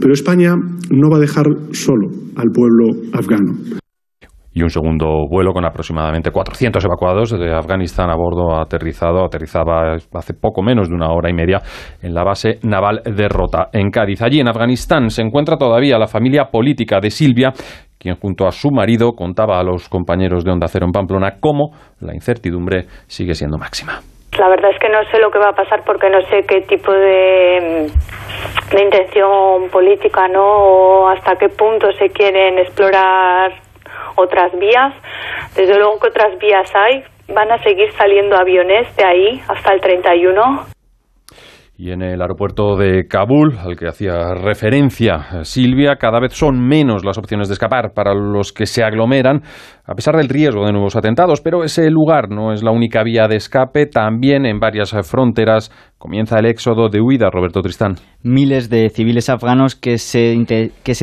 Pero 0.00 0.12
España 0.12 0.54
no 0.90 1.08
va 1.08 1.16
a 1.16 1.20
dejar 1.20 1.46
solo 1.72 2.10
al 2.36 2.50
pueblo 2.50 2.88
afgano 3.12 3.81
y 4.54 4.62
un 4.62 4.70
segundo 4.70 5.26
vuelo 5.28 5.52
con 5.52 5.64
aproximadamente 5.64 6.30
400 6.30 6.84
evacuados 6.84 7.30
de 7.38 7.54
Afganistán 7.54 8.10
a 8.10 8.16
bordo 8.16 8.60
aterrizado. 8.60 9.24
Aterrizaba 9.24 9.94
hace 9.94 10.34
poco 10.34 10.62
menos 10.62 10.88
de 10.88 10.94
una 10.94 11.12
hora 11.12 11.30
y 11.30 11.34
media 11.34 11.60
en 12.02 12.14
la 12.14 12.24
base 12.24 12.58
naval 12.62 13.02
de 13.04 13.28
Rota, 13.28 13.68
en 13.72 13.90
Cádiz. 13.90 14.22
Allí 14.22 14.40
en 14.40 14.48
Afganistán 14.48 15.10
se 15.10 15.22
encuentra 15.22 15.56
todavía 15.56 15.98
la 15.98 16.06
familia 16.06 16.46
política 16.50 17.00
de 17.00 17.10
Silvia, 17.10 17.52
quien 17.98 18.16
junto 18.16 18.46
a 18.46 18.52
su 18.52 18.70
marido 18.70 19.12
contaba 19.12 19.58
a 19.58 19.62
los 19.62 19.88
compañeros 19.88 20.44
de 20.44 20.50
Onda 20.50 20.68
Cero 20.68 20.86
en 20.86 20.92
Pamplona 20.92 21.36
cómo 21.40 21.70
la 22.00 22.14
incertidumbre 22.14 22.84
sigue 23.06 23.34
siendo 23.34 23.58
máxima. 23.58 24.00
La 24.38 24.48
verdad 24.48 24.70
es 24.72 24.78
que 24.78 24.88
no 24.88 24.98
sé 25.10 25.18
lo 25.18 25.30
que 25.30 25.38
va 25.38 25.50
a 25.50 25.52
pasar 25.52 25.82
porque 25.84 26.08
no 26.08 26.20
sé 26.22 26.40
qué 26.48 26.62
tipo 26.62 26.90
de, 26.90 27.90
de 28.72 28.82
intención 28.82 29.68
política, 29.70 30.26
¿no? 30.28 30.42
O 30.42 31.08
hasta 31.08 31.36
qué 31.36 31.48
punto 31.50 31.92
se 31.92 32.08
quieren 32.08 32.58
explorar 32.58 33.52
otras 34.16 34.52
vías. 34.58 34.94
Desde 35.56 35.76
luego 35.76 35.98
que 36.00 36.08
otras 36.08 36.38
vías 36.38 36.70
hay. 36.74 37.04
Van 37.34 37.50
a 37.50 37.62
seguir 37.62 37.90
saliendo 37.92 38.36
aviones 38.36 38.94
de 38.96 39.04
ahí 39.04 39.40
hasta 39.48 39.72
el 39.72 39.80
31. 39.80 40.66
Y 41.82 41.90
en 41.90 42.02
el 42.02 42.20
aeropuerto 42.20 42.76
de 42.76 43.08
Kabul, 43.08 43.58
al 43.58 43.76
que 43.76 43.88
hacía 43.88 44.34
referencia 44.34 45.42
Silvia, 45.42 45.96
cada 45.96 46.20
vez 46.20 46.32
son 46.32 46.60
menos 46.60 47.04
las 47.04 47.18
opciones 47.18 47.48
de 47.48 47.54
escapar 47.54 47.92
para 47.92 48.14
los 48.14 48.52
que 48.52 48.66
se 48.66 48.84
aglomeran, 48.84 49.42
a 49.84 49.94
pesar 49.94 50.16
del 50.16 50.28
riesgo 50.28 50.64
de 50.66 50.72
nuevos 50.72 50.96
atentados. 50.96 51.40
Pero 51.40 51.64
ese 51.64 51.90
lugar 51.90 52.30
no 52.30 52.52
es 52.52 52.62
la 52.62 52.70
única 52.70 53.02
vía 53.02 53.28
de 53.28 53.36
escape. 53.36 53.86
También 53.86 54.46
en 54.46 54.60
varias 54.60 54.94
fronteras 55.02 55.70
comienza 56.02 56.38
el 56.40 56.46
éxodo 56.46 56.88
de 56.88 57.00
huida, 57.00 57.30
Roberto 57.30 57.62
Tristán. 57.62 57.94
Miles 58.24 58.68
de 58.68 58.90
civiles 58.90 59.28
afganos 59.28 59.76
que 59.76 59.98
se, 59.98 60.36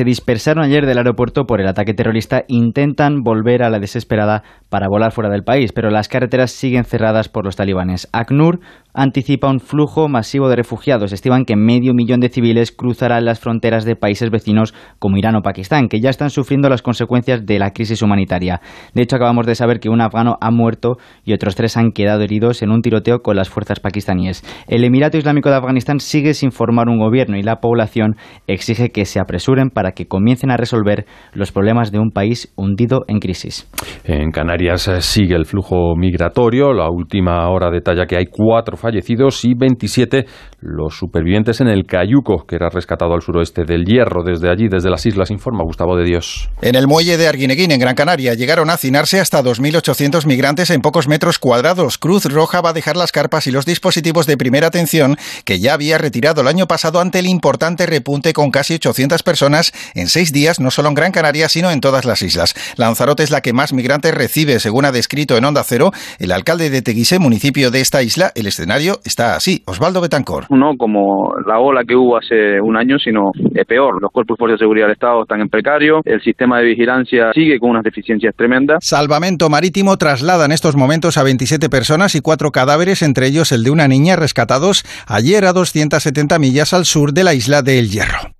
dispersaron 0.04 0.62
ayer 0.62 0.84
del 0.84 0.98
aeropuerto 0.98 1.44
por 1.46 1.60
el 1.62 1.68
ataque 1.68 1.94
terrorista 1.94 2.44
intentan 2.48 3.22
volver 3.22 3.62
a 3.62 3.70
la 3.70 3.78
desesperada 3.78 4.42
para 4.68 4.88
volar 4.88 5.12
fuera 5.12 5.30
del 5.30 5.42
país, 5.42 5.72
pero 5.72 5.88
las 5.88 6.08
carreteras 6.08 6.50
siguen 6.50 6.84
cerradas 6.84 7.30
por 7.30 7.46
los 7.46 7.56
talibanes. 7.56 8.08
ACNUR 8.12 8.60
anticipa 8.92 9.48
un 9.48 9.60
flujo 9.60 10.08
masivo 10.08 10.50
de 10.50 10.56
refugiados. 10.56 11.12
Estiman 11.12 11.44
que 11.44 11.56
medio 11.56 11.94
millón 11.94 12.20
de 12.20 12.28
civiles 12.28 12.70
cruzarán 12.70 13.24
las 13.24 13.40
fronteras 13.40 13.86
de 13.86 13.96
países 13.96 14.30
vecinos 14.30 14.74
como 14.98 15.16
Irán 15.16 15.36
o 15.36 15.42
Pakistán, 15.42 15.88
que 15.88 16.00
ya 16.00 16.10
están 16.10 16.28
sufriendo 16.28 16.68
las 16.68 16.82
consecuencias 16.82 17.46
de 17.46 17.58
la 17.58 17.70
crisis 17.70 18.02
humanitaria. 18.02 18.60
De 18.94 19.02
hecho, 19.02 19.16
acabamos 19.16 19.46
de 19.46 19.54
saber 19.54 19.80
que 19.80 19.88
un 19.88 20.00
afgano 20.00 20.36
ha 20.40 20.50
muerto 20.50 20.96
y 21.24 21.32
otros 21.32 21.54
tres 21.54 21.76
han 21.76 21.92
quedado 21.92 22.22
heridos 22.22 22.62
en 22.62 22.70
un 22.70 22.82
tiroteo 22.82 23.20
con 23.20 23.36
las 23.36 23.48
fuerzas 23.48 23.80
pakistaníes. 23.80 24.42
El 24.68 24.84
Emirato 24.84 25.18
Islámico 25.18 25.50
de 25.50 25.56
Afganistán 25.56 26.00
sigue 26.00 26.34
sin 26.34 26.52
formar 26.52 26.88
un 26.88 26.98
gobierno 26.98 27.36
y 27.36 27.42
la 27.42 27.60
población 27.60 28.16
exige 28.46 28.90
que 28.90 29.04
se 29.04 29.20
apresuren 29.20 29.70
para 29.70 29.92
que 29.92 30.06
comiencen 30.06 30.50
a 30.50 30.56
resolver 30.56 31.06
los 31.32 31.52
problemas 31.52 31.92
de 31.92 31.98
un 31.98 32.10
país 32.10 32.52
hundido 32.56 33.04
en 33.08 33.18
crisis. 33.18 33.68
En 34.04 34.30
Canarias 34.30 34.88
eh, 34.88 35.00
sigue 35.00 35.34
el 35.34 35.46
flujo 35.46 35.94
migratorio. 35.96 36.72
La 36.72 36.90
última 36.90 37.48
hora 37.48 37.70
detalla 37.70 38.06
que 38.06 38.16
hay 38.16 38.26
cuatro 38.26 38.76
fallecidos 38.76 39.44
y 39.44 39.54
27 39.54 40.26
los 40.60 40.96
supervivientes 40.96 41.60
en 41.60 41.68
el 41.68 41.86
Cayuco, 41.86 42.44
que 42.46 42.56
era 42.56 42.68
rescatado 42.68 43.14
al 43.14 43.22
suroeste 43.22 43.64
del 43.64 43.84
Hierro. 43.84 44.22
Desde 44.22 44.50
allí, 44.50 44.68
desde 44.68 44.90
las 44.90 45.04
islas, 45.06 45.30
informa 45.30 45.64
Gustavo 45.64 45.96
de 45.96 46.04
Dios. 46.04 46.50
En 46.60 46.74
el 46.74 46.86
muelle 46.86 47.16
de 47.16 47.28
Arguineguín, 47.28 47.70
en 47.70 47.80
Gran 47.80 47.94
Canaria, 47.94 48.34
llegaron 48.34 48.59
a 48.68 48.74
hacinarse 48.74 49.20
hasta 49.20 49.42
2.800 49.42 50.26
migrantes 50.26 50.68
en 50.70 50.82
pocos 50.82 51.08
metros 51.08 51.38
cuadrados. 51.38 51.96
Cruz 51.96 52.26
Roja 52.26 52.60
va 52.60 52.70
a 52.70 52.72
dejar 52.74 52.96
las 52.96 53.12
carpas 53.12 53.46
y 53.46 53.50
los 53.52 53.64
dispositivos 53.64 54.26
de 54.26 54.36
primera 54.36 54.66
atención 54.66 55.16
que 55.44 55.60
ya 55.60 55.72
había 55.72 55.96
retirado 55.96 56.42
el 56.42 56.48
año 56.48 56.66
pasado 56.66 57.00
ante 57.00 57.20
el 57.20 57.26
importante 57.26 57.86
repunte 57.86 58.32
con 58.34 58.50
casi 58.50 58.74
800 58.74 59.22
personas 59.22 59.72
en 59.94 60.08
seis 60.08 60.32
días, 60.32 60.60
no 60.60 60.70
solo 60.70 60.88
en 60.88 60.94
Gran 60.94 61.12
Canaria, 61.12 61.48
sino 61.48 61.70
en 61.70 61.80
todas 61.80 62.04
las 62.04 62.20
islas. 62.20 62.54
Lanzarote 62.76 63.22
es 63.22 63.30
la 63.30 63.40
que 63.40 63.54
más 63.54 63.72
migrantes 63.72 64.14
recibe, 64.14 64.58
según 64.58 64.84
ha 64.84 64.92
descrito 64.92 65.38
en 65.38 65.44
Onda 65.44 65.62
Cero 65.64 65.92
el 66.18 66.32
alcalde 66.32 66.68
de 66.68 66.82
Teguise, 66.82 67.18
municipio 67.18 67.70
de 67.70 67.80
esta 67.80 68.02
isla. 68.02 68.32
El 68.34 68.46
escenario 68.46 68.98
está 69.04 69.36
así. 69.36 69.62
Osvaldo 69.66 70.00
Betancor. 70.00 70.46
No 70.50 70.76
como 70.76 71.32
la 71.46 71.58
ola 71.60 71.84
que 71.84 71.96
hubo 71.96 72.18
hace 72.18 72.60
un 72.60 72.76
año, 72.76 72.98
sino 72.98 73.32
peor. 73.64 74.00
Los 74.02 74.10
cuerpos 74.10 74.36
de 74.50 74.58
seguridad 74.58 74.86
del 74.86 74.94
Estado 74.94 75.22
están 75.22 75.40
en 75.40 75.48
precario, 75.48 76.00
el 76.04 76.20
sistema 76.22 76.58
de 76.58 76.64
vigilancia 76.64 77.32
sigue 77.32 77.58
con 77.58 77.70
unas 77.70 77.84
deficiencias 77.84 78.34
tremendas. 78.34 78.49
Salvamento 78.80 79.48
Marítimo 79.48 79.96
traslada 79.96 80.44
en 80.44 80.52
estos 80.52 80.76
momentos 80.76 81.16
a 81.16 81.22
27 81.22 81.68
personas 81.68 82.14
y 82.14 82.20
cuatro 82.20 82.52
cadáveres, 82.52 83.02
entre 83.02 83.26
ellos 83.26 83.52
el 83.52 83.64
de 83.64 83.70
una 83.70 83.88
niña, 83.88 84.16
rescatados 84.16 84.84
ayer 85.06 85.44
a 85.44 85.52
270 85.52 86.38
millas 86.38 86.72
al 86.72 86.84
sur 86.84 87.12
de 87.12 87.24
la 87.24 87.34
isla 87.34 87.62
de 87.62 87.78
El 87.78 87.90
Hierro. 87.90 88.39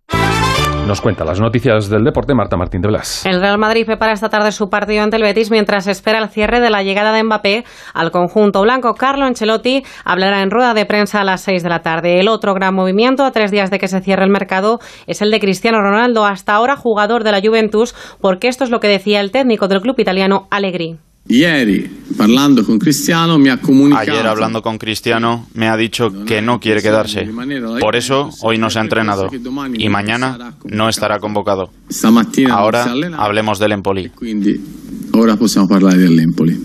Nos 0.91 1.01
cuenta 1.01 1.25
las 1.25 1.39
noticias 1.39 1.89
del 1.89 2.03
deporte 2.03 2.35
Marta 2.35 2.57
Martín 2.57 2.81
de 2.81 2.89
Blas. 2.89 3.25
El 3.25 3.41
Real 3.41 3.59
Madrid 3.59 3.87
prepara 3.87 4.11
esta 4.11 4.29
tarde 4.29 4.51
su 4.51 4.69
partido 4.69 5.05
ante 5.05 5.19
el 5.19 5.23
Betis 5.23 5.49
mientras 5.49 5.87
espera 5.87 6.19
el 6.19 6.29
cierre 6.31 6.59
de 6.59 6.69
la 6.69 6.83
llegada 6.83 7.13
de 7.13 7.23
Mbappé 7.23 7.65
al 7.95 8.11
conjunto 8.11 8.61
blanco. 8.63 8.95
Carlo 8.95 9.25
Ancelotti 9.25 9.85
hablará 10.05 10.43
en 10.43 10.51
rueda 10.51 10.75
de 10.75 10.87
prensa 10.87 11.21
a 11.21 11.25
las 11.25 11.43
6 11.43 11.63
de 11.63 11.69
la 11.69 11.83
tarde. 11.83 12.19
El 12.19 12.27
otro 12.27 12.55
gran 12.55 12.75
movimiento 12.75 13.25
a 13.25 13.31
tres 13.31 13.53
días 13.53 13.71
de 13.71 13.79
que 13.79 13.87
se 13.87 14.01
cierre 14.01 14.25
el 14.25 14.31
mercado 14.31 14.81
es 15.07 15.23
el 15.23 15.31
de 15.31 15.39
Cristiano 15.39 15.81
Ronaldo, 15.81 16.27
hasta 16.27 16.55
ahora 16.55 16.75
jugador 16.75 17.23
de 17.23 17.31
la 17.31 17.41
Juventus, 17.41 17.95
porque 18.21 18.49
esto 18.49 18.65
es 18.65 18.71
lo 18.71 18.81
que 18.81 18.89
decía 18.89 19.21
el 19.21 19.31
técnico 19.31 19.69
del 19.69 19.83
club 19.83 19.95
italiano 20.01 20.49
Allegri. 20.51 20.99
Ayer 23.97 24.27
hablando 24.27 24.63
con 24.63 24.79
Cristiano 24.79 25.47
me 25.55 25.69
ha 25.69 25.77
dicho 25.77 26.25
que 26.25 26.43
no 26.43 26.59
quiere 26.59 26.83
quedarse. 26.83 27.29
Por 27.81 27.95
eso 27.95 28.31
hoy 28.43 28.59
no 28.59 28.69
se 28.69 28.79
ha 28.81 28.83
entrenado 28.83 29.29
y 29.75 29.89
mañana 29.89 30.55
no 30.65 30.89
estará 30.89 31.21
convocado. 31.21 31.71
Ahora 32.51 32.85
hablemos 33.19 33.59
del 33.61 33.73
Empoli. 33.73 34.11
Ahora 35.13 35.37
podemos 35.37 35.71
hablar 35.71 35.97
del 35.97 36.19
Empoli. 36.19 36.59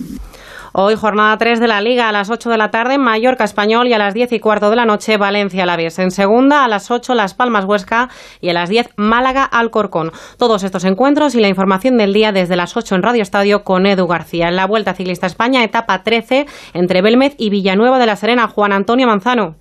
Hoy 0.77 0.95
jornada 0.95 1.37
3 1.37 1.61
de 1.61 1.69
la 1.69 1.79
Liga 1.79 2.09
a 2.09 2.11
las 2.11 2.29
8 2.29 2.49
de 2.49 2.57
la 2.57 2.69
tarde, 2.69 2.97
Mallorca 2.97 3.45
Español 3.45 3.87
y 3.87 3.93
a 3.93 3.97
las 3.97 4.13
10 4.13 4.33
y 4.33 4.39
cuarto 4.41 4.69
de 4.69 4.75
la 4.75 4.83
noche 4.83 5.15
Valencia 5.15 5.63
Alavés. 5.63 5.99
En 5.99 6.11
segunda 6.11 6.65
a 6.65 6.67
las 6.67 6.91
8 6.91 7.15
Las 7.15 7.33
Palmas 7.33 7.63
Huesca 7.63 8.09
y 8.41 8.49
a 8.49 8.53
las 8.53 8.67
10 8.67 8.89
Málaga 8.97 9.45
Alcorcón. 9.45 10.11
Todos 10.37 10.63
estos 10.63 10.83
encuentros 10.83 11.33
y 11.33 11.39
la 11.39 11.47
información 11.47 11.95
del 11.95 12.11
día 12.11 12.33
desde 12.33 12.57
las 12.57 12.75
8 12.75 12.95
en 12.95 13.03
Radio 13.03 13.21
Estadio 13.21 13.63
con 13.63 13.85
Edu 13.85 14.05
García. 14.05 14.49
En 14.49 14.57
la 14.57 14.67
Vuelta 14.67 14.93
Ciclista 14.93 15.27
España, 15.27 15.63
etapa 15.63 16.03
13 16.03 16.45
entre 16.73 17.01
Belmez 17.01 17.35
y 17.37 17.49
Villanueva 17.49 17.97
de 17.97 18.07
la 18.07 18.17
Serena, 18.17 18.49
Juan 18.49 18.73
Antonio 18.73 19.07
Manzano. 19.07 19.55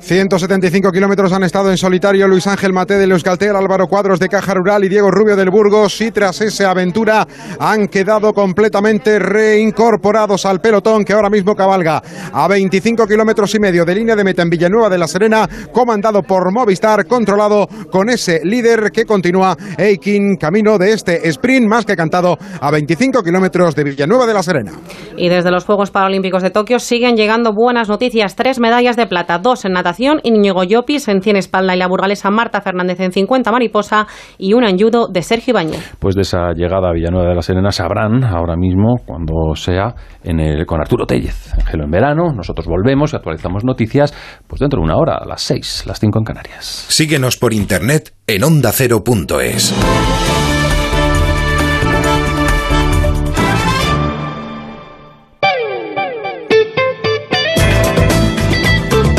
175 0.00 0.92
kilómetros 0.92 1.32
han 1.32 1.42
estado 1.42 1.70
en 1.70 1.76
solitario 1.76 2.28
Luis 2.28 2.46
Ángel 2.46 2.72
Mate 2.72 2.94
de 2.94 3.04
Euskaltel, 3.04 3.56
Álvaro 3.56 3.88
Cuadros 3.88 4.20
de 4.20 4.28
Caja 4.28 4.54
Rural 4.54 4.84
y 4.84 4.88
Diego 4.88 5.10
Rubio 5.10 5.36
del 5.36 5.50
Burgos. 5.50 6.00
Y 6.00 6.10
tras 6.10 6.40
esa 6.40 6.70
aventura 6.70 7.26
han 7.58 7.88
quedado 7.88 8.32
completamente 8.32 9.18
reincorporados 9.18 10.46
al 10.46 10.60
pelotón 10.60 11.04
que 11.04 11.12
ahora 11.12 11.28
mismo 11.28 11.54
cabalga 11.54 12.02
a 12.32 12.48
25 12.48 13.06
kilómetros 13.06 13.54
y 13.54 13.58
medio 13.58 13.84
de 13.84 13.94
línea 13.96 14.14
de 14.14 14.24
meta 14.24 14.42
en 14.42 14.50
Villanueva 14.50 14.88
de 14.88 14.98
la 14.98 15.08
Serena, 15.08 15.48
comandado 15.72 16.22
por 16.22 16.52
Movistar, 16.52 17.06
controlado 17.06 17.66
con 17.90 18.08
ese 18.08 18.40
líder 18.44 18.92
que 18.92 19.04
continúa 19.04 19.56
Eikin, 19.76 20.36
camino 20.36 20.78
de 20.78 20.92
este 20.92 21.28
sprint 21.28 21.68
más 21.68 21.84
que 21.84 21.96
cantado 21.96 22.38
a 22.60 22.70
25 22.70 23.22
kilómetros 23.22 23.74
de 23.74 23.84
Villanueva 23.84 24.26
de 24.26 24.34
la 24.34 24.42
Serena. 24.42 24.72
Y 25.16 25.28
desde 25.28 25.50
los 25.50 25.64
Juegos 25.64 25.90
Paralímpicos 25.90 26.42
de 26.42 26.50
Tokio 26.50 26.78
siguen 26.78 27.16
llegando 27.16 27.52
buenas 27.52 27.88
noticias. 27.88 28.36
Tres 28.36 28.60
medallas 28.60 28.96
de 28.96 29.06
plata, 29.06 29.38
dos 29.48 29.64
en 29.64 29.72
natación 29.72 30.20
y 30.22 30.28
Íñigo 30.28 30.62
Llopis 30.62 31.08
en 31.08 31.22
100 31.22 31.36
espalda 31.36 31.74
y 31.74 31.78
la 31.78 31.88
burgalesa 31.88 32.30
Marta 32.30 32.60
Fernández 32.60 33.00
en 33.00 33.12
50 33.12 33.50
mariposa 33.50 34.06
y 34.36 34.52
una 34.52 34.68
en 34.68 34.78
judo 34.78 35.08
de 35.08 35.22
Sergio 35.22 35.52
Ibañez. 35.52 35.96
Pues 35.98 36.14
de 36.14 36.22
esa 36.22 36.52
llegada 36.52 36.90
a 36.90 36.92
Villanueva 36.92 37.30
de 37.30 37.34
la 37.34 37.42
Serena 37.42 37.70
sabrán 37.70 38.24
ahora 38.24 38.56
mismo 38.56 38.96
cuando 39.06 39.54
sea 39.54 39.94
en 40.22 40.40
el, 40.40 40.66
con 40.66 40.80
Arturo 40.80 41.06
Tellez. 41.06 41.54
Gelo 41.66 41.84
en 41.84 41.90
verano, 41.90 42.32
nosotros 42.34 42.66
volvemos 42.66 43.12
y 43.12 43.16
actualizamos 43.16 43.64
noticias 43.64 44.14
pues 44.46 44.60
dentro 44.60 44.80
de 44.80 44.84
una 44.84 44.96
hora, 44.96 45.16
a 45.16 45.26
las 45.26 45.40
6, 45.42 45.84
las 45.86 45.98
5 45.98 46.18
en 46.18 46.24
Canarias. 46.24 46.86
Síguenos 46.88 47.36
por 47.36 47.54
internet 47.54 48.12
en 48.26 48.44
ondacero.es. 48.44 50.57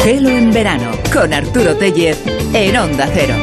Gelo 0.09 0.29
en 0.29 0.51
verano 0.51 0.89
con 1.13 1.31
Arturo 1.31 1.77
Tellez 1.77 2.17
en 2.53 2.75
Onda 2.75 3.07
Cero. 3.13 3.35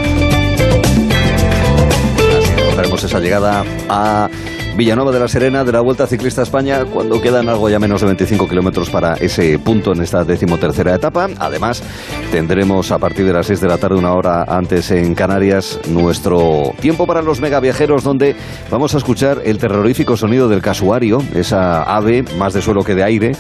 Esa 3.05 3.21
llegada 3.21 3.65
a 3.89 4.29
Villanueva 4.77 5.11
de 5.11 5.21
la 5.21 5.27
Serena 5.27 5.65
de 5.65 5.73
la 5.73 5.81
Vuelta 5.81 6.07
Ciclista 6.07 6.43
a 6.43 6.45
España 6.45 6.85
cuando 6.85 7.19
quedan 7.19 7.49
algo 7.49 7.71
ya 7.71 7.79
menos 7.79 8.03
de 8.03 8.09
25 8.09 8.47
kilómetros 8.47 8.91
para 8.91 9.15
ese 9.15 9.59
punto 9.59 9.93
en 9.93 10.03
esta 10.03 10.23
decimotercera 10.23 10.95
etapa. 10.95 11.29
Además, 11.39 11.83
tendremos 12.31 12.93
a 12.93 12.99
partir 12.99 13.25
de 13.25 13.33
las 13.33 13.47
6 13.47 13.63
de 13.63 13.69
la 13.69 13.79
tarde, 13.79 13.97
una 13.97 14.13
hora 14.13 14.45
antes 14.47 14.91
en 14.91 15.15
Canarias, 15.15 15.81
nuestro 15.89 16.75
tiempo 16.79 17.07
para 17.07 17.23
los 17.23 17.41
megaviajeros 17.41 18.05
donde 18.05 18.37
vamos 18.71 18.95
a 18.95 18.99
escuchar 18.99 19.41
el 19.47 19.57
terrorífico 19.57 20.15
sonido 20.15 20.47
del 20.47 20.61
casuario, 20.61 21.23
esa 21.35 21.83
ave 21.83 22.23
más 22.39 22.53
de 22.53 22.61
suelo 22.61 22.85
que 22.85 22.95
de 22.95 23.03
aire, 23.03 23.33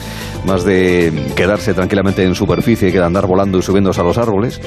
más 0.46 0.64
de 0.64 1.12
quedarse 1.36 1.74
tranquilamente 1.74 2.24
en 2.24 2.34
superficie 2.34 2.90
que 2.90 2.98
de 2.98 3.04
andar 3.04 3.26
volando 3.26 3.58
y 3.58 3.62
subiéndose 3.62 4.00
a 4.00 4.04
los 4.04 4.16
árboles, 4.16 4.58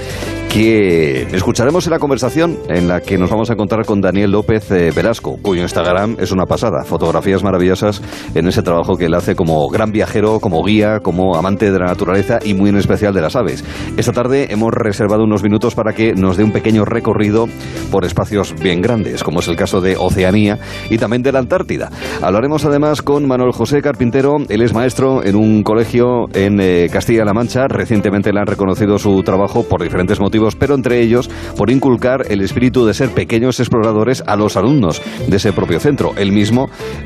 que 0.53 1.23
escucharemos 1.31 1.87
en 1.87 1.91
la 1.91 1.99
conversación 1.99 2.59
en 2.67 2.87
la 2.87 3.01
que 3.01 3.17
nos 3.17 3.31
vamos 3.31 3.49
a 3.49 3.53
encontrar 3.53 3.87
con 3.87 4.01
Daniel 4.01 4.31
López 4.31 4.69
eh, 4.69 4.91
Velasco, 4.95 5.39
cuyo 5.41 5.63
Instagram 5.63 6.17
es 6.19 6.31
una 6.31 6.45
pasada 6.45 6.58
Fotografías 6.85 7.43
maravillosas 7.43 8.01
en 8.35 8.47
ese 8.47 8.61
trabajo 8.61 8.97
que 8.97 9.05
él 9.05 9.13
hace 9.13 9.35
como 9.35 9.67
gran 9.69 9.91
viajero, 9.91 10.39
como 10.39 10.63
guía, 10.63 10.99
como 10.99 11.35
amante 11.35 11.71
de 11.71 11.79
la 11.79 11.85
naturaleza 11.85 12.39
y 12.43 12.53
muy 12.53 12.69
en 12.69 12.77
especial 12.77 13.13
de 13.13 13.21
las 13.21 13.35
aves. 13.35 13.63
Esta 13.97 14.11
tarde 14.11 14.47
hemos 14.51 14.73
reservado 14.73 15.23
unos 15.23 15.43
minutos 15.43 15.75
para 15.75 15.93
que 15.93 16.13
nos 16.13 16.37
dé 16.37 16.43
un 16.43 16.51
pequeño 16.51 16.85
recorrido 16.85 17.47
por 17.91 18.05
espacios 18.05 18.53
bien 18.61 18.81
grandes, 18.81 19.23
como 19.23 19.39
es 19.39 19.47
el 19.47 19.55
caso 19.55 19.81
de 19.81 19.95
Oceanía 19.97 20.59
y 20.89 20.97
también 20.97 21.23
de 21.23 21.31
la 21.31 21.39
Antártida. 21.39 21.89
Hablaremos 22.21 22.65
además 22.65 23.01
con 23.01 23.27
Manuel 23.27 23.51
José 23.51 23.81
Carpintero. 23.81 24.37
Él 24.49 24.61
es 24.61 24.73
maestro 24.73 25.23
en 25.23 25.35
un 25.35 25.63
colegio 25.63 26.27
en 26.33 26.59
eh, 26.59 26.89
Castilla-La 26.91 27.33
Mancha. 27.33 27.67
Recientemente 27.67 28.33
le 28.33 28.39
han 28.41 28.47
reconocido 28.47 28.97
su 28.97 29.23
trabajo 29.23 29.63
por 29.63 29.81
diferentes 29.81 30.19
motivos, 30.19 30.55
pero 30.55 30.75
entre 30.75 31.01
ellos 31.01 31.29
por 31.55 31.71
inculcar 31.71 32.25
el 32.29 32.41
espíritu 32.41 32.85
de 32.85 32.93
ser 32.93 33.09
pequeños 33.09 33.59
exploradores 33.59 34.23
a 34.27 34.35
los 34.35 34.57
alumnos 34.57 35.01
de 35.27 35.37
ese 35.37 35.53
propio 35.53 35.79
centro. 35.79 36.13
Él 36.17 36.31
mismo 36.31 36.48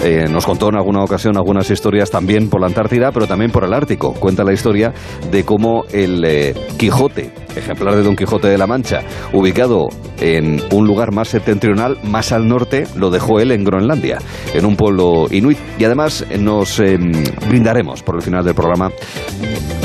eh, 0.04 0.26
nos 0.30 0.46
contó 0.46 0.70
en 0.70 0.76
alguna 0.76 1.04
ocasión 1.04 1.38
algunas 1.38 1.70
historias 1.70 2.10
también 2.10 2.50
por 2.50 2.62
la 2.62 2.68
Antártida, 2.68 3.12
pero 3.12 3.28
también 3.28 3.52
por 3.52 3.64
el 3.64 3.74
Ártico. 3.74 4.14
Cuenta 4.14 4.44
la 4.44 4.54
historia 4.54 4.94
de 5.32 5.44
cómo 5.44 5.84
el 5.92 6.24
eh, 6.26 6.54
Quijote, 6.78 7.32
ejemplar 7.56 7.96
de 7.96 8.04
Don 8.04 8.16
Quijote 8.16 8.48
de 8.48 8.58
la 8.58 8.68
Mancha, 8.68 9.02
ubicado 9.34 9.88
en 10.20 10.62
un 10.72 10.88
lugar 10.88 11.12
más 11.12 11.28
septentrional, 11.28 11.98
más 12.04 12.32
al 12.32 12.48
norte, 12.48 12.86
lo 12.96 13.10
dejó 13.10 13.40
él 13.40 13.52
en 13.52 13.64
Groenlandia, 13.64 14.20
en 14.54 14.66
un 14.66 14.76
pueblo 14.76 15.26
inuit. 15.30 15.58
Y 15.78 15.84
además 15.86 16.26
eh, 16.30 16.38
nos 16.38 16.82
brindaremos 17.50 18.04
por 18.04 18.16
el 18.16 18.22
final 18.22 18.46
del 18.46 18.56
programa 18.56 18.92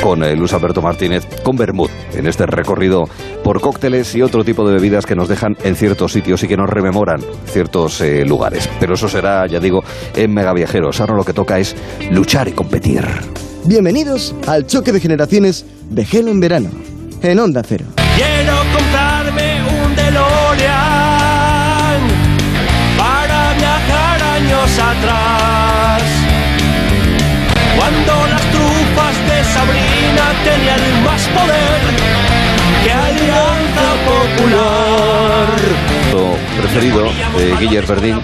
con 0.02 0.20
Luis 0.38 0.52
Alberto 0.52 0.80
Martínez, 0.80 1.26
con 1.42 1.56
Bermud, 1.56 1.90
en 2.14 2.26
este 2.28 2.46
recorrido 2.46 3.04
por 3.42 3.60
cócteles 3.60 4.14
y 4.14 4.22
otro 4.22 4.44
tipo 4.44 4.66
de 4.66 4.74
bebidas 4.74 5.06
que 5.06 5.16
nos 5.16 5.28
dejan 5.28 5.56
en 5.64 5.74
ciertos 5.74 6.12
sitios 6.12 6.42
y 6.44 6.48
que 6.48 6.56
nos 6.56 6.70
rememoran 6.70 7.20
ciertos 7.46 8.00
lugares. 8.24 8.70
Pero 8.78 8.94
eso 8.94 9.08
será 9.08 9.47
ya 9.48 9.60
digo, 9.60 9.82
en 10.14 10.32
Megaviajeros. 10.32 11.00
Ahora 11.00 11.14
lo 11.14 11.24
que 11.24 11.32
toca 11.32 11.58
es 11.58 11.74
luchar 12.10 12.48
y 12.48 12.52
competir. 12.52 13.04
Bienvenidos 13.64 14.34
al 14.46 14.66
choque 14.66 14.92
de 14.92 15.00
generaciones 15.00 15.64
de 15.90 16.04
Gelo 16.04 16.30
en 16.30 16.40
verano, 16.40 16.70
en 17.22 17.38
Onda 17.38 17.62
Cero. 17.66 17.86
Quiero 18.16 18.56
comprarme 18.72 19.60
un 19.82 19.94
DeLorean 19.94 20.80
para 22.96 23.54
viajar 23.54 24.22
años 24.22 24.78
atrás. 24.78 26.02
Cuando 27.76 28.26
las 28.28 28.42
trufas 28.50 29.16
de 29.28 29.44
Sabrina 29.44 29.98
Argentina 29.98 30.32
tenía 30.44 30.74
el 30.74 31.02
más 31.04 31.28
poder 31.28 31.80
que 32.84 32.92
Alianza 32.92 33.86
Popular. 34.06 35.17
Preferido 36.58 37.04
de 37.38 37.56
Guiller 37.58 37.86
Verdín, 37.86 38.20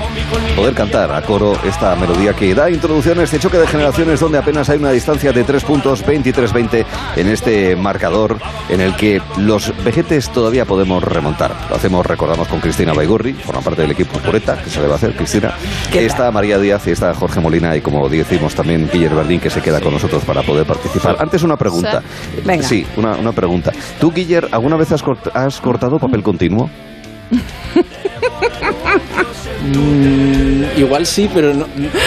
poder 0.56 0.74
cantar 0.74 1.12
a 1.12 1.22
coro 1.22 1.52
esta 1.64 1.94
melodía 1.96 2.32
que 2.34 2.54
da 2.54 2.70
introducción 2.70 3.18
a 3.20 3.22
este 3.24 3.38
choque 3.38 3.58
de 3.58 3.66
generaciones 3.66 4.20
donde 4.20 4.38
apenas 4.38 4.68
hay 4.68 4.78
una 4.78 4.90
distancia 4.90 5.32
de 5.32 5.44
3 5.44 5.62
puntos, 5.64 6.04
23-20 6.04 6.84
en 7.16 7.28
este 7.28 7.76
marcador 7.76 8.38
en 8.68 8.80
el 8.80 8.94
que 8.96 9.20
los 9.38 9.72
vejetes 9.84 10.30
todavía 10.30 10.64
podemos 10.64 11.02
remontar. 11.02 11.54
Lo 11.70 11.76
hacemos, 11.76 12.04
recordamos, 12.06 12.48
con 12.48 12.60
Cristina 12.60 12.92
Baigurri, 12.92 13.32
forma 13.34 13.60
parte 13.60 13.82
del 13.82 13.92
equipo 13.92 14.18
Pureta, 14.18 14.56
que 14.62 14.70
se 14.70 14.80
le 14.80 14.86
va 14.86 14.94
a 14.94 14.96
hacer, 14.96 15.14
Cristina. 15.16 15.52
Está 15.92 16.30
María 16.30 16.58
Díaz 16.58 16.86
y 16.86 16.90
está 16.90 17.14
Jorge 17.14 17.40
Molina 17.40 17.76
y 17.76 17.80
como 17.80 18.08
decimos 18.08 18.54
también 18.54 18.88
Guiller 18.92 19.14
Verdín 19.14 19.40
que 19.40 19.50
se 19.50 19.60
queda 19.60 19.80
con 19.80 19.92
nosotros 19.92 20.24
para 20.24 20.42
poder 20.42 20.66
participar. 20.66 21.16
Antes 21.18 21.42
una 21.42 21.56
pregunta. 21.56 22.00
Sí. 22.34 22.40
Venga. 22.44 22.62
Sí, 22.68 22.86
una, 22.96 23.12
una 23.16 23.32
pregunta. 23.32 23.72
¿Tú, 24.00 24.12
Guiller, 24.12 24.48
alguna 24.52 24.76
vez 24.76 24.90
has, 24.92 25.04
cort- 25.04 25.30
has 25.34 25.60
cortado 25.60 25.98
papel 25.98 26.22
continuo? 26.22 26.68
Mm, 29.66 30.78
igual 30.78 31.06
sí, 31.06 31.28
pero 31.32 31.54
no- 31.54 31.66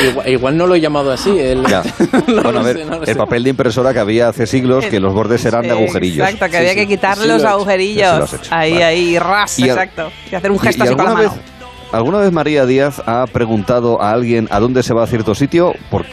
igual, 0.10 0.30
igual 0.30 0.57
no 0.57 0.68
lo 0.68 0.76
he 0.76 0.81
llamado 0.81 1.11
así. 1.11 1.38
el- 1.38 1.65
Ya. 1.65 1.84
No 2.27 2.44
bueno, 2.44 2.60
a 2.60 2.64
ver, 2.64 2.77
sé, 2.77 2.85
no 2.85 3.03
el 3.03 3.15
papel 3.18 3.44
de 3.44 3.49
impresora 3.52 3.94
que 3.94 3.99
había 3.99 4.30
hace 4.30 4.45
siglos, 4.48 4.85
que 4.85 4.99
los 4.99 5.14
bordes 5.14 5.44
eran 5.45 5.64
de 5.64 5.72
agujerillos. 5.72 6.26
Exacto, 6.27 6.52
que 6.52 6.57
había 6.57 6.76
que 6.76 6.88
quitar 6.88 7.18
Sí 7.18 7.27
los 7.27 7.44
agujerillos. 7.44 8.30
Sí 8.30 8.38
lo. 8.49 8.56
Ahí, 8.56 8.72
Vale. 8.73 8.84
ahí, 8.85 9.19
ras, 9.19 9.60
Y 9.60 9.64
exacto. 9.69 10.11
Y 10.31 10.35
hacer 10.35 10.52
un 10.52 10.57
¿Y- 10.57 10.60
gesto 10.60 10.84
y 10.84 10.88
así 10.88 10.95
con 10.95 11.06
la 11.06 11.11
alguna 11.11 11.27
mano. 11.30 11.35
vez, 11.35 11.53
¿Alguna 11.91 12.18
vez 12.19 12.31
María 12.34 12.65
Díaz 12.65 13.02
ha 13.06 13.26
preguntado 13.27 14.02
a 14.02 14.11
alguien 14.11 14.48
a 14.52 14.60
dónde 14.60 14.84
se 14.84 14.94
va 14.94 15.03
a 15.03 15.07
cierto 15.07 15.34
sitio? 15.35 15.73
Porque, 15.89 16.11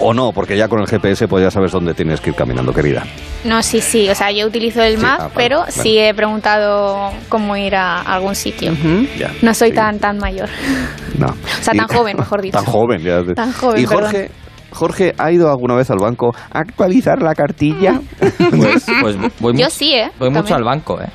o 0.00 0.14
no, 0.14 0.32
porque 0.32 0.56
ya 0.56 0.68
con 0.68 0.80
el 0.80 0.86
GPS 0.86 1.26
pues 1.28 1.42
ya 1.44 1.50
sabes 1.50 1.72
dónde 1.72 1.94
tienes 1.94 2.20
que 2.20 2.30
ir 2.30 2.36
caminando, 2.36 2.72
querida. 2.72 3.04
No, 3.44 3.62
sí, 3.62 3.80
sí. 3.80 4.08
O 4.08 4.14
sea, 4.14 4.30
yo 4.30 4.46
utilizo 4.46 4.82
el 4.82 4.96
Sí, 4.96 5.02
map, 5.02 5.18
ah, 5.20 5.22
vale, 5.24 5.32
pero 5.34 5.58
vale. 5.60 5.72
sí 5.72 5.98
he 5.98 6.12
preguntado 6.14 7.10
cómo 7.28 7.56
ir 7.56 7.74
a 7.76 8.00
algún 8.02 8.34
sitio. 8.34 8.72
Ya. 9.18 9.32
No 9.42 9.54
soy 9.54 9.72
tan 9.72 9.98
tan 9.98 10.18
mayor. 10.18 10.48
No. 11.18 11.26
O 11.60 11.62
sea, 11.62 11.74
tan 11.74 11.88
joven, 11.88 12.16
mejor 12.16 12.40
dicho. 12.42 12.56
Tan 12.58 12.64
joven, 12.66 12.98
ya. 13.02 13.22
Tan 13.34 13.52
joven, 13.52 13.82
Y 13.82 13.86
Jorge, 13.86 14.30
Jorge, 14.70 15.14
¿ha 15.18 15.32
ido 15.32 15.50
alguna 15.50 15.74
vez 15.74 15.90
al 15.90 15.98
banco 15.98 16.34
a 16.52 16.58
actualizar 16.60 17.20
la 17.22 17.34
cartilla? 17.34 18.00
Pues, 18.50 18.86
pues 19.02 19.16
voy, 19.40 19.56
Yo 19.56 19.68
sí, 19.70 19.94
¿eh? 19.94 20.10
voy 20.18 20.30
mucho 20.30 20.54
al 20.54 20.64
banco, 20.64 21.00
¿eh? 21.00 21.08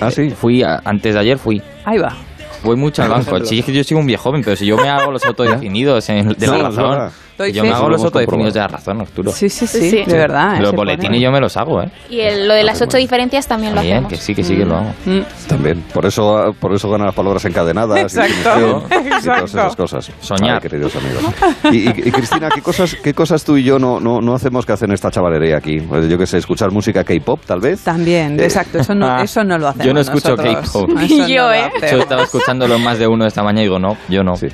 Ah, 0.00 0.10
sí. 0.10 0.30
Fui 0.30 0.62
a- 0.62 0.80
antes 0.84 1.14
de 1.14 1.20
ayer, 1.20 1.38
fui. 1.38 1.60
Ahí 1.84 1.98
va. 1.98 2.16
Voy 2.62 2.76
mucho 2.76 3.02
al 3.02 3.08
banco. 3.10 3.44
Sí, 3.44 3.58
es 3.60 3.64
que 3.64 3.72
yo 3.72 3.82
soy 3.84 3.96
un 3.96 4.06
viejo 4.06 4.22
joven, 4.24 4.42
pero 4.44 4.56
si 4.56 4.66
yo 4.66 4.76
me 4.76 4.88
hago 4.88 5.10
los 5.10 5.24
autodefinidos 5.24 6.08
en- 6.10 6.28
de 6.28 6.46
No, 6.46 6.56
la 6.56 6.62
razón. 6.70 7.10
Doy 7.40 7.52
Yo 7.52 7.62
fe. 7.62 7.68
me 7.68 7.74
hago 7.74 7.84
lo 7.84 7.92
los 7.92 8.00
hemos 8.02 8.04
autodefinidos 8.12 8.52
de 8.52 8.60
la 8.60 8.68
razón, 8.68 9.00
Arturo. 9.00 9.32
Sí, 9.32 9.48
sí, 9.48 9.66
sí, 9.66 9.90
Sí. 9.90 10.02
de 10.06 10.12
verdad. 10.18 10.56
¿eh? 10.56 10.60
Los 10.60 10.72
boletines 10.72 11.08
pone. 11.08 11.20
yo 11.22 11.32
me 11.32 11.40
los 11.40 11.56
hago, 11.56 11.80
¿eh? 11.82 11.90
Y 12.10 12.20
el- 12.20 12.46
lo 12.46 12.52
de 12.52 12.62
las 12.64 12.82
ocho 12.82 12.98
diferencias 12.98 13.46
también 13.48 13.72
lo 13.72 13.76
También, 13.76 13.96
hacemos. 14.04 14.12
que 14.12 14.18
sí, 14.18 14.34
que 14.34 14.44
sí 14.44 14.56
que 14.56 14.66
lo 14.66 14.76
hago. 14.76 14.92
Mm. 15.06 15.20
También. 15.48 15.82
Por 15.94 16.04
eso, 16.04 16.54
por 16.60 16.74
eso 16.74 16.90
ganan 16.90 17.06
las 17.06 17.14
palabras 17.14 17.42
encadenadas. 17.46 17.98
y 17.98 18.02
Exacto, 18.20 18.84
Y 18.90 18.90
todas 18.90 19.16
exacto. 19.16 19.44
esas 19.46 19.76
cosas. 19.76 20.12
Soñar. 20.20 20.56
Ay, 20.56 20.60
queridos 20.60 20.94
amigos. 20.96 21.24
Y, 21.72 21.76
y- 21.88 22.08
y, 22.08 22.12
Cristina, 22.12 22.50
¿qué 22.54 22.60
cosas, 22.60 22.94
¿qué 23.02 23.14
cosas 23.14 23.42
tú 23.42 23.56
y 23.56 23.64
yo 23.64 23.78
no, 23.78 24.00
no, 24.00 24.20
no 24.20 24.34
hacemos 24.34 24.66
que 24.66 24.72
hacen 24.74 24.92
esta 24.92 25.10
chavalería 25.10 25.56
aquí? 25.56 25.80
Pues 25.80 26.08
yo 26.10 26.18
qué 26.18 26.26
sé, 26.26 26.36
escuchar 26.36 26.70
música 26.72 27.04
K-pop, 27.04 27.40
tal 27.46 27.60
vez. 27.60 27.82
También, 27.82 28.38
Eh, 28.38 28.44
exacto. 28.44 28.78
Eso 28.80 28.94
no, 28.94 29.06
Ah, 29.10 29.22
eso 29.22 29.42
no 29.44 29.56
lo 29.56 29.68
hacemos. 29.68 29.86
yo 29.86 29.94
no 29.94 30.00
escucho. 30.00 30.36
K-pop. 30.36 30.90
No 30.90 31.06
Yo, 31.26 31.46
lo 31.48 31.52
¿eh? 31.54 31.70
Yo 31.90 31.98
estaba 32.00 32.22
escuchándolo 32.24 32.78
más 32.78 32.98
de 32.98 33.06
uno 33.06 33.24
esta 33.26 33.42
mañana 33.42 33.60
y 33.62 33.64
digo, 33.64 33.78
no, 33.78 33.96
yo 34.10 34.22
no. 34.22 34.36
Sí, 34.36 34.48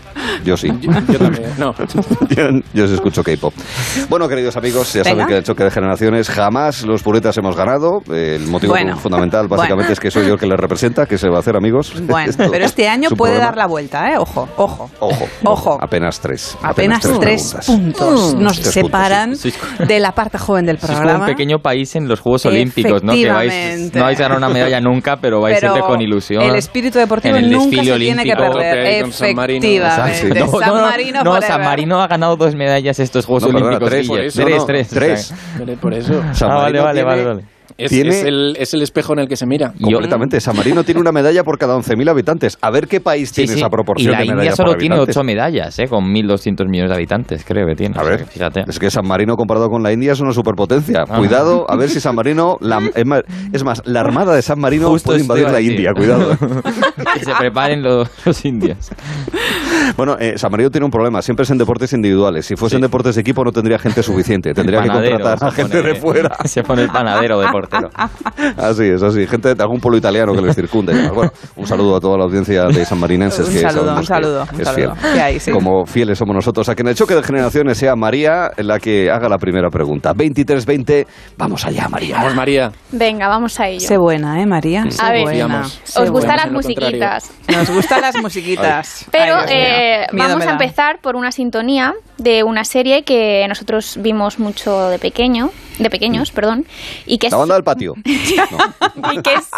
yo 0.44 0.56
sí. 0.56 0.68
Yo 1.08 1.18
también, 1.18 1.50
no. 1.58 1.74
yo, 2.28 2.75
yo 2.76 2.86
sí 2.86 2.94
escucho 2.94 3.22
K-pop. 3.22 3.54
Bueno, 4.08 4.28
queridos 4.28 4.56
amigos, 4.56 4.92
ya 4.92 5.04
saben 5.04 5.26
que 5.26 5.36
el 5.38 5.42
choque 5.44 5.64
de 5.64 5.70
generaciones 5.70 6.28
jamás 6.28 6.84
los 6.84 7.02
puretas 7.02 7.36
hemos 7.38 7.56
ganado. 7.56 8.00
El 8.12 8.46
motivo 8.46 8.72
Bueno. 8.72 8.96
fundamental, 8.96 9.48
básicamente, 9.48 9.74
Bueno. 9.88 9.92
es 9.92 10.00
que 10.00 10.10
soy 10.10 10.26
yo 10.26 10.34
el 10.34 10.38
que 10.40 10.46
les 10.46 10.58
representa. 10.58 11.06
¿Qué 11.06 11.18
se 11.18 11.28
va 11.28 11.36
a 11.36 11.40
hacer, 11.40 11.56
amigos? 11.56 11.92
Bueno, 12.06 12.30
Esto 12.30 12.44
pero 12.50 12.64
este 12.64 12.88
año 12.88 13.08
es 13.10 13.14
puede 13.14 13.32
problema. 13.34 13.46
dar 13.50 13.56
la 13.56 13.66
vuelta, 13.66 14.10
¿eh? 14.12 14.18
Ojo, 14.18 14.48
ojo. 14.56 14.90
Ojo, 15.00 15.28
Ojo. 15.44 15.78
Apenas 15.80 16.20
tres. 16.20 16.56
Apenas 16.62 17.00
tres 17.02 17.54
preguntas. 17.54 17.66
puntos 17.66 18.34
Mm. 18.34 18.42
nos 18.42 18.60
Tres 18.60 18.72
separan 18.74 19.36
sí. 19.36 19.52
de 19.86 19.98
la 20.00 20.12
parte 20.12 20.38
joven 20.38 20.66
del 20.66 20.78
como 20.78 20.92
programa. 20.92 21.20
un 21.20 21.26
pequeño 21.26 21.58
país 21.58 21.94
en 21.96 22.08
los 22.08 22.20
Juegos 22.20 22.46
Olímpicos, 22.46 23.02
¿no? 23.02 23.12
Que 23.14 23.30
vais, 23.30 23.52
Efectivamente. 23.52 23.98
no 23.98 24.04
vais 24.04 24.18
a 24.18 24.22
ganar 24.22 24.38
una 24.38 24.48
medalla 24.48 24.80
nunca, 24.80 25.16
pero 25.16 25.40
vais 25.40 25.58
Pero 25.60 25.72
siempre 25.72 25.92
con 25.92 26.00
ilusión. 26.02 26.42
El 26.42 26.56
espíritu 26.56 26.98
deportivo 26.98 27.36
En 27.36 27.44
el 27.44 27.50
nunca 27.50 27.70
se 27.70 27.76
desfile 27.76 27.98
tiene 27.98 28.22
que 28.24 28.32
olímpico. 28.32 28.58
perder. 28.58 29.02
Con 29.02 29.12
San 29.12 29.34
Marino. 29.34 29.66
Efectivamente. 29.66 30.40
No, 30.40 30.46
no, 30.46 30.58
San 30.58 30.68
no, 30.68 30.80
Marino 30.82 31.18
no, 31.24 31.30
forever. 31.32 31.48
San 31.48 31.62
Marino 31.62 32.00
ha 32.02 32.06
ganado 32.08 32.36
dos 32.36 32.54
medallas 32.56 32.98
estos 32.98 33.24
Juegos 33.26 33.44
No, 33.44 33.48
perdona, 33.50 33.76
Olímpicos. 33.76 33.90
tres, 33.90 34.02
Guille. 34.08 34.18
por 34.18 34.24
eso, 34.26 34.42
tres, 34.42 34.58
no, 34.58 34.66
tres, 34.66 34.88
tres. 34.88 35.32
o 35.32 35.64
sea, 35.66 35.76
Por 35.76 35.94
eso. 35.94 36.22
Ah, 36.42 36.54
vale, 36.56 36.80
vale, 36.80 36.92
tiene- 37.00 37.04
vale, 37.04 37.24
vale. 37.24 37.44
Es, 37.78 37.90
Tiene- 37.90 38.10
es 38.10 38.24
el, 38.24 38.56
es 38.58 38.74
el 38.74 38.82
espejo 38.82 39.12
en 39.12 39.20
el 39.20 39.28
que 39.28 39.36
se 39.36 39.46
mira. 39.46 39.72
Completamente. 39.80 40.40
San 40.40 40.56
Marino 40.56 40.84
tiene 40.84 41.00
una 41.00 41.12
medalla 41.12 41.42
por 41.44 41.58
cada 41.58 41.76
11.000 41.76 42.08
habitantes. 42.10 42.58
A 42.60 42.70
ver 42.70 42.86
qué 42.88 43.00
país 43.00 43.28
Sí, 43.30 43.34
tiene 43.42 43.52
sí. 43.52 43.58
esa 43.58 43.66
Y 43.66 43.70
proporción 43.70 44.12
la 44.12 44.18
de 44.20 44.26
India 44.26 44.52
solo 44.56 44.70
por 44.70 44.78
tiene 44.78 44.94
habitantes. 44.94 45.16
ocho 45.16 45.24
medallas, 45.24 45.78
¿eh? 45.78 45.86
Con 45.88 46.04
1.200 46.12 46.68
millones 46.68 46.90
de 46.90 46.94
habitantes, 46.94 47.44
creo 47.46 47.66
que 47.66 47.74
tiene. 47.74 47.96
A 47.98 48.02
O 48.02 48.04
sea, 48.04 48.16
ver, 48.16 48.26
fíjate. 48.26 48.64
es 48.66 48.78
que 48.78 48.90
San 48.90 49.06
Marino 49.06 49.34
comparado 49.36 49.68
con 49.68 49.82
la 49.82 49.92
India 49.92 50.12
es 50.12 50.20
una 50.20 50.32
superpotencia. 50.32 51.04
Ah. 51.08 51.18
Cuidado, 51.18 51.66
a 51.68 51.76
ver 51.76 51.88
si 51.88 52.00
San 52.06 52.14
Marino, 52.14 52.56
la- 52.60 52.80
es, 52.94 53.04
más, 53.06 53.22
es 53.52 53.64
más, 53.64 53.82
la 53.84 54.00
armada 54.00 54.34
de 54.34 54.42
San 54.42 54.58
Marino 54.60 54.88
Justo 54.88 55.10
puede 55.10 55.20
invadir 55.22 55.48
la. 55.50 55.60
India. 55.60 55.92
Cuidado. 55.94 56.36
que 57.14 57.24
se 57.24 57.32
preparen 57.38 57.82
los, 57.82 58.08
los 58.24 58.44
indios. 58.44 58.90
bueno, 59.96 60.16
eh, 60.18 60.34
San 60.36 60.50
Marino 60.50 60.70
tiene 60.70 60.84
un 60.84 60.90
problema. 60.90 61.22
Siempre 61.22 61.44
es 61.44 61.50
en 61.50 61.58
deportes 61.58 61.92
individuales. 61.92 62.46
Si 62.46 62.56
fuesen 62.56 62.80
deportes 62.80 63.14
de 63.14 63.20
equipo 63.22 63.44
no 63.44 63.52
tendría 63.52 63.78
gente 63.78 64.02
suficiente. 64.02 64.52
Tendría 64.54 64.82
que 64.82 64.88
contratar 64.88 65.38
a 65.42 65.50
gente 65.50 65.78
pone- 65.78 65.88
de 65.88 65.94
fuera. 66.00 66.36
Se 66.44 66.62
pone 66.62 66.82
el 66.82 66.88
panadero 66.90 67.38
de 67.40 67.46
portero. 67.60 67.90
Así 68.56 68.84
es, 68.84 69.02
así. 69.02 69.26
Gente 69.26 69.54
de 69.54 69.62
algún 69.62 69.80
pueblo 69.80 69.98
italiano 69.98 70.32
que 70.34 70.42
les 70.42 70.54
circunde. 70.54 70.94
Bueno, 71.16 71.30
un 71.56 71.66
saludo 71.66 71.96
a 71.96 72.00
toda 72.00 72.18
la 72.18 72.24
audiencia 72.24 72.64
de 72.64 72.84
sanmarinenses. 72.84 73.48
Un 73.48 73.54
que 73.54 73.60
saludo, 73.60 73.94
un 73.94 74.04
saludo, 74.04 74.46
que 74.54 74.62
es 74.62 74.68
saludo. 74.68 74.94
fiel. 74.94 75.14
Que 75.14 75.20
hay, 75.20 75.40
sí. 75.40 75.50
Como 75.50 75.86
fieles 75.86 76.18
somos 76.18 76.34
nosotros. 76.34 76.68
A 76.68 76.74
que 76.74 76.82
en 76.82 76.88
el 76.88 76.94
choque 76.94 77.14
de 77.14 77.22
generaciones 77.22 77.78
sea 77.78 77.96
María 77.96 78.50
la 78.58 78.78
que 78.78 79.10
haga 79.10 79.28
la 79.28 79.38
primera 79.38 79.70
pregunta. 79.70 80.12
23-20. 80.12 81.06
Vamos 81.38 81.64
allá, 81.64 81.88
María. 81.88 82.16
Vamos, 82.16 82.34
María. 82.34 82.70
Venga, 82.92 83.28
vamos 83.28 83.58
a 83.60 83.68
ello. 83.68 83.80
Sé 83.80 83.96
buena, 83.96 84.42
¿eh, 84.42 84.46
María? 84.46 84.84
A 85.00 85.12
ver, 85.12 85.22
buena. 85.22 85.62
Os 85.62 86.10
gustan 86.10 86.36
las 86.36 86.50
musiquitas. 86.50 87.30
Nos 87.48 87.70
gustan 87.70 88.00
las 88.02 88.16
musiquitas. 88.20 89.06
Pero 89.10 89.36
Ay, 89.36 89.46
eh, 89.50 90.06
vamos 90.12 90.44
a 90.46 90.52
empezar 90.52 90.98
por 91.00 91.16
una 91.16 91.32
sintonía 91.32 91.94
de 92.18 92.42
una 92.42 92.64
serie 92.64 93.02
que 93.04 93.44
nosotros 93.48 93.96
vimos 94.00 94.38
mucho 94.38 94.88
de 94.88 94.98
pequeño, 94.98 95.50
de 95.78 95.90
pequeños, 95.90 96.30
perdón, 96.30 96.66
y 97.06 97.18
que 97.18 97.26
es 97.26 97.32
La 97.32 97.38
banda 97.38 97.54
del 97.54 97.64
patio. 97.64 97.94
y 98.04 99.22
que 99.22 99.34
es 99.34 99.48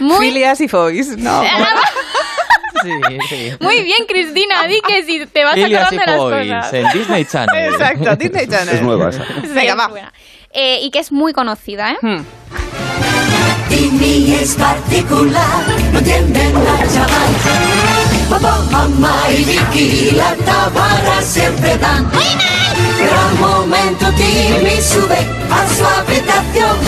muy 0.00 0.18
Filias 0.26 0.60
y 0.60 0.68
Foys. 0.68 1.16
No. 1.18 1.42
Sí, 2.82 2.90
sí. 3.28 3.50
muy 3.60 3.80
bien, 3.84 4.06
Cristina, 4.08 4.66
di 4.66 4.80
que 4.80 5.04
si 5.04 5.24
te 5.26 5.44
vas 5.44 5.54
Phileas 5.54 5.84
acordando 5.92 6.30
de 6.30 6.44
las 6.46 6.66
cosas. 6.66 6.74
en 6.74 6.98
Disney 6.98 7.24
Channel. 7.24 7.72
Exacto, 7.74 8.16
Disney 8.18 8.46
Channel. 8.48 8.74
Es 8.74 8.82
nueva 8.82 9.10
esa. 9.10 9.24
Sí, 9.24 9.48
Venga, 9.54 9.74
va. 9.76 9.86
buena. 9.86 10.12
Eh, 10.52 10.80
y 10.82 10.90
que 10.90 10.98
es 10.98 11.12
muy 11.12 11.32
conocida, 11.32 11.92
¿eh? 11.92 11.98
Hmm. 12.02 12.24
Timmy 13.68 14.32
es 14.34 14.56
particular, 14.56 15.62
no 15.92 15.98
entienden 16.00 16.54
la 16.54 16.78
chaval. 16.92 18.21
Papá, 18.32 18.64
mamá 18.70 19.14
y 19.28 19.44
Vicky 19.44 20.12
la 20.12 20.34
tabara 20.36 21.20
siempre 21.20 21.76
dan. 21.76 22.10
Al 22.10 23.38
momento 23.38 24.06
Timmy 24.16 24.80
sube 24.80 25.18
a 25.50 25.68
su 25.68 25.84
habitación. 25.84 26.78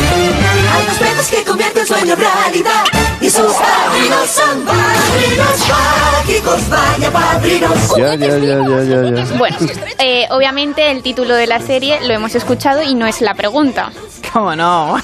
Hay 0.73 0.87
dos 0.87 0.99
veces 0.99 1.29
que 1.29 1.45
convierte 1.45 1.83
el 1.83 1.87
sueño 1.87 2.15
en 2.15 2.19
realidad. 2.19 3.14
Sus 3.35 3.53
padrinos 3.55 4.29
son 4.31 4.65
padrinos 4.65 5.69
mágicos, 6.13 6.69
vaya 6.69 7.11
padrinos. 7.11 7.97
Ya, 7.97 8.15
ya, 8.15 8.39
ya, 8.39 8.59
ya, 8.63 8.83
ya, 8.83 9.25
ya. 9.25 9.37
Bueno, 9.37 9.57
eh, 9.99 10.27
obviamente 10.31 10.91
el 10.93 11.03
título 11.03 11.35
de 11.35 11.47
la 11.49 11.61
serie 11.61 11.99
lo 12.07 12.15
hemos 12.15 12.35
escuchado 12.37 12.83
y 12.83 12.95
no 12.95 13.07
es 13.07 13.21
la 13.21 13.35
pregunta. 13.35 13.91
¿Cómo 14.33 14.55
no? 14.57 14.97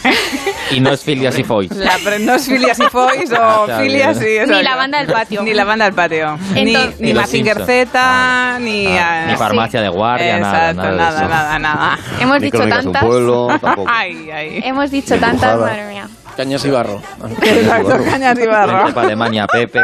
Y 0.70 0.81
no 0.81 0.90
es 0.93 1.02
Phileas 1.02 1.39
y 1.39 1.44
Foyles. 1.44 1.77
La, 1.77 1.98
no 2.20 2.35
es 2.35 2.47
Filias 2.47 2.78
y 2.78 2.82
Foys 2.85 3.31
o 3.32 3.66
Filias 3.81 4.20
y... 4.23 4.36
eso 4.39 4.52
Ni 4.52 4.62
la 4.62 4.77
banda 4.77 4.98
del 4.98 5.07
patio. 5.09 5.43
Ni 5.43 5.55
la 5.55 5.65
banda 5.65 5.85
del 5.86 5.94
patio. 5.94 6.39
Entonces- 6.55 7.01
ni 7.01 7.07
Ni 7.07 7.12
ni 7.12 7.15
Mazinger. 7.15 7.65
Z, 7.65 8.59
ni... 8.61 8.86
Ah, 8.86 9.23
ah, 9.24 9.27
ni 9.31 9.36
farmacia 9.36 9.81
de 9.82 9.89
guardia, 9.89 10.39
nada, 10.39 10.70
Exacto, 10.70 10.82
nada 10.82 10.97
nada, 10.97 11.19
eso. 11.20 11.28
nada, 11.28 11.59
nada. 11.59 11.98
Hemos 12.20 12.40
Ni 12.40 12.51
dicho 12.51 12.69
tantas. 12.69 13.05
pueblo. 13.05 13.48
Ay, 13.89 14.31
ay. 14.31 14.61
Hemos 14.65 14.90
dicho 14.90 15.15
Ni 15.15 15.20
tantas, 15.20 15.52
empujada. 15.52 15.77
madre 15.77 15.89
mía. 15.93 16.09
Cañas 16.40 16.64
y 16.64 16.70
barro. 16.70 17.02
Exacto, 17.42 17.98
cañas 18.04 18.38
y 18.38 18.46
barro. 18.46 18.94
Para 18.94 19.06
Alemania, 19.08 19.46
Pepe. 19.46 19.80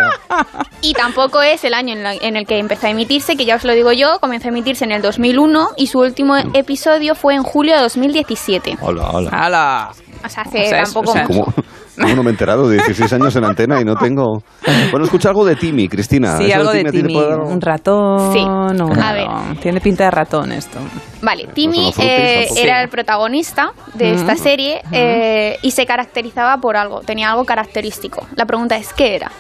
Y 0.81 0.95
tampoco 0.95 1.43
es 1.43 1.65
el 1.65 1.75
año 1.75 1.93
en, 1.93 2.03
la- 2.03 2.15
en 2.15 2.37
el 2.37 2.47
que 2.47 2.59
empezó 2.59 2.87
a 2.87 2.91
emitirse, 2.91 3.37
que 3.37 3.45
ya 3.45 3.57
os 3.57 3.65
lo 3.65 3.73
digo 3.75 3.93
yo, 3.93 4.19
comenzó 4.21 4.49
a 4.49 4.51
emitirse 4.51 4.85
en 4.85 4.93
el 4.93 5.03
2001 5.03 5.69
y 5.77 5.89
su 5.89 5.99
último 6.01 6.35
episodio 6.55 7.15
fue 7.15 7.35
en 7.35 7.43
julio 7.43 7.75
de 7.77 7.83
2017. 7.83 8.79
Hola, 8.81 9.11
hola. 9.13 9.31
¡Hala! 9.31 9.91
O 10.27 10.29
sea, 10.29 10.43
hace 10.43 10.63
O 10.63 10.67
sea, 10.69 10.83
tampoco 10.85 11.11
o 11.11 11.13
sea. 11.13 11.25
¿Cómo, 11.25 11.45
cómo 11.45 12.15
no 12.15 12.23
me 12.23 12.29
he 12.31 12.33
enterado? 12.33 12.69
16 12.69 13.13
años 13.15 13.35
en 13.37 13.45
antena 13.45 13.81
y 13.81 13.85
no 13.85 13.95
tengo... 13.97 14.43
Bueno, 14.91 15.05
escucha 15.07 15.29
algo 15.31 15.45
de 15.45 15.57
Timmy, 15.57 15.89
Cristina. 15.89 16.37
Sí, 16.37 16.47
¿Eso 16.47 16.57
algo 16.61 16.73
de 16.73 16.85
Timmy. 16.85 17.17
algo? 17.19 17.49
Un 17.49 17.61
ratón. 17.61 18.33
Sí. 18.33 18.41
un- 18.41 18.99
A 19.03 19.13
ver. 19.13 19.27
Tiene 19.61 19.81
pinta 19.81 20.05
de 20.05 20.11
ratón 20.11 20.53
esto. 20.53 20.79
Vale, 21.23 21.49
Timmy 21.55 21.87
los 21.87 21.95
frutis 21.95 22.11
eh, 22.11 22.47
era 22.57 22.83
el 22.83 22.89
protagonista 22.89 23.71
de 23.95 24.13
Ujú. 24.13 24.21
esta 24.21 24.37
serie 24.37 24.83
eh, 24.93 25.57
y 25.63 25.71
se 25.71 25.87
caracterizaba 25.87 26.59
por 26.59 26.77
algo, 26.77 27.01
tenía 27.01 27.31
algo 27.31 27.45
característico. 27.45 28.27
La 28.37 28.45
pregunta 28.45 28.77
es, 28.77 28.93
¿qué 28.93 29.17
era? 29.17 29.31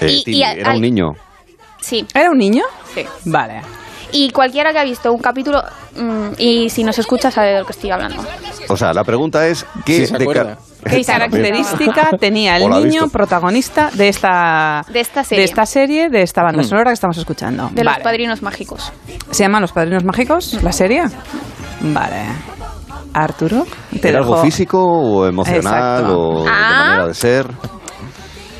Eh, 0.00 0.12
Y- 0.12 0.24
Timmy, 0.24 0.36
y 0.38 0.42
a- 0.42 0.52
era 0.52 0.70
al- 0.70 0.76
un 0.76 0.82
niño. 0.82 1.06
Sí. 1.80 2.06
¿Era 2.14 2.30
un 2.30 2.38
niño? 2.38 2.62
Sí. 2.94 3.04
Vale. 3.24 3.62
Y 4.12 4.30
cualquiera 4.30 4.72
que 4.72 4.78
ha 4.78 4.84
visto 4.84 5.12
un 5.12 5.20
capítulo 5.20 5.62
mm, 5.96 6.28
y 6.38 6.68
si 6.70 6.82
nos 6.84 6.98
escucha 6.98 7.30
sabe 7.30 7.52
de 7.54 7.58
lo 7.60 7.64
que 7.66 7.72
estoy 7.72 7.90
hablando. 7.90 8.22
O 8.68 8.76
sea, 8.76 8.92
la 8.92 9.04
pregunta 9.04 9.46
es... 9.46 9.64
¿qué 9.84 9.98
Sí, 10.00 10.06
se 10.06 10.16
de 10.18 10.24
acuerda. 10.24 10.56
ca- 10.56 10.90
¿Qué 10.90 11.04
característica 11.04 12.10
tenía 12.18 12.56
el 12.56 12.68
niño 12.70 12.84
visto. 13.02 13.08
protagonista 13.10 13.90
de 13.92 14.08
esta, 14.08 14.82
De 14.88 15.00
esta 15.00 15.22
serie. 15.24 15.42
de 15.42 15.44
esta 15.50 15.66
serie, 15.66 16.08
de 16.08 16.22
esta 16.22 16.42
banda 16.42 16.62
Mm. 16.62 16.66
sonora 16.66 16.90
que 16.90 16.94
estamos 16.94 17.18
escuchando? 17.18 17.68
De 17.72 17.84
los 17.84 17.98
padrinos 17.98 18.40
mágicos. 18.42 18.90
¿Se 19.30 19.42
llaman 19.42 19.60
Los 19.62 19.72
Padrinos 19.72 20.04
Mágicos, 20.04 20.54
la 20.62 20.72
serie? 20.72 21.02
Vale. 21.82 22.22
Arturo, 23.12 23.66
te 24.00 24.08
¿Era 24.08 24.18
algo 24.20 24.40
físico 24.42 24.82
o 24.82 25.26
emocional 25.26 25.58
Exacto. 26.00 26.18
o 26.18 26.44
de 26.44 26.50
Ah. 26.50 26.84
manera 26.86 27.06
de 27.08 27.14
ser? 27.14 27.46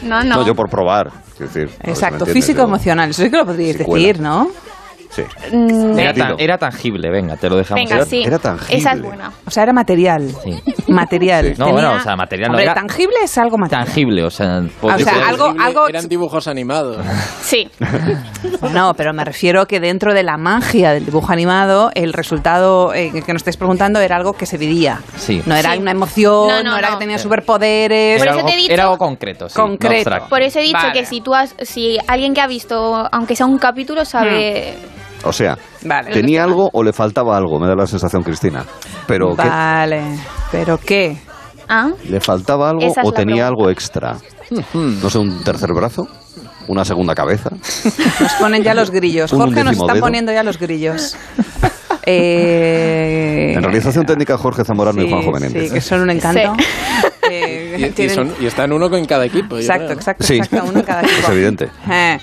No, 0.02 0.22
no. 0.24 0.36
No, 0.36 0.47
yo 0.47 0.55
por 0.55 0.68
probar. 0.68 1.10
decir, 1.39 1.70
Exacto, 1.85 2.16
entiendes, 2.24 2.35
físico 2.35 2.59
yo- 2.59 2.64
emocional. 2.68 3.10
Eso 3.10 3.22
sí 3.22 3.31
que 3.31 3.36
lo 3.39 3.47
podríais 3.47 3.77
Secuela. 3.78 4.06
decir, 4.06 4.20
¿no? 4.20 4.48
Sí. 5.11 5.23
Mm, 5.53 5.99
Era, 5.99 6.15
tan- 6.15 6.35
era 6.39 6.57
tangible, 6.59 7.11
venga, 7.11 7.37
te 7.37 7.49
lo 7.51 7.57
dejamos. 7.57 7.82
Venga, 7.82 7.97
Era- 7.97 8.05
sí. 8.07 8.23
era 8.24 8.39
tangible. 8.39 8.77
Esa 8.77 8.93
es 8.93 9.03
buena. 9.03 9.32
O 9.45 9.51
sea, 9.51 9.65
era 9.65 9.73
material. 9.73 10.31
Sí. 10.45 10.55
Material. 10.87 11.51
No, 11.59 11.66
Tenía- 11.66 11.73
bueno, 11.73 11.93
o 11.95 12.01
sea, 12.01 12.16
material 12.16 12.49
no 12.49 12.53
Hombre, 12.55 12.65
era- 12.65 12.74
tangible 12.74 13.16
es 13.24 13.37
algo 13.39 13.59
material. 13.59 13.87
Tangible, 13.87 14.23
o 14.24 14.31
sea... 14.31 14.62
O 14.81 14.99
sea, 14.99 15.28
algo- 15.28 15.55
algo- 15.61 15.89
Eran 15.89 16.09
dibujos 16.09 16.47
animados. 16.49 17.05
Sí. 17.43 17.69
No, 18.73 18.95
pero 18.95 19.12
me 19.12 19.24
refiero 19.24 19.66
que 19.66 19.81
dentro 19.81 20.15
de 20.15 20.23
la 20.23 20.37
magia 20.37 20.93
del 20.93 21.05
dibujo 21.05 21.32
animado, 21.32 21.91
el 21.95 22.12
resultado 22.12 22.93
eh, 22.95 23.11
que 23.24 23.32
nos 23.32 23.41
estáis 23.41 23.57
preguntando 23.57 24.01
era 24.01 24.16
algo 24.16 24.32
que 24.35 24.47
se 24.47 24.59
vivía. 24.59 25.01
Sí. 25.16 25.43
No 25.47 25.55
era 25.57 25.73
Sí. 25.73 25.78
una 25.78 25.91
emoción, 25.91 26.49
No, 26.49 26.62
no, 26.62 26.70
no, 26.73 26.78
era 26.78 26.91
no. 26.91 26.95
que 26.99 27.01
tenía 27.01 27.19
superpoderes. 27.19 28.19
Por 28.19 28.27
Era 28.27 28.31
eso 28.32 28.39
algo, 28.41 28.49
te 28.49 28.55
he 28.55 28.59
dicho- 28.59 28.73
era 28.73 28.82
algo 28.85 28.99
concreto, 28.99 29.49
sí, 29.49 29.55
Concreto. 29.55 30.11
Por 30.28 30.43
eso 30.43 30.59
he 30.59 30.62
dicho 30.62 30.77
Vale. 30.78 30.93
que 30.93 31.05
si 31.07 31.20
tú 31.20 31.35
has, 31.35 31.55
si 31.62 31.99
alguien 32.07 32.35
que 32.35 32.41
ha 32.41 32.47
visto, 32.47 33.09
aunque 33.11 33.35
sea 33.37 33.47
un 33.47 33.59
capítulo, 33.59 34.05
sabe. 34.05 34.74
O 35.24 35.32
sea, 35.32 35.56
Vale. 35.84 36.12
¿tenía 36.12 36.44
algo 36.44 36.70
o 36.72 36.82
le 36.82 36.92
faltaba 36.92 37.36
algo? 37.36 37.59
Me 37.60 37.66
da 37.68 37.74
la 37.76 37.86
sensación, 37.86 38.22
Cristina. 38.22 38.64
Pero 39.06 39.36
¿qué? 39.36 39.48
Vale. 39.48 40.02
¿Pero 40.51 40.78
qué? 40.78 41.16
Ah, 41.68 41.90
¿Le 42.09 42.20
faltaba 42.20 42.70
algo 42.70 42.82
Esa 42.82 43.02
es 43.02 43.06
o 43.09 43.12
tenía 43.12 43.47
pregunta. 43.47 43.47
algo 43.48 43.70
extra? 43.70 44.16
No 44.74 45.09
sé, 45.10 45.18
un 45.18 45.44
tercer 45.44 45.72
brazo, 45.72 46.09
una 46.68 46.84
segunda 46.84 47.14
cabeza. 47.14 47.51
Nos 48.20 48.32
ponen 48.34 48.62
ya 48.64 48.74
los 48.74 48.90
grillos. 48.90 49.30
Jorge 49.32 49.62
nos 49.62 49.74
están 49.74 49.94
dedo. 49.94 50.01
poniendo 50.01 50.32
ya 50.32 50.42
los 50.42 50.59
grillos. 50.59 51.16
Eh, 52.06 53.52
En 53.55 53.62
realización 53.62 54.05
técnica, 54.06 54.36
Jorge 54.38 54.64
Zamorano 54.64 55.01
y 55.02 55.05
sí, 55.05 55.10
Juanjo 55.10 55.30
Menéndez. 55.32 55.68
Sí, 55.68 55.74
que 55.74 55.80
son 55.80 56.01
un 56.01 56.10
encanto. 56.10 56.55
Sí. 56.56 57.10
Eh, 57.30 57.92
Y, 57.97 58.02
y 58.02 58.09
son- 58.09 58.32
y 58.40 58.47
están 58.47 58.72
uno 58.72 58.88
con 58.88 59.05
cada 59.05 59.26
equipo. 59.26 59.56
Exacto, 59.59 59.84
creo. 59.86 59.97
exacto, 59.98 60.24
Sí, 60.24 60.36
exacto. 60.38 60.66
Uno 60.70 60.80
en 60.80 60.84
cada 60.86 61.02
es 61.02 61.12
equipo. 61.12 61.32
evidente. 61.32 61.68
Eh, 61.90 62.18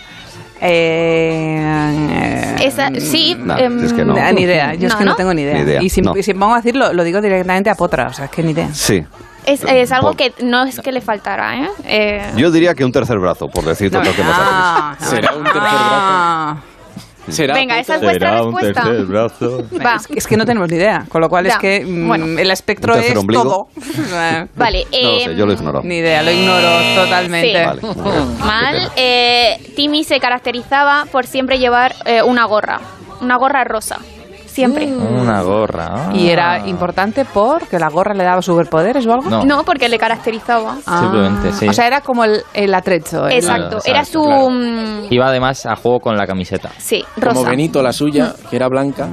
eh, 0.62 2.56
esa, 2.64 2.90
sí. 3.00 3.36
No, 3.40 3.58
em, 3.58 3.84
es 3.84 3.94
que 3.94 4.04
no. 4.06 4.14
Ni 4.34 4.42
idea, 4.42 4.74
yo 4.74 4.88
es 4.88 4.94
No, 4.94 5.00
que 5.00 5.06
no, 5.06 5.12
¿no? 5.12 5.16
tengo 5.18 5.34
ni 5.34 5.42
idea. 5.44 5.54
Ni 5.56 5.62
idea, 5.62 5.82
Y 5.84 5.90
si, 5.90 6.02
si 6.22 6.34
me 6.34 6.40
pongo 6.40 6.54
a 6.54 6.58
decirlo, 6.58 6.94
lo 6.94 7.04
digo 7.04 7.22
directamente 7.22 7.70
a 7.70 7.76
Potra, 7.76 8.08
o 8.08 8.14
sea, 8.14 8.26
es 8.26 8.32
que 8.32 8.44
ni 8.44 8.52
idea. 8.52 8.70
Sí. 8.74 9.04
Es, 9.46 9.64
es 9.64 9.92
algo 9.94 10.10
Por- 10.10 10.18
que 10.18 10.34
no 10.44 10.64
es 10.66 10.80
que 10.82 10.92
le 10.92 11.00
faltara, 11.00 11.58
¿eh? 11.58 11.70
Eh, 11.86 12.22
Yo 12.36 12.52
diría 12.52 12.76
que 12.76 12.84
un 12.84 12.92
tercer 12.92 13.18
brazo, 13.18 13.48
por 13.48 13.64
decir 13.64 13.92
No, 13.94 14.00
todo 14.02 14.10
lo 14.12 14.16
que 14.16 14.24
más 14.24 14.38
ah, 14.38 14.96
no, 15.00 15.06
Será 15.08 15.34
un 15.36 15.44
tercer 15.44 15.62
ah. 15.64 16.58
Será 17.30 17.54
Venga, 17.54 17.80
esa 17.80 17.96
es 17.96 18.02
vuestra 18.02 18.42
respuesta. 18.42 18.84
brazo. 19.06 19.64
Va. 19.86 19.96
Es, 19.96 20.08
que, 20.08 20.14
es 20.20 20.28
que 20.28 20.38
no 20.38 20.46
tenemos 20.46 20.70
ni 20.70 20.78
idea, 20.78 21.06
con 21.10 21.22
lo 21.22 21.30
cual 21.30 21.46
es 21.48 21.58
que 21.58 21.84
mm, 21.86 22.08
bueno. 22.08 22.26
el 22.40 22.52
espectro 22.52 22.94
¿Un 22.94 23.00
tercer 23.00 23.18
es 23.18 23.22
ombligo? 23.22 23.44
todo. 23.44 23.68
Vale, 24.56 24.86
No 24.92 25.02
lo 25.02 25.18
em, 25.18 25.26
sé, 25.26 25.36
yo 25.36 25.46
lo 25.46 25.54
ignoro. 25.54 25.82
ni 25.84 25.98
idea, 25.98 26.24
lo 26.24 26.32
ignoro 26.32 26.70
totalmente. 26.96 27.60
Sí. 27.60 27.66
Vale, 27.66 27.82
Mal. 28.40 28.92
Eh, 28.96 29.74
Timmy 29.76 30.04
se 30.04 30.20
caracterizaba 30.20 31.06
por 31.12 31.26
siempre 31.26 31.60
llevar 31.60 31.94
eh, 32.06 32.22
una 32.24 32.46
gorra. 32.46 32.80
Una 33.22 33.36
gorra 33.38 33.64
rosa. 33.64 34.00
Siempre. 34.58 34.88
Una 34.92 35.42
gorra. 35.44 35.88
ah. 35.92 36.10
¿Y 36.16 36.30
era 36.30 36.68
importante 36.68 37.26
porque 37.32 37.78
la 37.78 37.90
gorra 37.90 38.14
le 38.16 38.24
daba 38.24 38.42
superpoderes 38.42 39.06
o 39.06 39.14
algo? 39.14 39.30
No, 39.30 39.44
No, 39.46 39.64
porque 39.64 39.88
le 39.88 40.00
caracterizaba. 40.00 40.78
Ah. 40.88 41.00
simplemente, 41.02 41.52
sí. 41.54 41.68
O 41.68 41.74
sea, 41.74 41.86
era 41.86 42.02
como 42.02 42.24
el, 42.24 42.42
el 42.56 42.74
atrecho. 42.74 43.28
el- 43.28 43.34
Exacto. 43.38 43.78
exacto, 43.78 43.90
Era 43.90 44.04
su. 44.06 44.24
claro. 44.24 44.50
mm, 44.50 45.14
Iba 45.14 45.28
además 45.28 45.66
a 45.68 45.76
juego 45.76 46.00
con 46.00 46.18
la 46.18 46.26
camiseta. 46.26 46.70
Sí, 46.78 47.04
Como 47.16 47.42
rosa. 47.42 47.50
Benito, 47.52 47.84
la 47.84 47.94
suya, 47.94 48.34
que 48.50 48.56
era 48.56 48.68
blanca. 48.68 49.08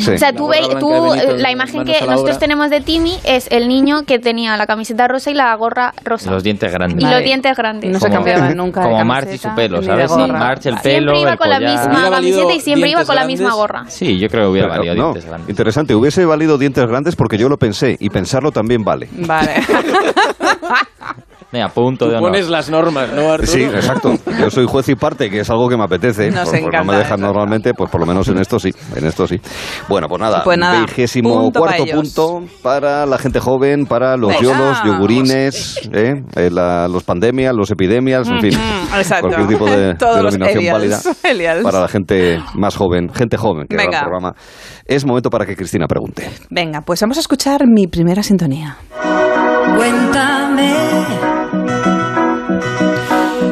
Sí. 0.00 0.12
O 0.12 0.18
sea, 0.18 0.30
La 0.32 0.36
tú, 0.36 0.48
ve- 0.48 0.58
blanca 0.58 0.78
tú, 0.78 0.88
Benito, 0.90 1.14
eh, 1.14 1.38
la 1.38 1.50
imagen 1.50 1.84
que 1.84 2.00
la 2.04 2.12
nosotros 2.12 2.38
tenemos 2.38 2.68
de 2.70 2.80
Timmy 2.82 3.16
es 3.24 3.50
el 3.50 3.68
niño 3.68 4.02
que 4.06 4.18
tenía 4.18 4.56
la 4.58 4.66
camiseta 4.66 5.08
rosa 5.08 5.30
y 5.30 5.34
la 5.34 5.54
gorra 5.56 5.94
rosa. 6.04 6.30
Los 6.30 6.42
dientes 6.42 6.70
grandes. 6.72 7.00
y 7.00 7.04
Vale. 7.04 7.16
los 7.16 7.24
dientes 7.24 7.56
grandes. 7.56 7.90
No 7.90 7.98
se 7.98 8.06
Como- 8.08 8.16
cambiaba 8.18 8.50
nunca 8.54 8.82
de 8.82 8.86
Como 8.90 9.04
March 9.04 9.28
y 9.32 9.38
su 9.38 9.48
pelo, 9.54 9.82
¿sabes? 9.82 10.10
Sí. 10.10 10.20
March, 10.30 10.66
el 10.66 10.76
pelo, 10.76 11.12
siempre 11.14 11.20
iba 11.20 11.30
el 11.32 11.38
con 11.38 11.48
la 11.50 11.58
misma 11.60 12.10
valido 12.10 12.38
camiseta 12.40 12.54
y 12.54 12.60
siempre 12.60 12.90
iba 12.90 13.04
con 13.04 13.14
la 13.16 13.24
misma 13.24 13.54
gorra. 13.54 13.84
Sí, 13.86 14.18
yo 14.18 14.28
creo 14.28 14.44
que 14.44 14.50
hubiera 14.50 14.68
Pero, 14.68 14.82
valido 14.90 15.06
no, 15.06 15.12
dientes 15.12 15.28
grandes. 15.28 15.50
interesante. 15.50 15.94
Hubiese 15.94 16.24
valido 16.24 16.58
dientes 16.58 16.86
grandes 16.86 17.16
porque 17.16 17.38
yo 17.38 17.48
lo 17.48 17.56
pensé 17.58 17.96
y 17.98 18.10
pensarlo 18.10 18.52
también 18.52 18.84
vale. 18.84 19.08
Vale. 19.12 19.54
Venga, 21.52 21.68
punto 21.68 22.04
Tú 22.04 22.10
de 22.12 22.16
honor. 22.18 22.30
pones 22.30 22.48
las 22.48 22.70
normas, 22.70 23.12
¿no, 23.12 23.32
Arturo? 23.32 23.50
Sí, 23.50 23.62
exacto. 23.64 24.14
Yo 24.38 24.50
soy 24.50 24.66
juez 24.66 24.88
y 24.88 24.94
parte, 24.94 25.28
que 25.28 25.40
es 25.40 25.50
algo 25.50 25.68
que 25.68 25.76
me 25.76 25.82
apetece. 25.82 26.30
Nos 26.30 26.44
por, 26.48 26.52
por 26.52 26.60
no 26.60 26.66
encanta 26.68 26.92
me 26.92 26.98
dejan 26.98 27.18
eso. 27.18 27.26
normalmente, 27.26 27.74
pues 27.74 27.90
por 27.90 28.00
lo 28.00 28.06
menos 28.06 28.28
en 28.28 28.38
esto 28.38 28.58
sí. 28.60 28.72
En 28.94 29.04
esto 29.04 29.26
sí. 29.26 29.40
Bueno, 29.88 30.06
pues 30.08 30.20
nada. 30.20 30.44
Pues 30.44 30.56
nada, 30.58 30.80
Vigésimo 30.82 31.34
punto 31.42 31.58
cuarto 31.60 31.84
para 31.84 31.96
punto 31.96 32.42
para 32.62 33.06
la 33.06 33.18
gente 33.18 33.40
joven, 33.40 33.86
para 33.86 34.16
los 34.16 34.28
Venga. 34.30 34.42
yolos, 34.42 34.78
yogurines, 34.84 35.80
¿eh? 35.92 36.22
Eh, 36.36 36.50
la- 36.52 36.86
los 36.86 37.02
pandemias, 37.02 37.52
los 37.54 37.70
epidemias, 37.72 38.28
en 38.28 38.40
fin. 38.40 38.52
Mm, 38.56 38.94
exacto. 38.98 39.26
Cualquier 39.28 39.48
tipo 39.48 39.66
de 39.68 39.94
denominación 40.16 40.72
válida 40.72 41.00
Elials. 41.24 41.64
Para 41.64 41.80
la 41.80 41.88
gente 41.88 42.38
más 42.54 42.76
joven, 42.76 43.08
gente 43.12 43.36
joven 43.36 43.66
que 43.68 43.76
va 43.76 43.82
Venga. 43.82 43.98
al 43.98 44.04
programa. 44.04 44.34
Es 44.86 45.04
momento 45.04 45.30
para 45.30 45.44
que 45.46 45.56
Cristina 45.56 45.86
pregunte. 45.88 46.30
Venga, 46.48 46.82
pues 46.82 47.00
vamos 47.00 47.16
a 47.16 47.20
escuchar 47.20 47.62
mi 47.66 47.88
primera 47.88 48.22
sintonía. 48.22 48.76
Cuéntame, 49.76 50.74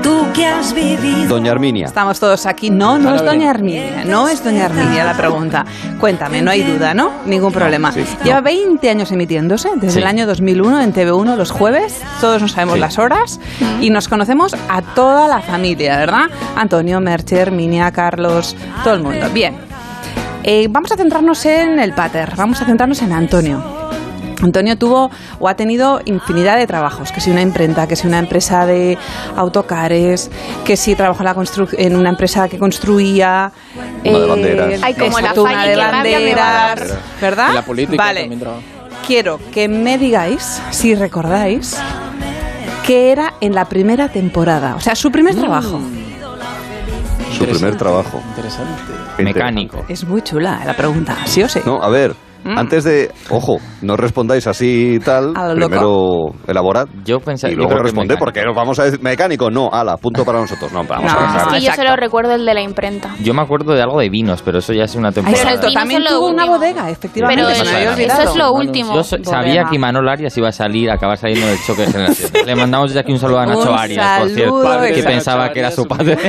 tú 0.03 0.27
que 0.35 0.47
has 0.47 0.73
vivido. 0.75 1.29
Doña 1.29 1.53
Arminia. 1.53 1.87
Estamos 1.87 2.19
todos 2.21 2.47
aquí. 2.47 2.71
No, 2.71 2.99
no 2.99 3.15
es 3.15 3.25
Doña. 3.25 3.51
Arminia. 3.51 4.05
No 4.05 4.29
es 4.29 4.43
Doña 4.43 4.67
Arminia 4.67 5.05
la 5.05 5.15
pregunta. 5.15 5.65
Cuéntame, 6.01 6.43
no 6.43 6.51
hay 6.51 6.63
duda, 6.63 6.95
¿no? 6.95 7.11
Ningún 7.27 7.53
problema. 7.53 7.93
sí, 7.93 8.05
Lleva 8.25 8.39
no. 8.39 8.45
20 8.45 8.91
años 8.91 9.11
emitiéndose, 9.13 9.71
desde 9.77 9.93
Sí. 9.93 9.99
el 9.99 10.07
año 10.07 10.27
2001 10.27 10.81
en 10.81 10.93
TV1 10.93 11.37
los 11.37 11.51
jueves. 11.51 12.01
Todos 12.21 12.41
nos 12.43 12.53
sabemos 12.53 12.75
Sí. 12.75 12.81
las 12.81 12.99
horas 12.99 13.41
y 13.81 13.91
nos 13.91 14.09
conocemos 14.09 14.55
a 14.69 14.83
toda 14.83 15.29
la 15.29 15.41
familia, 15.41 15.97
¿verdad? 15.99 16.27
Antonio, 16.57 17.01
Merche, 17.01 17.41
Arminia, 17.43 17.91
Carlos, 17.93 18.57
todo 18.85 18.95
el 18.95 19.03
mundo. 19.03 19.27
Bien. 19.33 19.57
Eh, 20.45 20.67
vamos 20.71 20.91
a 20.93 20.97
centrarnos 20.97 21.45
en 21.47 21.79
el 21.79 21.93
pater, 21.93 22.33
vamos 22.37 22.63
a 22.63 22.65
centrarnos 22.65 23.03
en 23.03 23.13
Antonio. 23.13 23.78
Antonio 24.43 24.77
tuvo 24.79 25.11
o 25.41 25.49
ha 25.49 25.55
tenido 25.55 26.01
infinidad 26.05 26.57
de 26.57 26.67
trabajos, 26.67 27.11
que 27.13 27.21
si 27.21 27.31
una 27.31 27.43
imprenta, 27.43 27.87
que 27.89 27.97
si 27.97 28.07
una 28.07 28.19
empresa 28.19 28.67
de 28.67 28.97
autocares, 29.37 30.31
que 30.65 30.77
si 30.77 30.95
trabajó 30.95 31.21
en, 31.21 31.25
la 31.25 31.35
constru- 31.35 31.75
en 31.77 31.97
una 31.97 32.09
empresa 32.11 32.49
que 32.49 32.59
construía... 32.59 33.51
eh, 34.05 34.11
Una 34.11 34.19
de 34.21 34.27
banderas. 34.27 34.81
Ay, 34.83 34.95
como 34.95 35.21
la 35.21 35.33
una 35.33 35.65
de 35.67 35.77
banderas, 35.77 36.95
¿verdad? 37.21 37.49
En 37.51 37.55
la 37.57 37.63
política 37.63 38.03
vale. 38.05 38.21
también 38.21 38.41
trabaja. 38.41 38.63
Quiero 39.07 39.41
que 39.53 39.69
me 39.69 39.97
digáis, 39.99 40.61
si 40.71 40.95
recordáis, 40.95 41.77
qué 42.87 43.11
era 43.13 43.35
en 43.41 43.55
la 43.55 43.65
primera 43.65 44.09
temporada, 44.09 44.75
o 44.77 44.81
sea, 44.81 44.95
su 44.95 45.11
primer 45.11 45.35
Mm. 45.35 45.39
trabajo. 45.41 45.81
Su 47.37 47.45
primer 47.47 47.77
trabajo. 47.77 48.21
Interesante. 48.31 48.73
Mecánico. 49.23 49.85
Es 49.89 50.05
muy 50.05 50.23
chula 50.23 50.61
la 50.65 50.75
pregunta, 50.77 51.17
¿sí 51.27 51.43
o 51.43 51.49
sí? 51.49 51.61
No, 51.65 51.83
a 51.83 51.89
ver, 51.89 52.15
antes 52.57 52.85
de. 52.85 53.11
Ojo, 53.31 53.57
no 53.83 53.97
respondáis 53.97 54.47
así 54.47 54.95
y 54.95 54.99
tal. 55.01 55.31
Mm. 55.31 55.55
Primero 55.57 56.27
elaborad. 56.47 56.87
Yo 57.05 57.19
pensaba, 57.21 57.53
y 57.53 57.57
luego 57.57 57.75
mecánico. 57.83 58.17
porque 58.19 58.43
nos 58.43 58.55
vamos 58.57 58.79
a 58.79 58.85
decir 58.85 59.01
mecánico. 59.03 59.51
No, 59.51 59.69
ala, 59.73 59.97
punto 59.97 60.25
para 60.25 60.41
nosotros. 60.41 60.73
No, 60.73 60.85
vamos 60.85 61.13
No, 61.13 61.19
a 61.19 61.23
dejar. 61.23 61.47
Es 61.49 61.53
que 61.55 61.61
yo 61.61 61.73
solo 61.75 61.97
recuerdo 61.97 62.35
el 62.35 62.45
de 62.47 62.55
la 62.55 62.63
imprenta. 62.63 63.15
Yo 63.23 63.35
me 63.35 63.43
acuerdo 63.43 63.73
de 63.75 63.83
algo 63.83 63.99
de 64.01 64.09
vinos, 64.09 64.43
pero 64.43 64.59
eso 64.59 64.73
ya 64.73 64.85
es 64.85 64.95
una 64.95 65.13
temporada. 65.13 65.43
Exacto, 65.43 65.73
también 65.73 66.03
tuvo 66.05 66.29
una 66.29 66.47
bodega, 66.47 66.89
efectivamente. 66.91 67.43
Pero 67.45 67.55
eso- 67.55 67.65
eso 67.99 68.23
es 68.31 68.37
lo 68.37 68.53
último. 68.53 68.95
Yo 68.95 69.03
sabía 69.03 69.23
Bodega. 69.41 69.71
que 69.71 69.77
Imanol 69.77 70.09
Arias 70.09 70.37
iba 70.39 70.49
a 70.49 70.53
salir, 70.53 70.91
acabar 70.91 71.17
saliendo 71.19 71.47
del 71.47 71.59
choque 71.67 71.83
de 71.87 71.93
generaciones. 71.93 72.47
Le 72.47 72.55
mandamos 72.57 72.91
desde 72.91 73.01
aquí 73.01 73.13
un 73.13 73.19
saludo 73.19 73.39
a 73.41 73.47
Nacho 73.47 73.71
Un 73.73 73.79
Arias, 73.79 74.21
por 74.21 74.29
cierto, 74.31 74.63
que 74.95 75.03
pensaba 75.03 75.51
que 75.51 75.61
era 75.61 75.71
su 75.71 75.85
padre. 75.87 76.17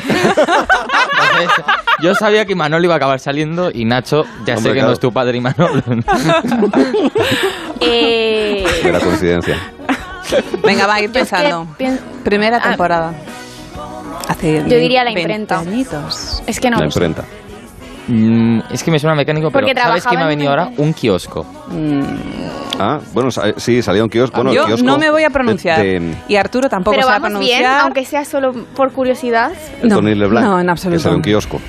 Yo 2.01 2.15
sabía 2.15 2.45
que 2.45 2.55
Manolo 2.55 2.83
iba 2.85 2.93
a 2.93 2.97
acabar 2.97 3.19
saliendo 3.19 3.69
y 3.73 3.83
Nacho, 3.85 4.23
ya 4.45 4.55
Hombre, 4.55 4.57
sé 4.57 4.63
que 4.69 4.73
claro. 4.73 4.87
no 4.87 4.93
es 4.93 4.99
tu 4.99 5.11
padre 5.11 5.37
y 5.37 5.41
Manolo. 5.41 5.81
Eh, 7.81 8.65
Mera 8.83 8.99
coincidencia. 8.99 9.55
Venga, 10.63 10.85
va 10.85 10.95
a 10.95 11.01
ir 11.01 11.11
pensando. 11.11 11.65
pien- 11.77 11.99
Primera 12.23 12.57
Ah. 12.57 12.67
temporada. 12.69 13.13
Hace 14.27 14.63
Yo 14.67 14.77
diría 14.77 15.03
la 15.03 15.11
20 15.13 15.21
imprenta. 15.21 15.59
añitos. 15.59 16.43
Es 16.45 16.59
que 16.59 16.69
no 16.69 16.77
La 16.77 16.85
imprenta. 16.85 17.23
Mm, 18.07 18.59
es 18.71 18.83
que 18.83 18.91
me 18.91 18.99
suena 18.99 19.15
mecánico, 19.15 19.49
pero 19.51 19.65
Porque 19.67 19.79
¿sabes 19.79 20.05
qué 20.05 20.17
me 20.17 20.23
ha 20.23 20.27
venido 20.27 20.49
ahora? 20.49 20.69
Un 20.77 20.93
kiosco. 20.93 21.45
Ah, 22.79 22.99
bueno, 23.13 23.29
sí, 23.57 23.81
salía 23.81 24.03
un 24.03 24.09
kiosco. 24.09 24.35
Bueno, 24.37 24.53
Yo 24.53 24.65
kiosco 24.65 24.85
no 24.85 24.97
me 24.97 25.09
voy 25.11 25.23
a 25.23 25.27
de- 25.29 25.33
pronunciar. 25.33 25.81
de- 25.81 26.15
Y 26.27 26.35
Arturo 26.35 26.69
tampoco 26.69 26.95
Pero 26.95 27.03
se 27.07 27.09
va 27.11 27.15
a 27.15 27.19
vamos 27.19 27.39
bien, 27.39 27.59
pronunciar. 27.59 27.81
aunque 27.85 28.05
sea 28.05 28.25
solo 28.25 28.53
por 28.75 28.91
curiosidad. 28.91 29.51
de 29.81 29.87
No, 29.87 29.95
Tony 29.97 30.15
Leblanc, 30.15 30.45
no, 30.45 30.59
en 30.59 30.65
Que 30.65 30.71
absoluto. 30.71 31.01
sale 31.01 31.15
un 31.15 31.21
kiosco. 31.21 31.59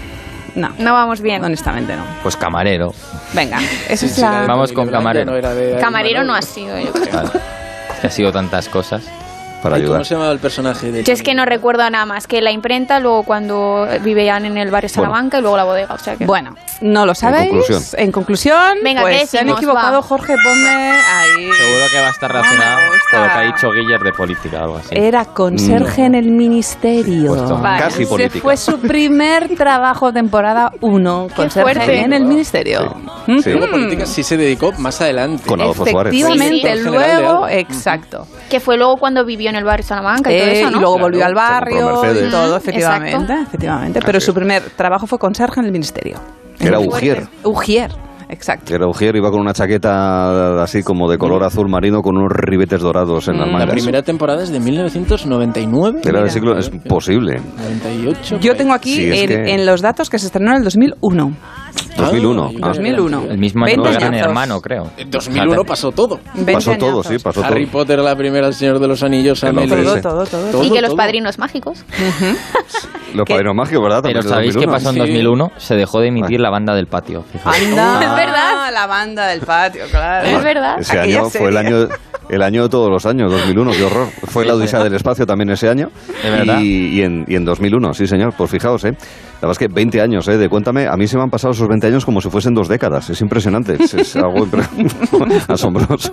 No, 0.55 0.71
No 0.79 0.93
vamos 0.93 1.21
bien. 1.21 1.45
honestamente 1.45 1.95
no. 1.97 2.05
Pues 2.23 2.37
camarero. 2.37 2.93
Venga, 3.33 3.59
esa 3.89 4.07
es 4.07 4.15
Sí, 4.15 4.21
la 4.21 4.47
Vamos 4.47 4.73
con 4.73 4.89
camarero. 4.89 5.33
Camarero 5.81 6.25
no 6.25 6.35
ha 6.35 6.43
sido, 6.43 6.79
yo 6.79 6.93
creo. 6.93 7.13
Vale. 7.13 7.31
Que 8.01 8.07
ha 8.07 8.11
sido 8.11 8.33
tantas 8.33 8.69
cosas. 8.69 9.03
Para 9.63 9.77
Ay, 9.77 9.83
ayudar. 9.83 9.99
¿Cómo 9.99 10.05
se 10.05 10.15
llamaba 10.15 10.33
el 10.33 10.39
personaje 10.39 10.91
de 10.93 11.05
Yo 11.05 11.13
es 11.13 11.23
que 11.23 11.35
no 11.35 11.45
recuerdo 11.45 11.89
nada 11.91 12.07
más 12.07 12.27
que 12.27 12.41
la 12.41 12.51
imprenta, 12.51 12.99
luego 13.01 13.23
cuando 13.25 13.87
vivían 14.03 14.45
en 14.47 14.57
el 14.57 14.71
barrio 14.71 14.89
Salamanca 14.89 15.39
y 15.39 15.43
luego 15.43 15.57
la 15.57 15.65
bodega. 15.65 15.95
O 15.95 15.99
sea 15.99 16.17
que... 16.17 16.25
Bueno, 16.25 16.55
no 16.81 17.05
lo 17.07 17.15
sabéis. 17.15 17.51
conclusión. 17.51 17.83
En 18.01 18.13
conclusión, 18.13 18.79
Venga, 18.83 19.03
pues 19.03 19.21
¿qué 19.21 19.27
se 19.27 19.39
han 19.39 19.49
equivocado, 19.51 19.97
Va. 19.99 20.03
Jorge, 20.03 20.35
ponme 20.43 20.69
ahí. 20.71 21.51
Seguro 21.53 21.85
que 21.93 22.01
va 22.01 22.07
a 22.07 22.11
estar 22.11 22.33
relacionado 22.33 22.81
me 22.81 22.87
gusta. 22.89 23.11
con 23.11 23.21
lo 23.21 23.27
que 23.27 23.33
ha 23.39 23.43
dicho 23.43 23.71
Guiller 23.73 24.01
de 24.01 24.13
política 24.13 24.61
o 24.61 24.63
algo 24.65 24.77
así. 24.79 24.89
Era 24.93 25.25
conserje 25.27 26.05
en 26.05 26.15
el 26.15 26.31
ministerio. 26.31 27.35
Pues 27.35 27.45
toma. 27.49 27.61
Vale, 27.61 27.83
Casi 27.83 28.07
política. 28.07 28.43
fue 28.43 28.57
su 28.57 28.79
primer 28.81 29.55
trabajo, 29.57 30.13
temporada 30.13 30.73
1, 30.81 31.29
conserje 31.37 31.61
fuerte. 31.75 32.01
en 32.01 32.13
el 32.13 32.25
ministerio. 32.25 32.95
Sí. 33.27 33.43
Sí. 33.43 33.51
Luego 33.51 33.67
Mm. 33.67 33.71
política 33.71 34.07
sí 34.07 34.23
se 34.23 34.37
dedicó 34.37 34.73
más 34.79 35.01
adelante. 35.01 35.43
Con 35.47 35.61
Adolfo 35.61 35.85
Suárez. 35.87 36.13
Efectivamente, 36.15 36.73
Sí, 36.77 36.79
sí. 36.83 36.85
Luego, 36.91 37.49
exacto. 37.49 38.27
Que 38.49 38.59
fue 38.61 38.77
luego 38.77 38.97
cuando 38.97 39.25
vivió 39.25 39.50
en 39.51 39.57
el 39.57 39.65
barrio 39.65 39.85
Salamanca 39.87 40.33
y 40.33 40.39
todo 40.39 40.49
Eh, 40.49 40.61
eso, 40.61 40.71
¿no? 40.71 40.77
y 40.77 40.81
luego 40.81 40.95
Claro, 40.97 41.07
volvió 41.07 41.27
al 41.27 41.35
barrio 41.35 41.77
y 42.27 42.31
todo, 42.31 42.57
efectivamente, 42.57 43.11
exacto. 43.17 43.43
efectivamente. 43.43 44.01
Pero 44.05 44.19
Así 44.19 44.27
su 44.27 44.35
primer 44.35 44.63
trabajo 44.77 45.07
fue 45.07 45.19
conserje 45.19 45.61
en 45.61 45.67
el 45.67 45.73
ministerio. 45.73 46.19
Era 46.59 46.79
Ujier. 46.79 47.27
Ujier, 47.45 47.91
exacto. 48.29 48.75
Era 48.75 48.87
Ujier, 48.87 49.17
iba 49.17 49.31
con 49.31 49.41
una 49.41 49.53
chaqueta 49.53 50.63
así 50.63 50.83
como 50.83 51.11
de 51.11 51.17
color 51.19 51.43
azul 51.45 51.69
marino 51.69 52.03
con 52.03 52.17
unos 52.17 52.31
ribetes 52.33 52.81
dorados 52.81 53.29
en 53.29 53.39
las 53.39 53.47
Mm. 53.47 53.51
La 53.53 53.59
mangas. 53.59 53.75
primera 53.75 54.03
temporada 54.03 54.43
es 54.43 54.51
de 54.51 54.61
1999. 54.61 56.01
Era 56.05 56.21
del 56.21 56.31
siglo... 56.31 56.59
Es 56.59 56.69
posible. 56.89 57.41
98. 57.57 58.39
Yo 58.41 58.55
tengo 58.57 58.73
aquí 58.75 58.95
Sí, 58.95 59.11
en, 59.21 59.29
que- 59.29 59.55
en 59.55 59.67
los 59.67 59.81
datos 59.81 60.11
que 60.11 60.19
se 60.19 60.27
estrenó 60.27 60.51
en 60.53 60.59
el 60.59 60.65
2001. 60.65 61.33
2001. 61.97 62.45
Ah, 62.47 62.59
Ah. 62.63 62.67
2001. 62.69 63.23
El 63.31 63.39
mismo 63.39 63.65
año 63.65 63.83
20 63.83 63.99
que 63.99 64.05
Gran. 64.05 64.15
Hermano, 64.15 64.61
creo. 64.61 64.91
En 64.97 65.11
2001 65.11 65.65
pasó 65.65 65.93
todo. 65.93 66.21
20 66.35 66.53
Pasó 66.55 66.77
todo, 66.77 67.03
sí, 67.03 67.19
pasó 67.19 67.41
todo. 67.41 67.51
Harry 67.51 67.67
Potter, 67.67 67.99
la 67.99 68.17
primera, 68.17 68.47
El 68.47 68.55
Señor 68.55 68.79
de 68.79 68.89
los 68.89 69.03
Anillos, 69.03 69.41
Todo, 69.41 70.01
todo, 70.01 70.27
todo. 70.27 70.65
y 70.65 70.71
que 70.71 70.81
los 70.81 70.95
padrinos 70.95 71.39
mágicos. 71.39 71.85
Los 73.15 73.27
padrinos 73.29 73.57
mágicos, 73.57 73.83
¿verdad? 73.83 74.01
Pero 74.05 74.23
¿sabéis 74.23 74.55
qué 74.57 74.67
2001. 74.67 74.73
pasó 74.73 74.89
en 74.91 74.95
Sí. 74.95 75.01
2001? 75.01 75.53
Se 75.57 75.75
dejó 75.75 76.01
de 76.01 76.09
emitir 76.09 76.39
la 76.41 76.49
banda 76.51 76.75
del 76.77 76.87
patio. 76.87 77.25
Anda, 77.45 78.01
Es 78.05 78.15
verdad. 78.15 78.73
La 78.73 78.87
banda 78.87 79.27
del 79.27 79.41
patio, 79.41 79.85
claro. 79.91 80.29
Es 80.29 80.45
verdad. 80.45 80.77
Ese 80.79 80.99
año 80.99 81.29
fue 81.29 81.49
el 81.49 81.57
año, 81.57 81.89
el 82.31 82.43
año 82.43 82.63
de 82.65 82.69
todos 82.69 82.89
los 82.91 83.05
años, 83.07 83.31
2001, 83.33 83.71
qué 83.73 83.85
horror. 83.85 84.09
Fue 84.25 84.45
la 84.45 84.55
Odisea 84.55 84.83
del 84.85 84.95
Espacio 84.95 85.27
también 85.27 85.51
ese 85.51 85.69
año. 85.69 85.89
¿De 86.23 86.31
verdad? 86.31 86.61
Y, 86.61 86.99
y 86.99 87.03
en, 87.03 87.25
y 87.29 87.35
en 87.37 87.45
2001, 87.45 87.93
sí 87.95 88.07
señor, 88.07 88.35
pues 88.37 88.51
fijaos, 88.51 88.85
¿eh? 88.85 88.93
La 88.93 89.49
verdad 89.49 89.53
es 89.53 89.59
que 89.59 89.69
20 89.75 90.01
años, 90.03 90.29
¿eh? 90.29 90.37
De 90.37 90.49
cuéntame, 90.49 90.87
a 90.87 90.97
mí 90.97 91.07
se 91.07 91.17
me 91.17 91.23
han 91.23 91.31
pasado 91.31 91.53
esos 91.53 91.67
20 91.67 91.87
años 91.87 92.05
como 92.05 92.21
si 92.21 92.29
fuesen 92.31 92.53
dos 92.55 92.69
décadas. 92.69 93.09
Es 93.11 93.21
impresionante, 93.23 93.77
es, 93.83 93.95
es 93.95 94.17
algo 94.17 94.37
impre- 94.47 95.45
asombroso. 95.49 96.13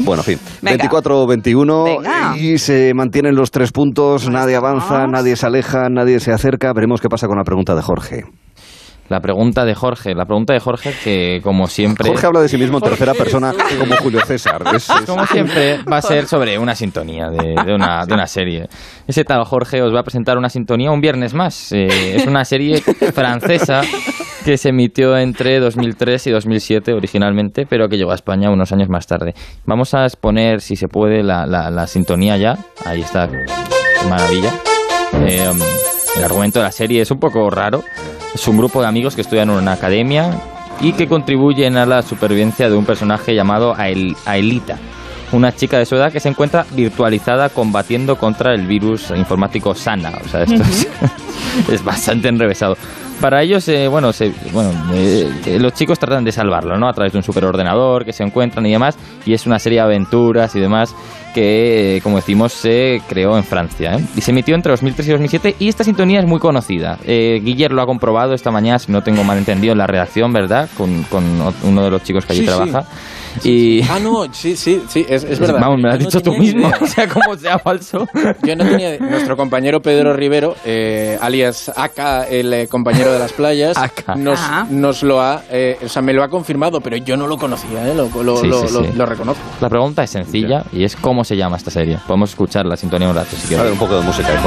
Bueno, 0.00 0.22
en 0.22 0.38
fin, 0.38 0.38
Venga. 0.62 0.88
24-21 0.88 1.84
Venga. 1.84 2.36
y 2.38 2.58
se 2.58 2.92
mantienen 2.94 3.34
los 3.34 3.50
tres 3.50 3.72
puntos, 3.72 4.28
nadie 4.30 4.56
avanza, 4.56 5.06
nadie 5.06 5.34
se 5.36 5.46
aleja, 5.46 5.88
nadie 5.90 6.20
se 6.20 6.32
acerca. 6.32 6.72
Veremos 6.72 7.00
qué 7.00 7.08
pasa 7.08 7.26
con 7.26 7.36
la 7.38 7.44
pregunta 7.44 7.74
de 7.74 7.82
Jorge. 7.82 8.24
La 9.08 9.20
pregunta 9.20 9.64
de 9.64 9.74
Jorge. 9.74 10.14
La 10.14 10.26
pregunta 10.26 10.52
de 10.52 10.60
Jorge 10.60 10.92
que, 11.02 11.40
como 11.42 11.66
siempre... 11.66 12.08
Jorge 12.10 12.26
habla 12.26 12.40
de 12.42 12.48
sí 12.48 12.58
mismo 12.58 12.78
en 12.78 12.84
tercera 12.84 13.14
persona 13.14 13.52
como 13.78 13.96
Julio 13.96 14.20
César. 14.26 14.62
Es- 14.74 14.88
es- 14.90 15.06
Como 15.06 15.24
siempre, 15.26 15.78
va 15.90 15.96
a 15.98 16.02
ser 16.02 16.26
sobre 16.28 16.58
una 16.58 16.74
sintonía 16.74 17.30
de, 17.30 17.54
de 17.64 17.74
una, 17.74 18.04
de 18.04 18.12
una 18.14 18.26
serie. 18.26 18.68
Ese 19.06 19.24
tal 19.24 19.44
Jorge 19.44 19.80
os 19.82 19.94
va 19.94 20.00
a 20.00 20.02
presentar 20.02 20.36
una 20.36 20.50
sintonía 20.50 20.90
un 20.90 21.00
viernes 21.00 21.32
más. 21.32 21.72
Eh, 21.72 22.16
es 22.16 22.26
una 22.26 22.44
serie 22.44 22.82
francesa 23.14 23.80
que 24.44 24.56
se 24.58 24.68
emitió 24.70 25.16
entre 25.16 25.58
2003 25.58 26.26
y 26.26 26.30
2007 26.30 26.92
originalmente, 26.92 27.66
pero 27.66 27.88
que 27.88 27.96
llegó 27.96 28.12
a 28.12 28.14
España 28.14 28.50
unos 28.50 28.72
años 28.72 28.88
más 28.88 29.06
tarde. 29.06 29.34
Vamos 29.64 29.94
a 29.94 30.04
exponer, 30.04 30.60
si 30.60 30.76
se 30.76 30.88
puede, 30.88 31.22
la, 31.22 31.46
la- 31.46 31.70
la 31.70 31.86
sintonía 31.86 32.36
ya. 32.36 32.58
Ahí 32.84 33.00
está. 33.00 33.28
Maravilla. 34.08 34.52
Eh, 35.26 35.50
el 36.16 36.24
argumento 36.24 36.58
de 36.58 36.64
la 36.66 36.72
serie 36.72 37.00
es 37.00 37.10
un 37.10 37.18
poco 37.18 37.48
raro. 37.50 37.82
Es 38.34 38.46
un 38.46 38.56
grupo 38.56 38.80
de 38.80 38.86
amigos 38.88 39.14
que 39.14 39.22
estudian 39.22 39.50
en 39.50 39.56
una 39.56 39.72
academia 39.72 40.30
y 40.80 40.92
que 40.92 41.08
contribuyen 41.08 41.76
a 41.76 41.86
la 41.86 42.02
supervivencia 42.02 42.68
de 42.70 42.76
un 42.76 42.84
personaje 42.84 43.34
llamado 43.34 43.74
Ael- 43.76 44.16
Aelita, 44.26 44.76
una 45.32 45.54
chica 45.54 45.78
de 45.78 45.86
su 45.86 45.96
edad 45.96 46.12
que 46.12 46.20
se 46.20 46.28
encuentra 46.28 46.64
virtualizada 46.70 47.48
combatiendo 47.48 48.16
contra 48.16 48.54
el 48.54 48.66
virus 48.66 49.10
informático 49.10 49.74
Sana. 49.74 50.12
O 50.24 50.28
sea, 50.28 50.42
esto 50.44 50.62
es, 50.62 50.88
es 51.72 51.84
bastante 51.84 52.28
enrevesado. 52.28 52.76
Para 53.20 53.42
ellos, 53.42 53.66
eh, 53.68 53.88
bueno, 53.88 54.12
se- 54.12 54.32
bueno 54.52 54.70
eh, 54.92 55.28
eh, 55.46 55.58
los 55.58 55.72
chicos 55.74 55.98
tratan 55.98 56.22
de 56.24 56.30
salvarlo, 56.30 56.78
¿no? 56.78 56.88
A 56.88 56.92
través 56.92 57.12
de 57.12 57.18
un 57.18 57.24
superordenador 57.24 58.04
que 58.04 58.12
se 58.12 58.22
encuentran 58.22 58.64
y 58.66 58.70
demás. 58.72 58.96
Y 59.26 59.32
es 59.34 59.44
una 59.46 59.58
serie 59.58 59.78
de 59.80 59.84
aventuras 59.84 60.54
y 60.54 60.60
demás 60.60 60.94
que, 61.34 61.96
eh, 61.96 62.00
como 62.00 62.16
decimos, 62.16 62.52
se 62.52 63.02
creó 63.08 63.36
en 63.36 63.42
Francia. 63.44 63.94
¿eh? 63.96 64.04
Y 64.16 64.20
se 64.20 64.30
emitió 64.30 64.54
entre 64.54 64.70
2003 64.70 65.08
y 65.08 65.10
2007. 65.10 65.56
Y 65.58 65.68
esta 65.68 65.82
sintonía 65.82 66.20
es 66.20 66.26
muy 66.26 66.38
conocida. 66.38 66.98
Eh, 67.04 67.40
Guiller 67.42 67.72
lo 67.72 67.82
ha 67.82 67.86
comprobado 67.86 68.34
esta 68.34 68.50
mañana, 68.52 68.78
si 68.78 68.92
no 68.92 69.02
tengo 69.02 69.24
mal 69.24 69.36
entendido, 69.38 69.72
en 69.72 69.78
la 69.78 69.86
redacción, 69.88 70.32
¿verdad? 70.32 70.68
Con, 70.76 71.02
con 71.04 71.24
uno 71.64 71.82
de 71.82 71.90
los 71.90 72.02
chicos 72.04 72.24
que 72.24 72.32
allí 72.34 72.42
Sí, 72.42 72.46
sí. 72.46 72.52
Y... 73.44 73.82
Ah, 73.82 73.98
no, 74.02 74.32
sí, 74.32 74.56
sí, 74.56 74.82
sí, 74.88 75.04
es, 75.08 75.24
es 75.24 75.38
verdad. 75.38 75.60
Vamos, 75.60 75.76
me 75.78 75.82
lo 75.84 75.88
has 75.90 75.98
Yo 75.98 76.04
no 76.04 76.10
dicho 76.10 76.20
tú 76.22 76.32
mismo, 76.36 76.68
idea. 76.68 76.78
o 76.82 76.86
sea, 76.86 77.08
como 77.08 77.36
sea 77.36 77.58
falso. 77.58 78.06
Yo 78.42 78.56
no 78.56 78.64
tenía. 78.64 78.98
Nuestro 78.98 79.36
compañero 79.36 79.80
Pedro 79.80 80.12
Rivero, 80.14 80.56
eh, 80.64 81.18
alias 81.20 81.70
Aka, 81.74 82.24
el 82.24 82.52
eh, 82.52 82.68
compañero 82.68 83.12
de 83.12 83.18
las 83.18 83.32
playas, 83.32 83.76
nos, 84.16 84.38
Ah. 84.40 84.66
nos 84.70 85.02
lo 85.02 85.20
ha. 85.20 85.42
eh, 85.50 85.78
o 85.84 85.88
sea, 85.88 86.02
me 86.02 86.12
lo 86.12 86.22
ha 86.22 86.28
confirmado, 86.28 86.80
pero 86.80 86.96
yo 86.96 87.16
no 87.16 87.26
lo 87.26 87.36
conocía, 87.38 87.86
¿eh? 87.88 87.94
Lo, 87.94 88.08
lo, 88.22 88.36
Sí, 88.38 88.46
lo, 88.46 88.66
sí, 88.66 88.72
lo- 88.74 88.84
sí. 88.84 88.90
lo 88.94 89.06
reconozco. 89.06 89.42
La 89.60 89.68
pregunta 89.68 90.02
es 90.02 90.10
sencilla 90.10 90.64
y 90.72 90.84
es 90.84 90.96
¿cómo 90.96 91.24
se 91.24 91.36
llama 91.36 91.56
esta 91.56 91.70
serie? 91.70 91.98
Podemos 92.06 92.30
escuchar 92.30 92.66
la 92.66 92.76
sintonía 92.76 93.08
un 93.08 93.14
rato 93.14 93.30
si 93.36 93.36
A 93.36 93.40
ver, 93.40 93.48
quieres. 93.58 93.72
un 93.72 93.78
poco 93.78 93.96
de 93.96 94.02
música, 94.02 94.28
de 94.30 94.38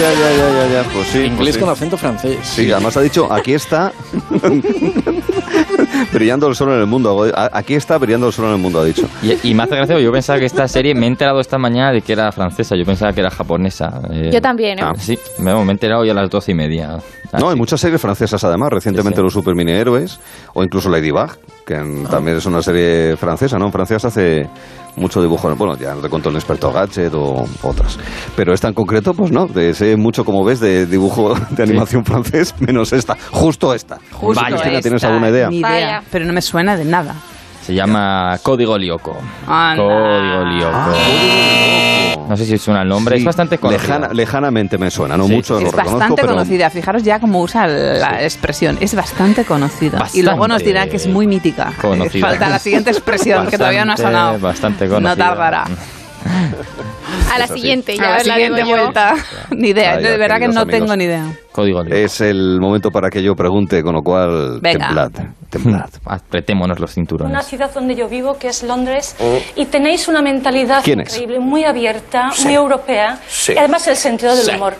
Ya, 0.00 0.12
ya, 0.12 0.18
ya, 0.18 0.36
ya, 0.36 0.68
ya, 0.68 0.82
ya, 0.82 0.88
pues 0.90 1.06
sí. 1.08 1.18
Inglés 1.18 1.36
pues 1.38 1.54
sí. 1.54 1.60
con 1.60 1.68
acento 1.70 1.96
francés. 1.96 2.38
Sí, 2.42 2.72
además 2.72 2.96
ha 2.96 3.02
dicho, 3.02 3.30
aquí 3.32 3.52
está 3.54 3.92
brillando 6.12 6.48
el 6.48 6.54
sol 6.54 6.70
en 6.72 6.80
el 6.80 6.86
mundo. 6.86 7.24
Aquí 7.52 7.74
está 7.74 7.98
brillando 7.98 8.26
el 8.28 8.32
sol 8.32 8.46
en 8.46 8.52
el 8.52 8.58
mundo, 8.58 8.80
ha 8.80 8.84
dicho. 8.84 9.06
Y, 9.22 9.50
y 9.50 9.54
me 9.54 9.62
hace 9.64 9.76
gracia, 9.76 9.98
yo 10.00 10.10
pensaba 10.12 10.38
que 10.38 10.46
esta 10.46 10.66
serie, 10.68 10.94
me 10.94 11.06
he 11.06 11.08
enterado 11.08 11.40
esta 11.40 11.58
mañana 11.58 11.92
de 11.92 12.00
que 12.00 12.12
era 12.14 12.32
francesa, 12.32 12.74
yo 12.76 12.84
pensaba 12.84 13.12
que 13.12 13.20
era 13.20 13.30
japonesa. 13.30 14.00
eh, 14.10 14.30
Yo 14.32 14.40
también, 14.40 14.78
¿eh? 14.78 14.82
Ah. 14.84 14.92
Sí, 14.98 15.18
me, 15.38 15.54
me 15.54 15.60
he 15.60 15.70
enterado 15.72 16.02
hoy 16.02 16.10
a 16.10 16.14
las 16.14 16.30
doce 16.30 16.52
y 16.52 16.54
media. 16.54 16.98
No, 17.38 17.48
hay 17.48 17.56
muchas 17.56 17.80
series 17.80 18.00
francesas 18.00 18.42
además, 18.44 18.70
recientemente 18.70 19.16
Sí, 19.16 19.20
sí. 19.20 19.24
los 19.24 19.32
super 19.32 19.54
mini 19.54 19.72
héroes, 19.72 20.20
o 20.52 20.62
incluso 20.62 20.90
Ladybug, 20.90 21.30
que 21.64 21.74
en- 21.74 22.04
también 22.04 22.36
es 22.36 22.44
una 22.46 22.60
serie 22.62 23.16
francesa, 23.16 23.58
¿no? 23.58 23.66
En 23.66 23.72
Francia 23.72 23.98
se 23.98 24.06
hace 24.06 24.48
mucho 24.96 25.20
dibujo, 25.22 25.54
bueno, 25.56 25.76
ya 25.76 25.94
no 25.94 26.00
te 26.00 26.08
cuento 26.08 26.28
el 26.28 26.36
experto 26.36 26.70
Gadget 26.72 27.12
o 27.14 27.44
otras. 27.62 27.98
Pero 28.36 28.52
esta 28.52 28.68
en 28.68 28.74
concreto, 28.74 29.14
pues 29.14 29.30
no, 29.32 29.46
de- 29.46 29.72
sé 29.74 29.96
mucho, 29.96 30.24
como 30.24 30.44
ves, 30.44 30.60
de 30.60 30.86
dibujo 30.86 31.34
de 31.50 31.62
animación 31.62 32.04
francés, 32.04 32.54
menos 32.60 32.92
esta, 32.92 33.16
justo 33.30 33.72
esta. 33.74 33.98
Justo 34.12 34.40
Vaya, 34.42 34.56
Cristina, 34.56 34.80
¿tienes 34.80 34.96
esta, 35.02 35.08
alguna 35.08 35.30
idea? 35.30 35.48
Ni 35.48 35.58
idea, 35.58 35.70
Vaya. 35.70 36.02
pero 36.10 36.24
no 36.26 36.32
me 36.32 36.42
suena 36.42 36.76
de 36.76 36.84
nada. 36.84 37.14
Se 37.64 37.74
llama 37.74 38.38
Código 38.42 38.76
Lyoko. 38.76 39.16
Anda. 39.46 39.82
Código 39.82 40.44
Lyoko. 40.46 40.96
No 42.28 42.36
sé 42.36 42.44
si 42.44 42.58
suena 42.58 42.82
el 42.82 42.88
nombre, 42.88 43.16
Sí, 43.16 43.20
es 43.22 43.26
bastante 43.26 43.58
conocido. 43.58 43.82
lejana- 43.98 44.12
lejanamente 44.12 44.78
me 44.78 44.90
suena, 44.90 45.16
no 45.16 45.26
Sí, 45.26 45.32
mucho, 45.34 45.60
lo 45.60 45.68
Es 45.68 45.74
bastante 45.74 46.14
pero... 46.22 46.28
conocida. 46.34 46.70
Fijaros 46.70 47.02
ya 47.02 47.20
cómo 47.20 47.40
usa 47.40 47.66
la 47.66 48.22
expresión. 48.22 48.78
Es 48.80 48.94
bastante 48.94 49.44
conocida. 49.44 50.06
Y 50.12 50.22
luego 50.22 50.40
nos 50.48 50.56
Bastante 50.56 50.64
dirá 50.64 50.86
que 50.88 50.96
es 50.96 51.06
muy 51.06 51.26
mítica. 51.26 51.72
conocida. 51.80 52.28
Falta 52.28 52.48
la 52.48 52.58
siguiente 52.58 52.90
expresión 52.90 53.46
que 53.48 53.58
todavía 53.58 53.84
no 53.84 53.92
ha 53.92 53.96
sonado. 53.96 54.38
Bastante 54.38 54.88
conocida. 54.88 55.10
No 55.10 55.16
tardará. 55.16 55.64
A 57.34 57.38
la 57.38 57.46
siguiente, 57.46 57.92
A 57.92 57.96
ya 57.96 58.02
la 58.02 58.10
la 58.18 58.20
siguiente 58.24 58.64
vuelta. 58.64 59.14
Ni 59.50 59.68
idea, 59.70 59.96
de 59.96 60.16
verdad 60.16 60.38
que 60.38 60.48
no 60.48 60.60
amigos. 60.60 60.68
tengo 60.80 60.96
ni 60.96 61.04
idea. 61.04 61.24
Código 61.52 61.82
Es 61.84 62.20
el 62.22 62.58
momento 62.60 62.90
para 62.90 63.10
que 63.10 63.22
yo 63.22 63.34
pregunte, 63.34 63.82
con 63.82 63.94
lo 63.94 64.02
cual, 64.02 64.58
Venga. 64.60 64.86
templad, 64.86 65.10
templad. 65.50 65.90
Apretémonos 66.06 66.80
los 66.80 66.92
cinturones. 66.94 67.30
Una 67.32 67.42
ciudad 67.42 67.70
donde 67.72 67.94
yo 67.94 68.08
vivo, 68.08 68.38
que 68.38 68.48
es 68.48 68.62
Londres, 68.62 69.14
y 69.54 69.66
tenéis 69.66 70.08
una 70.08 70.22
mentalidad 70.22 70.84
increíble, 70.86 71.38
muy 71.38 71.64
abierta, 71.64 72.30
Sí. 72.32 72.44
muy 72.44 72.54
europea, 72.54 73.18
Sí. 73.28 73.52
y 73.54 73.58
además 73.58 73.86
el 73.88 73.96
sentido 73.96 74.34
del 74.34 74.44
Sí. 74.46 74.50
humor. 74.56 74.74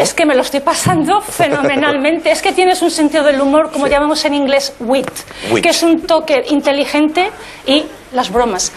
Es 0.00 0.14
que 0.14 0.24
me 0.24 0.34
lo 0.34 0.40
estoy 0.40 0.60
pasando 0.60 1.20
fenomenalmente. 1.20 2.30
Es 2.30 2.40
que 2.40 2.52
tienes 2.52 2.80
un 2.82 2.90
sentido 2.90 3.22
del 3.22 3.40
humor, 3.40 3.70
como 3.70 3.86
llamamos 3.86 4.24
en 4.24 4.34
inglés, 4.34 4.74
wit, 4.80 5.10
Wit. 5.50 5.62
que 5.62 5.70
es 5.70 5.82
un 5.82 6.00
toque 6.06 6.42
inteligente 6.50 7.30
y 7.66 7.84
las 8.12 8.32
bromas. 8.32 8.72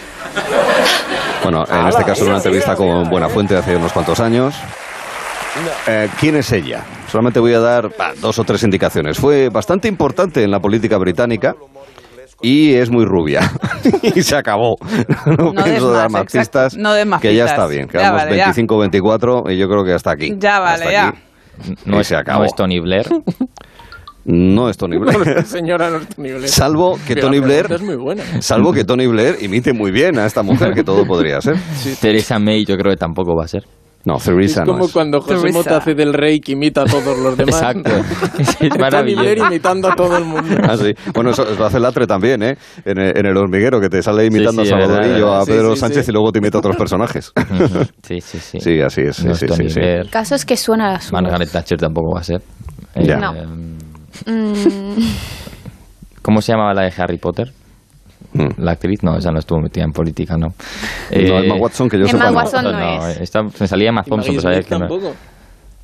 Bueno, 1.42 1.64
en 1.70 1.86
este 1.88 2.04
caso, 2.04 2.22
en 2.24 2.28
una 2.28 2.36
entrevista 2.36 2.76
con 2.76 3.08
Buenafuente 3.08 3.56
hace 3.56 3.74
unos 3.76 3.92
cuantos 3.92 4.20
años. 4.20 4.54
Eh, 5.86 6.08
¿Quién 6.18 6.36
es 6.36 6.52
ella? 6.52 6.82
Solamente 7.12 7.40
voy 7.40 7.52
a 7.52 7.60
dar 7.60 7.90
bah, 7.98 8.14
dos 8.22 8.38
o 8.38 8.44
tres 8.44 8.62
indicaciones. 8.62 9.18
Fue 9.18 9.50
bastante 9.50 9.86
importante 9.86 10.42
en 10.42 10.50
la 10.50 10.60
política 10.60 10.96
británica 10.96 11.54
y 12.40 12.72
es 12.72 12.90
muy 12.90 13.04
rubia. 13.04 13.52
y 14.02 14.22
se 14.22 14.34
acabó. 14.34 14.76
No, 15.26 15.52
No 15.52 15.62
pienso 15.62 15.92
dar 15.92 16.10
más, 16.10 16.24
pistas. 16.32 16.74
No 16.74 16.94
des 16.94 17.04
más 17.04 17.20
que 17.20 17.34
ya 17.34 17.44
pistas. 17.44 17.58
está 17.58 17.66
bien. 17.66 17.86
Ya 17.88 17.92
Quedamos 17.92 18.22
vale, 18.22 18.36
ya. 18.38 18.52
25-24 18.54 19.52
y 19.52 19.58
yo 19.58 19.68
creo 19.68 19.84
que 19.84 19.92
hasta 19.92 20.10
aquí. 20.10 20.32
Ya 20.38 20.58
vale, 20.60 20.84
Hasta 20.84 20.90
ya. 20.90 21.08
aquí. 21.08 21.18
No 21.84 22.00
es, 22.00 22.06
se 22.06 22.16
acabó. 22.16 22.38
no 22.38 22.46
es 22.46 22.54
Tony 22.54 22.80
Blair. 22.80 23.06
No 24.24 24.70
es 24.70 24.78
Tony 24.78 24.96
Blair. 24.96 25.42
Señora, 25.44 25.90
no 25.90 25.98
es 25.98 26.08
Tony 26.08 26.30
Blair. 26.30 26.48
Salvo 26.48 26.98
que 27.06 27.14
Tony 27.14 27.40
la 27.40 27.44
Blair, 27.44 27.66
es 27.72 27.82
muy 27.82 27.96
buena. 27.96 28.22
salvo 28.40 28.72
que 28.72 28.84
Tony 28.84 29.06
Blair 29.06 29.36
imite 29.42 29.74
muy 29.74 29.90
bien 29.90 30.18
a 30.18 30.24
esta 30.24 30.42
mujer, 30.42 30.72
que 30.72 30.82
todo 30.82 31.04
podría 31.04 31.42
ser. 31.42 31.56
Teresa 32.00 32.38
May 32.38 32.64
yo 32.64 32.78
creo 32.78 32.90
que 32.90 32.96
tampoco 32.96 33.36
va 33.36 33.44
a 33.44 33.48
ser. 33.48 33.64
No, 34.04 34.16
Es 34.16 34.24
Theresa 34.24 34.64
no 34.64 34.72
como 34.72 34.86
es. 34.86 34.92
cuando 34.92 35.20
José 35.20 35.36
Teresa. 35.40 35.58
Mota 35.58 35.76
hace 35.76 35.94
del 35.94 36.12
rey 36.12 36.40
que 36.40 36.52
imita 36.52 36.82
a 36.82 36.84
todos 36.86 37.16
los 37.18 37.36
demás. 37.36 37.54
Exacto. 37.62 37.90
Es 38.60 38.78
maravilloso. 38.78 39.46
imitando 39.46 39.88
a 39.88 39.94
todo 39.94 40.16
el 40.16 40.24
mundo. 40.24 40.56
Ah, 40.62 40.76
sí. 40.76 40.92
Bueno, 41.14 41.30
eso 41.30 41.44
lo 41.56 41.64
hace 41.64 41.78
Latre 41.78 42.06
también, 42.06 42.42
¿eh? 42.42 42.56
En 42.84 42.98
el, 42.98 43.16
en 43.16 43.26
el 43.26 43.36
hormiguero, 43.36 43.80
que 43.80 43.88
te 43.88 44.02
sale 44.02 44.26
imitando 44.26 44.62
Sí, 44.62 44.68
sí, 44.68 44.74
a 44.74 44.78
es 44.78 44.86
Salvadorillo, 44.86 45.36
es 45.36 45.42
a 45.42 45.46
Pedro 45.46 45.68
Sí, 45.70 45.74
sí, 45.74 45.80
Sánchez 45.80 46.04
sí. 46.06 46.10
y 46.10 46.14
luego 46.14 46.32
te 46.32 46.38
imita 46.40 46.58
a 46.58 46.60
otros 46.60 46.76
personajes. 46.76 47.32
Sí, 48.02 48.20
sí, 48.20 48.38
sí. 48.38 48.60
Sí, 48.60 48.80
así 48.80 49.02
es. 49.02 49.16
Sí, 49.16 49.26
No 49.26 49.32
es 49.32 49.38
sí, 49.38 49.46
sí, 49.48 49.68
sí. 49.70 49.80
El 49.80 50.10
caso 50.10 50.34
es 50.34 50.44
que 50.44 50.56
suena 50.56 50.94
a 50.96 51.00
su 51.00 51.12
Margaret 51.12 51.50
Thatcher 51.50 51.78
tampoco 51.78 52.14
va 52.14 52.20
a 52.20 52.24
ser. 52.24 52.40
Ya. 52.96 53.16
No. 53.18 53.34
Eh, 53.34 53.46
Mm, 54.26 54.52
¿Cómo 56.20 56.42
se 56.42 56.52
llamaba 56.52 56.74
la 56.74 56.82
de 56.82 56.92
Harry 56.98 57.16
Potter? 57.18 57.50
Mm. 58.34 58.62
La 58.62 58.72
actriz, 58.72 59.02
no, 59.02 59.16
esa 59.16 59.30
no 59.30 59.38
estuvo 59.38 59.60
metida 59.60 59.84
en 59.84 59.92
política, 59.92 60.36
no. 60.38 60.48
No, 60.48 61.38
Emma 61.38 61.54
Watson, 61.56 61.88
que 61.88 61.98
yo 61.98 62.04
Emma 62.06 62.12
sepa, 62.12 62.30
no. 62.30 62.36
Watson 62.38 62.64
no 62.64 63.06
es. 63.08 63.20
esta- 63.20 63.42
me 63.42 63.66
salía 63.66 63.88
Emma 63.90 64.02
Thompson, 64.02 64.34
Maggie 64.34 64.40
pero 64.40 64.42
sabía 64.42 64.62
Smith 64.62 64.98
que 65.00 65.04
no. 65.04 65.12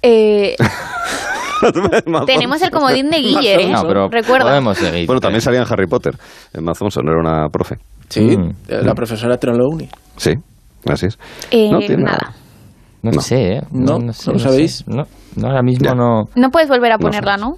eh, 0.02 0.56
tenemos 2.26 2.62
el 2.62 2.70
comodín 2.70 3.10
de 3.10 3.18
Guille, 3.18 3.62
¿eh? 3.64 3.70
No, 3.70 3.82
pero 3.82 4.08
Recuerda. 4.08 4.46
podemos 4.46 4.78
seguir. 4.78 5.06
Bueno, 5.06 5.20
también 5.20 5.40
salía 5.40 5.60
en 5.60 5.66
Harry 5.70 5.86
Potter. 5.86 6.14
Emma 6.54 6.72
Thompson 6.72 7.04
era 7.08 7.18
una 7.18 7.48
profe. 7.48 7.76
Sí, 8.08 8.36
Mm. 8.36 8.50
eh, 8.68 8.80
la 8.82 8.94
profesora 8.94 9.36
Trelawney. 9.36 9.88
Sí, 10.16 10.32
así 10.86 11.06
es. 11.06 11.18
Eh, 11.50 11.68
No 11.70 11.78
tiene 11.80 12.04
nada. 12.04 12.32
No, 13.02 13.10
No. 13.12 13.20
sé, 13.20 13.56
¿eh? 13.56 13.60
No, 13.70 13.98
sé, 14.12 14.30
¿no 14.30 14.32
lo 14.34 14.38
sabéis? 14.38 14.76
sé. 14.78 14.84
No, 14.88 15.04
no, 15.36 15.46
ahora 15.48 15.62
mismo 15.62 15.84
Ya. 15.84 15.94
no. 15.94 16.24
No 16.34 16.50
puedes 16.50 16.68
volver 16.68 16.92
a 16.92 16.96
No 16.96 17.00
ponerla, 17.00 17.36
¿no? 17.36 17.56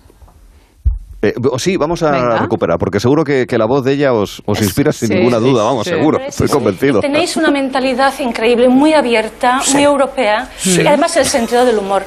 Eh, 1.22 1.34
o 1.50 1.58
sí, 1.58 1.76
vamos 1.76 2.02
a 2.02 2.12
Venga. 2.12 2.38
recuperar, 2.38 2.78
porque 2.78 2.98
seguro 2.98 3.24
que, 3.24 3.46
que 3.46 3.58
la 3.58 3.66
voz 3.66 3.84
de 3.84 3.92
ella 3.92 4.14
os, 4.14 4.42
os 4.46 4.62
inspira 4.62 4.90
sin 4.90 5.08
sí, 5.08 5.14
ninguna 5.14 5.38
duda, 5.38 5.64
vamos, 5.64 5.84
sí. 5.84 5.90
seguro, 5.90 6.18
estoy 6.18 6.48
convencido. 6.48 7.00
Tenéis 7.00 7.36
una 7.36 7.50
mentalidad 7.50 8.18
increíble, 8.20 8.68
muy 8.70 8.94
abierta, 8.94 9.60
muy 9.74 9.82
europea, 9.82 10.48
y 10.64 10.86
además 10.86 11.14
el 11.18 11.26
sentido 11.26 11.66
del 11.66 11.78
humor. 11.78 12.04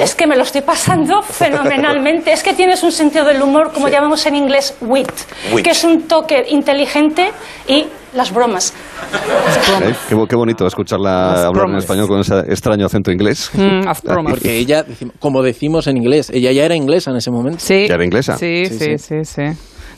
Es 0.00 0.14
que 0.14 0.26
me 0.26 0.34
lo 0.36 0.44
estoy 0.44 0.62
pasando 0.62 1.20
fenomenalmente. 1.28 2.32
Es 2.32 2.42
que 2.42 2.54
tienes 2.54 2.82
un 2.82 2.92
sentido 2.92 3.26
del 3.26 3.42
humor, 3.42 3.70
como 3.72 3.88
llamamos 3.88 4.24
en 4.24 4.36
inglés, 4.36 4.74
wit, 4.80 5.10
Wit. 5.52 5.64
que 5.64 5.72
es 5.72 5.84
un 5.84 6.08
toque 6.08 6.46
inteligente 6.48 7.30
y 7.66 7.86
las 8.14 8.32
bromas. 8.32 8.72
¿Eh? 9.82 9.94
Qué, 10.08 10.16
qué 10.28 10.36
bonito 10.36 10.66
escucharla 10.66 11.46
hablar 11.46 11.68
en 11.70 11.76
español 11.76 12.08
con 12.08 12.20
ese 12.20 12.38
extraño 12.40 12.86
acento 12.86 13.10
inglés. 13.10 13.50
Mm. 13.54 13.82
Porque 14.28 14.56
ella, 14.56 14.84
como 15.18 15.42
decimos 15.42 15.86
en 15.86 15.96
inglés, 15.96 16.30
ella 16.30 16.52
ya 16.52 16.64
era 16.64 16.74
inglesa 16.74 17.10
en 17.10 17.16
ese 17.18 17.30
momento. 17.30 17.58
Sí. 17.60 17.86
¿Ya 17.88 17.94
era 17.94 18.04
inglesa? 18.04 18.36
Sí, 18.38 18.66
Sí, 18.66 18.78
sí, 18.78 18.98
sí. 18.98 19.24
sí, 19.24 19.24
sí. 19.24 19.42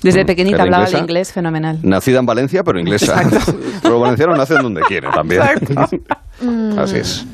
Desde 0.02 0.22
Mm, 0.22 0.26
pequeñita 0.28 0.56
¿era 0.56 0.62
hablaba 0.64 0.84
inglesa? 0.84 0.96
de 0.96 1.02
inglés 1.02 1.32
fenomenal. 1.32 1.78
Nacida 1.82 2.20
en 2.20 2.26
Valencia, 2.26 2.64
pero 2.64 2.80
inglesa. 2.80 3.22
Pero 3.82 4.00
valencianos 4.00 4.38
nacen 4.38 4.62
donde 4.62 4.80
quieren 4.82 5.10
también. 5.10 5.42
Así 6.78 6.96
es. 6.96 7.26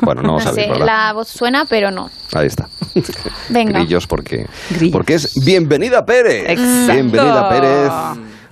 Bueno, 0.00 0.22
no 0.22 0.34
No 0.34 0.40
sabéis, 0.40 0.68
sé, 0.72 0.78
la 0.78 1.12
voz 1.12 1.26
suena, 1.28 1.64
pero 1.68 1.90
no. 1.90 2.08
Ahí 2.32 2.46
está. 2.46 2.68
Venga. 3.48 3.80
Grillos 3.80 4.06
porque, 4.06 4.46
Grillos. 4.70 4.92
porque 4.92 5.14
es 5.14 5.44
Bienvenida 5.44 6.04
Pérez. 6.06 6.44
Exacto. 6.50 6.92
Bienvenida 6.92 7.48
Pérez. 7.48 7.90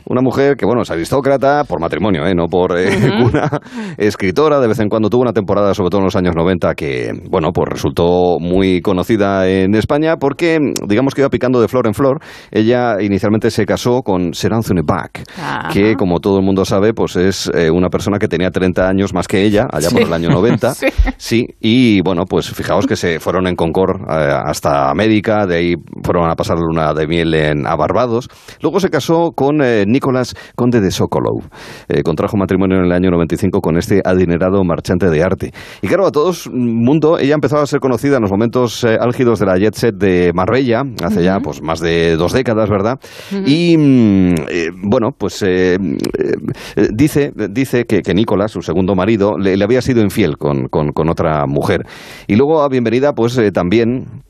Una 0.08 0.22
mujer 0.22 0.56
que, 0.56 0.64
bueno, 0.64 0.82
es 0.82 0.90
aristócrata 0.90 1.64
por 1.64 1.80
matrimonio, 1.80 2.26
¿eh? 2.26 2.34
no 2.34 2.46
por 2.46 2.78
eh, 2.78 2.90
cuna. 3.22 3.48
Escritora, 3.98 4.58
de 4.58 4.68
vez 4.68 4.80
en 4.80 4.88
cuando 4.88 5.10
tuvo 5.10 5.22
una 5.22 5.32
temporada, 5.32 5.74
sobre 5.74 5.90
todo 5.90 6.00
en 6.00 6.06
los 6.06 6.16
años 6.16 6.34
90, 6.34 6.74
que, 6.74 7.12
bueno, 7.30 7.50
pues 7.52 7.68
resultó 7.68 8.38
muy 8.40 8.80
conocida 8.80 9.48
en 9.48 9.74
España 9.74 10.16
porque, 10.16 10.58
digamos 10.86 11.14
que 11.14 11.20
iba 11.20 11.28
picando 11.28 11.60
de 11.60 11.68
flor 11.68 11.86
en 11.86 11.94
flor. 11.94 12.20
Ella 12.50 13.00
inicialmente 13.00 13.50
se 13.50 13.66
casó 13.66 14.02
con 14.02 14.32
Sir 14.32 14.54
Anthony 14.54 14.82
que, 15.72 15.94
como 15.96 16.20
todo 16.20 16.38
el 16.38 16.44
mundo 16.44 16.64
sabe, 16.64 16.94
pues 16.94 17.16
es 17.16 17.50
eh, 17.54 17.70
una 17.70 17.88
persona 17.88 18.18
que 18.18 18.28
tenía 18.28 18.50
30 18.50 18.88
años 18.88 19.12
más 19.12 19.28
que 19.28 19.42
ella, 19.42 19.66
allá 19.70 19.90
por 19.90 20.02
el 20.02 20.12
año 20.12 20.30
90. 20.30 20.74
Sí. 20.78 20.86
Sí, 21.16 21.46
y 21.60 22.00
bueno, 22.02 22.24
pues 22.24 22.48
fijaos 22.50 22.86
que 22.86 22.94
se 22.94 23.18
fueron 23.20 23.46
en 23.46 23.56
Concord 23.56 24.02
eh, 24.02 24.32
hasta 24.44 24.90
América, 24.90 25.46
de 25.46 25.56
ahí 25.56 25.74
fueron 26.02 26.30
a 26.30 26.36
pasar 26.36 26.58
luna 26.58 26.94
de 26.94 27.06
miel 27.06 27.34
en, 27.34 27.66
a 27.66 27.74
Barbados. 27.76 28.28
Luego 28.60 28.80
se 28.80 28.88
casó 28.88 29.32
con 29.34 29.60
eh, 29.62 29.84
Nicolás 29.98 30.34
Conde 30.54 30.80
de 30.80 30.90
Sokolov. 30.92 31.42
Eh, 31.88 32.02
contrajo 32.04 32.36
matrimonio 32.36 32.78
en 32.78 32.84
el 32.84 32.92
año 32.92 33.10
95 33.10 33.60
con 33.60 33.76
este 33.76 34.00
adinerado 34.04 34.62
marchante 34.62 35.10
de 35.10 35.22
arte. 35.24 35.50
Y 35.82 35.88
claro, 35.88 36.06
a 36.06 36.12
todo 36.12 36.30
el 36.30 36.52
mundo, 36.52 37.18
ella 37.18 37.34
empezó 37.34 37.58
a 37.58 37.66
ser 37.66 37.80
conocida 37.80 38.16
en 38.16 38.22
los 38.22 38.30
momentos 38.30 38.84
eh, 38.84 38.96
álgidos 39.00 39.40
de 39.40 39.46
la 39.46 39.58
jet 39.58 39.74
set 39.74 39.94
de 39.96 40.30
Marbella, 40.34 40.82
hace 41.04 41.24
ya 41.24 41.40
pues 41.40 41.60
más 41.62 41.80
de 41.80 42.16
dos 42.16 42.32
décadas, 42.32 42.70
¿verdad? 42.70 42.98
Y 43.44 43.76
mm, 43.76 44.34
eh, 44.48 44.68
bueno, 44.84 45.08
pues 45.18 45.44
dice, 46.94 47.32
dice 47.50 47.84
que, 47.84 48.02
que 48.02 48.14
Nicolás, 48.14 48.52
su 48.52 48.62
segundo 48.62 48.94
marido, 48.94 49.36
le, 49.38 49.56
le 49.56 49.64
había 49.64 49.82
sido 49.82 50.00
infiel 50.02 50.36
con, 50.38 50.68
con- 50.68 50.92
con 50.92 51.08
otra 51.08 51.44
mujer. 51.46 51.82
Y 52.26 52.36
luego 52.36 52.62
a 52.62 52.68
Bienvenida, 52.68 53.12
pues 53.12 53.40
también 53.52 54.22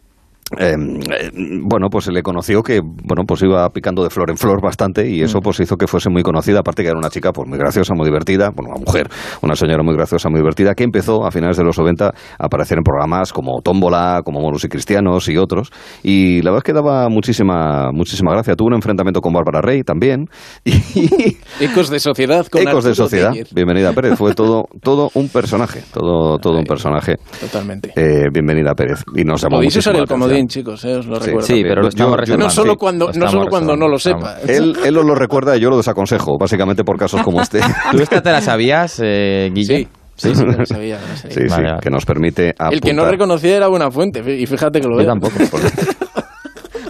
eh, 0.57 0.75
eh, 0.75 1.31
bueno, 1.63 1.89
pues 1.91 2.07
se 2.07 2.13
le 2.13 2.23
conoció 2.23 2.63
que 2.63 2.81
bueno, 2.81 3.25
pues 3.27 3.43
iba 3.43 3.69
picando 3.69 4.03
de 4.03 4.09
flor 4.09 4.31
en 4.31 4.37
flor 4.37 4.63
bastante 4.63 5.07
y 5.09 5.21
eso 5.21 5.41
pues 5.41 5.61
hizo 5.61 5.77
que 5.77 5.87
fuese 5.87 6.09
muy 6.09 6.23
conocida, 6.23 6.61
aparte 6.61 6.83
que 6.83 6.89
era 6.89 6.99
una 6.99 7.11
chica 7.11 7.33
pues 7.33 7.47
muy 7.47 7.59
graciosa, 7.59 7.95
muy 7.95 8.07
divertida, 8.07 8.51
bueno, 8.55 8.71
una 8.75 8.85
mujer, 8.85 9.09
una 9.43 9.55
señora 9.55 9.83
muy 9.83 9.95
graciosa, 9.95 10.31
muy 10.31 10.41
divertida, 10.41 10.75
que 10.75 10.85
empezó 10.85 11.27
a 11.27 11.31
finales 11.31 11.59
de 11.59 11.65
los 11.65 11.79
90 11.79 12.07
a 12.07 12.13
aparecer 12.39 12.79
en 12.79 12.85
programas 12.85 13.33
como 13.33 13.61
Tómbola, 13.63 14.23
como 14.25 14.41
Moros 14.41 14.65
y 14.65 14.69
Cristianos 14.69 15.29
y 15.29 15.37
otros, 15.37 15.71
y 16.03 16.41
la 16.43 16.51
verdad 16.51 16.59
es 16.59 16.65
que 16.65 16.73
daba 16.73 17.09
muchísima 17.09 17.93
muchísima 17.93 18.33
gracia. 18.33 18.55
Tuvo 18.55 18.69
un 18.69 18.75
enfrentamiento 18.75 19.21
con 19.21 19.33
Bárbara 19.33 19.61
Rey 19.61 19.83
también 19.83 20.27
y 20.65 21.37
Ecos 21.61 21.91
de 21.91 22.01
sociedad 22.01 22.47
con 22.47 22.63
Ecos 22.63 22.85
de 22.85 22.95
Sociedad. 22.95 23.33
Bienvenida 23.55 23.93
Pérez, 23.93 24.17
fue 24.17 24.35
todo 24.35 24.67
todo 24.83 25.11
un 25.15 25.29
personaje, 25.29 25.83
todo 25.93 26.39
todo 26.39 26.59
un 26.59 26.65
personaje. 26.65 27.17
Totalmente. 27.41 27.93
Eh, 27.97 28.29
bienvenida 28.33 28.75
Pérez 28.75 29.05
y 29.15 29.25
nos 29.25 29.43
llamó 29.43 29.61
muchísimo 29.61 30.07
chicos, 30.47 30.85
eh, 30.85 30.97
os 30.97 31.07
lo 31.07 31.17
Sí, 31.17 31.27
recuerdo. 31.27 31.47
sí, 31.47 31.63
pero 31.63 31.83
lo 31.83 31.89
estamos 31.89 32.13
Yo- 32.13 32.17
reservando. 32.19 32.45
No 32.47 32.51
solo 32.51 32.73
Sí, 32.73 32.77
cuando, 32.79 33.11
no 33.13 33.29
solo 33.29 33.47
cuando 33.49 33.77
no 33.77 33.89
lo 33.89 33.99
sepa. 33.99 34.37
Él, 34.47 34.77
él 34.85 34.97
os 34.97 35.05
lo 35.05 35.15
recuerda 35.15 35.57
y 35.57 35.61
yo 35.61 35.71
lo 35.71 35.77
desaconsejo, 35.77 36.39
básicamente 36.39 36.85
por 36.85 36.97
casos 36.99 37.23
como 37.23 37.41
este. 37.43 37.61
¿Tú 37.91 37.99
esta 38.01 38.23
te 38.23 38.31
la 38.31 38.41
sabías, 38.41 39.01
eh, 39.03 39.51
Guille? 39.53 39.89
Sí, 40.15 40.35
sí, 40.35 40.45
me 40.45 40.57
la 40.57 40.67
sabía. 40.67 40.99
Sí, 41.15 41.29
sí, 41.31 41.41
Vale, 41.49 41.65
vale. 41.71 41.79
que 41.81 41.91
nos 41.91 42.05
permite 42.05 42.49
El 42.71 42.81
que 42.81 42.93
no 42.93 43.03
apuntar. 43.03 43.11
reconocía 43.13 43.57
era 43.57 43.69
buena 43.69 43.91
fuente, 43.91 44.21
y 44.37 44.47
fíjate 44.47 44.81
que 44.81 44.87
lo 44.89 44.95
Yo 44.95 44.99
veo. 44.99 45.07
tampoco. 45.07 45.35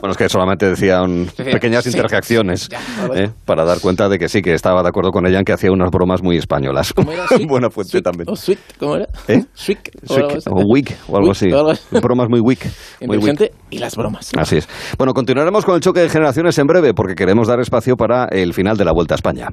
Bueno, 0.00 0.12
es 0.12 0.16
que 0.16 0.28
solamente 0.28 0.66
decían 0.68 1.26
pequeñas 1.36 1.84
sí. 1.84 1.90
interjecciones. 1.90 2.68
¿eh? 3.14 3.30
para 3.44 3.64
dar 3.64 3.80
cuenta 3.80 4.08
de 4.08 4.18
que 4.18 4.28
sí, 4.28 4.42
que 4.42 4.54
estaba 4.54 4.82
de 4.82 4.88
acuerdo 4.88 5.10
con 5.10 5.26
ella 5.26 5.38
en 5.38 5.44
que 5.44 5.52
hacía 5.52 5.70
unas 5.72 5.90
bromas 5.90 6.22
muy 6.22 6.36
españolas. 6.36 6.92
¿Cómo 6.92 7.12
era? 7.12 7.26
Sweet, 7.28 7.48
Buena 7.48 7.70
fuente 7.70 8.00
también. 8.02 8.28
¿O 8.28 8.36
sweet? 8.36 8.58
¿Cómo 8.78 8.96
era? 8.96 9.06
¿Eh? 9.28 9.42
Sweet. 9.54 9.78
o 10.08 10.14
algo 10.14 10.28
Sweet, 10.30 10.38
así. 10.38 10.50
o 10.50 10.62
weak 10.66 10.96
o 11.08 11.16
algo 11.16 11.28
Weak, 11.28 11.36
así. 11.36 11.52
o 11.52 11.56
algo 11.58 11.70
así. 11.70 11.82
Bromas 12.00 12.28
muy 12.28 12.40
weak. 12.40 12.60
Muy 13.00 13.16
weak. 13.18 13.30
Inteligente 13.30 13.52
y 13.70 13.78
las 13.78 13.96
bromas. 13.96 14.30
Así 14.36 14.56
es. 14.58 14.68
Bueno, 14.96 15.14
continuaremos 15.14 15.64
con 15.64 15.74
el 15.74 15.80
choque 15.80 16.00
de 16.00 16.08
generaciones 16.08 16.58
en 16.58 16.66
breve 16.66 16.94
porque 16.94 17.14
queremos 17.14 17.48
dar 17.48 17.60
espacio 17.60 17.96
para 17.96 18.26
el 18.26 18.54
final 18.54 18.76
de 18.76 18.84
la 18.84 18.92
Vuelta 18.92 19.14
a 19.14 19.16
España. 19.16 19.48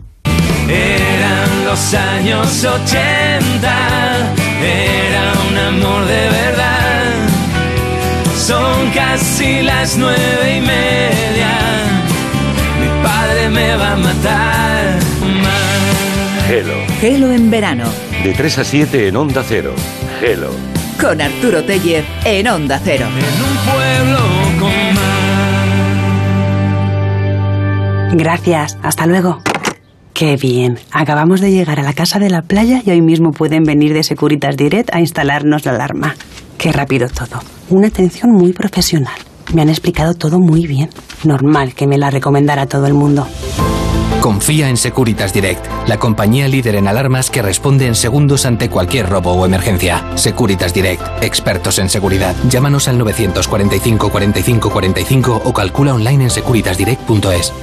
Eran 0.68 1.66
los 1.66 1.94
años 1.94 2.66
80, 2.66 4.36
era 4.64 5.34
un 5.50 5.58
amor 5.58 6.06
de 6.06 6.30
verdad. 6.30 6.65
Son 8.46 8.92
casi 8.94 9.62
las 9.64 9.98
nueve 9.98 10.58
y 10.58 10.62
media, 10.62 11.58
mi 12.80 13.04
padre 13.04 13.50
me 13.50 13.76
va 13.76 13.94
a 13.94 13.96
matar. 13.96 15.00
Ma- 15.42 16.46
Gelo. 16.48 16.74
Gelo 17.02 17.32
en 17.32 17.50
verano. 17.50 17.86
De 18.24 18.34
3 18.34 18.60
a 18.60 18.64
7 18.64 19.08
en 19.08 19.18
Onda 19.18 19.44
Cero. 19.48 19.74
Gelo. 20.20 20.52
Con 21.02 21.20
Arturo 21.22 21.64
Tellez 21.64 22.06
en 22.24 22.48
Onda 22.48 22.80
Cero. 22.84 23.08
pueblo 23.66 24.20
con 24.60 24.96
Gracias, 28.18 28.78
hasta 28.84 29.08
luego. 29.08 29.42
Qué 30.14 30.38
bien. 30.38 30.78
Acabamos 30.92 31.42
de 31.42 31.52
llegar 31.52 31.80
a 31.80 31.84
la 31.84 31.94
casa 31.94 32.20
de 32.20 32.30
la 32.30 32.44
playa 32.44 32.82
y 32.86 32.92
hoy 32.92 33.02
mismo 33.02 33.32
pueden 33.32 33.64
venir 33.64 33.94
de 33.94 34.04
Securitas 34.04 34.56
Direct 34.56 34.94
a 34.94 35.00
instalarnos 35.02 35.66
la 35.66 35.72
alarma. 35.72 36.16
Qué 36.58 36.72
rápido 36.72 37.08
todo. 37.10 37.42
Una 37.70 37.88
atención 37.88 38.32
muy 38.32 38.54
profesional. 38.54 39.16
Me 39.54 39.62
han 39.62 39.70
explicado 39.70 40.14
todo 40.14 40.40
muy 40.40 40.68
bien. 40.68 40.90
Normal 41.24 41.74
que 41.74 41.88
me 41.88 41.98
la 41.98 42.10
recomendara 42.10 42.66
todo 42.66 42.88
el 42.88 42.94
mundo. 42.94 43.28
Confía 44.22 44.70
en 44.70 44.78
Securitas 44.78 45.34
Direct, 45.34 45.64
la 45.88 46.00
compañía 46.00 46.48
líder 46.48 46.76
en 46.78 46.88
alarmas 46.88 47.30
que 47.30 47.44
responde 47.44 47.86
en 47.86 47.94
segundos 47.94 48.48
ante 48.48 48.70
cualquier 48.70 49.08
robo 49.08 49.34
o 49.34 49.46
emergencia. 49.46 50.04
Securitas 50.16 50.74
Direct, 50.74 51.04
expertos 51.22 51.78
en 51.78 51.90
seguridad. 51.90 52.36
Llámanos 52.50 52.88
al 52.88 52.98
945 52.98 54.10
45 54.10 54.70
45 54.72 55.42
o 55.46 55.54
calcula 55.54 55.94
online 55.94 56.24
en 56.24 56.30
securitasdirect.es. 56.32 57.54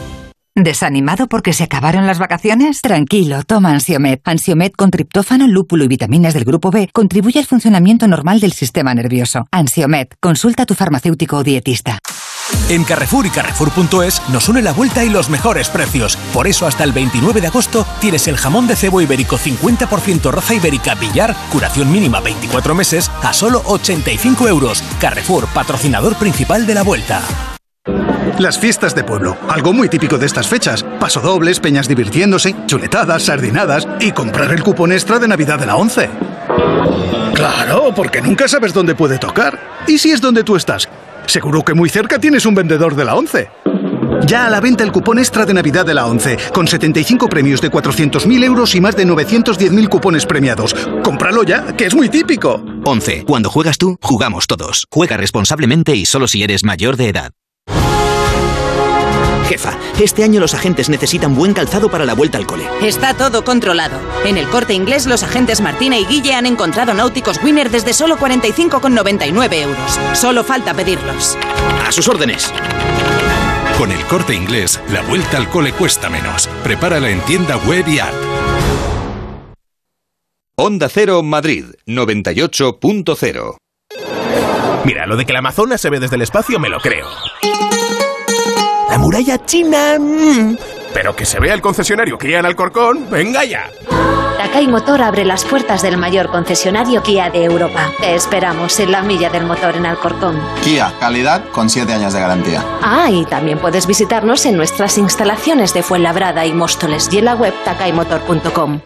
¿Desanimado 0.54 1.28
porque 1.28 1.54
se 1.54 1.64
acabaron 1.64 2.06
las 2.06 2.18
vacaciones? 2.18 2.82
Tranquilo, 2.82 3.42
toma 3.42 3.70
Ansiomed. 3.70 4.18
Ansiomed 4.22 4.72
con 4.72 4.90
triptófano, 4.90 5.48
lúpulo 5.48 5.84
y 5.84 5.88
vitaminas 5.88 6.34
del 6.34 6.44
grupo 6.44 6.70
B 6.70 6.90
contribuye 6.92 7.38
al 7.38 7.46
funcionamiento 7.46 8.06
normal 8.06 8.38
del 8.38 8.52
sistema 8.52 8.92
nervioso. 8.92 9.46
Ansiomed, 9.50 10.08
consulta 10.20 10.64
a 10.64 10.66
tu 10.66 10.74
farmacéutico 10.74 11.38
o 11.38 11.42
dietista. 11.42 11.98
En 12.68 12.84
Carrefour 12.84 13.24
y 13.24 13.30
Carrefour.es 13.30 14.20
nos 14.28 14.50
une 14.50 14.60
la 14.60 14.74
vuelta 14.74 15.02
y 15.02 15.08
los 15.08 15.30
mejores 15.30 15.70
precios. 15.70 16.16
Por 16.34 16.46
eso 16.46 16.66
hasta 16.66 16.84
el 16.84 16.92
29 16.92 17.40
de 17.40 17.46
agosto 17.46 17.86
tienes 18.02 18.28
el 18.28 18.36
jamón 18.36 18.66
de 18.66 18.76
cebo 18.76 19.00
ibérico 19.00 19.38
50% 19.38 20.30
raza 20.30 20.52
ibérica 20.52 20.94
Villar, 20.96 21.34
curación 21.50 21.90
mínima 21.90 22.20
24 22.20 22.74
meses, 22.74 23.10
a 23.22 23.32
solo 23.32 23.62
85 23.64 24.48
euros. 24.48 24.84
Carrefour, 25.00 25.46
patrocinador 25.54 26.16
principal 26.16 26.66
de 26.66 26.74
la 26.74 26.82
vuelta. 26.82 27.22
Las 28.38 28.58
fiestas 28.58 28.94
de 28.94 29.04
pueblo, 29.04 29.36
algo 29.48 29.72
muy 29.72 29.88
típico 29.88 30.18
de 30.18 30.26
estas 30.26 30.48
fechas. 30.48 30.84
Pasodobles, 30.98 31.60
peñas 31.60 31.86
divirtiéndose, 31.86 32.54
chuletadas, 32.66 33.24
sardinadas 33.24 33.86
y 34.00 34.12
comprar 34.12 34.50
el 34.52 34.62
cupón 34.62 34.92
extra 34.92 35.18
de 35.18 35.28
Navidad 35.28 35.58
de 35.58 35.66
la 35.66 35.76
11. 35.76 36.10
Claro, 37.34 37.92
porque 37.94 38.20
nunca 38.20 38.48
sabes 38.48 38.72
dónde 38.72 38.94
puede 38.94 39.18
tocar. 39.18 39.58
¿Y 39.86 39.98
si 39.98 40.10
es 40.10 40.20
donde 40.20 40.44
tú 40.44 40.56
estás? 40.56 40.88
Seguro 41.26 41.62
que 41.62 41.74
muy 41.74 41.88
cerca 41.88 42.18
tienes 42.18 42.46
un 42.46 42.54
vendedor 42.54 42.94
de 42.94 43.04
la 43.04 43.14
11. 43.14 43.50
Ya 44.26 44.46
a 44.46 44.50
la 44.50 44.60
venta 44.60 44.84
el 44.84 44.92
cupón 44.92 45.18
extra 45.18 45.44
de 45.44 45.54
Navidad 45.54 45.84
de 45.84 45.94
la 45.94 46.06
11, 46.06 46.36
con 46.52 46.68
75 46.68 47.28
premios 47.28 47.60
de 47.60 47.70
400.000 47.70 48.44
euros 48.44 48.74
y 48.74 48.80
más 48.80 48.96
de 48.96 49.06
910.000 49.06 49.88
cupones 49.88 50.26
premiados. 50.26 50.74
¡Cómpralo 51.02 51.42
ya, 51.42 51.76
que 51.76 51.86
es 51.86 51.94
muy 51.94 52.08
típico! 52.08 52.62
11. 52.84 53.24
Cuando 53.24 53.50
juegas 53.50 53.78
tú, 53.78 53.96
jugamos 54.00 54.46
todos. 54.46 54.86
Juega 54.90 55.16
responsablemente 55.16 55.94
y 55.96 56.06
solo 56.06 56.28
si 56.28 56.42
eres 56.42 56.64
mayor 56.64 56.96
de 56.96 57.08
edad. 57.08 57.32
Jefa, 59.52 59.78
este 60.00 60.24
año 60.24 60.40
los 60.40 60.54
agentes 60.54 60.88
necesitan 60.88 61.34
buen 61.34 61.52
calzado 61.52 61.90
para 61.90 62.06
la 62.06 62.14
vuelta 62.14 62.38
al 62.38 62.46
cole. 62.46 62.64
Está 62.80 63.12
todo 63.12 63.44
controlado. 63.44 63.98
En 64.24 64.38
el 64.38 64.48
corte 64.48 64.72
inglés, 64.72 65.04
los 65.04 65.22
agentes 65.22 65.60
Martina 65.60 65.98
y 65.98 66.06
Guille 66.06 66.32
han 66.32 66.46
encontrado 66.46 66.94
náuticos 66.94 67.38
Winner 67.44 67.68
desde 67.68 67.92
solo 67.92 68.16
45,99 68.16 69.52
euros. 69.56 70.00
Solo 70.14 70.42
falta 70.42 70.72
pedirlos. 70.72 71.36
A 71.86 71.92
sus 71.92 72.08
órdenes. 72.08 72.50
Con 73.76 73.92
el 73.92 74.02
corte 74.06 74.34
inglés, 74.34 74.80
la 74.90 75.02
vuelta 75.02 75.36
al 75.36 75.50
cole 75.50 75.72
cuesta 75.72 76.08
menos. 76.08 76.48
Prepárala 76.64 77.10
en 77.10 77.20
tienda 77.20 77.58
web 77.58 77.86
y 77.86 77.98
app. 77.98 78.14
Onda 80.56 80.88
Cero 80.88 81.22
Madrid 81.22 81.66
98.0. 81.86 83.56
Mira, 84.86 85.04
lo 85.04 85.16
de 85.16 85.26
que 85.26 85.34
la 85.34 85.40
Amazonas 85.40 85.82
se 85.82 85.90
ve 85.90 86.00
desde 86.00 86.16
el 86.16 86.22
espacio 86.22 86.58
me 86.58 86.70
lo 86.70 86.80
creo. 86.80 87.06
La 88.92 88.98
muralla 88.98 89.42
china... 89.46 89.96
mm, 89.98 90.54
Pero 90.92 91.16
que 91.16 91.24
se 91.24 91.40
vea 91.40 91.54
el 91.54 91.62
concesionario 91.62 92.18
Kia 92.18 92.40
en 92.40 92.44
Alcorcón, 92.44 93.08
venga 93.10 93.42
ya. 93.42 93.70
Takai 94.36 94.68
Motor 94.68 95.00
abre 95.00 95.24
las 95.24 95.46
puertas 95.46 95.80
del 95.80 95.96
mayor 95.96 96.28
concesionario 96.30 97.02
Kia 97.02 97.30
de 97.30 97.42
Europa. 97.44 97.90
Te 97.98 98.14
esperamos 98.14 98.78
en 98.80 98.92
la 98.92 99.00
milla 99.00 99.30
del 99.30 99.46
motor 99.46 99.76
en 99.76 99.86
Alcorcón. 99.86 100.38
Kia, 100.62 100.92
calidad 101.00 101.42
con 101.52 101.70
7 101.70 101.90
años 101.90 102.12
de 102.12 102.20
garantía. 102.20 102.62
Ah, 102.82 103.08
y 103.10 103.24
también 103.24 103.58
puedes 103.60 103.86
visitarnos 103.86 104.44
en 104.44 104.58
nuestras 104.58 104.98
instalaciones 104.98 105.72
de 105.72 105.82
Fuenlabrada 105.82 106.44
y 106.44 106.52
Móstoles 106.52 107.08
y 107.10 107.16
en 107.16 107.24
la 107.24 107.34
web 107.34 107.54
takaimotor.com. 107.64 108.80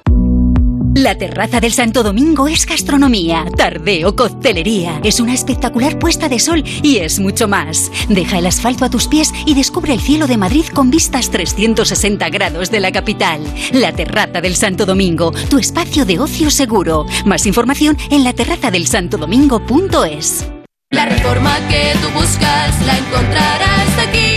La 0.96 1.14
terraza 1.14 1.60
del 1.60 1.72
Santo 1.74 2.02
Domingo 2.02 2.48
es 2.48 2.64
gastronomía, 2.64 3.44
tardeo, 3.54 4.16
coctelería. 4.16 4.98
Es 5.04 5.20
una 5.20 5.34
espectacular 5.34 5.98
puesta 5.98 6.30
de 6.30 6.38
sol 6.38 6.64
y 6.82 6.96
es 6.96 7.20
mucho 7.20 7.48
más. 7.48 7.92
Deja 8.08 8.38
el 8.38 8.46
asfalto 8.46 8.86
a 8.86 8.88
tus 8.88 9.06
pies 9.06 9.30
y 9.44 9.52
descubre 9.52 9.92
el 9.92 10.00
cielo 10.00 10.26
de 10.26 10.38
Madrid 10.38 10.64
con 10.72 10.90
vistas 10.90 11.30
360 11.30 12.30
grados 12.30 12.70
de 12.70 12.80
la 12.80 12.92
capital. 12.92 13.42
La 13.72 13.92
terraza 13.92 14.40
del 14.40 14.56
Santo 14.56 14.86
Domingo, 14.86 15.34
tu 15.50 15.58
espacio 15.58 16.06
de 16.06 16.18
ocio 16.18 16.50
seguro. 16.50 17.04
Más 17.26 17.44
información 17.44 17.98
en 18.10 18.24
laterrazadelsantodomingo.es. 18.24 20.46
La 20.92 21.04
reforma 21.04 21.58
que 21.68 21.92
tú 22.00 22.08
buscas 22.18 22.80
la 22.86 22.96
encontrarás 22.96 23.98
aquí. 24.08 24.36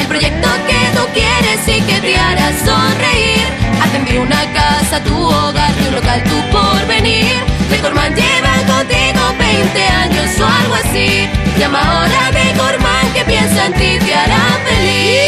El 0.00 0.06
proyecto 0.06 0.48
que 0.68 0.78
tú 0.96 1.02
quieres 1.12 1.68
y 1.68 1.82
que 1.82 2.00
te 2.00 2.16
sonreír. 2.64 3.37
De 4.08 4.18
una 4.18 4.52
casa 4.54 5.02
tu 5.04 5.14
hogar, 5.14 5.74
de 5.74 5.88
un 5.88 5.94
local 5.96 6.22
tu 6.24 6.40
porvenir. 6.50 7.26
Decorman 7.68 8.14
llevan 8.14 8.64
contigo 8.64 9.20
20 9.38 9.82
años 9.82 10.40
o 10.40 10.46
algo 10.46 10.74
así. 10.76 11.28
Llama 11.58 11.78
ahora 11.78 12.26
a 12.26 12.32
Decorman 12.32 13.12
que 13.12 13.24
piensa 13.24 13.66
en 13.66 13.74
ti, 13.74 13.98
te 13.98 14.14
hará 14.14 14.58
feliz. 14.64 15.27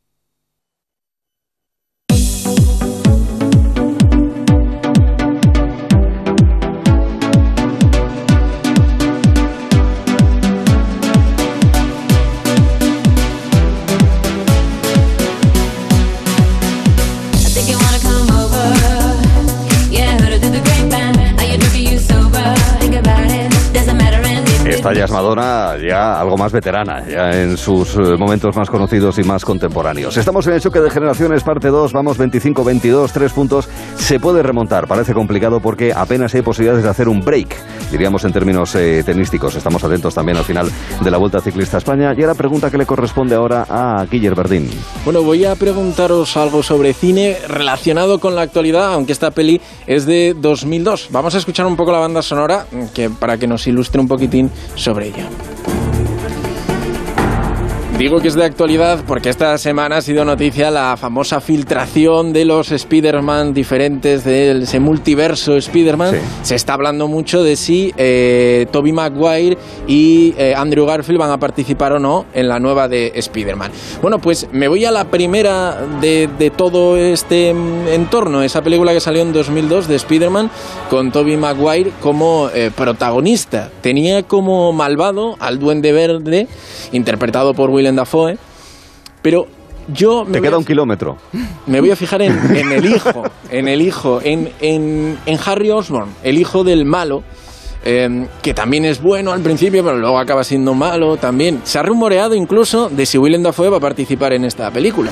Esta 24.81 25.13
Madonna, 25.13 25.75
ya 25.77 26.19
algo 26.19 26.37
más 26.37 26.51
veterana, 26.51 27.05
ya 27.07 27.39
en 27.39 27.55
sus 27.55 27.95
eh, 27.95 28.17
momentos 28.17 28.55
más 28.55 28.67
conocidos 28.67 29.19
y 29.19 29.23
más 29.23 29.45
contemporáneos. 29.45 30.17
Estamos 30.17 30.47
en 30.47 30.53
el 30.53 30.61
choque 30.61 30.79
de 30.79 30.89
generaciones, 30.89 31.43
parte 31.43 31.67
2, 31.67 31.93
vamos 31.93 32.17
25-22, 32.17 33.11
tres 33.11 33.31
puntos. 33.31 33.69
Se 33.95 34.19
puede 34.19 34.41
remontar, 34.41 34.87
parece 34.87 35.13
complicado 35.13 35.59
porque 35.59 35.93
apenas 35.95 36.33
hay 36.33 36.41
posibilidades 36.41 36.83
de 36.83 36.89
hacer 36.89 37.09
un 37.09 37.23
break, 37.23 37.55
diríamos 37.91 38.25
en 38.25 38.33
términos 38.33 38.73
eh, 38.73 39.03
tenísticos. 39.05 39.55
Estamos 39.55 39.83
atentos 39.83 40.15
también 40.15 40.39
al 40.39 40.45
final 40.45 40.67
de 40.99 41.11
la 41.11 41.17
Vuelta 41.19 41.41
Ciclista 41.41 41.77
a 41.77 41.79
España. 41.79 42.15
Y 42.17 42.21
la 42.21 42.33
pregunta 42.33 42.71
que 42.71 42.79
le 42.79 42.87
corresponde 42.87 43.35
ahora 43.35 43.67
a 43.69 44.03
Guiller 44.09 44.33
Verdín. 44.33 44.67
Bueno, 45.05 45.21
voy 45.21 45.45
a 45.45 45.55
preguntaros 45.55 46.35
algo 46.37 46.63
sobre 46.63 46.93
cine 46.93 47.37
relacionado 47.47 48.19
con 48.19 48.35
la 48.35 48.41
actualidad, 48.41 48.93
aunque 48.93 49.11
esta 49.11 49.29
peli 49.29 49.61
es 49.85 50.07
de 50.07 50.35
2002. 50.35 51.09
Vamos 51.11 51.35
a 51.35 51.37
escuchar 51.37 51.67
un 51.67 51.75
poco 51.75 51.91
la 51.91 51.99
banda 51.99 52.23
sonora 52.23 52.65
que, 52.95 53.11
para 53.11 53.37
que 53.37 53.45
nos 53.45 53.67
ilustre 53.67 54.01
un 54.01 54.07
poquitín 54.07 54.49
sobre 54.75 55.07
ella. 55.07 55.70
Digo 58.01 58.19
que 58.19 58.29
es 58.29 58.33
de 58.33 58.43
actualidad 58.43 59.03
porque 59.05 59.29
esta 59.29 59.55
semana 59.59 59.97
ha 59.97 60.01
sido 60.01 60.25
noticia 60.25 60.71
la 60.71 60.97
famosa 60.97 61.39
filtración 61.39 62.33
de 62.33 62.45
los 62.45 62.71
Spider-Man 62.71 63.53
diferentes 63.53 64.23
del 64.23 64.63
ese 64.63 64.79
multiverso 64.79 65.55
Spider-Man. 65.55 66.15
Se 66.41 66.55
está 66.55 66.73
hablando 66.73 67.07
mucho 67.07 67.43
de 67.43 67.55
si 67.55 67.93
eh, 67.97 68.65
Tobey 68.71 68.91
Maguire 68.91 69.55
y 69.85 70.33
eh, 70.35 70.55
Andrew 70.57 70.87
Garfield 70.87 71.19
van 71.19 71.29
a 71.29 71.37
participar 71.37 71.93
o 71.93 71.99
no 71.99 72.25
en 72.33 72.47
la 72.47 72.59
nueva 72.59 72.87
de 72.87 73.11
Spider-Man. 73.13 73.71
Bueno, 74.01 74.17
pues 74.17 74.47
me 74.51 74.67
voy 74.67 74.83
a 74.83 74.89
la 74.89 75.05
primera 75.05 75.77
de, 76.01 76.27
de 76.39 76.49
todo 76.49 76.97
este 76.97 77.53
mm, 77.53 77.87
entorno, 77.89 78.41
esa 78.41 78.63
película 78.63 78.93
que 78.93 78.99
salió 78.99 79.21
en 79.21 79.31
2002 79.31 79.87
de 79.87 79.95
Spider-Man 79.97 80.49
con 80.89 81.11
Tobey 81.11 81.37
Maguire 81.37 81.91
como 82.01 82.49
eh, 82.51 82.71
protagonista. 82.75 83.69
Tenía 83.81 84.23
como 84.23 84.73
malvado 84.73 85.35
al 85.39 85.59
Duende 85.59 85.91
Verde, 85.91 86.47
interpretado 86.93 87.53
por 87.53 87.69
Willem 87.91 87.95
Dafoe, 87.95 88.37
pero 89.21 89.47
yo 89.93 90.23
me 90.25 90.33
Te 90.33 90.41
queda 90.41 90.55
a 90.55 90.59
un 90.59 90.65
kilómetro. 90.65 91.17
me 91.67 91.79
voy 91.81 91.91
a 91.91 91.95
fijar 91.95 92.21
en, 92.21 92.55
en 92.55 92.71
el 92.71 92.85
hijo, 92.85 93.23
en 93.49 93.67
el 93.67 93.81
hijo, 93.81 94.19
en, 94.23 94.49
en, 94.61 95.17
en 95.25 95.39
Harry 95.45 95.69
Osborn, 95.71 96.09
el 96.23 96.37
hijo 96.37 96.63
del 96.63 96.85
malo, 96.85 97.23
eh, 97.83 98.27
que 98.41 98.53
también 98.53 98.85
es 98.85 99.01
bueno 99.01 99.31
al 99.31 99.41
principio, 99.41 99.83
pero 99.83 99.97
luego 99.97 100.19
acaba 100.19 100.43
siendo 100.43 100.73
malo 100.73 101.17
también. 101.17 101.61
Se 101.63 101.79
ha 101.79 101.83
rumoreado 101.83 102.35
incluso 102.35 102.89
de 102.89 103.05
si 103.05 103.17
Willem 103.17 103.43
Dafoe 103.43 103.69
va 103.69 103.77
a 103.77 103.81
participar 103.81 104.33
en 104.33 104.45
esta 104.45 104.71
película. 104.71 105.11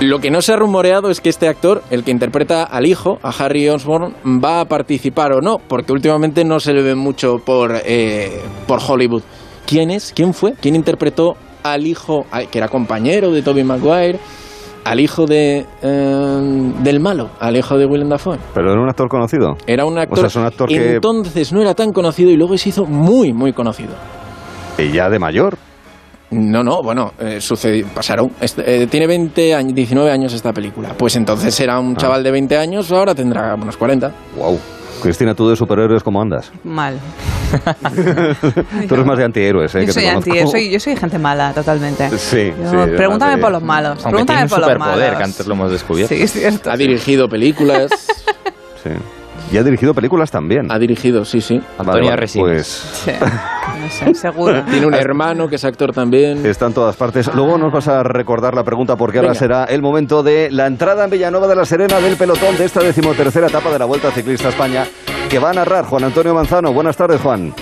Lo 0.00 0.20
que 0.20 0.30
no 0.30 0.40
se 0.40 0.52
ha 0.52 0.56
rumoreado 0.56 1.10
es 1.10 1.20
que 1.20 1.28
este 1.28 1.48
actor, 1.48 1.82
el 1.90 2.04
que 2.04 2.12
interpreta 2.12 2.62
al 2.62 2.86
hijo, 2.86 3.18
a 3.22 3.30
Harry 3.30 3.68
Osborn, 3.68 4.14
va 4.24 4.60
a 4.60 4.64
participar 4.66 5.32
o 5.32 5.40
no, 5.40 5.58
porque 5.58 5.92
últimamente 5.92 6.44
no 6.44 6.60
se 6.60 6.72
le 6.72 6.82
ve 6.82 6.94
mucho 6.94 7.38
por, 7.44 7.74
eh, 7.84 8.40
por 8.68 8.78
Hollywood. 8.86 9.22
¿Quién 9.66 9.90
es? 9.90 10.12
¿Quién 10.14 10.32
fue? 10.32 10.54
¿Quién 10.54 10.76
interpretó 10.76 11.36
al 11.62 11.86
hijo, 11.86 12.26
que 12.50 12.58
era 12.58 12.68
compañero 12.68 13.30
de 13.32 13.42
Tobey 13.42 13.64
Maguire, 13.64 14.18
al 14.84 15.00
hijo 15.00 15.26
de, 15.26 15.66
eh, 15.82 16.72
del 16.82 17.00
malo, 17.00 17.30
al 17.40 17.56
hijo 17.56 17.76
de 17.76 17.84
Willem 17.86 18.08
Dafoe? 18.08 18.38
Pero 18.54 18.72
era 18.72 18.80
un 18.80 18.88
actor 18.88 19.08
conocido. 19.08 19.56
Era 19.66 19.84
un 19.84 19.98
actor, 19.98 20.18
O 20.18 20.20
sea, 20.22 20.28
es 20.28 20.36
un 20.36 20.44
actor 20.44 20.68
que 20.68 20.94
entonces 20.94 21.52
no 21.52 21.60
era 21.60 21.74
tan 21.74 21.92
conocido 21.92 22.30
y 22.30 22.36
luego 22.36 22.56
se 22.56 22.70
hizo 22.70 22.84
muy, 22.86 23.32
muy 23.32 23.52
conocido. 23.52 23.92
y 24.78 24.92
ya 24.92 25.10
de 25.10 25.18
mayor. 25.18 25.56
No, 26.30 26.62
no, 26.62 26.82
bueno, 26.82 27.12
eh, 27.18 27.40
sucedió, 27.40 27.86
pasaron. 27.94 28.30
Este, 28.40 28.82
eh, 28.82 28.86
tiene 28.86 29.06
20 29.06 29.54
años, 29.54 29.74
19 29.74 30.10
años 30.10 30.32
esta 30.34 30.52
película. 30.52 30.90
Pues 30.96 31.16
entonces 31.16 31.58
era 31.58 31.74
Ah. 31.76 31.80
un 31.80 31.96
chaval 31.96 32.22
de 32.22 32.30
20 32.30 32.56
años, 32.58 32.92
ahora 32.92 33.14
tendrá 33.14 33.54
unos 33.54 33.76
40. 33.78 34.12
Wow. 34.36 34.58
Cristina, 35.00 35.34
tú 35.34 35.48
de 35.48 35.56
superhéroes, 35.56 36.02
¿cómo 36.02 36.20
andas? 36.20 36.50
Mal. 36.64 36.98
Tú 38.88 38.94
eres 38.94 39.06
más 39.06 39.16
de 39.16 39.24
antihéroes, 39.24 39.74
¿eh? 39.74 39.80
Yo 39.80 39.86
que 39.86 39.92
soy 39.92 40.06
anti, 40.06 40.30
conozco. 40.30 40.50
soy, 40.50 40.70
yo 40.70 40.78
soy 40.78 40.96
gente 40.96 41.18
mala, 41.18 41.52
totalmente. 41.54 42.10
Sí, 42.18 42.52
Yo- 42.62 42.70
sí, 42.84 42.90
pregúntame 42.96 43.38
por 43.38 43.50
los 43.52 43.62
malos. 43.62 44.04
Aunque 44.04 44.10
pregúntame 44.10 44.26
tiene 44.26 44.42
un 44.42 44.48
por 44.50 44.58
los 44.60 44.68
superpoder, 44.68 44.98
malos. 45.06 45.18
que 45.18 45.24
antes 45.24 45.46
lo 45.46 45.54
hemos 45.54 45.70
descubierto. 45.72 46.14
Sí, 46.14 46.22
es 46.22 46.32
cierto. 46.32 46.70
Ha 46.70 46.76
dirigido 46.76 47.28
películas. 47.28 47.90
Sí. 48.84 48.90
Y 49.52 49.56
ha 49.56 49.62
dirigido 49.62 49.94
películas 49.94 50.30
también. 50.30 50.70
Ha 50.70 50.78
dirigido, 50.78 51.24
sí, 51.24 51.40
sí. 51.40 51.60
Antonio 51.78 52.14
Resines. 52.16 52.44
Pues 52.44 52.66
Sí. 52.66 53.10
No 53.80 53.90
sé, 53.90 54.14
seguro. 54.14 54.64
Tiene 54.70 54.86
un 54.86 54.94
hermano 54.94 55.48
que 55.48 55.56
es 55.56 55.64
actor 55.64 55.92
también. 55.92 56.44
está 56.44 56.66
en 56.66 56.74
todas 56.74 56.96
partes. 56.96 57.32
Luego 57.34 57.56
nos 57.58 57.72
vas 57.72 57.88
a 57.88 58.02
recordar 58.02 58.54
la 58.54 58.64
pregunta 58.64 58.96
porque 58.96 59.18
ahora 59.18 59.34
será 59.34 59.64
el 59.64 59.80
momento 59.82 60.22
de 60.22 60.50
la 60.50 60.66
entrada 60.66 61.04
en 61.04 61.10
Villanueva 61.10 61.46
de 61.46 61.56
la 61.56 61.64
Serena 61.64 61.98
del 62.00 62.16
pelotón 62.16 62.56
de 62.56 62.64
esta 62.64 62.80
decimotercera 62.80 63.46
etapa 63.46 63.70
de 63.72 63.78
la 63.78 63.84
Vuelta 63.84 64.10
Ciclista 64.10 64.48
a 64.48 64.50
España 64.50 64.86
que 65.28 65.38
va 65.38 65.50
a 65.50 65.54
narrar 65.54 65.84
Juan 65.84 66.04
Antonio 66.04 66.34
Manzano. 66.34 66.72
Buenas 66.72 66.96
tardes, 66.96 67.20
Juan. 67.20 67.54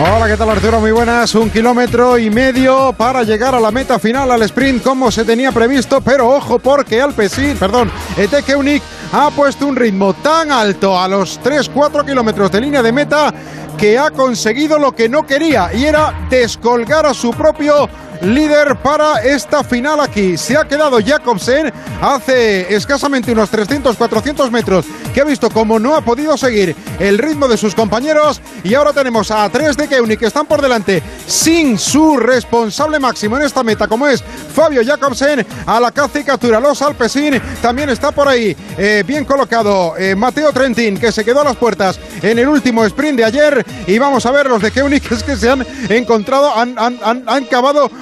Hola, 0.00 0.28
¿qué 0.28 0.36
tal 0.36 0.50
Arturo? 0.50 0.78
Muy 0.78 0.92
buenas. 0.92 1.34
Un 1.34 1.50
kilómetro 1.50 2.18
y 2.18 2.30
medio 2.30 2.92
para 2.92 3.22
llegar 3.22 3.54
a 3.54 3.60
la 3.60 3.70
meta 3.70 3.98
final 3.98 4.30
al 4.30 4.42
sprint 4.42 4.82
como 4.82 5.10
se 5.10 5.24
tenía 5.24 5.50
previsto, 5.50 6.00
pero 6.00 6.28
ojo 6.28 6.58
porque 6.58 7.00
Alpecin, 7.00 7.56
perdón, 7.56 7.90
Ete 8.16 8.42
Keunig 8.42 8.82
ha 9.12 9.30
puesto 9.30 9.66
un 9.66 9.74
ritmo 9.74 10.12
tan 10.14 10.52
alto 10.52 10.98
a 10.98 11.08
los 11.08 11.40
3-4 11.42 12.04
kilómetros 12.04 12.52
de 12.52 12.60
línea 12.60 12.82
de 12.82 12.92
meta 12.92 13.34
que 13.76 13.98
ha 13.98 14.10
conseguido 14.10 14.78
lo 14.78 14.92
que 14.92 15.08
no 15.08 15.26
quería 15.26 15.70
y 15.72 15.84
era 15.84 16.26
descolgar 16.28 17.06
a 17.06 17.14
su 17.14 17.30
propio 17.32 17.88
líder 18.22 18.76
para 18.76 19.22
esta 19.22 19.62
final 19.64 20.00
aquí. 20.00 20.36
Se 20.36 20.56
ha 20.56 20.66
quedado 20.66 20.98
Jacobsen 21.00 21.72
hace 22.00 22.74
escasamente 22.74 23.32
unos 23.32 23.50
300-400 23.50 24.50
metros 24.50 24.86
que 25.12 25.20
ha 25.20 25.24
visto 25.24 25.50
como 25.50 25.78
no 25.78 25.96
ha 25.96 26.00
podido 26.00 26.36
seguir 26.36 26.76
el 26.98 27.18
ritmo 27.18 27.48
de 27.48 27.56
sus 27.56 27.74
compañeros. 27.74 28.40
Y 28.62 28.74
ahora 28.74 28.92
tenemos 28.92 29.30
a 29.30 29.48
tres 29.48 29.76
de 29.76 29.88
Keunig 29.88 30.18
que 30.18 30.26
están 30.26 30.46
por 30.46 30.62
delante 30.62 31.02
sin 31.26 31.78
su 31.78 32.16
responsable 32.16 32.98
máximo 32.98 33.36
en 33.36 33.42
esta 33.42 33.62
meta 33.62 33.86
como 33.86 34.06
es 34.06 34.22
Fabio 34.54 34.82
Jacobsen 34.84 35.46
a 35.66 35.80
la 35.80 35.90
caza 35.90 36.20
y 36.20 36.24
captura 36.24 36.60
los 36.60 36.80
Alpecin 36.82 37.40
también 37.60 37.90
está 37.90 38.12
por 38.12 38.28
ahí 38.28 38.56
eh, 38.76 39.04
bien 39.06 39.24
colocado 39.24 39.96
eh, 39.96 40.14
Mateo 40.14 40.52
Trentin 40.52 40.98
que 40.98 41.12
se 41.12 41.24
quedó 41.24 41.42
a 41.42 41.44
las 41.44 41.56
puertas 41.56 41.98
en 42.22 42.38
el 42.38 42.48
último 42.48 42.84
sprint 42.84 43.18
de 43.18 43.24
ayer. 43.24 43.64
Y 43.86 43.98
vamos 43.98 44.26
a 44.26 44.30
ver 44.30 44.48
los 44.48 44.62
de 44.62 44.70
Keunig 44.70 45.02
que 45.02 45.14
es 45.14 45.22
que 45.22 45.36
se 45.36 45.50
han 45.50 45.66
encontrado 45.88 46.56
han, 46.56 46.78
han, 46.78 46.98
han, 47.02 47.24
han 47.26 47.44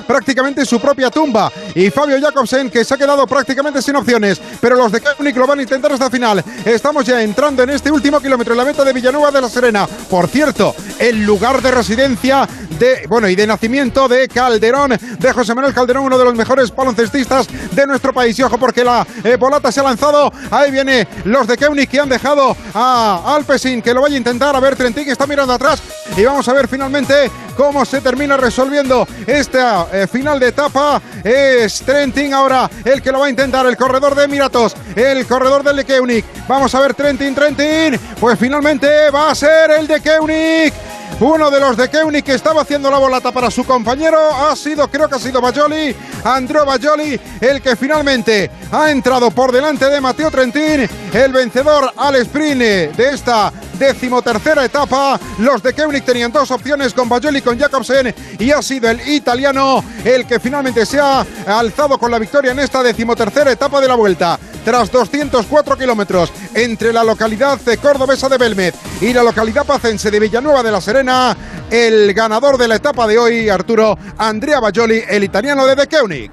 prácticamente 0.06 0.64
su 0.64 0.80
propia 0.80 1.10
tumba. 1.10 1.50
Y 1.74 1.90
Fabio 1.90 2.20
Jacobsen 2.20 2.70
que 2.70 2.84
se 2.84 2.94
ha 2.94 2.96
quedado 2.96 3.26
prácticamente 3.26 3.82
sin 3.82 3.96
opciones 3.96 4.40
pero 4.60 4.76
los 4.76 4.92
de 4.92 5.00
Keunig 5.00 5.36
lo 5.36 5.46
van 5.46 5.58
a 5.58 5.62
intentar 5.62 5.92
hasta 5.92 6.10
final. 6.10 6.42
Estamos 6.64 7.04
ya 7.04 7.22
entrando 7.22 7.62
en 7.62 7.70
este 7.70 7.90
último 7.90 8.20
kilómetro 8.20 8.54
en 8.54 8.58
la 8.58 8.64
meta 8.64 8.84
de 8.84 8.92
Villanueva 8.92 9.30
de 9.30 9.40
la 9.40 9.48
Serena. 9.48 9.86
Por 9.86 10.28
cierto 10.28 10.74
el 10.98 11.24
lugar 11.24 11.60
de 11.62 11.70
residencia 11.70 12.48
de 12.78 13.06
bueno 13.08 13.28
y 13.28 13.34
de 13.34 13.46
nacimiento 13.46 14.08
de 14.08 14.28
Calderón 14.28 14.98
de 15.18 15.32
José 15.32 15.54
Manuel 15.54 15.74
Calderón 15.74 16.04
uno 16.04 16.18
de 16.18 16.24
los 16.24 16.34
mejores 16.34 16.74
baloncestistas 16.74 17.48
de 17.72 17.86
nuestro 17.86 18.12
país. 18.12 18.38
Y 18.38 18.42
ojo 18.42 18.58
porque 18.58 18.84
la 18.84 19.06
eh, 19.24 19.36
bolata 19.36 19.72
se 19.72 19.80
ha 19.80 19.84
lanzado. 19.84 20.32
Ahí 20.50 20.70
viene 20.70 21.06
los 21.24 21.46
de 21.46 21.56
Keunig 21.56 21.88
que 21.88 22.00
han 22.00 22.08
dejado 22.08 22.56
a 22.74 23.34
Alpecin 23.34 23.82
que 23.82 23.94
lo 23.94 24.02
vaya 24.02 24.14
a 24.14 24.18
intentar. 24.18 24.54
A 24.56 24.60
ver 24.60 24.76
Trentin 24.76 25.04
que 25.04 25.12
está 25.12 25.26
mirando 25.26 25.52
atrás. 25.52 25.82
Y 26.16 26.24
vamos 26.24 26.48
a 26.48 26.52
ver 26.52 26.68
finalmente 26.68 27.30
cómo 27.56 27.84
se 27.84 28.00
termina 28.00 28.36
resolviendo 28.36 29.06
esta 29.26 29.88
eh, 30.02 30.06
final 30.06 30.38
de 30.38 30.48
etapa 30.48 31.00
es 31.24 31.80
Trentin 31.80 32.34
ahora 32.34 32.70
el 32.84 33.00
que 33.00 33.10
lo 33.10 33.20
va 33.20 33.26
a 33.26 33.30
intentar 33.30 33.66
el 33.66 33.76
corredor 33.76 34.14
de 34.14 34.24
Emiratos 34.24 34.76
el 34.94 35.26
corredor 35.26 35.62
del 35.62 35.76
de 35.76 35.84
Keunig. 35.84 36.24
Vamos 36.48 36.74
a 36.74 36.80
ver 36.80 36.94
Trentin 36.94 37.34
Trentin. 37.34 37.98
Pues 38.20 38.38
finalmente 38.38 39.10
va 39.10 39.30
a 39.30 39.34
ser 39.34 39.70
el 39.70 39.86
de 39.86 40.00
Keunig 40.00 40.72
uno 41.20 41.50
de 41.50 41.60
los 41.60 41.76
de 41.76 41.88
Keunig 41.88 42.22
que 42.24 42.34
estaba 42.34 42.62
haciendo 42.62 42.90
la 42.90 42.98
bolata 42.98 43.32
para 43.32 43.50
su 43.50 43.64
compañero 43.64 44.18
ha 44.34 44.54
sido, 44.54 44.88
creo 44.88 45.08
que 45.08 45.14
ha 45.14 45.18
sido 45.18 45.40
Bajoli, 45.40 45.94
Andreo 46.24 46.66
Bajoli, 46.66 47.18
el 47.40 47.62
que 47.62 47.74
finalmente 47.74 48.50
ha 48.70 48.90
entrado 48.90 49.30
por 49.30 49.50
delante 49.50 49.88
de 49.88 50.00
Mateo 50.00 50.30
Trentin, 50.30 50.88
el 51.12 51.32
vencedor 51.32 51.90
al 51.96 52.16
sprint 52.16 52.60
de 52.96 53.08
esta 53.14 53.52
decimotercera 53.78 54.64
etapa. 54.64 55.18
Los 55.38 55.62
de 55.62 55.74
Keunig 55.74 56.04
tenían 56.04 56.32
dos 56.32 56.50
opciones 56.50 56.92
con 56.92 57.08
Bajoli 57.08 57.38
y 57.38 57.42
con 57.42 57.58
Jacobsen 57.58 58.14
y 58.38 58.50
ha 58.50 58.60
sido 58.60 58.90
el 58.90 59.08
italiano 59.08 59.82
el 60.04 60.26
que 60.26 60.40
finalmente 60.40 60.84
se 60.84 61.00
ha 61.00 61.24
alzado 61.46 61.98
con 61.98 62.10
la 62.10 62.18
victoria 62.18 62.52
en 62.52 62.58
esta 62.58 62.82
decimotercera 62.82 63.52
etapa 63.52 63.80
de 63.80 63.88
la 63.88 63.94
vuelta. 63.94 64.38
Tras 64.64 64.90
204 64.90 65.78
kilómetros 65.78 66.32
entre 66.56 66.90
la 66.90 67.04
localidad 67.04 67.60
de 67.60 67.76
cordobesa 67.76 68.30
de 68.30 68.38
Belmed 68.38 68.74
y 69.02 69.12
la 69.12 69.22
localidad 69.22 69.66
pacense 69.66 70.10
de 70.10 70.18
Villanueva 70.18 70.62
de 70.62 70.72
la 70.72 70.80
Serena, 70.80 71.36
el 71.70 72.14
ganador 72.14 72.56
de 72.56 72.66
la 72.66 72.76
etapa 72.76 73.06
de 73.06 73.18
hoy, 73.18 73.48
Arturo 73.50 73.96
Andrea 74.16 74.58
Bajoli, 74.58 75.02
el 75.06 75.22
italiano 75.22 75.66
de 75.66 75.86
Keunig. 75.86 76.30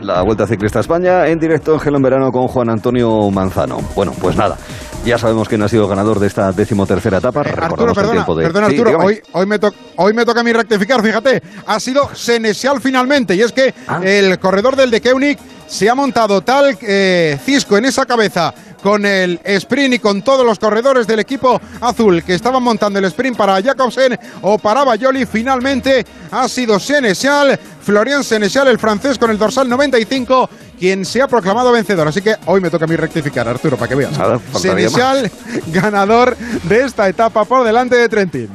La 0.00 0.22
Vuelta 0.22 0.46
Ciclista 0.46 0.78
a 0.78 0.82
España 0.82 1.26
en 1.26 1.38
directo 1.38 1.74
en 1.74 1.80
Gelo 1.80 1.96
en 1.98 2.02
Verano 2.02 2.32
con 2.32 2.48
Juan 2.48 2.70
Antonio 2.70 3.30
Manzano. 3.30 3.80
Bueno, 3.94 4.12
pues 4.18 4.36
nada. 4.36 4.56
Ya 5.04 5.16
sabemos 5.16 5.48
quién 5.48 5.62
ha 5.62 5.68
sido 5.68 5.88
ganador 5.88 6.18
de 6.20 6.26
esta 6.26 6.52
decimotercera 6.52 7.18
etapa. 7.18 7.40
Arturo, 7.40 7.54
Recordamos 7.62 7.96
el 7.98 8.04
perdona, 8.04 8.34
de... 8.34 8.42
perdona 8.42 8.66
Arturo, 8.66 8.98
hoy, 8.98 9.20
hoy, 9.32 9.46
me 9.46 9.58
hoy 9.96 10.12
me 10.12 10.24
toca 10.26 10.40
a 10.40 10.42
mí 10.42 10.52
rectificar, 10.52 11.02
fíjate, 11.02 11.42
ha 11.66 11.80
sido 11.80 12.14
Senesial 12.14 12.80
finalmente, 12.80 13.34
y 13.34 13.40
es 13.40 13.52
que 13.52 13.74
Ah. 13.86 14.00
el 14.04 14.38
corredor 14.38 14.76
del 14.76 14.90
de 14.90 15.00
Keunig 15.00 15.38
se 15.66 15.88
ha 15.88 15.94
montado 15.94 16.42
tal 16.42 16.76
eh, 16.82 17.38
cisco 17.44 17.78
en 17.78 17.86
esa 17.86 18.04
cabeza 18.04 18.52
con 18.82 19.04
el 19.06 19.40
sprint 19.44 19.94
y 19.94 19.98
con 19.98 20.22
todos 20.22 20.44
los 20.44 20.58
corredores 20.58 21.06
del 21.06 21.18
equipo 21.20 21.60
azul 21.80 22.22
que 22.22 22.34
estaban 22.34 22.62
montando 22.62 22.98
el 22.98 23.04
sprint 23.06 23.36
para 23.36 23.60
Jacobsen 23.62 24.18
o 24.42 24.58
para 24.58 24.84
Bayoli, 24.84 25.26
finalmente 25.26 26.04
ha 26.30 26.48
sido 26.48 26.78
Senesial, 26.78 27.58
Florian 27.82 28.22
Senesial, 28.22 28.68
el 28.68 28.78
francés 28.78 29.18
con 29.18 29.30
el 29.30 29.38
dorsal 29.38 29.68
95, 29.68 30.50
quien 30.78 31.04
se 31.04 31.20
ha 31.22 31.28
proclamado 31.28 31.72
vencedor. 31.72 32.06
Así 32.08 32.22
que 32.22 32.36
hoy 32.46 32.60
me 32.60 32.70
toca 32.70 32.84
a 32.84 32.88
mí 32.88 32.96
rectificar, 32.96 33.48
Arturo, 33.48 33.76
para 33.76 33.88
que 33.88 33.94
veas. 33.94 34.16
Nada, 34.18 34.38
Senesial, 34.54 35.30
ganador 35.68 36.36
de 36.64 36.84
esta 36.84 37.08
etapa 37.08 37.44
por 37.44 37.64
delante 37.64 37.96
de 37.96 38.08
Trentin. 38.08 38.48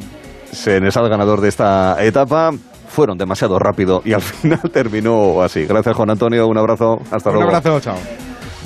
Senesal 0.52 1.10
ganador 1.10 1.42
de 1.42 1.50
esta 1.50 2.04
etapa. 2.04 2.52
Fueron 2.90 3.18
demasiado 3.18 3.58
rápido 3.58 4.02
y 4.06 4.14
al 4.14 4.22
final 4.22 4.60
terminó 4.72 5.42
así. 5.42 5.66
Gracias, 5.66 5.96
Juan 5.96 6.12
Antonio. 6.12 6.48
Un 6.48 6.58
abrazo. 6.58 7.00
Hasta 7.12 7.30
Un 7.32 7.36
luego. 7.38 7.50
abrazo, 7.50 7.80
chao. 7.80 7.96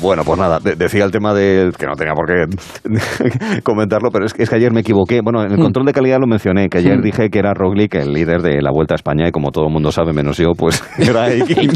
Bueno, 0.02 0.24
pues 0.24 0.38
nada, 0.40 0.60
de- 0.60 0.76
decía 0.76 1.04
el 1.06 1.12
tema 1.12 1.34
de 1.34 1.72
que 1.78 1.86
no 1.86 1.94
tenía 1.96 2.14
por 2.14 2.28
qué 2.28 3.60
comentarlo, 3.64 4.10
pero 4.12 4.26
es 4.26 4.34
que, 4.34 4.44
es 4.44 4.50
que 4.50 4.56
ayer 4.56 4.72
me 4.72 4.82
equivoqué. 4.82 5.22
Bueno, 5.24 5.44
en 5.44 5.52
el 5.52 5.60
control 5.60 5.86
de 5.86 5.94
calidad 5.94 6.20
lo 6.20 6.28
mencioné, 6.28 6.70
que 6.70 6.78
ayer 6.80 6.98
Mm. 7.00 7.02
dije 7.02 7.30
que 7.30 7.40
era 7.40 7.54
Roglic 7.54 7.96
el 7.96 8.14
líder 8.14 8.42
de 8.42 8.62
la 8.62 8.72
Vuelta 8.72 8.94
a 8.94 8.98
España 8.98 9.28
y 9.28 9.32
como 9.32 9.52
todo 9.52 9.66
el 9.68 9.74
mundo 9.74 9.92
sabe, 9.92 10.14
menos 10.14 10.38
yo, 10.38 10.52
pues 10.58 10.84
era 10.98 11.28
Eiking. 11.34 11.72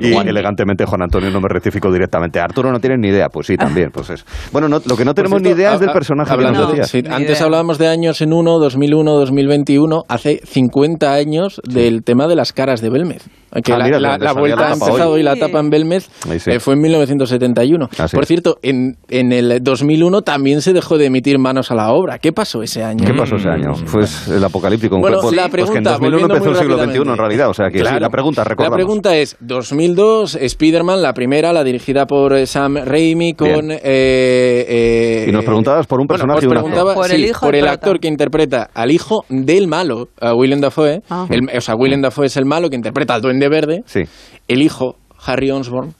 Y 0.00 0.14
elegantemente 0.14 0.84
Juan 0.86 1.02
Antonio 1.02 1.30
no 1.30 1.40
me 1.40 1.48
rectificó 1.48 1.92
directamente. 1.92 2.40
Arturo 2.40 2.72
no 2.72 2.80
tiene 2.80 2.96
ni 2.98 3.08
idea, 3.08 3.28
pues 3.28 3.46
sí, 3.46 3.56
también. 3.56 3.90
Pues 3.92 4.10
es. 4.10 4.24
Bueno, 4.52 4.68
no- 4.68 4.80
lo 4.84 4.96
que 4.96 5.04
no 5.04 5.14
tenemos 5.14 5.40
Por 5.40 5.48
ni 5.48 5.54
idea 5.54 5.74
es 5.74 5.80
del 5.80 5.92
personaje 5.92 6.28
que 6.28 6.34
hablando 6.34 6.74
nos 6.74 6.88
sí, 6.88 7.02
antes 7.08 7.40
hablábamos 7.42 7.78
de 7.78 7.88
años 7.88 8.20
en 8.22 8.32
1, 8.32 8.58
2001, 8.58 9.12
2021, 9.12 10.02
hace 10.08 10.40
50 10.44 11.12
años 11.12 11.60
del 11.68 12.02
tema 12.02 12.26
de 12.26 12.36
las 12.36 12.52
caras 12.52 12.80
de 12.80 12.90
Belmez. 12.90 13.28
Que 13.62 13.72
Ah, 13.72 13.78
la, 13.78 13.84
mira, 13.84 14.00
la- 14.00 14.18
la 14.18 14.32
vuelta 14.32 14.60
la 14.60 14.68
ha 14.68 14.72
empezado 14.72 15.10
hoy. 15.12 15.20
y 15.20 15.22
la 15.24 15.34
etapa 15.34 15.60
en 15.60 15.68
Belmez 15.70 16.08
sí. 16.38 16.50
eh, 16.50 16.58
fue 16.60 16.74
en 16.74 16.80
1971. 16.80 17.88
Así 17.98 18.14
Por 18.16 18.22
es. 18.24 18.28
cierto, 18.28 18.58
en, 18.62 18.96
en 19.10 19.32
el 19.32 19.62
2001 19.62 20.22
también 20.22 20.62
se 20.62 20.72
dejó 20.72 20.96
de 20.96 21.06
emitir 21.06 21.38
manos 21.38 21.70
a 21.70 21.74
la 21.74 21.92
obra. 21.92 22.18
¿Qué 22.18 22.32
pasó 22.32 22.62
ese 22.62 22.82
año? 22.82 23.04
¿Qué 23.06 23.12
pasó 23.14 23.36
ese 23.36 23.48
año? 23.50 23.74
Fue 23.74 24.04
el 24.34 24.42
apocalíptico. 24.44 24.98
Bueno, 24.98 25.18
pues, 25.20 25.34
la 25.36 25.48
pues 25.48 25.70
que 25.70 25.78
en 25.78 25.84
pregunta, 25.84 25.90
2001 25.92 26.10
volviendo 26.28 26.34
empezó 26.34 26.50
el 26.50 26.56
siglo 26.58 26.84
XXI 27.04 27.10
en 27.12 27.16
realidad. 27.18 27.48
O 27.50 27.54
sea 27.54 27.66
que 27.68 27.78
sí, 27.78 27.82
Claro. 27.82 28.00
la 28.00 28.08
pregunta, 28.10 28.40
La 28.42 28.48
recordamos. 28.48 28.76
pregunta 28.76 29.16
es, 29.16 29.36
2002, 29.40 30.34
Spider-Man, 30.36 31.02
la 31.02 31.12
primera, 31.12 31.52
la 31.52 31.62
dirigida 31.64 32.06
por 32.06 32.32
eh, 32.34 32.46
Sam 32.46 32.76
Raimi 32.84 33.34
con... 33.34 33.70
Eh, 33.70 33.78
eh, 33.82 35.26
Y 35.28 35.32
nos 35.32 35.44
preguntabas 35.44 35.86
por 35.86 36.00
un 36.00 36.06
bueno, 36.06 36.18
personaje 36.24 36.46
os 36.46 36.50
un 36.50 36.56
actor. 36.56 36.70
preguntaba, 36.70 36.94
Por 36.94 37.06
sí, 37.06 37.14
el 37.16 37.24
hijo 37.26 37.46
por 37.46 37.54
el 37.54 37.68
actor 37.68 38.00
que 38.00 38.08
interpreta 38.08 38.70
al 38.74 38.90
hijo 38.90 39.24
del 39.28 39.66
malo, 39.68 40.08
a 40.20 40.34
Willem 40.34 40.60
Dafoe. 40.60 41.02
Ah. 41.10 41.26
El- 41.30 41.48
o 41.56 41.60
sea, 41.60 41.74
Willem 41.74 42.00
Dafoe 42.02 42.26
es 42.26 42.36
el 42.36 42.44
malo 42.44 42.70
que 42.70 42.76
interpreta 42.76 43.14
al 43.14 43.22
Duende 43.22 43.41
Verde. 43.48 43.82
Sí. 43.86 44.02
El 44.48 44.62
hijo, 44.62 44.96
Harry 45.24 45.50
Osborn. 45.50 45.94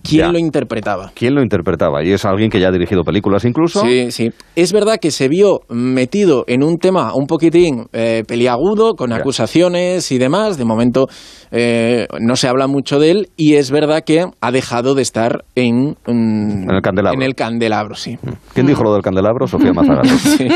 ¿Quién 0.00 0.26
Ya. 0.26 0.32
lo 0.32 0.38
interpretaba? 0.38 1.10
¿Quién 1.14 1.34
lo 1.34 1.42
interpretaba? 1.42 2.02
Y 2.04 2.12
es 2.12 2.24
alguien 2.24 2.50
que 2.50 2.60
ya 2.60 2.68
ha 2.68 2.70
dirigido 2.70 3.02
películas 3.02 3.44
incluso. 3.44 3.82
Sí, 3.82 4.10
sí. 4.12 4.30
Es 4.54 4.72
verdad 4.72 4.96
que 5.02 5.10
se 5.10 5.28
vio 5.28 5.62
metido 5.68 6.44
en 6.46 6.62
un 6.62 6.78
tema 6.78 7.12
un 7.14 7.26
poquitín 7.26 7.86
eh, 7.92 8.22
peliagudo, 8.26 8.94
con 8.94 9.12
acusaciones 9.12 10.10
y 10.12 10.18
demás. 10.18 10.56
De 10.56 10.64
momento 10.64 11.08
eh, 11.50 12.06
no 12.20 12.36
se 12.36 12.46
habla 12.48 12.68
mucho 12.68 13.00
de 13.00 13.10
él 13.10 13.28
y 13.36 13.54
es 13.54 13.70
verdad 13.72 14.02
que 14.04 14.24
ha 14.40 14.50
dejado 14.52 14.94
de 14.94 15.02
estar 15.02 15.44
en, 15.56 15.96
mm, 16.06 16.62
En 16.62 16.70
el 16.70 16.80
candelabro. 16.80 17.18
En 17.20 17.26
el 17.26 17.34
candelabro, 17.34 17.94
sí. 17.96 18.16
¿Quién 18.54 18.66
dijo 18.66 18.84
lo 18.84 18.94
del 18.94 19.02
candelabro? 19.02 19.46
Sofía 19.48 19.72
Mazara. 19.74 20.02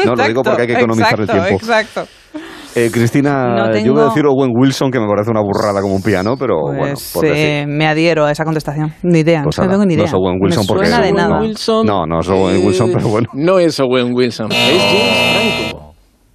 No, 0.07 0.15
lo 0.15 0.25
digo 0.27 0.43
porque 0.45 0.63
hay 0.63 0.69
que 0.69 0.75
economizar 0.75 1.21
el 1.21 1.27
tiempo. 1.29 1.49
Exacto. 1.51 2.05
Eh, 2.75 2.91
Cristina, 2.91 3.49
No 3.49 3.57
yo 3.57 3.63
voy 3.65 3.71
a 3.71 3.73
tengo- 3.83 4.05
decir 4.09 4.25
Owen 4.27 4.51
Wilson, 4.57 4.91
que 4.91 4.99
me 4.99 5.07
parece 5.07 5.31
una 5.31 5.43
burrada 5.43 5.83
como 5.83 5.95
un 5.95 6.03
piano, 6.03 6.37
pero 6.39 6.57
bueno, 6.63 6.81
Pues 6.81 7.11
por 7.13 7.25
decir. 7.25 7.39
eh, 7.39 7.67
me 7.69 7.87
adhiero 7.87 8.25
a 8.25 8.31
esa 8.33 8.45
contestación. 8.45 8.95
Ni 9.03 9.19
idea, 9.21 9.43
Pues 9.45 9.59
no 9.59 9.69
tengo 9.69 9.85
ni 9.85 9.95
idea. 9.95 10.05
No 10.05 10.09
es 10.09 10.15
Owen 10.15 10.39
Wilson 10.41 10.63
me 10.63 10.67
porque 10.69 10.87
suena 10.87 11.05
de 11.05 11.13
no, 11.13 11.19
nada. 11.19 11.41
Wilson, 11.41 11.87
No, 11.87 12.07
no 12.07 12.21
es 12.21 12.29
Owen 12.31 12.67
Wilson, 12.67 12.91
pero 12.95 13.09
bueno. 13.09 13.29
No 13.35 13.59
es 13.59 13.79
Owen 13.79 14.15
Wilson, 14.15 14.51
es 14.53 14.59
James 14.59 15.71
Franco. 15.71 15.93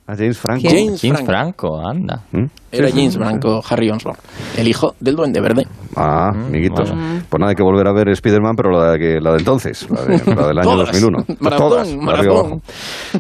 A 0.09 0.16
James 0.16 0.38
Franco. 0.38 0.61
James 0.69 1.01
James 1.01 1.22
Franco. 1.25 1.25
Franco, 1.25 1.88
anda. 1.90 2.22
¿Mm? 2.32 2.45
Era 2.77 2.89
James 2.89 3.17
Franco, 3.17 3.61
Harry 3.69 3.89
Osborn, 3.89 4.17
el 4.57 4.67
hijo 4.67 4.93
del 4.99 5.15
Duende 5.15 5.41
Verde. 5.41 5.64
Ah, 5.95 6.30
amiguitos. 6.30 6.91
Pues 6.91 7.39
nada, 7.39 7.49
hay 7.49 7.56
que 7.56 7.64
volver 7.64 7.88
a 7.88 7.91
ver 7.93 8.09
Spider-Man, 8.09 8.56
pero 8.56 8.69
la 8.72 8.91
de, 8.91 8.99
que- 8.99 9.19
la 9.19 9.31
de 9.31 9.38
entonces, 9.39 9.88
la, 9.89 10.03
de- 10.06 10.35
la 10.35 10.47
del 10.47 10.59
año 10.59 10.69
Todas. 10.72 10.88
2001. 10.91 11.17
Maratón, 11.39 11.69
Todas, 11.69 11.95
maratón. 11.95 12.38
abajo. 12.38 12.61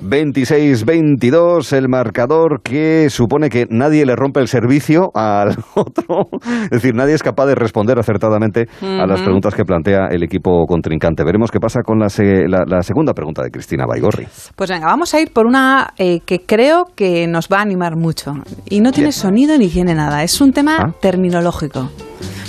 26-22, 0.03 1.73
el 1.73 1.89
marcador 1.89 2.61
que 2.61 3.09
supone 3.09 3.49
que 3.49 3.65
nadie 3.69 4.05
le 4.05 4.15
rompe 4.15 4.39
el 4.41 4.47
servicio 4.47 5.09
al 5.15 5.57
otro. 5.75 6.27
Es 6.65 6.69
decir, 6.69 6.93
nadie 6.93 7.13
es 7.15 7.23
capaz 7.23 7.45
de 7.47 7.55
responder 7.55 7.97
acertadamente 7.99 8.67
a 8.81 9.05
las 9.07 9.21
preguntas 9.21 9.55
que 9.55 9.63
plantea 9.65 10.07
el 10.11 10.23
equipo 10.23 10.65
contrincante. 10.67 11.23
Veremos 11.23 11.51
qué 11.51 11.59
pasa 11.59 11.81
con 11.83 11.99
la, 11.99 12.09
se- 12.09 12.47
la- 12.47 12.63
la 12.67 12.81
segunda 12.83 13.13
pregunta 13.13 13.41
de 13.43 13.49
Cristina 13.49 13.85
Baigorri. 13.87 14.27
Pues 14.55 14.69
venga, 14.69 14.85
vamos 14.87 15.13
a 15.13 15.19
ir 15.19 15.31
por 15.33 15.45
una 15.45 15.93
eh, 15.97 16.19
que 16.25 16.39
creo 16.45 16.85
que 16.95 17.27
nos 17.27 17.47
va 17.51 17.59
a 17.59 17.61
animar 17.61 17.95
mucho. 17.95 18.33
Y 18.69 18.81
no 18.81 18.91
tiene 18.91 19.07
Bien. 19.07 19.13
Sonido 19.47 19.57
ni 19.57 19.69
tiene 19.69 19.95
nada. 19.95 20.23
Es 20.23 20.41
un 20.41 20.51
tema 20.51 20.77
Ah. 20.79 20.93
terminológico. 20.99 21.89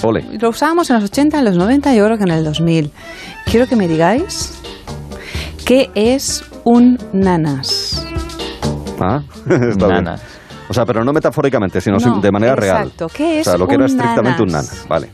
Ole. 0.03 0.25
Lo 0.41 0.51
usábamos 0.51 0.91
en 0.91 0.97
los 0.97 1.05
80, 1.05 1.39
en 1.39 1.45
los 1.45 1.57
90 1.57 1.93
y 1.95 1.99
yo 1.99 2.05
creo 2.05 2.17
que 2.19 2.25
en 2.25 2.31
el 2.31 2.45
2000. 2.45 2.91
Quiero 3.47 3.67
que 3.67 3.77
me 3.77 3.89
digáis 3.89 4.55
qué 5.65 5.91
es 5.95 6.45
un 6.65 6.99
nanas. 7.13 8.05
Ah, 9.01 9.23
está 9.49 9.87
bien. 9.87 10.05
Nanas. 10.05 10.23
O 10.69 10.75
sea, 10.75 10.85
pero 10.85 11.03
no 11.05 11.13
metafóricamente, 11.13 11.81
sino 11.81 11.97
No, 11.99 12.21
de 12.21 12.31
manera 12.33 12.55
real. 12.55 12.83
exacto. 12.89 13.09
¿Qué 13.09 13.41
O 13.41 13.45
sea, 13.45 13.55
es 13.55 13.59
lo 13.61 13.67
que 13.67 13.75
era 13.75 13.85
un 13.85 13.91
estrictamente 13.91 14.43
un 14.43 14.49
nanas? 14.49 14.73
nana. 14.75 14.87
Vale. 14.89 15.11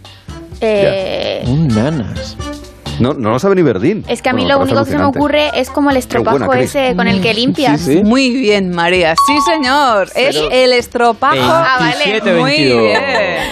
Eh, 0.60 1.44
Un 1.46 1.68
nanas. 1.68 2.36
No, 3.00 3.14
no 3.14 3.30
lo 3.30 3.38
sabe 3.38 3.54
ni 3.54 3.62
Verdín. 3.62 4.04
es 4.08 4.22
que 4.22 4.28
a 4.28 4.32
mí 4.32 4.42
Bueno, 4.42 4.58
lo 4.58 4.62
único 4.64 4.84
que 4.84 4.90
se 4.90 4.98
me 4.98 5.04
ocurre 5.04 5.50
es 5.54 5.70
como 5.70 5.90
el 5.90 5.96
estropajo 5.96 6.38
buena, 6.46 6.62
ese 6.62 6.94
con 6.96 7.08
el 7.08 7.20
que 7.20 7.34
limpias. 7.34 7.86
Muy 8.04 8.30
bien, 8.30 8.70
María. 8.74 9.14
Sí, 9.26 9.36
señor. 9.46 10.10
Es 10.14 10.36
el 10.50 10.72
estropajo. 10.72 11.36
Ah, 11.40 11.76
vale. 11.80 11.96
27, 11.96 12.40
Muy 12.40 12.50
22. 12.52 12.82
bien. 12.82 13.02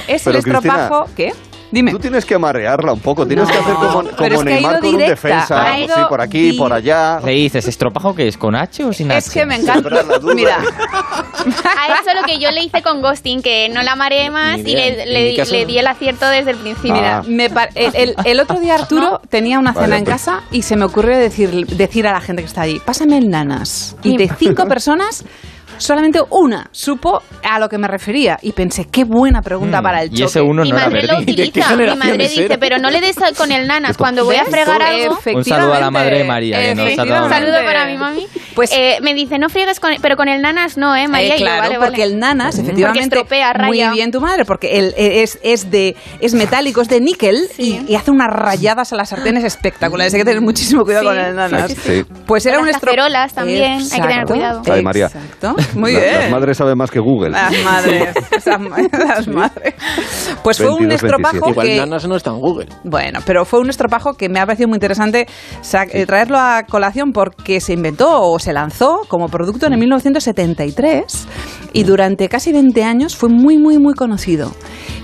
Es 0.08 0.22
Pero, 0.24 0.38
el 0.38 0.44
estropajo. 0.46 1.06
¿Qué? 1.16 1.32
Dime. 1.72 1.90
Tú 1.90 1.98
tienes 1.98 2.24
que 2.24 2.38
marearla 2.38 2.92
un 2.92 3.00
poco, 3.00 3.26
tienes 3.26 3.48
que 3.50 3.56
hacer 3.58 3.74
como, 3.74 4.02
pero 4.04 4.16
como 4.16 4.26
es 4.26 4.32
que 4.34 4.40
ha 4.40 4.44
Neymar 4.44 4.72
ido 4.74 4.80
con 4.82 4.94
un 4.94 5.00
defensa. 5.00 5.64
ha 5.64 5.80
ido 5.80 5.94
sí, 5.96 6.02
por 6.08 6.20
aquí, 6.20 6.50
di- 6.50 6.58
por 6.58 6.72
allá. 6.72 7.18
¿Le 7.24 7.32
dices 7.32 7.66
estropajo 7.66 8.14
que 8.14 8.28
es 8.28 8.36
con 8.38 8.54
H 8.54 8.84
o 8.84 8.92
sin 8.92 9.10
H? 9.10 9.18
Es 9.18 9.30
que 9.30 9.44
me 9.46 9.56
encanta. 9.56 9.88
Mira, 10.34 10.58
A 11.42 12.00
eso 12.00 12.14
lo 12.14 12.22
que 12.24 12.38
yo 12.38 12.50
le 12.50 12.62
hice 12.62 12.82
con 12.82 13.00
Ghosting, 13.02 13.42
que 13.42 13.68
no 13.70 13.82
la 13.82 13.96
mareé 13.96 14.30
más 14.30 14.58
y 14.58 14.62
le, 14.64 15.06
le- 15.06 15.34
caso- 15.36 15.52
le 15.52 15.66
di 15.66 15.78
el 15.78 15.86
acierto 15.86 16.28
desde 16.28 16.52
el 16.52 16.58
principio. 16.58 16.94
Ah. 17.02 17.22
me 17.26 17.50
par- 17.50 17.70
el, 17.74 17.90
el- 17.96 18.14
el 18.24 18.40
otro 18.40 18.60
día 18.60 18.74
Arturo 18.74 19.20
tenía 19.28 19.58
una 19.58 19.72
cena 19.72 19.96
en 19.98 20.04
pues. 20.04 20.16
casa 20.16 20.42
y 20.50 20.62
se 20.62 20.76
me 20.76 20.84
ocurrió 20.84 21.16
decir, 21.16 21.66
decir 21.66 22.06
a 22.06 22.12
la 22.12 22.20
gente 22.20 22.42
que 22.42 22.48
está 22.48 22.62
allí, 22.62 22.80
pásame 22.84 23.18
el 23.18 23.30
nanas. 23.30 23.96
Y 24.02 24.16
de 24.16 24.28
cinco 24.38 24.66
personas, 24.66 25.24
solamente 25.78 26.20
una 26.30 26.68
supo 26.72 27.22
a 27.42 27.58
lo 27.58 27.68
que 27.68 27.78
me 27.78 27.88
refería. 27.88 28.38
Y 28.42 28.52
pensé, 28.52 28.86
qué 28.90 29.04
buena 29.04 29.42
pregunta 29.42 29.80
Mm, 29.80 29.84
para 29.84 30.02
el 30.02 30.08
y 30.08 30.18
choque. 30.18 30.24
ese 30.24 30.40
uno 30.40 30.62
Mi 30.62 30.70
no 30.70 30.76
era 30.76 30.86
madre 30.86 31.02
lo 31.06 31.16
Verdi. 31.18 31.24
¿De 31.34 31.34
qué 31.52 31.60
utiliza. 31.60 31.76
Mi 31.76 31.96
madre 31.96 32.18
dice, 32.28 32.44
era? 32.44 32.58
pero 32.58 32.78
no 32.78 32.90
le 32.90 33.00
des 33.00 33.16
con 33.36 33.52
el 33.52 33.66
nanas. 33.66 33.96
Cuando 33.96 34.24
voy 34.24 34.36
a 34.36 34.44
fregar 34.44 34.82
algo. 34.82 35.18
Un 35.34 35.44
saludo 35.44 35.74
a 35.74 35.80
la 35.80 35.90
madre 35.90 36.18
de 36.18 36.24
María, 36.24 36.60
que 36.60 36.74
nos 36.74 36.88
Un 36.90 36.96
saludo 37.30 37.56
para 37.64 37.86
mi 37.86 37.96
mami. 37.96 38.26
Pues- 38.54 38.70
Eh, 38.72 38.98
me 39.02 39.14
dice, 39.14 39.38
no 39.38 39.48
friegues 39.48 39.80
con. 39.80 39.92
Pero 40.00 40.16
con 40.16 40.28
el 40.28 40.42
nanas 40.42 40.76
no, 40.76 40.94
¿eh, 40.96 41.08
María? 41.08 41.34
Eh, 41.34 41.36
Y 41.36 41.40
yo, 41.40 41.44
claro, 41.46 41.62
vale, 41.62 41.74
porque 41.76 41.90
vale. 42.02 42.04
el 42.04 42.18
nanas, 42.18 42.54
Porque 42.56 42.62
efectivamente, 42.62 43.02
estropea, 43.16 43.54
muy 43.66 43.82
bien 43.92 44.10
tu 44.10 44.20
madre, 44.20 44.44
porque 44.44 44.78
el, 44.78 44.94
es, 44.96 45.38
es 45.42 45.70
de 45.70 45.96
es 46.20 46.34
metálico, 46.34 46.80
es 46.82 46.88
de 46.88 47.00
níquel 47.00 47.48
Sí. 47.56 47.84
y, 47.88 47.92
y 47.92 47.96
hace 47.96 48.10
unas 48.10 48.28
rayadas 48.30 48.92
a 48.92 48.96
las 48.96 49.08
sartenes 49.10 49.44
espectaculares. 49.44 50.12
Hay 50.14 50.20
que 50.20 50.24
tener 50.24 50.40
muchísimo 50.42 50.84
cuidado 50.84 51.02
Sí, 51.10 51.16
con 51.16 51.18
el 51.18 51.34
nanas. 51.36 51.70
sí, 51.72 51.76
Sí. 51.82 52.04
Pues 52.26 52.44
era 52.46 52.58
un 52.60 52.66
las 52.66 52.76
estro- 52.76 52.86
cacerolas 52.86 53.32
también, 53.34 53.72
hay 53.72 53.78
que 53.84 53.88
tener 53.90 54.10
Exacto, 54.10 54.32
cuidado. 54.34 54.62
Ay, 54.70 54.82
María. 54.82 55.06
Exacto, 55.06 55.54
muy 55.74 55.92
La- 55.92 56.00
bien. 56.00 56.14
Las 56.20 56.30
madres 56.30 56.56
saben 56.56 56.76
más 56.78 56.90
que 56.90 56.98
Google. 57.00 57.30
Las 57.30 57.52
madres, 57.64 58.08
esas 58.30 58.60
las 58.92 59.28
madres. 59.28 59.74
Pues 60.42 60.58
fue 60.58 60.70
un 60.70 60.88
22, 60.88 61.02
estropajo 61.02 61.32
27. 61.46 61.50
Igual 61.50 61.66
que... 61.66 61.76
nanas 61.76 62.08
no 62.08 62.16
está 62.16 62.30
en 62.30 62.40
Google. 62.40 62.66
Bueno, 62.84 63.20
pero 63.26 63.44
fue 63.44 63.60
un 63.60 63.70
estropajo 63.70 64.14
que 64.14 64.28
me 64.28 64.40
ha 64.40 64.46
parecido 64.46 64.68
muy 64.68 64.76
interesante 64.76 65.26
sa- 65.60 65.84
eh, 65.84 66.06
traerlo 66.06 66.38
a 66.38 66.64
colación 66.68 67.12
porque 67.12 67.60
se 67.60 67.72
inventó 67.72 68.22
o 68.22 68.38
se 68.38 68.52
lanzó 68.52 69.02
como 69.08 69.28
producto 69.28 69.66
en 69.66 69.72
el 69.74 69.78
1973 69.80 71.26
y 71.72 71.84
durante 71.84 72.28
casi 72.28 72.52
20 72.52 72.84
años 72.84 73.16
fue 73.16 73.28
muy, 73.28 73.58
muy, 73.58 73.78
muy 73.78 73.94
conocido. 73.94 74.52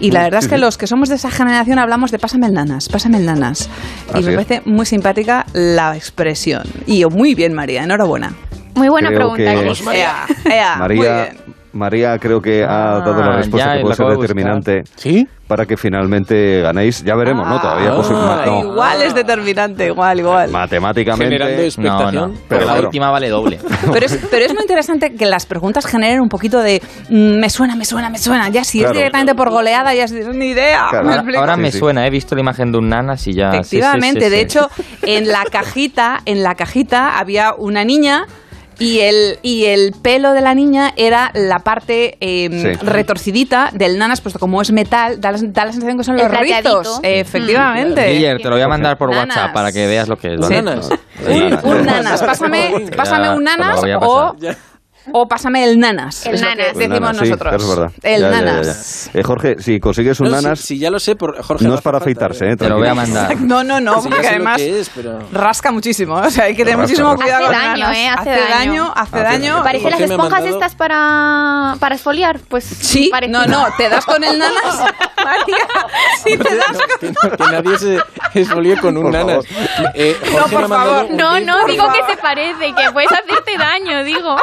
Y 0.01 0.11
la 0.13 0.23
verdad 0.23 0.41
es 0.41 0.49
que 0.49 0.59
los 0.59 0.77
que 0.79 0.87
somos 0.87 1.09
de 1.09 1.17
esa 1.17 1.31
generación 1.31 1.79
hablamos 1.79 2.11
de 2.11 2.19
pásame 2.19 2.47
el 2.47 2.53
nanas, 2.53 2.89
pásame 2.89 3.19
el 3.19 3.27
nanas. 3.27 3.69
Y 4.15 4.19
Así 4.19 4.25
me 4.27 4.31
es. 4.31 4.37
parece 4.47 4.63
muy 4.69 4.87
simpática 4.87 5.47
la 5.55 5.97
expresión. 5.97 6.63
Y 6.87 6.99
yo, 7.01 7.11
muy 7.11 7.35
bien, 7.35 7.53
María, 7.55 7.83
enhorabuena. 7.83 8.33
Muy 8.79 8.89
buena 8.89 9.09
Creo 9.09 9.33
pregunta. 9.35 9.55
que- 9.55 9.67
Cris. 9.67 9.87
Ea, 9.87 10.27
ea, 10.45 10.77
muy 10.77 10.81
María. 10.99 11.29
María 11.71 12.19
creo 12.19 12.41
que 12.41 12.65
ha 12.65 12.97
Ah, 12.97 13.01
dado 13.01 13.21
la 13.23 13.37
respuesta 13.37 13.69
ya, 13.73 13.77
que 13.77 13.83
puede 13.83 13.95
ser 13.95 14.07
determinante 14.09 14.83
¿Sí? 14.97 15.29
para 15.47 15.67
que 15.67 15.77
finalmente 15.77 16.63
ganéis. 16.63 17.05
Ya 17.05 17.15
veremos, 17.15 17.47
¿no? 17.47 17.61
Todavía 17.61 17.91
Ah, 17.91 17.95
posible- 17.95 18.47
no. 18.47 18.73
Igual 18.73 19.03
es 19.03 19.15
determinante, 19.15 19.87
igual, 19.87 20.19
igual. 20.19 20.51
Matemáticamente. 20.51 21.25
Generando 21.27 21.63
expectación. 21.63 22.15
No, 22.15 22.27
no, 22.29 22.35
Pero 22.49 22.61
la 22.63 22.73
claro. 22.73 22.87
última 22.87 23.11
vale 23.11 23.29
doble. 23.29 23.59
Pero 23.93 24.07
es, 24.07 24.19
pero 24.31 24.47
es 24.47 24.55
muy 24.55 24.63
interesante 24.63 25.15
que 25.15 25.27
las 25.27 25.45
preguntas 25.47 25.85
generen 25.87 26.21
un 26.21 26.29
poquito 26.31 26.59
de 26.61 26.83
mm, 27.11 27.39
me 27.39 27.51
suena, 27.51 27.77
me 27.77 27.85
suena, 27.85 28.09
me 28.11 28.19
suena. 28.19 28.49
Ya 28.49 28.65
si 28.65 28.79
Claro. 28.79 28.93
es 28.95 28.97
directamente 28.99 29.35
por 29.35 29.51
goleada, 29.51 29.95
ya 29.95 30.05
es 30.05 30.13
ni 30.13 30.47
idea. 30.49 30.87
Claro. 30.89 31.05
¿Me 31.05 31.11
Ahora, 31.11 31.15
explico? 31.21 31.41
ahora 31.41 31.55
Sí, 31.57 31.61
me 31.61 31.71
sí. 31.73 31.79
suena, 31.79 32.07
he 32.07 32.11
visto 32.11 32.35
la 32.35 32.41
imagen 32.41 32.73
de 32.73 32.79
un 32.79 32.89
nanas 32.89 33.27
y 33.27 33.35
ya. 33.35 33.51
sí, 33.53 33.57
sí, 33.63 33.77
Efectivamente, 33.77 34.25
sí, 34.25 34.31
de 34.31 34.37
sí. 34.37 34.43
hecho, 34.43 34.71
en 35.03 35.29
la 35.29 35.45
cajita, 35.45 36.21
en 36.25 36.43
la 36.43 36.55
cajita 36.55 37.19
había 37.19 37.53
una 37.57 37.85
niña 37.85 38.25
y 38.79 39.01
el, 39.01 39.39
y 39.43 39.65
el 39.65 39.93
pelo 40.01 40.33
de 40.33 40.41
la 40.41 40.55
niña 40.55 40.93
era 40.97 41.31
la 41.35 41.61
parte 41.61 42.17
eh, 42.21 42.49
Sí. 42.79 42.87
retorcidita 42.87 43.71
del 43.73 43.99
nanas, 43.99 44.21
puesto 44.21 44.39
como 44.39 44.63
es 44.63 44.71
metal, 44.73 45.21
da 45.21 45.33
la, 45.33 45.39
da 45.43 45.65
la 45.65 45.73
sensación 45.73 45.99
que 45.99 46.05
son 46.05 46.17
los 46.17 46.31
rizos. 46.31 47.01
Efectivamente. 47.03 48.13
Guiller, 48.13 48.39
te 48.39 48.45
lo 48.49 48.51
voy 48.57 48.63
a 48.63 48.69
mandar 48.69 48.97
por 48.99 49.11
Nanas. 49.11 49.37
WhatsApp 49.37 49.53
para 49.55 49.73
que 49.73 49.87
veas 49.87 50.09
lo 50.09 50.17
que 50.17 50.35
es. 50.35 50.41
Sí. 50.47 50.55
¿vale? 50.55 50.63
Nanas. 50.63 50.89
Sí. 51.27 51.43
Un 51.65 51.85
nanas, 51.87 52.23
pásame, 52.23 52.87
pásame 52.97 53.31
un 53.31 53.45
lo 53.45 53.51
nanas 53.57 53.81
o. 54.01 54.37
o 55.13 55.29
pásame 55.29 55.65
el 55.65 55.79
nanas. 55.79 56.27
El 56.27 56.35
es 56.35 56.41
lo 56.43 56.49
que 56.49 56.55
nanas. 56.57 56.75
Decimos 56.77 57.01
nanas, 57.01 57.17
sí, 57.23 57.31
nosotros. 57.31 57.55
es 57.63 57.69
verdad. 57.69 57.93
El 58.03 58.21
Ya, 58.21 58.31
ya, 58.31 58.37
ya, 58.39 58.43
nanas. 58.45 59.11
ya. 59.15 59.21
Eh, 59.21 59.23
Jorge, 59.25 59.57
si 59.59 59.81
consigues 59.81 60.21
un 60.21 60.31
No, 60.31 60.39
si- 60.39 60.45
nanas, 60.45 60.61
Si, 60.61 60.79
ya 60.79 60.91
lo 60.91 60.99
sé, 61.01 61.17
por 61.17 61.43
Jorge. 61.43 61.65
no 61.67 61.75
es 61.75 61.81
para 61.81 61.99
afeitarse, 61.99 62.47
¿eh? 62.47 62.53
¿eh? 62.53 62.57
Te 62.57 62.69
lo 62.69 62.79
voy 62.79 62.89
a 62.89 62.95
mandar. 62.95 63.37
No, 63.41 63.65
no, 63.65 63.81
no, 63.81 64.01
Sí, 64.03 64.09
porque 64.11 64.29
además 64.29 64.57
que 64.57 64.81
es, 64.81 64.91
pero- 64.95 65.19
rasca 65.33 65.71
muchísimo. 65.73 66.15
O 66.17 66.31
sea, 66.31 66.45
hay 66.45 66.55
que 66.55 66.65
tener 66.65 66.79
Rasca, 66.79 66.83
muchísimo 66.83 67.11
rasca. 67.11 67.23
cuidado 67.25 67.45
Hace 67.47 67.55
con 67.55 67.63
daño, 67.63 67.79
nanas. 67.85 67.97
¿eh? 67.97 68.09
Hace 68.09 68.31
hace 68.31 68.41
daño. 68.41 68.51
daño, 68.51 68.93
hace 68.95 69.01
Hace 69.17 69.25
daño. 69.25 69.53
daño. 69.53 69.63
Parece 69.65 69.83
Jorge 69.85 70.01
las 70.01 70.11
esponjas 70.11 70.33
mandado- 70.33 70.55
estas 70.57 70.75
para, 70.75 71.75
para 71.81 71.95
esfoliar. 71.95 72.41
Pues 72.49 72.65
Sí, 72.65 73.11
no, 73.29 73.47
no, 73.47 73.67
te 73.77 73.89
das 73.89 74.05
con 74.05 74.23
el 74.25 74.39
nanas, 74.39 74.79
María. 75.25 75.57
Sí, 76.25 76.37
te 76.39 76.57
das 76.57 76.67
con... 77.21 77.31
que, 77.31 77.53
nadie 77.53 77.79
se 77.79 77.99
esfolie 78.35 78.77
con 78.79 78.97
un 78.97 79.05
Por 79.05 79.13
nanas. 79.13 79.45
No, 80.33 80.45
por 80.51 80.69
favor. 80.69 81.11
No, 81.11 81.41
no, 81.41 81.67
digo 81.67 81.85
que 81.93 82.13
se 82.13 82.17
parece, 82.21 82.73
que 82.75 82.93
puedes 82.93 83.11
hacerte 83.13 83.57
daño, 83.59 84.05
digo. 84.05 84.37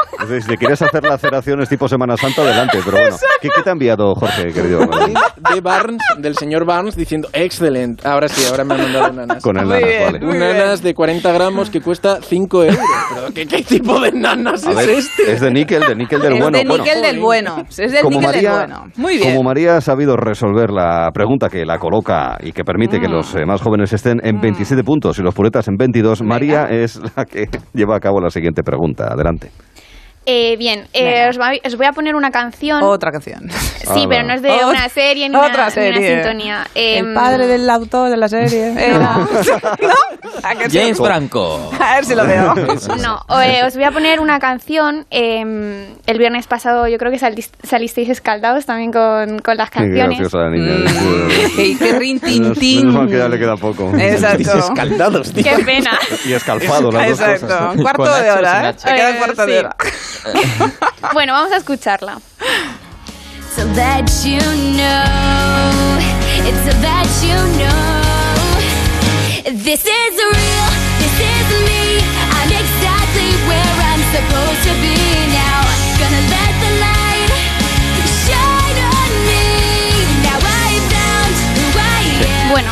Te 0.56 0.59
quieres 0.59 0.82
hacer 0.82 1.03
laceraciones 1.03 1.67
tipo 1.67 1.88
Semana 1.90 2.16
Santa, 2.16 2.42
adelante. 2.43 2.80
Pero 2.85 2.98
bueno, 2.98 3.16
¿qué, 3.42 3.50
qué 3.53 3.61
te 3.61 3.69
ha 3.69 3.74
enviado 3.74 4.16
Jorge, 4.16 4.53
querido? 4.53 4.80
de 4.80 5.61
Barnes, 5.61 6.01
del 6.17 6.35
señor 6.35 6.66
Barnes, 6.66 6.95
diciendo 6.95 7.27
excelente. 7.34 8.08
Ahora 8.08 8.30
sí, 8.30 8.45
ahora 8.50 8.64
me 8.64 8.74
ha 8.75 8.77
mandado 8.77 9.09
un 9.11 9.16
nanas. 9.17 9.43
Con 9.43 9.58
el 9.58 9.66
Muy 9.66 9.74
nanas, 9.75 9.90
bien. 9.90 10.03
vale. 10.14 10.25
Un 10.25 10.40
nanas 10.40 10.82
de 10.82 10.93
40 10.93 11.32
gramos 11.34 11.69
que 11.69 11.82
cuesta 11.82 12.19
5 12.22 12.64
euros. 12.64 12.80
¿Pero 13.14 13.34
qué, 13.34 13.45
qué 13.45 13.64
tipo 13.64 14.00
de 14.00 14.11
nanas 14.14 14.66
A 14.66 14.72
es 14.72 14.75
ver, 14.77 14.90
este? 14.92 15.32
es 15.34 15.42
de 15.42 15.51
níquel, 15.51 15.82
de 15.85 15.95
níquel 15.95 16.22
del 16.22 16.34
es 16.34 16.40
bueno. 16.40 16.58
de 16.58 16.64
Bueno, 16.66 16.84
níquel 16.84 17.01
del 17.01 17.19
bueno. 17.19 17.64
Es 17.69 17.75
del 17.92 18.01
como 18.01 18.19
níquel 18.19 18.25
María, 18.35 18.50
del 18.58 18.67
bueno. 18.69 18.85
Muy 18.95 19.17
bien. 19.17 19.30
como 19.35 19.43
María 19.43 19.77
ha 19.77 19.82
sabido 19.82 20.16
resolver 20.16 20.69
la 20.72 21.09
pregunta 21.14 21.50
que 21.50 21.66
la 21.66 21.77
coloca 21.80 22.38
y 22.42 22.51
que 22.53 22.64
permite 22.64 23.00
que 23.00 23.08
Mm. 23.08 23.11
los 23.11 23.35
eh, 23.35 23.45
más 23.45 23.61
jóvenes 23.61 23.92
estén 23.93 24.19
en 24.24 24.40
27 24.40 24.84
puntos 24.84 25.19
y 25.19 25.22
los 25.22 25.34
puretas 25.35 25.67
en 25.67 25.75
22, 25.77 26.22
María 26.24 26.66
es 26.69 27.00
la 27.16 27.25
que 27.25 27.48
lleva 27.74 27.98
a 27.98 28.00
cabo 28.00 28.19
la 28.22 28.30
siguiente 28.30 28.64
pregunta. 28.64 29.08
Adelante. 29.11 29.50
Eh, 30.28 30.56
bien, 30.58 30.88
eh, 30.94 31.28
os, 31.30 31.40
va- 31.40 31.52
os 31.64 31.76
voy 31.78 31.86
a 31.86 31.92
poner 31.92 32.16
una 32.16 32.32
canción. 32.32 32.82
Otra 32.82 33.12
canción. 33.12 33.48
Sí, 33.94 34.06
pero 34.10 34.24
no 34.26 34.34
es 34.34 34.42
de 34.42 34.50
Otra- 34.52 34.68
una 34.68 34.90
serie 34.90 35.30
ni 35.30 35.36
otra 35.36 35.45
una, 35.48 35.56
ni 35.56 35.62
una 35.64 35.70
serie. 35.72 36.16
sintonía. 36.16 36.68
El 36.74 36.98
Em, 37.06 37.14
padre 37.14 37.45
del 37.48 37.70
autor 37.70 38.10
de 38.10 38.18
la 38.18 38.28
serie. 38.28 38.74
Era... 38.78 39.18
¿No? 39.82 39.94
¿A 40.44 40.56
que 40.56 40.70
sí? 40.70 40.80
James 40.80 40.98
Franco. 40.98 41.72
A 41.80 41.95
ver 41.95 42.06
si 42.06 42.16
lo 42.16 42.26
veo. 42.26 42.54
No, 43.02 43.20
o, 43.28 43.40
eh, 43.40 43.62
os 43.66 43.76
voy 43.76 43.84
a 43.84 43.92
poner 43.92 44.20
una 44.20 44.40
canción. 44.40 45.06
em, 45.12 45.86
el 46.08 46.18
viernes 46.18 46.48
pasado 46.48 46.88
yo 46.88 46.98
creo 46.98 47.12
que 47.12 47.20
salis- 47.20 47.52
salisteis 47.64 48.10
escaldados 48.10 48.66
también 48.66 48.92
con, 48.92 49.40
con 49.40 49.58
las 49.58 49.70
Qué 49.70 49.80
canciones. 49.80 50.20
graciosa 50.20 50.38
la 50.45 50.50
niña. 50.50 50.74
Mm. 50.90 51.56
Qué, 51.56 51.78
qué 51.78 51.94
rin, 52.00 52.20
tin, 52.20 52.42
Menos- 52.44 52.58
tin. 52.60 52.80
menos 52.80 52.94
mal 52.95 53.08
que 53.10 53.18
ya 53.18 53.28
le 53.30 53.38
queda 53.38 53.58
poco. 53.58 53.92
Exacto. 53.95 54.58
Escaldados, 54.58 55.32
tío. 55.34 55.44
Qué 55.44 55.64
pena. 55.64 55.92
Y 56.26 56.34
escalfado, 56.34 56.92
las 56.92 57.10
dos 57.10 57.20
Exacto. 57.20 57.45
cosas. 57.48 57.76
Un 57.76 57.82
cuarto 57.84 58.04
Con 58.04 58.12
de 58.14 58.20
H 58.20 58.32
o 58.32 58.38
hora, 58.40 58.64
¿eh? 58.64 58.68
H. 58.70 58.94
Queda 58.95 59.10
un 59.10 59.16
Eh, 59.16 59.18
cuarto 59.20 59.45
de 59.45 59.52
sí. 59.54 59.60
hora. 59.60 59.76
Bueno, 61.14 61.34
vamos 61.34 61.52
a 61.52 61.58
escucharla. 61.58 62.22
So 63.56 63.66
that 63.74 64.10
you 64.26 64.40
know, 64.76 65.98
it's 66.45 66.60
so 66.66 66.74
that 66.82 67.08
you 67.24 67.38
know. 67.58 68.03
This 69.64 69.85
is 69.85 70.16
real, 70.18 70.69
this 71.00 71.16
is 71.22 71.48
me. 71.64 72.02
I'm 72.35 72.52
exactly 72.52 73.32
where 73.48 73.76
I'm 73.80 74.03
supposed 74.11 74.64
to 74.68 74.74
be 74.82 74.98
now. 75.32 75.64
Gonna 76.00 76.24
let 76.27 76.53
the 76.60 76.72
light 76.84 77.32
shine 78.26 78.80
on 78.92 79.11
me. 79.24 79.45
Now 80.26 80.40
I 80.42 80.80
found 80.92 81.35
who 81.56 81.66
I 81.80 82.03
am. 82.26 82.50
Bueno, 82.52 82.72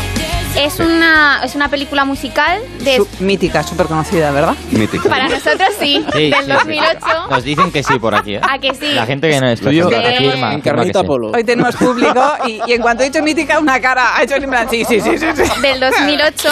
es 0.66 0.80
una, 0.80 1.42
es 1.44 1.56
una 1.56 1.70
película 1.70 2.06
musical 2.06 2.62
de... 2.80 2.98
Su- 2.98 3.08
mítica, 3.20 3.64
súper 3.64 3.88
conocida, 3.88 4.32
¿verdad? 4.32 4.56
Mítica. 4.72 5.10
Para 5.10 5.28
nosotros 5.28 5.70
sí, 5.80 6.06
Sí, 6.14 6.30
del 6.30 6.34
sí, 6.34 6.42
sí. 6.46 6.52
2008. 6.52 7.00
Nos 7.30 7.44
dicen 7.44 7.72
que 7.72 7.84
sí 7.84 8.00
por 8.00 8.16
aquí, 8.16 8.36
¿eh? 8.36 8.42
¿A 8.42 8.58
que 8.60 8.74
sí? 8.74 8.94
La 8.94 9.06
gente 9.06 9.28
que 9.30 9.34
Sí. 9.34 9.38
afirma, 9.38 10.54
En 10.54 10.60
afirma 10.60 10.86
que 10.86 11.04
polo. 11.04 11.32
Hoy 11.32 11.44
tenemos 11.44 11.76
público 11.76 12.22
y, 12.48 12.62
y 12.68 12.74
en 12.74 12.82
cuanto 12.82 13.04
he 13.04 13.10
dicho 13.10 13.22
mítica, 13.24 13.60
una 13.60 13.80
cara 13.80 14.16
ha 14.18 14.24
hecho 14.24 14.36
en 14.36 14.50
plan, 14.50 14.68
sí, 14.70 14.84
sí, 14.86 15.00
sí, 15.02 15.18
sí. 15.18 15.26
sí. 15.36 15.62
del 15.62 15.80
2008 15.80 16.50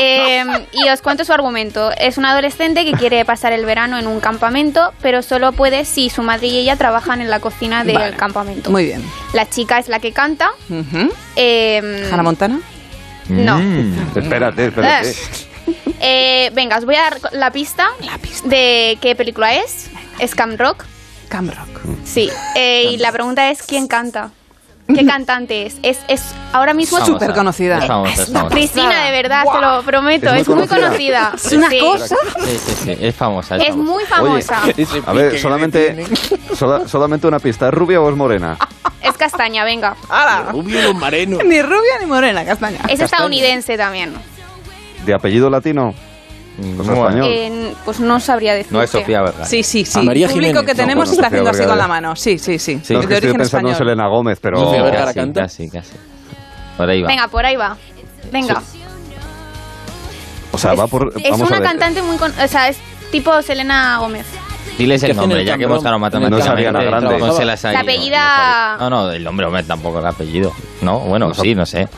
eh, 0.00 0.44
y 0.72 0.88
os 0.88 1.00
cuento 1.02 1.24
su 1.24 1.32
argumento. 1.32 1.90
Es 1.96 2.18
un 2.18 2.24
adolescente 2.26 2.84
que 2.84 2.92
quiere 2.92 3.24
pasar 3.24 3.52
el 3.52 3.64
verano 3.64 3.98
en 3.98 4.06
un 4.06 4.20
campamento, 4.20 4.92
pero 5.00 5.22
solo 5.22 5.52
puede 5.52 5.84
si 5.84 6.10
su 6.10 6.22
madre 6.22 6.48
y 6.48 6.58
ella 6.58 6.76
trabajan 6.76 7.20
en 7.20 7.30
la 7.30 7.40
cocina 7.40 7.84
del 7.84 7.94
Vale. 7.96 8.16
campamento. 8.16 8.70
Muy 8.70 8.86
bien. 8.86 9.02
La 9.32 9.48
chica 9.48 9.78
es 9.78 9.88
la 9.88 10.00
que 10.00 10.12
canta. 10.12 10.50
Eh, 11.36 12.08
Hannah 12.10 12.22
Montana. 12.22 12.60
No. 13.28 13.58
Mm. 13.58 14.16
Espérate, 14.16 14.66
espérate. 14.66 15.14
eh, 16.00 16.50
venga, 16.54 16.78
os 16.78 16.84
voy 16.84 16.96
a 16.96 17.02
dar 17.02 17.32
la 17.32 17.50
pista, 17.50 17.88
de 18.44 18.98
qué 19.00 19.14
película 19.14 19.54
es. 19.54 19.90
Es 20.18 20.34
Camp 20.34 20.58
Rock. 20.60 20.84
Cam 21.28 21.50
Rock. 21.50 21.80
Sí. 22.04 22.30
Eh, 22.54 22.90
y 22.92 22.96
la 22.98 23.10
pregunta 23.12 23.50
es 23.50 23.62
quién 23.62 23.88
canta. 23.88 24.30
¿Qué 24.86 25.06
cantante 25.06 25.64
es? 25.66 25.76
Es, 25.82 25.98
es 26.08 26.22
ahora 26.52 26.74
mismo 26.74 26.98
Famosa. 26.98 27.12
Súper 27.18 27.34
conocida. 27.34 27.78
Es 27.78 27.86
famosa, 27.86 28.22
es 28.22 28.30
famosa. 28.32 28.54
Cristina, 28.54 29.04
de 29.06 29.10
verdad, 29.12 29.44
te 29.50 29.60
lo 29.60 29.82
prometo. 29.82 30.28
Es 30.34 30.42
Es 30.42 30.48
muy 30.48 30.58
muy, 30.58 30.66
conocida. 30.68 31.32
Es 31.34 31.52
una 31.52 31.70
Sí. 31.70 31.78
cosa. 31.80 32.16
Sí, 32.44 32.58
sí, 32.58 32.74
sí, 32.84 32.96
es 33.00 33.14
famosa. 33.14 33.56
Es, 33.56 33.62
Es 33.62 33.68
famosa. 33.70 33.92
muy 33.92 34.04
famosa. 34.04 34.62
A 35.06 35.12
ver, 35.14 35.38
solamente, 35.38 36.04
sola- 36.54 36.86
solamente 36.86 37.26
una 37.26 37.38
pista. 37.38 37.68
¿Es 37.68 37.74
rubia 37.74 38.00
o 38.00 38.10
es 38.10 38.16
morena? 38.16 38.58
Es 39.00 39.14
castaña, 39.16 39.64
venga. 39.64 39.96
¡Hala! 40.10 40.50
Rubio 40.52 40.90
y 40.90 40.94
moreno. 40.94 41.38
Ni 41.44 41.62
rubia 41.62 41.98
ni 42.00 42.06
morena, 42.06 42.44
castaña. 42.44 42.80
Es 42.88 43.00
estadounidense 43.00 43.76
también. 43.78 44.12
¿De 45.06 45.14
apellido 45.14 45.48
latino? 45.50 45.94
Pues. 46.56 47.14
En- 47.26 47.74
pues 47.84 47.98
no 48.00 48.20
sabría 48.20 48.54
decir. 48.54 48.72
no 48.72 48.80
es 48.82 48.90
Sofía 48.90 49.22
Vergara. 49.22 49.44
Sí, 49.44 49.62
sí, 49.62 49.84
sí. 49.84 49.98
A 49.98 50.02
María 50.02 50.26
El 50.26 50.32
público 50.32 50.48
Jiménez. 50.60 50.66
que 50.66 50.72
No, 50.72 50.76
tenemos 50.86 51.04
bueno, 51.08 51.12
está 51.12 51.24
Sofía 51.24 51.26
haciendo 51.26 51.50
así 51.50 51.68
con 51.68 51.78
la 51.78 51.88
mano. 51.88 52.14
Sí, 52.16 52.38
sí, 52.38 52.58
sí. 52.58 52.74
No, 52.76 52.80
es 52.80 52.82
Es 52.82 52.88
que 52.88 52.94
de 52.94 53.00
estoy 53.02 53.16
origen 53.16 53.36
pensando 53.38 53.68
en 53.68 53.74
español. 53.74 53.76
Selena 53.90 54.08
Gómez, 54.08 54.38
pero... 54.40 54.58
Sofía 54.64 54.82
Vergara 54.82 55.04
Casi, 55.06 55.18
canta. 55.18 55.40
casi, 55.42 55.68
casi. 55.70 55.92
Por 56.76 56.88
ahí 56.90 57.02
va. 57.02 57.08
Venga, 57.08 57.28
por 57.28 57.44
ahí 57.44 57.56
va. 57.56 57.76
Venga. 58.32 58.62
O 60.52 60.58
sea, 60.58 60.74
va 60.74 60.86
por... 60.86 61.12
Es 61.16 61.30
vamos 61.30 61.40
a 61.42 61.46
una 61.48 61.58
ver. 61.60 61.68
cantante 61.68 62.02
muy. 62.02 62.16
con- 62.16 62.30
o 62.38 62.48
sea, 62.48 62.68
es 62.68 62.78
tipo 63.10 63.42
Selena 63.42 63.98
Gómez. 63.98 64.26
Diles 64.78 65.02
¿Qué 65.02 65.10
el 65.10 65.16
nombre, 65.16 65.40
el 65.40 65.46
ya 65.46 65.56
que 65.56 65.64
hemos 65.64 65.82
ganado 65.82 65.98
No 66.00 66.06
es 66.06 66.12
matemáticamente. 66.46 66.84
Grande. 66.84 67.18
No 67.18 67.32
se 67.32 67.44
las 67.44 67.64
ha 67.64 67.72
La 67.72 67.80
apellida. 67.80 68.76
No, 68.78 68.90
no, 68.90 69.10
el 69.10 69.22
nombre, 69.22 69.46
hombre, 69.46 69.62
tampoco 69.64 69.98
el 70.00 70.06
apellido. 70.06 70.52
No, 70.82 71.00
bueno, 71.00 71.28
No, 71.28 71.34
sí, 71.34 71.54
no 71.54 71.66
sé. 71.66 71.88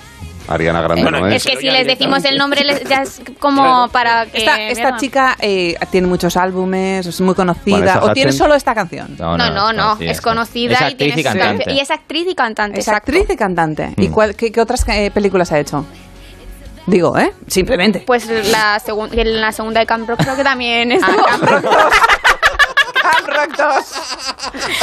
Ariana 0.48 0.80
Grande 0.80 1.02
Bueno, 1.02 1.20
no 1.20 1.26
Es 1.28 1.44
es. 1.44 1.52
que 1.52 1.58
si 1.58 1.70
les 1.70 1.86
decimos 1.86 2.24
el 2.24 2.36
nombre, 2.38 2.62
les- 2.64 2.84
ya 2.84 3.02
es 3.02 3.20
como 3.38 3.88
para 3.88 4.26
que. 4.26 4.38
Esta, 4.38 4.60
esta 4.62 4.96
chica 4.96 5.36
eh, 5.40 5.76
tiene 5.90 6.06
muchos 6.06 6.36
álbumes, 6.36 7.04
es 7.06 7.20
muy 7.20 7.34
conocida. 7.34 7.76
Vanessa 7.78 8.04
¿O 8.04 8.12
tiene 8.12 8.32
solo 8.32 8.54
esta 8.54 8.74
canción? 8.74 9.16
No, 9.18 9.36
no, 9.36 9.72
no, 9.72 9.96
es 10.00 10.20
conocida 10.20 10.74
Es 10.74 10.80
y 10.80 10.84
actriz 10.84 10.98
tiene 11.14 11.20
y 11.20 11.24
cantante. 11.24 11.46
canciones- 11.64 11.76
Y 11.76 11.80
es 11.80 11.90
actriz 11.90 12.26
y 12.28 12.34
cantante. 12.34 12.80
Es 12.80 12.86
exacto. 12.88 13.10
actriz 13.12 13.30
y 13.34 13.36
cantante. 13.36 13.94
¿Y 13.96 14.08
Mm. 14.08 14.12
cuál- 14.12 14.34
qué, 14.36 14.52
qué 14.52 14.60
otras 14.60 14.84
eh, 14.88 15.10
películas 15.12 15.50
ha 15.52 15.58
hecho? 15.58 15.84
Digo, 16.86 17.18
¿eh? 17.18 17.32
Simplemente. 17.48 18.04
Pues 18.06 18.26
la, 18.28 18.78
segun- 18.78 19.10
en 19.12 19.40
la 19.40 19.50
segunda 19.50 19.80
de 19.80 19.86
Camp 19.86 20.08
Rock 20.08 20.20
creo 20.22 20.36
que 20.36 20.44
también 20.44 20.92
es. 20.92 21.02
Ah, 21.02 21.16
Camp 21.30 21.42
Rock 21.42 21.64
2. 23.06 23.16
Camp 23.16 23.28
Rock 23.28 23.56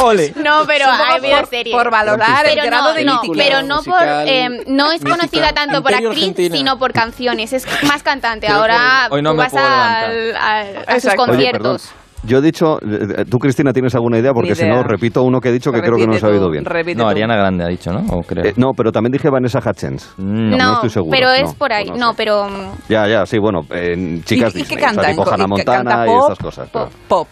Ole. 0.00 0.32
No, 0.36 0.64
pero 0.66 0.86
Un 0.90 0.96
poco 0.98 1.02
ha 1.10 1.14
habido 1.14 1.36
por- 1.38 1.46
series. 1.48 1.74
por 1.76 1.90
valorar 1.90 2.46
el 2.46 2.54
pero 2.54 2.66
grado 2.66 2.88
no, 2.90 2.94
de 2.94 3.04
no, 3.04 3.22
mítica. 3.22 3.44
pero 3.44 3.62
no 3.62 3.82
por 3.82 4.02
eh, 4.02 4.48
no 4.66 4.92
es 4.92 5.00
mítica. 5.00 5.16
conocida 5.16 5.52
tanto 5.52 5.82
por 5.82 5.90
Imperio 5.92 6.08
actriz 6.10 6.24
Argentina. 6.28 6.56
sino 6.56 6.78
por 6.78 6.92
canciones 6.92 7.52
es 7.52 7.66
más 7.88 8.02
cantante 8.02 8.46
Creo 8.46 8.58
ahora 8.58 9.08
hoy 9.10 9.22
no 9.22 9.32
tú 9.32 9.36
vas 9.38 9.54
al- 9.54 10.36
al- 10.36 10.76
a 10.86 10.94
sus 10.94 11.04
Exacto. 11.04 11.22
Oye, 11.32 11.50
perdón. 11.52 11.72
conciertos 11.78 11.92
Yo 12.26 12.38
he 12.38 12.40
dicho... 12.40 12.78
eh, 12.80 13.24
Tú, 13.30 13.38
Cristina, 13.38 13.72
¿tienes 13.74 13.94
alguna 13.94 14.18
idea? 14.18 14.32
Porque 14.32 14.54
si 14.54 14.64
no, 14.66 14.82
repito 14.82 15.22
uno 15.22 15.40
que 15.40 15.50
he 15.50 15.52
dicho 15.52 15.70
que 15.70 15.80
creo 15.82 15.96
que 15.96 16.06
no 16.06 16.12
Repite 16.14 16.16
os 16.16 16.24
ha 16.24 16.28
oído 16.34 16.50
bien. 16.50 16.64
repite 16.64 16.96
No. 17.02 17.06
Ariana 17.08 17.36
Grande 17.36 17.64
ha 17.64 17.68
dicho, 17.68 17.92
¿no? 17.92 18.00
O 18.16 18.22
creo. 18.22 18.46
Eh, 18.46 18.54
no, 18.56 18.70
pero 18.74 18.90
también 18.92 19.12
dije 19.12 19.28
Vanessa 19.28 19.58
Hutchins. 19.58 20.14
Mm, 20.16 20.50
no, 20.50 20.56
no 20.56 20.72
estoy 20.76 20.88
seguro, 20.90 21.10
pero 21.10 21.30
es 21.32 21.42
no, 21.44 21.52
por 21.54 21.72
ahí 21.74 21.84
no 21.90 21.96
no, 21.96 22.10
sé. 22.12 22.14
pero 22.16 22.48
mm, 22.48 22.70
Ya, 22.88 23.06
ya, 23.08 23.26
sí, 23.26 23.38
bueno, 23.38 23.60
en 23.70 24.24
chicas 24.24 24.54
¿Y- 24.56 24.60
y 24.60 24.62
qué 24.64 24.68
Disney, 24.76 24.76
o 24.76 24.80
sea, 24.80 24.88
canta? 24.88 25.10
tipo 25.10 25.20
¿En 25.20 25.24
co- 25.28 25.34
Hannah 25.34 25.44
y 25.44 25.48
Montana 25.48 26.04
y 26.04 26.08
pop? 26.08 26.24
esas 26.24 26.38
cosas. 26.38 26.70
Pop. 26.70 26.90
Pop 27.08 27.28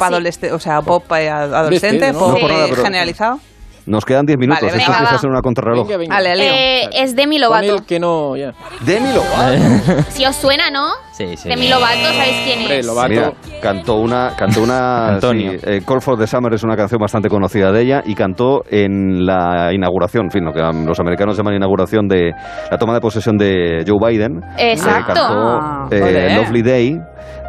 adolescente, 0.00 0.52
o 0.54 0.58
sea, 0.58 0.80
pop 0.82 1.04
eh, 1.12 1.28
adolescente, 1.30 2.12
¿no? 2.12 2.18
pop 2.18 2.32
No 2.34 2.40
por 2.40 2.50
nada, 2.50 2.64
eh, 2.66 2.70
pero- 2.70 2.82
generalizado. 2.84 3.38
Nos 3.86 4.04
quedan 4.04 4.26
10 4.26 4.38
minutos. 4.38 4.60
Vale, 4.62 4.76
Esto 4.76 4.92
empieza 4.92 5.14
a 5.14 5.18
ser 5.18 5.30
una 5.30 5.40
contrarreloj. 5.40 5.86
Venga, 5.88 5.98
venga. 5.98 6.14
Vale, 6.14 6.36
Leo. 6.36 6.52
eh, 6.54 6.88
es 6.92 7.16
Demi 7.16 7.38
Lovato 7.38 7.76
el 7.76 7.82
que 7.86 7.98
no. 7.98 8.34
Demi 8.82 9.08
Lovato. 9.12 10.02
si 10.10 10.24
os 10.26 10.36
suena 10.36 10.70
no 10.70 10.90
Sí, 11.12 11.34
sí. 11.36 11.48
Demi 11.48 11.66
Lovato 11.68 11.96
sabéis 12.14 12.36
quién 12.44 12.70
es 12.70 12.86
Lovato. 12.86 13.08
Mira, 13.08 13.32
cantó 13.62 13.96
una, 13.96 14.34
cantó 14.36 14.62
una, 14.62 15.14
Antonio. 15.14 15.52
sí, 15.52 15.58
eh, 15.66 15.80
Call 15.84 16.00
for 16.02 16.16
the 16.18 16.26
Summer 16.26 16.52
es 16.52 16.62
una 16.62 16.76
canción 16.76 16.98
bastante 17.00 17.28
conocida 17.30 17.72
de 17.72 17.82
ella 17.82 18.02
y 18.04 18.14
cantó 18.14 18.60
en 18.70 19.24
la 19.26 19.72
inauguración, 19.72 20.26
en 20.26 20.30
fin, 20.30 20.44
lo 20.44 20.52
que 20.52 20.60
los 20.60 21.00
americanos 21.00 21.36
llaman 21.36 21.54
inauguración 21.54 22.06
de 22.06 22.30
la 22.70 22.76
toma 22.78 22.92
de 22.94 23.00
posesión 23.00 23.38
de 23.38 23.82
Joe 23.88 23.98
Biden. 24.10 24.40
Exacto. 24.58 25.12
Eh, 25.12 25.14
cantó 25.14 25.22
Ah, 25.22 25.88
eh. 25.90 26.34
Lovely 26.36 26.62
Day 26.62 26.96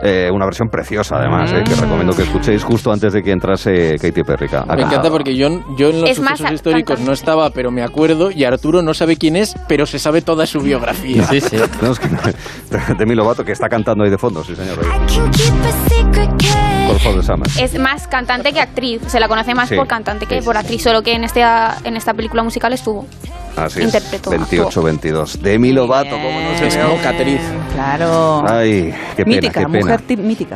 eh, 0.04 0.30
una 0.32 0.46
versión 0.46 0.70
preciosa 0.70 1.18
además, 1.18 1.52
eh, 1.52 1.64
que 1.64 1.76
recomiendo 1.76 2.16
que 2.16 2.24
escuchéis 2.24 2.64
justo 2.64 2.92
antes 2.92 3.14
de 3.14 3.22
que 3.22 3.32
entrase 3.32 3.98
Katy 4.02 4.24
Perry. 4.24 4.48
Me 4.76 4.82
encanta 4.84 5.10
porque 5.10 5.36
yo, 5.36 5.48
yo 5.78 5.90
en 5.90 6.02
los 6.02 6.10
Es 6.10 6.20
más, 6.20 6.38
sucesos 6.38 6.56
históricos 6.56 7.00
no 7.00 7.12
estaba, 7.12 7.50
pero 7.52 7.72
me 7.72 7.84
acuerdo, 7.84 8.32
y 8.32 8.44
Arturo 8.44 8.82
no 8.82 8.94
sabe 8.94 9.18
quién 9.18 9.36
es, 9.36 9.56
pero 9.68 9.86
se 9.86 10.00
sabe 10.00 10.22
toda 10.22 10.46
su 10.46 10.60
biografía. 10.62 11.24
Sí, 11.26 11.42
sí. 11.42 11.58
No, 11.82 11.92
es 11.92 12.00
que- 12.00 12.10
Demi 12.98 13.16
Lovato, 13.16 13.44
que 13.44 13.52
está 13.52 13.70
cantando 13.70 14.04
ahí 14.04 14.10
de 14.10 14.18
fondo, 14.18 14.44
sí 14.44 14.56
señor. 14.56 14.78
Summer. 17.24 17.48
Es 17.60 17.80
más 17.80 18.08
cantante 18.08 18.52
que 18.54 18.60
actriz. 18.60 19.02
Se 19.08 19.20
la 19.20 19.28
conoce 19.28 19.56
más 19.56 19.70
Sí, 19.70 19.76
por 19.76 19.88
cantante 19.88 20.26
que 20.26 20.40
sí, 20.40 20.46
por 20.46 20.58
actriz, 20.58 20.82
solo 20.84 21.02
que 21.02 21.14
en, 21.14 21.24
este, 21.24 21.42
en 21.84 21.96
esta 21.96 22.14
película 22.14 22.44
musical 22.44 22.74
estuvo. 22.74 23.08
Así 23.56 23.80
es. 23.80 23.86
Interpretó, 23.86 24.32
28-22. 24.32 25.40
Demi 25.40 25.72
Lovato, 25.72 26.12
como 26.12 26.40
no 26.40 26.58
se. 26.58 26.68
Claro. 27.74 28.44
Ay, 28.48 28.94
qué 29.16 29.24
pena, 29.24 29.36
mítica, 29.36 29.60
qué 29.62 29.66
pena. 29.66 29.80
mujer 29.80 30.02
ti- 30.02 30.18
mítica. 30.18 30.56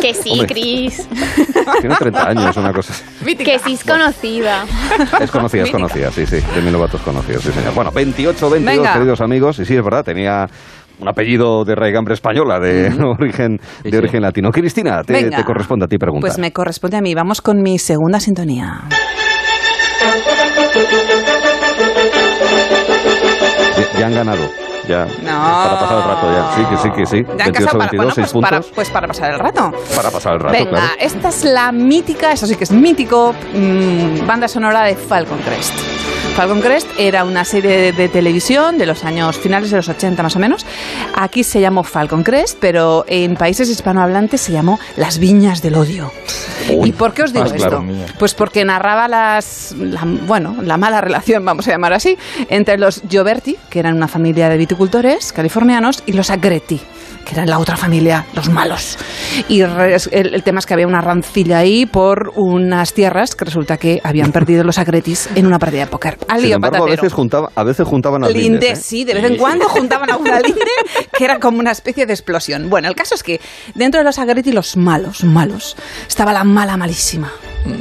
Que 0.00 0.14
sí, 0.14 0.30
Hombre. 0.32 0.46
Cris. 0.48 1.08
Tiene 1.80 1.96
30 1.96 2.28
años, 2.28 2.56
una 2.56 2.72
cosa 2.72 2.92
así. 2.92 3.36
Que 3.36 3.58
sí 3.58 3.74
es 3.74 3.84
conocida. 3.84 4.64
Es 5.20 5.30
conocida, 5.30 5.62
es 5.64 5.70
conocida, 5.70 6.10
sí, 6.10 6.26
sí. 6.26 6.38
Demi 6.54 6.70
Lovato 6.70 6.96
es 6.96 7.02
conocida, 7.02 7.38
sí, 7.38 7.50
señor. 7.52 7.74
Bueno, 7.74 7.90
28-22, 7.92 8.64
Venga. 8.64 8.92
queridos 8.94 9.20
amigos. 9.20 9.58
Y 9.60 9.64
sí, 9.64 9.76
es 9.76 9.82
verdad, 9.84 10.04
tenía 10.04 10.46
un 11.00 11.08
apellido 11.08 11.64
de 11.64 11.74
raigambre 11.74 12.14
española, 12.14 12.58
de 12.60 12.92
origen, 13.18 13.58
de 13.82 13.98
origen 13.98 14.22
latino. 14.22 14.50
Cristina, 14.50 15.02
te, 15.02 15.30
te 15.30 15.44
corresponde 15.44 15.86
a 15.86 15.88
ti 15.88 15.98
preguntar. 15.98 16.28
Pues 16.28 16.38
me 16.38 16.52
corresponde 16.52 16.96
a 16.98 17.00
mí. 17.00 17.14
Vamos 17.14 17.40
con 17.40 17.62
mi 17.62 17.78
segunda 17.78 18.20
sintonía. 18.20 18.82
Ya, 23.98 24.06
han 24.06 24.14
ganado. 24.14 24.63
Ya. 24.88 25.06
Para 25.06 25.80
pasar 25.80 25.98
el 25.98 26.04
rato 26.04 26.32
ya. 26.32 26.54
Sí, 26.54 26.64
que 26.70 26.76
sí, 26.76 26.90
que 26.90 27.06
sí. 27.06 27.38
Ya 27.38 27.44
en 27.46 27.52
casa 27.52 27.70
para, 27.78 27.90
28-22, 27.90 27.96
bueno, 27.96 28.14
6 28.14 28.14
pues, 28.14 28.42
para, 28.42 28.56
puntos. 28.58 28.72
pues 28.74 28.90
para 28.90 29.06
pasar 29.06 29.32
el 29.32 29.38
rato. 29.38 29.72
Para 29.96 30.10
pasar 30.10 30.32
el 30.34 30.40
rato, 30.40 30.52
Venga, 30.52 30.70
claro. 30.70 30.92
esta 30.98 31.28
es 31.28 31.44
la 31.44 31.72
mítica, 31.72 32.32
eso 32.32 32.46
sí 32.46 32.56
que 32.56 32.64
es 32.64 32.70
mítico, 32.70 33.34
mm, 33.54 34.26
banda 34.26 34.48
sonora 34.48 34.82
de 34.82 34.96
Falcon 34.96 35.38
Crest. 35.38 35.74
Falcon 36.36 36.60
Crest 36.60 36.88
era 36.98 37.22
una 37.24 37.44
serie 37.44 37.70
de, 37.76 37.92
de 37.92 38.08
televisión 38.08 38.76
de 38.76 38.86
los 38.86 39.04
años 39.04 39.36
finales 39.38 39.70
de 39.70 39.76
los 39.76 39.88
80 39.88 40.20
más 40.22 40.34
o 40.34 40.40
menos. 40.40 40.66
Aquí 41.14 41.44
se 41.44 41.60
llamó 41.60 41.84
Falcon 41.84 42.24
Crest, 42.24 42.58
pero 42.60 43.04
en 43.06 43.36
países 43.36 43.70
hispanohablantes 43.70 44.40
se 44.40 44.50
llamó 44.52 44.80
Las 44.96 45.18
Viñas 45.18 45.62
del 45.62 45.76
Odio. 45.76 46.10
¿Y 46.68 46.92
por 46.92 47.12
qué 47.12 47.22
os 47.22 47.32
digo 47.32 47.44
más 47.44 47.52
esto? 47.52 47.68
claro. 47.68 47.84
Pues 48.18 48.34
porque 48.34 48.64
narraba 48.64 49.06
las, 49.06 49.74
la, 49.78 50.00
bueno, 50.04 50.56
la 50.62 50.76
mala 50.76 51.00
relación, 51.02 51.44
vamos 51.44 51.68
a 51.68 51.72
llamar 51.72 51.92
así, 51.92 52.16
entre 52.48 52.78
los 52.78 53.02
Gioberti, 53.08 53.56
que 53.70 53.78
eran 53.78 53.94
una 53.94 54.08
familia 54.08 54.48
de 54.48 54.58
viticultores 54.74 55.32
californianos, 55.32 56.02
y 56.06 56.12
los 56.12 56.30
Agretti, 56.30 56.80
que 57.24 57.34
eran 57.34 57.48
la 57.48 57.58
otra 57.58 57.76
familia, 57.76 58.26
los 58.34 58.48
malos. 58.50 58.98
Y 59.48 59.62
res- 59.64 60.08
el, 60.12 60.34
el 60.34 60.42
tema 60.42 60.58
es 60.58 60.66
que 60.66 60.74
había 60.74 60.86
una 60.86 61.00
rancilla 61.00 61.58
ahí 61.58 61.86
por 61.86 62.32
unas 62.34 62.92
tierras 62.92 63.34
que 63.36 63.44
resulta 63.44 63.76
que 63.76 64.00
habían 64.02 64.32
perdido 64.32 64.64
los 64.64 64.78
Agretis 64.78 65.28
en 65.36 65.46
una 65.46 65.58
partida 65.60 65.82
de 65.82 65.86
póker. 65.86 66.18
Al 66.28 66.38
Sin 66.40 66.46
lío 66.48 66.56
embargo, 66.56 66.84
a 66.84 66.90
veces, 66.90 67.12
juntaba, 67.12 67.50
a 67.54 67.62
veces 67.64 67.86
juntaban 67.86 68.24
al 68.24 68.32
Lindes, 68.32 68.50
lindes, 68.50 68.78
¿eh? 68.78 68.82
sí, 68.82 69.04
de 69.04 69.14
vez 69.14 69.24
en 69.24 69.36
cuando 69.36 69.68
juntaban 69.68 70.10
a 70.10 70.16
una 70.16 70.40
linde 70.40 70.60
que 71.16 71.24
era 71.24 71.38
como 71.38 71.60
una 71.60 71.70
especie 71.70 72.04
de 72.04 72.12
explosión. 72.12 72.68
Bueno, 72.68 72.88
el 72.88 72.94
caso 72.96 73.14
es 73.14 73.22
que 73.22 73.40
dentro 73.74 74.00
de 74.00 74.04
los 74.04 74.18
Agretti, 74.18 74.50
los 74.52 74.76
malos, 74.76 75.22
malos, 75.24 75.76
estaba 76.08 76.32
la 76.32 76.42
mala 76.44 76.76
malísima, 76.76 77.30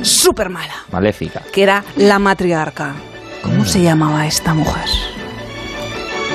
súper 0.04 0.50
mala, 0.50 0.76
Maléfica. 0.92 1.42
que 1.52 1.64
era 1.64 1.84
la 1.98 2.20
matriarca. 2.20 2.94
¿Cómo 3.42 3.66
se 3.66 3.82
llamaba 3.82 4.26
esta 4.26 4.54
mujer? 4.54 4.86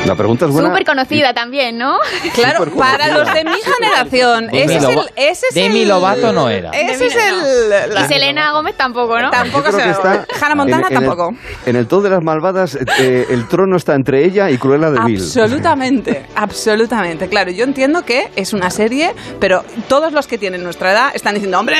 La 0.06 0.14
pregunta 0.14 0.46
es 0.46 0.52
buena. 0.52 0.68
Súper 0.70 0.86
conocida 0.86 1.34
también, 1.34 1.76
¿no? 1.76 1.98
Claro, 2.34 2.64
para 2.76 3.08
los 3.08 3.32
de 3.32 3.44
mi 3.44 3.56
generación, 3.60 4.48
ese 4.52 4.76
es 4.76 4.84
el... 4.84 4.98
Ese 5.16 5.46
es 5.48 5.54
Demi 5.54 5.82
el- 5.82 5.88
Lovato 5.88 6.32
no 6.32 6.48
era. 6.48 6.70
Ese 6.70 7.06
es 7.06 7.16
el... 7.16 7.68
la- 7.94 8.04
Y 8.04 8.08
Selena 8.08 8.52
Gómez 8.52 8.76
tampoco, 8.76 9.18
¿no? 9.18 9.30
Tampoco 9.30 9.70
se 9.72 9.90
está 9.90 10.24
Hannah 10.40 10.54
Montana 10.54 10.86
en- 10.88 10.92
en 10.96 11.02
el- 11.02 11.08
tampoco. 11.08 11.34
En 11.66 11.76
el 11.76 11.86
todo 11.86 12.02
de 12.02 12.10
las 12.10 12.22
malvadas, 12.22 12.78
eh, 13.00 13.26
el 13.28 13.48
trono 13.48 13.76
está 13.76 13.94
entre 13.94 14.24
ella 14.24 14.50
y 14.50 14.56
Cruella 14.58 14.90
de 14.90 15.00
Vil. 15.04 15.20
Absolutamente, 15.20 16.26
absolutamente. 16.36 17.28
Claro, 17.28 17.50
yo 17.50 17.64
entiendo 17.64 18.02
que 18.04 18.30
es 18.36 18.52
una 18.52 18.70
serie, 18.70 19.14
pero 19.40 19.64
todos 19.88 20.12
los 20.12 20.26
que 20.26 20.38
tienen 20.38 20.62
nuestra 20.62 20.92
edad 20.92 21.10
están 21.14 21.34
diciendo, 21.34 21.58
hombre, 21.58 21.76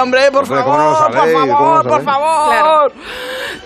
hombre, 0.00 0.30
por 0.30 0.42
Hombre, 0.44 0.62
¿cómo 0.62 0.76
no 0.76 0.90
lo 0.90 0.96
favor, 0.96 1.12
por 1.12 1.30
favor, 1.32 1.88
por 1.88 2.04
favor. 2.04 2.92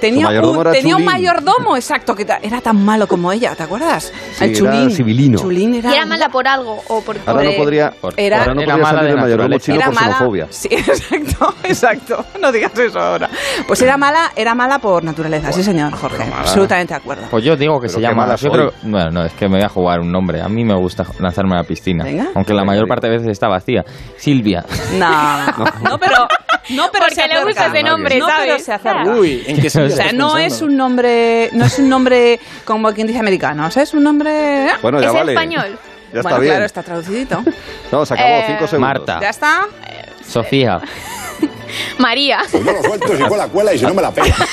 Tenía, 0.00 0.28
un, 0.28 0.72
tenía 0.72 0.96
un 0.96 1.04
mayordomo, 1.04 1.76
exacto, 1.76 2.14
que 2.14 2.26
era 2.42 2.60
tan 2.60 2.82
malo 2.84 3.06
como 3.06 3.32
ella, 3.32 3.54
¿te 3.54 3.62
acuerdas? 3.64 3.95
Sí, 4.04 4.44
El 4.44 4.50
era 4.50 4.88
Chulín. 4.88 5.74
Y 5.74 5.78
era... 5.78 6.06
mala 6.06 6.28
por 6.28 6.46
algo 6.46 6.82
o 6.88 7.00
por 7.02 7.16
Ahora 7.26 7.44
no 7.44 7.52
podría, 7.56 7.92
era- 8.16 8.40
ahora 8.40 8.54
no 8.54 8.60
Era 8.62 8.74
podría 8.74 8.76
mala 8.76 8.98
salir 8.98 9.14
de 9.14 9.20
mayordomo 9.20 9.58
chino 9.58 9.80
por 9.84 9.94
mala. 9.94 10.06
xenofobia. 10.18 10.46
Sí, 10.56 10.68
exacto, 10.70 11.54
exacto. 11.64 12.24
No 12.40 12.52
digas 12.52 12.78
eso 12.78 12.98
ahora. 12.98 13.28
Pues 13.66 13.80
era 13.82 13.96
mala, 13.96 14.30
era 14.36 14.54
mala 14.54 14.78
por 14.78 15.02
naturaleza, 15.04 15.52
sí 15.52 15.62
señor, 15.62 15.92
Jorge. 15.92 16.24
Absolutamente 16.36 16.94
de 16.94 16.98
acuerdo. 16.98 17.26
Pues 17.30 17.44
yo 17.44 17.56
digo 17.56 17.80
que 17.80 17.86
Pero 17.88 17.94
se 17.94 18.00
llama. 18.00 18.22
mala 18.26 18.36
Yo 18.36 18.50
creo, 18.50 18.72
bueno, 18.82 19.10
no, 19.10 19.24
es 19.24 19.32
que 19.32 19.48
me 19.48 19.56
voy 19.56 19.64
a 19.64 19.68
jugar 19.68 20.00
un 20.00 20.10
nombre. 20.10 20.40
A 20.42 20.48
mí 20.48 20.64
me 20.64 20.74
gusta 20.74 21.04
lanzarme 21.20 21.54
a 21.54 21.58
la 21.58 21.64
piscina. 21.64 22.04
Venga. 22.04 22.28
Aunque 22.34 22.54
la 22.54 22.64
mayor 22.64 22.86
parte 22.88 23.08
de 23.08 23.14
veces 23.14 23.28
está 23.30 23.48
vacía. 23.48 23.84
Silvia. 24.16 24.64
No, 24.98 25.46
no, 25.82 25.98
pero 26.00 26.16
no, 26.70 26.88
pero 26.90 27.04
Porque 27.04 27.14
se 27.14 27.28
le 27.28 27.44
gusta 27.44 27.66
ese 27.66 27.82
nombre, 27.82 28.18
no, 28.18 28.26
¿sabes? 28.26 28.44
pero 28.46 28.58
se 28.58 28.72
acerca. 28.72 29.10
Uy, 29.12 29.44
¿en 29.46 29.56
qué 29.60 29.66
O 29.68 29.90
sea, 29.90 30.12
no 30.12 30.36
es 30.36 30.62
un 30.62 30.76
nombre, 30.76 31.48
no 31.52 31.64
es 31.64 31.78
un 31.78 31.88
nombre 31.88 32.40
como 32.64 32.92
quien 32.92 33.06
dice 33.06 33.20
americano, 33.20 33.70
sea, 33.70 33.85
es 33.86 33.94
un 33.94 34.02
nombre. 34.02 34.68
Bueno, 34.82 35.00
ya 35.00 35.08
¿Es 35.08 35.12
vale. 35.14 35.32
español? 35.32 35.78
Ya 36.12 36.20
está 36.20 36.22
bueno, 36.22 36.38
bien. 36.40 36.52
claro, 36.52 36.64
está 36.66 36.82
traducidito. 36.82 37.42
No, 37.92 38.04
se 38.06 38.14
acabó, 38.14 38.28
Eh, 38.28 38.44
cinco 38.46 38.66
segundos. 38.66 38.80
Marta. 38.80 39.18
Ya 39.20 39.30
está. 39.30 39.60
Sofía. 40.26 40.80
María. 41.98 42.38
Yo 42.52 42.60
lo 42.60 42.82
suelto 42.82 43.16
si 43.16 43.22
cuela, 43.24 43.48
cuela 43.48 43.74
y 43.74 43.78
si 43.78 43.84
no 43.86 43.94
me 43.94 44.02
la 44.02 44.10
pega. 44.10 44.34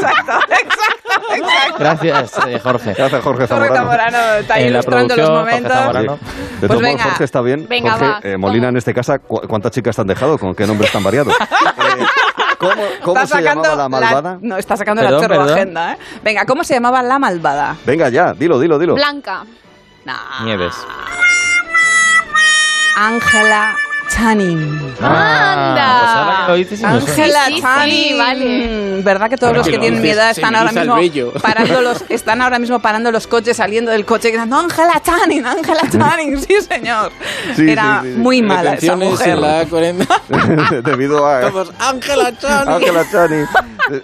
Exacto, 0.00 0.32
exacto, 0.48 1.34
exacto. 1.34 1.74
Gracias, 1.78 2.32
eh, 2.46 2.58
Jorge. 2.62 2.94
Gracias, 2.94 3.22
Jorge 3.22 3.46
Jorge 3.46 3.46
Zamorano. 3.48 3.74
Zamorano 3.76 4.34
está 4.36 4.56
En 4.58 4.62
la 4.64 4.68
ilustrando 4.70 5.14
los 5.16 5.26
producción, 5.26 5.26
Jorge 5.26 5.52
momentos. 5.60 5.72
Zamorano. 5.78 6.18
De 6.60 6.66
Pues 6.68 6.80
venga. 6.80 7.02
Jorge 7.04 7.24
está 7.24 7.40
bien. 7.42 7.66
Venga, 7.68 7.90
Jorge, 7.92 8.06
va. 8.06 8.20
eh, 8.22 8.36
Molina, 8.38 8.68
en 8.68 8.76
este 8.78 8.94
caso, 8.94 9.18
¿cu- 9.20 9.42
¿cuántas 9.46 9.72
chicas 9.72 9.94
te 9.96 10.00
han 10.00 10.08
dejado? 10.08 10.38
¿Con 10.38 10.54
qué 10.54 10.66
nombres 10.66 10.90
tan 10.90 11.02
variados? 11.02 11.34
¿Cómo, 12.60 12.82
cómo 13.02 13.26
se 13.26 13.42
llamaba 13.42 13.74
la 13.74 13.88
malvada? 13.88 14.38
no, 14.42 14.56
está 14.58 14.76
sacando 14.76 15.00
Perdón, 15.02 15.20
la 15.22 15.26
chorro 15.26 15.40
perdón. 15.40 15.58
agenda, 15.58 15.92
¿eh? 15.94 15.98
Venga, 16.22 16.44
¿cómo 16.44 16.62
se 16.62 16.74
llamaba 16.74 17.02
la 17.02 17.18
malvada? 17.18 17.76
Venga 17.86 18.08
ya, 18.10 18.34
dilo, 18.34 18.60
dilo, 18.60 18.78
dilo. 18.78 18.94
Blanca. 18.94 19.44
Nieves. 20.44 20.74
Ángela 22.96 23.76
Channing. 24.10 24.94
Anda. 25.00 26.44
Pues 26.48 26.68
sí. 26.68 26.84
Ángela 26.84 27.44
Sí, 27.46 27.52
sí, 27.52 27.56
sí, 27.56 27.62
Channing. 27.62 28.18
vale. 28.18 29.02
¿Verdad 29.02 29.30
que 29.30 29.36
todos 29.36 29.48
Ahora 29.48 29.58
los 29.58 29.66
que 29.66 29.72
que 29.72 29.76
lo 29.78 29.82
tienen 29.82 30.02
mi 30.02 30.10
edad 30.10 30.30
están 30.30 30.54
ahora 30.54 30.72
mismo 30.72 31.32
parando 31.42 31.80
los 31.80 32.04
están 32.08 32.42
ahora 32.42 32.58
mismo 32.58 32.80
parando 32.80 33.10
los 33.12 33.26
coches, 33.26 33.56
saliendo 33.56 33.90
del 33.92 34.04
coche 34.04 34.28
gritando 34.30 34.56
Ángela 34.56 35.00
Channing, 35.02 35.46
Ángela 35.46 35.82
Channing, 35.90 36.38
sí 36.38 36.54
señor. 36.68 37.12
Sí, 37.56 37.70
Era 37.70 38.00
sí, 38.02 38.08
sí, 38.08 38.14
sí. 38.14 38.20
muy 38.20 38.42
mala 38.42 38.74
esa 38.74 38.96
mujer. 38.96 39.28
en 39.30 39.40
la 39.40 39.64
40. 39.66 40.20
Debido 40.84 41.26
a 41.26 41.40
Todos, 41.40 41.72
Ángela 41.78 42.36
Chani. 42.36 42.72
Ángela 42.74 43.04
Chani. 43.10 43.44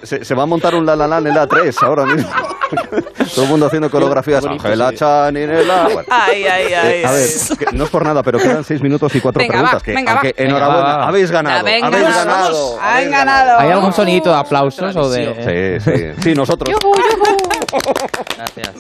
Se, 0.03 0.25
se 0.25 0.35
va 0.35 0.45
a 0.45 0.47
montar 0.47 0.75
un 0.75 0.87
la 0.87 0.97
la 0.97 1.07
la 1.07 1.19
en 1.19 1.35
la 1.35 1.47
3 1.47 1.77
ahora 1.83 2.07
mismo. 2.07 2.29
Todo 3.35 3.45
el 3.45 3.51
mundo 3.51 3.67
haciendo 3.67 3.89
coreografías. 3.91 4.45
Ángela 4.45 4.91
sí. 4.91 4.97
Chani 4.97 5.41
en 5.41 5.69
la. 5.69 5.85
Bueno. 5.85 6.03
Ay, 6.11 6.45
ay, 6.45 6.73
ay. 6.73 6.93
Eh, 7.03 7.07
a 7.07 7.13
ver, 7.13 7.29
que 7.59 7.67
no 7.77 7.85
es 7.85 7.91
por 7.91 8.05
nada, 8.05 8.23
pero 8.25 8.39
quedan 8.39 8.65
seis 8.65 8.83
minutos 8.83 9.15
y 9.15 9.21
cuatro 9.21 9.39
Venga, 9.41 9.53
preguntas. 9.53 9.83
va, 9.83 9.85
que, 9.85 9.93
venga, 9.97 10.13
aunque 10.13 10.35
va. 10.39 10.45
enhorabuena, 10.45 10.83
Venga, 10.87 10.97
va. 10.99 11.09
habéis 11.09 11.31
ganado. 11.31 11.57
Ya, 11.59 11.63
venga, 11.65 11.87
habéis 11.89 12.03
vamos. 12.05 12.25
ganado. 12.25 12.81
Han 12.81 12.89
habéis 12.95 13.11
ganado. 13.11 13.59
¿Hay 13.61 13.71
algún 13.71 13.93
sonidito 13.93 14.31
de 14.31 14.37
aplausos 14.37 14.97
o 14.97 15.11
de.? 15.11 15.81
Sí, 15.81 15.91
sí. 15.91 16.23
Sí, 16.23 16.35
nosotros. 16.35 16.75
Gracias. 18.37 18.75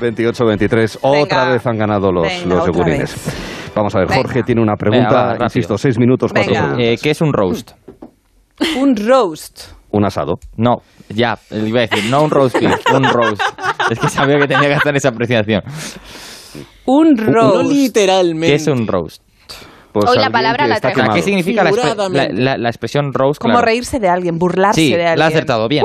28-23. 0.00 0.98
Otra 1.02 1.50
vez 1.50 1.66
han 1.66 1.78
ganado 1.78 2.10
los, 2.12 2.26
Venga, 2.26 2.46
los 2.54 2.66
yogurines. 2.66 3.14
Vamos 3.74 3.94
a 3.94 3.98
ver, 3.98 4.08
Venga. 4.08 4.22
Jorge 4.22 4.42
tiene 4.42 4.62
una 4.62 4.76
pregunta. 4.76 5.08
Venga, 5.08 5.38
va, 5.38 5.44
insisto, 5.44 5.76
seis 5.78 5.98
minutos, 5.98 6.32
cuatro 6.32 6.52
Venga. 6.52 6.64
segundos. 6.68 6.86
Eh, 6.88 6.98
¿Qué 7.02 7.10
es 7.10 7.20
un 7.20 7.32
roast? 7.32 7.72
Un 8.76 8.96
roast. 8.96 9.60
Un 9.90 10.04
asado. 10.04 10.34
No, 10.56 10.76
ya, 11.08 11.38
iba 11.50 11.80
a 11.80 11.86
decir, 11.86 12.04
no 12.10 12.22
un 12.22 12.30
roast 12.30 12.58
beef, 12.58 12.80
un 12.94 13.04
roast. 13.04 13.42
Es 13.90 13.98
que 13.98 14.08
sabía 14.08 14.36
que 14.38 14.46
tenía 14.48 14.68
que 14.68 14.74
hacer 14.74 14.96
esa 14.96 15.08
apreciación. 15.10 15.62
Un 16.86 17.14
No 17.14 17.32
roast. 17.32 17.70
literalmente. 17.70 18.46
¿Qué 18.48 18.54
es 18.54 18.66
un 18.66 18.86
roast? 18.86 19.22
Hoy 19.94 20.18
la 20.18 20.30
palabra 20.30 20.66
la 20.66 20.74
está 20.76 20.92
trae. 20.92 21.08
¿Qué 21.14 21.22
significa 21.22 21.62
la, 21.64 21.70
expre- 21.70 22.08
la, 22.10 22.28
la- 22.32 22.58
la 22.58 22.68
expresión 22.68 23.12
roast? 23.12 23.40
Como 23.40 23.54
Claro. 23.54 23.66
reírse 23.66 23.98
de 24.00 24.08
alguien, 24.08 24.38
burlarse 24.38 24.80
Sí, 24.80 24.88
de 24.90 25.02
alguien. 25.02 25.18
la 25.18 25.24
ha 25.26 25.28
acertado 25.28 25.68
bien. 25.68 25.84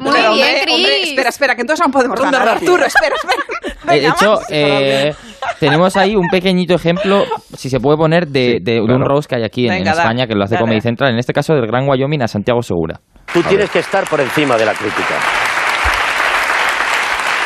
Muy 0.00 0.12
Pero, 0.12 0.32
bien, 0.34 0.46
hombre, 0.58 0.74
hombre, 0.74 1.02
espera, 1.02 1.28
espera, 1.30 1.54
que 1.54 1.62
entonces 1.62 1.82
aún 1.82 1.92
podemos 1.92 2.18
Ronda 2.18 2.38
ganar. 2.38 2.56
Arturo, 2.56 2.84
espera, 2.84 3.14
espera. 3.16 3.42
De 3.90 4.06
hecho, 4.06 4.38
eh, 4.50 5.12
tenemos 5.58 5.96
ahí 5.96 6.14
un 6.14 6.28
pequeñito 6.28 6.74
ejemplo, 6.74 7.24
si 7.56 7.68
se 7.70 7.80
puede 7.80 7.96
poner, 7.96 8.28
de, 8.28 8.58
de- 8.62 8.74
de 8.74 8.80
un 8.80 8.86
claro. 8.86 9.04
roast 9.06 9.28
que 9.28 9.36
hay 9.36 9.44
aquí 9.44 9.66
en, 9.66 9.72
en 9.72 9.78
Venga, 9.80 9.94
da, 9.94 10.02
España, 10.02 10.26
que 10.26 10.34
lo 10.34 10.44
hace 10.44 10.54
dale. 10.54 10.64
Comedy 10.64 10.80
Central, 10.82 11.12
en 11.12 11.18
este 11.18 11.32
caso 11.32 11.54
del 11.54 11.66
Gran 11.66 11.88
Wyoming 11.88 12.22
a 12.22 12.28
Santiago 12.28 12.62
Segura. 12.62 13.00
Tú 13.32 13.42
tienes 13.42 13.70
que 13.70 13.78
estar 13.80 14.04
por 14.08 14.20
encima 14.20 14.56
de 14.56 14.66
la 14.66 14.74
crítica. 14.74 15.14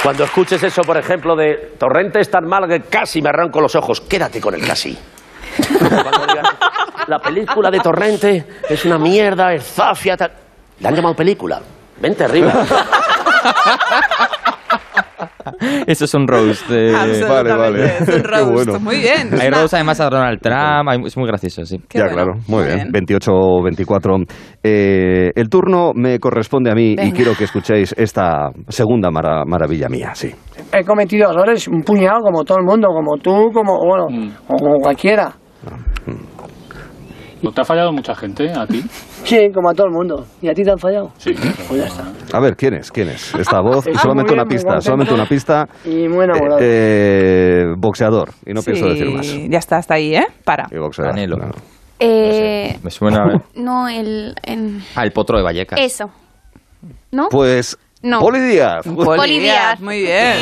Cuando 0.04 0.24
escuches 0.24 0.62
eso, 0.62 0.82
por 0.82 0.98
ejemplo, 0.98 1.34
de 1.34 1.72
Torrente 1.78 2.20
es 2.20 2.30
tan 2.30 2.46
mal 2.46 2.68
que 2.68 2.82
casi 2.82 3.22
me 3.22 3.30
arranco 3.30 3.58
los 3.58 3.74
ojos, 3.74 4.02
quédate 4.02 4.38
con 4.38 4.54
el 4.54 4.62
casi. 4.66 4.98
La 7.06 7.18
película 7.18 7.70
de 7.70 7.80
Torrente 7.80 8.44
es 8.68 8.84
una 8.84 8.98
mierda, 8.98 9.54
es 9.54 9.64
zafia, 9.64 10.14
tal. 10.14 10.30
Le 10.78 10.88
han 10.88 10.94
llamado 10.94 11.16
película. 11.16 11.58
Vente 11.96 12.22
arriba. 12.22 12.52
Eso 15.86 16.04
es 16.04 16.14
un 16.14 16.26
roast. 16.26 16.62
Absolutamente, 16.70 17.24
vale, 17.28 17.54
vale. 17.56 17.84
es 18.00 18.08
un 18.08 18.24
roast. 18.24 18.52
bueno. 18.52 18.80
Muy 18.80 18.96
bien. 18.98 19.28
Hay 19.40 19.48
Una- 19.48 19.60
roast 19.60 19.74
además 19.74 20.00
a 20.00 20.08
Donald 20.10 20.40
Trump, 20.40 20.88
hay- 20.88 21.02
es 21.06 21.16
muy 21.16 21.26
gracioso, 21.26 21.64
sí. 21.64 21.78
Qué 21.88 21.98
ya, 21.98 22.04
bueno. 22.04 22.16
claro, 22.16 22.32
muy, 22.48 22.64
Muy 22.64 22.74
bien. 22.74 22.90
bien. 22.92 23.06
28-24. 23.06 24.26
Eh, 24.62 25.30
el 25.34 25.48
turno 25.48 25.92
me 25.94 26.18
corresponde 26.18 26.70
a 26.70 26.74
mí 26.74 26.96
y 27.00 27.12
quiero 27.12 27.34
que 27.34 27.44
escuchéis 27.44 27.94
esta 27.96 28.50
segunda 28.68 29.10
mara- 29.10 29.44
maravilla 29.46 29.88
mía, 29.88 30.10
sí. 30.14 30.30
He 30.72 30.84
cometido 30.84 31.30
errores, 31.30 31.68
un 31.68 31.82
puñado, 31.82 32.20
como 32.20 32.44
todo 32.44 32.58
el 32.58 32.64
mundo, 32.64 32.88
como 32.88 33.16
tú, 33.18 33.50
como, 33.52 33.78
bueno, 33.78 34.06
o 34.48 34.56
como 34.56 34.78
cualquiera. 34.78 35.32
¿No 36.06 36.33
te 37.52 37.60
ha 37.60 37.64
fallado 37.64 37.92
mucha 37.92 38.14
gente 38.14 38.50
a 38.52 38.66
ti? 38.66 38.84
Sí, 39.24 39.50
como 39.54 39.70
a 39.70 39.74
todo 39.74 39.86
el 39.86 39.92
mundo. 39.94 40.26
¿Y 40.42 40.48
a 40.50 40.54
ti 40.54 40.62
te 40.62 40.70
han 40.70 40.78
fallado? 40.78 41.10
Sí. 41.16 41.32
Pues 41.66 41.80
ya 41.80 41.86
está. 41.86 42.04
A 42.36 42.40
ver, 42.40 42.56
¿quién 42.56 42.74
es? 42.74 42.90
¿Quién 42.92 43.08
es? 43.08 43.34
Esta 43.34 43.60
voz, 43.62 43.78
Estoy 43.86 43.94
solamente 43.94 44.32
muy 44.32 44.40
una 44.40 44.44
bien, 44.44 44.60
muy 44.62 44.64
pista, 44.72 44.80
solamente 44.82 45.14
una 45.14 45.26
pista. 45.26 45.68
Y 45.86 46.08
muy 46.08 46.24
enamorado. 46.24 46.58
Eh, 46.60 47.64
boxeador, 47.78 48.32
y 48.44 48.52
no 48.52 48.62
pienso 48.62 48.86
decir 48.86 49.10
más. 49.10 49.24
Sí, 49.26 49.46
ya 49.50 49.58
está, 49.58 49.78
hasta 49.78 49.94
ahí, 49.94 50.14
¿eh? 50.14 50.26
Para. 50.44 50.66
Y 50.70 50.76
boxeador, 50.76 51.12
Canelo. 51.14 51.36
claro. 51.36 51.54
Eh, 52.00 52.78
Me 52.82 52.90
suena. 52.90 53.24
¿eh? 53.34 53.40
no, 53.54 53.88
el... 53.88 54.34
en- 54.42 54.84
Ah, 54.94 55.04
el 55.04 55.12
potro 55.12 55.38
de 55.38 55.44
Vallecas. 55.44 55.80
Eso. 55.80 56.10
¿No? 57.12 57.28
Pues, 57.30 57.78
No. 58.02 58.20
Poli 58.20 58.40
Díaz. 58.40 58.84
Poli 58.84 59.38
Díaz. 59.38 59.80
Muy 59.80 60.02
bien. 60.02 60.34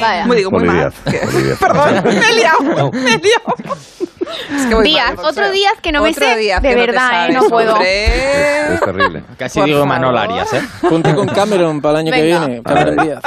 Vaya. 0.00 0.26
Muy 0.26 0.36
digo, 0.38 0.50
muy 0.50 0.64
mal. 0.64 0.76
Díaz, 0.78 0.94
Poli 1.30 1.42
Díaz. 1.44 1.58
Perdón, 1.58 2.04
me 2.04 2.10
he 2.30 2.34
liado, 2.36 2.90
me 2.92 3.14
he 3.14 3.18
liado. 3.18 3.76
Es 4.22 4.66
que 4.66 4.74
voy 4.74 4.92
mal. 4.92 5.18
otro 5.18 5.50
Díaz 5.50 5.74
que 5.82 5.92
no 5.92 6.02
me 6.02 6.12
sé. 6.14 6.36
De 6.36 6.54
no 6.54 6.60
verdad, 6.60 7.28
eh, 7.28 7.32
no 7.32 7.42
puedo. 7.48 7.76
Es 7.80 8.80
terrible. 8.80 9.22
Casi 9.36 9.58
Por 9.58 9.66
digo. 9.68 9.86
Manol 9.86 10.16
Arias, 10.16 10.52
¿eh? 10.54 10.62
Ponte 10.88 11.14
con 11.14 11.26
Cameron 11.28 11.80
para 11.80 12.00
el 12.00 12.06
año 12.08 12.12
que 12.12 12.22
viene. 12.22 12.62
Cameron. 12.62 12.96
Díaz. 12.96 13.22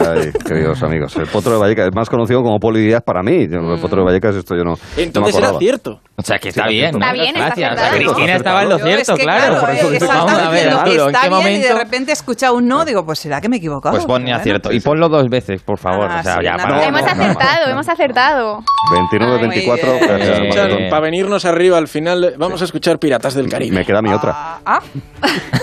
Ay, 0.00 0.32
queridos 0.46 0.82
amigos, 0.82 1.14
el 1.16 1.26
potro 1.26 1.52
de 1.52 1.58
Vallecas 1.58 1.88
es 1.88 1.94
más 1.94 2.08
conocido 2.08 2.42
como 2.42 2.58
Poli 2.58 2.80
Díaz 2.80 3.02
para 3.02 3.22
mí. 3.22 3.44
El 3.44 3.78
potro 3.80 3.98
de 4.00 4.04
Vallecas, 4.04 4.34
esto 4.36 4.54
yo 4.56 4.64
no. 4.64 4.70
no 4.72 4.78
me 4.96 5.02
Entonces 5.02 5.36
era 5.36 5.58
cierto. 5.58 6.00
O 6.16 6.22
sea, 6.22 6.38
que 6.38 6.50
está 6.50 6.64
Sí, 6.68 6.74
bien. 6.74 6.94
está 6.94 7.06
¿no? 7.06 7.12
bien, 7.12 7.26
está 7.28 7.46
Gracias. 7.46 7.70
acertado. 7.72 7.96
Cristina 7.96 8.36
estaba 8.36 8.62
en 8.62 8.68
lo 8.68 8.78
cierto, 8.78 9.14
claro. 9.16 9.54
vamos 9.54 9.62
a 9.64 9.66
ver, 9.70 10.60
diciendo, 10.60 10.78
Arturo, 10.80 11.02
¿en 11.08 11.14
está 11.14 11.28
qué 11.28 11.28
bien 11.48 11.60
y 11.60 11.62
de 11.62 11.74
repente 11.74 12.10
he 12.10 12.14
escuchado 12.14 12.54
un 12.56 12.68
no, 12.68 12.84
digo, 12.84 13.04
pues 13.06 13.18
será 13.18 13.40
que 13.40 13.48
me 13.48 13.56
he 13.56 13.58
equivocado. 13.58 13.94
Pues 13.94 14.06
Bueno, 14.06 14.34
acierto. 14.36 14.70
Y 14.72 14.80
ponlo 14.80 15.08
dos 15.08 15.28
veces, 15.28 15.62
por 15.62 15.78
favor. 15.78 16.08
Ah, 16.10 16.38
hemos 16.82 17.02
acertado, 17.02 17.68
hemos 17.70 17.88
acertado. 17.88 18.62
29, 18.92 19.34
Ay, 19.34 19.40
24. 19.48 19.92
Para 20.88 21.00
venirnos 21.00 21.44
arriba 21.44 21.78
al 21.78 21.88
final, 21.88 22.34
vamos 22.38 22.60
a 22.62 22.64
escuchar 22.64 22.98
Piratas 22.98 23.34
del 23.34 23.48
Caribe. 23.48 23.76
Me 23.76 23.84
queda 23.84 24.00
mi 24.02 24.12
otra. 24.12 24.60
Ah, 24.64 24.80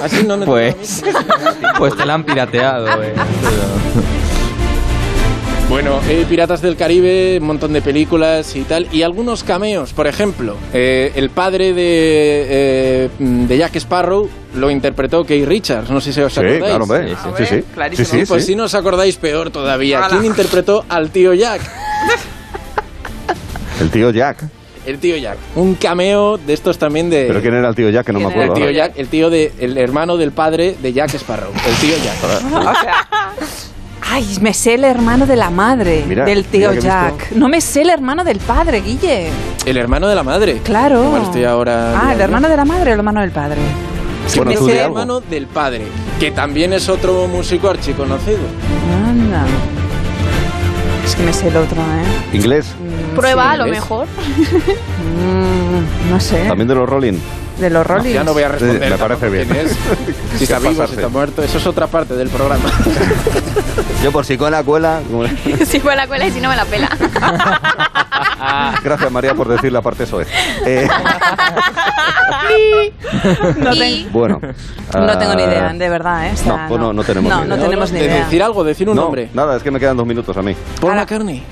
Así 0.02 0.24
no 0.24 0.38
me 0.38 0.46
Pues, 0.46 1.04
pues 1.78 1.96
te 1.96 2.06
la 2.06 2.14
han 2.16 2.24
pirateado. 2.24 2.88
eh. 3.04 3.14
Bueno, 5.70 6.00
eh, 6.08 6.26
Piratas 6.30 6.62
del 6.62 6.78
Caribe, 6.78 7.40
un 7.42 7.48
montón 7.48 7.74
de 7.74 7.82
películas 7.82 8.56
y 8.56 8.62
tal, 8.62 8.88
y 8.94 9.02
algunos 9.02 9.44
cameos. 9.44 9.92
Por 9.92 10.08
ejemplo, 10.08 10.56
eh, 10.74 11.12
el 11.16 11.30
padre 11.30 11.74
de, 11.74 12.46
eh, 12.50 13.10
de 13.20 13.58
Jack 13.58 13.76
Sparrow 13.76 14.30
lo 14.56 14.72
interpretó 14.72 15.26
Kay 15.26 15.44
Richards, 15.44 15.90
no 15.90 16.00
sé 16.00 16.14
si 16.14 16.22
os 16.22 16.34
Sí, 16.34 16.40
acordáis. 16.40 16.64
claro, 16.64 16.88
ve. 16.88 17.10
Sí, 17.10 17.16
Sí, 17.38 17.46
sí. 17.46 17.64
sí. 17.98 18.06
Sí, 18.06 18.24
Pues 18.26 18.44
sí. 18.46 18.52
si 18.54 18.56
no 18.56 18.64
os 18.64 18.76
acordáis, 18.76 19.18
peor 19.18 19.50
todavía. 19.50 20.08
¿Quién 20.10 20.24
interpretó 20.24 20.86
al 20.88 21.10
tío 21.10 21.34
Jack? 21.34 21.60
El 23.82 23.90
tío 23.92 24.10
Jack. 24.12 24.46
El 24.88 25.00
tío 25.00 25.18
Jack. 25.18 25.38
Un 25.56 25.76
cameo 25.76 26.38
de 26.38 26.54
estos 26.54 26.78
también 26.78 27.10
de... 27.10 27.26
¿Pero 27.28 27.42
quién 27.42 27.54
era 27.54 27.68
el 27.68 27.76
tío 27.76 27.90
Jack? 27.90 28.06
Que 28.06 28.14
no 28.14 28.20
me 28.20 28.26
¿Quién 28.28 28.38
era 28.38 28.46
acuerdo. 28.46 28.54
el 28.66 28.74
tío 28.74 28.82
ahora. 28.82 28.88
Jack, 28.94 29.00
el 29.00 29.08
tío 29.10 29.30
de, 29.30 29.52
el 29.60 29.78
hermano 29.78 30.16
del 30.16 30.32
padre 30.32 30.78
de 30.82 30.94
Jack 30.94 31.14
Sparrow, 31.16 31.52
el 31.52 31.76
tío 31.76 31.96
Jack. 32.02 32.24
o 32.54 32.62
sea, 32.82 33.08
Ay, 34.10 34.38
me 34.40 34.54
sé 34.54 34.76
el 34.76 34.86
hermano 34.86 35.26
de 35.26 35.36
la 35.36 35.50
madre 35.50 36.06
Mira, 36.08 36.24
del 36.24 36.46
tío 36.46 36.74
Jack. 36.74 37.32
No 37.34 37.50
me 37.50 37.60
sé 37.60 37.82
el 37.82 37.90
hermano 37.90 38.24
del 38.24 38.40
padre, 38.40 38.80
Guille. 38.80 39.28
El 39.66 39.76
hermano 39.76 40.08
de 40.08 40.16
la 40.16 40.24
madre. 40.24 40.62
Claro. 40.64 41.04
Igual 41.04 41.24
estoy 41.24 41.44
ahora. 41.44 42.00
Ah, 42.00 42.14
el 42.14 42.22
hermano 42.22 42.48
de 42.48 42.56
la 42.56 42.64
madre 42.64 42.92
o 42.92 42.94
el 42.94 43.00
hermano 43.00 43.20
del 43.20 43.32
padre. 43.32 43.58
Sí, 44.28 44.40
Bueno, 44.40 44.52
el 44.52 44.58
algo. 44.58 44.72
hermano 44.80 45.20
del 45.20 45.48
padre, 45.48 45.82
que 46.20 46.32
también 46.32 46.72
es 46.72 46.88
otro 46.88 47.28
músico 47.28 47.70
archiconocido. 47.70 48.40
Anda. 49.06 49.46
Es 51.06 51.16
que 51.16 51.24
me 51.24 51.34
sé 51.34 51.50
el 51.50 51.58
otro, 51.58 51.82
¿eh? 51.82 52.36
¿Inglés? 52.38 52.68
Prueba, 53.18 53.52
a 53.52 53.58
lo 53.58 53.68
mejor. 53.68 54.08
Mm, 54.98 56.10
no 56.12 56.20
sé. 56.20 56.46
¿También 56.48 56.68
de 56.68 56.76
los 56.76 56.88
Rolling? 56.90 57.18
De 57.60 57.70
los 57.70 57.86
Rollins. 57.88 58.14
Ya 58.14 58.24
no 58.24 58.34
voy 58.34 58.44
a 58.44 58.50
responder. 58.50 58.84
Sí, 58.84 58.90
me 58.92 58.98
parece 58.98 59.30
bien. 59.30 59.48
quién 59.48 59.66
es, 59.66 59.78
si 60.38 60.44
está 60.44 60.60
vivo, 60.60 60.86
si 60.86 60.94
está 60.94 61.08
muerto. 61.08 61.42
Eso 61.42 61.58
es 61.58 61.66
otra 61.66 61.88
parte 61.88 62.16
del 62.16 62.30
programa. 62.30 62.66
Yo 64.04 64.12
por 64.12 64.26
si 64.26 64.38
cuela, 64.38 64.64
cuela. 64.64 65.00
si 65.66 65.80
fue 65.80 65.96
la 65.96 66.06
cuela 66.08 66.28
y 66.28 66.32
si 66.32 66.40
no 66.40 66.50
me 66.50 66.56
la 66.56 66.66
pela. 66.66 66.90
Gracias 68.84 69.12
María 69.12 69.34
por 69.34 69.48
decir 69.48 69.72
la 69.72 69.82
parte 69.82 70.06
soez. 70.06 70.28
Eh, 70.66 70.88
No, 73.58 73.72
ten- 73.76 74.12
bueno. 74.12 74.40
no 74.94 75.18
tengo 75.18 75.36
ni 75.36 75.44
ah, 75.44 75.48
idea, 75.48 75.74
de 75.74 75.90
verdad, 75.90 76.28
¿eh? 76.28 76.32
O 76.34 76.38
sea, 76.38 76.58
No, 76.64 76.68
pues 76.68 76.80
no, 76.82 76.94
no 76.94 77.04
tenemos 77.04 77.30
No, 77.30 77.42
ni 77.44 77.48
no 77.50 77.56
idea. 77.56 77.66
tenemos 77.66 77.92
ni 77.92 78.00
De 78.00 78.06
idea. 78.06 78.24
decir 78.26 78.44
algo, 78.44 78.64
decir 78.64 78.88
un 78.90 78.96
no, 78.96 79.04
nombre. 79.04 79.30
Nada, 79.34 79.58
es 79.58 79.64
que 79.64 79.72
me 79.72 79.80
quedan 79.80 79.98
dos 79.98 80.06
minutos 80.06 80.36
a 80.38 80.42
mí. 80.42 80.56
Paul 80.80 80.96
McCartney. 80.96 81.44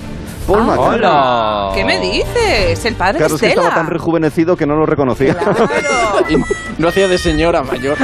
Paul 0.47 0.59
Ah, 0.59 0.63
McCartney. 0.63 0.95
¡Hola! 0.99 1.71
¿Qué 1.73 1.85
me 1.85 1.99
dices? 1.99 2.85
El 2.85 2.95
padre 2.95 3.17
Claro, 3.17 3.29
de 3.33 3.35
es 3.35 3.41
que 3.41 3.47
Estela. 3.47 3.67
estaba 3.67 3.81
tan 3.83 3.91
rejuvenecido 3.91 4.55
que 4.55 4.65
no 4.65 4.75
lo 4.75 4.85
reconocía. 4.85 5.35
Y 6.29 6.35
no 6.81 6.87
hacía 6.87 7.07
de 7.07 7.17
señora 7.17 7.61
mayor. 7.63 7.97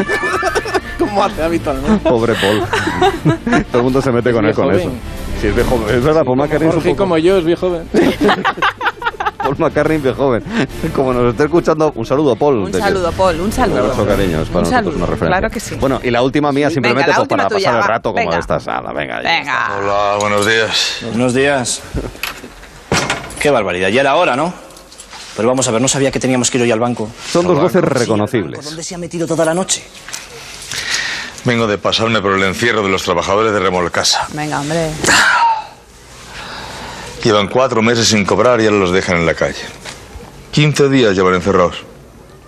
Como 0.99 1.23
hace 1.23 1.41
habitualmente. 1.43 2.07
Pobre 2.09 2.33
Paul. 2.35 2.63
Todo 3.71 3.77
el 3.79 3.83
mundo 3.83 4.01
se 4.01 4.11
mete 4.11 4.31
con 4.31 4.45
él 4.45 4.53
con 4.53 4.69
eso. 4.73 4.83
joven. 4.85 4.99
Sí, 5.39 5.47
es 5.47 5.55
viejo. 5.55 5.79
Es 5.89 6.03
verdad, 6.03 6.23
Paul 6.23 6.37
McCartney 6.37 6.69
es 6.69 6.75
un 6.75 6.83
poco- 6.83 6.95
como 6.97 7.17
yo 7.17 7.37
es 7.37 7.45
viejo 7.45 7.69
joven. 7.69 7.89
Paul 9.55 9.69
McCartney 9.69 9.97
de 9.99 10.13
joven. 10.13 10.43
Como 10.95 11.13
nos 11.13 11.31
esté 11.31 11.43
escuchando, 11.45 11.91
un 11.95 12.05
saludo, 12.05 12.35
Paul. 12.35 12.59
Un 12.59 12.73
saludo, 12.73 13.11
Paul, 13.11 13.35
un 13.35 13.41
Un 13.41 13.51
saludo. 13.51 13.79
abrazo, 13.79 14.05
cariño. 14.07 14.41
Es 14.41 14.49
para 14.49 14.59
Un 14.59 14.63
nosotros 14.63 14.69
saludo, 14.71 14.95
una 14.97 15.05
referencia. 15.05 15.27
claro 15.27 15.49
que 15.49 15.59
sí. 15.59 15.75
Bueno, 15.75 15.99
y 16.03 16.09
la 16.11 16.21
última 16.21 16.51
mía, 16.51 16.69
simplemente 16.69 17.11
Venga, 17.11 17.17
pues, 17.25 17.27
para 17.29 17.47
tuya, 17.49 17.67
pasar 17.69 17.81
el 17.81 17.87
rato 17.87 18.13
como 18.13 18.25
Venga. 18.25 18.39
estas. 18.39 18.65
Nada, 18.67 18.93
venga. 18.93 19.21
ya. 19.21 19.29
Venga. 19.29 19.69
Hola, 19.79 20.17
buenos 20.19 20.45
días. 20.45 20.97
Buenos 21.09 21.33
días. 21.33 21.81
Qué 23.39 23.49
barbaridad, 23.49 23.89
ya 23.89 24.01
era 24.01 24.15
hora, 24.15 24.35
¿no? 24.35 24.53
Pero 25.35 25.47
vamos 25.47 25.67
a 25.67 25.71
ver, 25.71 25.81
no 25.81 25.87
sabía 25.87 26.11
que 26.11 26.19
teníamos 26.19 26.51
que 26.51 26.57
ir 26.57 26.63
hoy 26.63 26.71
al 26.71 26.79
banco. 26.79 27.09
Son 27.31 27.45
dos 27.47 27.57
voces 27.57 27.81
¿Por 27.81 27.97
reconocibles. 27.97 28.63
dónde 28.65 28.83
se 28.83 28.95
ha 28.95 28.97
metido 28.97 29.25
toda 29.25 29.45
la 29.45 29.53
noche? 29.53 29.83
Vengo 31.45 31.65
de 31.67 31.77
pasarme 31.77 32.21
por 32.21 32.33
el 32.33 32.43
encierro 32.43 32.83
de 32.83 32.89
los 32.89 33.01
trabajadores 33.03 33.51
de 33.51 33.59
Remolcasa. 33.59 34.27
Venga, 34.33 34.59
hombre. 34.61 34.91
Llevan 37.23 37.47
cuatro 37.47 37.81
meses 37.81 38.07
sin 38.07 38.25
cobrar 38.25 38.59
y 38.61 38.65
ahora 38.65 38.77
los 38.77 38.91
dejan 38.91 39.17
en 39.17 39.25
la 39.25 39.33
calle. 39.35 39.61
15 40.51 40.89
días 40.89 41.15
llevan 41.15 41.35
encerrados. 41.35 41.83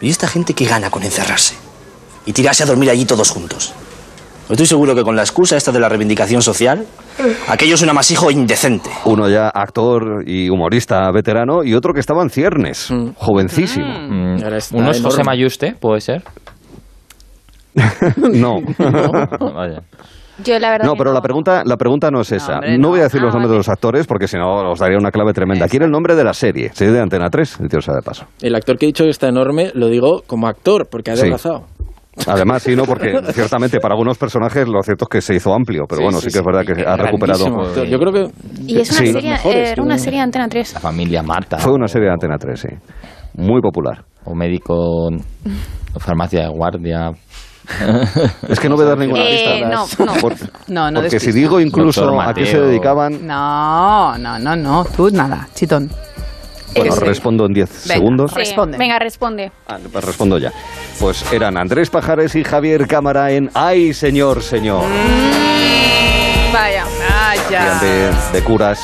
¿Y 0.01 0.09
esta 0.09 0.27
gente 0.27 0.53
qué 0.53 0.65
gana 0.65 0.89
con 0.89 1.03
encerrarse? 1.03 1.55
Y 2.25 2.33
tirarse 2.33 2.63
a 2.63 2.65
dormir 2.65 2.89
allí 2.89 3.05
todos 3.05 3.29
juntos. 3.29 3.73
Estoy 4.49 4.65
seguro 4.65 4.93
que 4.93 5.03
con 5.03 5.15
la 5.15 5.21
excusa 5.21 5.55
esta 5.55 5.71
de 5.71 5.79
la 5.79 5.87
reivindicación 5.87 6.41
social, 6.41 6.85
aquello 7.47 7.75
es 7.75 7.81
un 7.81 7.89
amasijo 7.89 8.29
indecente. 8.29 8.89
Uno 9.05 9.29
ya 9.29 9.47
actor 9.47 10.23
y 10.25 10.49
humorista 10.49 11.09
veterano 11.11 11.63
y 11.63 11.73
otro 11.75 11.93
que 11.93 12.01
estaba 12.01 12.21
en 12.23 12.29
ciernes, 12.29 12.89
jovencísimo. 13.15 13.85
Mm, 13.85 14.35
está 14.53 14.75
¿Uno 14.75 14.91
es 14.91 15.01
José. 15.01 15.23
Mayuste? 15.23 15.75
¿Puede 15.79 16.01
ser? 16.01 16.23
no. 18.17 18.59
Vaya. 19.55 19.81
Yo 20.43 20.57
la 20.59 20.71
verdad 20.71 20.85
No, 20.85 20.93
pero 20.95 21.13
la 21.13 21.21
pregunta, 21.21 21.61
la 21.65 21.77
pregunta 21.77 22.09
no 22.09 22.21
es 22.21 22.31
esa. 22.31 22.53
hombre, 22.55 22.77
no 22.79 22.89
voy 22.89 23.01
a 23.01 23.03
decir 23.03 23.21
los 23.21 23.29
Ah, 23.29 23.33
nombres 23.33 23.49
vale. 23.49 23.53
de 23.53 23.57
los 23.59 23.69
actores 23.69 24.07
porque 24.07 24.27
si 24.27 24.35
no 24.37 24.71
os 24.71 24.79
daría 24.79 24.97
una 24.97 25.11
clave 25.11 25.31
tremenda. 25.33 25.67
Quiero 25.67 25.85
el 25.85 25.91
nombre 25.91 26.15
de 26.15 26.23
la 26.23 26.33
serie. 26.33 26.71
Serie 26.73 26.93
de 26.93 27.01
Antena 27.01 27.29
3, 27.29 27.59
el 27.61 27.69
tío 27.69 27.81
sabe 27.81 27.97
de 27.97 28.01
paso. 28.01 28.25
El 28.41 28.55
actor 28.55 28.77
que 28.77 28.85
he 28.85 28.87
dicho 28.87 29.03
que 29.03 29.11
está 29.11 29.27
enorme, 29.27 29.71
lo 29.75 29.87
digo 29.89 30.23
como 30.25 30.47
actor, 30.47 30.87
porque 30.89 31.11
ha 31.11 31.15
Sí. 31.15 31.21
adelgazado. 31.21 31.65
Además, 32.27 32.61
sí, 32.63 32.75
no, 32.75 32.85
porque 32.85 33.11
ciertamente 33.33 33.79
para 33.79 33.93
algunos 33.93 34.17
personajes 34.17 34.67
lo 34.67 34.81
cierto 34.83 35.05
es 35.05 35.09
que 35.09 35.21
se 35.21 35.35
hizo 35.35 35.53
amplio, 35.53 35.83
pero 35.87 35.97
Sí, 35.99 36.03
bueno, 36.03 36.19
sí, 36.19 36.29
sí, 36.29 36.33
que 36.33 36.39
es 36.39 36.43
sí. 36.43 36.45
verdad 36.45 36.65
que 36.65 36.83
ha 36.87 36.95
recuperado. 36.95 37.45
Actor. 37.61 37.87
Yo 37.87 37.97
creo 37.99 38.11
que 38.11 38.31
Y 38.67 38.79
es 38.79 38.89
una 38.91 38.99
Sí. 38.99 39.05
serie, 39.13 39.13
Los 39.13 39.23
mejores, 39.45 39.71
era 39.71 39.81
una 39.83 39.95
creo. 39.95 40.03
serie 40.03 40.19
de 40.19 40.23
Antena 40.23 40.47
3. 40.47 40.73
La 40.73 40.79
familia 40.79 41.23
Marta. 41.23 41.57
Fue 41.59 41.73
una 41.73 41.87
serie 41.87 42.07
de 42.07 42.13
Antena 42.13 42.37
3, 42.37 42.59
sí. 42.59 42.67
Muy 43.35 43.61
popular. 43.61 44.03
O 44.25 44.35
médico. 44.35 44.73
o 45.95 45.99
farmacia 45.99 46.41
de 46.41 46.49
guardia. 46.49 47.11
Es 48.49 48.59
que 48.59 48.67
no 48.69 48.75
voy 48.75 48.85
a 48.85 48.89
dar 48.89 48.97
ninguna 48.97 49.23
Eh, 49.23 49.61
pista. 49.61 49.69
no, 49.69 50.05
no. 50.05 50.13
Por- 50.21 50.35
No, 50.67 50.91
no 50.91 51.01
porque 51.01 51.19
si 51.19 51.31
digo 51.31 51.59
incluso 51.59 52.19
a 52.21 52.33
qué 52.33 52.45
se 52.45 52.59
dedicaban, 52.59 53.25
No, 53.25 54.17
no, 54.17 54.37
no, 54.39 54.55
no. 54.55 54.85
Tú 54.85 55.09
nada, 55.11 55.47
chitón. 55.53 55.89
bueno, 56.75 56.95
respondo 56.95 57.45
en 57.45 57.53
10 57.53 57.69
Venga. 57.87 57.93
segundos. 57.95 58.31
Sí. 58.31 58.37
Responde. 58.37 58.77
Venga, 58.77 58.99
responde. 58.99 59.51
Ah, 59.67 59.77
pues 59.91 60.03
respondo 60.03 60.37
ya. 60.37 60.51
Pues 60.99 61.23
eran 61.31 61.57
Andrés 61.57 61.89
Pajares 61.89 62.35
y 62.35 62.43
Javier 62.43 62.87
Cámara 62.87 63.31
en 63.31 63.49
Ay, 63.53 63.93
señor, 63.93 64.41
señor. 64.43 64.83
Vaya. 66.51 66.85
hacían 67.31 67.79
de, 67.79 68.11
de 68.33 68.43
curas, 68.43 68.79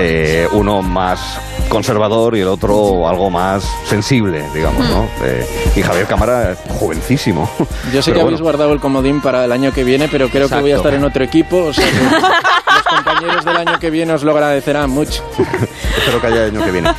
eh, 0.00 0.48
uno 0.52 0.80
más 0.82 1.38
conservador 1.68 2.36
y 2.36 2.40
el 2.40 2.48
otro 2.48 3.08
algo 3.08 3.30
más 3.30 3.64
sensible, 3.84 4.44
digamos, 4.54 4.88
¿no? 4.88 5.08
Eh, 5.24 5.46
y 5.76 5.82
Javier 5.82 6.06
Cámara, 6.06 6.56
jovencísimo. 6.78 7.48
Yo 7.58 7.66
sé 7.66 7.66
Pero 7.66 8.02
que 8.04 8.10
bueno. 8.12 8.26
habéis 8.28 8.40
guardado 8.42 8.72
el 8.72 8.80
comodín 8.80 9.20
para 9.20 9.44
el 9.44 9.52
año 9.52 9.72
que 9.72 9.84
viene, 9.84 10.08
pero 10.10 10.28
creo 10.28 10.48
que 10.48 10.54
voy 10.60 10.70
a 10.70 10.74
Exacto. 10.76 10.88
estar 10.88 10.94
en 11.00 11.04
otro 11.04 11.24
equipo. 11.24 11.56
O 11.64 11.72
sea 11.72 11.84
que 11.84 11.92
los 12.76 12.82
compañeros 13.04 13.44
del 13.44 13.56
año 13.56 13.78
que 13.78 13.90
viene 13.90 14.12
os 14.12 14.22
lo 14.22 14.32
agradecerán 14.32 14.90
mucho. 14.90 15.22
Espero 15.98 16.20
que 16.20 16.26
haya 16.28 16.44
año 16.44 16.64
que 16.64 16.70
viene. 16.70 16.90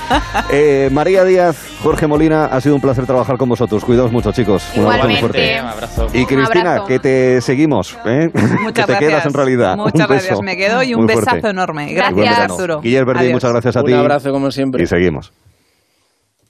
Eh, 0.50 0.90
María 0.92 1.24
Díaz, 1.24 1.56
Jorge 1.82 2.08
Molina, 2.08 2.46
ha 2.46 2.60
sido 2.62 2.76
un 2.76 2.82
placer 2.82 3.06
trabajar 3.06 3.38
con 3.38 3.48
vosotros. 3.50 3.84
Cuidaos 3.86 4.12
mucho, 4.12 4.32
chicos. 4.32 4.64
Un 4.76 4.86
abrazo 4.86 5.08
muy 5.08 5.16
fuerte. 5.18 5.60
Un 5.62 5.68
abrazo. 5.68 6.08
Y 6.14 6.26
Cristina, 6.26 6.72
abrazo. 6.72 6.86
que 6.88 7.00
te 7.00 7.42
seguimos, 7.42 7.98
¿eh? 8.06 8.30
que 8.34 8.42
Muchas 8.42 8.86
te 8.86 8.92
gracias. 8.94 9.00
quedas 9.00 9.26
en 9.28 9.34
realidad. 9.34 9.76
Muchas 9.78 9.94
Un 9.94 10.00
beso 10.00 10.08
gracias. 10.28 10.40
Me 10.42 10.58
quedo 10.58 10.84
y 10.84 10.94
un 10.94 11.06
muy 11.06 11.14
fuerte. 11.14 11.32
besazo 11.36 11.50
enorme. 11.50 11.94
Gracias. 11.94 12.40
Arturo. 12.40 12.82
Guillermo 12.82 13.14
Verdi, 13.14 13.32
muchas 13.32 13.52
gracias 13.52 13.78
a 13.78 13.84
ti. 13.84 13.94
Un 13.94 14.00
abrazo 14.00 14.32
como 14.32 14.52
siempre. 14.52 14.57
Y 14.82 14.88
seguimos. 14.88 15.34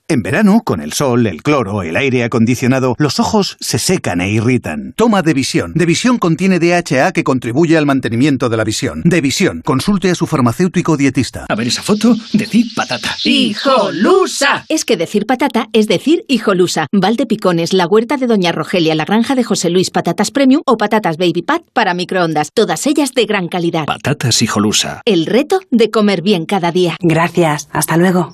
En 0.09 0.23
verano, 0.23 0.61
con 0.63 0.79
el 0.79 0.93
sol, 0.93 1.27
el 1.27 1.43
cloro, 1.43 1.83
el 1.83 1.97
aire 1.97 2.23
acondicionado, 2.23 2.95
los 2.97 3.19
ojos 3.19 3.57
se 3.59 3.77
secan 3.77 4.21
e 4.21 4.31
irritan. 4.31 4.93
Toma 4.95 5.21
Devisión. 5.21 5.73
Devisión 5.75 6.17
contiene 6.17 6.59
DHA 6.59 7.11
que 7.11 7.25
contribuye 7.25 7.77
al 7.77 7.85
mantenimiento 7.85 8.47
de 8.47 8.55
la 8.55 8.63
visión. 8.63 9.01
Devisión. 9.03 9.61
Consulte 9.65 10.09
a 10.09 10.15
su 10.15 10.25
farmacéutico 10.25 10.95
dietista. 10.95 11.45
A 11.49 11.55
ver 11.55 11.67
esa 11.67 11.83
foto, 11.83 12.15
decid 12.31 12.67
patata. 12.73 13.17
¡Hijolusa! 13.25 14.63
Es 14.69 14.85
que 14.85 14.95
decir 14.95 15.25
patata 15.25 15.67
es 15.73 15.87
decir 15.87 16.23
hijolusa. 16.29 16.87
Valdepicones, 16.93 17.73
la 17.73 17.85
huerta 17.85 18.15
de 18.15 18.27
Doña 18.27 18.53
Rogelia, 18.53 18.95
la 18.95 19.03
granja 19.03 19.35
de 19.35 19.43
José 19.43 19.69
Luis, 19.69 19.89
patatas 19.89 20.31
premium 20.31 20.61
o 20.65 20.77
patatas 20.77 21.17
baby 21.17 21.41
pat 21.41 21.63
para 21.73 21.93
microondas. 21.93 22.51
Todas 22.53 22.87
ellas 22.87 23.13
de 23.13 23.25
gran 23.25 23.49
calidad. 23.49 23.83
Patatas 23.85 24.41
hijolusa. 24.41 25.01
El 25.03 25.25
reto 25.25 25.59
de 25.69 25.91
comer 25.91 26.21
bien 26.21 26.45
cada 26.45 26.71
día. 26.71 26.95
Gracias, 27.01 27.67
hasta 27.73 27.97
luego. 27.97 28.31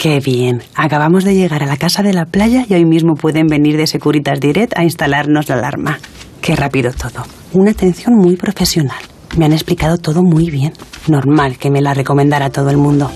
Qué 0.00 0.18
bien. 0.18 0.62
Acabamos 0.76 1.24
de 1.24 1.34
llegar 1.34 1.62
a 1.62 1.66
la 1.66 1.76
casa 1.76 2.02
de 2.02 2.14
la 2.14 2.24
playa 2.24 2.64
y 2.66 2.72
hoy 2.72 2.86
mismo 2.86 3.16
pueden 3.16 3.48
venir 3.48 3.76
de 3.76 3.86
Securitas 3.86 4.40
Direct 4.40 4.72
a 4.78 4.82
instalarnos 4.82 5.50
la 5.50 5.56
alarma. 5.56 5.98
Qué 6.40 6.56
rápido 6.56 6.90
todo. 6.94 7.26
Una 7.52 7.72
atención 7.72 8.14
muy 8.14 8.36
profesional. 8.36 8.96
Me 9.36 9.44
han 9.44 9.52
explicado 9.52 9.98
todo 9.98 10.22
muy 10.22 10.48
bien. 10.48 10.72
Normal 11.06 11.58
que 11.58 11.70
me 11.70 11.82
la 11.82 11.92
recomendara 11.92 12.48
todo 12.48 12.70
el 12.70 12.78
mundo. 12.78 13.10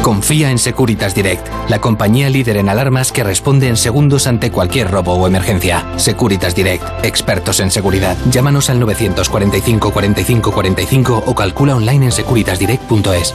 Confía 0.00 0.52
en 0.52 0.58
Securitas 0.58 1.16
Direct, 1.16 1.44
la 1.68 1.80
compañía 1.80 2.30
líder 2.30 2.58
en 2.58 2.68
alarmas 2.68 3.10
que 3.10 3.24
responde 3.24 3.66
en 3.66 3.76
segundos 3.76 4.28
ante 4.28 4.52
cualquier 4.52 4.92
robo 4.92 5.14
o 5.14 5.26
emergencia. 5.26 5.84
Securitas 5.96 6.54
Direct, 6.54 6.84
expertos 7.02 7.58
en 7.58 7.72
seguridad. 7.72 8.16
Llámanos 8.30 8.70
al 8.70 8.78
945 8.78 9.90
45 9.90 10.52
45 10.52 11.24
o 11.26 11.34
calcula 11.34 11.74
online 11.74 12.04
en 12.04 12.12
securitasdirect.es. 12.12 13.34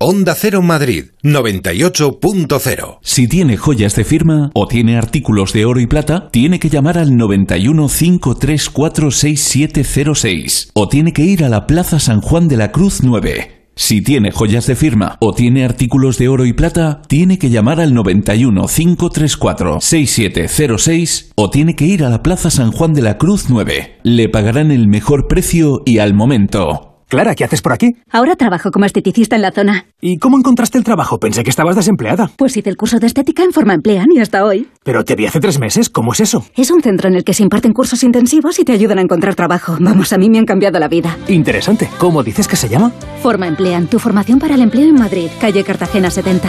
Onda 0.00 0.36
Cero 0.36 0.62
Madrid 0.62 1.06
98.0. 1.24 2.98
Si 3.02 3.26
tiene 3.26 3.56
joyas 3.56 3.96
de 3.96 4.04
firma 4.04 4.52
o 4.54 4.68
tiene 4.68 4.96
artículos 4.96 5.52
de 5.52 5.64
oro 5.64 5.80
y 5.80 5.88
plata, 5.88 6.28
tiene 6.30 6.60
que 6.60 6.68
llamar 6.68 6.98
al 6.98 7.16
91 7.16 7.88
534 7.88 9.10
6706 9.10 10.70
o 10.74 10.88
tiene 10.88 11.12
que 11.12 11.22
ir 11.22 11.42
a 11.42 11.48
la 11.48 11.66
Plaza 11.66 11.98
San 11.98 12.20
Juan 12.20 12.46
de 12.46 12.56
la 12.56 12.70
Cruz 12.70 13.02
9. 13.02 13.72
Si 13.74 14.00
tiene 14.00 14.30
joyas 14.30 14.68
de 14.68 14.76
firma 14.76 15.16
o 15.18 15.34
tiene 15.34 15.64
artículos 15.64 16.16
de 16.16 16.28
oro 16.28 16.46
y 16.46 16.52
plata, 16.52 17.02
tiene 17.08 17.40
que 17.40 17.50
llamar 17.50 17.80
al 17.80 17.92
91 17.92 18.68
534 18.68 19.80
6706 19.80 21.32
o 21.34 21.50
tiene 21.50 21.74
que 21.74 21.86
ir 21.86 22.04
a 22.04 22.08
la 22.08 22.22
Plaza 22.22 22.52
San 22.52 22.70
Juan 22.70 22.94
de 22.94 23.02
la 23.02 23.18
Cruz 23.18 23.46
9. 23.48 23.98
Le 24.04 24.28
pagarán 24.28 24.70
el 24.70 24.86
mejor 24.86 25.26
precio 25.26 25.82
y 25.84 25.98
al 25.98 26.14
momento. 26.14 26.87
Clara, 27.08 27.34
¿qué 27.34 27.42
haces 27.44 27.62
por 27.62 27.72
aquí? 27.72 27.96
Ahora 28.10 28.36
trabajo 28.36 28.70
como 28.70 28.84
esteticista 28.84 29.34
en 29.34 29.40
la 29.42 29.50
zona. 29.50 29.86
¿Y 29.98 30.18
cómo 30.18 30.36
encontraste 30.36 30.76
el 30.76 30.84
trabajo? 30.84 31.18
Pensé 31.18 31.42
que 31.42 31.48
estabas 31.48 31.74
desempleada. 31.74 32.30
Pues 32.36 32.54
hice 32.56 32.68
el 32.68 32.76
curso 32.76 32.98
de 32.98 33.06
estética 33.06 33.42
en 33.42 33.52
Forma 33.52 33.72
Emplean 33.72 34.08
y 34.12 34.20
hasta 34.20 34.44
hoy. 34.44 34.68
Pero 34.84 35.04
te 35.06 35.14
vi 35.16 35.24
hace 35.24 35.40
tres 35.40 35.58
meses. 35.58 35.88
¿Cómo 35.88 36.12
es 36.12 36.20
eso? 36.20 36.44
Es 36.54 36.70
un 36.70 36.82
centro 36.82 37.08
en 37.08 37.14
el 37.14 37.24
que 37.24 37.32
se 37.32 37.42
imparten 37.42 37.72
cursos 37.72 38.04
intensivos 38.04 38.58
y 38.58 38.64
te 38.64 38.72
ayudan 38.72 38.98
a 38.98 39.02
encontrar 39.02 39.34
trabajo. 39.34 39.76
Vamos, 39.80 40.12
a 40.12 40.18
mí 40.18 40.28
me 40.28 40.38
han 40.38 40.44
cambiado 40.44 40.78
la 40.78 40.88
vida. 40.88 41.16
Interesante. 41.28 41.88
¿Cómo 41.96 42.22
dices 42.22 42.46
que 42.46 42.56
se 42.56 42.68
llama? 42.68 42.92
Forma 43.22 43.46
Emplean, 43.46 43.86
tu 43.86 43.98
formación 43.98 44.38
para 44.38 44.54
el 44.54 44.60
empleo 44.60 44.86
en 44.86 44.94
Madrid, 44.96 45.28
calle 45.40 45.64
Cartagena 45.64 46.10
70. 46.10 46.48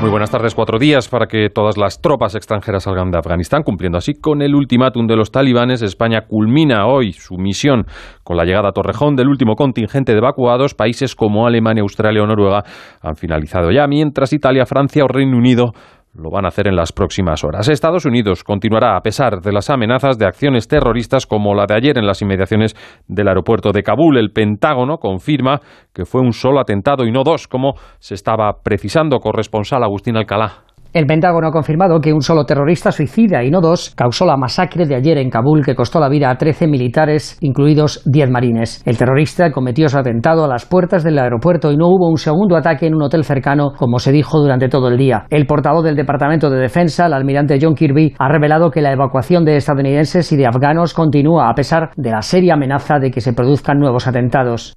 Muy 0.02 0.12
buenas 0.12 0.32
tardes. 0.32 0.56
Cuatro 0.56 0.80
días 0.80 1.10
para 1.10 1.28
que 1.28 1.50
todas 1.50 1.78
las 1.78 2.02
tropas 2.02 2.34
extranjeras 2.34 2.84
salgan 2.84 3.12
de 3.12 3.18
Afganistán, 3.18 3.64
cumpliendo 3.64 3.98
así 3.98 4.14
con 4.14 4.42
el 4.42 4.56
ultimátum 4.56 5.08
de 5.08 5.18
los 5.18 5.30
talibanes. 5.30 5.82
España 5.82 6.22
culmina 6.22 6.86
hoy 6.88 7.12
su 7.12 7.36
misión 7.36 7.84
con 8.24 8.38
la 8.38 8.46
llegada 8.46 8.70
a 8.70 8.72
Torrejón 8.72 9.18
del 9.18 9.28
último 9.28 9.56
contingente 9.56 10.14
de 10.14 10.20
evacuados. 10.20 10.74
Países 10.74 11.16
como 11.16 11.46
Alemania, 11.46 11.82
Australia 11.82 12.24
o 12.24 12.28
Noruega 12.28 12.64
han 13.02 13.18
finalizado 13.18 13.72
ya, 13.72 13.88
mientras 13.88 14.32
Italia, 14.32 14.66
Francia 14.66 15.04
o 15.04 15.08
Reino 15.10 15.36
Unido 15.36 15.74
lo 16.20 16.30
van 16.30 16.46
a 16.46 16.50
hacer 16.50 16.68
en 16.68 16.76
las 16.76 16.92
próximas 16.92 17.44
horas. 17.44 17.68
Estados 17.70 18.06
Unidos 18.06 18.44
continuará 18.44 18.96
a 18.96 19.02
pesar 19.02 19.42
de 19.42 19.52
las 19.52 19.70
amenazas 19.70 20.18
de 20.18 20.26
acciones 20.26 20.68
terroristas 20.68 21.26
como 21.26 21.56
la 21.56 21.66
de 21.66 21.76
ayer 21.76 21.98
en 21.98 22.06
las 22.06 22.22
inmediaciones 22.22 22.76
del 23.08 23.28
aeropuerto 23.28 23.72
de 23.72 23.84
Kabul. 23.84 24.18
El 24.18 24.32
Pentágono 24.32 24.98
confirma 24.98 25.60
que 25.94 26.06
fue 26.06 26.22
un 26.22 26.34
solo 26.34 26.60
atentado 26.60 27.06
y 27.06 27.12
no 27.12 27.24
dos, 27.24 27.48
como 27.48 27.74
se 28.00 28.16
estaba 28.16 28.62
precisando. 28.64 29.20
Corresponsal 29.20 29.84
Agustín 29.84 30.18
Alcalá. 30.18 30.69
El 30.92 31.06
Pentágono 31.06 31.50
ha 31.50 31.52
confirmado 31.52 32.00
que 32.00 32.14
un 32.14 32.24
solo 32.24 32.46
terrorista 32.46 32.92
suicida 32.92 33.44
y 33.44 33.52
no 33.52 33.62
dos 33.62 33.94
causó 33.96 34.26
la 34.26 34.38
masacre 34.38 34.88
de 34.88 34.96
ayer 34.96 35.20
en 35.20 35.30
Kabul 35.30 35.64
que 35.64 35.76
costó 35.76 36.00
la 36.00 36.10
vida 36.10 36.32
a 36.32 36.38
13 36.38 36.66
militares, 36.66 37.38
incluidos 37.42 38.02
10 38.06 38.32
marines. 38.32 38.82
El 38.88 38.98
terrorista 38.98 39.52
cometió 39.52 39.88
su 39.88 40.00
atentado 40.00 40.44
a 40.44 40.48
las 40.48 40.66
puertas 40.66 41.04
del 41.04 41.20
aeropuerto 41.20 41.72
y 41.72 41.78
no 41.78 41.90
hubo 41.90 42.10
un 42.10 42.18
segundo 42.18 42.58
ataque 42.58 42.88
en 42.88 42.96
un 42.96 43.04
hotel 43.04 43.24
cercano, 43.24 43.74
como 43.78 44.00
se 44.00 44.12
dijo 44.12 44.40
durante 44.40 44.68
todo 44.68 44.88
el 44.88 44.98
día. 44.98 45.26
El 45.30 45.46
portavoz 45.46 45.84
del 45.84 45.96
Departamento 45.96 46.50
de 46.50 46.60
Defensa, 46.60 47.06
el 47.06 47.14
almirante 47.14 47.60
John 47.62 47.76
Kirby, 47.76 48.16
ha 48.18 48.28
revelado 48.28 48.72
que 48.72 48.82
la 48.82 48.92
evacuación 48.92 49.46
de 49.46 49.58
estadounidenses 49.58 50.32
y 50.32 50.38
de 50.38 50.48
afganos 50.48 50.96
continúa 50.96 51.52
a 51.52 51.54
pesar 51.54 51.92
de 51.98 52.10
la 52.10 52.24
seria 52.24 52.56
amenaza 52.56 52.98
de 52.98 53.12
que 53.12 53.22
se 53.22 53.34
produzcan 53.34 53.78
nuevos 53.78 54.08
atentados. 54.08 54.74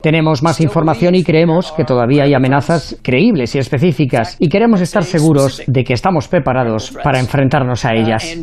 Tenemos 0.00 0.42
más 0.42 0.62
información 0.62 1.14
y 1.14 1.22
creemos 1.22 1.70
que 1.72 1.84
todavía 1.84 2.24
hay 2.24 2.32
amenazas 2.32 2.98
creíbles 3.02 3.54
y 3.54 3.58
específicas 3.58 4.05
y 4.38 4.48
queremos 4.48 4.80
estar 4.80 5.04
seguros 5.04 5.62
de 5.66 5.84
que 5.84 5.92
estamos 5.92 6.28
preparados 6.28 6.96
para 7.02 7.18
enfrentarnos 7.18 7.84
a 7.84 7.94
ellas. 7.94 8.36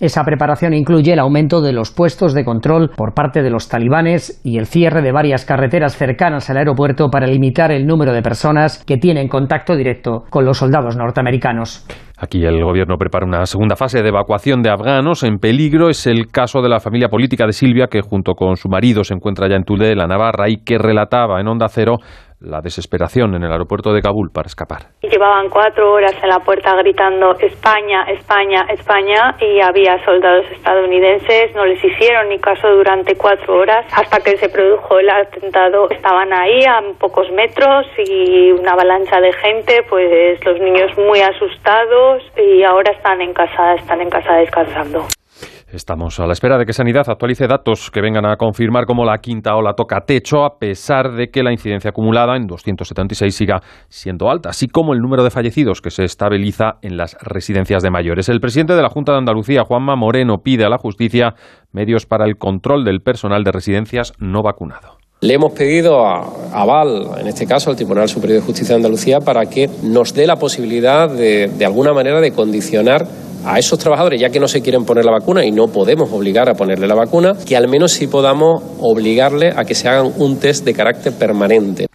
Esa 0.00 0.24
preparación 0.24 0.74
incluye 0.74 1.12
el 1.12 1.18
aumento 1.18 1.60
de 1.60 1.72
los 1.72 1.90
puestos 1.90 2.34
de 2.34 2.44
control 2.44 2.90
por 2.96 3.14
parte 3.14 3.42
de 3.42 3.50
los 3.50 3.68
talibanes 3.68 4.40
y 4.44 4.58
el 4.58 4.66
cierre 4.66 5.02
de 5.02 5.12
varias 5.12 5.44
carreteras 5.44 5.96
cercanas 5.96 6.50
al 6.50 6.58
aeropuerto 6.58 7.08
para 7.10 7.26
limitar 7.26 7.70
el 7.72 7.86
número 7.86 8.12
de 8.12 8.22
personas 8.22 8.82
que 8.84 8.96
tienen 8.96 9.28
contacto 9.28 9.76
directo 9.76 10.24
con 10.30 10.44
los 10.44 10.58
soldados 10.58 10.96
norteamericanos. 10.96 11.86
Aquí 12.22 12.44
el 12.44 12.62
gobierno 12.62 12.98
prepara 12.98 13.24
una 13.24 13.46
segunda 13.46 13.76
fase 13.76 14.02
de 14.02 14.08
evacuación 14.10 14.60
de 14.60 14.68
afganos 14.68 15.22
en 15.22 15.38
peligro. 15.38 15.88
Es 15.88 16.06
el 16.06 16.26
caso 16.26 16.60
de 16.60 16.68
la 16.68 16.78
familia 16.78 17.08
política 17.08 17.46
de 17.46 17.52
Silvia, 17.52 17.86
que 17.86 18.02
junto 18.02 18.34
con 18.34 18.56
su 18.56 18.68
marido 18.68 19.04
se 19.04 19.14
encuentra 19.14 19.48
ya 19.48 19.56
en 19.56 19.64
Tudela, 19.64 20.06
Navarra, 20.06 20.50
y 20.50 20.58
que 20.58 20.76
relataba 20.76 21.40
en 21.40 21.48
Onda 21.48 21.68
Cero 21.70 21.96
la 22.40 22.60
desesperación 22.60 23.34
en 23.34 23.44
el 23.44 23.52
aeropuerto 23.52 23.92
de 23.92 24.00
Kabul 24.00 24.30
para 24.32 24.46
escapar. 24.46 24.92
Llevaban 25.02 25.48
cuatro 25.50 25.92
horas 25.92 26.14
en 26.22 26.28
la 26.28 26.40
puerta 26.40 26.74
gritando 26.76 27.36
España, 27.38 28.04
España, 28.08 28.66
España 28.70 29.36
y 29.40 29.60
había 29.60 30.02
soldados 30.04 30.46
estadounidenses, 30.50 31.54
no 31.54 31.66
les 31.66 31.82
hicieron 31.84 32.28
ni 32.28 32.38
caso 32.38 32.68
durante 32.68 33.14
cuatro 33.16 33.58
horas 33.58 33.86
hasta 33.94 34.20
que 34.20 34.36
se 34.38 34.48
produjo 34.48 34.98
el 34.98 35.10
atentado. 35.10 35.90
Estaban 35.90 36.32
ahí 36.32 36.64
a 36.64 36.80
pocos 36.98 37.30
metros 37.32 37.86
y 37.98 38.52
una 38.52 38.72
avalancha 38.72 39.20
de 39.20 39.32
gente, 39.32 39.82
pues 39.88 40.44
los 40.44 40.58
niños 40.60 40.96
muy 40.96 41.20
asustados 41.20 42.22
y 42.36 42.62
ahora 42.62 42.92
están 42.92 43.20
en 43.20 43.34
casa, 43.34 43.74
están 43.74 44.00
en 44.00 44.08
casa 44.08 44.34
descansando. 44.34 45.06
Estamos 45.72 46.18
a 46.18 46.26
la 46.26 46.32
espera 46.32 46.58
de 46.58 46.66
que 46.66 46.72
Sanidad 46.72 47.08
actualice 47.08 47.46
datos 47.46 47.92
que 47.92 48.00
vengan 48.00 48.26
a 48.26 48.36
confirmar 48.36 48.86
cómo 48.86 49.04
la 49.04 49.18
quinta 49.18 49.54
ola 49.54 49.74
toca 49.74 50.00
techo, 50.04 50.44
a 50.44 50.58
pesar 50.58 51.12
de 51.12 51.28
que 51.28 51.44
la 51.44 51.52
incidencia 51.52 51.90
acumulada 51.90 52.36
en 52.36 52.48
276 52.48 53.32
siga 53.32 53.60
siendo 53.88 54.28
alta, 54.28 54.48
así 54.48 54.66
como 54.66 54.94
el 54.94 54.98
número 54.98 55.22
de 55.22 55.30
fallecidos 55.30 55.80
que 55.80 55.90
se 55.90 56.02
estabiliza 56.02 56.78
en 56.82 56.96
las 56.96 57.16
residencias 57.20 57.84
de 57.84 57.90
mayores. 57.90 58.28
El 58.28 58.40
presidente 58.40 58.74
de 58.74 58.82
la 58.82 58.88
Junta 58.88 59.12
de 59.12 59.18
Andalucía, 59.18 59.62
Juanma 59.62 59.94
Moreno, 59.94 60.38
pide 60.42 60.64
a 60.64 60.68
la 60.68 60.78
justicia 60.78 61.34
medios 61.70 62.04
para 62.04 62.24
el 62.24 62.36
control 62.36 62.84
del 62.84 63.00
personal 63.00 63.44
de 63.44 63.52
residencias 63.52 64.12
no 64.18 64.42
vacunado. 64.42 64.98
Le 65.20 65.34
hemos 65.34 65.52
pedido 65.52 66.04
a 66.04 66.24
Aval, 66.52 67.10
en 67.20 67.28
este 67.28 67.46
caso 67.46 67.70
al 67.70 67.76
Tribunal 67.76 68.08
Superior 68.08 68.40
de 68.40 68.46
Justicia 68.46 68.74
de 68.74 68.78
Andalucía, 68.78 69.20
para 69.20 69.46
que 69.46 69.68
nos 69.84 70.14
dé 70.14 70.26
la 70.26 70.36
posibilidad 70.36 71.08
de, 71.08 71.46
de 71.46 71.64
alguna 71.64 71.92
manera, 71.92 72.20
de 72.20 72.32
condicionar 72.32 73.06
a 73.44 73.58
esos 73.58 73.78
trabajadores, 73.78 74.20
ya 74.20 74.30
que 74.30 74.40
no 74.40 74.48
se 74.48 74.62
quieren 74.62 74.84
poner 74.84 75.04
la 75.04 75.12
vacuna 75.12 75.44
y 75.44 75.52
no 75.52 75.68
podemos 75.68 76.12
obligar 76.12 76.48
a 76.48 76.54
ponerle 76.54 76.86
la 76.86 76.94
vacuna, 76.94 77.34
que 77.46 77.56
al 77.56 77.68
menos 77.68 77.92
sí 77.92 78.06
podamos 78.06 78.62
obligarle 78.80 79.52
a 79.56 79.64
que 79.64 79.74
se 79.74 79.88
hagan 79.88 80.12
un 80.18 80.38
test 80.38 80.64
de 80.64 80.74
carácter 80.74 81.12
permanente. 81.12 81.86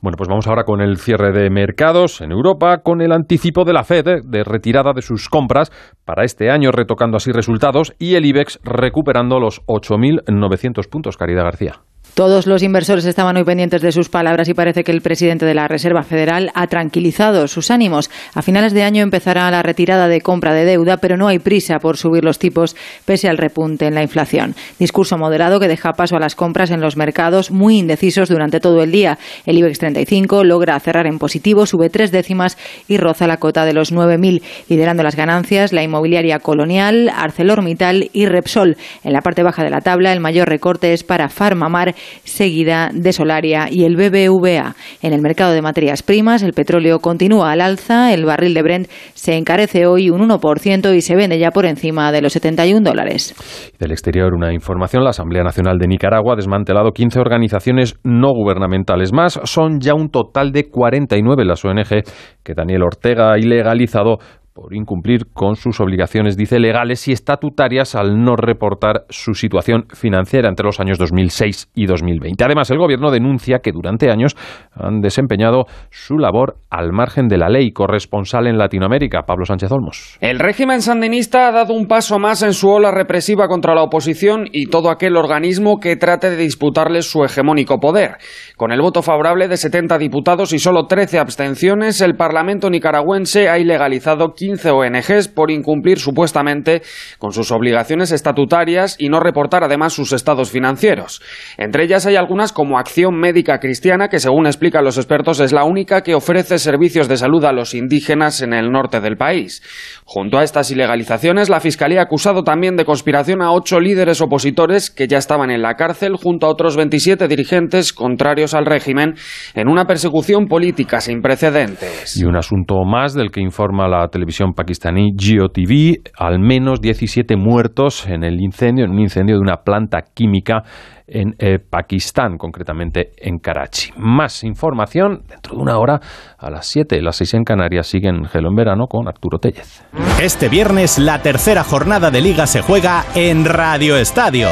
Bueno, 0.00 0.16
pues 0.16 0.28
vamos 0.28 0.46
ahora 0.46 0.62
con 0.62 0.80
el 0.80 0.96
cierre 0.96 1.32
de 1.32 1.50
mercados 1.50 2.20
en 2.20 2.30
Europa, 2.30 2.82
con 2.84 3.00
el 3.00 3.10
anticipo 3.10 3.64
de 3.64 3.72
la 3.72 3.82
Fed 3.82 4.06
eh, 4.06 4.20
de 4.24 4.44
retirada 4.44 4.92
de 4.92 5.02
sus 5.02 5.28
compras 5.28 5.72
para 6.04 6.24
este 6.24 6.50
año, 6.50 6.70
retocando 6.70 7.16
así 7.16 7.32
resultados, 7.32 7.94
y 7.98 8.14
el 8.14 8.24
IBEX 8.24 8.60
recuperando 8.62 9.40
los 9.40 9.60
8.900 9.66 10.88
puntos. 10.88 11.16
Caridad 11.16 11.42
García. 11.42 11.80
Todos 12.18 12.48
los 12.48 12.64
inversores 12.64 13.04
estaban 13.04 13.36
muy 13.36 13.44
pendientes 13.44 13.80
de 13.80 13.92
sus 13.92 14.08
palabras 14.08 14.48
y 14.48 14.52
parece 14.52 14.82
que 14.82 14.90
el 14.90 15.02
presidente 15.02 15.46
de 15.46 15.54
la 15.54 15.68
Reserva 15.68 16.02
Federal 16.02 16.50
ha 16.52 16.66
tranquilizado 16.66 17.46
sus 17.46 17.70
ánimos. 17.70 18.10
A 18.34 18.42
finales 18.42 18.72
de 18.72 18.82
año 18.82 19.04
empezará 19.04 19.48
la 19.52 19.62
retirada 19.62 20.08
de 20.08 20.20
compra 20.20 20.52
de 20.52 20.64
deuda, 20.64 20.96
pero 20.96 21.16
no 21.16 21.28
hay 21.28 21.38
prisa 21.38 21.78
por 21.78 21.96
subir 21.96 22.24
los 22.24 22.40
tipos 22.40 22.74
pese 23.04 23.28
al 23.28 23.38
repunte 23.38 23.86
en 23.86 23.94
la 23.94 24.02
inflación. 24.02 24.56
Discurso 24.80 25.16
moderado 25.16 25.60
que 25.60 25.68
deja 25.68 25.92
paso 25.92 26.16
a 26.16 26.18
las 26.18 26.34
compras 26.34 26.72
en 26.72 26.80
los 26.80 26.96
mercados 26.96 27.52
muy 27.52 27.78
indecisos 27.78 28.28
durante 28.28 28.58
todo 28.58 28.82
el 28.82 28.90
día. 28.90 29.16
El 29.46 29.56
IBEX 29.58 29.78
35 29.78 30.42
logra 30.42 30.80
cerrar 30.80 31.06
en 31.06 31.20
positivo, 31.20 31.66
sube 31.66 31.88
tres 31.88 32.10
décimas 32.10 32.58
y 32.88 32.96
roza 32.96 33.28
la 33.28 33.36
cota 33.36 33.64
de 33.64 33.74
los 33.74 33.92
9.000, 33.94 34.42
liderando 34.68 35.04
las 35.04 35.14
ganancias 35.14 35.72
la 35.72 35.84
inmobiliaria 35.84 36.40
Colonial, 36.40 37.12
ArcelorMittal 37.14 38.10
y 38.12 38.26
Repsol. 38.26 38.76
En 39.04 39.12
la 39.12 39.20
parte 39.20 39.44
baja 39.44 39.62
de 39.62 39.70
la 39.70 39.82
tabla, 39.82 40.12
el 40.12 40.18
mayor 40.18 40.48
recorte 40.48 40.92
es 40.92 41.04
para 41.04 41.28
Farmamar 41.28 41.94
seguida 42.24 42.90
de 42.92 43.12
Solaria 43.12 43.68
y 43.70 43.84
el 43.84 43.96
BBVA. 43.96 44.74
En 45.02 45.12
el 45.12 45.20
mercado 45.20 45.52
de 45.52 45.62
materias 45.62 46.02
primas, 46.02 46.42
el 46.42 46.52
petróleo 46.52 46.98
continúa 47.00 47.52
al 47.52 47.60
alza, 47.60 48.12
el 48.12 48.24
barril 48.24 48.54
de 48.54 48.62
Brent 48.62 48.88
se 49.14 49.36
encarece 49.36 49.86
hoy 49.86 50.10
un 50.10 50.28
1% 50.28 50.94
y 50.94 51.00
se 51.00 51.16
vende 51.16 51.38
ya 51.38 51.50
por 51.50 51.66
encima 51.66 52.12
de 52.12 52.22
los 52.22 52.32
71 52.32 52.80
dólares. 52.82 53.34
Del 53.78 53.92
exterior, 53.92 54.34
una 54.34 54.52
información, 54.52 55.04
la 55.04 55.10
Asamblea 55.10 55.42
Nacional 55.42 55.78
de 55.78 55.88
Nicaragua 55.88 56.34
ha 56.34 56.36
desmantelado 56.36 56.92
15 56.92 57.20
organizaciones 57.20 57.96
no 58.04 58.32
gubernamentales 58.32 59.12
más, 59.12 59.40
son 59.44 59.80
ya 59.80 59.94
un 59.94 60.10
total 60.10 60.52
de 60.52 60.68
49 60.68 61.44
las 61.44 61.64
ONG 61.64 62.02
que 62.42 62.54
Daniel 62.54 62.82
Ortega 62.82 63.32
ha 63.32 63.38
ilegalizado 63.38 64.18
por 64.60 64.74
incumplir 64.74 65.26
con 65.32 65.54
sus 65.54 65.80
obligaciones, 65.80 66.36
dice, 66.36 66.58
legales 66.58 67.06
y 67.06 67.12
estatutarias 67.12 67.94
al 67.94 68.20
no 68.24 68.34
reportar 68.34 69.04
su 69.08 69.34
situación 69.34 69.86
financiera 69.94 70.48
entre 70.48 70.66
los 70.66 70.80
años 70.80 70.98
2006 70.98 71.70
y 71.74 71.86
2020. 71.86 72.42
Además, 72.44 72.68
el 72.70 72.78
Gobierno 72.78 73.12
denuncia 73.12 73.60
que 73.60 73.70
durante 73.70 74.10
años 74.10 74.36
han 74.74 75.00
desempeñado 75.00 75.66
su 75.90 76.18
labor 76.18 76.56
al 76.70 76.92
margen 76.92 77.28
de 77.28 77.38
la 77.38 77.48
ley 77.48 77.70
corresponsal 77.70 78.48
en 78.48 78.58
Latinoamérica. 78.58 79.22
Pablo 79.22 79.44
Sánchez 79.44 79.70
Olmos. 79.70 80.18
El 80.20 80.40
régimen 80.40 80.82
sandinista 80.82 81.46
ha 81.46 81.52
dado 81.52 81.74
un 81.74 81.86
paso 81.86 82.18
más 82.18 82.42
en 82.42 82.52
su 82.52 82.68
ola 82.68 82.90
represiva 82.90 83.46
contra 83.46 83.76
la 83.76 83.84
oposición 83.84 84.48
y 84.50 84.66
todo 84.66 84.90
aquel 84.90 85.16
organismo 85.16 85.78
que 85.78 85.94
trate 85.96 86.30
de 86.30 86.36
disputarles 86.36 87.08
su 87.08 87.22
hegemónico 87.24 87.78
poder. 87.78 88.16
Con 88.56 88.72
el 88.72 88.80
voto 88.80 89.02
favorable 89.02 89.46
de 89.46 89.56
70 89.56 89.98
diputados 89.98 90.52
y 90.52 90.58
solo 90.58 90.86
13 90.86 91.20
abstenciones, 91.20 92.00
el 92.00 92.16
Parlamento 92.16 92.70
nicaragüense 92.70 93.48
ha 93.48 93.58
ilegalizado 93.58 94.34
15 94.34 94.47
ONGs 94.52 95.28
por 95.28 95.50
incumplir 95.50 95.98
supuestamente 95.98 96.82
con 97.18 97.32
sus 97.32 97.50
obligaciones 97.50 98.12
estatutarias 98.12 98.96
y 98.98 99.08
no 99.08 99.20
reportar 99.20 99.64
además 99.64 99.92
sus 99.92 100.12
estados 100.12 100.50
financieros. 100.50 101.20
Entre 101.56 101.84
ellas 101.84 102.06
hay 102.06 102.16
algunas 102.16 102.52
como 102.52 102.78
Acción 102.78 103.18
Médica 103.18 103.58
Cristiana, 103.60 104.08
que 104.08 104.20
según 104.20 104.46
explican 104.46 104.84
los 104.84 104.96
expertos 104.96 105.40
es 105.40 105.52
la 105.52 105.64
única 105.64 106.02
que 106.02 106.14
ofrece 106.14 106.58
servicios 106.58 107.08
de 107.08 107.16
salud 107.16 107.44
a 107.44 107.52
los 107.52 107.74
indígenas 107.74 108.42
en 108.42 108.52
el 108.52 108.70
norte 108.70 109.00
del 109.00 109.16
país. 109.16 109.62
Junto 110.04 110.38
a 110.38 110.44
estas 110.44 110.70
ilegalizaciones, 110.70 111.48
la 111.48 111.60
Fiscalía 111.60 112.00
ha 112.00 112.04
acusado 112.04 112.42
también 112.42 112.76
de 112.76 112.84
conspiración 112.84 113.42
a 113.42 113.52
ocho 113.52 113.80
líderes 113.80 114.20
opositores 114.20 114.90
que 114.90 115.06
ya 115.06 115.18
estaban 115.18 115.50
en 115.50 115.62
la 115.62 115.74
cárcel 115.74 116.16
junto 116.16 116.46
a 116.46 116.50
otros 116.50 116.76
27 116.76 117.28
dirigentes 117.28 117.92
contrarios 117.92 118.54
al 118.54 118.66
régimen 118.66 119.14
en 119.54 119.68
una 119.68 119.84
persecución 119.84 120.46
política 120.46 121.00
sin 121.00 121.20
precedentes. 121.20 122.16
Y 122.16 122.24
un 122.24 122.36
asunto 122.36 122.84
más 122.84 123.14
del 123.14 123.30
que 123.30 123.40
informa 123.40 123.88
la 123.88 124.08
televisión 124.08 124.37
pakistaní 124.54 125.12
GeoTV, 125.16 126.02
al 126.16 126.38
menos 126.38 126.80
17 126.80 127.36
muertos 127.36 128.06
en 128.06 128.24
el 128.24 128.40
incendio, 128.40 128.84
en 128.84 128.92
un 128.92 129.00
incendio 129.00 129.36
de 129.36 129.40
una 129.40 129.58
planta 129.64 130.02
química 130.14 130.62
en 131.06 131.34
eh, 131.38 131.58
Pakistán, 131.58 132.36
concretamente 132.36 133.12
en 133.16 133.38
Karachi. 133.38 133.92
Más 133.96 134.44
información 134.44 135.22
dentro 135.28 135.56
de 135.56 135.62
una 135.62 135.78
hora 135.78 136.00
a 136.38 136.50
las 136.50 136.66
7, 136.66 137.00
las 137.02 137.16
6 137.16 137.34
en 137.34 137.44
Canarias, 137.44 137.86
siguen 137.86 138.24
Gelo 138.26 138.50
en 138.50 138.56
verano 138.56 138.86
con 138.86 139.08
Arturo 139.08 139.38
Tellez. 139.38 139.82
Este 140.20 140.48
viernes 140.48 140.98
la 140.98 141.22
tercera 141.22 141.64
jornada 141.64 142.10
de 142.10 142.20
liga 142.20 142.46
se 142.46 142.60
juega 142.60 143.04
en 143.14 143.44
Radio 143.44 143.96
Estadio. 143.96 144.48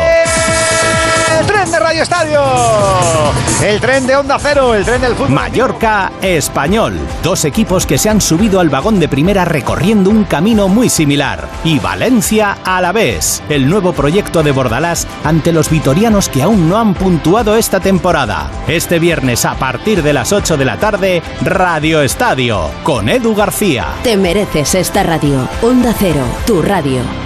El 1.28 1.46
tren 1.46 1.70
de 1.70 1.78
Radio 1.78 2.02
Estadio. 2.02 2.42
El 3.62 3.80
tren 3.80 4.06
de 4.06 4.16
Onda 4.16 4.38
Cero, 4.38 4.74
el 4.74 4.84
tren 4.84 5.00
del 5.00 5.14
fútbol. 5.14 5.30
Mallorca 5.30 6.12
Español. 6.22 6.98
Dos 7.22 7.44
equipos 7.44 7.86
que 7.86 7.98
se 7.98 8.08
han 8.08 8.20
subido 8.20 8.60
al 8.60 8.68
vagón 8.68 9.00
de 9.00 9.08
primera 9.08 9.44
recorriendo 9.44 10.10
un 10.10 10.24
camino 10.24 10.68
muy 10.68 10.88
similar. 10.88 11.48
Y 11.64 11.78
Valencia 11.78 12.58
a 12.64 12.80
la 12.80 12.92
vez. 12.92 13.42
El 13.48 13.68
nuevo 13.68 13.92
proyecto 13.92 14.42
de 14.42 14.52
Bordalás 14.52 15.06
ante 15.24 15.52
los 15.52 15.68
vitorianos 15.68 16.28
que 16.28 16.42
aún 16.42 16.68
no 16.68 16.78
han 16.78 16.94
puntuado 16.94 17.56
esta 17.56 17.80
temporada. 17.80 18.50
Este 18.68 18.98
viernes 18.98 19.44
a 19.44 19.55
partir 19.55 20.02
de 20.02 20.12
las 20.12 20.32
8 20.32 20.56
de 20.56 20.64
la 20.64 20.76
tarde, 20.76 21.22
Radio 21.42 22.02
Estadio. 22.02 22.70
Con 22.82 23.08
Edu 23.08 23.34
García. 23.34 23.86
Te 24.02 24.16
mereces 24.16 24.74
esta 24.74 25.02
radio. 25.02 25.48
Onda 25.62 25.94
Cero, 25.98 26.22
tu 26.46 26.62
radio. 26.62 27.25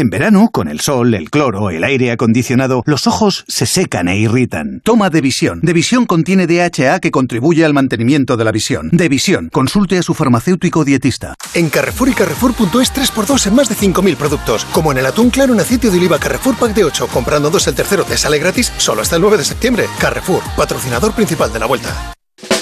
En 0.00 0.08
verano, 0.08 0.48
con 0.50 0.68
el 0.68 0.80
sol, 0.80 1.12
el 1.12 1.28
cloro, 1.28 1.68
el 1.68 1.84
aire 1.84 2.10
acondicionado, 2.10 2.82
los 2.86 3.06
ojos 3.06 3.44
se 3.48 3.66
secan 3.66 4.08
e 4.08 4.16
irritan. 4.16 4.80
Toma 4.82 5.10
de 5.10 5.20
visión. 5.20 5.60
De 5.62 5.74
visión 5.74 6.06
contiene 6.06 6.46
DHA 6.46 7.00
que 7.00 7.10
contribuye 7.10 7.66
al 7.66 7.74
mantenimiento 7.74 8.38
de 8.38 8.44
la 8.46 8.50
visión. 8.50 8.88
De 8.92 9.10
visión, 9.10 9.50
consulte 9.52 9.98
a 9.98 10.02
su 10.02 10.14
farmacéutico 10.14 10.86
dietista. 10.86 11.34
En 11.52 11.68
Carrefour 11.68 12.08
y 12.08 12.14
Carrefour.es 12.14 12.94
3x2 12.94 13.48
en 13.48 13.54
más 13.54 13.68
de 13.68 13.74
5.000 13.74 14.16
productos. 14.16 14.64
Como 14.72 14.90
en 14.90 14.96
el 14.96 15.04
atún 15.04 15.28
claro 15.28 15.52
en 15.52 15.60
aceite 15.60 15.90
de 15.90 15.98
oliva 15.98 16.18
Carrefour 16.18 16.56
Pack 16.56 16.72
de 16.72 16.84
8. 16.84 17.06
Comprando 17.08 17.50
dos 17.50 17.68
el 17.68 17.74
tercero 17.74 18.04
te 18.04 18.16
sale 18.16 18.38
gratis 18.38 18.72
solo 18.78 19.02
hasta 19.02 19.16
el 19.16 19.20
9 19.20 19.36
de 19.36 19.44
septiembre. 19.44 19.84
Carrefour, 20.00 20.42
patrocinador 20.56 21.12
principal 21.12 21.52
de 21.52 21.58
la 21.58 21.66
vuelta. 21.66 22.14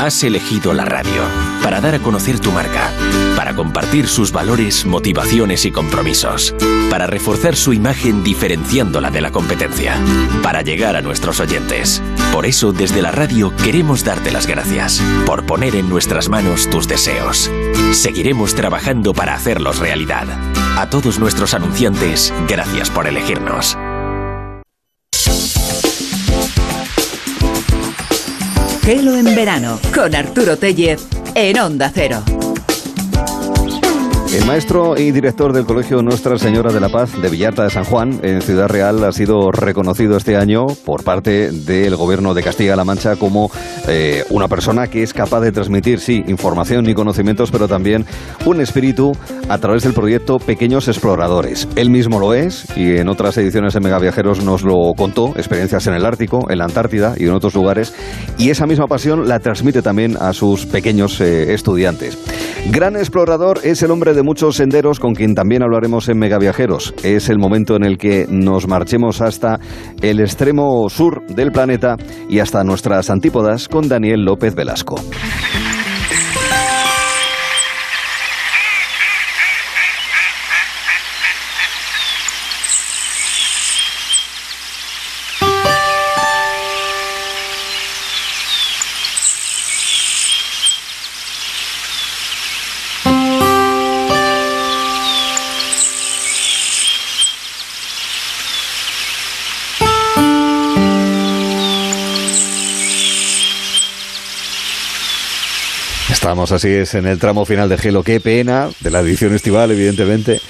Has 0.00 0.24
elegido 0.24 0.72
la 0.72 0.86
radio 0.86 1.22
para 1.62 1.82
dar 1.82 1.94
a 1.94 1.98
conocer 1.98 2.40
tu 2.40 2.50
marca, 2.52 2.90
para 3.36 3.54
compartir 3.54 4.08
sus 4.08 4.32
valores, 4.32 4.86
motivaciones 4.86 5.66
y 5.66 5.72
compromisos, 5.72 6.54
para 6.88 7.06
reforzar 7.06 7.54
su 7.54 7.74
imagen 7.74 8.24
diferenciándola 8.24 9.10
de 9.10 9.20
la 9.20 9.30
competencia, 9.30 9.98
para 10.42 10.62
llegar 10.62 10.96
a 10.96 11.02
nuestros 11.02 11.38
oyentes. 11.38 12.02
Por 12.32 12.46
eso, 12.46 12.72
desde 12.72 13.02
la 13.02 13.10
radio 13.10 13.54
queremos 13.56 14.02
darte 14.02 14.30
las 14.30 14.46
gracias 14.46 15.02
por 15.26 15.44
poner 15.44 15.76
en 15.76 15.90
nuestras 15.90 16.30
manos 16.30 16.70
tus 16.70 16.88
deseos. 16.88 17.50
Seguiremos 17.92 18.54
trabajando 18.54 19.12
para 19.12 19.34
hacerlos 19.34 19.80
realidad. 19.80 20.26
A 20.78 20.88
todos 20.88 21.18
nuestros 21.18 21.52
anunciantes, 21.52 22.32
gracias 22.48 22.88
por 22.88 23.06
elegirnos. 23.06 23.76
Gelo 28.90 29.14
en 29.14 29.36
verano 29.36 29.78
con 29.94 30.16
Arturo 30.16 30.56
Tellez 30.56 31.06
en 31.36 31.60
Onda 31.60 31.92
Cero. 31.94 32.24
El 34.32 34.46
maestro 34.46 34.96
y 34.96 35.10
director 35.10 35.52
del 35.52 35.64
Colegio 35.64 36.02
Nuestra 36.02 36.38
Señora 36.38 36.72
de 36.72 36.78
la 36.78 36.88
Paz 36.88 37.20
de 37.20 37.28
Villarta 37.28 37.64
de 37.64 37.70
San 37.70 37.82
Juan, 37.82 38.20
en 38.22 38.40
Ciudad 38.42 38.68
Real, 38.68 39.02
ha 39.02 39.10
sido 39.10 39.50
reconocido 39.50 40.16
este 40.16 40.36
año 40.36 40.68
por 40.84 41.02
parte 41.02 41.50
del 41.50 41.96
Gobierno 41.96 42.32
de 42.32 42.44
Castilla-La 42.44 42.84
Mancha 42.84 43.16
como 43.16 43.50
eh, 43.88 44.24
una 44.30 44.46
persona 44.46 44.86
que 44.86 45.02
es 45.02 45.12
capaz 45.12 45.40
de 45.40 45.50
transmitir, 45.50 45.98
sí, 45.98 46.22
información 46.28 46.88
y 46.88 46.94
conocimientos, 46.94 47.50
pero 47.50 47.66
también 47.66 48.06
un 48.46 48.60
espíritu 48.60 49.10
a 49.48 49.58
través 49.58 49.82
del 49.82 49.94
proyecto 49.94 50.38
Pequeños 50.38 50.86
Exploradores. 50.86 51.66
Él 51.74 51.90
mismo 51.90 52.20
lo 52.20 52.32
es 52.32 52.66
y 52.76 52.98
en 52.98 53.08
otras 53.08 53.36
ediciones 53.36 53.74
de 53.74 53.80
Megaviajeros 53.80 54.44
nos 54.44 54.62
lo 54.62 54.94
contó, 54.96 55.30
experiencias 55.36 55.88
en 55.88 55.94
el 55.94 56.06
Ártico, 56.06 56.48
en 56.50 56.58
la 56.58 56.66
Antártida 56.66 57.14
y 57.16 57.24
en 57.24 57.32
otros 57.32 57.56
lugares, 57.56 57.92
y 58.38 58.50
esa 58.50 58.68
misma 58.68 58.86
pasión 58.86 59.26
la 59.26 59.40
transmite 59.40 59.82
también 59.82 60.16
a 60.20 60.32
sus 60.34 60.66
pequeños 60.66 61.20
eh, 61.20 61.52
estudiantes. 61.52 62.16
Gran 62.70 62.94
explorador 62.94 63.58
es 63.64 63.82
el 63.82 63.90
hombre 63.90 64.14
de 64.14 64.19
muchos 64.22 64.56
senderos 64.56 65.00
con 65.00 65.14
quien 65.14 65.34
también 65.34 65.62
hablaremos 65.62 66.08
en 66.08 66.18
Megaviajeros. 66.18 66.94
Es 67.02 67.28
el 67.28 67.38
momento 67.38 67.76
en 67.76 67.84
el 67.84 67.98
que 67.98 68.26
nos 68.28 68.68
marchemos 68.68 69.20
hasta 69.20 69.60
el 70.02 70.20
extremo 70.20 70.88
sur 70.88 71.24
del 71.26 71.52
planeta 71.52 71.96
y 72.28 72.38
hasta 72.40 72.64
nuestras 72.64 73.10
antípodas 73.10 73.68
con 73.68 73.88
Daniel 73.88 74.24
López 74.24 74.54
Velasco. 74.54 74.96
Estamos 106.30 106.52
así 106.52 106.68
es 106.68 106.94
en 106.94 107.08
el 107.08 107.18
tramo 107.18 107.44
final 107.44 107.68
de 107.68 107.76
Gelo. 107.76 108.04
Qué 108.04 108.20
pena, 108.20 108.68
de 108.78 108.92
la 108.92 109.00
edición 109.00 109.34
estival, 109.34 109.72
evidentemente. 109.72 110.40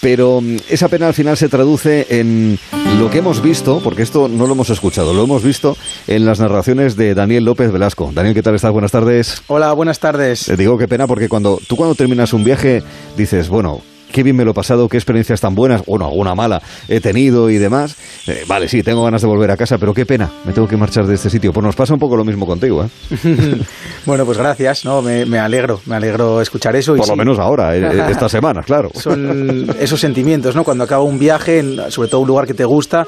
Pero 0.00 0.40
mm, 0.40 0.56
esa 0.70 0.88
pena 0.88 1.06
al 1.06 1.12
final 1.12 1.36
se 1.36 1.50
traduce 1.50 2.06
en 2.08 2.58
lo 2.98 3.10
que 3.10 3.18
hemos 3.18 3.42
visto, 3.42 3.82
porque 3.84 4.00
esto 4.00 4.26
no 4.26 4.46
lo 4.46 4.54
hemos 4.54 4.70
escuchado, 4.70 5.12
lo 5.12 5.24
hemos 5.24 5.42
visto 5.42 5.76
en 6.06 6.24
las 6.24 6.40
narraciones 6.40 6.96
de 6.96 7.14
Daniel 7.14 7.44
López 7.44 7.70
Velasco. 7.70 8.10
Daniel, 8.14 8.34
¿qué 8.34 8.42
tal 8.42 8.54
estás? 8.54 8.72
Buenas 8.72 8.90
tardes. 8.90 9.42
Hola, 9.48 9.74
buenas 9.74 9.98
tardes. 9.98 10.46
Te 10.46 10.56
digo 10.56 10.78
qué 10.78 10.88
pena 10.88 11.06
porque 11.06 11.28
cuando 11.28 11.60
tú 11.68 11.76
cuando 11.76 11.94
terminas 11.94 12.32
un 12.32 12.42
viaje 12.42 12.82
dices, 13.14 13.50
bueno, 13.50 13.82
qué 14.12 14.22
bien 14.22 14.36
me 14.36 14.44
lo 14.44 14.52
he 14.52 14.54
pasado, 14.54 14.88
qué 14.88 14.96
experiencias 14.96 15.40
tan 15.40 15.54
buenas, 15.54 15.84
bueno, 15.84 16.06
alguna 16.06 16.34
mala 16.34 16.62
he 16.88 17.00
tenido 17.00 17.50
y 17.50 17.58
demás. 17.58 17.96
Eh, 18.26 18.44
vale, 18.46 18.68
sí, 18.68 18.82
tengo 18.82 19.04
ganas 19.04 19.22
de 19.22 19.28
volver 19.28 19.50
a 19.50 19.56
casa, 19.56 19.78
pero 19.78 19.94
qué 19.94 20.06
pena, 20.06 20.30
me 20.44 20.52
tengo 20.52 20.68
que 20.68 20.76
marchar 20.76 21.06
de 21.06 21.14
este 21.14 21.30
sitio. 21.30 21.52
Pues 21.52 21.64
nos 21.64 21.76
pasa 21.76 21.94
un 21.94 22.00
poco 22.00 22.16
lo 22.16 22.24
mismo 22.24 22.46
contigo, 22.46 22.84
¿eh? 22.84 22.88
bueno, 24.06 24.24
pues 24.24 24.38
gracias, 24.38 24.84
no, 24.84 25.02
me, 25.02 25.24
me, 25.26 25.38
alegro, 25.38 25.80
me 25.86 25.96
alegro 25.96 26.40
escuchar 26.40 26.76
eso. 26.76 26.94
Por 26.96 27.08
lo 27.08 27.16
menos 27.16 27.38
ahora, 27.38 27.76
eh, 27.76 28.10
esta 28.10 28.28
semana, 28.28 28.62
claro. 28.62 28.90
Son 28.94 29.74
esos 29.78 30.00
sentimientos, 30.00 30.54
¿no? 30.54 30.64
Cuando 30.64 30.84
acaba 30.84 31.02
un 31.02 31.18
viaje, 31.18 31.62
sobre 31.90 32.08
todo 32.08 32.20
un 32.22 32.28
lugar 32.28 32.46
que 32.46 32.54
te 32.54 32.64
gusta, 32.64 33.06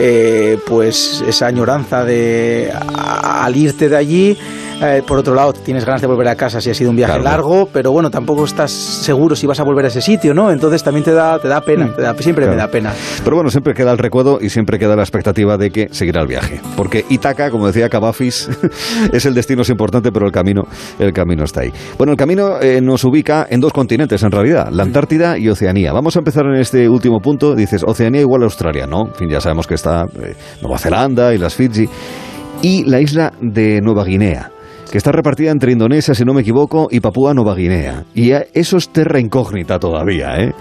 eh, 0.00 0.58
pues 0.66 1.22
esa 1.26 1.46
añoranza 1.46 2.04
de 2.04 2.72
al 2.72 3.56
irte 3.56 3.88
de 3.88 3.96
allí 3.96 4.38
eh, 4.84 5.00
por 5.06 5.16
otro 5.16 5.32
lado, 5.32 5.52
tienes 5.52 5.84
ganas 5.84 6.00
de 6.00 6.08
volver 6.08 6.26
a 6.26 6.34
casa 6.34 6.60
si 6.60 6.68
ha 6.68 6.74
sido 6.74 6.90
un 6.90 6.96
viaje 6.96 7.12
claro. 7.12 7.24
largo, 7.24 7.68
pero 7.72 7.92
bueno, 7.92 8.10
tampoco 8.10 8.44
estás 8.44 8.72
seguro 8.72 9.36
si 9.36 9.46
vas 9.46 9.60
a 9.60 9.62
volver 9.62 9.84
a 9.84 9.88
ese 9.88 10.00
sitio, 10.00 10.34
¿no? 10.34 10.50
Entonces 10.50 10.82
también 10.82 11.04
te 11.04 11.12
da, 11.12 11.38
te 11.38 11.46
da 11.46 11.60
pena, 11.60 11.94
te 11.94 12.02
da, 12.02 12.14
siempre 12.14 12.46
claro. 12.46 12.56
me 12.56 12.62
da 12.62 12.68
pena. 12.68 12.92
Pero 13.22 13.36
bueno, 13.36 13.48
siempre 13.48 13.74
queda 13.74 13.92
el 13.92 13.98
recuerdo 13.98 14.38
y 14.40 14.50
siempre 14.50 14.80
queda 14.80 14.96
la 14.96 15.02
expectativa 15.02 15.56
de 15.56 15.70
que 15.70 15.88
seguirá 15.92 16.20
el 16.22 16.26
viaje. 16.26 16.60
Porque 16.76 17.04
Ítaca, 17.08 17.50
como 17.50 17.68
decía 17.68 17.88
Cavafis, 17.88 18.50
es 19.12 19.24
el 19.24 19.34
destino 19.34 19.62
es 19.62 19.68
importante, 19.68 20.10
pero 20.10 20.26
el 20.26 20.32
camino, 20.32 20.62
el 20.98 21.12
camino 21.12 21.44
está 21.44 21.60
ahí. 21.60 21.72
Bueno, 21.96 22.10
el 22.10 22.18
camino 22.18 22.60
eh, 22.60 22.80
nos 22.80 23.04
ubica 23.04 23.46
en 23.48 23.60
dos 23.60 23.72
continentes, 23.72 24.20
en 24.24 24.32
realidad, 24.32 24.68
la 24.72 24.82
Antártida 24.82 25.38
y 25.38 25.48
Oceanía. 25.48 25.92
Vamos 25.92 26.16
a 26.16 26.18
empezar 26.18 26.44
en 26.46 26.56
este 26.56 26.88
último 26.88 27.20
punto. 27.20 27.54
Dices, 27.54 27.84
Oceanía 27.86 28.22
igual 28.22 28.42
a 28.42 28.46
Australia, 28.46 28.88
¿no? 28.88 29.06
En 29.06 29.14
fin, 29.14 29.28
ya 29.28 29.40
sabemos 29.40 29.68
que 29.68 29.74
está 29.82 30.04
eh, 30.22 30.34
Nueva 30.60 30.78
Zelanda 30.78 31.34
y 31.34 31.38
las 31.38 31.54
Fiji. 31.54 31.88
Y 32.62 32.84
la 32.84 33.00
isla 33.00 33.32
de 33.40 33.80
Nueva 33.80 34.04
Guinea 34.04 34.50
que 34.90 34.98
está 34.98 35.10
repartida 35.10 35.50
entre 35.50 35.72
Indonesia, 35.72 36.14
si 36.14 36.22
no 36.22 36.34
me 36.34 36.42
equivoco, 36.42 36.88
y 36.90 37.00
Papúa 37.00 37.32
Nueva 37.32 37.54
Guinea. 37.54 38.04
Y 38.14 38.32
eso 38.52 38.76
es 38.76 38.90
terra 38.90 39.18
incógnita 39.18 39.78
todavía, 39.78 40.36
¿eh? 40.36 40.52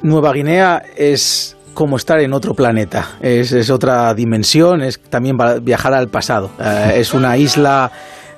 Nueva 0.00 0.32
Guinea 0.32 0.80
es 0.96 1.56
como 1.74 1.96
estar 1.96 2.20
en 2.20 2.32
otro 2.34 2.54
planeta, 2.54 3.16
es, 3.20 3.50
es 3.50 3.68
otra 3.70 4.14
dimensión, 4.14 4.80
es 4.80 5.00
también 5.00 5.36
viajar 5.62 5.92
al 5.92 6.06
pasado. 6.06 6.50
Eh, 6.60 6.98
es 6.98 7.12
una 7.14 7.36
isla 7.36 7.90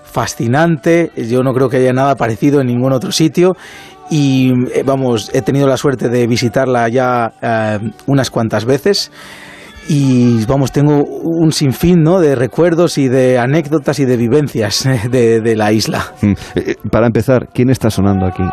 fascinante, 0.05 1.10
yo 1.14 1.42
no 1.42 1.52
creo 1.52 1.68
que 1.68 1.76
haya 1.76 1.92
nada 1.92 2.14
parecido 2.14 2.62
en 2.62 2.68
ningún 2.68 2.94
otro 2.94 3.12
sitio 3.12 3.56
y 4.08 4.52
eh, 4.72 4.82
vamos, 4.86 5.30
he 5.34 5.42
tenido 5.42 5.68
la 5.68 5.76
suerte 5.76 6.08
de 6.08 6.26
visitarla 6.26 6.89
ya 6.89 7.32
unas 8.06 8.30
cuantas 8.30 8.64
veces 8.64 9.12
y 9.93 10.44
vamos, 10.44 10.70
tengo 10.70 11.02
un 11.02 11.51
sinfín 11.51 12.05
¿no? 12.05 12.20
de 12.20 12.36
recuerdos 12.36 12.97
y 12.97 13.09
de 13.09 13.41
anécdotas 13.41 13.99
y 13.99 14.05
de 14.05 14.17
vivencias 14.17 14.89
de, 15.10 15.41
de 15.41 15.57
la 15.57 15.73
isla. 15.73 16.12
Mm. 16.23 16.35
Para 16.91 17.09
empezar, 17.09 17.49
¿quién 17.52 17.70
está 17.70 17.91
sonando 17.91 18.27
aquí? 18.27 18.44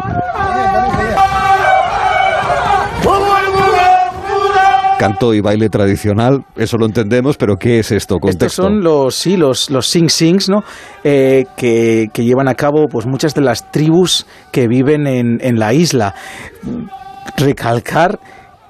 canto 4.98 5.32
y 5.36 5.42
baile 5.42 5.70
tradicional, 5.70 6.44
eso 6.56 6.76
lo 6.76 6.88
entendemos, 6.88 7.38
pero 7.38 7.56
¿qué 7.56 7.78
es 7.78 7.92
esto? 7.92 8.16
Contexto. 8.16 8.46
Estos 8.48 8.56
son 8.56 8.82
los, 8.82 9.14
sí, 9.14 9.38
los, 9.38 9.70
los 9.70 9.88
sing 9.88 10.10
sings, 10.10 10.50
¿no? 10.50 10.64
Eh, 11.04 11.46
que, 11.56 12.08
que, 12.12 12.24
llevan 12.24 12.48
a 12.48 12.56
cabo 12.56 12.88
pues 12.88 13.06
muchas 13.06 13.36
de 13.36 13.42
las 13.42 13.72
tribus 13.72 14.26
que 14.52 14.68
viven 14.68 15.06
en, 15.06 15.38
en 15.42 15.60
la 15.60 15.72
isla. 15.72 16.16
Recalcar 17.38 18.18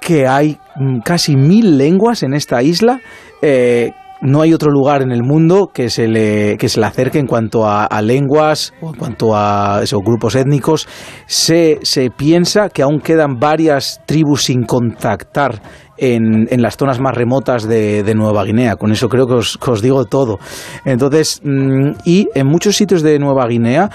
que 0.00 0.26
hay 0.26 0.58
mm, 0.76 1.00
casi 1.00 1.36
mil 1.36 1.78
lenguas 1.78 2.22
en 2.22 2.34
esta 2.34 2.62
isla. 2.62 3.00
Eh, 3.42 3.92
no 4.20 4.40
hay 4.40 4.52
otro 4.52 4.70
lugar 4.70 5.02
en 5.02 5.12
el 5.12 5.22
mundo 5.22 5.70
que 5.72 5.90
se 5.90 6.08
le, 6.08 6.56
que 6.56 6.68
se 6.68 6.80
le 6.80 6.86
acerque 6.86 7.18
en 7.18 7.26
cuanto 7.26 7.68
a, 7.68 7.86
lenguas 8.02 8.74
o 8.80 8.90
en 8.90 8.96
cuanto 8.96 9.36
a 9.36 9.80
esos 9.82 10.00
grupos 10.02 10.34
étnicos. 10.34 10.88
Se, 11.26 11.78
se, 11.82 12.10
piensa 12.10 12.68
que 12.68 12.82
aún 12.82 13.00
quedan 13.00 13.38
varias 13.38 14.00
tribus 14.06 14.44
sin 14.44 14.64
contactar 14.64 15.62
en, 15.96 16.48
en 16.50 16.62
las 16.62 16.76
zonas 16.76 16.98
más 17.00 17.14
remotas 17.14 17.68
de, 17.68 18.02
de, 18.02 18.14
Nueva 18.14 18.44
Guinea. 18.44 18.76
Con 18.76 18.90
eso 18.90 19.08
creo 19.08 19.26
que 19.26 19.34
os, 19.34 19.82
digo 19.82 20.04
todo. 20.06 20.38
Entonces, 20.84 21.40
mmm, 21.44 21.92
y 22.04 22.28
en 22.34 22.46
muchos 22.46 22.76
sitios 22.76 23.02
de 23.02 23.18
Nueva 23.20 23.46
Guinea, 23.46 23.88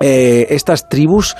eh, 0.00 0.46
estas 0.50 0.88
tribus 0.88 1.36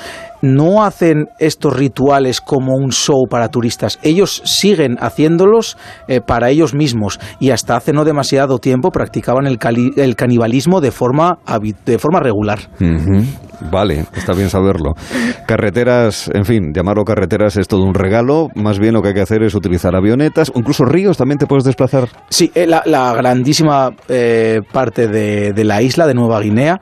no 0.55 0.85
hacen 0.85 1.29
estos 1.39 1.77
rituales 1.77 2.41
como 2.41 2.75
un 2.75 2.93
show 2.93 3.27
para 3.29 3.49
turistas. 3.49 3.99
Ellos 4.03 4.43
siguen 4.45 4.97
haciéndolos 5.01 5.77
eh, 6.09 6.21
para 6.21 6.51
ellos 6.51 6.75
mismos 6.75 7.21
y 7.41 7.51
hasta 7.51 7.77
hace 7.77 7.93
no 7.93 8.05
demasiado 8.05 8.59
tiempo 8.59 8.91
practicaban 8.91 9.47
el, 9.47 9.59
el 9.97 10.17
canibalismo 10.17 10.81
de 10.81 10.91
forma, 10.91 11.39
de 11.85 11.99
forma 11.99 12.21
regular. 12.21 12.59
Uh 12.81 12.85
-huh. 12.85 13.25
Vale, 13.71 14.05
está 14.15 14.35
bien 14.35 14.51
saberlo. 14.51 14.95
Carreteras, 15.47 16.31
en 16.35 16.45
fin, 16.45 16.73
llamarlo 16.75 17.05
carreteras 17.05 17.57
es 17.57 17.69
todo 17.69 17.85
un 17.85 17.95
regalo. 17.95 18.49
Más 18.55 18.79
bien 18.79 18.95
lo 18.95 19.03
que 19.03 19.09
hay 19.09 19.15
que 19.15 19.21
hacer 19.23 19.43
es 19.43 19.55
utilizar 19.55 19.95
avionetas, 19.97 20.53
incluso 20.55 20.85
ríos 20.85 21.17
también 21.17 21.39
te 21.39 21.47
puedes 21.47 21.65
desplazar. 21.65 22.09
Sí, 22.29 22.51
eh, 22.55 22.67
la, 22.67 22.83
la, 22.85 23.15
grandísima 23.15 23.91
eh, 24.09 24.61
parte 24.73 25.09
de, 25.09 25.53
de 25.53 25.65
la 25.65 25.83
isla 25.83 26.07
de 26.07 26.15
Nueva 26.15 26.41
Guinea 26.41 26.81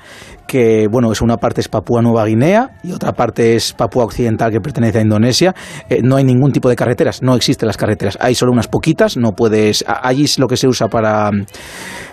que 0.55 0.87
bueno, 0.87 1.11
es 1.11 1.21
una 1.21 1.37
parte 1.37 1.61
es 1.61 1.67
Papúa 1.67 2.01
Nueva 2.01 2.25
Guinea 2.27 2.77
y 2.85 2.93
otra 2.93 3.13
parte 3.13 3.57
es 3.57 3.73
Papúa 3.73 4.05
Occidental 4.05 4.53
que 4.53 4.61
pertenece 4.61 4.99
a 4.99 5.03
Indonesia. 5.03 5.53
Eh, 5.89 5.99
no 6.01 6.15
hay 6.15 6.23
ningún 6.23 6.53
tipo 6.53 6.69
de 6.69 6.77
carreteras, 6.77 7.23
no 7.23 7.35
existen 7.35 7.67
las 7.67 7.77
carreteras. 7.77 8.17
Hay 8.21 8.37
solo 8.37 8.53
unas 8.53 8.69
poquitas, 8.69 9.17
no 9.17 9.33
puedes. 9.33 9.85
Allí 9.85 10.27
es 10.27 10.39
lo 10.39 10.47
que 10.47 10.57
se 10.57 10.69
usa 10.69 10.87
para 10.87 11.33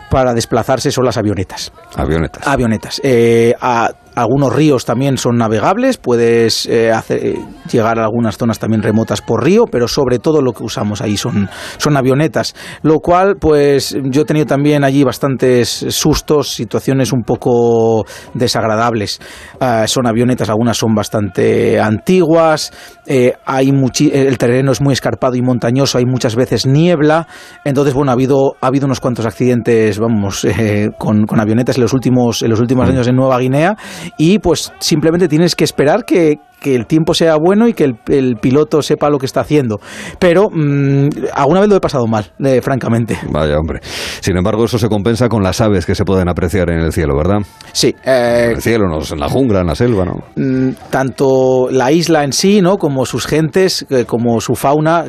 para 0.09 0.33
desplazarse 0.33 0.89
son 0.89 1.05
las 1.05 1.17
avionetas. 1.17 1.71
Avionetas. 1.95 2.47
Avionetas. 2.47 2.99
Eh, 3.03 3.53
a, 3.61 3.91
algunos 4.15 4.53
ríos 4.53 4.85
también 4.85 5.17
son 5.17 5.37
navegables, 5.37 5.97
puedes 5.97 6.65
eh, 6.65 6.91
hacer, 6.91 7.35
llegar 7.71 7.99
a 7.99 8.05
algunas 8.05 8.37
zonas 8.37 8.59
también 8.59 8.81
remotas 8.81 9.21
por 9.21 9.43
río, 9.43 9.65
pero 9.71 9.87
sobre 9.87 10.19
todo 10.19 10.41
lo 10.41 10.53
que 10.53 10.63
usamos 10.63 11.01
ahí 11.01 11.17
son, 11.17 11.49
son 11.77 11.97
avionetas. 11.97 12.55
Lo 12.81 12.99
cual, 12.99 13.35
pues 13.39 13.97
yo 14.03 14.21
he 14.21 14.25
tenido 14.25 14.45
también 14.45 14.83
allí 14.83 15.03
bastantes 15.03 15.85
sustos, 15.89 16.53
situaciones 16.53 17.13
un 17.13 17.23
poco 17.23 18.05
desagradables. 18.33 19.19
Uh, 19.59 19.87
son 19.87 20.07
avionetas, 20.07 20.49
algunas 20.49 20.77
son 20.77 20.93
bastante 20.93 21.79
antiguas, 21.79 22.71
eh, 23.05 23.33
hay 23.45 23.71
el 24.11 24.37
terreno 24.37 24.71
es 24.71 24.81
muy 24.81 24.93
escarpado 24.93 25.35
y 25.35 25.41
montañoso, 25.41 25.97
hay 25.97 26.05
muchas 26.05 26.35
veces 26.35 26.65
niebla, 26.65 27.27
entonces 27.63 27.93
bueno, 27.93 28.11
ha 28.11 28.13
habido, 28.13 28.55
ha 28.61 28.67
habido 28.67 28.85
unos 28.85 28.99
cuantos 28.99 29.25
accidentes, 29.25 29.99
vamos, 29.99 30.45
eh, 30.45 30.89
con, 30.97 31.25
con, 31.25 31.39
avionetas 31.39 31.77
en 31.77 31.83
los 31.83 31.93
últimos, 31.93 32.43
en 32.43 32.49
los 32.49 32.59
últimos 32.59 32.87
años 32.89 33.07
en 33.07 33.15
Nueva 33.15 33.39
Guinea 33.39 33.75
y 34.17 34.39
pues 34.39 34.71
simplemente 34.79 35.27
tienes 35.27 35.55
que 35.55 35.63
esperar 35.63 36.05
que, 36.05 36.39
que 36.61 36.75
el 36.75 36.85
tiempo 36.85 37.13
sea 37.13 37.35
bueno 37.37 37.67
y 37.67 37.73
que 37.73 37.83
el, 37.83 37.97
el, 38.07 38.35
piloto 38.35 38.81
sepa 38.81 39.09
lo 39.09 39.17
que 39.17 39.25
está 39.25 39.41
haciendo. 39.41 39.79
Pero 40.19 40.49
mmm, 40.51 41.09
alguna 41.33 41.61
vez 41.61 41.69
lo 41.69 41.75
he 41.75 41.79
pasado 41.79 42.05
mal, 42.07 42.31
eh, 42.39 42.61
francamente. 42.61 43.17
Vaya, 43.29 43.57
hombre. 43.57 43.79
Sin 44.21 44.37
embargo, 44.37 44.65
eso 44.65 44.77
se 44.77 44.87
compensa 44.87 45.27
con 45.27 45.43
las 45.43 45.59
aves 45.59 45.85
que 45.85 45.95
se 45.95 46.05
pueden 46.05 46.29
apreciar 46.29 46.69
en 46.69 46.79
el 46.79 46.93
cielo, 46.93 47.15
¿verdad? 47.17 47.39
Sí. 47.73 47.95
Eh, 48.05 48.45
en 48.45 48.51
el 48.51 48.61
cielo, 48.61 48.87
no, 48.87 48.99
en 48.99 49.19
la 49.19 49.29
jungla, 49.29 49.61
en 49.61 49.67
la 49.67 49.75
selva, 49.75 50.05
¿no? 50.05 50.23
Mmm, 50.35 50.71
tanto 50.89 51.67
la 51.71 51.91
isla 51.91 52.23
en 52.23 52.33
sí, 52.33 52.61
¿no? 52.61 52.77
Como 52.77 53.05
sus 53.05 53.25
gentes, 53.25 53.85
eh, 53.89 54.05
como 54.05 54.39
su 54.39 54.55
fauna, 54.55 55.05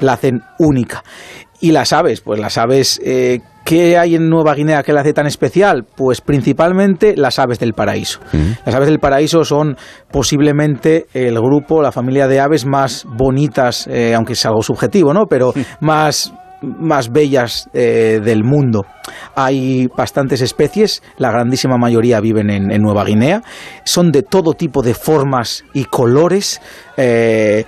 la 0.00 0.12
hacen 0.12 0.42
única. 0.58 1.02
Y 1.64 1.72
las 1.72 1.94
aves, 1.94 2.20
pues 2.20 2.38
las 2.38 2.58
aves 2.58 3.00
eh, 3.02 3.40
¿Qué 3.64 3.96
hay 3.96 4.16
en 4.16 4.28
Nueva 4.28 4.54
Guinea 4.54 4.82
que 4.82 4.92
la 4.92 5.00
hace 5.00 5.14
tan 5.14 5.26
especial? 5.26 5.86
Pues 5.96 6.20
principalmente 6.20 7.14
las 7.16 7.38
aves 7.38 7.58
del 7.58 7.72
paraíso. 7.72 8.20
Mm. 8.34 8.66
Las 8.66 8.74
aves 8.74 8.88
del 8.88 8.98
paraíso 8.98 9.42
son 9.44 9.78
posiblemente 10.12 11.06
el 11.14 11.40
grupo, 11.40 11.80
la 11.80 11.90
familia 11.90 12.28
de 12.28 12.40
aves 12.40 12.66
más 12.66 13.06
bonitas, 13.08 13.86
eh, 13.86 14.14
aunque 14.14 14.34
es 14.34 14.44
algo 14.44 14.62
subjetivo, 14.62 15.14
¿no? 15.14 15.24
Pero 15.24 15.54
más 15.80 16.34
más 16.60 17.10
bellas 17.10 17.68
eh, 17.72 18.20
del 18.22 18.44
mundo. 18.44 18.84
Hay 19.34 19.86
bastantes 19.96 20.40
especies, 20.40 21.02
la 21.18 21.30
grandísima 21.30 21.76
mayoría 21.76 22.20
viven 22.20 22.50
en, 22.50 22.70
en 22.70 22.80
Nueva 22.80 23.04
Guinea, 23.04 23.42
son 23.84 24.12
de 24.12 24.22
todo 24.22 24.54
tipo 24.54 24.82
de 24.82 24.94
formas 24.94 25.64
y 25.74 25.84
colores. 25.84 26.60
Eh, 26.96 27.64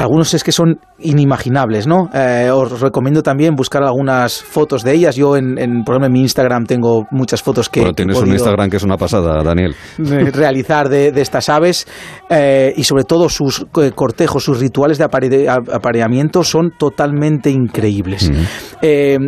algunos 0.00 0.32
es 0.32 0.42
que 0.42 0.50
son 0.50 0.80
inimaginables, 0.98 1.86
¿no? 1.86 2.08
Eh, 2.14 2.50
os 2.50 2.80
recomiendo 2.80 3.22
también 3.22 3.54
buscar 3.54 3.82
algunas 3.82 4.42
fotos 4.42 4.82
de 4.82 4.94
ellas. 4.94 5.14
Yo, 5.14 5.36
en, 5.36 5.58
en, 5.58 5.84
por 5.84 5.94
ejemplo, 5.94 6.06
en 6.06 6.12
mi 6.12 6.20
Instagram 6.20 6.64
tengo 6.64 7.06
muchas 7.10 7.42
fotos 7.42 7.68
que... 7.68 7.80
Bueno, 7.80 7.92
tienes 7.92 8.16
un 8.16 8.32
Instagram 8.32 8.70
que 8.70 8.78
es 8.78 8.82
una 8.82 8.96
pasada, 8.96 9.42
Daniel. 9.42 9.74
Realizar 9.98 10.88
de, 10.88 11.12
de 11.12 11.20
estas 11.20 11.50
aves 11.50 11.86
eh, 12.30 12.72
y 12.74 12.84
sobre 12.84 13.04
todo 13.04 13.28
sus 13.28 13.66
cortejos, 13.94 14.42
sus 14.42 14.58
rituales 14.58 14.96
de 14.96 15.04
apare 15.04 15.46
apareamiento 15.48 16.44
son 16.44 16.70
totalmente 16.78 17.50
increíbles. 17.50 18.30
Mm. 18.30 18.34
Eh, 18.80 19.18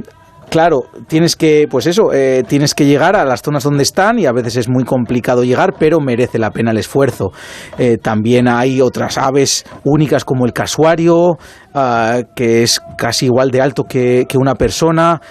claro, 0.53 0.85
tienes 1.09 1.35
que, 1.35 1.67
pues 1.69 1.87
eso, 1.87 2.13
eh, 2.13 2.45
tienes 2.47 2.75
que 2.75 2.85
llegar 2.85 3.17
a 3.17 3.25
las 3.25 3.41
zonas 3.41 3.65
donde 3.65 3.83
están 3.83 4.19
y 4.19 4.27
a 4.27 4.33
veces 4.33 4.57
es 4.59 4.69
muy 4.69 4.85
complicado 4.85 5.45
llegar, 5.45 5.77
pero 5.79 5.99
merece 5.99 6.39
la 6.39 6.51
pena 6.51 6.73
el 6.73 6.77
esfuerzo. 6.77 7.33
Eh, 7.79 7.97
también 7.97 8.47
hay 8.49 8.83
otras 8.83 9.17
aves 9.17 9.65
únicas 9.83 10.27
como 10.27 10.45
el 10.45 10.53
casuario, 10.53 11.39
uh, 11.75 12.23
que 12.37 12.63
es 12.63 12.83
casi 12.99 13.27
igual 13.27 13.51
de 13.51 13.63
alto 13.63 13.85
que, 13.85 14.27
que 14.29 14.37
una 14.37 14.55
persona. 14.55 15.23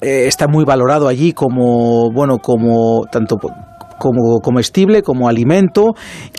Eh, 0.00 0.26
está 0.28 0.46
muy 0.46 0.64
valorado 0.64 1.08
allí 1.08 1.32
como, 1.32 2.12
bueno, 2.12 2.38
como 2.38 3.06
tanto 3.10 3.36
como 3.98 4.40
comestible, 4.40 5.02
como 5.02 5.28
alimento 5.28 5.94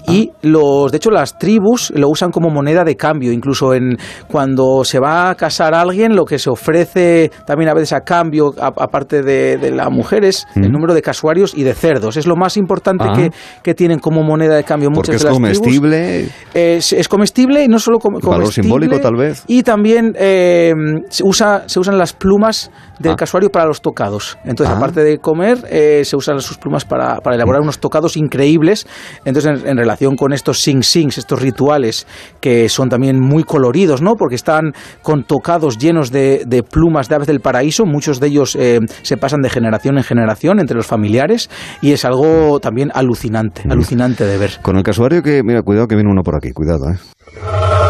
y 0.07 0.31
los 0.41 0.91
de 0.91 0.97
hecho 0.97 1.11
las 1.11 1.37
tribus 1.37 1.91
lo 1.95 2.09
usan 2.09 2.31
como 2.31 2.49
moneda 2.49 2.83
de 2.83 2.95
cambio, 2.95 3.31
incluso 3.31 3.73
en 3.73 3.97
cuando 4.27 4.83
se 4.83 4.99
va 4.99 5.29
a 5.29 5.35
casar 5.35 5.73
a 5.73 5.81
alguien 5.81 6.15
lo 6.15 6.25
que 6.25 6.39
se 6.39 6.49
ofrece 6.49 7.31
también 7.45 7.69
a 7.69 7.73
veces 7.73 7.93
a 7.93 8.01
cambio 8.01 8.53
aparte 8.57 9.21
de, 9.21 9.57
de 9.57 9.71
las 9.71 9.89
mujeres, 9.89 10.47
mm. 10.55 10.63
el 10.63 10.71
número 10.71 10.93
de 10.93 11.01
casuarios 11.01 11.53
y 11.55 11.63
de 11.63 11.73
cerdos, 11.73 12.17
es 12.17 12.27
lo 12.27 12.35
más 12.35 12.57
importante 12.57 13.05
ah. 13.07 13.13
que, 13.15 13.31
que, 13.63 13.73
tienen 13.73 13.99
como 13.99 14.23
moneda 14.23 14.55
de 14.55 14.63
cambio 14.63 14.89
Porque 14.89 15.11
muchas 15.11 15.15
es 15.15 15.21
de 15.21 15.27
las 15.29 15.33
comestible. 15.33 16.13
Tribus, 16.13 16.33
es, 16.53 16.93
es, 16.93 17.07
comestible 17.07 17.63
y 17.63 17.67
no 17.67 17.79
solo 17.79 17.99
com 17.99 18.13
Valor 18.13 18.23
comestible, 18.23 18.63
simbólico 18.63 18.99
tal 18.99 19.15
vez. 19.15 19.43
Y 19.47 19.63
también 19.63 20.15
eh, 20.17 20.73
se, 21.09 21.23
usa, 21.23 21.63
se 21.67 21.79
usan 21.79 21.97
las 21.97 22.13
plumas 22.13 22.71
del 22.99 23.13
ah. 23.13 23.15
casuario 23.15 23.49
para 23.49 23.65
los 23.65 23.81
tocados. 23.81 24.37
Entonces, 24.45 24.73
ah. 24.73 24.77
aparte 24.77 25.03
de 25.03 25.17
comer, 25.17 25.59
eh, 25.69 26.03
se 26.05 26.15
usan 26.15 26.39
sus 26.39 26.57
plumas 26.57 26.85
para, 26.85 27.19
para 27.21 27.35
elaborar 27.45 27.61
unos 27.61 27.79
tocados 27.79 28.17
increíbles. 28.17 28.87
Entonces, 29.23 29.61
en, 29.61 29.67
en, 29.69 29.77
relación 29.77 30.15
con 30.15 30.33
estos 30.33 30.61
sing 30.61 30.83
sings, 30.83 31.17
estos 31.17 31.41
rituales 31.41 32.07
que 32.41 32.69
son 32.69 32.89
también 32.89 33.19
muy 33.19 33.43
coloridos, 33.43 34.01
¿no? 34.01 34.15
Porque 34.15 34.35
están 34.35 34.73
con 35.01 35.23
tocados 35.23 35.77
llenos 35.77 36.11
de, 36.11 36.43
de 36.45 36.63
plumas 36.63 37.07
de 37.09 37.15
aves 37.15 37.27
del 37.27 37.39
paraíso. 37.39 37.85
Muchos 37.85 38.19
de 38.19 38.27
ellos 38.27 38.55
eh, 38.55 38.79
se 39.01 39.17
pasan 39.17 39.41
de 39.41 39.49
generación 39.49 39.97
en 39.97 40.03
generación 40.03 40.59
entre 40.59 40.75
los 40.75 40.87
familiares 40.87 41.49
y 41.81 41.91
es 41.91 42.05
algo 42.05 42.59
también 42.59 42.91
alucinante, 42.93 43.61
mm. 43.65 43.71
alucinante 43.71 44.25
de 44.25 44.37
ver. 44.37 44.51
Con 44.61 44.77
el 44.77 44.83
casuario 44.83 45.21
que, 45.21 45.41
mira, 45.43 45.61
cuidado 45.61 45.87
que 45.87 45.95
viene 45.95 46.11
uno 46.11 46.23
por 46.23 46.35
aquí, 46.35 46.51
cuidado, 46.51 46.89
¿eh? 46.89 47.84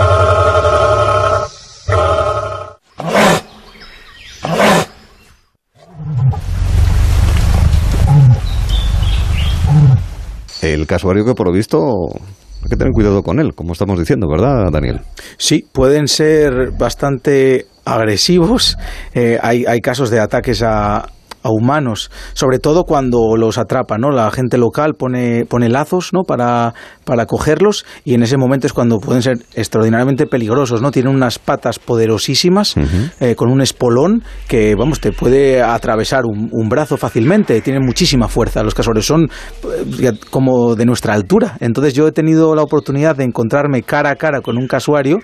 El 10.73 10.87
casuario 10.87 11.25
que 11.25 11.33
por 11.33 11.47
lo 11.47 11.53
visto 11.53 11.79
hay 12.63 12.69
que 12.69 12.77
tener 12.77 12.93
cuidado 12.93 13.21
con 13.21 13.39
él, 13.39 13.53
como 13.53 13.73
estamos 13.73 13.99
diciendo, 13.99 14.27
¿verdad, 14.27 14.71
Daniel? 14.71 15.01
Sí, 15.37 15.65
pueden 15.71 16.07
ser 16.07 16.71
bastante 16.77 17.67
agresivos. 17.85 18.77
Eh, 19.13 19.37
hay, 19.41 19.65
hay, 19.65 19.81
casos 19.81 20.09
de 20.09 20.19
ataques 20.19 20.63
a, 20.63 21.05
a 21.45 21.49
humanos, 21.51 22.09
sobre 22.33 22.57
todo 22.57 22.85
cuando 22.85 23.37
los 23.37 23.59
atrapan, 23.59 24.01
¿no? 24.01 24.09
La 24.09 24.31
gente 24.31 24.57
local 24.57 24.95
pone, 24.97 25.45
pone 25.45 25.69
lazos, 25.69 26.09
¿no? 26.11 26.23
Para, 26.23 26.73
para 27.05 27.27
cogerlos 27.27 27.85
y 28.03 28.15
en 28.15 28.23
ese 28.23 28.35
momento 28.35 28.65
es 28.65 28.73
cuando 28.73 28.97
pueden 28.97 29.21
ser 29.21 29.37
extraordinariamente 29.53 30.25
peligrosos, 30.25 30.81
¿no? 30.81 30.89
Tienen 30.89 31.13
unas 31.13 31.37
patas 31.37 31.77
poderosísimas 31.77 32.75
uh 32.75 32.79
-huh. 32.79 33.11
eh, 33.19 33.35
con 33.35 33.51
un 33.51 33.61
espolón 33.61 34.23
que, 34.47 34.73
vamos, 34.75 34.99
te 34.99 35.11
puede 35.11 35.61
atravesar 35.61 36.25
un, 36.25 36.49
un, 36.51 36.67
brazo 36.67 36.97
fácilmente, 36.97 37.61
tienen 37.61 37.85
muchísima 37.85 38.27
fuerza. 38.27 38.63
Los 38.63 38.73
casuarios 38.73 39.05
son 39.05 39.29
eh, 40.01 40.11
como 40.31 40.75
de 40.75 40.85
nuestra 40.85 41.13
altura. 41.13 41.57
Entonces 41.59 41.93
yo 41.93 42.07
he 42.07 42.11
tenido 42.11 42.55
la 42.55 42.63
oportunidad 42.63 43.15
de 43.15 43.23
encontrarme 43.23 43.83
cara 43.83 44.09
a 44.09 44.15
cara 44.15 44.41
con 44.41 44.57
un 44.57 44.67
casuario 44.67 45.19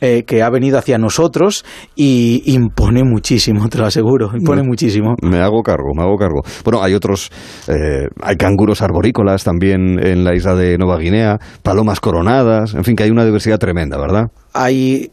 eh, 0.00 0.24
que 0.26 0.42
ha 0.42 0.50
venido 0.50 0.78
hacia 0.78 0.98
nosotros 0.98 1.64
y 1.94 2.42
impone 2.46 3.04
muchísimo, 3.04 3.68
te 3.68 3.78
lo 3.78 3.86
aseguro, 3.86 4.30
impone 4.36 4.62
muchísimo. 4.62 5.14
Me 5.22 5.38
hago 5.38 5.62
cargo, 5.62 5.94
me 5.94 6.02
hago 6.02 6.16
cargo. 6.16 6.42
Bueno, 6.64 6.82
hay 6.82 6.94
otros, 6.94 7.30
eh, 7.68 8.08
hay 8.22 8.36
canguros 8.36 8.82
arborícolas 8.82 9.44
también 9.44 9.98
en 9.98 10.24
la 10.24 10.34
isla 10.34 10.54
de 10.54 10.76
Nueva 10.78 10.98
Guinea, 10.98 11.38
palomas 11.62 12.00
coronadas, 12.00 12.74
en 12.74 12.84
fin, 12.84 12.96
que 12.96 13.04
hay 13.04 13.10
una 13.10 13.24
diversidad 13.24 13.58
tremenda, 13.58 13.98
¿verdad? 13.98 14.28
Hay 14.52 15.10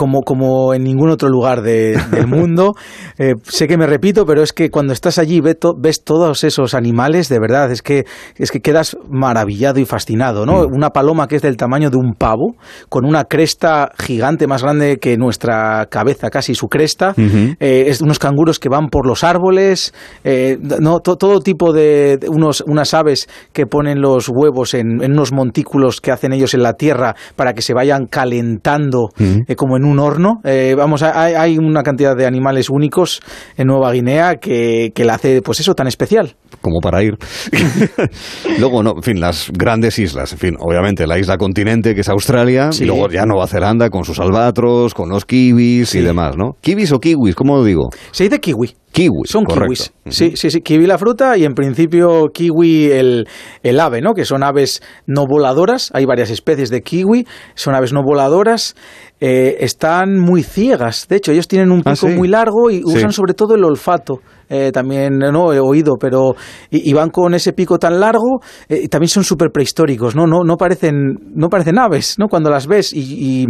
como, 0.00 0.22
como 0.22 0.72
en 0.72 0.82
ningún 0.82 1.10
otro 1.10 1.28
lugar 1.28 1.60
de, 1.60 2.00
del 2.10 2.26
mundo. 2.26 2.72
Eh, 3.18 3.34
sé 3.42 3.68
que 3.68 3.76
me 3.76 3.86
repito, 3.86 4.24
pero 4.24 4.42
es 4.42 4.54
que 4.54 4.70
cuando 4.70 4.94
estás 4.94 5.18
allí 5.18 5.42
ves, 5.42 5.58
ves, 5.76 6.04
todos 6.04 6.42
esos 6.42 6.72
animales, 6.72 7.28
de 7.28 7.38
verdad, 7.38 7.70
es 7.70 7.82
que, 7.82 8.06
es 8.36 8.50
que 8.50 8.60
quedas 8.60 8.96
maravillado 9.10 9.78
y 9.78 9.84
fascinado, 9.84 10.46
¿no? 10.46 10.62
Mm. 10.62 10.74
Una 10.74 10.88
paloma 10.88 11.28
que 11.28 11.36
es 11.36 11.42
del 11.42 11.58
tamaño 11.58 11.90
de 11.90 11.98
un 11.98 12.14
pavo, 12.14 12.54
con 12.88 13.04
una 13.04 13.24
cresta 13.24 13.92
gigante 13.98 14.46
más 14.46 14.62
grande 14.62 14.96
que 14.96 15.18
nuestra 15.18 15.84
cabeza, 15.90 16.30
casi 16.30 16.54
su 16.54 16.68
cresta, 16.68 17.12
eh, 17.18 17.84
es 17.88 18.00
unos 18.00 18.18
canguros 18.18 18.58
que 18.58 18.70
van 18.70 18.88
por 18.88 19.06
los 19.06 19.22
árboles, 19.22 19.92
eh, 20.24 20.56
no, 20.80 21.00
todo 21.00 21.40
tipo 21.40 21.74
de, 21.74 22.18
unos, 22.26 22.64
unas 22.66 22.94
aves 22.94 23.28
que 23.52 23.66
ponen 23.66 24.00
los 24.00 24.30
huevos 24.30 24.72
en, 24.72 25.02
en, 25.02 25.12
unos 25.12 25.30
montículos 25.32 26.00
que 26.00 26.10
hacen 26.10 26.32
ellos 26.32 26.54
en 26.54 26.62
la 26.62 26.72
tierra 26.72 27.14
para 27.36 27.52
que 27.52 27.60
se 27.60 27.74
vayan 27.74 28.06
calentando 28.06 29.10
como 29.56 29.76
en 29.76 29.84
un 29.84 29.89
horno. 29.98 30.40
Eh, 30.44 30.74
vamos, 30.76 31.02
hay, 31.02 31.34
hay, 31.34 31.58
una 31.58 31.82
cantidad 31.82 32.16
de 32.16 32.26
animales 32.26 32.70
únicos 32.70 33.20
en 33.56 33.66
Nueva 33.66 33.92
Guinea 33.92 34.36
que, 34.36 34.92
que 34.94 35.04
la 35.04 35.14
hace, 35.14 35.42
pues 35.42 35.60
eso, 35.60 35.74
tan 35.74 35.86
especial. 35.86 36.36
Como 36.60 36.80
para 36.80 37.02
ir. 37.02 37.16
luego, 38.58 38.82
no, 38.82 38.92
en 38.96 39.02
fin, 39.02 39.20
las 39.20 39.50
grandes 39.52 39.98
islas. 39.98 40.32
En 40.32 40.38
fin, 40.38 40.56
obviamente 40.58 41.06
la 41.06 41.18
isla 41.18 41.38
continente, 41.38 41.94
que 41.94 42.02
es 42.02 42.08
Australia, 42.08 42.70
y 42.78 42.84
luego 42.84 43.08
ya 43.08 43.24
Nueva 43.24 43.46
Zelanda 43.46 43.88
con 43.88 44.04
sus 44.04 44.20
albatros, 44.20 44.94
con 44.94 45.08
los 45.08 45.24
kiwis 45.24 45.94
y 45.94 46.00
demás, 46.00 46.36
¿no? 46.36 46.56
¿Kiwis 46.60 46.92
o 46.92 46.98
kiwis? 46.98 47.34
¿Cómo 47.34 47.56
lo 47.56 47.64
digo? 47.64 47.88
Se 48.10 48.24
dice 48.24 48.40
kiwi. 48.40 48.74
Kiwi. 48.92 49.22
Son 49.24 49.44
kiwis. 49.44 49.92
Sí, 50.08 50.32
sí, 50.34 50.50
sí. 50.50 50.60
Kiwi 50.62 50.86
la 50.86 50.98
fruta 50.98 51.36
y 51.36 51.44
en 51.44 51.54
principio 51.54 52.28
kiwi 52.34 52.90
el, 52.90 53.28
el, 53.62 53.78
ave, 53.78 54.00
¿no? 54.00 54.14
Que 54.14 54.24
son 54.24 54.42
aves 54.42 54.82
no 55.06 55.26
voladoras. 55.26 55.90
Hay 55.94 56.06
varias 56.06 56.30
especies 56.30 56.70
de 56.70 56.82
kiwi. 56.82 57.24
Son 57.54 57.74
aves 57.74 57.92
no 57.92 58.02
voladoras. 58.02 58.74
Eh, 59.22 59.58
están 59.60 60.18
muy 60.18 60.42
ciegas. 60.42 61.06
De 61.06 61.16
hecho, 61.16 61.30
ellos 61.32 61.46
tienen 61.46 61.70
un 61.70 61.80
Ah, 61.84 61.92
pico 61.92 62.08
sí. 62.08 62.14
muy 62.16 62.26
largo 62.26 62.70
y 62.70 62.76
Sí. 62.78 62.82
usan 62.86 63.12
sobre 63.12 63.34
todo 63.34 63.54
el 63.54 63.62
olfato. 63.64 64.20
Eh, 64.48 64.72
también 64.72 65.18
no 65.18 65.52
he 65.52 65.60
oído, 65.60 65.94
pero 66.00 66.34
y, 66.70 66.88
y 66.90 66.92
van 66.94 67.10
con 67.10 67.34
ese 67.34 67.52
pico 67.52 67.78
tan 67.78 68.00
largo 68.00 68.40
eh, 68.68 68.80
y 68.84 68.88
también 68.88 69.08
son 69.10 69.22
súper 69.22 69.50
prehistóricos, 69.52 70.16
¿no? 70.16 70.26
No, 70.26 70.42
no 70.42 70.56
parecen 70.56 71.18
no 71.34 71.48
parecen 71.48 71.78
aves, 71.78 72.16
¿no? 72.18 72.26
Cuando 72.28 72.50
las 72.50 72.66
ves 72.66 72.92
y, 72.92 73.00
y, 73.42 73.46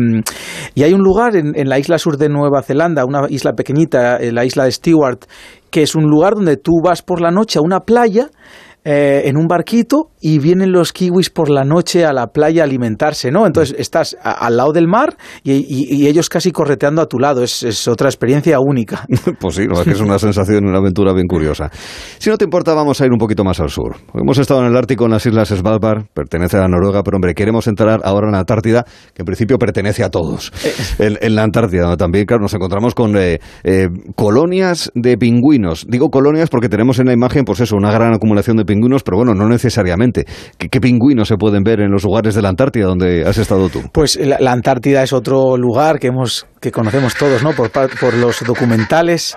y 0.74 0.82
hay 0.82 0.92
un 0.92 1.00
lugar 1.02 1.36
en, 1.36 1.52
en 1.54 1.68
la 1.68 1.78
isla 1.78 1.96
sur 1.98 2.18
de 2.18 2.28
Nueva 2.28 2.62
Zelanda, 2.62 3.04
una 3.06 3.22
isla 3.30 3.52
pequeñita, 3.54 4.16
eh, 4.18 4.32
la 4.32 4.44
isla 4.44 4.64
de 4.64 4.72
Stewart, 4.72 5.20
que 5.70 5.82
es 5.82 5.94
un 5.94 6.04
lugar 6.04 6.34
donde 6.34 6.56
tú 6.56 6.72
vas 6.84 7.00
por 7.00 7.20
la 7.22 7.30
noche 7.30 7.58
a 7.60 7.62
una 7.62 7.80
playa 7.80 8.28
eh, 8.84 9.22
en 9.26 9.36
un 9.36 9.46
barquito 9.46 10.10
y 10.20 10.38
vienen 10.38 10.72
los 10.72 10.92
kiwis 10.92 11.30
por 11.30 11.50
la 11.50 11.64
noche 11.64 12.04
a 12.04 12.12
la 12.12 12.28
playa 12.28 12.62
a 12.62 12.64
alimentarse, 12.64 13.30
¿no? 13.30 13.46
Entonces 13.46 13.74
estás 13.78 14.16
a- 14.22 14.32
al 14.46 14.56
lado 14.56 14.72
del 14.72 14.88
mar 14.88 15.16
y, 15.42 15.52
y- 15.52 15.94
y 15.94 16.06
ellos 16.06 16.28
casi 16.28 16.50
correteando 16.52 17.02
a 17.02 17.06
tu 17.06 17.18
lado. 17.18 17.42
Es, 17.42 17.62
es 17.62 17.86
otra 17.88 18.08
experiencia 18.08 18.58
única. 18.60 19.06
Pues 19.40 19.54
sí, 19.54 19.66
no, 19.66 19.78
es 19.80 19.84
que 19.84 19.92
es 19.92 20.00
una 20.00 20.18
sensación, 20.18 20.66
una 20.66 20.78
aventura 20.78 21.12
bien 21.12 21.26
curiosa. 21.26 21.70
Si 22.18 22.28
no 22.30 22.36
te 22.36 22.44
importa, 22.44 22.74
vamos 22.74 23.00
a 23.00 23.06
ir 23.06 23.12
un 23.12 23.18
poquito 23.18 23.44
más 23.44 23.60
al 23.60 23.70
sur. 23.70 23.96
Hemos 24.14 24.38
estado 24.38 24.60
en 24.60 24.66
el 24.66 24.76
Ártico, 24.76 25.04
en 25.04 25.12
las 25.12 25.24
Islas 25.24 25.48
Svalbard, 25.48 26.04
pertenece 26.12 26.58
a 26.58 26.68
Noruega, 26.68 27.02
pero 27.02 27.16
hombre, 27.16 27.34
queremos 27.34 27.66
entrar 27.66 28.00
ahora 28.04 28.26
en 28.26 28.32
la 28.32 28.40
Antártida, 28.40 28.84
que 29.14 29.22
en 29.22 29.26
principio 29.26 29.56
pertenece 29.58 30.02
a 30.04 30.10
todos. 30.10 30.52
En, 30.98 31.16
en 31.20 31.34
la 31.34 31.42
Antártida, 31.44 31.82
donde 31.82 31.96
también, 31.96 32.26
claro, 32.26 32.42
nos 32.42 32.54
encontramos 32.54 32.94
con 32.94 33.16
eh, 33.16 33.38
eh, 33.64 33.88
colonias 34.16 34.90
de 34.94 35.16
pingüinos. 35.16 35.86
Digo 35.88 36.10
colonias 36.10 36.50
porque 36.50 36.68
tenemos 36.68 36.98
en 36.98 37.06
la 37.06 37.12
imagen, 37.12 37.44
pues 37.44 37.60
eso, 37.60 37.76
una 37.76 37.90
gran 37.92 38.12
acumulación 38.14 38.56
de 38.56 38.64
pingüinos, 38.70 39.02
pero 39.02 39.16
bueno, 39.16 39.34
no 39.34 39.48
necesariamente. 39.48 40.24
¿Qué, 40.58 40.80
pingüinos 40.80 41.28
se 41.28 41.36
pueden 41.36 41.62
ver 41.62 41.80
en 41.80 41.90
los 41.90 42.04
lugares 42.04 42.34
de 42.34 42.42
la 42.42 42.48
Antártida 42.48 42.86
donde 42.86 43.24
has 43.26 43.38
estado 43.38 43.68
tú? 43.68 43.82
Pues 43.92 44.16
la, 44.16 44.38
la 44.40 44.52
Antártida 44.52 45.02
es 45.02 45.12
otro 45.12 45.56
lugar 45.56 45.98
que 45.98 46.08
hemos 46.08 46.46
que 46.60 46.70
conocemos 46.70 47.14
todos, 47.14 47.42
¿no? 47.42 47.52
Por, 47.52 47.70
por 47.70 48.14
los 48.14 48.44
documentales 48.44 49.36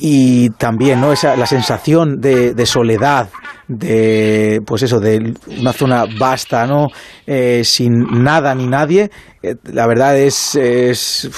y 0.00 0.50
también, 0.50 1.00
¿no? 1.00 1.12
Esa 1.12 1.36
la 1.36 1.46
sensación 1.46 2.20
de, 2.20 2.66
soledad, 2.66 3.28
de 3.68 4.60
pues 4.64 4.82
eso, 4.82 5.00
de 5.00 5.34
una 5.58 5.72
zona 5.72 6.04
vasta, 6.18 6.66
¿no? 6.66 6.88
Eh, 7.26 7.62
sin 7.64 8.22
nada 8.22 8.54
ni 8.54 8.66
nadie. 8.66 9.10
Eh, 9.42 9.56
la 9.64 9.86
verdad 9.86 10.16
es, 10.18 10.54
es 10.54 11.28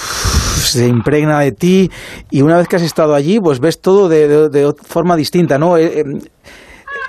se 0.63 0.87
impregna 0.87 1.39
de 1.39 1.51
ti 1.51 1.91
y 2.31 2.41
una 2.41 2.57
vez 2.57 2.67
que 2.67 2.77
has 2.77 2.81
estado 2.81 3.15
allí, 3.15 3.39
pues 3.39 3.59
ves 3.59 3.81
todo 3.81 4.07
de, 4.07 4.73
forma 4.83 5.15
distinta, 5.15 5.57
¿no? 5.57 5.77
Eh, 5.77 5.99
eh, 5.99 6.03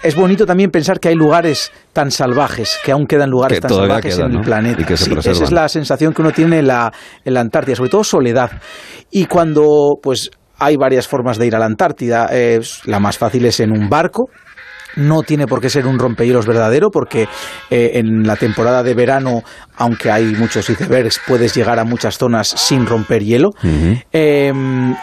es 0.04 0.14
bonito 0.14 0.44
también 0.44 0.70
pensar 0.70 1.00
que 1.00 1.08
hay 1.08 1.14
lugares 1.14 1.72
tan 1.94 2.10
salvajes, 2.10 2.78
que 2.84 2.92
aún 2.92 3.06
quedan 3.06 3.30
lugares 3.30 3.56
Que 3.58 3.62
tan 3.62 3.70
salvajes 3.70 4.18
en 4.18 4.32
el 4.32 4.40
planeta. 4.42 4.82
Y 4.82 4.84
que 4.84 4.98
se 4.98 5.04
Sí, 5.04 5.30
esa 5.30 5.44
es 5.44 5.50
la 5.50 5.66
sensación 5.68 6.12
que 6.12 6.20
uno 6.20 6.30
tiene 6.30 6.58
en 6.58 6.66
la, 6.66 6.92
en 7.24 7.32
la 7.32 7.40
Antártida, 7.40 7.74
sobre 7.74 7.88
todo 7.88 8.04
soledad. 8.04 8.50
Y 9.10 9.24
cuando 9.24 9.94
pues 10.02 10.30
hay 10.58 10.76
varias 10.76 11.08
formas 11.08 11.38
de 11.38 11.46
ir 11.46 11.56
a 11.56 11.58
la 11.58 11.64
Antártida, 11.64 12.28
eh, 12.30 12.60
la 12.84 13.00
más 13.00 13.16
fácil 13.16 13.46
es 13.46 13.60
en 13.60 13.72
un 13.72 13.88
barco. 13.88 14.28
No 14.96 15.22
tiene 15.22 15.46
por 15.46 15.60
qué 15.60 15.70
ser 15.70 15.86
un 15.86 15.98
rompehielos 15.98 16.46
verdadero, 16.46 16.90
porque 16.90 17.28
eh, 17.70 17.92
en 17.94 18.26
la 18.26 18.36
temporada 18.36 18.82
de 18.82 18.94
verano, 18.94 19.42
aunque 19.76 20.10
hay 20.10 20.24
muchos 20.36 20.68
icebergs, 20.70 21.20
puedes 21.26 21.54
llegar 21.54 21.78
a 21.78 21.84
muchas 21.84 22.18
zonas 22.18 22.48
sin 22.48 22.86
romper 22.86 23.22
hielo. 23.22 23.50
Eh, 24.12 24.52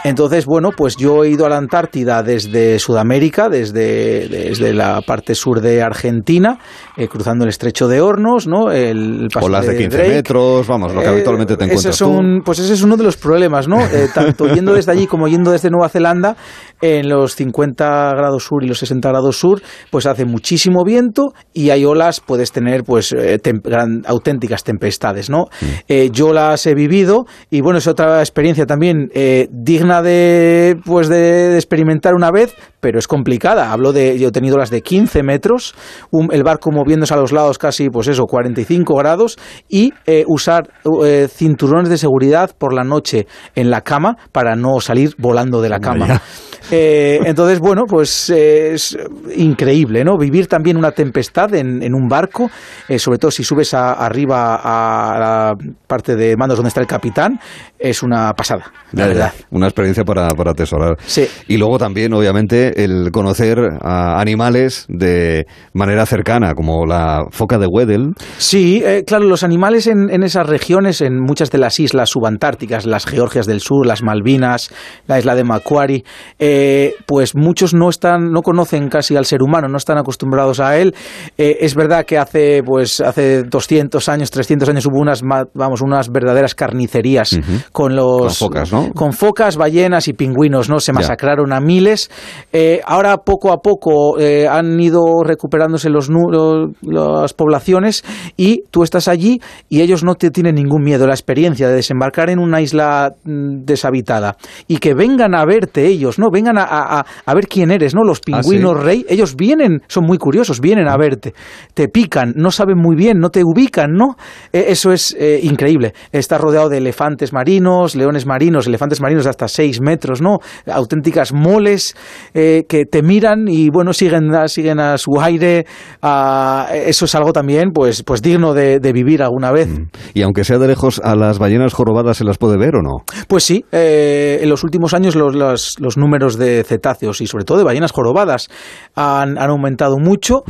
entonces, 0.03 0.45
bueno, 0.45 0.69
pues 0.75 0.95
yo 0.97 1.23
he 1.23 1.29
ido 1.29 1.45
a 1.45 1.49
la 1.49 1.57
Antártida 1.57 2.23
desde 2.23 2.79
Sudamérica, 2.79 3.49
desde, 3.49 4.27
desde 4.27 4.73
la 4.73 5.01
parte 5.01 5.35
sur 5.35 5.61
de 5.61 5.81
Argentina, 5.81 6.57
eh, 6.97 7.07
cruzando 7.07 7.43
el 7.43 7.49
estrecho 7.49 7.87
de 7.87 8.01
Hornos, 8.01 8.47
¿no? 8.47 8.71
El, 8.71 9.23
el 9.23 9.27
paso 9.33 9.45
Olas 9.47 9.67
de 9.67 9.77
15 9.77 9.97
Drake. 9.97 10.13
metros, 10.13 10.67
vamos, 10.67 10.93
lo 10.93 11.01
que 11.01 11.07
Eh, 11.07 11.09
habitualmente 11.09 11.57
te 11.57 11.65
ese 11.65 11.71
encuentras 11.73 11.97
tú. 11.97 12.41
pues 12.45 12.59
ese 12.59 12.73
es 12.73 12.81
uno 12.81 12.97
de 12.97 13.03
los 13.03 13.17
problemas, 13.17 13.67
¿no? 13.67 13.79
Tanto 14.13 14.47
yendo 14.47 14.73
desde 14.73 14.91
allí 14.91 15.07
como 15.07 15.27
yendo 15.27 15.51
desde 15.51 15.69
Nueva 15.69 15.89
Zelanda, 15.89 16.35
en 16.81 17.09
los 17.09 17.35
50 17.35 18.11
grados 18.15 18.43
sur 18.45 18.63
y 18.63 18.67
los 18.67 18.79
60 18.79 19.09
grados 19.09 19.37
sur, 19.37 19.61
pues 19.89 20.05
hace 20.05 20.25
muchísimo 20.25 20.83
viento 20.83 21.33
y 21.53 21.69
hay 21.69 21.85
olas, 21.85 22.19
puedes 22.19 22.51
tener 22.51 22.83
pues 22.83 23.11
eh, 23.13 23.39
tem- 23.41 23.61
gran- 23.63 24.03
auténticas 24.05 24.63
tempestades, 24.63 25.29
¿no? 25.29 25.45
Mm. 25.61 25.65
Eh, 25.87 26.09
yo 26.11 26.33
las 26.33 26.65
he 26.65 26.75
vivido 26.75 27.25
y 27.49 27.61
bueno, 27.61 27.79
es 27.79 27.87
otra 27.87 28.19
experiencia 28.19 28.65
también 28.65 29.09
eh, 29.13 29.47
digna 29.51 30.01
de, 30.01 30.77
pues 30.85 31.07
de, 31.09 31.49
de 31.49 31.55
experimentar 31.55 32.13
una 32.15 32.31
vez, 32.31 32.53
pero 32.79 32.99
es 32.99 33.07
complicada. 33.07 33.71
Hablo 33.71 33.93
de, 33.93 34.17
yo 34.19 34.29
he 34.29 34.31
tenido 34.31 34.57
las 34.57 34.69
de 34.69 34.81
15 34.81 35.23
metros, 35.23 35.73
un- 36.11 36.29
el 36.31 36.43
barco 36.43 36.71
moviéndose 36.71 37.13
a 37.13 37.17
los 37.17 37.31
lados 37.31 37.57
casi, 37.57 37.89
pues 37.89 38.07
eso, 38.07 38.23
45 38.25 38.95
grados 38.95 39.37
y 39.69 39.93
eh, 40.05 40.23
usar 40.27 40.69
eh, 41.05 41.27
cinturones 41.31 41.89
de 41.89 41.97
seguridad 41.97 42.51
por 42.57 42.73
la 42.73 42.83
noche 42.83 43.27
en 43.55 43.69
la 43.69 43.81
cama 43.81 44.17
para 44.31 44.55
no 44.55 44.79
salir 44.79 45.15
volando 45.17 45.61
de 45.61 45.69
la 45.69 45.79
cama. 45.79 46.21
Eh, 46.69 47.19
entonces, 47.25 47.59
bueno, 47.59 47.83
pues 47.87 48.29
eh, 48.29 48.73
es 48.73 48.97
increíble, 49.35 50.03
¿no? 50.03 50.17
Vivir 50.17 50.47
también 50.47 50.77
una 50.77 50.91
tempestad 50.91 51.53
en, 51.55 51.81
en 51.81 51.93
un 51.95 52.07
barco, 52.07 52.49
eh, 52.87 52.99
sobre 52.99 53.17
todo 53.17 53.31
si 53.31 53.43
subes 53.43 53.73
a- 53.73 53.93
arriba 53.93 54.55
a 54.55 55.19
la 55.19 55.53
parte 55.87 56.15
de 56.15 56.35
mandos 56.37 56.57
donde 56.57 56.69
está 56.69 56.81
el 56.81 56.87
capitán, 56.87 57.39
es 57.79 58.03
una 58.03 58.33
pasada, 58.33 58.71
la 58.91 59.01
Ya, 59.03 59.07
ya. 59.07 59.13
verdad. 59.13 59.33
Una 59.49 59.67
experiencia 59.67 60.03
para, 60.03 60.27
para 60.29 60.51
atesorar. 60.51 60.95
Sí. 61.05 61.27
Y 61.47 61.57
luego 61.57 61.77
también, 61.79 62.13
obviamente, 62.13 62.83
el 62.83 63.09
conocer 63.11 63.57
a 63.81 64.19
animales 64.21 64.85
de 64.87 65.45
manera 65.73 66.05
cercana, 66.05 66.53
como 66.53 66.85
la 66.85 67.23
foca 67.31 67.57
de 67.57 67.65
Weddell. 67.67 68.13
Sí, 68.37 68.83
claro, 69.07 69.25
los 69.25 69.43
animales 69.43 69.87
en, 69.87 70.09
en 70.09 70.23
esas 70.23 70.45
regiones, 70.47 71.01
en 71.01 71.19
muchas 71.19 71.49
de 71.49 71.57
las 71.57 71.79
islas 71.79 72.09
subantárticas, 72.09 72.85
las 72.85 73.05
Georgias 73.05 73.45
del 73.47 73.61
Sur, 73.61 73.85
las 73.87 74.03
Malvinas, 74.03 74.71
la 75.07 75.17
isla 75.19 75.35
de 75.35 75.43
Macquarie, 75.43 76.03
eh, 76.39 76.60
pues 77.05 77.35
muchos 77.35 77.73
no 77.73 77.89
están, 77.89 78.31
no 78.31 78.41
conocen 78.41 78.89
casi 78.89 79.15
al 79.15 79.25
ser 79.25 79.41
humano, 79.41 79.67
no 79.67 79.77
están 79.77 79.97
acostumbrados 79.97 80.59
a 80.59 80.77
él. 80.77 80.93
Eh, 81.37 81.57
es 81.61 81.75
verdad 81.75 82.05
que 82.05 82.17
hace, 82.17 82.61
pues, 82.63 83.01
hace 83.01 83.43
200 83.43 84.07
años, 84.09 84.31
300 84.31 84.69
años 84.69 84.85
hubo 84.85 84.99
unas, 84.99 85.21
vamos, 85.53 85.81
unas 85.81 86.09
verdaderas 86.11 86.55
carnicerías 86.55 87.39
con 87.71 87.95
los 87.95 88.39
Con 88.39 88.49
focas, 88.49 88.71
¿no? 88.73 88.91
con 88.93 89.13
focas, 89.13 89.57
ballenas 89.57 90.07
y 90.07 90.13
pingüinos, 90.13 90.69
¿no? 90.69 90.79
Se 90.79 90.91
Ya. 90.91 90.95
masacraron 90.99 91.53
a 91.53 91.59
miles. 91.59 92.09
Eh, 92.53 92.81
ahora 92.85 93.17
poco 93.17 93.51
a 93.51 93.61
poco 93.61 94.19
eh, 94.19 94.47
han 94.47 94.79
ido 94.79 95.23
recuperándose 95.23 95.89
los, 95.89 96.09
nu- 96.09 96.29
lo- 96.31 96.71
las 96.83 97.33
poblaciones 97.33 98.03
y 98.37 98.63
tú 98.71 98.83
estás 98.83 99.07
allí 99.07 99.39
y 99.69 99.81
ellos 99.81 100.03
no 100.03 100.15
te 100.15 100.31
tienen 100.31 100.55
ningún 100.55 100.83
miedo. 100.83 101.07
La 101.07 101.13
experiencia 101.13 101.67
de 101.67 101.75
desembarcar 101.75 102.29
en 102.29 102.39
una 102.39 102.61
isla 102.61 103.13
mm, 103.23 103.63
deshabitada 103.65 104.37
y 104.67 104.77
que 104.77 104.93
vengan 104.93 105.35
a 105.35 105.45
verte 105.45 105.85
ellos, 105.87 106.19
¿no? 106.19 106.29
Ven 106.41 106.55
vengan 106.55 106.57
a, 106.57 106.63
a- 106.99 107.05
a 107.25 107.33
ver 107.35 107.47
quién 107.47 107.69
eres, 107.71 107.93
¿no? 107.93 108.03
Los 108.03 108.19
pingüinos 108.19 108.77
sí? 108.79 108.83
rey, 108.83 109.05
ellos 109.07 109.35
vienen, 109.35 109.81
son 109.87 110.05
muy 110.05 110.17
curiosos, 110.17 110.59
vienen 110.59 110.87
a 110.87 110.97
verte, 110.97 111.33
te 111.75 111.87
pican, 111.87 112.33
no 112.35 112.49
saben 112.49 112.77
muy 112.79 112.95
bien, 112.95 113.19
no 113.19 113.29
te 113.29 113.43
ubican, 113.43 113.91
¿no? 113.93 114.15
Eh, 114.51 114.65
eso 114.69 114.91
es 114.91 115.15
eh, 115.19 115.39
increíble. 115.43 115.93
Estás 116.11 116.41
rodeado 116.41 116.67
de 116.69 116.77
elefantes 116.79 117.31
marinos, 117.31 117.95
leones 117.95 118.25
marinos, 118.25 118.65
elefantes 118.65 119.01
marinos 119.01 119.25
de 119.25 119.29
hasta 119.29 119.47
6 119.47 119.81
metros, 119.81 120.19
¿no? 120.21 120.39
Auténticas 120.65 121.31
moles 121.31 121.95
eh, 122.33 122.63
que 122.67 122.85
te 122.85 123.03
miran 123.03 123.47
y, 123.47 123.69
bueno, 123.69 123.93
siguen, 123.93 124.31
siguen 124.47 124.79
a 124.79 124.97
su 124.97 125.11
aire. 125.21 125.65
ah, 126.01 126.69
eso 126.73 127.05
es 127.05 127.13
algo 127.15 127.33
también, 127.33 127.71
pues, 127.71 128.01
pues 128.03 128.21
digno 128.23 128.53
de, 128.55 128.79
de 128.79 128.93
vivir 128.93 129.21
alguna 129.21 129.51
vez. 129.51 129.69
Y 130.15 130.23
aunque 130.23 130.43
sea 130.43 130.57
de 130.57 130.67
lejos, 130.67 130.99
¿a 131.03 131.15
las 131.15 131.37
ballenas 131.39 131.73
jorobadas 131.73 132.17
se 132.17 132.23
las 132.23 132.37
puede 132.39 132.57
ver 132.57 132.75
o 132.77 132.81
no? 132.81 133.03
Pues 133.27 133.43
sí, 133.43 133.63
eh, 133.71 134.39
en 134.41 134.49
los 134.49 134.63
últimos 134.63 134.93
años 134.95 135.15
los, 135.15 135.35
los- 135.35 135.75
los 135.79 135.97
números 135.97 136.30
de 136.37 136.63
cetáceos 136.63 137.21
y 137.21 137.27
sobre 137.27 137.45
todo 137.45 137.57
de 137.57 137.63
ballenas 137.63 137.91
jorobadas 137.91 138.49
han, 138.95 139.37
han 139.37 139.49
aumentado 139.49 139.97
mucho 139.99 140.43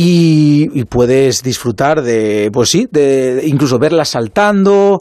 y, 0.00 0.68
y 0.78 0.84
puedes 0.84 1.42
disfrutar 1.42 2.02
de, 2.02 2.50
pues 2.52 2.68
sí, 2.68 2.86
de 2.88 3.42
incluso 3.44 3.80
verlas 3.80 4.10
saltando. 4.10 5.00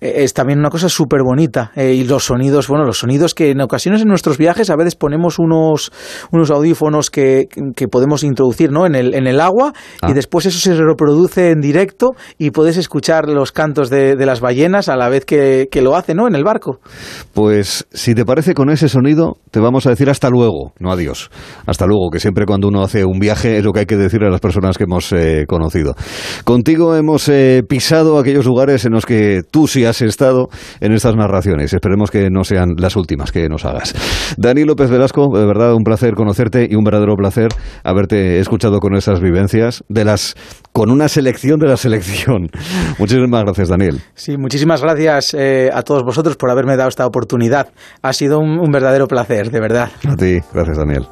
Eh, 0.00 0.24
es 0.24 0.32
también 0.32 0.58
una 0.58 0.70
cosa 0.70 0.88
súper 0.88 1.20
bonita. 1.22 1.70
Eh, 1.76 1.92
y 1.92 2.04
los 2.04 2.24
sonidos, 2.24 2.66
bueno, 2.66 2.86
los 2.86 2.98
sonidos 2.98 3.34
que 3.34 3.50
en 3.50 3.60
ocasiones 3.60 4.00
en 4.00 4.08
nuestros 4.08 4.38
viajes 4.38 4.70
a 4.70 4.76
veces 4.76 4.94
ponemos 4.94 5.38
unos, 5.38 5.92
unos 6.32 6.50
audífonos 6.50 7.10
que, 7.10 7.46
que 7.76 7.88
podemos 7.88 8.24
introducir 8.24 8.72
¿no? 8.72 8.86
en, 8.86 8.94
el, 8.94 9.14
en 9.14 9.26
el 9.26 9.38
agua 9.38 9.74
Ah. 10.00 10.08
y 10.10 10.14
después 10.14 10.46
eso 10.46 10.58
se 10.58 10.74
reproduce 10.74 11.50
en 11.50 11.60
directo 11.60 12.12
y 12.38 12.50
puedes 12.50 12.76
escuchar 12.78 13.28
los 13.28 13.52
cantos 13.52 13.90
de, 13.90 14.16
de 14.16 14.26
las 14.26 14.40
ballenas 14.40 14.88
a 14.88 14.96
la 14.96 15.08
vez 15.10 15.24
que, 15.26 15.68
que 15.70 15.82
lo 15.82 15.94
hace 15.94 16.14
¿no? 16.14 16.26
en 16.26 16.34
el 16.34 16.44
barco. 16.44 16.78
Pues 17.34 17.86
si 17.92 18.14
te 18.14 18.24
parece 18.24 18.54
con 18.54 18.70
ese 18.70 18.88
sonido, 18.88 19.36
te 19.50 19.60
vamos 19.60 19.86
a 19.86 19.90
decir 19.90 20.08
hasta 20.08 20.30
luego, 20.30 20.72
no 20.78 20.90
adiós. 20.90 21.30
Hasta 21.66 21.86
luego, 21.86 22.10
que 22.10 22.20
siempre 22.20 22.46
cuando 22.46 22.68
uno 22.68 22.82
hace 22.82 23.04
un 23.04 23.18
viaje 23.18 23.58
es 23.58 23.64
lo 23.64 23.72
que 23.72 23.80
hay 23.80 23.86
que 23.86 23.96
decirle 23.96 24.28
a 24.28 24.30
las 24.30 24.37
personas 24.40 24.78
que 24.78 24.84
hemos 24.84 25.12
eh, 25.12 25.44
conocido. 25.46 25.94
Contigo 26.44 26.94
hemos 26.96 27.28
eh, 27.28 27.62
pisado 27.68 28.18
aquellos 28.18 28.46
lugares 28.46 28.84
en 28.84 28.92
los 28.92 29.06
que 29.06 29.42
tú 29.50 29.66
sí 29.66 29.84
has 29.84 30.02
estado 30.02 30.48
en 30.80 30.92
estas 30.92 31.16
narraciones. 31.16 31.72
Esperemos 31.72 32.10
que 32.10 32.30
no 32.30 32.44
sean 32.44 32.74
las 32.76 32.96
últimas 32.96 33.32
que 33.32 33.48
nos 33.48 33.64
hagas. 33.64 33.94
Dani 34.36 34.64
López 34.64 34.90
Velasco, 34.90 35.36
de 35.36 35.46
verdad 35.46 35.74
un 35.74 35.84
placer 35.84 36.14
conocerte 36.14 36.66
y 36.70 36.74
un 36.74 36.84
verdadero 36.84 37.14
placer 37.16 37.48
haberte 37.84 38.38
escuchado 38.40 38.80
con 38.80 38.94
esas 38.94 39.20
vivencias 39.20 39.84
de 39.88 40.04
las 40.04 40.34
con 40.72 40.90
una 40.90 41.08
selección 41.08 41.58
de 41.58 41.66
la 41.66 41.76
selección. 41.76 42.50
Muchísimas 42.98 43.42
gracias, 43.42 43.68
Daniel. 43.68 44.00
Sí, 44.14 44.36
muchísimas 44.36 44.82
gracias 44.82 45.34
eh, 45.34 45.70
a 45.72 45.82
todos 45.82 46.04
vosotros 46.04 46.36
por 46.36 46.50
haberme 46.50 46.76
dado 46.76 46.88
esta 46.88 47.06
oportunidad. 47.06 47.68
Ha 48.02 48.12
sido 48.12 48.38
un, 48.38 48.58
un 48.58 48.70
verdadero 48.70 49.06
placer, 49.06 49.50
de 49.50 49.60
verdad. 49.60 49.90
A 50.06 50.16
ti, 50.16 50.38
gracias, 50.52 50.76
Daniel. 50.76 51.06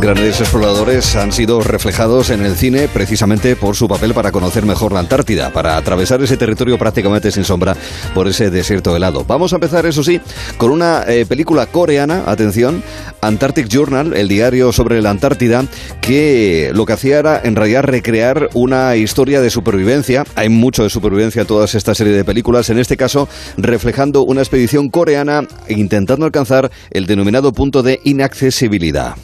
Grandes 0.00 0.40
exploradores 0.40 1.14
han 1.14 1.30
sido 1.30 1.60
reflejados 1.60 2.30
en 2.30 2.42
el 2.42 2.56
cine 2.56 2.88
precisamente 2.88 3.54
por 3.54 3.76
su 3.76 3.86
papel 3.86 4.14
para 4.14 4.32
conocer 4.32 4.64
mejor 4.64 4.92
la 4.92 5.00
Antártida, 5.00 5.52
para 5.52 5.76
atravesar 5.76 6.22
ese 6.22 6.38
territorio 6.38 6.78
prácticamente 6.78 7.30
sin 7.30 7.44
sombra 7.44 7.76
por 8.14 8.26
ese 8.26 8.48
desierto 8.48 8.96
helado. 8.96 9.26
Vamos 9.26 9.52
a 9.52 9.56
empezar, 9.56 9.84
eso 9.84 10.02
sí, 10.02 10.18
con 10.56 10.70
una 10.70 11.04
eh, 11.06 11.26
película 11.26 11.66
coreana, 11.66 12.22
atención, 12.26 12.82
Antarctic 13.20 13.68
Journal, 13.68 14.14
el 14.14 14.28
diario 14.28 14.72
sobre 14.72 15.02
la 15.02 15.10
Antártida, 15.10 15.66
que 16.00 16.70
lo 16.72 16.86
que 16.86 16.94
hacía 16.94 17.18
era 17.18 17.38
en 17.44 17.54
realidad 17.54 17.82
recrear 17.82 18.48
una 18.54 18.96
historia 18.96 19.42
de 19.42 19.50
supervivencia. 19.50 20.24
Hay 20.34 20.48
mucho 20.48 20.82
de 20.82 20.88
supervivencia 20.88 21.42
en 21.42 21.46
toda 21.46 21.66
esta 21.66 21.94
serie 21.94 22.14
de 22.14 22.24
películas, 22.24 22.70
en 22.70 22.78
este 22.78 22.96
caso 22.96 23.28
reflejando 23.58 24.22
una 24.22 24.40
expedición 24.40 24.88
coreana 24.88 25.46
intentando 25.68 26.24
alcanzar 26.24 26.70
el 26.90 27.04
denominado 27.04 27.52
punto 27.52 27.82
de 27.82 28.00
inaccesibilidad. 28.04 29.14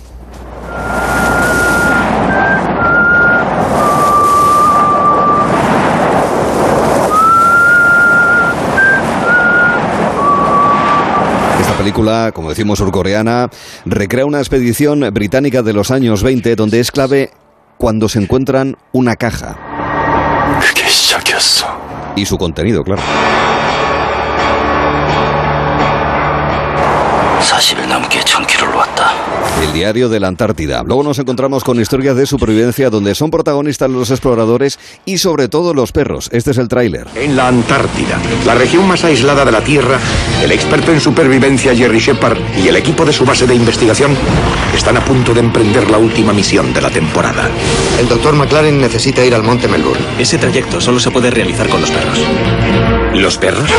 Película, 11.87 12.33
como 12.35 12.49
decimos 12.49 12.81
surcoreana, 12.81 13.49
recrea 13.85 14.27
una 14.27 14.41
expedición 14.41 15.09
británica 15.13 15.63
de 15.63 15.73
los 15.73 15.93
años 15.93 16.25
20 16.25 16.57
donde 16.57 16.81
es 16.81 16.91
clave 16.91 17.31
cuando 17.79 18.09
se 18.09 18.19
encuentran 18.19 18.77
una 18.91 19.15
caja. 19.15 19.57
Y 22.17 22.27
su 22.27 22.39
contenido, 22.39 22.83
claro. 22.83 23.03
El 29.67 29.73
diario 29.73 30.09
de 30.09 30.21
la 30.21 30.29
Antártida. 30.29 30.83
Luego 30.85 31.03
nos 31.03 31.19
encontramos 31.19 31.65
con 31.65 31.81
historias 31.81 32.17
de 32.17 32.27
supervivencia 32.27 32.89
donde 32.89 33.15
son 33.15 33.31
protagonistas 33.31 33.91
los 33.91 34.11
exploradores 34.11 34.79
y 35.05 35.19
sobre 35.19 35.49
todo 35.49 35.75
los 35.75 35.93
perros. 35.93 36.29
Este 36.33 36.53
es 36.53 36.59
el 36.59 36.69
tráiler. 36.69 37.07
En 37.15 37.37
la 37.37 37.49
Antártida, 37.49 38.19
la 38.47 38.55
región 38.55 38.87
más 38.87 39.05
aislada 39.05 39.45
de 39.45 39.53
la 39.53 39.61
Tierra, 39.63 39.99
el 40.43 40.53
experto 40.53 40.93
en 40.93 41.01
supervivencia 41.01 41.75
Jerry 41.75 41.99
Shepard 41.99 42.39
y 42.65 42.69
el 42.69 42.77
equipo 42.77 43.05
de 43.05 43.13
su 43.13 43.25
base 43.25 43.47
de 43.47 43.55
investigación 43.55 44.17
están 44.75 44.97
a 44.97 45.05
punto 45.05 45.35
de 45.35 45.41
emprender 45.41 45.91
la 45.91 45.99
última 45.99 46.33
misión 46.33 46.73
de 46.73 46.81
la 46.81 46.91
temporada. 46.91 47.51
El 47.99 48.09
doctor 48.09 48.35
McLaren 48.35 48.81
necesita 48.81 49.25
ir 49.25 49.35
al 49.35 49.43
Monte 49.43 49.69
Melbourne. 49.69 50.05
Ese 50.19 50.39
trayecto 50.39 50.81
solo 50.81 51.01
se 51.01 51.11
puede 51.11 51.31
realizar 51.31 51.69
con 51.69 51.81
los 51.81 51.91
perros. 51.91 52.21
¿Los 53.17 53.39
perros? 53.39 53.71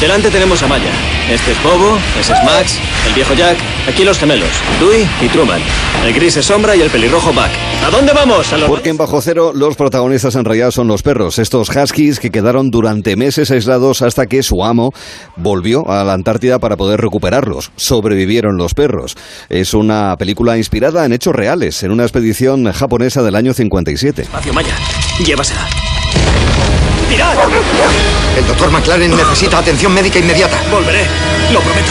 Delante 0.00 0.30
tenemos 0.30 0.62
a 0.62 0.66
Maya. 0.66 0.90
Este 1.30 1.52
es 1.52 1.62
Bobo, 1.62 1.98
ese 2.20 2.34
es 2.34 2.44
Max, 2.44 2.78
el 3.08 3.14
viejo 3.14 3.32
Jack, 3.32 3.56
aquí 3.88 4.04
los 4.04 4.18
gemelos, 4.18 4.50
Dewey 4.78 5.08
y 5.22 5.28
Truman. 5.28 5.62
El 6.04 6.12
gris 6.12 6.36
es 6.36 6.44
Sombra 6.44 6.76
y 6.76 6.82
el 6.82 6.90
pelirrojo 6.90 7.32
Buck. 7.32 7.48
¿A 7.82 7.90
dónde 7.90 8.12
vamos? 8.12 8.52
¿A 8.52 8.58
los 8.58 8.68
Porque 8.68 8.90
en 8.90 8.98
Bajo 8.98 9.22
Cero 9.22 9.52
los 9.54 9.76
protagonistas 9.76 10.34
en 10.34 10.44
realidad 10.44 10.72
son 10.72 10.88
los 10.88 11.02
perros, 11.02 11.38
estos 11.38 11.70
huskies 11.70 12.20
que 12.20 12.30
quedaron 12.30 12.70
durante 12.70 13.16
meses 13.16 13.50
aislados 13.50 14.02
hasta 14.02 14.26
que 14.26 14.42
su 14.42 14.62
amo 14.62 14.92
volvió 15.36 15.88
a 15.90 16.04
la 16.04 16.12
Antártida 16.12 16.58
para 16.58 16.76
poder 16.76 17.00
recuperarlos. 17.00 17.72
Sobrevivieron 17.76 18.58
los 18.58 18.74
perros. 18.74 19.16
Es 19.48 19.72
una 19.72 20.16
película 20.18 20.58
inspirada 20.58 21.06
en 21.06 21.14
hechos 21.14 21.34
reales, 21.34 21.82
en 21.82 21.92
una 21.92 22.02
expedición 22.02 22.70
japonesa 22.72 23.22
del 23.22 23.36
año 23.36 23.54
57. 23.54 24.20
Espacio 24.20 24.52
Maya, 24.52 24.76
llévasela. 25.24 25.66
¡Tirad! 27.08 27.36
El 28.36 28.46
doctor 28.46 28.70
McLaren 28.70 29.16
necesita 29.16 29.58
atención 29.58 29.92
médica 29.92 30.18
inmediata. 30.18 30.56
Volveré, 30.70 31.06
lo 31.52 31.60
prometo. 31.60 31.90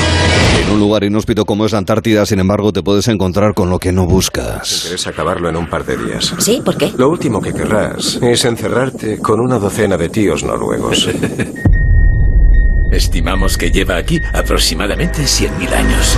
En 0.62 0.70
un 0.72 0.80
lugar 0.80 1.04
inhóspito 1.04 1.46
como 1.46 1.66
es 1.66 1.72
la 1.72 1.78
Antártida, 1.80 2.26
sin 2.26 2.40
embargo, 2.40 2.72
te 2.72 2.82
puedes 2.84 3.08
encontrar 3.08 3.54
con 3.54 3.70
lo 3.70 3.80
que 3.80 3.92
no 3.92 4.06
buscas. 4.06 4.82
Quieres 4.84 5.08
acabarlo 5.08 5.50
en 5.50 5.56
un 5.56 5.70
par 5.70 5.86
de 5.86 5.98
días. 5.98 6.34
¿Sí? 6.40 6.62
¿Por 6.64 6.78
qué? 6.78 6.92
Lo 6.98 7.10
último 7.10 7.42
que 7.42 7.54
querrás 7.54 8.20
es 8.22 8.46
encerrarte 8.46 9.20
con 9.20 9.40
una 9.40 9.60
docena 9.60 9.98
de 9.98 10.10
tíos 10.10 10.44
noruegos. 10.44 11.10
Estimamos 12.92 13.58
que 13.58 13.72
lleva 13.72 13.98
aquí 13.98 14.22
aproximadamente 14.34 15.24
100.000 15.24 15.74
años. 15.74 16.18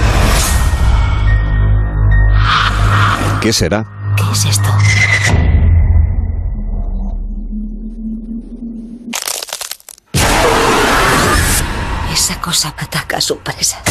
¿Qué 3.42 3.54
será? 3.54 3.86
¿Qué 4.18 4.24
es 4.32 4.46
esto? 4.46 4.70
Esa 12.26 12.42
cosa 12.42 12.74
ataca 12.76 13.18
a 13.18 13.22
su 13.22 13.38
presa. 13.38 13.84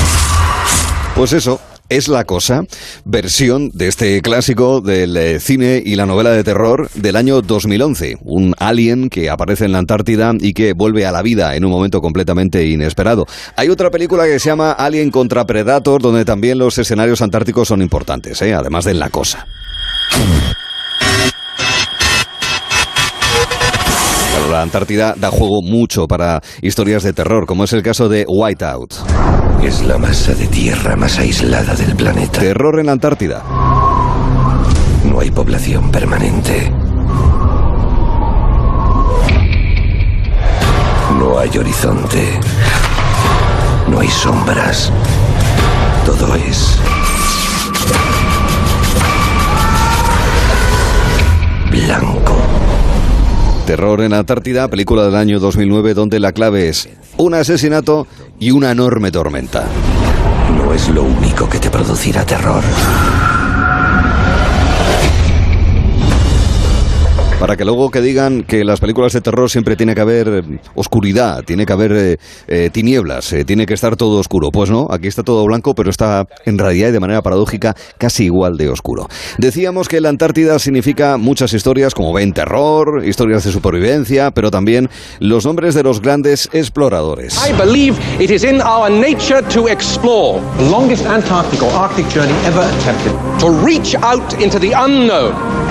Pues 1.14 1.32
eso, 1.32 1.60
es 1.88 2.08
la 2.08 2.24
cosa, 2.24 2.64
versión 3.04 3.70
de 3.72 3.86
este 3.86 4.20
clásico 4.22 4.80
del 4.80 5.16
eh, 5.16 5.38
cine 5.38 5.80
y 5.86 5.94
la 5.94 6.04
novela 6.04 6.30
de 6.30 6.42
terror 6.42 6.90
del 6.94 7.14
año 7.14 7.42
2011. 7.42 8.16
Un 8.22 8.56
alien 8.58 9.08
que 9.08 9.30
aparece 9.30 9.66
en 9.66 9.70
la 9.70 9.78
Antártida 9.78 10.32
y 10.40 10.52
que 10.52 10.72
vuelve 10.72 11.06
a 11.06 11.12
la 11.12 11.22
vida 11.22 11.54
en 11.54 11.64
un 11.64 11.70
momento 11.70 12.00
completamente 12.00 12.66
inesperado. 12.66 13.24
Hay 13.54 13.68
otra 13.68 13.92
película 13.92 14.24
que 14.24 14.40
se 14.40 14.48
llama 14.48 14.72
Alien 14.72 15.12
contra 15.12 15.46
Predator, 15.46 16.02
donde 16.02 16.24
también 16.24 16.58
los 16.58 16.76
escenarios 16.76 17.22
antárticos 17.22 17.68
son 17.68 17.82
importantes, 17.82 18.42
¿eh? 18.42 18.52
además 18.52 18.84
de 18.84 18.94
la 18.94 19.10
cosa. 19.10 19.46
La 24.54 24.62
Antártida 24.62 25.14
da 25.16 25.30
juego 25.30 25.62
mucho 25.62 26.06
para 26.06 26.40
historias 26.62 27.02
de 27.02 27.12
terror, 27.12 27.44
como 27.44 27.64
es 27.64 27.72
el 27.72 27.82
caso 27.82 28.08
de 28.08 28.24
Whiteout. 28.28 28.94
Es 29.64 29.82
la 29.82 29.98
masa 29.98 30.32
de 30.32 30.46
tierra 30.46 30.94
más 30.94 31.18
aislada 31.18 31.74
del 31.74 31.96
planeta. 31.96 32.38
Terror 32.38 32.78
en 32.78 32.86
la 32.86 32.92
Antártida. 32.92 33.42
No 35.04 35.18
hay 35.18 35.32
población 35.32 35.90
permanente. 35.90 36.70
No 41.18 41.38
hay 41.38 41.58
horizonte. 41.58 42.38
No 43.88 43.98
hay 43.98 44.08
sombras. 44.08 44.92
Todo 46.06 46.36
es 46.36 46.78
blanco. 51.72 52.23
Terror 53.66 54.02
en 54.02 54.10
la 54.10 54.18
Antártida, 54.18 54.68
película 54.68 55.04
del 55.06 55.14
año 55.14 55.40
2009 55.40 55.94
donde 55.94 56.20
la 56.20 56.32
clave 56.32 56.68
es 56.68 56.88
un 57.16 57.32
asesinato 57.32 58.06
y 58.38 58.50
una 58.50 58.70
enorme 58.70 59.10
tormenta. 59.10 59.64
No 60.54 60.72
es 60.74 60.88
lo 60.90 61.02
único 61.02 61.48
que 61.48 61.58
te 61.58 61.70
producirá 61.70 62.26
terror. 62.26 62.62
Para 67.44 67.58
que 67.58 67.66
luego 67.66 67.90
que 67.90 68.00
digan 68.00 68.42
que 68.42 68.64
las 68.64 68.80
películas 68.80 69.12
de 69.12 69.20
terror 69.20 69.50
siempre 69.50 69.76
tiene 69.76 69.94
que 69.94 70.00
haber 70.00 70.28
eh, 70.28 70.60
oscuridad, 70.76 71.44
tiene 71.44 71.66
que 71.66 71.74
haber 71.74 71.92
eh, 71.92 72.16
eh, 72.48 72.70
tinieblas, 72.72 73.34
eh, 73.34 73.44
tiene 73.44 73.66
que 73.66 73.74
estar 73.74 73.96
todo 73.96 74.18
oscuro. 74.18 74.50
Pues 74.50 74.70
no, 74.70 74.86
aquí 74.90 75.08
está 75.08 75.22
todo 75.22 75.44
blanco, 75.44 75.74
pero 75.74 75.90
está 75.90 76.26
en 76.46 76.56
realidad 76.56 76.88
y 76.88 76.92
de 76.92 77.00
manera 77.00 77.20
paradójica 77.20 77.76
casi 77.98 78.24
igual 78.24 78.56
de 78.56 78.70
oscuro. 78.70 79.10
Decíamos 79.36 79.90
que 79.90 80.00
la 80.00 80.08
Antártida 80.08 80.58
significa 80.58 81.18
muchas 81.18 81.52
historias, 81.52 81.92
como 81.92 82.14
ven, 82.14 82.32
terror, 82.32 83.04
historias 83.04 83.44
de 83.44 83.52
supervivencia, 83.52 84.30
pero 84.30 84.50
también 84.50 84.88
los 85.18 85.44
nombres 85.44 85.74
de 85.74 85.82
los 85.82 86.00
grandes 86.00 86.48
exploradores. 86.54 87.36
I 87.46 87.52
believe 87.52 87.98
it 88.20 88.30
is 88.30 88.44
in 88.44 88.62
our 88.62 88.90
nature 88.90 89.42
to 89.52 89.68
explore. 89.68 90.40
The 90.56 90.70
longest 90.70 91.04
Antarctic 91.04 91.62
or 91.62 91.70
Arctic 91.74 92.08
journey 92.08 92.32
ever 92.46 92.62
attempted. 92.78 93.12
To 93.40 93.50
reach 93.62 93.94
out 93.96 94.32
into 94.40 94.58
the 94.58 94.72
unknown. 94.72 95.63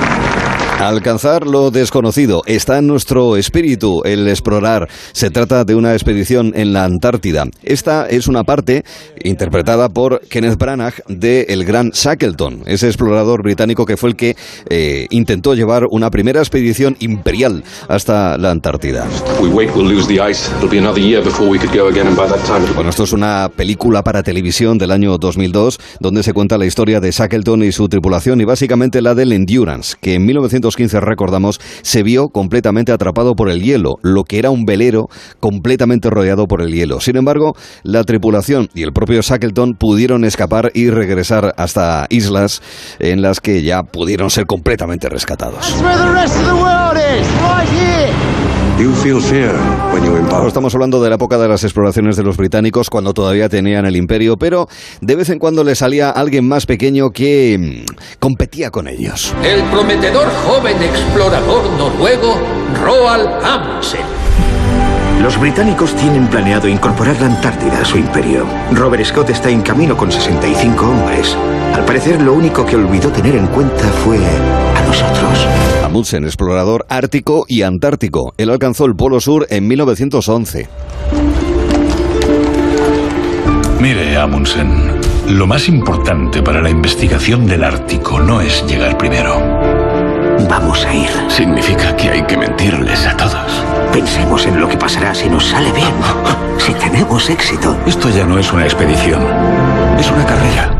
Alcanzar 0.84 1.48
lo 1.48 1.72
desconocido 1.72 2.42
está 2.46 2.78
en 2.78 2.88
nuestro 2.88 3.38
espíritu, 3.38 4.02
el 4.04 4.28
explorar. 4.28 4.90
Se 5.14 5.30
trata 5.30 5.64
de 5.64 5.76
una 5.76 5.94
expedición 5.94 6.52
en 6.56 6.74
la 6.74 6.84
Antártida. 6.84 7.46
Esta 7.64 8.06
es 8.10 8.28
una 8.28 8.44
parte 8.44 8.84
interpretada 9.24 9.88
por 9.88 10.20
Kenneth 10.28 10.58
Branagh 10.58 10.96
de 11.08 11.44
El 11.48 11.64
Gran 11.64 11.92
Shackleton, 11.92 12.64
ese 12.66 12.88
explorador 12.88 13.44
británico 13.44 13.86
que 13.86 13.96
fue 13.96 14.10
el 14.10 14.18
que 14.18 14.36
eh, 14.70 15.08
intentó 15.10 15.54
llevar 15.54 15.86
una 15.90 16.10
primera 16.10 16.42
expedición 16.42 16.98
imperial 17.00 17.64
hasta 17.88 18.38
la 18.38 18.52
Antártida. 18.52 19.08
Bueno, 22.76 22.90
esto 22.90 23.06
es 23.06 23.14
una 23.14 23.48
película 23.56 24.04
para 24.04 24.22
televisión 24.22 24.78
del 24.78 24.92
año 24.92 25.18
2002 25.18 25.80
donde 26.02 26.24
se 26.24 26.34
cuenta 26.34 26.58
la 26.58 26.66
historia 26.66 27.00
de 27.00 27.10
Shackleton 27.10 27.64
y 27.64 27.72
su 27.72 27.88
tripulación 27.88 28.42
y 28.42 28.44
básicamente 28.44 29.02
la 29.02 29.16
del 29.16 29.32
Endurance, 29.32 29.96
que 30.02 30.16
en 30.16 30.26
1915, 30.74 31.00
recordamos, 31.00 31.60
se 31.82 32.04
vio 32.04 32.28
completamente 32.30 32.92
atrapado 32.92 33.36
por 33.36 33.50
el 33.50 33.62
hielo, 33.62 33.96
lo 34.02 34.24
que 34.24 34.40
era 34.40 34.50
un 34.50 34.66
velero 34.66 35.08
completamente 35.40 36.10
rodeado 36.10 36.46
por 36.48 36.62
el 36.62 36.74
hielo. 36.74 37.00
Sin 37.00 37.18
embargo, 37.18 37.56
la 37.84 38.04
tripulación 38.04 38.70
y 38.74 38.84
el 38.84 38.94
propio 38.94 39.22
Shackleton 39.22 39.76
pudieron 39.76 40.26
escapar 40.26 40.72
y 40.74 40.90
regresar 40.90 41.54
hasta 41.58 42.06
islas 42.10 42.62
en 43.00 43.22
las 43.22 43.40
que 43.40 43.64
ya 43.64 43.84
pudieron 43.84 44.30
ser 44.30 44.46
completamente 44.46 45.10
rescatados. 45.10 45.76
You 48.80 48.92
feel 48.96 49.22
fear 49.22 49.56
when 49.94 50.04
you 50.04 50.14
estamos 50.48 50.74
hablando 50.74 51.02
de 51.02 51.10
la 51.10 51.16
época 51.16 51.38
de 51.38 51.48
las 51.48 51.64
exploraciones 51.64 52.16
de 52.16 52.24
los 52.24 52.38
británicos 52.38 52.90
cuando 52.90 53.14
todavía 53.14 53.48
tenían 53.48 53.86
el 53.86 53.96
imperio, 53.96 54.36
pero 54.36 54.68
de 55.00 55.16
vez 55.16 55.30
en 55.30 55.40
cuando 55.40 55.64
le 55.64 55.76
salía 55.76 56.10
alguien 56.10 56.48
más 56.48 56.66
pequeño 56.66 57.12
que 57.12 57.86
mm, 57.88 58.18
competía 58.20 58.72
con 58.72 58.88
ellos. 58.88 59.34
El 59.44 59.62
prometedor 59.64 60.28
joven 60.46 60.82
explorador 60.82 61.72
noruego 61.78 62.38
Roald 62.84 63.30
Amundsen. 63.44 64.02
Los 65.22 65.40
británicos 65.40 65.96
tienen 65.96 66.28
planeado 66.28 66.68
incorporar 66.68 67.20
la 67.22 67.28
Antártida 67.28 67.82
a 67.82 67.86
su 67.86 67.98
imperio. 67.98 68.46
Robert 68.72 69.06
Scott 69.06 69.30
está 69.30 69.50
en 69.50 69.62
camino 69.62 69.96
con 69.96 70.12
65 70.12 70.86
hombres. 70.86 71.38
Al 71.74 71.86
parecer, 71.86 72.22
lo 72.22 72.34
único 72.34 72.66
que 72.66 72.76
olvidó 72.76 73.10
tener 73.10 73.36
en 73.36 73.48
cuenta 73.48 73.86
fue 74.04 74.18
a 74.18 74.82
nosotros. 74.86 75.48
Amundsen, 75.94 76.24
explorador 76.24 76.88
ártico 76.90 77.46
y 77.48 77.62
antártico. 77.62 78.34
Él 78.38 78.50
alcanzó 78.50 78.86
el 78.86 78.96
Polo 78.96 79.20
Sur 79.20 79.46
en 79.52 79.68
1911. 79.68 80.68
Mire, 83.80 84.18
Amundsen, 84.18 85.00
lo 85.28 85.46
más 85.46 85.70
importante 85.70 86.42
para 86.42 86.64
la 86.64 86.72
investigación 86.72 87.46
del 87.46 87.64
Ártico 87.64 88.20
no 88.20 88.42
es 88.42 88.66
llegar 88.66 88.98
primero. 88.98 89.40
Vamos 90.50 90.84
a 90.84 90.96
ir. 90.96 91.12
Significa 91.28 91.96
que 91.96 92.10
hay 92.10 92.24
que 92.24 92.38
mentirles 92.38 93.06
a 93.06 93.16
todos. 93.16 93.64
Pensemos 93.92 94.48
en 94.48 94.60
lo 94.60 94.68
que 94.68 94.78
pasará 94.78 95.14
si 95.14 95.30
nos 95.30 95.46
sale 95.46 95.72
bien. 95.74 95.94
Si 96.58 96.74
tenemos 96.74 97.30
éxito. 97.30 97.78
Esto 97.86 98.10
ya 98.10 98.26
no 98.26 98.40
es 98.40 98.52
una 98.52 98.64
expedición, 98.64 99.22
es 100.00 100.10
una 100.10 100.26
carrera. 100.26 100.76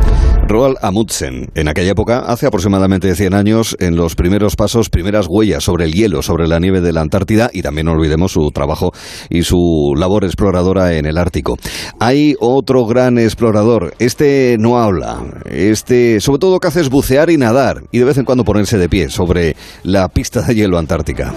Roald 0.48 0.78
Amundsen, 0.82 1.50
en 1.56 1.68
aquella 1.68 1.92
época, 1.92 2.20
hace 2.20 2.46
aproximadamente 2.46 3.16
100 3.16 3.34
años, 3.34 3.76
en 3.80 3.96
los 3.96 4.16
primeros 4.16 4.56
pasos, 4.56 4.90
primeras 4.90 5.28
huellas 5.30 5.64
sobre 5.64 5.86
el 5.86 5.94
hielo, 5.94 6.22
sobre 6.22 6.48
la 6.48 6.60
nieve 6.60 6.82
de 6.82 6.92
la 6.92 7.02
Antártida 7.02 7.50
y 7.54 7.62
también 7.62 7.86
no 7.86 7.94
olvidemos 7.94 8.34
su 8.34 8.52
trabajo 8.52 8.92
y 9.30 9.44
su 9.44 9.94
labor 9.98 10.26
exploradora 10.26 10.94
en 10.94 11.06
el 11.06 11.18
Ártico. 11.18 11.58
Hay 12.00 12.36
otro 12.40 12.86
gran 12.86 13.18
explorador, 13.18 13.94
este 14.00 14.58
no 14.60 14.80
habla, 14.80 15.24
este 15.46 16.20
sobre 16.20 16.40
todo 16.40 16.60
que 16.60 16.68
hace 16.68 16.82
es 16.82 16.90
bucear 16.90 17.30
y 17.30 17.38
nadar 17.38 17.84
y 17.92 18.00
de 18.00 18.06
vez 18.06 18.18
en 18.18 18.26
cuando 18.26 18.44
ponerse 18.44 18.78
de 18.78 18.90
pie 18.90 19.10
sobre 19.10 19.56
la 19.84 20.10
pista 20.10 20.42
de 20.42 20.56
hielo 20.56 20.78
antártica. 20.78 21.34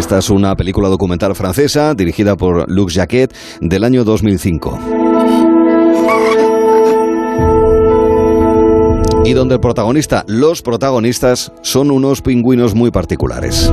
Esta 0.00 0.16
es 0.16 0.30
una 0.30 0.56
película 0.56 0.88
documental 0.88 1.34
francesa 1.34 1.92
dirigida 1.94 2.34
por 2.34 2.64
Luc 2.70 2.88
Jacquet 2.90 3.36
del 3.60 3.84
año 3.84 4.02
2005. 4.02 4.78
Y 9.26 9.34
donde 9.34 9.56
el 9.56 9.60
protagonista, 9.60 10.24
los 10.26 10.62
protagonistas, 10.62 11.52
son 11.60 11.90
unos 11.90 12.22
pingüinos 12.22 12.74
muy 12.74 12.90
particulares. 12.90 13.70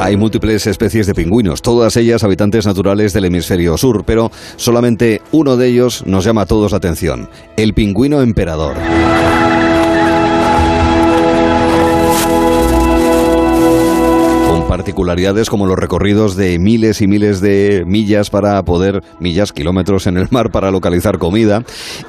Hay 0.00 0.16
múltiples 0.16 0.68
especies 0.68 1.08
de 1.08 1.14
pingüinos, 1.14 1.62
todas 1.62 1.96
ellas 1.96 2.22
habitantes 2.22 2.64
naturales 2.64 3.12
del 3.12 3.24
hemisferio 3.24 3.76
sur, 3.76 4.04
pero 4.06 4.30
solamente 4.54 5.20
uno 5.32 5.56
de 5.56 5.66
ellos 5.66 6.04
nos 6.06 6.24
llama 6.24 6.42
a 6.42 6.46
todos 6.46 6.70
la 6.70 6.78
atención, 6.78 7.28
el 7.56 7.74
pingüino 7.74 8.22
emperador. 8.22 8.76
Particularidades 14.76 15.48
como 15.48 15.64
los 15.64 15.78
recorridos 15.78 16.36
de 16.36 16.58
miles 16.58 17.00
y 17.00 17.06
miles 17.06 17.40
de 17.40 17.84
millas 17.86 18.28
para 18.28 18.62
poder, 18.62 19.02
millas, 19.20 19.50
kilómetros 19.50 20.06
en 20.06 20.18
el 20.18 20.28
mar 20.30 20.50
para 20.50 20.70
localizar 20.70 21.16
comida, 21.16 21.62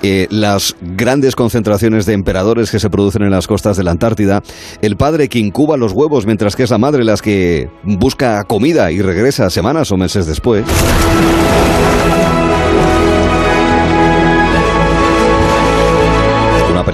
eh, 0.04 0.28
las 0.32 0.76
grandes 0.82 1.38
concentraciones 1.38 2.06
de 2.06 2.12
emperadores 2.12 2.70
que 2.70 2.80
se 2.80 2.90
producen 2.90 3.24
en 3.24 3.32
las 3.32 3.48
costas 3.48 3.78
de 3.78 3.86
la 3.86 3.92
Antártida, 3.92 4.42
el 4.82 4.98
padre 4.98 5.30
que 5.30 5.40
incuba 5.40 5.78
los 5.78 5.94
huevos 5.94 6.26
mientras 6.26 6.58
que 6.58 6.64
es 6.64 6.70
la 6.70 6.78
madre 6.78 7.06
las 7.06 7.22
que 7.22 7.70
busca 7.84 8.44
comida 8.44 8.92
y 8.92 9.02
regresa 9.02 9.50
semanas 9.50 9.90
o 9.94 9.96
meses 9.96 10.26
después. 10.26 10.66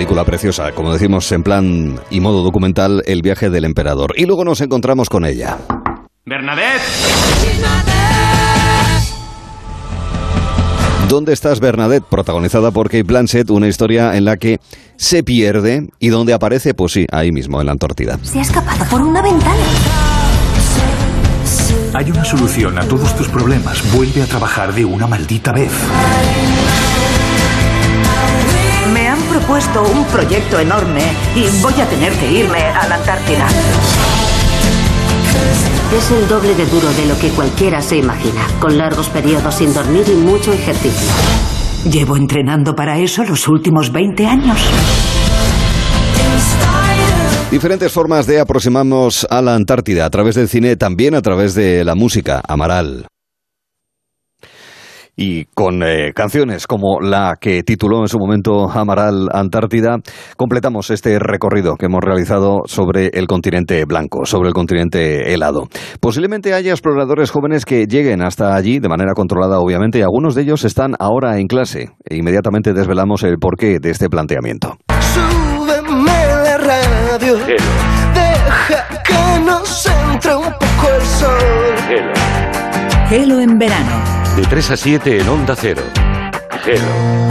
Película 0.03 0.25
preciosa, 0.25 0.73
como 0.73 0.91
decimos 0.91 1.31
en 1.31 1.43
plan 1.43 1.97
y 2.09 2.19
modo 2.19 2.43
documental, 2.43 3.03
El 3.05 3.21
viaje 3.21 3.49
del 3.49 3.63
emperador. 3.63 4.13
Y 4.17 4.25
luego 4.25 4.43
nos 4.43 4.59
encontramos 4.59 5.07
con 5.07 5.23
ella. 5.23 5.57
Bernadette. 6.25 6.81
¿Dónde 11.07 11.31
estás, 11.31 11.61
Bernadette? 11.61 12.03
Protagonizada 12.03 12.71
por 12.71 12.89
Kate 12.89 13.03
Blanchett, 13.03 13.49
una 13.49 13.69
historia 13.69 14.17
en 14.17 14.25
la 14.25 14.35
que 14.35 14.59
se 14.97 15.23
pierde 15.23 15.87
y 15.99 16.09
donde 16.09 16.33
aparece, 16.33 16.73
pues 16.73 16.91
sí, 16.91 17.07
ahí 17.09 17.31
mismo, 17.31 17.61
en 17.61 17.67
la 17.67 17.71
Antártida. 17.71 18.19
Se 18.23 18.39
ha 18.39 18.41
escapado 18.41 18.83
por 18.89 19.01
una 19.03 19.21
ventana. 19.21 19.63
Hay 21.93 22.11
una 22.11 22.25
solución 22.25 22.77
a 22.77 22.85
todos 22.89 23.15
tus 23.15 23.29
problemas. 23.29 23.81
Vuelve 23.95 24.21
a 24.21 24.25
trabajar 24.25 24.73
de 24.73 24.83
una 24.83 25.07
maldita 25.07 25.53
vez. 25.53 25.71
Propuesto 29.43 29.83
un 29.83 30.05
proyecto 30.05 30.57
enorme 30.57 31.01
y 31.35 31.61
voy 31.61 31.73
a 31.73 31.85
tener 31.89 32.13
que 32.13 32.31
irme 32.31 32.59
a 32.59 32.87
la 32.87 32.95
Antártida. 32.95 33.45
Es 35.97 36.11
el 36.11 36.29
doble 36.29 36.55
de 36.55 36.65
duro 36.67 36.87
de 36.93 37.05
lo 37.07 37.19
que 37.19 37.27
cualquiera 37.27 37.81
se 37.81 37.97
imagina, 37.97 38.47
con 38.61 38.77
largos 38.77 39.09
periodos 39.09 39.55
sin 39.55 39.73
dormir 39.73 40.05
y 40.07 40.15
mucho 40.15 40.53
ejercicio. 40.53 41.09
Llevo 41.91 42.15
entrenando 42.15 42.73
para 42.73 42.97
eso 42.97 43.25
los 43.25 43.45
últimos 43.49 43.91
20 43.91 44.25
años. 44.25 44.57
Diferentes 47.51 47.91
formas 47.91 48.25
de 48.25 48.39
aproximarnos 48.39 49.27
a 49.29 49.41
la 49.41 49.55
Antártida, 49.55 50.05
a 50.05 50.09
través 50.09 50.35
del 50.35 50.47
cine, 50.47 50.77
también 50.77 51.15
a 51.15 51.21
través 51.21 51.53
de 51.53 51.83
la 51.83 51.95
música, 51.95 52.41
Amaral. 52.47 53.07
Y 55.15 55.45
con 55.45 55.83
eh, 55.83 56.11
canciones 56.13 56.67
como 56.67 56.99
la 56.99 57.35
que 57.39 57.63
tituló 57.63 58.01
en 58.01 58.07
su 58.07 58.17
momento 58.17 58.69
Amaral 58.69 59.29
Antártida, 59.31 59.97
completamos 60.37 60.89
este 60.89 61.19
recorrido 61.19 61.75
que 61.75 61.85
hemos 61.85 62.01
realizado 62.01 62.61
sobre 62.65 63.07
el 63.13 63.27
continente 63.27 63.85
blanco, 63.85 64.25
sobre 64.25 64.49
el 64.49 64.53
continente 64.53 65.33
helado. 65.33 65.67
Posiblemente 65.99 66.53
haya 66.53 66.71
exploradores 66.71 67.31
jóvenes 67.31 67.65
que 67.65 67.85
lleguen 67.85 68.23
hasta 68.23 68.55
allí 68.55 68.79
de 68.79 68.89
manera 68.89 69.13
controlada, 69.13 69.59
obviamente, 69.59 69.99
y 69.99 70.01
algunos 70.01 70.35
de 70.35 70.41
ellos 70.43 70.65
están 70.65 70.95
ahora 70.99 71.39
en 71.39 71.47
clase. 71.47 71.91
E 72.09 72.17
inmediatamente 72.17 72.73
desvelamos 72.73 73.23
el 73.23 73.37
porqué 73.37 73.79
de 73.79 73.91
este 73.91 74.09
planteamiento. 74.09 74.77
Súbeme 75.13 76.11
la 76.43 76.57
radio. 76.57 77.37
Deja 77.45 78.87
que 79.03 79.45
nos 79.45 79.85
entre 79.85 80.35
un 80.35 80.51
poco 80.53 80.93
el 80.95 81.05
sol. 81.05 81.53
Gelo 83.09 83.39
en 83.39 83.59
verano. 83.59 84.22
De 84.35 84.41
3 84.43 84.71
a 84.71 84.77
7 84.77 85.19
en 85.19 85.29
Onda 85.29 85.55
Cero. 85.55 85.83
Gelo. 86.63 86.81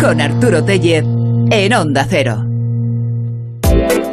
Con 0.00 0.20
Arturo 0.20 0.62
Tellez 0.64 1.05
en 1.50 1.72
Onda 1.74 2.06
Cero. 2.08 2.51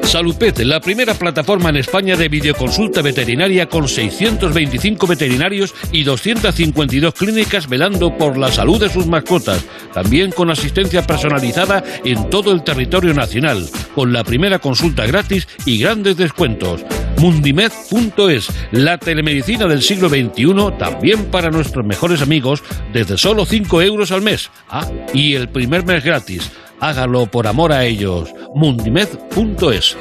Salupet, 0.09 0.57
la 0.61 0.79
primera 0.79 1.13
plataforma 1.13 1.69
en 1.69 1.77
España 1.77 2.15
de 2.17 2.29
videoconsulta 2.29 3.03
veterinaria 3.03 3.67
con 3.67 3.87
625 3.87 5.05
veterinarios 5.05 5.75
y 5.91 6.03
252 6.03 7.13
clínicas 7.13 7.69
velando 7.69 8.17
por 8.17 8.35
la 8.35 8.51
salud 8.51 8.79
de 8.79 8.89
sus 8.89 9.05
mascotas. 9.05 9.63
También 9.93 10.31
con 10.31 10.49
asistencia 10.49 11.05
personalizada 11.05 11.83
en 12.03 12.27
todo 12.31 12.51
el 12.51 12.63
territorio 12.63 13.13
nacional, 13.13 13.69
con 13.93 14.11
la 14.11 14.23
primera 14.23 14.57
consulta 14.57 15.05
gratis 15.05 15.47
y 15.65 15.77
grandes 15.77 16.17
descuentos. 16.17 16.83
Mundimed.es, 17.19 18.47
la 18.71 18.97
telemedicina 18.97 19.67
del 19.67 19.83
siglo 19.83 20.09
XXI, 20.09 20.77
también 20.79 21.25
para 21.25 21.51
nuestros 21.51 21.85
mejores 21.85 22.23
amigos, 22.23 22.63
desde 22.91 23.15
solo 23.17 23.45
5 23.45 23.81
euros 23.83 24.11
al 24.11 24.23
mes. 24.23 24.49
Ah, 24.69 24.89
y 25.13 25.35
el 25.35 25.49
primer 25.49 25.85
mes 25.85 26.03
gratis. 26.03 26.49
Hágalo 26.79 27.25
por 27.27 27.47
amor 27.47 27.71
a 27.73 27.85
ellos. 27.85 28.29
Mundimed.es. 28.55 29.97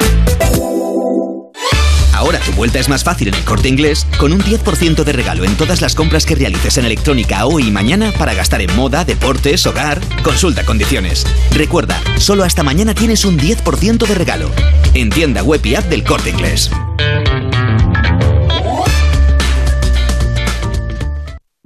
Ahora 2.14 2.40
tu 2.40 2.50
vuelta 2.52 2.80
es 2.80 2.88
más 2.88 3.04
fácil 3.04 3.28
en 3.28 3.34
el 3.34 3.44
corte 3.44 3.68
inglés, 3.68 4.04
con 4.18 4.32
un 4.32 4.40
10% 4.40 5.04
de 5.04 5.12
regalo 5.12 5.44
en 5.44 5.56
todas 5.56 5.80
las 5.80 5.94
compras 5.94 6.26
que 6.26 6.34
realices 6.34 6.76
en 6.76 6.84
electrónica 6.84 7.46
hoy 7.46 7.68
y 7.68 7.70
mañana 7.70 8.12
para 8.18 8.34
gastar 8.34 8.60
en 8.60 8.74
moda, 8.74 9.04
deportes, 9.04 9.64
hogar. 9.66 10.00
Consulta 10.24 10.64
condiciones. 10.64 11.24
Recuerda, 11.52 12.00
solo 12.18 12.42
hasta 12.42 12.64
mañana 12.64 12.92
tienes 12.92 13.24
un 13.24 13.38
10% 13.38 14.06
de 14.06 14.14
regalo. 14.14 14.50
En 14.94 15.10
tienda 15.10 15.44
web 15.44 15.64
y 15.64 15.76
app 15.76 15.84
del 15.84 16.02
corte 16.02 16.30
inglés. 16.30 16.70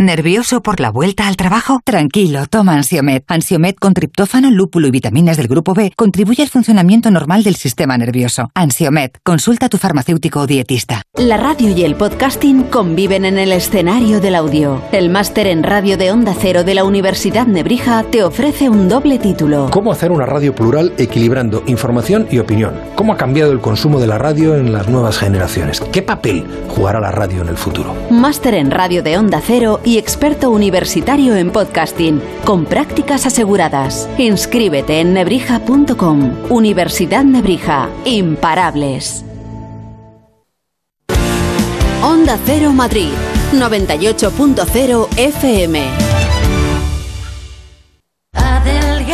¿Nervioso 0.02 0.64
por 0.64 0.80
la 0.80 0.90
vuelta 0.90 1.28
al 1.28 1.36
trabajo? 1.36 1.80
Tranquilo, 1.84 2.48
toma 2.48 2.74
Ansiomed. 2.74 3.22
Ansiomed 3.28 3.76
con 3.76 3.94
triptófano, 3.94 4.50
lúpulo 4.50 4.88
y 4.88 4.90
vitaminas 4.90 5.36
del 5.36 5.46
grupo 5.46 5.74
B 5.74 5.92
contribuye 5.94 6.42
al 6.42 6.48
funcionamiento 6.48 7.08
normal 7.12 7.44
del 7.44 7.54
sistema 7.54 7.96
nervioso. 7.96 8.50
Ansiomed, 8.52 9.12
consulta 9.22 9.66
a 9.66 9.68
tu 9.68 9.78
farmacéutico 9.78 10.40
o 10.40 10.46
dietista. 10.48 11.02
La 11.14 11.36
radio 11.36 11.68
y 11.68 11.84
el 11.84 11.94
podcasting 11.94 12.64
conviven 12.64 13.24
en 13.24 13.38
el 13.38 13.52
escenario 13.52 14.20
del 14.20 14.34
audio. 14.34 14.82
El 14.90 15.08
máster 15.08 15.46
en 15.46 15.62
radio 15.62 15.96
de 15.96 16.10
Onda 16.10 16.34
Cero 16.36 16.64
de 16.64 16.74
la 16.74 16.82
Universidad 16.82 17.46
Nebrija 17.46 18.02
te 18.02 18.24
ofrece 18.24 18.68
un 18.68 18.88
doble 18.88 19.20
título. 19.20 19.68
¿Cómo 19.70 19.92
hacer 19.92 20.10
una 20.10 20.26
radio 20.26 20.52
plural 20.52 20.92
equilibrando 20.98 21.62
información 21.68 22.26
y 22.28 22.40
opinión? 22.40 22.74
¿Cómo 22.96 23.12
ha 23.12 23.16
cambiado 23.16 23.52
el 23.52 23.60
consumo 23.60 24.00
de 24.00 24.08
la 24.08 24.18
radio 24.18 24.56
en 24.56 24.72
las 24.72 24.88
nuevas 24.88 25.16
generaciones? 25.18 25.80
¿Qué 25.80 26.02
papel 26.02 26.44
jugará 26.70 26.98
la 26.98 27.12
radio 27.12 27.42
en 27.42 27.48
el 27.48 27.56
futuro? 27.56 27.94
Máster 28.10 28.54
en 28.54 28.72
radio 28.72 29.04
de 29.04 29.16
Onda 29.16 29.40
Cero 29.40 29.80
y 29.84 29.91
experto 29.98 30.50
universitario 30.50 31.36
en 31.36 31.50
podcasting, 31.50 32.20
con 32.44 32.64
prácticas 32.64 33.26
aseguradas. 33.26 34.08
Inscríbete 34.18 35.00
en 35.00 35.14
nebrija.com. 35.14 36.50
Universidad 36.50 37.24
Nebrija. 37.24 37.88
Imparables. 38.04 39.24
Onda 42.02 42.38
Cero 42.44 42.72
Madrid. 42.72 43.12
98.0 43.52 45.08
FM. 45.16 46.11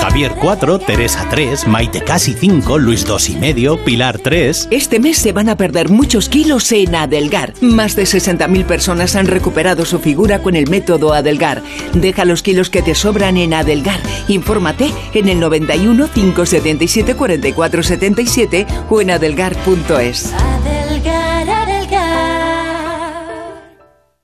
Javier 0.09 0.37
4, 0.41 0.79
Teresa 0.79 1.27
3, 1.29 1.69
Maite 1.69 2.01
casi 2.03 2.33
5, 2.33 2.79
Luis 2.79 3.05
2 3.05 3.29
y 3.29 3.37
medio, 3.37 3.85
Pilar 3.85 4.19
3. 4.19 4.69
Este 4.71 5.01
mes 5.01 5.19
se 5.19 5.33
van 5.33 5.51
a 5.51 5.57
perder 5.59 5.91
muchos 5.91 6.31
kilos 6.31 6.73
en 6.73 6.95
Adelgar. 6.95 7.53
Más 7.61 7.95
de 7.95 8.05
60.000 8.05 8.65
personas 8.65 9.17
han 9.17 9.27
recuperado 9.27 9.85
su 9.85 9.99
figura 9.99 10.39
con 10.39 10.57
el 10.57 10.71
método 10.71 11.13
Adelgar. 11.13 11.63
Deja 11.93 12.25
los 12.25 12.43
kilos 12.43 12.71
que 12.71 12.81
te 12.81 12.95
sobran 12.95 13.37
en 13.37 13.53
Adelgar. 13.53 14.01
Infórmate 14.29 14.91
en 15.13 15.29
el 15.29 15.41
91 15.41 16.09
577 16.11 17.15
44 17.15 17.83
77 17.83 18.67
o 18.89 19.03
en 19.03 19.11
adelgar.es. 19.11 20.33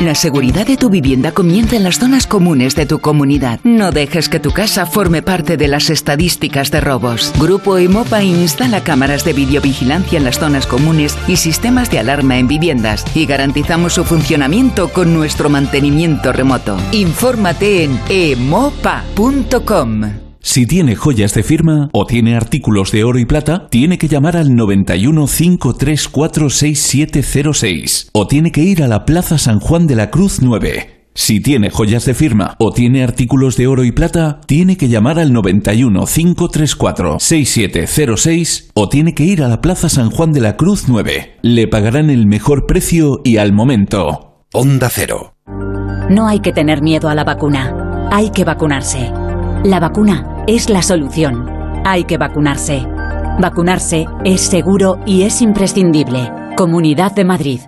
La 0.00 0.14
seguridad 0.14 0.64
de 0.64 0.76
tu 0.76 0.90
vivienda 0.90 1.32
comienza 1.32 1.74
en 1.74 1.82
las 1.82 1.98
zonas 1.98 2.28
comunes 2.28 2.76
de 2.76 2.86
tu 2.86 3.00
comunidad. 3.00 3.58
No 3.64 3.90
dejes 3.90 4.28
que 4.28 4.38
tu 4.38 4.52
casa 4.52 4.86
forme 4.86 5.22
parte 5.22 5.56
de 5.56 5.66
las 5.66 5.90
estadísticas 5.90 6.70
de 6.70 6.80
robos. 6.80 7.32
Grupo 7.36 7.78
Emopa 7.78 8.22
instala 8.22 8.84
cámaras 8.84 9.24
de 9.24 9.32
videovigilancia 9.32 10.18
en 10.18 10.24
las 10.24 10.38
zonas 10.38 10.68
comunes 10.68 11.18
y 11.26 11.34
sistemas 11.36 11.90
de 11.90 11.98
alarma 11.98 12.38
en 12.38 12.46
viviendas 12.46 13.04
y 13.16 13.26
garantizamos 13.26 13.94
su 13.94 14.04
funcionamiento 14.04 14.88
con 14.90 15.12
nuestro 15.12 15.48
mantenimiento 15.48 16.32
remoto. 16.32 16.76
Infórmate 16.92 17.82
en 17.82 17.98
emopa.com. 18.08 20.02
Si 20.48 20.64
tiene 20.64 20.96
joyas 20.96 21.34
de 21.34 21.42
firma 21.42 21.90
o 21.92 22.06
tiene 22.06 22.34
artículos 22.34 22.90
de 22.90 23.04
oro 23.04 23.18
y 23.18 23.26
plata, 23.26 23.66
tiene 23.68 23.98
que 23.98 24.08
llamar 24.08 24.34
al 24.34 24.56
91 24.56 25.26
534 25.26 26.48
6706 26.48 28.08
o 28.14 28.26
tiene 28.26 28.50
que 28.50 28.62
ir 28.62 28.82
a 28.82 28.88
la 28.88 29.04
Plaza 29.04 29.36
San 29.36 29.60
Juan 29.60 29.86
de 29.86 29.94
la 29.94 30.08
Cruz 30.08 30.40
9. 30.40 31.10
Si 31.12 31.40
tiene 31.40 31.68
joyas 31.68 32.06
de 32.06 32.14
firma 32.14 32.56
o 32.58 32.72
tiene 32.72 33.04
artículos 33.04 33.58
de 33.58 33.66
oro 33.66 33.84
y 33.84 33.92
plata, 33.92 34.40
tiene 34.46 34.78
que 34.78 34.88
llamar 34.88 35.18
al 35.18 35.34
91 35.34 36.06
534 36.06 37.18
6706 37.20 38.70
o 38.72 38.88
tiene 38.88 39.12
que 39.12 39.24
ir 39.24 39.42
a 39.42 39.48
la 39.48 39.60
Plaza 39.60 39.90
San 39.90 40.08
Juan 40.08 40.32
de 40.32 40.40
la 40.40 40.56
Cruz 40.56 40.84
9. 40.88 41.40
Le 41.42 41.68
pagarán 41.68 42.08
el 42.08 42.26
mejor 42.26 42.64
precio 42.64 43.20
y 43.22 43.36
al 43.36 43.52
momento. 43.52 44.46
Onda 44.54 44.88
Cero. 44.88 45.34
No 46.08 46.26
hay 46.26 46.40
que 46.40 46.54
tener 46.54 46.80
miedo 46.80 47.10
a 47.10 47.14
la 47.14 47.24
vacuna. 47.24 48.08
Hay 48.10 48.30
que 48.30 48.44
vacunarse. 48.44 49.12
La 49.62 49.78
vacuna 49.80 50.36
es 50.48 50.70
la 50.70 50.80
solución. 50.80 51.46
Hay 51.84 52.04
que 52.04 52.16
vacunarse. 52.16 52.82
Vacunarse 53.38 54.06
es 54.24 54.40
seguro 54.40 54.98
y 55.04 55.24
es 55.24 55.42
imprescindible. 55.42 56.32
Comunidad 56.56 57.12
de 57.12 57.24
Madrid. 57.24 57.60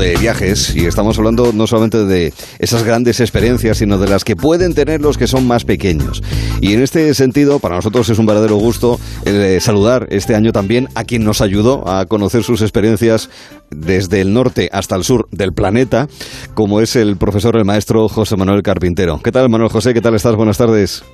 De 0.00 0.16
viajes 0.16 0.74
y 0.74 0.86
estamos 0.86 1.18
hablando 1.18 1.52
no 1.52 1.66
solamente 1.66 2.04
de 2.06 2.32
esas 2.58 2.82
grandes 2.84 3.20
experiencias, 3.20 3.78
sino 3.78 3.98
de 3.98 4.08
las 4.08 4.24
que 4.24 4.34
pueden 4.34 4.74
tener 4.74 5.00
los 5.00 5.18
que 5.18 5.26
son 5.26 5.46
más 5.46 5.64
pequeños. 5.64 6.22
Y 6.60 6.72
en 6.72 6.82
este 6.82 7.12
sentido, 7.14 7.58
para 7.58 7.76
nosotros 7.76 8.08
es 8.08 8.18
un 8.18 8.26
verdadero 8.26 8.56
gusto 8.56 8.98
eh, 9.26 9.58
saludar 9.60 10.06
este 10.10 10.34
año 10.34 10.52
también 10.52 10.88
a 10.94 11.04
quien 11.04 11.22
nos 11.24 11.42
ayudó 11.42 11.86
a 11.86 12.06
conocer 12.06 12.42
sus 12.42 12.62
experiencias 12.62 13.28
desde 13.70 14.22
el 14.22 14.32
norte 14.32 14.70
hasta 14.72 14.96
el 14.96 15.04
sur 15.04 15.28
del 15.30 15.52
planeta, 15.52 16.08
como 16.54 16.80
es 16.80 16.96
el 16.96 17.16
profesor, 17.16 17.56
el 17.56 17.64
maestro 17.64 18.08
José 18.08 18.36
Manuel 18.36 18.62
Carpintero. 18.62 19.20
¿Qué 19.22 19.32
tal, 19.32 19.50
Manuel 19.50 19.70
José? 19.70 19.92
¿Qué 19.92 20.00
tal 20.00 20.14
estás? 20.14 20.34
Buenas 20.34 20.56
tardes. 20.56 21.04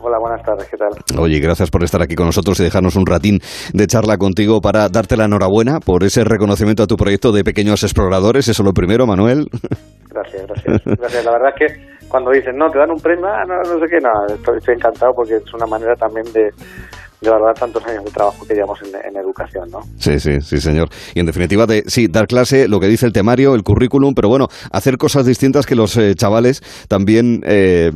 Hola, 0.00 0.18
buenas 0.18 0.42
tardes, 0.44 0.68
¿qué 0.70 0.76
tal? 0.76 0.90
Oye, 1.18 1.40
gracias 1.40 1.70
por 1.70 1.82
estar 1.82 2.00
aquí 2.00 2.14
con 2.14 2.26
nosotros 2.26 2.60
y 2.60 2.62
dejarnos 2.62 2.94
un 2.94 3.04
ratín 3.04 3.40
de 3.72 3.86
charla 3.88 4.16
contigo 4.16 4.60
para 4.60 4.88
darte 4.88 5.16
la 5.16 5.24
enhorabuena 5.24 5.80
por 5.80 6.04
ese 6.04 6.22
reconocimiento 6.22 6.84
a 6.84 6.86
tu 6.86 6.96
proyecto 6.96 7.32
de 7.32 7.42
pequeños 7.42 7.82
exploradores. 7.82 8.46
Eso 8.48 8.62
lo 8.62 8.72
primero, 8.72 9.06
Manuel. 9.06 9.48
Gracias, 10.18 10.46
gracias. 10.46 10.82
gracias. 10.98 11.24
La 11.24 11.32
verdad 11.32 11.52
es 11.54 11.66
que 11.66 12.08
cuando 12.08 12.30
dicen, 12.30 12.56
no, 12.56 12.70
te 12.70 12.78
dan 12.78 12.90
un 12.90 13.00
premio, 13.00 13.26
ah, 13.26 13.44
no, 13.46 13.56
no 13.62 13.78
sé 13.78 13.86
qué, 13.90 13.98
no, 14.00 14.54
estoy 14.56 14.74
encantado 14.74 15.12
porque 15.14 15.36
es 15.36 15.54
una 15.54 15.66
manera 15.66 15.94
también 15.94 16.24
de, 16.32 16.50
de 17.20 17.30
valorar 17.30 17.54
tantos 17.54 17.84
años 17.86 18.04
de 18.04 18.10
trabajo 18.10 18.46
que 18.46 18.54
llevamos 18.54 18.78
en, 18.82 19.16
educación, 19.16 19.68
¿no? 19.70 19.80
Sí, 19.96 20.20
sí, 20.20 20.40
sí, 20.40 20.60
señor. 20.60 20.88
Y 21.14 21.20
en 21.20 21.26
definitiva, 21.26 21.66
de, 21.66 21.82
sí, 21.86 22.06
dar 22.06 22.26
clase, 22.26 22.68
lo 22.68 22.78
que 22.78 22.86
dice 22.86 23.06
el 23.06 23.12
temario, 23.12 23.54
el 23.54 23.62
currículum, 23.62 24.14
pero 24.14 24.28
bueno, 24.28 24.46
hacer 24.70 24.96
cosas 24.96 25.26
distintas 25.26 25.66
que 25.66 25.74
los 25.74 25.96
eh, 25.96 26.14
chavales 26.14 26.62
también 26.86 27.40
eh, 27.44 27.90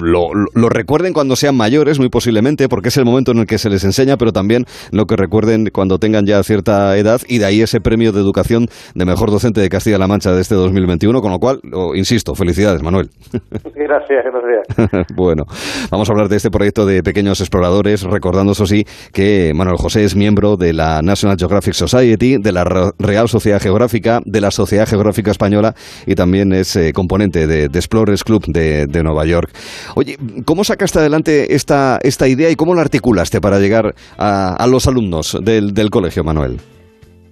lo, 0.00 0.28
lo, 0.32 0.68
recuerden 0.68 1.12
cuando 1.12 1.34
sean 1.34 1.56
mayores, 1.56 1.98
muy 1.98 2.08
posiblemente, 2.08 2.68
porque 2.68 2.88
es 2.88 2.96
el 2.96 3.04
momento 3.04 3.32
en 3.32 3.38
el 3.38 3.46
que 3.46 3.58
se 3.58 3.68
les 3.68 3.82
enseña, 3.84 4.16
pero 4.16 4.32
también 4.32 4.64
lo 4.92 5.06
que 5.06 5.16
recuerden 5.16 5.68
cuando 5.72 5.98
tengan 5.98 6.24
ya 6.26 6.42
cierta 6.42 6.96
edad, 6.96 7.20
y 7.26 7.38
de 7.38 7.46
ahí 7.46 7.62
ese 7.62 7.80
premio 7.80 8.12
de 8.12 8.20
educación 8.20 8.66
de 8.94 9.04
mejor 9.04 9.30
docente 9.30 9.60
de 9.60 9.68
Castilla-La 9.68 10.06
Mancha 10.06 10.32
de 10.32 10.40
este 10.40 10.54
2021, 10.54 11.20
con 11.20 11.32
lo 11.32 11.38
cual, 11.38 11.60
insisto, 11.94 12.34
felicidades, 12.34 12.82
Manuel. 12.82 13.08
Gracias, 13.74 14.24
gracias. 14.24 15.06
bueno, 15.16 15.44
vamos 15.90 16.08
a 16.08 16.12
hablar 16.12 16.28
de 16.28 16.36
este 16.36 16.50
proyecto 16.50 16.84
de 16.84 17.02
pequeños 17.02 17.40
exploradores, 17.40 18.02
recordando 18.02 18.52
esos 18.52 18.68
sí, 18.68 18.84
que 19.12 19.52
Manuel 19.54 19.76
José 19.78 20.04
es 20.04 20.14
miembro 20.14 20.56
de 20.56 20.72
la 20.72 21.00
National 21.02 21.36
Geographic 21.38 21.74
Society, 21.74 22.36
de 22.38 22.52
la 22.52 22.64
Real 22.98 23.28
Sociedad 23.28 23.60
Geográfica, 23.60 24.20
de 24.24 24.40
la 24.40 24.50
Sociedad 24.50 24.86
Geográfica 24.86 25.30
Española 25.30 25.74
y 26.06 26.14
también 26.14 26.52
es 26.52 26.76
eh, 26.76 26.92
componente 26.92 27.46
de, 27.46 27.64
Explorers 27.64 28.24
Club 28.24 28.44
de, 28.46 29.02
Nueva 29.02 29.24
York. 29.24 29.50
Oye, 29.94 30.18
¿cómo 30.44 30.64
sacaste 30.64 30.98
adelante 30.98 31.54
esta, 31.54 31.98
esta 32.02 32.28
idea 32.28 32.50
y 32.50 32.56
cómo 32.56 32.74
la 32.74 32.82
articulaste 32.82 33.40
para 33.40 33.58
llegar 33.58 33.94
a, 34.18 34.66
los 34.68 34.86
alumnos 34.86 35.38
del, 35.42 35.90
colegio, 35.90 36.24
Manuel? 36.24 36.58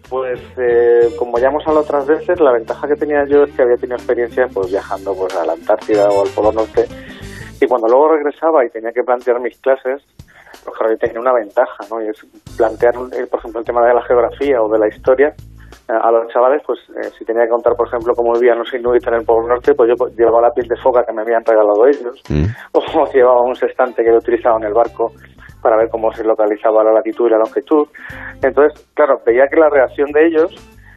Pues 0.08 0.40
eh, 0.56 1.08
como 1.18 1.38
ya 1.38 1.48
hemos 1.48 1.66
hablado 1.66 1.84
otras 1.84 2.06
veces, 2.06 2.40
la 2.40 2.52
ventaja 2.52 2.86
que 2.86 2.94
tenía 2.94 3.24
yo 3.28 3.42
es 3.42 3.54
que 3.54 3.62
había 3.62 3.76
tenido 3.76 3.96
experiencia 3.96 4.46
pues 4.52 4.70
viajando 4.70 5.14
pues 5.14 5.34
a 5.36 5.44
la 5.44 5.54
Antártida 5.54 6.08
o 6.08 6.22
al 6.22 6.28
Polo 6.30 6.52
Norte 6.52 6.86
y 7.60 7.66
cuando 7.66 7.88
luego 7.88 8.08
regresaba 8.08 8.64
y 8.64 8.70
tenía 8.70 8.92
que 8.92 9.02
plantear 9.02 9.40
mis 9.40 9.58
clases, 9.60 10.02
pues 10.64 10.98
tenía 10.98 11.20
una 11.20 11.32
ventaja, 11.32 11.84
¿no? 11.90 12.02
Y 12.02 12.08
es 12.08 12.26
plantear, 12.56 12.94
eh, 13.12 13.26
por 13.26 13.40
ejemplo, 13.40 13.60
el 13.60 13.66
tema 13.66 13.86
de 13.86 13.94
la 13.94 14.02
geografía 14.02 14.60
o 14.60 14.68
de 14.68 14.78
la 14.78 14.88
historia 14.88 15.34
eh, 15.88 15.92
a 15.92 16.10
los 16.10 16.28
chavales, 16.32 16.62
pues 16.66 16.78
eh, 16.96 17.10
si 17.18 17.24
tenía 17.24 17.44
que 17.44 17.50
contar, 17.50 17.74
por 17.74 17.88
ejemplo, 17.88 18.14
cómo 18.14 18.32
vivían 18.34 18.58
los 18.58 18.72
inuits 18.74 19.06
en 19.06 19.14
el 19.14 19.24
Polo 19.24 19.48
Norte, 19.48 19.74
pues 19.74 19.88
yo 19.88 20.06
llevaba 20.16 20.42
la 20.42 20.50
piel 20.50 20.68
de 20.68 20.76
foca 20.76 21.04
que 21.04 21.12
me 21.12 21.22
habían 21.22 21.44
regalado 21.44 21.86
ellos, 21.86 22.22
mm. 22.28 22.44
o 22.72 23.12
llevaba 23.12 23.42
un 23.42 23.54
sextante 23.54 24.02
que 24.02 24.10
yo 24.10 24.18
utilizaba 24.18 24.58
en 24.58 24.64
el 24.64 24.74
barco 24.74 25.12
para 25.62 25.76
ver 25.76 25.88
cómo 25.90 26.12
se 26.12 26.24
localizaba 26.24 26.84
la 26.84 26.92
latitud 26.92 27.26
y 27.26 27.30
la 27.30 27.38
longitud. 27.38 27.88
Entonces, 28.42 28.88
claro, 28.94 29.20
veía 29.24 29.46
que 29.50 29.58
la 29.58 29.68
reacción 29.68 30.10
de 30.12 30.26
ellos 30.26 30.54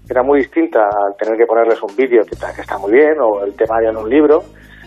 era 0.10 0.24
muy 0.24 0.40
distinta 0.40 0.80
al 0.82 1.16
tener 1.18 1.38
que 1.38 1.46
ponerles 1.46 1.82
un 1.84 1.96
vídeo 1.96 2.24
que, 2.24 2.36
está 2.36 2.78
muy 2.80 2.92
bien, 2.92 3.20
o 3.22 3.44
el 3.44 3.56
tema 3.56 3.82
ya 3.84 3.90
en 3.90 3.98
un 3.98 4.10
libro, 4.10 4.40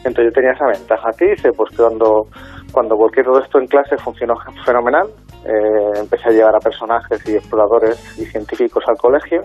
entonces 0.05 0.27
yo 0.27 0.33
tenía 0.33 0.53
esa 0.53 0.67
ventaja. 0.67 1.11
¿Qué 1.17 1.33
hice? 1.33 1.51
Pues 1.53 1.77
cuando, 1.77 2.27
cuando 2.73 2.97
volqué 2.97 3.23
todo 3.23 3.41
esto 3.41 3.59
en 3.59 3.67
clase 3.67 3.97
funcionó 3.99 4.35
fenomenal. 4.65 5.07
Eh, 5.45 5.99
empecé 6.01 6.29
a 6.29 6.33
llevar 6.33 6.55
a 6.57 6.59
personajes 6.59 7.29
y 7.29 7.35
exploradores 7.37 8.19
y 8.19 8.25
científicos 8.27 8.85
al 8.87 8.97
colegio 8.97 9.43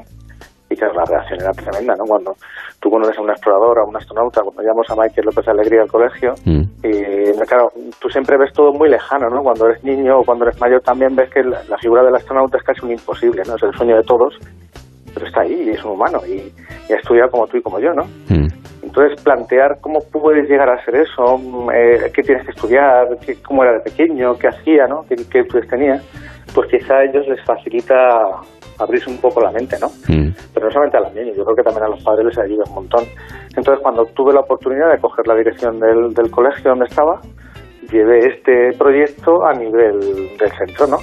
y 0.70 0.76
claro, 0.76 0.94
la 0.96 1.06
reacción 1.06 1.40
era 1.42 1.52
tremenda, 1.52 1.96
¿no? 1.96 2.06
Cuando 2.06 2.36
tú 2.80 2.90
conoces 2.90 3.18
a 3.18 3.22
un 3.22 3.30
explorador, 3.30 3.80
a 3.80 3.84
un 3.84 3.96
astronauta, 3.96 4.42
cuando 4.42 4.62
llamamos 4.62 4.90
a 4.90 4.96
Michael 4.96 5.26
López 5.26 5.48
Alegría 5.48 5.82
al 5.82 5.88
colegio, 5.88 6.34
mm. 6.46 6.62
y 6.84 7.46
claro, 7.48 7.72
tú 8.00 8.10
siempre 8.10 8.38
ves 8.38 8.52
todo 8.54 8.74
muy 8.74 8.90
lejano, 8.90 9.30
¿no? 9.30 9.42
Cuando 9.42 9.68
eres 9.68 9.84
niño 9.84 10.20
o 10.20 10.24
cuando 10.24 10.46
eres 10.46 10.60
mayor 10.60 10.82
también 10.82 11.16
ves 11.16 11.30
que 11.30 11.44
la, 11.44 11.78
figura 11.78 12.04
del 12.04 12.16
astronauta 12.16 12.58
es 12.58 12.64
casi 12.64 12.86
un 12.86 12.92
imposible, 12.92 13.44
¿no? 13.48 13.56
Es 13.56 13.64
el 13.64 13.74
sueño 13.74 13.96
de 13.96 14.04
todos, 14.04 14.38
pero 15.14 15.26
está 15.26 15.42
ahí 15.42 15.64
y 15.68 15.70
es 15.70 15.84
un 15.84 15.92
humano 15.92 16.20
y, 16.28 16.54
y 16.90 16.94
ha 16.94 16.98
estudiado 16.98 17.32
como 17.32 17.48
tú 17.48 17.58
y 17.58 17.62
como 17.62 17.80
yo, 17.80 17.94
¿no? 17.94 18.04
Mm. 18.30 18.48
Entonces, 18.84 19.22
plantear 19.22 19.80
cómo 19.82 20.00
puedes 20.12 20.50
llegar 20.50 20.70
a 20.70 20.84
ser 20.84 20.96
eso, 20.96 21.40
eh, 21.74 22.10
qué 22.14 22.24
tienes 22.24 22.46
que 22.46 22.52
estudiar, 22.52 23.08
cómo 23.46 23.64
era 23.64 23.74
de 23.74 23.80
pequeño, 23.82 24.38
qué 24.38 24.48
hacía, 24.48 24.88
¿no? 24.88 25.06
qué, 25.08 25.16
qué 25.30 25.44
tenía, 25.70 26.02
pues 26.54 26.70
quizá 26.70 26.96
a 26.96 27.04
ellos 27.04 27.28
les 27.28 27.44
facilita 27.46 28.42
abrirse 28.80 29.10
un 29.10 29.18
poco 29.18 29.42
la 29.42 29.52
mente, 29.52 29.78
¿no? 29.80 29.88
Mm. 30.08 30.34
Pero 30.54 30.68
no 30.68 30.72
solamente 30.72 30.98
a 30.98 31.02
los 31.02 31.14
niños, 31.14 31.36
yo 31.38 31.44
creo 31.44 31.56
que 31.56 31.64
también 31.64 31.86
a 31.86 31.90
los 31.90 32.04
padres 32.04 32.26
les 32.26 32.38
ayuda 32.38 32.64
un 32.68 32.76
montón. 32.76 33.04
Entonces, 33.56 33.80
cuando 33.82 34.06
tuve 34.08 34.34
la 34.34 34.42
oportunidad 34.42 34.92
de 34.92 35.00
coger 35.00 35.28
la 35.28 35.36
dirección 35.36 35.80
del, 35.80 36.14
del 36.14 36.32
colegio 36.32 36.72
donde 36.72 36.86
estaba, 36.86 37.22
llevé 37.92 38.20
este 38.20 38.78
proyecto 38.78 39.46
a 39.46 39.54
nivel 39.54 40.00
del 40.38 40.52
centro, 40.58 40.88
¿no? 40.88 40.98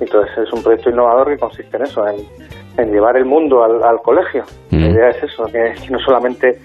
Entonces, 0.00 0.38
es 0.38 0.52
un 0.52 0.62
proyecto 0.62 0.90
innovador 0.90 1.28
que 1.28 1.38
consiste 1.38 1.76
en 1.76 1.82
eso, 1.82 2.06
en, 2.06 2.20
en 2.78 2.92
llevar 2.92 3.16
el 3.16 3.26
mundo 3.26 3.62
al, 3.62 3.82
al 3.82 3.98
colegio. 3.98 4.44
La 4.70 4.78
mm. 4.78 4.90
idea 4.90 5.08
es 5.10 5.22
eso, 5.22 5.44
que 5.44 5.74
no 5.90 5.98
solamente 5.98 6.58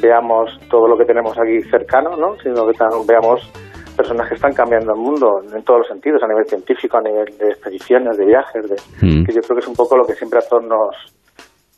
veamos 0.00 0.58
todo 0.70 0.86
lo 0.88 0.96
que 0.96 1.04
tenemos 1.04 1.36
aquí 1.38 1.60
cercano, 1.70 2.16
¿no? 2.16 2.36
sino 2.42 2.66
que 2.66 2.72
también 2.74 3.06
veamos 3.06 3.50
personas 3.98 4.28
que 4.28 4.36
están 4.36 4.54
cambiando 4.54 4.94
el 4.94 5.00
mundo 5.00 5.42
en 5.52 5.62
todos 5.64 5.80
los 5.80 5.88
sentidos, 5.88 6.22
a 6.22 6.28
nivel 6.28 6.46
científico, 6.46 6.98
a 6.98 7.02
nivel 7.02 7.26
de 7.36 7.48
expediciones, 7.48 8.16
de 8.16 8.24
viajes, 8.24 8.62
de, 8.70 8.76
mm. 9.02 9.24
que 9.26 9.32
yo 9.34 9.40
creo 9.42 9.56
que 9.56 9.64
es 9.64 9.68
un 9.68 9.74
poco 9.74 9.96
lo 9.96 10.06
que 10.06 10.14
siempre 10.14 10.38
a 10.38 10.48
todos 10.48 10.64
nos, 10.64 10.94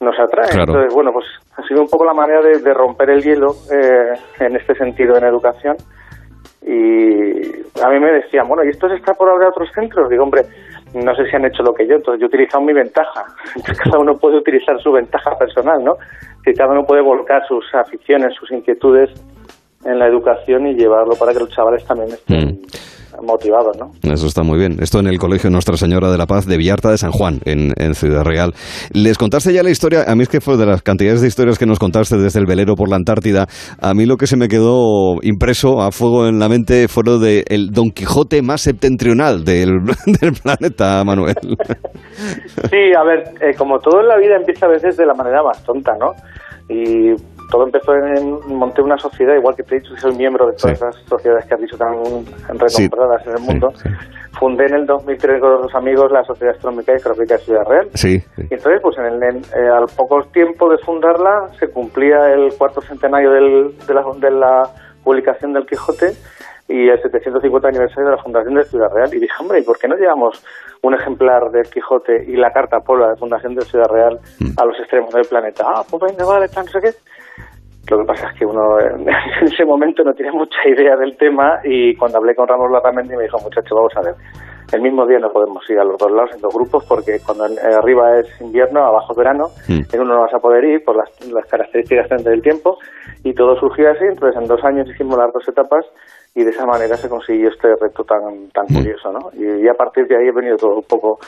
nos 0.00 0.14
atrae. 0.20 0.52
Entonces, 0.52 0.92
bueno, 0.92 1.12
pues 1.12 1.24
ha 1.56 1.62
sido 1.66 1.80
un 1.80 1.88
poco 1.88 2.04
la 2.04 2.12
manera 2.12 2.42
de, 2.42 2.74
romper 2.74 3.08
el 3.08 3.22
hielo 3.22 3.48
eh, 3.72 4.12
en 4.38 4.54
este 4.54 4.74
sentido 4.74 5.16
en 5.16 5.24
educación. 5.24 5.76
Y 6.62 7.40
a 7.82 7.88
mí 7.88 7.98
me 7.98 8.12
decían, 8.12 8.46
bueno, 8.46 8.62
¿y 8.64 8.68
esto 8.68 8.86
se 8.88 8.96
está 8.96 9.14
por 9.14 9.30
ahora 9.30 9.46
a 9.46 9.48
otros 9.48 9.70
centros? 9.74 10.10
Digo, 10.10 10.24
hombre, 10.24 10.42
no 10.92 11.14
sé 11.14 11.24
si 11.24 11.36
han 11.36 11.46
hecho 11.46 11.62
lo 11.62 11.72
que 11.72 11.86
yo, 11.86 11.96
entonces 11.96 12.20
yo 12.20 12.26
he 12.26 12.28
utilizado 12.28 12.62
mi 12.62 12.74
ventaja. 12.74 13.24
cada 13.82 13.98
uno 13.98 14.12
puede 14.18 14.36
utilizar 14.36 14.78
su 14.82 14.92
ventaja 14.92 15.30
personal, 15.38 15.82
¿no? 15.82 15.94
Que 16.44 16.52
cada 16.52 16.72
uno 16.72 16.84
puede 16.84 17.00
volcar 17.00 17.46
sus 17.48 17.64
aficiones, 17.74 18.34
sus 18.34 18.52
inquietudes 18.52 19.10
en 19.84 19.98
la 19.98 20.06
educación 20.06 20.66
y 20.66 20.74
llevarlo 20.74 21.14
para 21.16 21.32
que 21.32 21.40
los 21.40 21.48
chavales 21.48 21.84
también 21.84 22.10
estén 22.12 22.60
mm. 22.60 23.24
motivados, 23.24 23.76
¿no? 23.78 23.92
Eso 24.02 24.26
está 24.26 24.42
muy 24.42 24.58
bien. 24.58 24.76
Esto 24.80 25.00
en 25.00 25.06
el 25.06 25.18
Colegio 25.18 25.48
Nuestra 25.48 25.76
Señora 25.76 26.10
de 26.10 26.18
la 26.18 26.26
Paz 26.26 26.46
de 26.46 26.58
Villarta 26.58 26.90
de 26.90 26.98
San 26.98 27.12
Juan, 27.12 27.40
en, 27.46 27.94
Ciudad 27.94 28.22
Real. 28.24 28.52
¿Les 28.92 29.16
contaste 29.16 29.52
ya 29.52 29.62
la 29.62 29.70
historia? 29.70 30.04
A 30.06 30.14
mí 30.14 30.22
es 30.22 30.28
que 30.28 30.40
fue 30.40 30.56
de 30.58 30.66
las 30.66 30.82
cantidades 30.82 31.22
de 31.22 31.28
historias 31.28 31.58
que 31.58 31.66
nos 31.66 31.78
contaste 31.78 32.18
desde 32.18 32.40
el 32.40 32.46
velero 32.46 32.74
por 32.74 32.90
la 32.90 32.96
Antártida. 32.96 33.46
A 33.80 33.94
mí 33.94 34.04
lo 34.04 34.16
que 34.16 34.26
se 34.26 34.36
me 34.36 34.48
quedó 34.48 35.16
impreso 35.22 35.80
a 35.80 35.92
fuego 35.92 36.26
en 36.26 36.38
la 36.38 36.48
mente 36.48 36.86
fue 36.88 37.02
lo 37.06 37.18
de 37.18 37.44
el 37.48 37.70
Don 37.70 37.90
Quijote 37.90 38.42
más 38.42 38.60
septentrional 38.60 39.44
del, 39.44 39.80
planeta, 40.42 41.02
Manuel. 41.04 41.34
sí, 42.70 42.92
a 42.96 43.02
ver, 43.02 43.24
eh, 43.40 43.54
como 43.56 43.78
todo 43.78 44.00
en 44.00 44.08
la 44.08 44.18
vida 44.18 44.36
empieza 44.36 44.66
a 44.66 44.70
veces 44.70 44.96
de 44.98 45.06
la 45.06 45.14
manera 45.14 45.42
más 45.42 45.64
tonta, 45.64 45.92
¿no? 45.98 46.12
Y 46.68 47.14
todo 47.50 47.64
empezó 47.64 47.94
en, 47.94 48.38
monté 48.46 48.82
una 48.82 48.96
sociedad, 48.98 49.34
igual 49.34 49.56
que 49.56 49.62
te 49.62 49.76
he 49.76 49.80
dicho, 49.80 49.96
soy 49.96 50.14
miembro 50.14 50.46
de 50.46 50.52
todas 50.56 50.80
las 50.80 50.96
sociedades 51.08 51.44
que 51.46 51.54
has 51.54 51.60
dicho 51.60 51.76
tan 51.76 51.94
recompradas 52.58 53.26
en 53.26 53.32
el 53.32 53.40
mundo. 53.40 53.72
Fundé 54.38 54.66
en 54.66 54.74
el 54.74 54.86
2003 54.86 55.40
con 55.40 55.62
los 55.62 55.74
amigos 55.74 56.10
la 56.12 56.24
Sociedad 56.24 56.54
Astronómica 56.54 56.94
y 56.94 57.00
Geográfica 57.00 57.36
de 57.36 57.44
Ciudad 57.44 57.64
Real. 57.66 57.88
Y 58.04 58.54
entonces, 58.54 58.80
pues 58.80 58.96
en 58.98 59.04
el, 59.04 59.36
eh, 59.36 59.68
al 59.68 59.86
poco 59.96 60.22
tiempo 60.32 60.70
de 60.70 60.78
fundarla, 60.78 61.48
se 61.58 61.68
cumplía 61.68 62.32
el 62.32 62.54
cuarto 62.56 62.80
centenario 62.80 63.32
del, 63.32 63.76
de, 63.86 63.94
la, 63.94 64.04
de 64.18 64.30
la 64.30 64.70
publicación 65.02 65.52
del 65.52 65.66
Quijote 65.66 66.14
y 66.68 66.88
el 66.88 67.02
750 67.02 67.68
aniversario 67.68 68.10
de 68.10 68.16
la 68.16 68.22
fundación 68.22 68.54
de 68.54 68.64
Ciudad 68.64 68.88
Real. 68.94 69.12
Y 69.12 69.18
dije, 69.18 69.34
hombre, 69.40 69.58
¿y 69.58 69.62
por 69.62 69.76
qué 69.78 69.88
no 69.88 69.96
llevamos 69.96 70.42
un 70.82 70.94
ejemplar 70.94 71.50
del 71.50 71.68
Quijote 71.68 72.24
y 72.28 72.36
la 72.36 72.52
carta 72.52 72.78
Polo 72.80 73.08
de 73.08 73.16
Fundación 73.16 73.56
de 73.56 73.62
Ciudad 73.62 73.88
Real 73.90 74.20
mm. 74.38 74.52
a 74.56 74.64
los 74.64 74.78
extremos 74.78 75.12
del 75.12 75.26
planeta? 75.26 75.64
Ah, 75.66 75.82
pues 75.90 76.00
venga, 76.02 76.24
vale, 76.24 76.46
no 76.54 76.62
sé 76.64 76.80
qué. 76.80 76.92
Lo 77.90 77.98
que 77.98 78.04
pasa 78.04 78.28
es 78.28 78.38
que 78.38 78.46
uno 78.46 78.78
en 78.80 79.08
ese 79.42 79.64
momento 79.64 80.04
no 80.04 80.14
tiene 80.14 80.32
mucha 80.32 80.58
idea 80.66 80.96
del 80.96 81.16
tema 81.16 81.60
y 81.64 81.96
cuando 81.96 82.18
hablé 82.18 82.34
con 82.34 82.46
Ramos 82.46 82.70
Larramendi 82.70 83.16
me 83.16 83.24
dijo, 83.24 83.38
muchacho, 83.42 83.74
vamos 83.74 83.92
a 83.96 84.02
ver, 84.02 84.14
el 84.72 84.82
mismo 84.82 85.04
día 85.06 85.18
no 85.18 85.32
podemos 85.32 85.68
ir 85.68 85.78
a 85.80 85.84
los 85.84 85.98
dos 85.98 86.12
lados 86.12 86.30
en 86.34 86.40
dos 86.40 86.54
grupos 86.54 86.84
porque 86.86 87.18
cuando 87.26 87.44
arriba 87.44 88.18
es 88.20 88.40
invierno, 88.40 88.80
abajo 88.80 89.12
es 89.12 89.18
verano, 89.18 89.48
mm. 89.68 89.80
en 89.92 90.00
uno 90.00 90.14
no 90.14 90.20
vas 90.20 90.34
a 90.34 90.38
poder 90.38 90.64
ir 90.64 90.84
por 90.84 90.96
las, 90.96 91.08
las 91.32 91.46
características 91.46 92.22
del 92.22 92.40
tiempo 92.40 92.78
y 93.24 93.34
todo 93.34 93.56
surgió 93.58 93.90
así, 93.90 94.04
entonces 94.04 94.40
en 94.40 94.46
dos 94.46 94.62
años 94.64 94.88
hicimos 94.88 95.18
las 95.18 95.32
dos 95.32 95.46
etapas 95.48 95.84
y 96.32 96.44
de 96.44 96.50
esa 96.50 96.64
manera 96.64 96.96
se 96.96 97.08
consiguió 97.08 97.48
este 97.48 97.68
reto 97.80 98.04
tan, 98.04 98.48
tan 98.50 98.64
mm. 98.68 98.74
curioso, 98.74 99.10
¿no? 99.12 99.30
Y, 99.34 99.66
a 99.68 99.74
partir 99.74 100.06
de 100.06 100.16
ahí 100.16 100.28
he 100.28 100.32
venido 100.32 100.56
todo 100.56 100.76
un 100.76 100.84
poco 100.84 101.18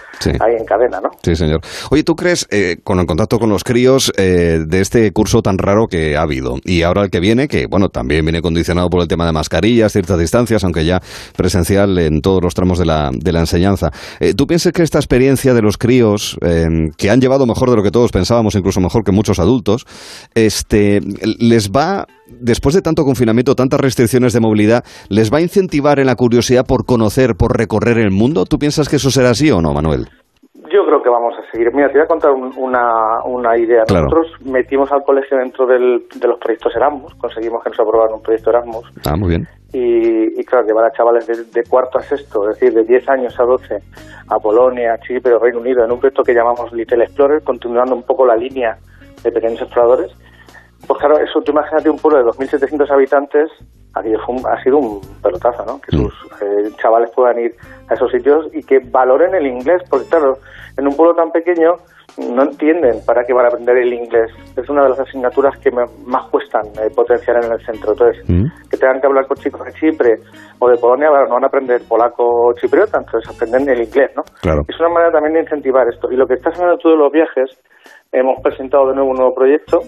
ahí 0.40 0.54
en 0.56 0.64
cadena, 0.64 1.00
¿no? 1.00 1.10
Sí, 1.22 1.34
señor. 1.34 1.60
Oye, 1.90 2.04
¿tú 2.04 2.14
crees, 2.14 2.46
eh, 2.50 2.76
con 2.84 3.00
el 3.00 3.06
contacto 3.06 3.38
con 3.38 3.50
los 3.50 3.64
críos, 3.64 4.12
eh, 4.16 4.60
de 4.64 4.80
este 4.80 5.10
curso 5.12 5.42
tan 5.42 5.58
raro 5.58 5.86
que 5.88 6.16
ha 6.16 6.22
habido, 6.22 6.54
y 6.64 6.82
ahora 6.82 7.02
el 7.02 7.10
que 7.10 7.18
viene, 7.18 7.48
que, 7.48 7.66
bueno, 7.68 7.88
también 7.88 8.24
viene 8.24 8.40
condicionado 8.40 8.88
por 8.90 9.02
el 9.02 9.08
tema 9.08 9.26
de 9.26 9.32
mascarillas, 9.32 9.92
ciertas 9.92 10.18
distancias, 10.18 10.62
aunque 10.62 10.84
ya 10.84 11.00
presencial 11.36 11.98
en 11.98 12.20
todos 12.20 12.40
los 12.40 12.54
tramos 12.54 12.78
de 12.78 12.86
la, 12.86 13.10
de 13.12 13.32
la 13.32 13.40
enseñanza, 13.40 13.90
eh, 14.20 14.34
¿tú 14.34 14.46
piensas 14.46 14.72
que 14.72 14.84
esta 14.84 14.98
experiencia 14.98 15.52
de 15.52 15.62
los 15.62 15.78
críos, 15.78 16.38
que 16.96 17.10
han 17.10 17.20
llevado 17.20 17.46
mejor 17.46 17.70
de 17.70 17.76
lo 17.76 17.82
que 17.82 17.90
todos 17.90 18.12
pensábamos, 18.12 18.54
incluso 18.54 18.80
mejor 18.80 19.04
que 19.04 19.12
muchos 19.12 19.38
adultos, 19.40 19.84
este, 20.34 21.00
les 21.38 21.70
va 21.70 22.06
después 22.40 22.74
de 22.74 22.82
tanto 22.82 23.04
confinamiento, 23.04 23.54
tantas 23.54 23.80
restricciones 23.80 24.32
de 24.32 24.40
movilidad, 24.40 24.84
¿les 25.08 25.32
va 25.32 25.38
a 25.38 25.40
incentivar 25.42 25.98
en 25.98 26.06
la 26.06 26.16
curiosidad 26.16 26.64
por 26.66 26.84
conocer, 26.86 27.34
por 27.36 27.56
recorrer 27.56 27.98
el 27.98 28.10
mundo? 28.10 28.44
¿Tú 28.46 28.58
piensas 28.58 28.88
que 28.88 28.96
eso 28.96 29.10
será 29.10 29.30
así 29.30 29.50
o 29.50 29.60
no, 29.60 29.72
Manuel? 29.72 30.08
Yo 30.72 30.86
creo 30.86 31.02
que 31.02 31.10
vamos 31.10 31.34
a 31.38 31.50
seguir. 31.52 31.70
Mira, 31.74 31.88
te 31.88 31.94
voy 31.98 32.02
a 32.04 32.06
contar 32.06 32.30
un- 32.30 32.52
una, 32.56 33.22
una 33.26 33.58
idea. 33.58 33.84
Claro. 33.84 34.04
Nosotros 34.08 34.32
metimos 34.46 34.90
al 34.90 35.02
colegio 35.02 35.36
dentro 35.36 35.66
del- 35.66 36.04
de 36.14 36.28
los 36.28 36.38
proyectos 36.38 36.74
Erasmus, 36.74 37.14
conseguimos 37.16 37.62
que 37.62 37.70
nos 37.70 37.80
aprobaran 37.80 38.14
un 38.14 38.22
proyecto 38.22 38.48
Erasmus 38.50 38.84
Ah, 39.04 39.14
muy 39.16 39.28
bien. 39.30 39.46
y, 39.74 40.40
y 40.40 40.44
claro, 40.44 40.66
llevar 40.66 40.86
a 40.86 40.92
chavales 40.92 41.26
de, 41.26 41.44
de 41.44 41.62
cuarto 41.68 41.98
a 41.98 42.02
sexto, 42.02 42.48
es 42.48 42.58
decir, 42.58 42.72
de 42.74 42.84
10 42.84 43.06
años 43.10 43.38
a 43.38 43.42
12, 43.44 43.78
a 44.28 44.38
Polonia, 44.38 44.94
a 44.94 44.98
Chipre, 44.98 45.38
Reino 45.38 45.60
Unido, 45.60 45.84
en 45.84 45.92
un 45.92 46.00
proyecto 46.00 46.22
que 46.22 46.32
llamamos 46.32 46.72
Little 46.72 47.04
Explorer, 47.04 47.42
continuando 47.42 47.94
un 47.94 48.02
poco 48.04 48.24
la 48.24 48.36
línea 48.36 48.78
de 49.22 49.30
pequeños 49.30 49.60
exploradores. 49.60 50.10
Pues 50.86 50.98
claro, 50.98 51.18
eso, 51.18 51.40
tú 51.42 51.52
imagínate 51.52 51.88
un 51.90 51.96
pueblo 51.98 52.18
de 52.18 52.24
2.700 52.24 52.90
habitantes, 52.90 53.48
aquello 53.94 54.18
fue 54.26 54.34
un- 54.36 54.46
ha 54.46 54.62
sido 54.62 54.78
un 54.78 55.00
pelotazo, 55.22 55.64
¿no? 55.64 55.80
Que 55.80 55.96
sus 55.96 56.12
eh, 56.42 56.70
chavales 56.80 57.10
puedan 57.14 57.38
ir 57.38 57.54
a 57.88 57.94
esos 57.94 58.10
sitios 58.10 58.46
y 58.52 58.62
que 58.62 58.78
valoren 58.90 59.34
el 59.34 59.46
inglés, 59.46 59.80
porque 59.88 60.06
claro, 60.08 60.34
en 60.76 60.86
un 60.88 60.96
pueblo 60.96 61.14
tan 61.14 61.30
pequeño 61.30 61.74
no 62.18 62.42
entienden 62.42 62.98
para 63.06 63.22
qué 63.24 63.32
van 63.32 63.44
a 63.46 63.48
aprender 63.48 63.76
el 63.78 63.92
inglés. 63.94 64.30
Es 64.56 64.68
una 64.68 64.82
de 64.82 64.90
las 64.90 65.00
asignaturas 65.00 65.56
que 65.60 65.70
me- 65.70 65.86
más 66.04 66.28
cuestan 66.30 66.66
eh, 66.82 66.90
potenciar 66.94 67.42
en 67.44 67.52
el 67.52 67.60
centro. 67.64 67.92
Entonces, 67.92 68.22
que 68.68 68.76
tengan 68.76 69.00
que 69.00 69.06
hablar 69.06 69.26
con 69.26 69.36
chicos 69.38 69.64
de 69.64 69.72
Chipre 69.72 70.16
o 70.58 70.68
de 70.68 70.76
Polonia, 70.78 71.08
bueno, 71.10 71.26
no 71.28 71.34
van 71.34 71.44
a 71.44 71.46
aprender 71.46 71.80
polaco 71.88 72.24
o 72.24 72.52
chipriota, 72.54 72.98
entonces 72.98 73.30
aprenden 73.34 73.68
el 73.70 73.82
inglés, 73.84 74.10
¿no? 74.16 74.22
Claro. 74.42 74.62
Es 74.68 74.78
una 74.80 74.88
manera 74.90 75.12
también 75.12 75.34
de 75.34 75.40
incentivar 75.40 75.88
esto. 75.88 76.10
Y 76.10 76.16
lo 76.16 76.26
que 76.26 76.34
estás 76.34 76.54
hablando 76.58 76.78
tú 76.78 76.90
de 76.90 76.96
los 76.96 77.10
viajes, 77.12 77.50
hemos 78.10 78.40
presentado 78.42 78.88
de 78.88 78.94
nuevo 78.94 79.10
un 79.10 79.16
nuevo 79.16 79.34
proyecto 79.34 79.78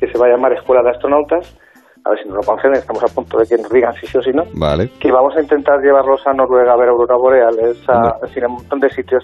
que 0.00 0.10
se 0.10 0.18
va 0.18 0.26
a 0.26 0.30
llamar 0.30 0.54
Escuela 0.54 0.82
de 0.82 0.90
Astronautas. 0.90 1.56
A 2.02 2.10
ver 2.10 2.18
si 2.20 2.28
nos 2.28 2.38
lo 2.38 2.42
conceden, 2.42 2.76
estamos 2.76 3.04
a 3.04 3.14
punto 3.14 3.36
de 3.38 3.46
que 3.46 3.58
nos 3.58 3.70
digan 3.70 3.92
si 3.94 4.06
sí 4.06 4.16
o 4.16 4.22
si 4.22 4.30
no. 4.30 4.44
Vale. 4.54 4.88
Que 4.98 5.12
vamos 5.12 5.36
a 5.36 5.42
intentar 5.42 5.80
llevarlos 5.80 6.26
a 6.26 6.32
Noruega 6.32 6.72
a 6.72 6.76
ver 6.76 6.88
auroras 6.88 7.18
boreales, 7.18 7.88
a, 7.88 8.16
un 8.46 8.52
montón 8.54 8.80
de 8.80 8.88
sitios. 8.88 9.22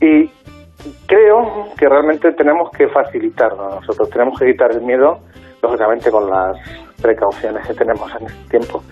Y 0.00 0.30
creo 1.06 1.68
que 1.78 1.86
realmente 1.86 2.32
tenemos 2.32 2.70
que 2.70 2.88
facilitarlo 2.88 3.68
nosotros, 3.68 4.08
tenemos 4.08 4.38
que 4.38 4.46
evitar 4.46 4.70
el 4.72 4.80
miedo, 4.80 5.18
lógicamente 5.62 6.10
con 6.10 6.28
las 6.30 6.56
precauciones 7.00 7.66
que 7.66 7.74
tenemos 7.74 8.10
en 8.18 8.26
este 8.26 8.58
tiempo, 8.58 8.82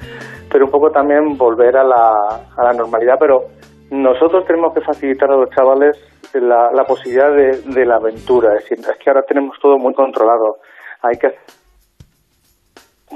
pero 0.50 0.66
un 0.66 0.70
poco 0.70 0.90
también 0.90 1.36
volver 1.38 1.76
a 1.76 1.84
la, 1.84 2.12
a 2.56 2.64
la 2.64 2.72
normalidad, 2.74 3.16
pero 3.18 3.44
nosotros 3.90 4.44
tenemos 4.46 4.74
que 4.74 4.82
facilitar 4.82 5.30
a 5.30 5.36
los 5.36 5.50
chavales 5.50 5.98
la, 6.34 6.70
la 6.72 6.84
posibilidad 6.84 7.30
de, 7.34 7.62
de 7.62 7.84
la 7.84 7.96
aventura, 7.96 8.54
es 8.56 8.68
decir, 8.68 8.78
es 8.78 8.98
que 8.98 9.10
ahora 9.10 9.22
tenemos 9.22 9.58
todo 9.60 9.78
muy 9.78 9.94
controlado, 9.94 10.58
hay 11.02 11.16
que 11.18 11.28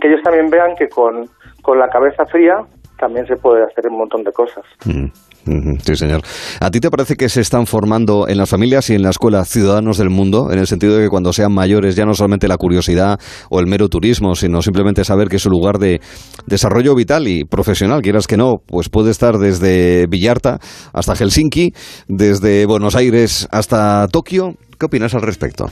que 0.01 0.09
ellos 0.09 0.21
también 0.23 0.51
vean 0.51 0.75
que 0.77 0.89
con, 0.89 1.29
con 1.63 1.79
la 1.79 1.89
cabeza 1.89 2.25
fría 2.27 2.59
también 2.99 3.27
se 3.27 3.37
puede 3.37 3.63
hacer 3.63 3.87
un 3.91 3.99
montón 3.99 4.23
de 4.23 4.33
cosas. 4.33 4.65
Mm, 4.87 5.07
ujú, 5.51 5.79
Sí, 5.85 5.97
señor. 5.97 6.23
¿A 6.61 6.71
ti 6.71 6.81
te 6.81 6.91
parece 6.91 7.15
que 7.15 7.29
se 7.29 7.43
están 7.43 7.67
formando 7.67 8.27
en 8.27 8.39
las 8.39 8.49
familias 8.49 8.89
y 8.89 8.95
en 8.95 9.03
la 9.03 9.11
escuela 9.11 9.45
ciudadanos 9.45 9.99
del 9.99 10.09
mundo, 10.09 10.51
en 10.51 10.59
el 10.59 10.67
sentido 10.67 10.97
de 10.97 11.05
que 11.05 11.09
cuando 11.11 11.33
sean 11.33 11.53
mayores 11.53 11.95
ya 11.95 12.07
no 12.07 12.15
solamente 12.15 12.49
la 12.49 12.57
curiosidad 12.57 13.19
o 13.51 13.61
el 13.61 13.67
mero 13.67 13.89
turismo, 13.89 14.35
sino 14.35 14.63
simplemente 14.63 15.05
saber 15.05 15.29
que 15.29 15.39
su 15.39 15.51
lugar 15.51 15.79
de 15.79 16.01
desarrollo 16.47 16.95
vital 16.95 17.29
y 17.29 17.45
profesional, 17.45 18.01
quieras 18.01 18.27
que 18.27 18.39
no, 18.39 18.57
pues 18.67 18.89
puede 18.89 19.11
estar 19.11 19.39
desde 19.39 20.07
Villarta 20.07 20.59
hasta 20.93 21.15
Helsinki, 21.15 21.73
desde 22.09 22.65
Buenos 22.65 22.97
Aires 22.97 23.47
hasta 23.51 24.09
Tokio? 24.09 24.55
¿Qué 24.79 24.87
opinas 24.87 25.15
al 25.15 25.23
respecto? 25.23 25.67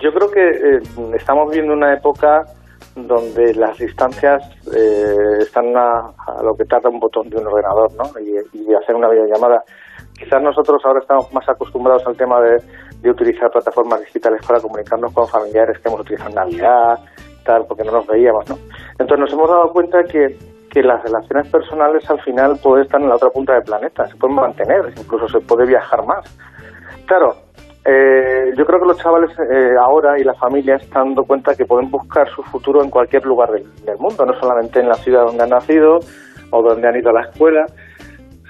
Yo 0.00 0.10
creo 0.12 0.30
que 0.30 0.40
eh, 0.40 0.80
estamos 1.14 1.50
viviendo 1.50 1.74
una 1.74 1.92
época 1.92 2.42
donde 2.96 3.54
las 3.54 3.76
distancias 3.78 4.42
eh, 4.74 5.38
están 5.40 5.76
a, 5.76 6.10
a 6.26 6.42
lo 6.42 6.54
que 6.54 6.64
tarda 6.64 6.88
un 6.88 6.98
botón 6.98 7.28
de 7.28 7.36
un 7.36 7.46
ordenador, 7.46 7.92
¿no? 7.94 8.04
Y, 8.18 8.58
y 8.58 8.74
hacer 8.74 8.96
una 8.96 9.08
videollamada. 9.08 9.62
Quizás 10.18 10.42
nosotros 10.42 10.82
ahora 10.84 11.00
estamos 11.00 11.32
más 11.32 11.48
acostumbrados 11.48 12.06
al 12.06 12.16
tema 12.16 12.40
de, 12.40 12.56
de 13.00 13.10
utilizar 13.10 13.50
plataformas 13.50 14.00
digitales 14.00 14.40
para 14.46 14.60
comunicarnos 14.60 15.12
con 15.12 15.28
familiares 15.28 15.78
que 15.78 15.88
hemos 15.88 16.00
utilizado 16.00 16.30
en 16.30 16.36
Navidad, 16.36 16.98
tal, 17.44 17.64
porque 17.66 17.84
no 17.84 17.92
nos 17.92 18.06
veíamos, 18.06 18.48
¿no? 18.48 18.56
Entonces 18.92 19.18
nos 19.18 19.32
hemos 19.32 19.48
dado 19.48 19.72
cuenta 19.72 20.02
que, 20.04 20.36
que 20.70 20.82
las 20.82 21.02
relaciones 21.02 21.48
personales 21.50 22.08
al 22.10 22.20
final 22.22 22.58
pueden 22.62 22.84
estar 22.84 23.00
en 23.00 23.08
la 23.08 23.16
otra 23.16 23.30
punta 23.30 23.54
del 23.54 23.62
planeta, 23.62 24.06
se 24.06 24.16
pueden 24.16 24.36
mantener, 24.36 24.92
incluso 24.96 25.28
se 25.28 25.40
puede 25.46 25.66
viajar 25.66 26.04
más. 26.06 26.24
Claro, 27.06 27.34
eh, 27.84 28.52
yo 28.56 28.66
creo 28.66 28.80
que 28.80 28.86
los 28.86 28.98
chavales 28.98 29.30
eh, 29.38 29.74
ahora 29.80 30.18
y 30.18 30.24
las 30.24 30.38
familias 30.38 30.82
están 30.82 31.08
dando 31.08 31.24
cuenta 31.24 31.54
que 31.54 31.64
pueden 31.64 31.90
buscar 31.90 32.28
su 32.28 32.42
futuro 32.42 32.82
en 32.82 32.90
cualquier 32.90 33.24
lugar 33.24 33.50
del, 33.50 33.64
mundo, 33.98 34.26
no 34.26 34.38
solamente 34.38 34.80
en 34.80 34.88
la 34.88 34.94
ciudad 34.94 35.24
donde 35.24 35.42
han 35.42 35.50
nacido 35.50 35.98
o 36.50 36.62
donde 36.62 36.88
han 36.88 36.96
ido 36.96 37.10
a 37.10 37.14
la 37.14 37.22
escuela, 37.22 37.64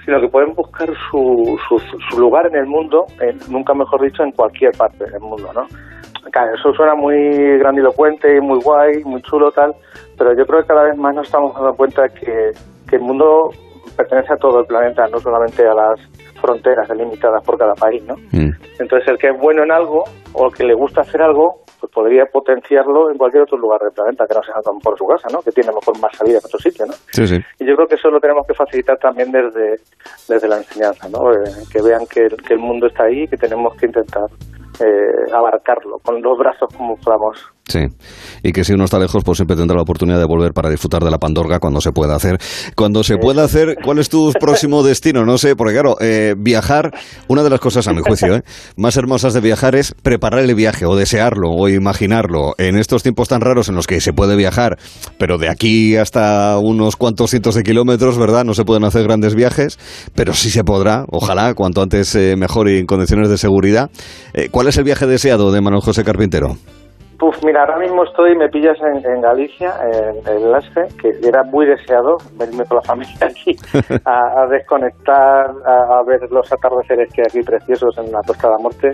sino 0.03 0.19
que 0.19 0.27
pueden 0.27 0.53
buscar 0.53 0.89
su, 1.09 1.57
su, 1.67 1.79
su 1.79 2.19
lugar 2.19 2.47
en 2.47 2.55
el 2.55 2.65
mundo, 2.65 3.05
nunca 3.49 3.73
mejor 3.73 4.01
dicho, 4.01 4.23
en 4.23 4.31
cualquier 4.31 4.71
parte 4.71 5.05
del 5.09 5.21
mundo, 5.21 5.51
¿no? 5.53 5.65
Claro, 6.31 6.55
eso 6.55 6.73
suena 6.73 6.95
muy 6.95 7.57
grandilocuente 7.57 8.35
y 8.35 8.41
muy 8.41 8.59
guay, 8.61 9.03
muy 9.03 9.21
chulo, 9.21 9.51
tal, 9.51 9.75
pero 10.17 10.35
yo 10.35 10.45
creo 10.45 10.61
que 10.61 10.67
cada 10.67 10.83
vez 10.83 10.97
más 10.97 11.15
nos 11.15 11.27
estamos 11.27 11.53
dando 11.53 11.73
cuenta 11.73 12.07
que, 12.09 12.51
que 12.89 12.95
el 12.95 13.01
mundo 13.01 13.51
pertenece 13.95 14.33
a 14.33 14.37
todo 14.37 14.59
el 14.59 14.65
planeta, 14.65 15.07
no 15.07 15.19
solamente 15.19 15.65
a 15.67 15.73
las 15.73 15.99
fronteras 16.41 16.87
delimitadas 16.89 17.43
por 17.45 17.57
cada 17.57 17.75
país, 17.75 18.03
¿no? 18.03 18.15
Entonces, 18.79 19.07
el 19.07 19.17
que 19.17 19.29
es 19.29 19.39
bueno 19.39 19.63
en 19.63 19.71
algo 19.71 20.03
o 20.33 20.47
el 20.47 20.53
que 20.53 20.63
le 20.63 20.73
gusta 20.73 21.01
hacer 21.01 21.21
algo, 21.21 21.61
pues 21.79 21.91
podría 21.93 22.25
potenciarlo 22.25 23.09
en 23.11 23.17
cualquier 23.17 23.43
otro 23.43 23.57
lugar 23.57 23.79
del 23.81 23.91
planeta, 23.91 24.25
que 24.27 24.35
no 24.35 24.43
sea 24.43 24.55
por 24.83 24.97
su 24.97 25.05
casa, 25.07 25.27
¿no? 25.31 25.39
Que 25.41 25.51
tiene 25.51 25.71
mejor 25.71 25.99
más 25.99 26.15
salida 26.15 26.37
en 26.39 26.45
otro 26.45 26.59
sitio, 26.59 26.85
¿no? 26.85 26.93
Sí, 27.11 27.27
sí. 27.27 27.37
Y 27.59 27.65
yo 27.65 27.75
creo 27.75 27.87
que 27.87 27.95
eso 27.95 28.09
lo 28.09 28.19
tenemos 28.19 28.45
que 28.45 28.53
facilitar 28.53 28.97
también 28.97 29.31
desde, 29.31 29.77
desde 30.27 30.47
la 30.47 30.57
enseñanza, 30.57 31.07
¿no? 31.09 31.31
Eh, 31.31 31.37
que 31.71 31.81
vean 31.81 32.05
que, 32.07 32.25
el- 32.25 32.37
que 32.37 32.53
el 32.53 32.59
mundo 32.59 32.87
está 32.87 33.05
ahí 33.05 33.23
y 33.23 33.27
que 33.27 33.37
tenemos 33.37 33.75
que 33.75 33.85
intentar 33.87 34.25
eh, 34.79 35.31
abarcarlo 35.33 35.97
con 35.99 36.21
los 36.21 36.37
brazos 36.37 36.69
como 36.75 36.95
podamos. 36.97 37.37
Sí, 37.71 37.79
y 38.43 38.51
que 38.51 38.65
si 38.65 38.73
uno 38.73 38.83
está 38.83 38.99
lejos, 38.99 39.23
pues 39.23 39.37
siempre 39.37 39.55
tendrá 39.55 39.77
la 39.77 39.83
oportunidad 39.83 40.19
de 40.19 40.25
volver 40.25 40.51
para 40.51 40.69
disfrutar 40.69 41.05
de 41.05 41.09
la 41.09 41.19
Pandorga 41.19 41.59
cuando 41.59 41.79
se 41.79 41.93
pueda 41.93 42.15
hacer. 42.17 42.37
Cuando 42.75 43.01
se 43.01 43.15
pueda 43.15 43.45
hacer, 43.45 43.77
¿cuál 43.81 43.99
es 43.99 44.09
tu 44.09 44.33
próximo 44.41 44.83
destino? 44.83 45.23
No 45.23 45.37
sé, 45.37 45.55
porque 45.55 45.71
claro, 45.71 45.95
eh, 46.01 46.35
viajar, 46.37 46.91
una 47.29 47.43
de 47.43 47.49
las 47.49 47.61
cosas, 47.61 47.87
a 47.87 47.93
mi 47.93 48.01
juicio, 48.01 48.35
¿eh? 48.35 48.41
más 48.75 48.97
hermosas 48.97 49.33
de 49.33 49.39
viajar 49.39 49.75
es 49.75 49.95
preparar 50.03 50.41
el 50.41 50.53
viaje, 50.53 50.85
o 50.85 50.97
desearlo, 50.97 51.49
o 51.49 51.69
imaginarlo. 51.69 52.55
En 52.57 52.77
estos 52.77 53.03
tiempos 53.03 53.29
tan 53.29 53.39
raros 53.39 53.69
en 53.69 53.75
los 53.75 53.87
que 53.87 54.01
se 54.01 54.11
puede 54.11 54.35
viajar, 54.35 54.77
pero 55.17 55.37
de 55.37 55.47
aquí 55.47 55.95
hasta 55.95 56.57
unos 56.57 56.97
cuantos 56.97 57.29
cientos 57.29 57.55
de 57.55 57.63
kilómetros, 57.63 58.17
¿verdad? 58.17 58.43
No 58.43 58.53
se 58.53 58.65
pueden 58.65 58.83
hacer 58.83 59.03
grandes 59.03 59.33
viajes, 59.33 59.79
pero 60.13 60.33
sí 60.33 60.49
se 60.49 60.65
podrá, 60.65 61.05
ojalá, 61.09 61.53
cuanto 61.53 61.81
antes 61.81 62.13
eh, 62.15 62.35
mejor 62.37 62.69
y 62.69 62.79
en 62.79 62.85
condiciones 62.85 63.29
de 63.29 63.37
seguridad. 63.37 63.89
Eh, 64.33 64.49
¿Cuál 64.51 64.67
es 64.67 64.77
el 64.77 64.83
viaje 64.83 65.07
deseado 65.07 65.53
de 65.53 65.61
Manuel 65.61 65.81
José 65.81 66.03
Carpintero? 66.03 66.57
Puf, 67.21 67.37
mira, 67.45 67.61
ahora 67.61 67.77
mismo 67.77 68.03
estoy, 68.03 68.35
me 68.35 68.49
pillas 68.49 68.77
en, 68.81 68.97
en 69.05 69.21
Galicia, 69.21 69.75
en 69.93 70.27
el 70.27 70.51
Lasce, 70.51 70.87
que 70.99 71.11
era 71.23 71.43
muy 71.43 71.67
deseado 71.67 72.17
venirme 72.33 72.65
con 72.65 72.77
la 72.77 72.81
familia 72.81 73.13
aquí 73.21 73.55
a, 74.05 74.41
a 74.41 74.47
desconectar, 74.47 75.51
a, 75.65 75.99
a 75.99 76.03
ver 76.03 76.19
los 76.31 76.51
atardeceres 76.51 77.13
que 77.13 77.21
hay 77.21 77.27
aquí 77.29 77.41
preciosos 77.43 77.95
en 77.99 78.11
la 78.11 78.21
Costa 78.25 78.47
de 78.47 78.53
la 78.53 78.59
Muerte. 78.59 78.91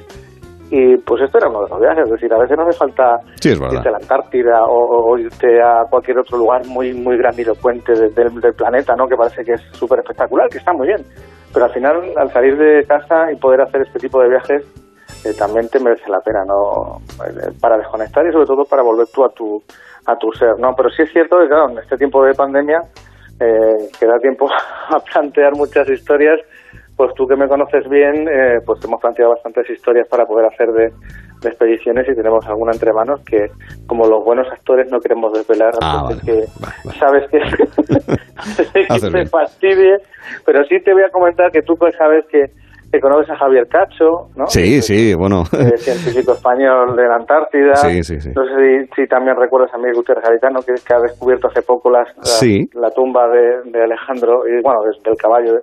Y 0.69 0.97
pues 0.97 1.22
esto 1.23 1.38
era 1.38 1.47
uno 1.47 1.64
de 1.64 1.69
los 1.69 1.80
viajes, 1.80 2.03
es 2.03 2.11
decir, 2.11 2.33
a 2.33 2.38
veces 2.38 2.57
no 2.57 2.64
hace 2.67 2.77
falta 2.77 3.17
Sí, 3.39 3.51
irte 3.51 3.88
a 3.88 3.91
la 3.91 3.97
Antártida 3.99 4.65
o, 4.65 5.11
o 5.11 5.17
irte 5.17 5.61
a 5.61 5.85
cualquier 5.89 6.19
otro 6.19 6.38
lugar 6.38 6.65
muy 6.67 6.93
muy 6.93 7.15
grandilocuente 7.17 7.93
de- 7.93 8.09
del, 8.09 8.41
del 8.41 8.53
planeta, 8.53 8.93
¿no? 8.97 9.07
Que 9.07 9.15
parece 9.15 9.45
que 9.45 9.53
es 9.53 9.61
súper 9.72 9.99
espectacular, 9.99 10.49
que 10.49 10.57
está 10.57 10.73
muy 10.73 10.88
bien. 10.88 11.06
Pero 11.53 11.64
al 11.64 11.72
final, 11.72 12.11
al 12.17 12.30
salir 12.33 12.57
de 12.57 12.83
casa 12.85 13.31
y 13.31 13.38
poder 13.38 13.61
hacer 13.61 13.83
este 13.83 13.99
tipo 13.99 14.22
de 14.22 14.27
viajes, 14.27 14.65
eh, 15.26 15.34
también 15.38 15.68
te 15.70 15.80
merece 15.80 16.10
la 16.10 16.20
pena, 16.20 16.44
¿no? 16.46 17.00
Eh, 17.26 17.52
Para 17.60 17.78
desconectar 17.78 18.26
y 18.28 18.32
sobre 18.32 18.46
todo 18.46 18.64
para 18.66 18.84
volver 18.84 19.08
tú 19.14 19.26
a 19.26 19.30
tu, 19.30 19.62
a 20.06 20.16
tu 20.18 20.32
ser, 20.32 20.58
¿no? 20.60 20.74
Pero 20.76 20.90
sí 20.90 21.04
es 21.04 21.12
cierto 21.12 21.40
que, 21.40 21.48
claro, 21.48 21.70
en 21.70 21.80
este 21.80 21.98
tiempo 21.98 22.24
de 22.24 22.34
pandemia, 22.34 22.82
eh, 23.40 23.90
que 24.00 24.06
da 24.06 24.18
tiempo 24.20 24.48
a 24.90 25.00
plantear 25.00 25.54
muchas 25.56 25.90
historias, 25.90 26.40
pues 26.96 27.14
tú 27.14 27.28
que 27.28 27.36
me 27.36 27.48
conoces 27.48 27.88
bien, 27.90 28.28
eh, 28.28 28.60
pues 28.66 28.84
hemos 28.84 29.00
planteado 29.00 29.32
bastantes 29.32 29.70
historias 29.70 30.08
para 30.08 30.26
poder 30.26 30.48
hacer 30.48 30.72
de, 30.72 30.90
de 31.42 31.50
expediciones 31.50 32.08
y 32.10 32.16
tenemos 32.16 32.46
alguna 32.48 32.72
entre 32.72 32.92
manos 32.92 33.22
que, 33.24 33.52
como 33.86 34.08
los 34.08 34.24
buenos 34.24 34.48
actores, 34.52 34.92
no 34.92 35.00
queremos 35.00 35.32
desvelar 35.34 35.74
Ah, 35.82 36.08
de 36.10 36.20
que 36.22 36.46
sabes 36.98 37.30
que, 37.30 37.40
que 38.88 39.12
te 39.12 39.26
fastidie, 39.28 39.98
pero 40.46 40.64
sí 40.66 40.80
te 40.84 40.94
voy 40.94 41.04
a 41.04 41.10
comentar 41.10 41.52
que 41.52 41.62
tú 41.62 41.76
pues 41.78 41.96
sabes 41.98 42.26
que, 42.32 42.46
que 42.98 43.01
conoces 43.01 43.30
a 43.30 43.38
Javier 43.38 43.67
Cacho, 43.67 44.30
¿no? 44.35 44.48
Sí, 44.48 44.82
sí, 44.82 45.14
bueno. 45.16 45.45
Científico 45.45 46.34
español 46.34 46.95
de 46.95 47.03
la 47.08 47.16
Antártida. 47.16 47.76
Sí, 47.76 48.03
sí, 48.03 48.19
sí. 48.19 48.32
No 48.35 48.43
sé 48.45 48.88
si, 48.88 49.01
si 49.03 49.08
también 49.08 49.35
recuerdas 49.38 49.74
a 49.74 49.77
Miguel 49.77 49.95
Gutiérrez 49.95 50.24
Garitano, 50.26 50.59
que, 50.61 50.74
que 50.85 50.93
ha 50.93 51.00
descubierto 51.00 51.48
hace 51.48 51.61
poco 51.61 51.90
las- 51.90 52.16
la, 52.17 52.24
Sí. 52.24 52.67
la 52.74 52.90
tumba 52.92 53.27
de, 53.27 53.61
de 53.72 53.84
Alejandro, 53.84 54.48
y 54.48 54.61
bueno, 54.64 54.80
del 55.03 55.16
caballo 55.17 55.53
de, 55.53 55.59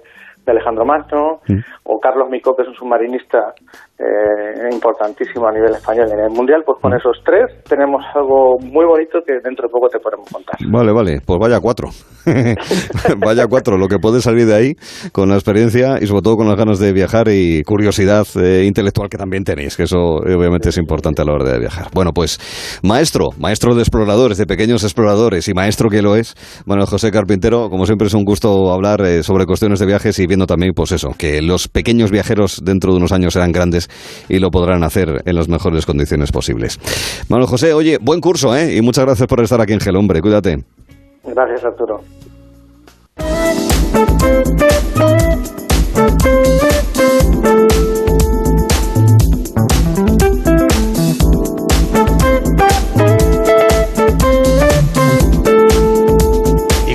de 0.46 0.52
Alejandro 0.52 0.84
Magno, 0.84 1.40
o 1.84 1.98
Carlos 2.00 2.28
Micó, 2.30 2.54
que 2.54 2.62
es 2.62 2.68
un 2.68 2.74
submarinista 2.74 3.54
eh, 3.96 4.68
importantísimo 4.72 5.46
a 5.46 5.52
nivel 5.52 5.72
español 5.72 6.08
en 6.12 6.18
el 6.18 6.30
Mundial, 6.30 6.62
pues 6.66 6.78
con 6.82 6.92
esos 6.94 7.16
tres 7.24 7.62
tenemos 7.68 8.02
algo 8.14 8.58
muy 8.58 8.84
bonito 8.84 9.20
que 9.24 9.34
dentro 9.34 9.68
de 9.68 9.72
poco 9.72 9.88
te 9.88 10.00
podemos 10.00 10.28
contar. 10.28 10.56
Vale, 10.66 10.92
vale, 10.92 11.20
pues 11.24 11.38
vaya 11.38 11.60
cuatro. 11.60 11.90
vaya 13.24 13.46
cuatro, 13.46 13.78
lo 13.78 13.86
que 13.86 13.98
puede 13.98 14.20
salir 14.20 14.46
de 14.46 14.54
ahí 14.54 14.74
con 15.12 15.28
la 15.28 15.36
experiencia 15.36 15.98
y 16.00 16.08
sobre 16.08 16.22
todo 16.22 16.36
con 16.36 16.48
las 16.48 16.56
ganas 16.56 16.80
de 16.80 16.92
viajar 16.92 17.28
y 17.28 17.62
curiosidad 17.62 18.26
eh, 18.34 18.64
intelectual 18.66 19.08
que 19.08 19.16
también 19.16 19.44
tenéis, 19.44 19.76
que 19.76 19.84
eso 19.84 20.26
eh, 20.26 20.34
obviamente 20.34 20.70
es 20.70 20.78
importante 20.78 21.22
a 21.22 21.24
la 21.24 21.34
hora 21.34 21.52
de 21.52 21.60
viajar. 21.60 21.86
Bueno, 21.94 22.10
pues 22.12 22.80
maestro, 22.82 23.28
maestro 23.38 23.76
de 23.76 23.82
exploradores, 23.82 24.38
de 24.38 24.46
pequeños 24.46 24.82
exploradores 24.82 25.46
y 25.46 25.54
maestro 25.54 25.88
que 25.88 26.02
lo 26.02 26.16
es, 26.16 26.34
bueno, 26.66 26.84
José 26.86 27.12
Carpintero, 27.12 27.70
como 27.70 27.86
siempre 27.86 28.08
es 28.08 28.14
un 28.14 28.24
gusto 28.24 28.72
hablar 28.72 29.22
sobre 29.22 29.46
cuestiones 29.46 29.78
de 29.78 29.86
viajes 29.86 30.18
y 30.18 30.26
viendo 30.26 30.46
también, 30.46 30.72
pues 30.74 30.90
eso, 30.90 31.10
que 31.16 31.40
los 31.42 31.68
pequeños 31.68 32.10
viajeros 32.10 32.60
dentro 32.64 32.90
de 32.90 32.96
unos 32.96 33.12
años 33.12 33.34
serán 33.34 33.52
grandes 33.52 33.83
y 34.28 34.38
lo 34.38 34.50
podrán 34.50 34.82
hacer 34.82 35.22
en 35.24 35.34
las 35.34 35.48
mejores 35.48 35.86
condiciones 35.86 36.32
posibles. 36.32 36.78
Manuel 37.28 37.48
José, 37.48 37.72
oye, 37.72 37.98
buen 38.00 38.20
curso, 38.20 38.54
¿eh? 38.56 38.76
Y 38.76 38.82
muchas 38.82 39.04
gracias 39.04 39.28
por 39.28 39.40
estar 39.40 39.60
aquí 39.60 39.72
en 39.72 39.80
Gel, 39.80 39.96
hombre, 39.96 40.20
cuídate. 40.20 40.64
Gracias, 41.24 41.64
Arturo. 41.64 42.02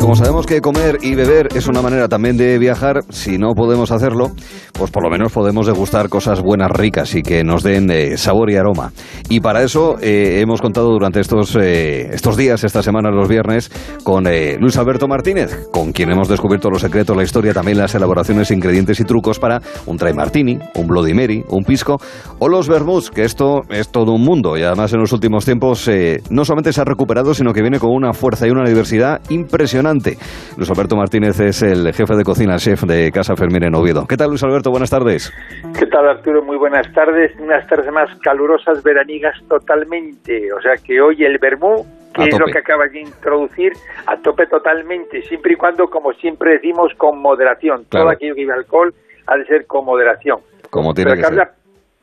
Como 0.09 0.17
sabemos 0.17 0.47
que 0.47 0.59
comer 0.59 0.97
y 1.03 1.13
beber 1.13 1.49
es 1.53 1.67
una 1.67 1.83
manera 1.83 2.07
también 2.07 2.35
de 2.35 2.57
viajar, 2.57 3.01
si 3.09 3.37
no 3.37 3.53
podemos 3.53 3.91
hacerlo, 3.91 4.31
pues 4.73 4.89
por 4.89 5.03
lo 5.03 5.09
menos 5.11 5.31
podemos 5.31 5.67
degustar 5.67 6.09
cosas 6.09 6.41
buenas, 6.41 6.71
ricas 6.71 7.13
y 7.13 7.21
que 7.21 7.43
nos 7.43 7.61
den 7.61 7.91
eh, 7.91 8.17
sabor 8.17 8.49
y 8.49 8.55
aroma. 8.55 8.91
Y 9.29 9.39
para 9.39 9.61
eso 9.61 9.97
eh, 10.01 10.39
hemos 10.41 10.63
contado 10.63 10.87
durante 10.87 11.19
estos, 11.19 11.55
eh, 11.61 12.09
estos 12.11 12.37
días, 12.37 12.63
esta 12.63 12.81
semana, 12.81 13.11
los 13.11 13.29
viernes, 13.29 13.69
con 14.03 14.23
Luis 14.23 14.77
Alberto 14.77 15.07
Martínez, 15.07 15.67
con 15.71 15.91
quien 15.91 16.09
hemos 16.09 16.27
descubierto 16.27 16.71
los 16.71 16.81
secretos, 16.81 17.15
la 17.15 17.21
historia, 17.21 17.53
también 17.53 17.77
las 17.77 17.93
elaboraciones, 17.93 18.49
ingredientes 18.49 18.99
y 18.99 19.03
trucos 19.03 19.37
para 19.37 19.61
un 19.85 19.97
try 19.97 20.13
martini, 20.13 20.57
un 20.73 20.87
Bloody 20.87 21.13
Mary, 21.13 21.45
un 21.49 21.63
pisco 21.63 22.01
o 22.39 22.47
los 22.47 22.67
vermouths, 22.67 23.11
que 23.11 23.25
esto 23.25 23.61
es 23.69 23.89
todo 23.89 24.13
un 24.13 24.23
mundo 24.23 24.57
y 24.57 24.63
además 24.63 24.91
en 24.91 25.01
los 25.01 25.13
últimos 25.13 25.45
tiempos 25.45 25.87
no 26.31 26.45
solamente 26.45 26.73
se 26.73 26.81
ha 26.81 26.85
recuperado, 26.85 27.35
sino 27.35 27.53
que 27.53 27.61
viene 27.61 27.77
con 27.77 27.91
una 27.91 28.11
fuerza 28.13 28.47
y 28.47 28.49
una 28.49 28.67
diversidad 28.67 29.21
impresionante 29.29 29.98
Luis 30.57 30.69
Alberto 30.69 30.95
Martínez 30.95 31.39
es 31.39 31.61
el 31.61 31.93
jefe 31.93 32.15
de 32.15 32.23
cocina, 32.23 32.57
chef 32.57 32.83
de 32.83 33.11
Casa 33.11 33.35
Fermín 33.35 33.63
en 33.63 33.75
Oviedo. 33.75 34.05
¿Qué 34.07 34.17
tal, 34.17 34.29
Luis 34.29 34.43
Alberto? 34.43 34.71
Buenas 34.71 34.89
tardes. 34.89 35.31
¿Qué 35.77 35.85
tal, 35.87 36.07
Arturo? 36.07 36.43
Muy 36.43 36.57
buenas 36.57 36.91
tardes. 36.93 37.31
Unas 37.39 37.67
tardes 37.67 37.91
más 37.91 38.09
calurosas, 38.21 38.83
veranigas 38.83 39.35
totalmente. 39.47 40.51
O 40.53 40.61
sea 40.61 40.73
que 40.83 41.01
hoy 41.01 41.23
el 41.23 41.37
vermú 41.39 41.85
que 42.13 42.23
es 42.23 42.39
lo 42.39 42.45
que 42.47 42.59
acabas 42.59 42.91
de 42.91 43.01
introducir, 43.01 43.73
a 44.07 44.17
tope 44.17 44.47
totalmente, 44.47 45.21
siempre 45.23 45.53
y 45.53 45.55
cuando, 45.55 45.87
como 45.87 46.11
siempre 46.13 46.53
decimos, 46.53 46.91
con 46.97 47.21
moderación. 47.21 47.85
Todo 47.89 48.09
aquello 48.09 48.35
que 48.35 48.41
lleva 48.41 48.55
alcohol 48.55 48.93
ha 49.27 49.37
de 49.37 49.45
ser 49.45 49.65
con 49.67 49.85
moderación. 49.85 50.39
Como 50.69 50.93
tiene 50.93 51.11
pero 51.11 51.29
que 51.29 51.35
ser. 51.35 51.47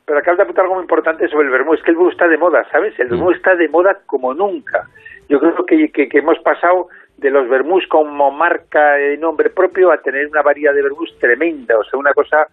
pero 0.07 0.18
acabas 0.18 0.39
de 0.39 0.42
apuntar 0.44 0.65
algo 0.65 0.76
muy 0.76 0.83
importante 0.83 1.28
sobre 1.28 1.47
el 1.47 1.52
vermú, 1.52 1.75
es 1.75 1.83
que 1.83 1.91
el 1.91 1.97
vermú 1.97 2.10
está 2.10 2.28
de 2.28 2.39
moda, 2.39 2.65
¿sabes? 2.70 2.99
El 2.99 3.08
vermú 3.08 3.31
mm. 3.31 3.34
está 3.34 3.55
de 3.57 3.68
moda 3.68 3.99
como 4.07 4.33
nunca. 4.33 4.84
Yo 5.28 5.39
creo 5.41 5.55
que, 5.66 6.08
que 6.08 6.18
hemos 6.18 6.39
pasado 6.39 6.89
de 7.16 7.30
los 7.30 7.48
vermús 7.48 7.86
como 7.88 8.30
marca 8.30 8.94
de 8.94 9.16
nombre 9.16 9.50
propio 9.50 9.90
a 9.90 9.98
tener 9.98 10.26
una 10.28 10.42
variedad 10.42 10.74
de 10.74 10.82
vermús 10.82 11.14
tremenda, 11.18 11.78
o 11.78 11.84
sea, 11.84 11.98
una 11.98 12.12
cosa 12.12 12.46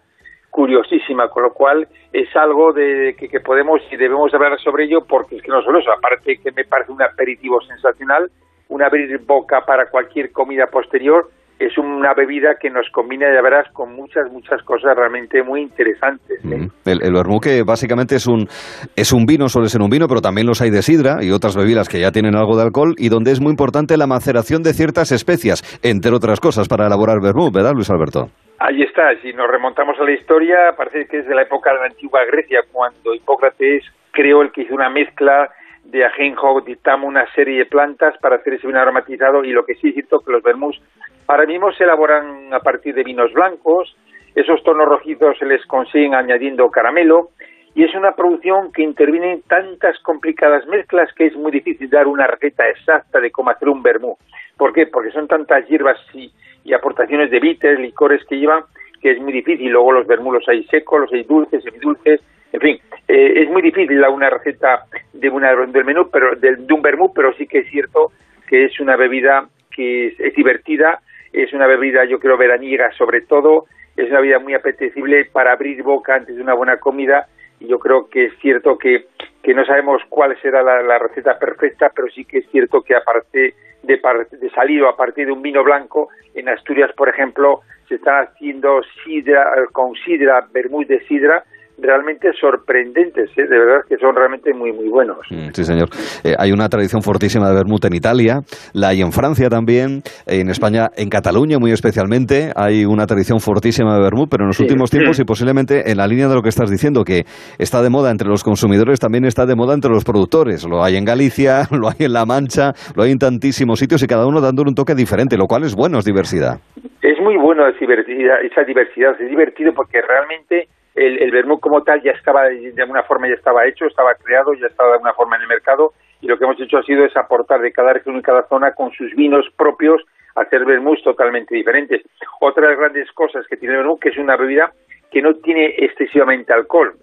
curiosísima, 0.50 1.28
con 1.28 1.42
lo 1.42 1.52
cual 1.52 1.88
es 2.12 2.34
algo 2.36 2.72
de 2.72 3.16
que, 3.18 3.40
podemos 3.40 3.80
y 3.90 3.96
debemos 3.96 4.32
hablar 4.32 4.58
sobre 4.60 4.84
ello 4.84 5.04
porque 5.04 5.36
es 5.36 5.42
que 5.42 5.50
no 5.50 5.60
solo 5.62 5.80
eso, 5.80 5.90
aparte 5.90 6.38
que 6.38 6.52
me 6.52 6.64
parece 6.64 6.92
un 6.92 7.02
aperitivo 7.02 7.60
sensacional, 7.62 8.30
un 8.68 8.82
abrir 8.82 9.18
boca 9.18 9.64
para 9.66 9.90
cualquier 9.90 10.30
comida 10.30 10.68
posterior, 10.68 11.28
es 11.58 11.78
una 11.78 12.14
bebida 12.14 12.56
que 12.60 12.70
nos 12.70 12.88
combina, 12.90 13.26
ya 13.32 13.40
verás, 13.40 13.70
con 13.72 13.94
muchas, 13.94 14.30
muchas 14.32 14.62
cosas 14.62 14.96
realmente 14.96 15.42
muy 15.42 15.62
interesantes. 15.62 16.44
¿eh? 16.44 16.68
El, 16.84 17.02
el 17.02 17.40
que 17.40 17.62
básicamente 17.62 18.16
es 18.16 18.26
un, 18.26 18.48
es 18.96 19.12
un 19.12 19.24
vino, 19.26 19.48
suele 19.48 19.68
ser 19.68 19.80
un 19.80 19.90
vino, 19.90 20.06
pero 20.08 20.20
también 20.20 20.46
los 20.46 20.60
hay 20.60 20.70
de 20.70 20.82
sidra 20.82 21.22
y 21.22 21.30
otras 21.30 21.56
bebidas 21.56 21.88
que 21.88 22.00
ya 22.00 22.10
tienen 22.10 22.34
algo 22.34 22.56
de 22.56 22.64
alcohol 22.64 22.94
y 22.98 23.08
donde 23.08 23.32
es 23.32 23.40
muy 23.40 23.50
importante 23.50 23.96
la 23.96 24.06
maceración 24.06 24.62
de 24.62 24.72
ciertas 24.72 25.12
especias, 25.12 25.62
entre 25.82 26.12
otras 26.12 26.40
cosas, 26.40 26.68
para 26.68 26.86
elaborar 26.86 27.20
vermú, 27.20 27.50
¿verdad, 27.52 27.72
Luis 27.74 27.90
Alberto? 27.90 28.28
Ahí 28.58 28.82
está, 28.82 29.14
si 29.20 29.32
nos 29.32 29.50
remontamos 29.50 29.98
a 30.00 30.04
la 30.04 30.12
historia, 30.12 30.56
parece 30.76 31.06
que 31.06 31.18
es 31.18 31.26
de 31.26 31.34
la 31.34 31.42
época 31.42 31.72
de 31.72 31.78
la 31.80 31.86
antigua 31.86 32.20
Grecia, 32.24 32.60
cuando 32.70 33.14
Hipócrates 33.14 33.84
creó 34.12 34.42
el 34.42 34.52
que 34.52 34.62
hizo 34.62 34.74
una 34.74 34.90
mezcla 34.90 35.50
de 35.84 36.04
ajenjo, 36.04 36.60
dictamos 36.62 37.08
una 37.08 37.30
serie 37.34 37.58
de 37.58 37.66
plantas 37.66 38.16
para 38.18 38.36
hacer 38.36 38.54
ese 38.54 38.66
vino 38.66 38.80
aromatizado 38.80 39.44
y 39.44 39.52
lo 39.52 39.64
que 39.64 39.74
sí 39.74 39.88
es 39.88 39.94
cierto 39.94 40.20
que 40.20 40.32
los 40.32 40.42
vermús 40.42 40.80
Ahora 41.26 41.46
mismo 41.46 41.72
se 41.72 41.84
elaboran 41.84 42.52
a 42.52 42.60
partir 42.60 42.94
de 42.94 43.02
vinos 43.02 43.32
blancos, 43.32 43.96
esos 44.34 44.62
tonos 44.62 44.86
rojizos 44.86 45.38
se 45.38 45.46
les 45.46 45.64
consiguen 45.66 46.14
añadiendo 46.14 46.70
caramelo 46.70 47.30
y 47.74 47.84
es 47.84 47.94
una 47.94 48.12
producción 48.12 48.72
que 48.72 48.82
interviene 48.82 49.32
en 49.32 49.42
tantas 49.42 49.98
complicadas 50.00 50.66
mezclas 50.66 51.12
que 51.14 51.26
es 51.26 51.34
muy 51.34 51.50
difícil 51.50 51.88
dar 51.88 52.06
una 52.06 52.26
receta 52.26 52.68
exacta 52.68 53.20
de 53.20 53.30
cómo 53.30 53.50
hacer 53.50 53.68
un 53.68 53.82
vermú. 53.82 54.16
¿Por 54.56 54.72
qué? 54.72 54.86
Porque 54.86 55.10
son 55.10 55.26
tantas 55.26 55.66
hierbas 55.68 55.98
y, 56.12 56.30
aportaciones 56.72 57.30
de 57.30 57.40
bitters, 57.40 57.80
licores 57.80 58.24
que 58.24 58.36
llevan, 58.36 58.64
que 59.00 59.12
es 59.12 59.20
muy 59.20 59.32
difícil. 59.32 59.70
Luego 59.70 59.92
los 59.92 60.06
vermú 60.06 60.32
los 60.32 60.48
hay 60.48 60.64
secos, 60.64 61.00
los 61.00 61.12
hay 61.12 61.24
dulces, 61.24 61.62
semidulces, 61.62 62.20
en 62.52 62.60
fin, 62.60 62.78
eh, 63.08 63.42
es 63.42 63.50
muy 63.50 63.62
difícil 63.62 64.00
dar 64.00 64.10
una 64.10 64.30
receta 64.30 64.84
de, 65.12 65.28
una, 65.28 65.52
del 65.66 65.84
menú, 65.84 66.08
pero 66.12 66.36
de, 66.36 66.56
un 66.72 66.82
vermú, 66.82 67.12
pero 67.12 67.32
sí 67.34 67.48
que 67.48 67.58
es 67.58 67.68
cierto 67.68 68.12
que 68.48 68.66
es 68.66 68.78
una 68.78 68.96
bebida 68.96 69.48
que 69.74 70.14
es 70.18 70.34
divertida, 70.34 71.00
es 71.42 71.52
una 71.52 71.66
bebida, 71.66 72.04
yo 72.04 72.18
creo, 72.20 72.36
veraniega 72.36 72.92
sobre 72.92 73.22
todo, 73.22 73.66
es 73.96 74.08
una 74.08 74.20
bebida 74.20 74.38
muy 74.38 74.54
apetecible 74.54 75.26
para 75.26 75.52
abrir 75.52 75.82
boca 75.82 76.14
antes 76.14 76.36
de 76.36 76.42
una 76.42 76.54
buena 76.54 76.78
comida. 76.78 77.26
Y 77.60 77.66
yo 77.66 77.78
creo 77.78 78.08
que 78.08 78.26
es 78.26 78.32
cierto 78.40 78.78
que, 78.78 79.06
que 79.42 79.54
no 79.54 79.64
sabemos 79.64 80.02
cuál 80.08 80.36
será 80.40 80.62
la, 80.62 80.98
receta 80.98 81.38
perfecta, 81.38 81.90
pero 81.94 82.08
sí 82.08 82.24
que 82.24 82.38
es 82.38 82.50
cierto 82.50 82.82
que 82.82 82.94
aparte 82.96 83.54
de, 83.82 84.00
de 84.32 84.50
salir 84.50 84.82
o 84.82 84.88
a 84.88 84.96
partir 84.96 85.26
de 85.26 85.32
un 85.32 85.42
vino 85.42 85.62
blanco, 85.62 86.08
en 86.34 86.48
Asturias, 86.48 86.90
por 86.96 87.08
ejemplo, 87.08 87.60
se 87.88 87.96
están 87.96 88.26
haciendo 88.26 88.80
sidra, 89.04 89.44
con 89.72 89.94
sidra, 90.04 90.46
vermouth 90.52 90.86
de 90.86 91.00
sidra, 91.06 91.44
realmente 91.78 92.30
sorprendentes, 92.40 93.30
¿eh? 93.36 93.46
de 93.48 93.58
verdad 93.58 93.82
que 93.88 93.96
son 93.96 94.14
realmente 94.14 94.52
muy 94.54 94.72
muy 94.72 94.88
buenos. 94.88 95.18
Mm, 95.30 95.48
sí, 95.52 95.64
señor. 95.64 95.88
Eh, 96.22 96.34
hay 96.38 96.52
una 96.52 96.68
tradición 96.68 97.02
fortísima 97.02 97.48
de 97.48 97.54
vermut 97.54 97.84
en 97.84 97.94
Italia, 97.94 98.40
la 98.72 98.88
hay 98.88 99.02
en 99.02 99.12
Francia 99.12 99.48
también, 99.48 100.02
en 100.26 100.48
España, 100.50 100.88
en 100.96 101.08
Cataluña 101.08 101.58
muy 101.58 101.72
especialmente, 101.72 102.52
hay 102.56 102.84
una 102.84 103.06
tradición 103.06 103.40
fortísima 103.40 103.96
de 103.96 104.02
vermut, 104.02 104.28
pero 104.30 104.44
en 104.44 104.48
los 104.48 104.60
últimos 104.60 104.90
tiempos 104.90 105.18
y 105.18 105.24
posiblemente 105.24 105.90
en 105.90 105.96
la 105.98 106.06
línea 106.06 106.28
de 106.28 106.34
lo 106.34 106.42
que 106.42 106.48
estás 106.48 106.70
diciendo, 106.70 107.04
que 107.04 107.24
está 107.58 107.82
de 107.82 107.90
moda 107.90 108.10
entre 108.10 108.28
los 108.28 108.44
consumidores, 108.44 109.00
también 109.00 109.24
está 109.24 109.46
de 109.46 109.54
moda 109.54 109.74
entre 109.74 109.90
los 109.90 110.04
productores. 110.04 110.64
Lo 110.68 110.82
hay 110.82 110.96
en 110.96 111.04
Galicia, 111.04 111.62
lo 111.70 111.88
hay 111.88 112.06
en 112.06 112.12
La 112.12 112.24
Mancha, 112.24 112.72
lo 112.94 113.02
hay 113.02 113.12
en 113.12 113.18
tantísimos 113.18 113.78
sitios 113.78 114.02
y 114.02 114.06
cada 114.06 114.26
uno 114.26 114.40
dándole 114.40 114.68
un 114.68 114.74
toque 114.74 114.94
diferente, 114.94 115.36
lo 115.36 115.46
cual 115.46 115.64
es 115.64 115.74
bueno, 115.74 115.98
es 115.98 116.04
diversidad. 116.04 116.58
Es 117.02 117.20
muy 117.20 117.36
bueno 117.36 117.66
esa 117.66 117.78
diversidad, 117.78 118.42
esa 118.42 118.62
diversidad, 118.64 119.20
es 119.20 119.28
divertido 119.28 119.72
porque 119.74 120.00
realmente 120.00 120.68
el, 120.94 121.22
el 121.22 121.30
vermut 121.30 121.60
como 121.60 121.82
tal 121.82 122.02
ya 122.02 122.12
estaba, 122.12 122.48
de 122.48 122.82
alguna 122.82 123.02
forma 123.02 123.28
ya 123.28 123.34
estaba 123.34 123.66
hecho, 123.66 123.86
estaba 123.86 124.14
creado, 124.14 124.54
ya 124.54 124.66
estaba 124.66 124.90
de 124.90 124.94
alguna 124.94 125.14
forma 125.14 125.36
en 125.36 125.42
el 125.42 125.48
mercado 125.48 125.92
y 126.20 126.26
lo 126.26 126.38
que 126.38 126.44
hemos 126.44 126.60
hecho 126.60 126.78
ha 126.78 126.82
sido 126.82 127.04
es 127.04 127.16
aportar 127.16 127.60
de 127.60 127.72
cada 127.72 127.92
región 127.92 128.16
y 128.16 128.22
cada 128.22 128.46
zona 128.48 128.72
con 128.72 128.92
sus 128.92 129.14
vinos 129.14 129.46
propios 129.56 130.02
hacer 130.34 130.64
vermuts 130.64 131.02
totalmente 131.02 131.54
diferentes. 131.54 132.02
Otra 132.40 132.62
de 132.62 132.68
las 132.70 132.78
grandes 132.78 133.12
cosas 133.12 133.46
que 133.46 133.56
tiene 133.56 133.74
el 133.74 133.80
vermut 133.80 134.00
que 134.00 134.08
es 134.10 134.18
una 134.18 134.36
bebida 134.36 134.72
que 135.10 135.22
no 135.22 135.34
tiene 135.34 135.74
excesivamente 135.78 136.52
alcohol, 136.52 136.94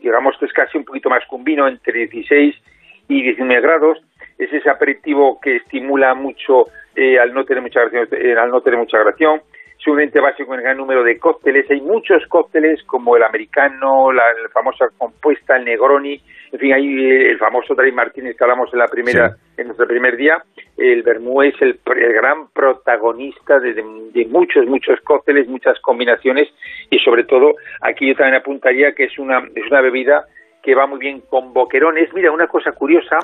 digamos 0.00 0.36
que 0.38 0.46
es 0.46 0.52
casi 0.52 0.78
un 0.78 0.84
poquito 0.84 1.10
más 1.10 1.22
que 1.28 1.34
un 1.34 1.44
vino 1.44 1.68
entre 1.68 2.06
16 2.06 2.54
y 3.08 3.22
19 3.22 3.60
grados, 3.60 3.98
es 4.38 4.52
ese 4.52 4.70
aperitivo 4.70 5.40
que 5.40 5.56
estimula 5.56 6.14
mucho 6.14 6.66
eh, 6.94 7.18
al 7.18 7.34
no 7.34 7.44
tener 7.44 7.62
mucha 7.62 7.80
gración, 7.80 8.08
eh, 8.12 8.36
al 8.36 8.50
no 8.50 8.60
tener 8.60 8.78
mucha 8.78 8.98
gración, 8.98 9.40
sumamente 9.88 10.20
básico 10.20 10.52
en 10.52 10.60
el 10.60 10.64
gran 10.64 10.76
número 10.76 11.02
de 11.02 11.18
cócteles. 11.18 11.70
Hay 11.70 11.80
muchos 11.80 12.22
cócteles 12.28 12.82
como 12.84 13.16
el 13.16 13.22
americano, 13.22 14.12
la, 14.12 14.22
famosa 14.52 14.86
compuesta, 14.98 15.56
el 15.56 15.64
Negroni, 15.64 16.20
en 16.52 16.58
fin, 16.58 16.72
hay 16.74 16.86
eh, 16.86 17.30
el 17.30 17.38
famoso 17.38 17.74
Dry 17.74 17.92
Martínez 17.92 18.36
que 18.36 18.44
hablamos 18.44 18.70
en 18.72 18.78
la 18.80 18.88
primera, 18.88 19.36
en 19.56 19.66
nuestro 19.66 19.86
primer 19.86 20.16
día. 20.16 20.42
El 20.76 21.02
Bermú 21.02 21.42
es 21.42 21.54
el, 21.60 21.80
gran 21.84 22.48
protagonista 22.48 23.58
de, 23.58 23.82
muchos, 24.28 24.66
muchos 24.66 25.00
cócteles, 25.00 25.48
muchas 25.48 25.80
combinaciones 25.80 26.48
y 26.90 26.98
sobre 26.98 27.24
todo 27.24 27.54
aquí 27.80 28.08
yo 28.08 28.14
también 28.14 28.36
apuntaría 28.36 28.92
que 28.92 29.04
es 29.04 29.18
una, 29.18 29.38
es 29.54 29.70
una 29.70 29.80
bebida 29.80 30.26
que 30.62 30.74
va 30.74 30.86
muy 30.86 30.98
bien 30.98 31.22
con 31.30 31.54
boquerones. 31.54 32.12
Mira, 32.12 32.30
una 32.30 32.46
cosa 32.46 32.72
curiosa, 32.72 33.18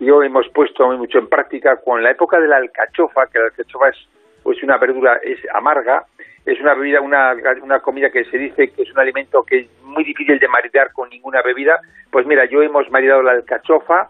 yo 0.00 0.22
hemos 0.22 0.48
puesto 0.48 0.86
muy 0.88 0.96
mucho 0.96 1.18
en 1.18 1.28
práctica 1.28 1.76
con 1.84 2.02
la 2.02 2.10
época 2.10 2.40
de 2.40 2.48
la 2.48 2.56
alcachofa, 2.56 3.26
que 3.32 3.38
la 3.38 3.44
alcachofa 3.46 3.90
es 3.90 3.96
pues 4.42 4.62
una 4.62 4.78
verdura 4.78 5.20
es 5.22 5.38
amarga, 5.54 6.04
es 6.46 6.60
una 6.60 6.74
bebida, 6.74 7.00
una, 7.00 7.34
una 7.62 7.80
comida 7.80 8.10
que 8.10 8.24
se 8.24 8.38
dice 8.38 8.70
que 8.70 8.82
es 8.82 8.90
un 8.90 8.98
alimento 8.98 9.42
que 9.42 9.58
es 9.58 9.82
muy 9.82 10.04
difícil 10.04 10.38
de 10.38 10.48
maridar 10.48 10.92
con 10.92 11.08
ninguna 11.10 11.42
bebida. 11.42 11.78
Pues 12.10 12.26
mira, 12.26 12.44
yo 12.46 12.62
hemos 12.62 12.90
maridado 12.90 13.22
la 13.22 13.32
alcachofa, 13.32 14.08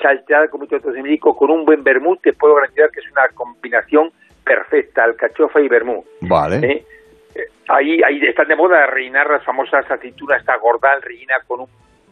salteada 0.00 0.48
con 0.48 0.60
mucho 0.60 0.78
de 0.78 1.18
con 1.18 1.50
un 1.50 1.64
buen 1.64 1.82
vermut, 1.82 2.20
te 2.22 2.32
puedo 2.32 2.54
garantizar 2.54 2.90
que 2.90 3.00
es 3.00 3.10
una 3.10 3.28
combinación 3.34 4.10
perfecta, 4.44 5.04
alcachofa 5.04 5.60
y 5.60 5.68
vermut. 5.68 6.04
Vale. 6.20 6.66
¿Eh? 6.66 6.86
Eh, 7.34 7.46
ahí, 7.68 8.00
ahí 8.02 8.20
están 8.26 8.48
de 8.48 8.56
moda 8.56 8.86
rellenar 8.86 9.28
las 9.28 9.44
famosas 9.44 9.88
aceitunas, 9.90 10.40
esta 10.40 10.56
gordal 10.58 11.02
rellena 11.02 11.36
con 11.46 11.66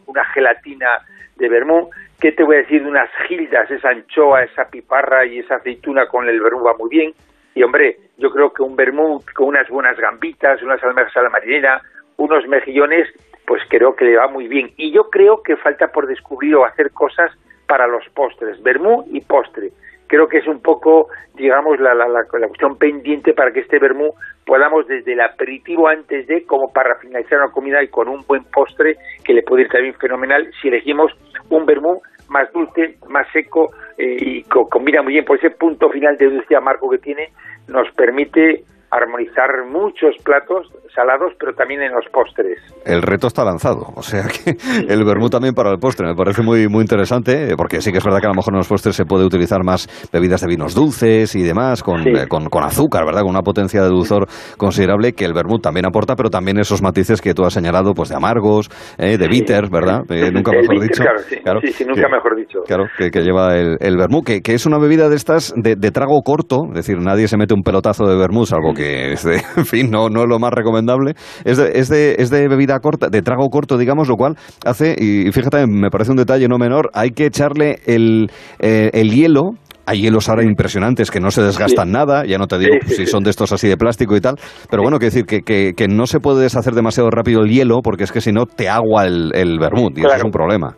una 0.05 0.25
gelatina 0.25 0.87
de 1.35 1.49
vermú. 1.49 1.89
¿Qué 2.19 2.31
te 2.33 2.43
voy 2.43 2.57
a 2.57 2.59
decir 2.59 2.83
de 2.83 2.89
unas 2.89 3.09
gildas, 3.27 3.69
esa 3.71 3.89
anchoa, 3.89 4.43
esa 4.43 4.65
piparra 4.69 5.25
y 5.25 5.39
esa 5.39 5.55
aceituna 5.55 6.07
con 6.07 6.27
el 6.27 6.39
vermú 6.41 6.63
va 6.63 6.75
muy 6.77 6.89
bien? 6.89 7.13
Y 7.53 7.63
hombre, 7.63 7.97
yo 8.17 8.29
creo 8.29 8.53
que 8.53 8.63
un 8.63 8.75
vermú 8.75 9.21
con 9.33 9.49
unas 9.49 9.67
buenas 9.69 9.97
gambitas, 9.97 10.61
unas 10.61 10.81
almejas 10.83 11.15
a 11.17 11.23
la 11.23 11.29
marinera, 11.29 11.81
unos 12.17 12.47
mejillones, 12.47 13.07
pues 13.45 13.61
creo 13.69 13.95
que 13.95 14.05
le 14.05 14.17
va 14.17 14.27
muy 14.27 14.47
bien. 14.47 14.71
Y 14.77 14.91
yo 14.91 15.09
creo 15.09 15.41
que 15.43 15.57
falta 15.57 15.87
por 15.87 16.07
descubrir 16.07 16.55
o 16.55 16.65
hacer 16.65 16.91
cosas 16.91 17.31
para 17.67 17.87
los 17.87 18.07
postres, 18.09 18.61
vermú 18.61 19.05
y 19.11 19.21
postre. 19.21 19.71
Creo 20.07 20.27
que 20.27 20.39
es 20.39 20.47
un 20.47 20.61
poco, 20.61 21.07
digamos, 21.35 21.79
la, 21.79 21.93
la, 21.93 22.05
la, 22.07 22.25
cuestión 22.25 22.77
pendiente 22.77 23.33
para 23.33 23.51
que 23.51 23.61
este 23.61 23.79
vermú 23.79 24.13
podamos 24.45 24.85
desde 24.87 25.13
el 25.13 25.21
aperitivo 25.21 25.87
antes 25.87 26.27
de, 26.27 26.43
como 26.45 26.71
para 26.73 26.95
finalizar 26.95 27.39
una 27.39 27.51
comida 27.51 27.81
y 27.81 27.87
con 27.87 28.09
un 28.09 28.25
buen 28.27 28.43
postre 28.43 28.97
que 29.23 29.33
le 29.33 29.43
puede 29.43 29.63
ir 29.63 29.69
también 29.69 29.95
fenomenal 29.95 30.51
si 30.61 30.67
elegimos 30.67 31.13
un 31.49 31.65
vermú 31.65 32.01
más 32.31 32.51
dulce, 32.53 32.97
más 33.09 33.27
seco 33.31 33.71
eh, 33.97 34.17
y 34.19 34.43
combina 34.43 35.01
muy 35.01 35.13
bien. 35.13 35.25
Por 35.25 35.37
ese 35.37 35.51
punto 35.51 35.89
final 35.89 36.17
de 36.17 36.29
dulce 36.29 36.55
amargo 36.55 36.89
que 36.89 36.97
tiene, 36.97 37.29
nos 37.67 37.91
permite 37.91 38.63
armonizar 38.91 39.49
muchos 39.69 40.15
platos 40.23 40.67
salados, 40.93 41.33
pero 41.39 41.53
también 41.53 41.81
en 41.81 41.93
los 41.93 42.05
postres. 42.11 42.59
El 42.85 43.01
reto 43.01 43.27
está 43.27 43.45
lanzado, 43.45 43.87
o 43.95 44.01
sea 44.01 44.23
que 44.27 44.57
el 44.93 45.05
vermú 45.05 45.29
también 45.29 45.53
para 45.53 45.71
el 45.71 45.79
postre 45.79 46.07
me 46.07 46.15
parece 46.15 46.41
muy 46.41 46.67
muy 46.67 46.81
interesante, 46.81 47.55
porque 47.55 47.81
sí 47.81 47.91
que 47.91 47.99
es 47.99 48.03
verdad 48.03 48.19
que 48.19 48.27
a 48.27 48.29
lo 48.29 48.35
mejor 48.35 48.53
en 48.53 48.57
los 48.57 48.67
postres 48.67 48.95
se 48.95 49.05
puede 49.05 49.25
utilizar 49.25 49.63
más 49.63 49.87
bebidas 50.11 50.41
de 50.41 50.47
vinos 50.47 50.75
dulces 50.75 51.35
y 51.35 51.43
demás, 51.43 51.83
con, 51.83 52.05
eh, 52.05 52.27
con, 52.27 52.63
azúcar, 52.63 53.05
¿verdad? 53.05 53.21
Con 53.21 53.31
una 53.31 53.41
potencia 53.41 53.81
de 53.81 53.87
dulzor 53.87 54.27
considerable 54.57 55.13
que 55.13 55.25
el 55.25 55.33
vermú 55.33 55.59
también 55.59 55.85
aporta, 55.85 56.15
pero 56.15 56.29
también 56.29 56.59
esos 56.59 56.81
matices 56.81 57.21
que 57.21 57.33
tú 57.33 57.43
has 57.43 57.53
señalado, 57.53 57.93
pues 57.93 58.09
de 58.09 58.15
amargos, 58.15 58.69
eh, 58.97 59.17
de 59.17 59.27
bitters, 59.27 59.69
¿verdad? 59.69 60.01
Eh, 60.11 60.29
nunca 60.29 60.51
mejor 60.51 60.81
dicho. 60.81 61.03
Claro, 61.43 61.61
sí, 61.61 61.85
nunca 61.85 62.09
mejor 62.09 62.35
dicho. 62.35 62.59
Claro, 62.67 62.83
que, 62.97 63.09
lleva 63.21 63.55
el, 63.55 63.77
el 63.79 63.97
vermú, 63.97 64.23
que, 64.23 64.41
que, 64.41 64.53
es 64.53 64.65
una 64.65 64.77
bebida 64.77 65.07
de 65.09 65.15
estas 65.15 65.53
de, 65.55 65.75
de, 65.75 65.91
trago 65.91 66.21
corto, 66.21 66.65
es 66.69 66.73
decir, 66.73 66.99
nadie 66.99 67.27
se 67.27 67.37
mete 67.37 67.53
un 67.53 67.63
pelotazo 67.63 68.05
de 68.05 68.17
vermú, 68.17 68.45
salvo 68.45 68.73
que 68.73 68.80
que 68.81 69.11
es 69.13 69.23
de, 69.23 69.35
en 69.57 69.65
fin, 69.65 69.89
no, 69.91 70.09
no 70.09 70.23
es 70.23 70.29
lo 70.29 70.39
más 70.39 70.51
recomendable. 70.51 71.13
Es 71.45 71.57
de, 71.57 71.71
es, 71.75 71.89
de, 71.89 72.15
es 72.17 72.29
de 72.29 72.47
bebida 72.47 72.79
corta, 72.79 73.09
de 73.09 73.21
trago 73.21 73.49
corto, 73.49 73.77
digamos, 73.77 74.07
lo 74.07 74.15
cual 74.15 74.35
hace, 74.65 74.95
y 74.97 75.31
fíjate, 75.31 75.65
me 75.67 75.89
parece 75.89 76.11
un 76.11 76.17
detalle 76.17 76.47
no 76.47 76.57
menor, 76.57 76.89
hay 76.93 77.11
que 77.11 77.25
echarle 77.25 77.77
el, 77.85 78.29
eh, 78.59 78.89
el 78.93 79.11
hielo. 79.11 79.51
Hay 79.83 80.03
hielos 80.03 80.29
ahora 80.29 80.43
impresionantes 80.43 81.09
que 81.09 81.19
no 81.19 81.31
se 81.31 81.41
desgastan 81.41 81.91
nada, 81.91 82.23
ya 82.23 82.37
no 82.37 82.45
te 82.45 82.59
digo 82.59 82.75
si 82.85 83.07
son 83.07 83.23
de 83.23 83.31
estos 83.31 83.51
así 83.51 83.67
de 83.67 83.77
plástico 83.77 84.15
y 84.15 84.21
tal, 84.21 84.35
pero 84.69 84.83
bueno, 84.83 84.99
quiero 84.99 85.11
decir 85.11 85.25
que, 85.25 85.41
que, 85.41 85.73
que, 85.75 85.87
no 85.87 86.05
se 86.05 86.19
puede 86.19 86.43
deshacer 86.43 86.73
demasiado 86.73 87.09
rápido 87.09 87.41
el 87.41 87.49
hielo 87.49 87.81
porque 87.83 88.03
es 88.03 88.11
que 88.11 88.21
si 88.21 88.31
no 88.31 88.45
te 88.45 88.69
agua 88.69 89.07
el, 89.07 89.31
el 89.33 89.57
vermut 89.59 89.97
y 89.97 90.01
eso 90.01 90.15
es 90.15 90.23
un 90.23 90.31
problema. 90.31 90.75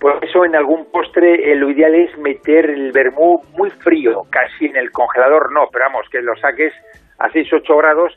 Por 0.00 0.24
eso 0.24 0.44
en 0.46 0.56
algún 0.56 0.86
postre 0.90 1.54
lo 1.54 1.70
ideal 1.70 1.94
es 1.94 2.18
meter 2.18 2.70
el 2.70 2.92
vermú 2.92 3.42
muy 3.56 3.70
frío, 3.84 4.22
casi 4.30 4.64
en 4.64 4.76
el 4.76 4.90
congelador 4.90 5.52
no, 5.52 5.68
pero 5.70 5.84
vamos, 5.92 6.06
que 6.10 6.22
lo 6.22 6.34
saques 6.40 6.72
a 7.18 7.28
6-8 7.30 7.78
grados 7.78 8.12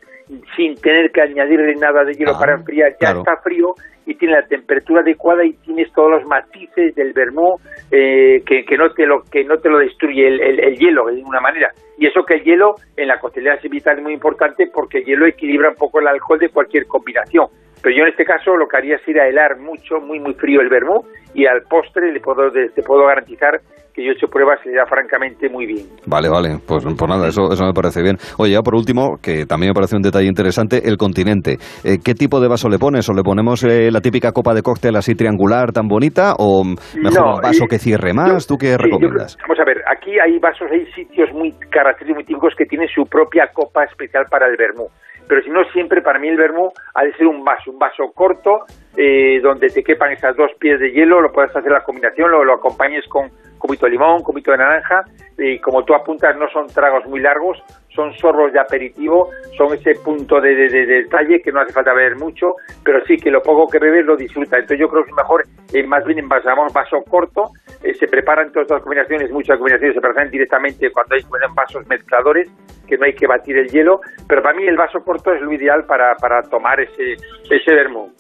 sin 0.56 0.76
tener 0.76 1.12
que 1.12 1.22
añadirle 1.22 1.76
nada 1.76 2.04
de 2.04 2.14
hielo 2.14 2.34
ah, 2.36 2.40
para 2.40 2.54
enfriar, 2.54 2.96
ya 3.02 3.12
está 3.12 3.38
frío 3.38 3.74
y 4.06 4.16
tiene 4.16 4.36
la 4.36 4.48
temperatura 4.48 5.02
adecuada 5.02 5.44
y 5.44 5.54
tienes 5.54 5.92
todos 5.94 6.12
los 6.12 6.26
matices 6.26 6.96
del 6.96 7.14
vermú 7.14 7.58
eh, 7.92 8.42
que, 8.46 8.64
que, 8.66 8.78
no 8.78 8.92
te 8.92 9.06
lo 9.06 9.24
que 9.24 9.44
no 9.44 9.58
te 9.58 9.70
lo 9.70 9.80
destruye 9.80 10.28
el, 10.28 10.60
el, 10.60 10.76
hielo 10.78 11.06
de 11.06 11.16
ninguna 11.16 11.40
manera. 11.40 11.70
Y 11.98 12.08
eso 12.08 12.24
que 12.24 12.36
el 12.36 12.44
hielo 12.44 12.76
en 12.96 13.08
la 13.08 13.20
coctelera 13.20 13.56
es 13.56 13.70
vital 13.70 14.02
muy 14.02 14.14
importante 14.14 14.68
porque 14.74 15.00
el 15.00 15.06
hielo 15.06 15.26
equilibra 15.26 15.70
un 15.70 15.76
poco 15.76 16.00
el 16.00 16.08
alcohol 16.08 16.40
de 16.40 16.50
cualquier 16.50 16.88
combinación 16.88 17.48
pero 17.82 17.96
yo 17.96 18.04
en 18.04 18.10
este 18.10 18.26
caso 18.26 18.56
lo 18.56 18.68
que 18.68 18.78
haría 18.78 18.96
es 18.96 19.08
ir 19.08 19.20
a 19.20 19.28
helar 19.28 19.58
mucho, 19.58 20.00
muy, 20.00 20.20
muy 20.20 20.34
frío 20.34 20.62
el 20.62 20.70
vermú 20.70 21.04
y 21.34 21.46
al 21.46 21.62
postre 21.70 22.12
le 22.12 22.20
puedo, 22.20 22.52
te 22.52 22.82
puedo 22.84 23.06
garantizar 23.06 23.60
que 23.94 24.04
yo 24.04 24.12
he 24.12 24.14
hecho 24.14 24.28
pruebas 24.28 24.60
y 24.66 24.70
le 24.70 24.76
da 24.76 24.86
francamente 24.86 25.50
muy 25.50 25.66
bien. 25.66 25.86
Vale, 26.06 26.30
vale, 26.30 26.58
pues, 26.66 26.84
pues 26.84 27.10
nada, 27.10 27.28
eso, 27.28 27.52
eso 27.52 27.66
me 27.66 27.74
parece 27.74 28.02
bien. 28.02 28.18
Oye, 28.38 28.54
ya 28.54 28.62
por 28.62 28.76
último, 28.76 29.18
que 29.22 29.46
también 29.46 29.72
me 29.72 29.74
parece 29.74 29.96
un 29.96 30.02
detalle 30.02 30.28
interesante, 30.28 30.88
el 30.88 30.98
continente. 30.98 31.58
Eh, 31.84 31.98
¿Qué 32.04 32.14
tipo 32.14 32.40
de 32.40 32.48
vaso 32.48 32.70
le 32.70 32.78
pones? 32.78 33.10
¿O 33.10 33.14
le 33.14 33.24
ponemos 33.24 33.64
eh, 33.64 33.92
la 33.92 34.02
típica 34.02 34.32
copa 34.32 34.54
de 34.54 34.62
cóctel 34.62 34.96
así 34.96 35.16
triangular 35.16 35.72
tan 35.72 35.88
bonita? 35.88 36.34
¿O 36.38 36.64
mejor 36.64 37.36
un 37.36 37.42
vaso 37.42 37.66
que 37.70 37.80
cierre 37.80 38.14
más? 38.14 38.48
¿Tú 38.48 38.58
qué 38.58 38.78
recomiendas? 38.78 39.38
vamos 39.42 39.60
a 39.60 39.66
ver, 39.66 39.82
aquí 39.90 40.12
hay 40.20 40.38
vasos, 40.40 40.70
hay 40.72 40.86
sitios 40.94 41.30
muy 41.34 41.52
característicos, 41.72 42.16
muy 42.16 42.24
típicos 42.24 42.54
que 42.58 42.66
tienen 42.66 42.88
su 42.88 43.04
propia 43.06 43.50
copa 43.54 43.84
especial 43.84 44.26
para 44.30 44.48
el 44.48 44.56
vermú 44.58 44.88
pero 45.30 45.44
si 45.44 45.50
no 45.52 45.64
siempre 45.66 46.02
para 46.02 46.18
mí 46.18 46.28
el 46.28 46.38
vermú 46.38 46.74
ha 46.96 47.04
de 47.04 47.14
ser 47.14 47.28
un 47.28 47.46
vaso, 47.46 47.70
un 47.70 47.78
vaso 47.78 48.12
corto 48.16 48.66
eh, 49.02 49.40
donde 49.42 49.70
te 49.70 49.82
quepan 49.82 50.12
esas 50.12 50.36
dos 50.36 50.52
pies 50.60 50.78
de 50.78 50.92
hielo, 50.92 51.22
lo 51.22 51.32
puedes 51.32 51.56
hacer 51.56 51.72
la 51.72 51.86
combinación, 51.86 52.32
lo, 52.32 52.44
lo 52.44 52.56
acompañes 52.56 53.08
con 53.08 53.32
cubito 53.58 53.86
de 53.86 53.94
limón, 53.94 54.22
cubito 54.24 54.52
de 54.52 54.58
naranja, 54.58 55.06
y 55.38 55.58
como 55.60 55.86
tú 55.86 55.94
apuntas 55.94 56.36
no 56.38 56.50
son 56.50 56.68
tragos 56.68 57.06
muy 57.06 57.22
largos, 57.22 57.58
son 57.96 58.12
sorbos 58.18 58.52
de 58.52 58.60
aperitivo, 58.60 59.30
son 59.58 59.74
ese 59.74 59.96
punto 60.04 60.42
de, 60.42 60.54
detalle 60.54 61.42
que 61.42 61.50
no 61.50 61.62
hace 61.62 61.72
falta 61.72 61.94
beber 61.94 62.18
mucho, 62.18 62.56
pero 62.84 63.00
sí 63.06 63.16
que 63.16 63.32
lo 63.32 63.42
poco 63.42 63.72
que 63.72 63.80
bebes 63.80 64.06
lo 64.06 64.18
disfruta. 64.18 64.58
Entonces 64.58 64.80
yo 64.80 64.90
creo 64.90 65.06
que 65.06 65.12
es 65.12 65.16
mejor, 65.16 65.44
eh, 65.74 65.88
más 65.88 66.04
bien 66.04 66.20
en 66.20 66.28
vaso, 66.28 67.02
corto, 67.10 67.52
eh, 67.82 67.94
se 67.94 68.08
preparan 68.08 68.52
todas 68.52 68.70
las 68.70 68.82
combinaciones, 68.82 69.32
muchas 69.32 69.58
combinaciones 69.58 69.96
se 69.96 70.02
preparan 70.02 70.30
directamente 70.30 70.92
cuando 70.92 71.16
hay 71.16 71.22
vasos 71.56 71.88
mezcladores, 71.88 72.50
que 72.86 72.98
no 72.98 73.06
hay 73.06 73.14
que 73.14 73.28
batir 73.28 73.58
el 73.58 73.70
hielo, 73.70 74.02
pero 74.28 74.42
para 74.42 74.58
mí 74.58 74.68
el 74.68 74.76
vaso 74.76 75.00
corto 75.06 75.32
es 75.34 75.42
lo 75.42 75.54
ideal 75.54 75.86
para, 75.86 76.16
para 76.16 76.42
tomar 76.44 76.82
ese, 76.82 77.14
ese 77.50 77.74
vermú. 77.74 78.12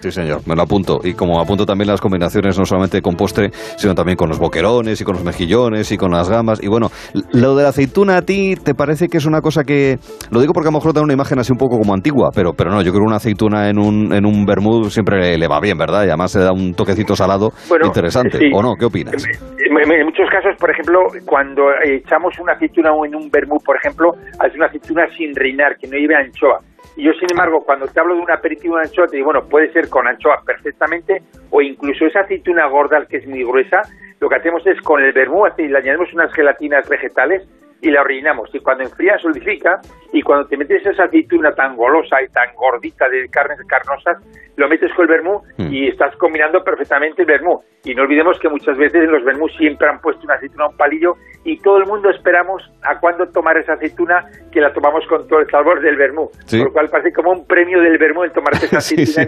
Sí, 0.00 0.10
señor, 0.10 0.40
me 0.46 0.56
lo 0.56 0.62
apunto. 0.62 1.00
Y 1.04 1.14
como 1.14 1.40
apunto 1.40 1.64
también 1.64 1.88
las 1.88 2.00
combinaciones, 2.00 2.58
no 2.58 2.64
solamente 2.64 3.00
con 3.00 3.14
postre, 3.14 3.50
sino 3.52 3.94
también 3.94 4.16
con 4.16 4.28
los 4.28 4.38
boquerones 4.38 5.00
y 5.00 5.04
con 5.04 5.14
los 5.14 5.24
mejillones 5.24 5.90
y 5.92 5.96
con 5.96 6.10
las 6.10 6.28
gambas. 6.28 6.62
Y 6.62 6.68
bueno, 6.68 6.88
lo 7.32 7.54
de 7.54 7.62
la 7.62 7.68
aceituna 7.68 8.18
a 8.18 8.22
ti 8.22 8.54
te 8.56 8.74
parece 8.74 9.08
que 9.08 9.18
es 9.18 9.26
una 9.26 9.40
cosa 9.40 9.62
que. 9.62 9.98
Lo 10.30 10.40
digo 10.40 10.52
porque 10.52 10.68
a 10.68 10.72
lo 10.72 10.78
mejor 10.78 10.92
da 10.92 11.02
una 11.02 11.12
imagen 11.12 11.38
así 11.38 11.52
un 11.52 11.58
poco 11.58 11.78
como 11.78 11.94
antigua, 11.94 12.30
pero, 12.34 12.52
pero 12.52 12.70
no, 12.70 12.82
yo 12.82 12.90
creo 12.90 13.02
que 13.02 13.08
una 13.08 13.16
aceituna 13.16 13.68
en 13.68 13.78
un, 13.78 14.12
en 14.12 14.26
un 14.26 14.44
vermut 14.44 14.88
siempre 14.88 15.38
le, 15.38 15.48
va 15.48 15.60
bien, 15.60 15.78
¿verdad? 15.78 16.04
Y 16.04 16.08
además 16.08 16.32
se 16.32 16.40
da 16.40 16.52
un 16.52 16.74
toquecito 16.74 17.14
salado 17.14 17.50
interesante. 17.84 18.50
¿O 18.52 18.62
no? 18.62 18.74
¿Qué 18.74 18.86
opinas? 18.86 19.24
En, 19.24 20.04
muchos 20.04 20.28
casos, 20.30 20.56
por 20.58 20.70
ejemplo, 20.70 20.98
cuando 21.26 21.62
echamos 21.84 22.34
una 22.40 22.54
aceituna 22.54 22.90
en 23.06 23.14
un 23.14 23.30
vermut, 23.30 23.62
por 23.64 23.76
ejemplo, 23.76 24.12
es 24.16 24.54
una 24.54 24.66
aceituna 24.66 25.06
sin 25.16 25.34
reinar, 25.34 25.76
que 25.78 25.86
no 25.86 25.96
lleve 25.96 26.16
anchoa 26.16 26.58
y 26.96 27.04
yo, 27.04 27.12
sin 27.14 27.30
embargo, 27.30 27.64
cuando 27.64 27.86
te 27.86 27.98
hablo 27.98 28.14
de 28.14 28.20
un 28.20 28.30
aperitivo 28.30 28.76
de 28.76 28.82
anchoa, 28.82 29.08
te 29.08 29.16
digo, 29.16 29.26
bueno, 29.26 29.48
puede 29.48 29.72
ser 29.72 29.88
con 29.88 30.06
anchoa 30.06 30.42
perfectamente 30.44 31.22
o 31.50 31.60
incluso 31.60 32.06
esa 32.06 32.20
aceituna 32.20 32.66
gorda 32.66 33.04
que 33.06 33.16
es 33.16 33.26
muy 33.26 33.42
gruesa, 33.42 33.82
lo 34.20 34.28
que 34.28 34.36
hacemos 34.36 34.64
es 34.66 34.80
con 34.80 35.02
el 35.02 35.12
vermú, 35.12 35.44
le 35.58 35.78
añadimos 35.78 36.12
unas 36.14 36.32
gelatinas 36.32 36.88
vegetales 36.88 37.42
y 37.80 37.90
la 37.90 38.02
rellenamos. 38.02 38.48
Y 38.54 38.60
cuando 38.60 38.84
enfría, 38.84 39.18
solidifica. 39.18 39.80
Y 40.12 40.22
cuando 40.22 40.46
te 40.46 40.56
metes 40.56 40.86
esa 40.86 41.04
aceituna 41.04 41.50
tan 41.52 41.76
golosa 41.76 42.16
y 42.22 42.30
tan 42.32 42.54
gordita 42.54 43.08
de 43.08 43.28
carnes 43.28 43.58
carnosas, 43.66 44.22
lo 44.56 44.68
metes 44.68 44.92
con 44.94 45.04
el 45.04 45.10
vermú 45.10 45.40
mm. 45.58 45.72
y 45.72 45.88
estás 45.88 46.14
combinando 46.16 46.62
perfectamente 46.62 47.22
el 47.22 47.26
vermú. 47.26 47.60
Y 47.84 47.94
no 47.94 48.02
olvidemos 48.02 48.38
que 48.38 48.48
muchas 48.48 48.78
veces 48.78 49.02
en 49.02 49.10
los 49.10 49.24
vermú 49.24 49.48
siempre 49.48 49.88
han 49.88 50.00
puesto 50.00 50.22
una 50.24 50.34
aceituna 50.34 50.64
a 50.64 50.68
un 50.68 50.76
palillo 50.76 51.14
y 51.44 51.58
todo 51.58 51.76
el 51.76 51.86
mundo 51.86 52.08
esperamos 52.08 52.62
a 52.82 52.98
cuándo 52.98 53.26
tomar 53.26 53.58
esa 53.58 53.74
aceituna 53.74 54.24
que 54.50 54.60
la 54.60 54.72
tomamos 54.72 55.04
con 55.08 55.26
todo 55.28 55.40
el 55.40 55.50
sabor 55.50 55.82
del 55.82 55.96
vermú. 55.96 56.30
Por 56.50 56.64
lo 56.66 56.72
cual 56.72 56.88
parece 56.90 57.12
como 57.12 57.32
un 57.32 57.46
premio 57.46 57.80
del 57.80 57.98
vermú 57.98 58.24
el 58.24 58.32
tomarse 58.32 58.66
esa 58.72 58.78
aceituna 58.78 59.24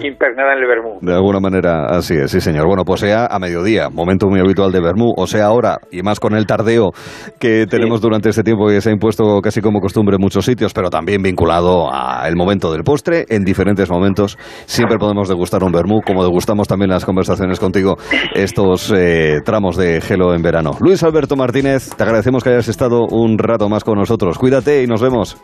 impregnada, 0.00 0.54
en 0.54 0.58
el 0.58 0.66
vermú. 0.66 0.98
De 1.02 1.12
alguna 1.12 1.40
manera 1.40 1.86
así 1.86 2.14
es, 2.14 2.30
sí 2.30 2.40
señor. 2.40 2.66
Bueno, 2.66 2.84
pues 2.84 3.00
sea 3.00 3.26
a 3.26 3.38
mediodía, 3.38 3.90
momento 3.90 4.26
muy 4.28 4.40
habitual 4.40 4.72
de 4.72 4.80
vermú, 4.80 5.12
o 5.16 5.26
sea 5.26 5.46
ahora, 5.46 5.78
y 5.90 6.02
más 6.02 6.20
con 6.20 6.34
el 6.34 6.46
tardeo 6.46 6.92
que 7.40 7.66
tenemos 7.66 8.00
durante 8.00 8.28
este 8.28 8.44
tiempo 8.44 8.68
que 8.68 8.80
se 8.80 8.90
ha 8.90 8.92
impuesto 8.92 9.40
casi 9.40 9.60
como 9.60 9.80
costumbre 9.80 10.16
en 10.16 10.22
muchos 10.22 10.44
sitios, 10.44 10.72
pero 10.72 10.90
también 10.90 11.22
vinculado 11.22 11.90
al 11.92 12.36
momento 12.36 12.70
del 12.70 12.84
postre, 12.84 13.24
en 13.28 13.44
diferentes 13.44 13.90
momentos. 13.90 14.38
Siempre 14.66 14.98
podemos 14.98 15.28
degustar 15.28 15.64
un 15.64 15.72
vermú, 15.72 16.00
como 16.06 16.22
degustamos 16.22 16.68
también 16.68 16.90
las 16.90 17.04
conversaciones 17.04 17.58
contigo 17.58 17.96
estos 18.34 18.92
eh, 18.96 19.40
tramos 19.44 19.76
de 19.76 20.00
gelo 20.00 20.34
en 20.34 20.42
verano. 20.42 20.72
Luis 20.80 21.02
Alberto 21.02 21.36
Martínez, 21.36 21.90
te 21.96 22.02
agradecemos 22.02 22.44
que 22.44 22.50
hayas 22.50 22.68
estado 22.68 23.06
un 23.10 23.38
rato 23.38 23.68
más 23.68 23.84
con 23.84 23.98
nosotros. 23.98 24.38
Cuídate 24.38 24.82
y 24.82 24.86
nos 24.86 25.02
vemos. 25.02 25.40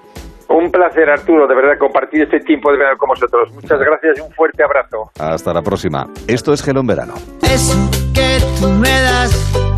Un 0.48 0.70
placer, 0.70 1.08
Arturo, 1.10 1.46
de 1.48 1.54
verdad, 1.54 1.72
compartir 1.78 2.22
este 2.22 2.38
tiempo 2.40 2.70
de 2.70 2.78
verano 2.78 2.96
con 2.98 3.08
vosotros. 3.08 3.52
Muchas 3.52 3.78
gracias 3.80 4.18
y 4.18 4.20
un 4.20 4.30
fuerte 4.32 4.62
abrazo. 4.62 5.10
Hasta 5.18 5.52
la 5.52 5.62
próxima. 5.62 6.06
Esto 6.28 6.52
es 6.52 6.62
Gelo 6.62 6.80
en 6.80 6.86
Verano. 6.86 7.14
Eso 7.42 7.90
que 8.14 8.38
tú 8.60 8.68
me 8.68 8.88
das 8.88 9.75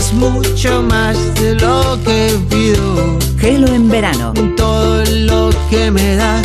es 0.00 0.14
mucho 0.14 0.82
más 0.82 1.16
de 1.34 1.54
lo 1.56 1.98
que 2.04 2.38
pido. 2.48 3.18
Gelo 3.38 3.66
en 3.68 3.88
verano. 3.88 4.32
Todo 4.56 5.04
lo 5.04 5.50
que 5.68 5.90
me 5.90 6.16
da 6.16 6.40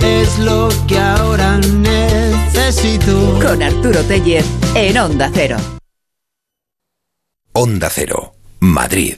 es 0.00 0.38
lo 0.38 0.68
que 0.86 0.98
ahora 0.98 1.58
necesito. 1.58 3.38
Con 3.42 3.62
Arturo 3.62 4.00
Tellez 4.04 4.46
en 4.74 4.96
Onda 4.96 5.30
Cero. 5.34 5.58
Onda 7.52 7.90
Cero, 7.90 8.32
Madrid. 8.60 9.16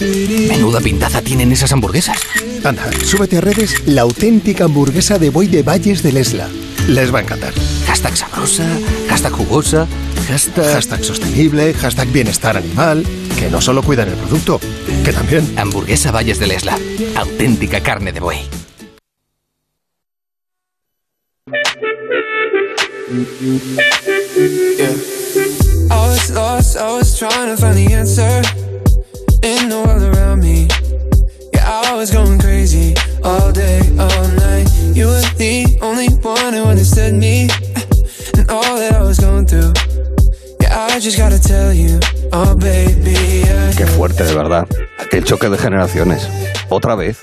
Menuda 0.00 0.80
pintaza 0.80 1.22
tienen 1.22 1.52
esas 1.52 1.72
hamburguesas. 1.72 2.18
Anda, 2.64 2.90
súbete 3.04 3.38
a 3.38 3.40
redes 3.40 3.86
la 3.86 4.02
auténtica 4.02 4.64
hamburguesa 4.64 5.18
de 5.18 5.30
Boy 5.30 5.46
de 5.46 5.62
Valles 5.62 6.02
del 6.02 6.16
Esla. 6.16 6.48
Les 6.88 7.14
va 7.14 7.20
a 7.20 7.22
encantar. 7.22 7.52
Hashtag 7.86 8.16
sabrosa, 8.16 8.66
hashtag 9.08 9.32
jugosa, 9.32 9.86
hashtag... 10.26 10.74
Hashtag 10.74 11.04
sostenible, 11.04 11.74
hashtag 11.74 12.08
bienestar 12.08 12.56
animal, 12.56 13.04
que 13.38 13.48
no 13.50 13.60
solo 13.60 13.82
cuidan 13.82 14.08
el 14.08 14.14
producto, 14.14 14.60
que 15.04 15.12
también... 15.12 15.52
Hamburguesa 15.56 16.10
Valles 16.10 16.38
del 16.38 16.52
Esla. 16.52 16.78
Auténtica 17.16 17.80
carne 17.80 18.12
de 18.12 18.20
buey. 18.20 18.40
Yeah. 24.78 24.88
I 25.90 26.08
was 26.08 26.30
lost, 26.30 26.76
I 26.78 26.92
was 26.96 27.18
trying 27.18 27.54
to 27.54 27.56
find 27.60 27.76
the 27.76 27.94
answer 27.94 28.71
in 29.42 29.68
the 29.68 29.82
world 29.84 30.02
around 30.02 30.40
me. 30.40 30.68
Yeah, 31.52 31.68
I 31.68 31.94
was 31.94 32.10
going 32.10 32.38
crazy 32.38 32.94
all 33.24 33.52
day, 33.52 33.80
all 33.98 34.28
night. 34.38 34.68
You 34.94 35.06
were 35.06 35.22
the 35.36 35.78
only 35.82 36.08
one 36.22 36.52
who 36.52 36.64
understood 36.64 37.14
me 37.14 37.48
and 38.36 38.48
all 38.50 38.76
that 38.76 38.94
I 38.94 39.02
was 39.02 39.18
going 39.18 39.46
through. 39.46 39.72
Yeah, 40.60 40.86
I 40.90 41.00
just 41.00 41.18
gotta 41.18 41.40
tell 41.40 41.72
you, 41.72 41.98
oh 42.32 42.54
baby. 42.54 43.44
Qué 43.76 43.86
fuerte, 43.86 44.24
de 44.24 44.34
verdad. 44.34 44.68
El 45.10 45.24
choque 45.24 45.48
de 45.48 45.58
generaciones. 45.58 46.26
Otra 46.68 46.94
vez. 46.94 47.18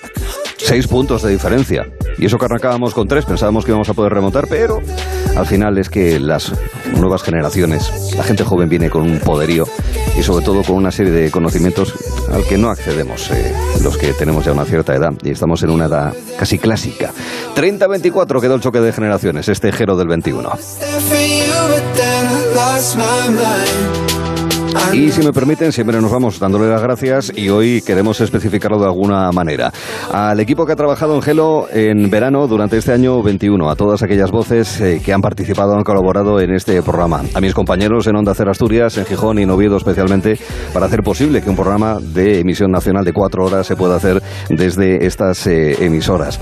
Seis 0.60 0.88
puntos 0.88 1.24
de 1.24 1.32
diferencia. 1.32 1.88
Y 2.18 2.26
eso 2.26 2.38
que 2.38 2.46
arrancábamos 2.46 2.94
con 2.94 3.08
tres, 3.08 3.26
pensábamos 3.26 3.66
que 3.66 3.72
íbamos 3.72 3.90
a 3.90 3.94
poder 3.94 4.14
remontar, 4.14 4.48
pero 4.48 4.82
al 5.36 5.46
final 5.46 5.78
es 5.78 5.90
que 5.90 6.20
las 6.20 6.52
nuevas 6.96 7.24
generaciones, 7.24 8.14
la 8.16 8.24
gente 8.24 8.44
joven 8.44 8.70
viene 8.70 8.90
con 8.90 9.04
un 9.04 9.20
poderío 9.20 9.66
y 10.18 10.24
sobre 10.24 10.44
todo 10.44 10.64
con 10.64 10.76
una 10.76 10.92
serie 10.92 11.12
de 11.12 11.32
conocimientos 11.32 11.94
al 12.32 12.44
que 12.44 12.58
no 12.58 12.70
accedemos 12.70 13.32
eh, 13.32 13.54
los 13.82 13.98
que 13.98 14.14
tenemos 14.14 14.46
ya 14.46 14.52
una 14.52 14.66
cierta 14.66 14.94
edad 14.94 15.14
y 15.24 15.32
estamos 15.32 15.64
en 15.64 15.70
una 15.70 15.86
edad 15.86 16.14
casi 16.38 16.60
clásica. 16.60 17.12
30-24 17.56 18.42
quedó 18.42 18.56
el 18.56 18.62
choque 18.62 18.82
de 18.82 18.92
generaciones, 18.92 19.48
este 19.48 19.72
Jero 19.72 19.96
del 19.96 20.08
21. 20.08 20.52
Y 24.94 25.12
si 25.12 25.22
me 25.24 25.34
permiten, 25.34 25.72
siempre 25.72 26.00
nos 26.00 26.12
vamos 26.12 26.40
dándole 26.40 26.68
las 26.68 26.82
gracias 26.82 27.32
y 27.36 27.50
hoy 27.50 27.82
queremos 27.82 28.22
especificarlo 28.22 28.80
de 28.80 28.86
alguna 28.86 29.32
manera. 29.32 29.72
Al 30.12 30.40
equipo 30.40 30.66
que 30.66 30.74
ha 30.74 30.76
trabajado 30.76 31.16
en 31.16 31.22
Gelo 31.22 31.68
en 31.72 32.10
verano 32.10 32.48
durante 32.48 32.78
este 32.78 32.92
año 32.92 33.22
21, 33.24 33.70
a 33.70 33.76
todas 33.76 34.04
aquellas 34.04 34.32
voces 34.32 34.80
eh, 34.82 35.02
que 35.04 35.14
han 35.14 35.22
participado, 35.22 35.76
han 35.76 35.84
colaborado 35.84 36.40
en 36.40 36.54
este 36.54 36.82
programa, 36.84 37.22
a 37.34 37.42
mis 37.42 37.54
compañeros 37.54 38.06
en 38.08 38.16
Onda 38.16 38.34
Cero 38.36 38.52
Asturias, 38.52 38.98
en 38.98 39.06
Gijón 39.06 39.40
y 39.40 39.44
en 39.44 39.50
Oviedo 39.50 39.78
especialmente, 39.78 40.40
para 40.74 40.86
hacer 40.86 41.02
posible 41.02 41.42
que 41.42 41.50
un 41.50 41.56
programa 41.56 42.00
de 42.00 42.40
emisión 42.40 42.72
nacional 42.72 43.06
de 43.06 43.14
cuatro 43.14 43.46
horas 43.46 43.66
se 43.66 43.76
pueda 43.76 43.96
hacer 43.96 44.22
desde 44.50 45.06
estas 45.06 45.48
eh, 45.48 45.84
emisoras. 45.86 46.40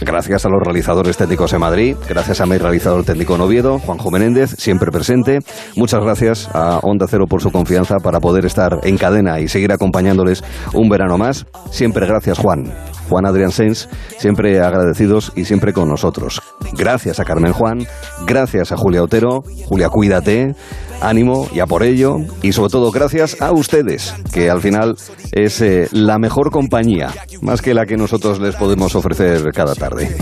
Gracias 0.00 0.44
a 0.44 0.48
los 0.48 0.60
realizadores 0.62 1.16
técnicos 1.16 1.52
en 1.52 1.60
Madrid, 1.60 1.96
gracias 2.08 2.40
a 2.40 2.46
mi 2.46 2.58
realizador 2.58 3.04
técnico 3.04 3.34
en 3.34 3.40
Oviedo, 3.40 3.78
Juanjo 3.78 4.10
Menéndez, 4.10 4.50
siempre 4.58 4.90
presente. 4.90 5.38
Muchas 5.76 6.00
gracias 6.00 6.48
a 6.52 6.78
Onda 6.82 7.06
Cero 7.08 7.26
por 7.28 7.40
su 7.40 7.50
confianza 7.50 7.63
para 8.02 8.20
poder 8.20 8.44
estar 8.44 8.78
en 8.82 8.96
cadena 8.96 9.40
y 9.40 9.48
seguir 9.48 9.72
acompañándoles 9.72 10.44
un 10.72 10.88
verano 10.88 11.18
más. 11.18 11.46
Siempre 11.70 12.06
gracias, 12.06 12.38
Juan. 12.38 12.72
Juan 13.08 13.26
Adrián 13.26 13.50
Sens, 13.50 13.88
siempre 14.18 14.60
agradecidos 14.60 15.32
y 15.34 15.44
siempre 15.44 15.72
con 15.72 15.88
nosotros. 15.88 16.40
Gracias 16.72 17.20
a 17.20 17.24
Carmen 17.24 17.52
Juan, 17.52 17.86
gracias 18.26 18.72
a 18.72 18.76
Julia 18.76 19.02
Otero, 19.02 19.44
Julia 19.66 19.88
cuídate, 19.88 20.54
ánimo 21.00 21.48
y 21.52 21.60
a 21.60 21.66
por 21.66 21.82
ello, 21.82 22.18
y 22.42 22.52
sobre 22.52 22.70
todo 22.70 22.90
gracias 22.90 23.40
a 23.40 23.52
ustedes, 23.52 24.14
que 24.32 24.50
al 24.50 24.60
final 24.60 24.96
es 25.32 25.60
eh, 25.60 25.88
la 25.92 26.18
mejor 26.18 26.50
compañía, 26.50 27.10
más 27.42 27.62
que 27.62 27.74
la 27.74 27.86
que 27.86 27.96
nosotros 27.96 28.40
les 28.40 28.56
podemos 28.56 28.94
ofrecer 28.94 29.52
cada 29.52 29.74
tarde. 29.74 30.16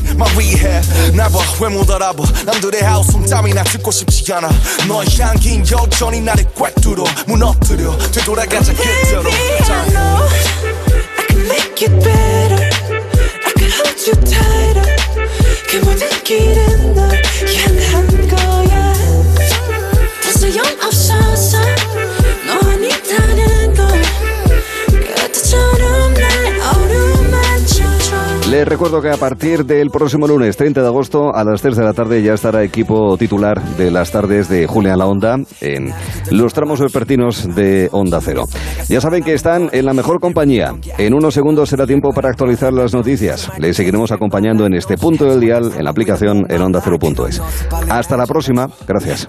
too 14.05 14.11
tied 14.25 14.79
up 14.79 14.87
그 15.71 15.77
모든 15.77 16.09
길은 16.25 16.95
널 16.95 17.23
향한 17.55 18.29
것 18.29 18.42
Les 28.53 28.69
recuerdo 28.69 29.01
que 29.01 29.09
a 29.09 29.17
partir 29.17 29.65
del 29.65 29.89
próximo 29.89 30.29
lunes 30.29 30.59
30 30.59 30.83
de 30.83 30.87
agosto 30.87 31.35
a 31.35 31.43
las 31.43 31.63
3 31.63 31.75
de 31.75 31.85
la 31.85 31.95
tarde 31.95 32.23
ya 32.23 32.35
estará 32.35 32.63
equipo 32.63 33.17
titular 33.17 33.63
de 33.79 33.91
las 33.91 34.13
tardes 34.13 34.51
de 34.51 34.67
Julia 34.67 34.95
La 34.95 35.07
Onda 35.07 35.39
en 35.63 35.91
los 36.31 36.53
tramos 36.53 36.79
vespertinos 36.79 37.55
de 37.55 37.89
Onda 37.93 38.21
Cero. 38.21 38.45
Ya 38.91 39.01
saben 39.01 39.25
que 39.25 39.33
están 39.33 39.71
en 39.73 39.87
la 39.87 39.95
mejor 39.95 40.21
compañía. 40.21 40.75
En 40.99 41.15
unos 41.15 41.33
segundos 41.33 41.71
será 41.71 41.87
tiempo 41.87 42.13
para 42.13 42.29
actualizar 42.29 42.75
las 42.75 42.93
noticias. 42.93 43.51
Les 43.57 43.75
seguiremos 43.75 44.13
acompañando 44.13 44.67
en 44.67 44.75
este 44.75 44.99
punto 44.99 45.25
del 45.25 45.41
dial 45.41 45.73
en 45.75 45.85
la 45.85 45.91
aplicación 45.91 46.45
en 46.51 46.61
Onda 46.61 46.83
Cero.es. 46.85 47.41
Hasta 47.89 48.19
la 48.19 48.27
próxima. 48.27 48.69
Gracias. 48.87 49.29